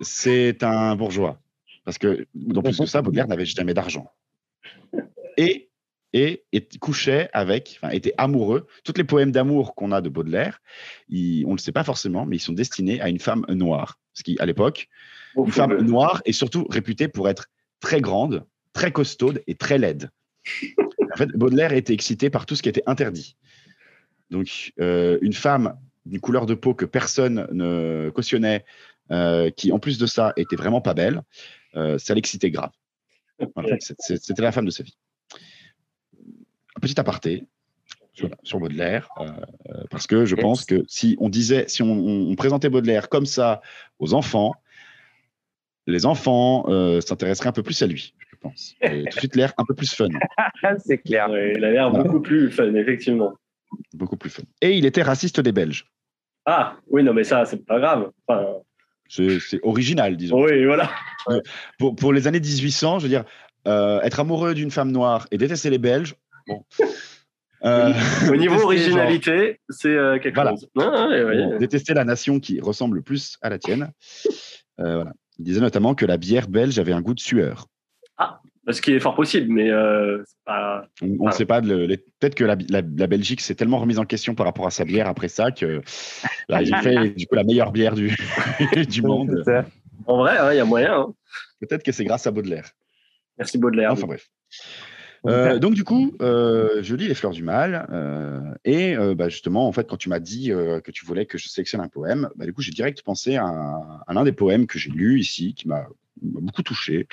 c'est 0.00 0.62
un 0.62 0.94
bourgeois. 0.94 1.40
Parce 1.84 1.98
que, 1.98 2.26
en 2.54 2.62
plus 2.62 2.78
de 2.78 2.86
ça, 2.86 3.02
Baudelaire 3.02 3.26
n'avait 3.26 3.46
jamais 3.46 3.74
d'argent. 3.74 4.10
Et, 5.36 5.65
et, 6.16 6.44
couchait 6.80 7.28
avec, 7.32 7.78
enfin, 7.80 7.92
était 7.92 8.14
amoureux. 8.16 8.66
Tous 8.84 8.94
les 8.96 9.04
poèmes 9.04 9.32
d'amour 9.32 9.74
qu'on 9.74 9.92
a 9.92 10.00
de 10.00 10.08
Baudelaire, 10.08 10.60
on 11.10 11.14
ne 11.14 11.52
le 11.52 11.58
sait 11.58 11.72
pas 11.72 11.84
forcément, 11.84 12.24
mais 12.24 12.36
ils 12.36 12.40
sont 12.40 12.54
destinés 12.54 13.00
à 13.00 13.08
une 13.08 13.18
femme 13.18 13.44
noire. 13.48 13.98
Ce 14.14 14.22
qui, 14.22 14.38
à 14.40 14.46
l'époque, 14.46 14.88
une 15.36 15.52
femme 15.52 15.76
noire 15.82 16.22
est 16.24 16.32
surtout 16.32 16.66
réputée 16.70 17.08
pour 17.08 17.28
être 17.28 17.48
très 17.80 18.00
grande, 18.00 18.46
très 18.72 18.92
costaude 18.92 19.42
et 19.46 19.54
très 19.54 19.78
laide. 19.78 20.10
En 21.12 21.18
fait, 21.18 21.30
Baudelaire 21.30 21.72
était 21.72 21.94
excité 21.94 22.28
par 22.28 22.44
tout 22.44 22.56
ce 22.56 22.62
qui 22.62 22.68
était 22.68 22.82
interdit. 22.84 23.36
Donc, 24.28 24.74
euh, 24.80 25.16
une 25.22 25.32
femme 25.32 25.78
d'une 26.04 26.20
couleur 26.20 26.44
de 26.44 26.52
peau 26.52 26.74
que 26.74 26.84
personne 26.84 27.48
ne 27.52 28.10
cautionnait, 28.14 28.66
euh, 29.12 29.48
qui 29.48 29.72
en 29.72 29.78
plus 29.78 29.96
de 29.96 30.04
ça 30.04 30.34
était 30.36 30.56
vraiment 30.56 30.82
pas 30.82 30.92
belle, 30.92 31.22
euh, 31.74 31.96
ça 31.96 32.12
l'excitait 32.12 32.50
grave. 32.50 32.72
C'était 33.80 34.42
la 34.42 34.52
femme 34.52 34.66
de 34.66 34.70
sa 34.70 34.82
vie. 34.82 34.98
Un 36.76 36.80
petit 36.80 36.98
aparté 37.00 37.44
sur, 38.42 38.58
Baudelaire, 38.58 39.10
parce 39.90 40.06
que 40.06 40.24
je 40.24 40.36
pense 40.36 40.64
que 40.64 40.84
si 40.88 41.16
on 41.20 41.28
disait, 41.28 41.66
si 41.68 41.82
on 41.82 42.34
présentait 42.34 42.70
Baudelaire 42.70 43.10
comme 43.10 43.26
ça 43.26 43.60
aux 43.98 44.14
enfants, 44.14 44.54
les 45.86 46.06
enfants 46.06 46.64
s'intéresseraient 47.00 47.50
un 47.50 47.52
peu 47.52 47.62
plus 47.62 47.82
à 47.82 47.86
lui 47.86 48.14
je 48.36 48.36
pense. 48.40 48.74
tout 48.80 48.88
de 48.88 49.10
suite 49.10 49.36
l'air 49.36 49.52
un 49.58 49.64
peu 49.64 49.74
plus 49.74 49.92
fun. 49.92 50.08
c'est 50.78 50.98
clair. 50.98 51.28
il 51.30 51.64
a 51.64 51.70
l'air 51.70 51.90
beaucoup 51.90 52.20
plus 52.20 52.50
fun, 52.50 52.74
effectivement. 52.74 53.32
Beaucoup 53.94 54.16
plus 54.16 54.30
fun. 54.30 54.42
Et 54.60 54.76
il 54.76 54.86
était 54.86 55.02
raciste 55.02 55.40
des 55.40 55.52
Belges. 55.52 55.86
Ah, 56.44 56.76
oui, 56.88 57.02
non, 57.02 57.12
mais 57.12 57.24
ça, 57.24 57.44
c'est 57.44 57.64
pas 57.64 57.80
grave. 57.80 58.10
c'est 59.08 59.60
original, 59.62 60.16
disons. 60.16 60.44
Oui, 60.44 60.64
voilà. 60.64 60.90
Pour, 61.78 61.96
pour, 61.96 62.12
les 62.12 62.26
années 62.26 62.40
1800, 62.40 63.00
je 63.00 63.04
veux 63.04 63.08
dire, 63.08 63.24
euh, 63.66 64.00
être 64.02 64.20
amoureux 64.20 64.54
d'une 64.54 64.70
femme 64.70 64.92
noire 64.92 65.26
et 65.30 65.38
détester 65.38 65.70
les 65.70 65.78
Belges, 65.78 66.14
bon. 66.46 66.64
Euh, 67.64 67.92
Au 68.30 68.36
niveau 68.36 68.62
originalité, 68.62 69.60
c'est 69.70 69.88
euh, 69.88 70.18
quelque 70.18 70.40
chose. 70.40 70.68
Ah, 70.78 71.08
détester 71.58 71.94
la 71.94 72.04
nation 72.04 72.38
qui 72.38 72.60
ressemble 72.60 73.02
plus 73.02 73.38
à 73.40 73.48
la 73.48 73.58
tienne. 73.58 73.90
voilà. 74.78 75.12
Il 75.38 75.44
disait 75.44 75.60
notamment 75.60 75.94
que 75.94 76.06
la 76.06 76.16
bière 76.16 76.48
belge 76.48 76.78
avait 76.78 76.92
un 76.92 77.02
goût 77.02 77.14
de 77.14 77.20
sueur. 77.20 77.66
Ah, 78.16 78.40
ce 78.70 78.80
qui 78.80 78.92
est 78.92 79.00
fort 79.00 79.14
possible, 79.14 79.52
mais 79.52 79.70
euh, 79.70 80.22
pas. 80.44 80.86
On 81.02 81.26
ne 81.26 81.32
sait 81.32 81.44
pas. 81.44 81.60
Peut-être 81.60 82.34
que 82.34 82.44
la, 82.44 82.56
Belgique 83.06 83.40
s'est 83.40 83.54
tellement 83.54 83.78
remise 83.78 83.98
en 83.98 84.04
question 84.04 84.34
par 84.34 84.46
rapport 84.46 84.66
à 84.66 84.70
sa 84.70 84.84
bière 84.84 85.06
après 85.06 85.28
ça 85.28 85.50
que 85.50 85.82
là, 86.48 86.62
ils 86.62 86.74
ont 86.74 86.78
fait 86.78 87.10
du 87.10 87.26
coup 87.26 87.34
la 87.34 87.44
meilleure 87.44 87.72
bière 87.72 87.94
du, 87.94 88.16
du 88.88 89.02
monde. 89.02 89.44
En 90.06 90.18
vrai, 90.18 90.36
il 90.54 90.56
y 90.56 90.60
a 90.60 90.64
moyen. 90.64 91.00
Hein. 91.00 91.14
Peut-être 91.60 91.82
que 91.82 91.92
c'est 91.92 92.04
grâce 92.04 92.26
à 92.26 92.30
Baudelaire. 92.30 92.70
Merci 93.38 93.58
Baudelaire. 93.58 93.92
Enfin 93.92 94.06
bref. 94.06 94.26
Euh, 95.26 95.58
donc 95.58 95.74
du 95.74 95.84
coup, 95.84 96.14
euh, 96.20 96.80
je 96.82 96.94
lis 96.94 97.08
Les 97.08 97.14
Fleurs 97.14 97.32
du 97.32 97.42
Mal 97.42 97.88
et 98.64 98.96
bah, 99.16 99.28
justement, 99.28 99.66
en 99.66 99.72
fait, 99.72 99.88
quand 99.88 99.96
tu 99.96 100.08
m'as 100.08 100.20
dit 100.20 100.48
que 100.48 100.90
tu 100.90 101.04
voulais 101.04 101.26
que 101.26 101.38
je 101.38 101.48
sélectionne 101.48 101.80
un 101.80 101.88
poème, 101.88 102.28
bah, 102.36 102.46
du 102.46 102.52
coup, 102.52 102.62
j'ai 102.62 102.72
direct 102.72 103.02
pensé 103.02 103.36
à, 103.36 103.46
à 104.06 104.14
l'un 104.14 104.24
des 104.24 104.32
poèmes 104.32 104.66
que 104.66 104.78
j'ai 104.78 104.90
lu 104.90 105.20
ici, 105.20 105.54
qui 105.54 105.68
m'a 105.68 105.86
beaucoup 106.22 106.62
touché, 106.62 107.06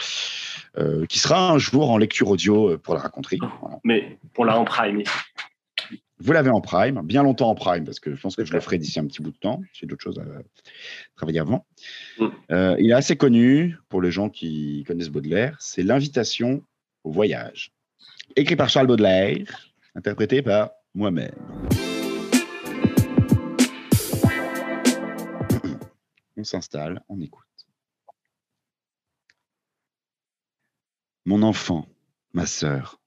euh, 0.78 1.06
qui 1.06 1.20
sera 1.20 1.52
un 1.52 1.58
jour 1.58 1.92
en 1.92 1.98
lecture 1.98 2.30
audio 2.30 2.72
euh, 2.72 2.78
pour 2.78 2.94
la 2.96 3.02
raconterie. 3.02 3.40
Mais 3.84 4.18
pour 4.34 4.46
la 4.46 4.58
en 4.58 4.66
prime 4.66 5.04
Vous 6.20 6.32
l'avez 6.32 6.50
en 6.50 6.62
prime, 6.62 7.02
bien 7.04 7.24
longtemps 7.24 7.50
en 7.50 7.56
prime, 7.56 7.84
parce 7.84 8.00
que 8.00 8.16
je 8.16 8.22
pense 8.22 8.36
que 8.36 8.46
je 8.46 8.54
le 8.54 8.60
ferai 8.60 8.78
d'ici 8.78 9.00
un 9.00 9.06
petit 9.06 9.22
bout 9.22 9.32
de 9.32 9.38
temps. 9.38 9.62
J'ai 9.74 9.86
d'autres 9.86 10.04
choses 10.04 10.20
à 10.20 10.24
travailler 11.16 11.40
avant. 11.40 11.66
Mm. 12.20 12.28
Euh, 12.52 12.76
il 12.80 12.92
est 12.92 12.96
assez 12.96 13.18
connu 13.18 13.78
pour 13.90 14.02
les 14.02 14.12
gens 14.12 14.30
qui 14.30 14.84
connaissent 14.88 15.10
Baudelaire. 15.10 15.58
C'est 15.60 15.84
l'invitation 15.84 16.64
au 17.04 17.12
voyage. 17.12 17.73
Écrit 18.36 18.56
par 18.56 18.68
Charles 18.68 18.88
Baudelaire, 18.88 19.72
interprété 19.94 20.42
par 20.42 20.72
moi-même. 20.96 21.36
On 26.38 26.44
s'installe, 26.44 27.04
on 27.08 27.22
écoute. 27.22 27.46
Mon 31.26 31.44
enfant, 31.44 31.88
ma 32.34 32.48
sœur, 32.48 33.00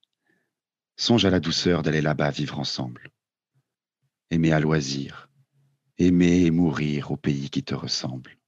songe 0.95 1.25
à 1.25 1.31
la 1.31 1.41
douceur 1.41 1.83
d'aller 1.83 2.03
là-bas 2.03 2.31
vivre 2.31 2.61
ensemble. 2.61 3.11
Aimer 4.31 4.53
à 4.53 4.61
loisir, 4.61 5.29
aimer 5.99 6.43
et 6.43 6.53
mourir 6.53 7.11
au 7.11 7.17
pays 7.17 7.51
qui 7.51 7.65
te 7.65 7.75
ressemble. 7.75 8.39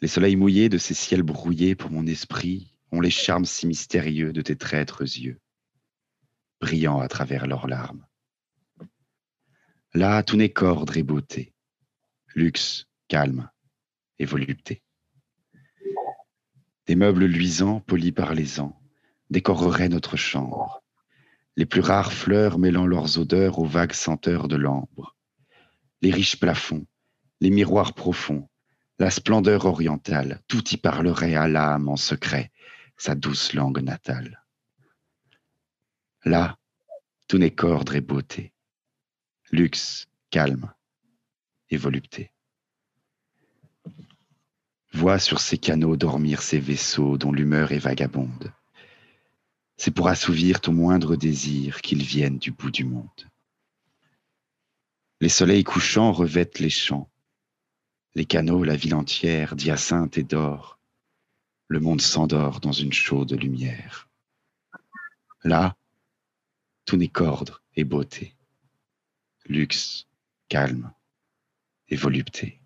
Les 0.00 0.08
soleils 0.08 0.36
mouillés 0.36 0.68
de 0.68 0.78
ces 0.78 0.94
ciels 0.94 1.24
brouillés 1.24 1.74
pour 1.74 1.90
mon 1.90 2.06
esprit 2.06 2.75
ont 2.92 3.00
les 3.00 3.10
charmes 3.10 3.44
si 3.44 3.66
mystérieux 3.66 4.32
de 4.32 4.42
tes 4.42 4.56
traîtres 4.56 5.02
yeux, 5.02 5.40
brillant 6.60 7.00
à 7.00 7.08
travers 7.08 7.46
leurs 7.46 7.66
larmes. 7.66 8.06
Là, 9.94 10.22
tout 10.22 10.36
n'est 10.36 10.52
qu'ordre 10.52 10.96
et 10.96 11.02
beauté, 11.02 11.52
luxe, 12.34 12.86
calme 13.08 13.50
et 14.18 14.24
volupté. 14.24 14.82
Des 16.86 16.96
meubles 16.96 17.24
luisants, 17.24 17.80
polis 17.80 18.12
par 18.12 18.34
les 18.34 18.60
ans, 18.60 18.80
décoreraient 19.30 19.88
notre 19.88 20.16
chambre. 20.16 20.82
Les 21.56 21.66
plus 21.66 21.80
rares 21.80 22.12
fleurs 22.12 22.58
mêlant 22.58 22.86
leurs 22.86 23.18
odeurs 23.18 23.58
aux 23.58 23.64
vagues 23.64 23.94
senteurs 23.94 24.46
de 24.46 24.56
l'ambre. 24.56 25.16
Les 26.02 26.10
riches 26.10 26.38
plafonds, 26.38 26.86
les 27.40 27.50
miroirs 27.50 27.94
profonds, 27.94 28.48
la 28.98 29.10
splendeur 29.10 29.64
orientale, 29.64 30.42
tout 30.48 30.68
y 30.70 30.76
parlerait 30.76 31.34
à 31.34 31.48
l'âme 31.48 31.88
en 31.88 31.96
secret, 31.96 32.50
sa 32.96 33.14
douce 33.14 33.52
langue 33.52 33.80
natale. 33.80 34.42
Là, 36.24 36.58
tout 37.28 37.38
n'est 37.38 37.54
qu'ordre 37.54 37.94
et 37.94 38.00
beauté, 38.00 38.52
luxe, 39.50 40.08
calme 40.30 40.72
et 41.70 41.76
volupté. 41.76 42.32
Vois 44.92 45.18
sur 45.18 45.40
ces 45.40 45.58
canaux 45.58 45.96
dormir 45.96 46.42
ces 46.42 46.58
vaisseaux 46.58 47.18
dont 47.18 47.32
l'humeur 47.32 47.72
est 47.72 47.78
vagabonde. 47.78 48.52
C'est 49.76 49.90
pour 49.90 50.08
assouvir 50.08 50.60
ton 50.60 50.72
moindre 50.72 51.16
désir 51.16 51.82
qu'ils 51.82 52.02
viennent 52.02 52.38
du 52.38 52.50
bout 52.50 52.70
du 52.70 52.84
monde. 52.84 53.28
Les 55.20 55.28
soleils 55.28 55.64
couchants 55.64 56.12
revêtent 56.12 56.58
les 56.58 56.70
champs, 56.70 57.10
les 58.14 58.24
canaux, 58.24 58.64
la 58.64 58.76
ville 58.76 58.94
entière, 58.94 59.54
d'hyacinthe 59.54 60.16
et 60.16 60.22
d'or 60.22 60.75
le 61.68 61.80
monde 61.80 62.00
s'endort 62.00 62.60
dans 62.60 62.72
une 62.72 62.92
chaude 62.92 63.32
lumière. 63.32 64.08
Là, 65.44 65.76
tout 66.84 66.96
n'est 66.96 67.08
qu'ordre 67.08 67.62
et 67.74 67.84
beauté, 67.84 68.34
luxe, 69.46 70.06
calme 70.48 70.92
et 71.88 71.96
volupté. 71.96 72.60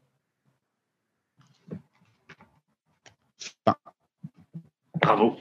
Fin. 3.65 3.77
Bravo. 4.95 5.37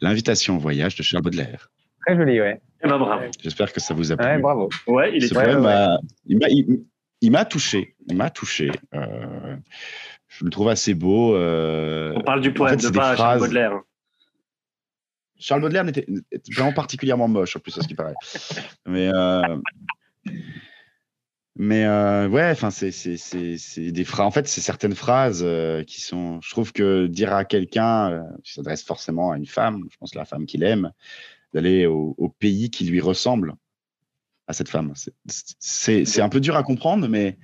L'invitation 0.00 0.56
au 0.56 0.58
voyage 0.60 0.96
de 0.96 1.02
Charles 1.02 1.24
Baudelaire. 1.24 1.70
Très 2.06 2.16
joli, 2.16 2.40
ouais. 2.40 2.60
Eh 2.84 2.88
ben, 2.88 2.98
bravo. 2.98 3.30
J'espère 3.40 3.72
que 3.72 3.80
ça 3.80 3.94
vous 3.94 4.12
a 4.12 4.16
plu. 4.16 4.24
Ouais, 4.24 4.38
bravo. 4.38 4.68
Ouais, 4.86 5.16
il 5.16 5.24
est 5.24 5.28
Ce 5.28 5.34
poème, 5.34 5.68
il 7.20 7.32
m'a 7.32 7.44
touché. 7.44 7.96
Il 8.06 8.16
m'a 8.16 8.30
touché. 8.30 8.70
Euh, 8.94 9.27
je 10.38 10.44
le 10.44 10.50
trouve 10.50 10.68
assez 10.68 10.94
beau. 10.94 11.34
euh, 11.34 12.12
On 12.14 12.20
parle 12.20 12.40
du 12.40 12.50
en 12.50 12.52
poème, 12.52 12.78
fait, 12.78 12.86
de 12.90 12.96
pas 12.96 13.16
Charles 13.16 13.40
Baudelaire. 13.40 13.80
Charles 15.36 15.60
Baudelaire 15.60 15.84
n'était 15.84 16.06
était 16.30 16.52
vraiment 16.52 16.72
particulièrement 16.72 17.26
moche, 17.26 17.56
en 17.56 17.60
plus, 17.60 17.76
à 17.76 17.82
ce 17.82 17.88
qui 17.88 17.94
paraît. 17.94 18.14
Mais, 18.86 19.10
euh, 19.12 19.56
mais 21.56 21.84
euh, 21.86 22.28
ouais, 22.28 22.50
enfin, 22.52 22.70
c'est 22.70 22.90
des 23.90 24.04
phrases. 24.04 24.26
En 24.26 24.30
fait, 24.30 24.46
c'est 24.46 24.60
certaines 24.60 24.94
phrases 24.94 25.44
qui 25.86 26.00
sont. 26.00 26.40
Je 26.40 26.50
trouve 26.50 26.72
que 26.72 27.08
dire 27.08 27.34
à 27.34 27.44
quelqu'un, 27.44 28.24
qui 28.44 28.52
s'adresse 28.52 28.84
forcément 28.84 29.32
à 29.32 29.36
une 29.36 29.46
femme, 29.46 29.82
je 29.90 29.96
pense 29.96 30.14
la 30.14 30.24
femme 30.24 30.46
qu'il 30.46 30.62
aime, 30.62 30.92
d'aller 31.52 31.86
au, 31.86 32.14
au 32.16 32.28
pays 32.28 32.70
qui 32.70 32.84
lui 32.84 33.00
ressemble 33.00 33.54
à 34.46 34.52
cette 34.52 34.68
femme. 34.68 34.92
C'est 35.26 36.20
un 36.20 36.28
peu 36.28 36.40
dur 36.40 36.56
à 36.56 36.62
comprendre, 36.62 37.08
mais 37.08 37.38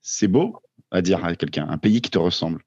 c'est 0.00 0.28
beau 0.28 0.62
à 0.90 1.02
dire 1.02 1.24
à 1.24 1.34
quelqu'un, 1.36 1.68
un 1.68 1.78
pays 1.78 2.00
qui 2.00 2.10
te 2.10 2.18
ressemble. 2.18 2.62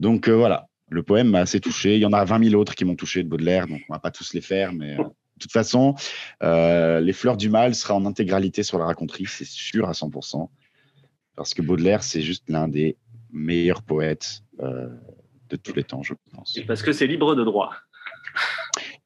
Donc 0.00 0.28
euh, 0.28 0.36
voilà, 0.36 0.68
le 0.88 1.02
poème 1.02 1.28
m'a 1.28 1.40
assez 1.40 1.60
touché. 1.60 1.96
Il 1.96 2.00
y 2.00 2.06
en 2.06 2.12
a 2.12 2.24
20 2.24 2.50
000 2.50 2.60
autres 2.60 2.74
qui 2.74 2.84
m'ont 2.84 2.96
touché 2.96 3.22
de 3.22 3.28
Baudelaire, 3.28 3.66
donc 3.66 3.80
on 3.88 3.92
va 3.92 3.98
pas 3.98 4.10
tous 4.10 4.34
les 4.34 4.40
faire, 4.40 4.72
mais 4.72 4.94
euh, 4.94 5.02
de 5.02 5.40
toute 5.40 5.52
façon, 5.52 5.94
euh, 6.42 7.00
Les 7.00 7.12
Fleurs 7.12 7.36
du 7.36 7.48
Mal 7.50 7.74
sera 7.74 7.94
en 7.94 8.06
intégralité 8.06 8.62
sur 8.62 8.78
la 8.78 8.86
raconterie, 8.86 9.26
c'est 9.26 9.46
sûr 9.46 9.88
à 9.88 9.92
100%, 9.92 10.48
parce 11.36 11.54
que 11.54 11.62
Baudelaire, 11.62 12.02
c'est 12.02 12.22
juste 12.22 12.44
l'un 12.48 12.68
des 12.68 12.96
meilleurs 13.32 13.82
poètes 13.82 14.42
de 14.60 15.56
tous 15.56 15.74
les 15.74 15.84
temps, 15.84 16.02
je 16.02 16.14
pense. 16.32 16.56
Et 16.56 16.62
Parce 16.62 16.82
que 16.82 16.92
c'est 16.92 17.06
libre 17.06 17.34
de 17.34 17.44
droit. 17.44 17.72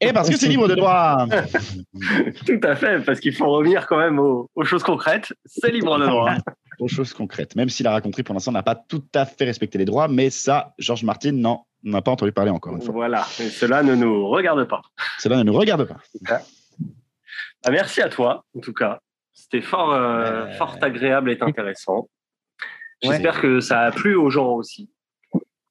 Et 0.01 0.13
parce 0.13 0.31
que 0.31 0.37
c'est 0.37 0.49
libre 0.49 0.69
de 0.69 0.77
droit 0.77 1.27
Tout 2.47 2.61
à 2.63 2.77
fait, 2.77 3.05
parce 3.05 3.19
qu'il 3.19 3.35
faut 3.35 3.51
revenir 3.51 3.87
quand 3.87 3.99
même 3.99 4.19
aux, 4.21 4.49
aux 4.55 4.65
choses 4.65 4.85
concrètes. 4.85 5.33
C'est 5.45 5.73
libre 5.73 5.99
de 5.99 6.07
droit. 6.07 6.37
aux 6.79 6.89
choses 6.89 7.13
concrètes, 7.13 7.57
même 7.57 7.69
si 7.69 7.83
la 7.83 7.91
raconterie, 7.93 8.23
pour 8.23 8.35
l'instant, 8.35 8.53
n'a 8.53 8.63
pas 8.63 8.75
tout 8.75 9.05
à 9.15 9.27
fait 9.27 9.45
respecté 9.45 9.79
les 9.79 9.85
droits, 9.85 10.09
mais 10.09 10.31
ça, 10.31 10.75
Georges 10.79 11.05
Martin, 11.05 11.33
non, 11.33 11.61
on 11.85 11.91
n'a 11.91 12.03
pas 12.03 12.11
entendu 12.11 12.33
parler 12.33 12.51
encore 12.51 12.75
une 12.75 12.83
fois. 12.83 12.93
voilà, 12.93 13.27
et 13.41 13.49
cela 13.49 13.83
ne 13.83 13.95
nous 13.95 14.27
regarde 14.29 14.65
pas. 14.65 14.83
Cela 15.19 15.37
ne 15.37 15.43
nous 15.45 15.53
regarde 15.53 15.87
pas. 15.87 15.99
Ah, 17.65 17.71
merci 17.71 18.01
à 18.01 18.09
toi, 18.09 18.45
en 18.57 18.61
tout 18.61 18.73
cas. 18.73 19.01
C'était 19.33 19.61
fort, 19.63 19.93
euh, 19.93 20.47
Euh, 20.47 20.53
fort 20.55 20.77
agréable 20.81 21.31
et 21.31 21.39
intéressant. 21.41 22.09
Ouais. 23.03 23.11
J'espère 23.11 23.41
que 23.41 23.61
ça 23.61 23.81
a 23.83 23.91
plu 23.93 24.15
aux 24.17 24.31
gens 24.31 24.53
aussi. 24.55 24.91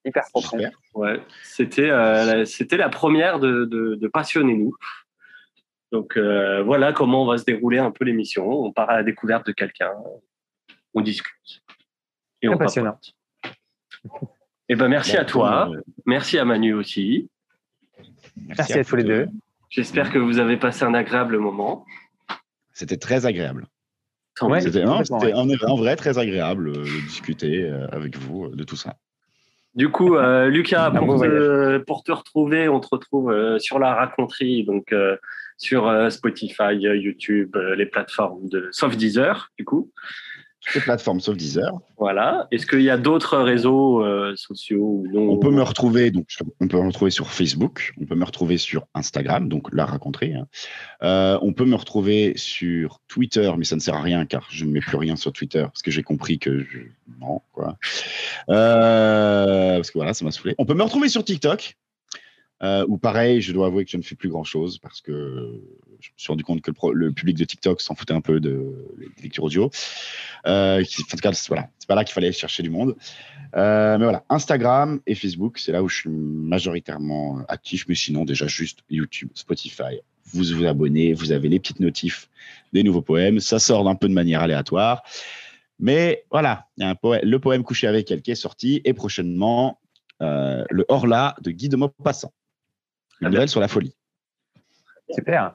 Hyper. 0.06 0.24
Ouais, 0.94 1.22
c'était 1.44 1.90
euh, 1.90 2.26
la, 2.26 2.46
c'était 2.46 2.78
la 2.78 2.88
première 2.88 3.40
de, 3.40 3.66
de, 3.66 3.96
de 3.96 4.08
Passionnez-nous. 4.08 4.74
Donc 5.92 6.16
euh, 6.16 6.64
voilà 6.64 6.94
comment 6.94 7.26
va 7.26 7.38
se 7.38 7.44
dérouler 7.44 7.78
un 7.80 7.92
peu 7.92 8.06
l'émission. 8.06 8.50
On 8.50 8.72
part 8.72 8.90
à 8.90 8.96
la 8.96 9.04
découverte 9.04 9.46
de 9.48 9.52
quelqu'un, 9.52 9.92
on 10.98 11.02
discute. 11.02 11.64
Et 12.42 12.50
on 12.50 12.58
passionnant. 12.58 13.00
Eh 14.70 14.76
ben 14.76 14.88
merci 14.88 15.16
à 15.18 15.26
toi, 15.26 15.70
Euh, 15.72 15.82
merci 16.06 16.38
à 16.38 16.46
Manu 16.46 16.74
aussi. 16.74 17.30
Merci 18.36 18.74
à 18.74 18.84
tous 18.84 18.96
les 18.96 19.04
deux. 19.04 19.28
J'espère 19.70 20.12
que 20.12 20.18
vous 20.18 20.40
avez 20.40 20.58
passé 20.58 20.84
un 20.84 20.94
agréable 20.94 21.38
moment. 21.40 21.86
C'était 22.74 22.98
très 22.98 23.26
agréable. 23.26 23.68
Ouais. 24.42 24.62
C'était 24.62 24.86
c'était 25.04 25.34
en, 25.34 25.50
en 25.50 25.76
vrai 25.78 25.96
très 25.96 26.18
agréable 26.20 26.70
euh, 26.70 26.84
de 26.84 27.08
discuter 27.08 27.64
euh, 27.64 27.88
avec 27.92 28.18
vous 28.18 28.50
de 28.50 28.64
tout 28.64 28.76
ça. 28.76 28.96
Du 29.74 29.90
coup, 29.90 30.16
euh, 30.16 30.48
Lucas, 30.48 30.92
pour 30.92 31.00
te, 31.02 31.28
voyage. 31.28 31.84
pour 31.86 32.04
te 32.04 32.12
retrouver, 32.12 32.70
on 32.70 32.80
te 32.80 32.88
retrouve 32.92 33.32
euh, 33.32 33.60
sur 33.60 33.80
la 33.80 33.94
raconterie, 33.94 34.64
donc 34.64 34.92
euh, 34.92 35.18
sur 35.58 35.88
euh, 35.88 36.10
Spotify, 36.10 36.74
YouTube, 36.74 37.56
euh, 37.56 37.76
les 37.76 37.86
plateformes 37.86 38.48
de 38.50 38.70
sauf 38.72 38.96
Deezer, 38.96 39.52
du 39.58 39.66
coup. 39.66 39.92
Les 40.76 40.82
plateformes 40.82 41.20
sauf 41.20 41.38
Deezer. 41.38 41.72
Voilà. 41.98 42.48
Est-ce 42.52 42.66
qu'il 42.66 42.82
y 42.82 42.90
a 42.90 42.98
d'autres 42.98 43.38
réseaux 43.38 44.04
euh, 44.04 44.34
sociaux 44.36 45.04
ou 45.04 45.08
non? 45.12 45.30
On 45.32 45.38
peut 45.38 45.52
me 45.52 45.62
retrouver 45.62 46.12
donc 46.12 46.26
sur- 46.30 46.46
on 46.60 46.68
peut 46.68 46.78
me 46.82 46.88
retrouver 46.88 47.12
sur 47.12 47.30
Facebook, 47.30 47.94
on 48.02 48.06
peut 48.06 48.16
me 48.16 48.26
retrouver 48.26 48.58
sur 48.58 48.86
Instagram, 48.94 49.48
donc 49.50 49.74
la 49.74 49.86
raconterie. 49.86 50.34
hein. 50.36 50.48
Euh, 51.04 51.38
on 51.42 51.54
peut 51.54 51.66
me 51.66 51.76
retrouver 51.76 52.34
sur 52.36 53.00
Twitter, 53.08 53.52
mais 53.58 53.64
ça 53.66 53.76
ne 53.76 53.82
sert 53.82 53.96
à 53.96 54.02
rien 54.02 54.26
car 54.26 54.48
je 54.50 54.66
ne 54.66 54.72
mets 54.72 54.80
plus 54.82 54.98
rien 54.98 55.16
sur 55.16 55.32
Twitter 55.32 55.62
parce 55.64 55.82
que 55.82 55.92
j'ai 55.92 56.04
compris 56.04 56.38
que 56.40 56.60
je 56.60 56.80
non 57.22 57.42
quoi. 57.54 57.78
Euh, 58.50 59.76
parce 59.76 59.92
que 59.92 59.98
voilà, 59.98 60.14
ça 60.14 60.26
m'a 60.26 60.32
saoulé. 60.32 60.56
On 60.58 60.66
peut 60.66 60.74
me 60.74 60.84
retrouver 60.84 61.10
sur 61.10 61.24
TikTok. 61.24 61.76
Où 62.88 62.98
pareil, 62.98 63.40
je 63.42 63.54
dois 63.54 63.68
avouer 63.68 63.86
que 63.86 63.92
je 63.92 63.98
ne 63.98 64.02
fais 64.02 64.16
plus 64.16 64.30
grand 64.30 64.44
chose 64.44 64.80
parce 64.80 65.00
que 65.02 65.62
je 66.00 66.10
me 66.10 66.14
suis 66.18 66.28
rendu 66.32 66.44
compte 66.44 66.62
que 66.62 66.70
le, 66.72 66.74
pro- 66.76 66.94
le 66.94 67.12
public 67.12 67.38
de 67.38 67.44
TikTok 67.46 67.82
s'en 67.82 67.96
foutait 67.96 68.14
un 68.14 68.22
peu 68.22 68.40
de 68.40 68.74
lectures 69.22 69.44
audio. 69.46 69.70
Euh, 70.46 70.82
en 70.82 71.04
tout 71.10 71.18
cas, 71.18 71.34
c'est- 71.34 71.48
voilà, 71.48 71.70
c'est 71.80 71.88
pas 71.88 71.96
là 71.96 72.04
qu'il 72.04 72.14
fallait 72.14 72.32
chercher 72.32 72.64
du 72.64 72.70
monde. 72.70 72.96
Euh, 73.56 73.98
mais 73.98 74.04
voilà, 74.04 74.24
Instagram 74.30 75.00
et 75.08 75.16
Facebook, 75.16 75.58
c'est 75.60 75.72
là 75.72 75.82
où 75.82 75.88
je 75.90 75.96
suis 75.98 76.10
majoritairement 76.10 77.40
actif, 77.48 77.86
mais 77.88 77.96
sinon 77.96 78.26
déjà 78.26 78.48
juste 78.48 78.80
YouTube, 78.90 79.30
Spotify. 79.34 80.00
Vous 80.34 80.44
vous 80.44 80.66
abonnez, 80.66 81.14
vous 81.14 81.32
avez 81.32 81.48
les 81.48 81.60
petites 81.60 81.80
notifs 81.80 82.30
des 82.74 82.84
nouveaux 82.84 83.02
poèmes, 83.02 83.40
ça 83.40 83.60
sort 83.60 83.86
d'un 83.86 83.96
peu 83.96 84.10
de 84.10 84.14
manière 84.14 84.42
aléatoire. 84.42 85.04
Mais 85.80 86.26
voilà, 86.32 86.66
il 86.78 86.84
y 86.84 86.86
a 86.86 86.90
un 86.90 86.96
poème, 86.96 87.22
le 87.24 87.40
poème 87.40 87.64
Couché 87.64 87.88
avec 87.88 88.12
elle 88.12 88.22
qui 88.22 88.32
est 88.32 88.36
sorti 88.36 88.82
et 88.84 88.94
prochainement 88.94 89.80
euh, 90.22 90.66
le 90.70 90.86
Horla 90.90 91.36
de 91.42 91.52
Guy 91.52 91.70
de 91.70 91.78
Maupassant. 91.78 92.34
Une 93.22 93.30
bien. 93.30 93.30
nouvelle 93.30 93.50
sur 93.50 93.60
la 93.62 93.68
folie. 93.68 93.94
Super. 95.10 95.54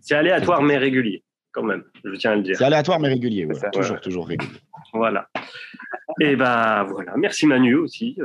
C'est 0.00 0.14
aléatoire 0.14 0.62
mais 0.62 0.76
régulier, 0.76 1.22
quand 1.52 1.62
même, 1.62 1.84
je 2.04 2.10
tiens 2.16 2.32
à 2.32 2.36
le 2.36 2.42
dire. 2.42 2.56
C'est 2.56 2.64
aléatoire 2.64 3.00
mais 3.00 3.08
régulier, 3.08 3.46
ouais. 3.46 3.54
C'est 3.54 3.60
ça. 3.60 3.70
toujours, 3.70 3.94
Ouais. 3.94 4.00
toujours 4.00 4.28
régulier. 4.28 4.52
Voilà. 4.92 5.28
Et 6.20 6.36
bah 6.36 6.84
voilà, 6.88 7.14
merci 7.16 7.46
Manu 7.46 7.74
aussi. 7.74 8.18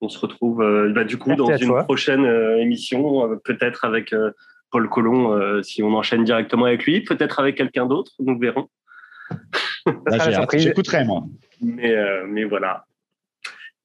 On 0.00 0.08
se 0.08 0.18
retrouve 0.18 0.60
euh, 0.62 0.92
bah, 0.92 1.04
du 1.04 1.16
coup 1.16 1.30
Merci 1.30 1.42
dans 1.42 1.56
une 1.56 1.66
toi. 1.68 1.84
prochaine 1.84 2.24
euh, 2.26 2.58
émission, 2.58 3.32
euh, 3.32 3.36
peut-être 3.42 3.84
avec 3.86 4.12
euh, 4.12 4.30
Paul 4.70 4.88
Colomb, 4.90 5.32
euh, 5.32 5.62
si 5.62 5.82
on 5.82 5.94
enchaîne 5.94 6.24
directement 6.24 6.66
avec 6.66 6.84
lui, 6.84 7.00
peut-être 7.00 7.40
avec 7.40 7.56
quelqu'un 7.56 7.86
d'autre, 7.86 8.12
nous 8.18 8.38
verrons. 8.38 8.68
J'écouterai, 10.54 11.04
moi. 11.04 11.24
Mais, 11.60 11.94
euh, 11.94 12.26
mais 12.28 12.44
voilà. 12.44 12.84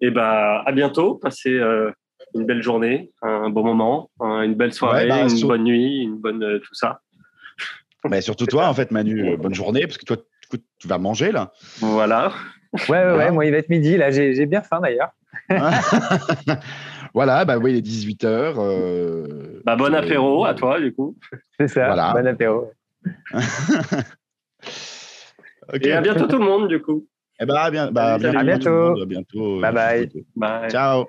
Et 0.01 0.11
bah 0.11 0.61
à 0.65 0.71
bientôt, 0.71 1.15
passez 1.15 1.53
euh, 1.53 1.91
une 2.35 2.45
belle 2.45 2.61
journée, 2.61 3.11
un 3.21 3.49
beau 3.49 3.63
moment, 3.63 4.09
un- 4.19 4.41
une 4.43 4.55
belle 4.55 4.73
soirée, 4.73 5.03
Ouais, 5.03 5.09
bah, 5.09 5.21
une 5.23 5.29
sur- 5.29 5.47
bonne 5.47 5.63
nuit, 5.63 5.97
une 6.03 6.17
bonne 6.17 6.43
euh, 6.43 6.59
tout 6.59 6.73
ça. 6.73 7.01
Mais 8.09 8.21
surtout 8.21 8.45
toi, 8.45 8.67
en 8.67 8.73
fait, 8.73 8.91
Manu, 8.91 9.27
euh, 9.33 9.37
bonne 9.37 9.53
journée, 9.53 9.81
parce 9.87 9.97
que 9.97 10.05
toi, 10.05 10.15
du 10.17 10.47
coup, 10.49 10.57
tu 10.79 10.87
vas 10.87 10.97
manger, 10.97 11.31
là. 11.31 11.51
Voilà. 11.79 12.31
Ouais, 12.73 12.79
ouais, 12.89 12.97
ouais. 12.97 13.11
Voilà. 13.13 13.31
Moi, 13.31 13.45
il 13.45 13.51
va 13.51 13.57
être 13.57 13.69
midi. 13.69 13.97
Là, 13.97 14.11
j'ai 14.11 14.33
j'ai 14.35 14.45
bien 14.45 14.61
faim 14.61 14.79
d'ailleurs. 14.81 15.09
voilà, 17.13 17.43
bah 17.45 17.57
oui, 17.57 17.71
il 17.71 17.77
est 17.77 17.81
18h. 17.81 18.25
Euh, 18.57 19.61
Bah, 19.65 19.75
bon 19.75 19.93
euh, 19.93 19.97
apéro 19.97 20.45
à 20.45 20.53
toi 20.53 20.79
du 20.79 20.93
coup. 20.93 21.15
C'est 21.59 21.67
ça. 21.67 21.87
Voilà. 21.87 22.13
Bon 22.13 22.25
apéro. 22.27 22.71
Et 25.81 25.91
à 25.91 26.01
bientôt 26.01 26.25
tout 26.27 26.37
le 26.39 26.45
monde 26.45 26.67
du 26.67 26.81
coup. 26.81 27.07
Eh 27.39 27.45
ben, 27.45 27.55
à 27.55 27.71
bien- 27.71 27.91
bah, 27.91 28.13
à 28.13 28.17
bientôt. 28.17 28.37
À 28.39 28.43
bientôt. 28.43 29.05
bientôt. 29.05 29.57
euh, 29.57 29.61
Bye 29.61 29.73
bye. 29.73 30.09
Bye. 30.35 30.69
Ciao. 30.71 31.05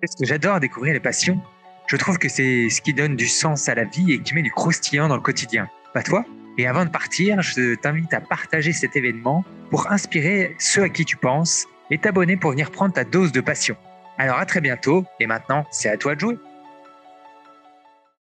Qu'est-ce 0.00 0.16
que 0.16 0.26
j'adore 0.26 0.60
découvrir 0.60 0.94
les 0.94 1.00
passions 1.00 1.40
Je 1.88 1.96
trouve 1.96 2.18
que 2.18 2.28
c'est 2.28 2.68
ce 2.68 2.80
qui 2.80 2.94
donne 2.94 3.16
du 3.16 3.26
sens 3.26 3.68
à 3.68 3.74
la 3.74 3.82
vie 3.82 4.12
et 4.12 4.20
qui 4.20 4.32
met 4.32 4.42
du 4.42 4.52
croustillant 4.52 5.08
dans 5.08 5.16
le 5.16 5.20
quotidien. 5.20 5.68
Pas 5.92 6.04
toi 6.04 6.24
Et 6.56 6.68
avant 6.68 6.84
de 6.84 6.90
partir, 6.90 7.42
je 7.42 7.74
t'invite 7.74 8.14
à 8.14 8.20
partager 8.20 8.72
cet 8.72 8.94
événement 8.94 9.44
pour 9.70 9.90
inspirer 9.90 10.54
ceux 10.60 10.84
à 10.84 10.88
qui 10.88 11.04
tu 11.04 11.16
penses 11.16 11.66
et 11.90 11.98
t'abonner 11.98 12.36
pour 12.36 12.52
venir 12.52 12.70
prendre 12.70 12.94
ta 12.94 13.02
dose 13.02 13.32
de 13.32 13.40
passion. 13.40 13.76
Alors 14.18 14.38
à 14.38 14.46
très 14.46 14.60
bientôt 14.60 15.04
et 15.18 15.26
maintenant, 15.26 15.66
c'est 15.72 15.88
à 15.88 15.96
toi 15.96 16.14
de 16.14 16.20
jouer. 16.20 16.38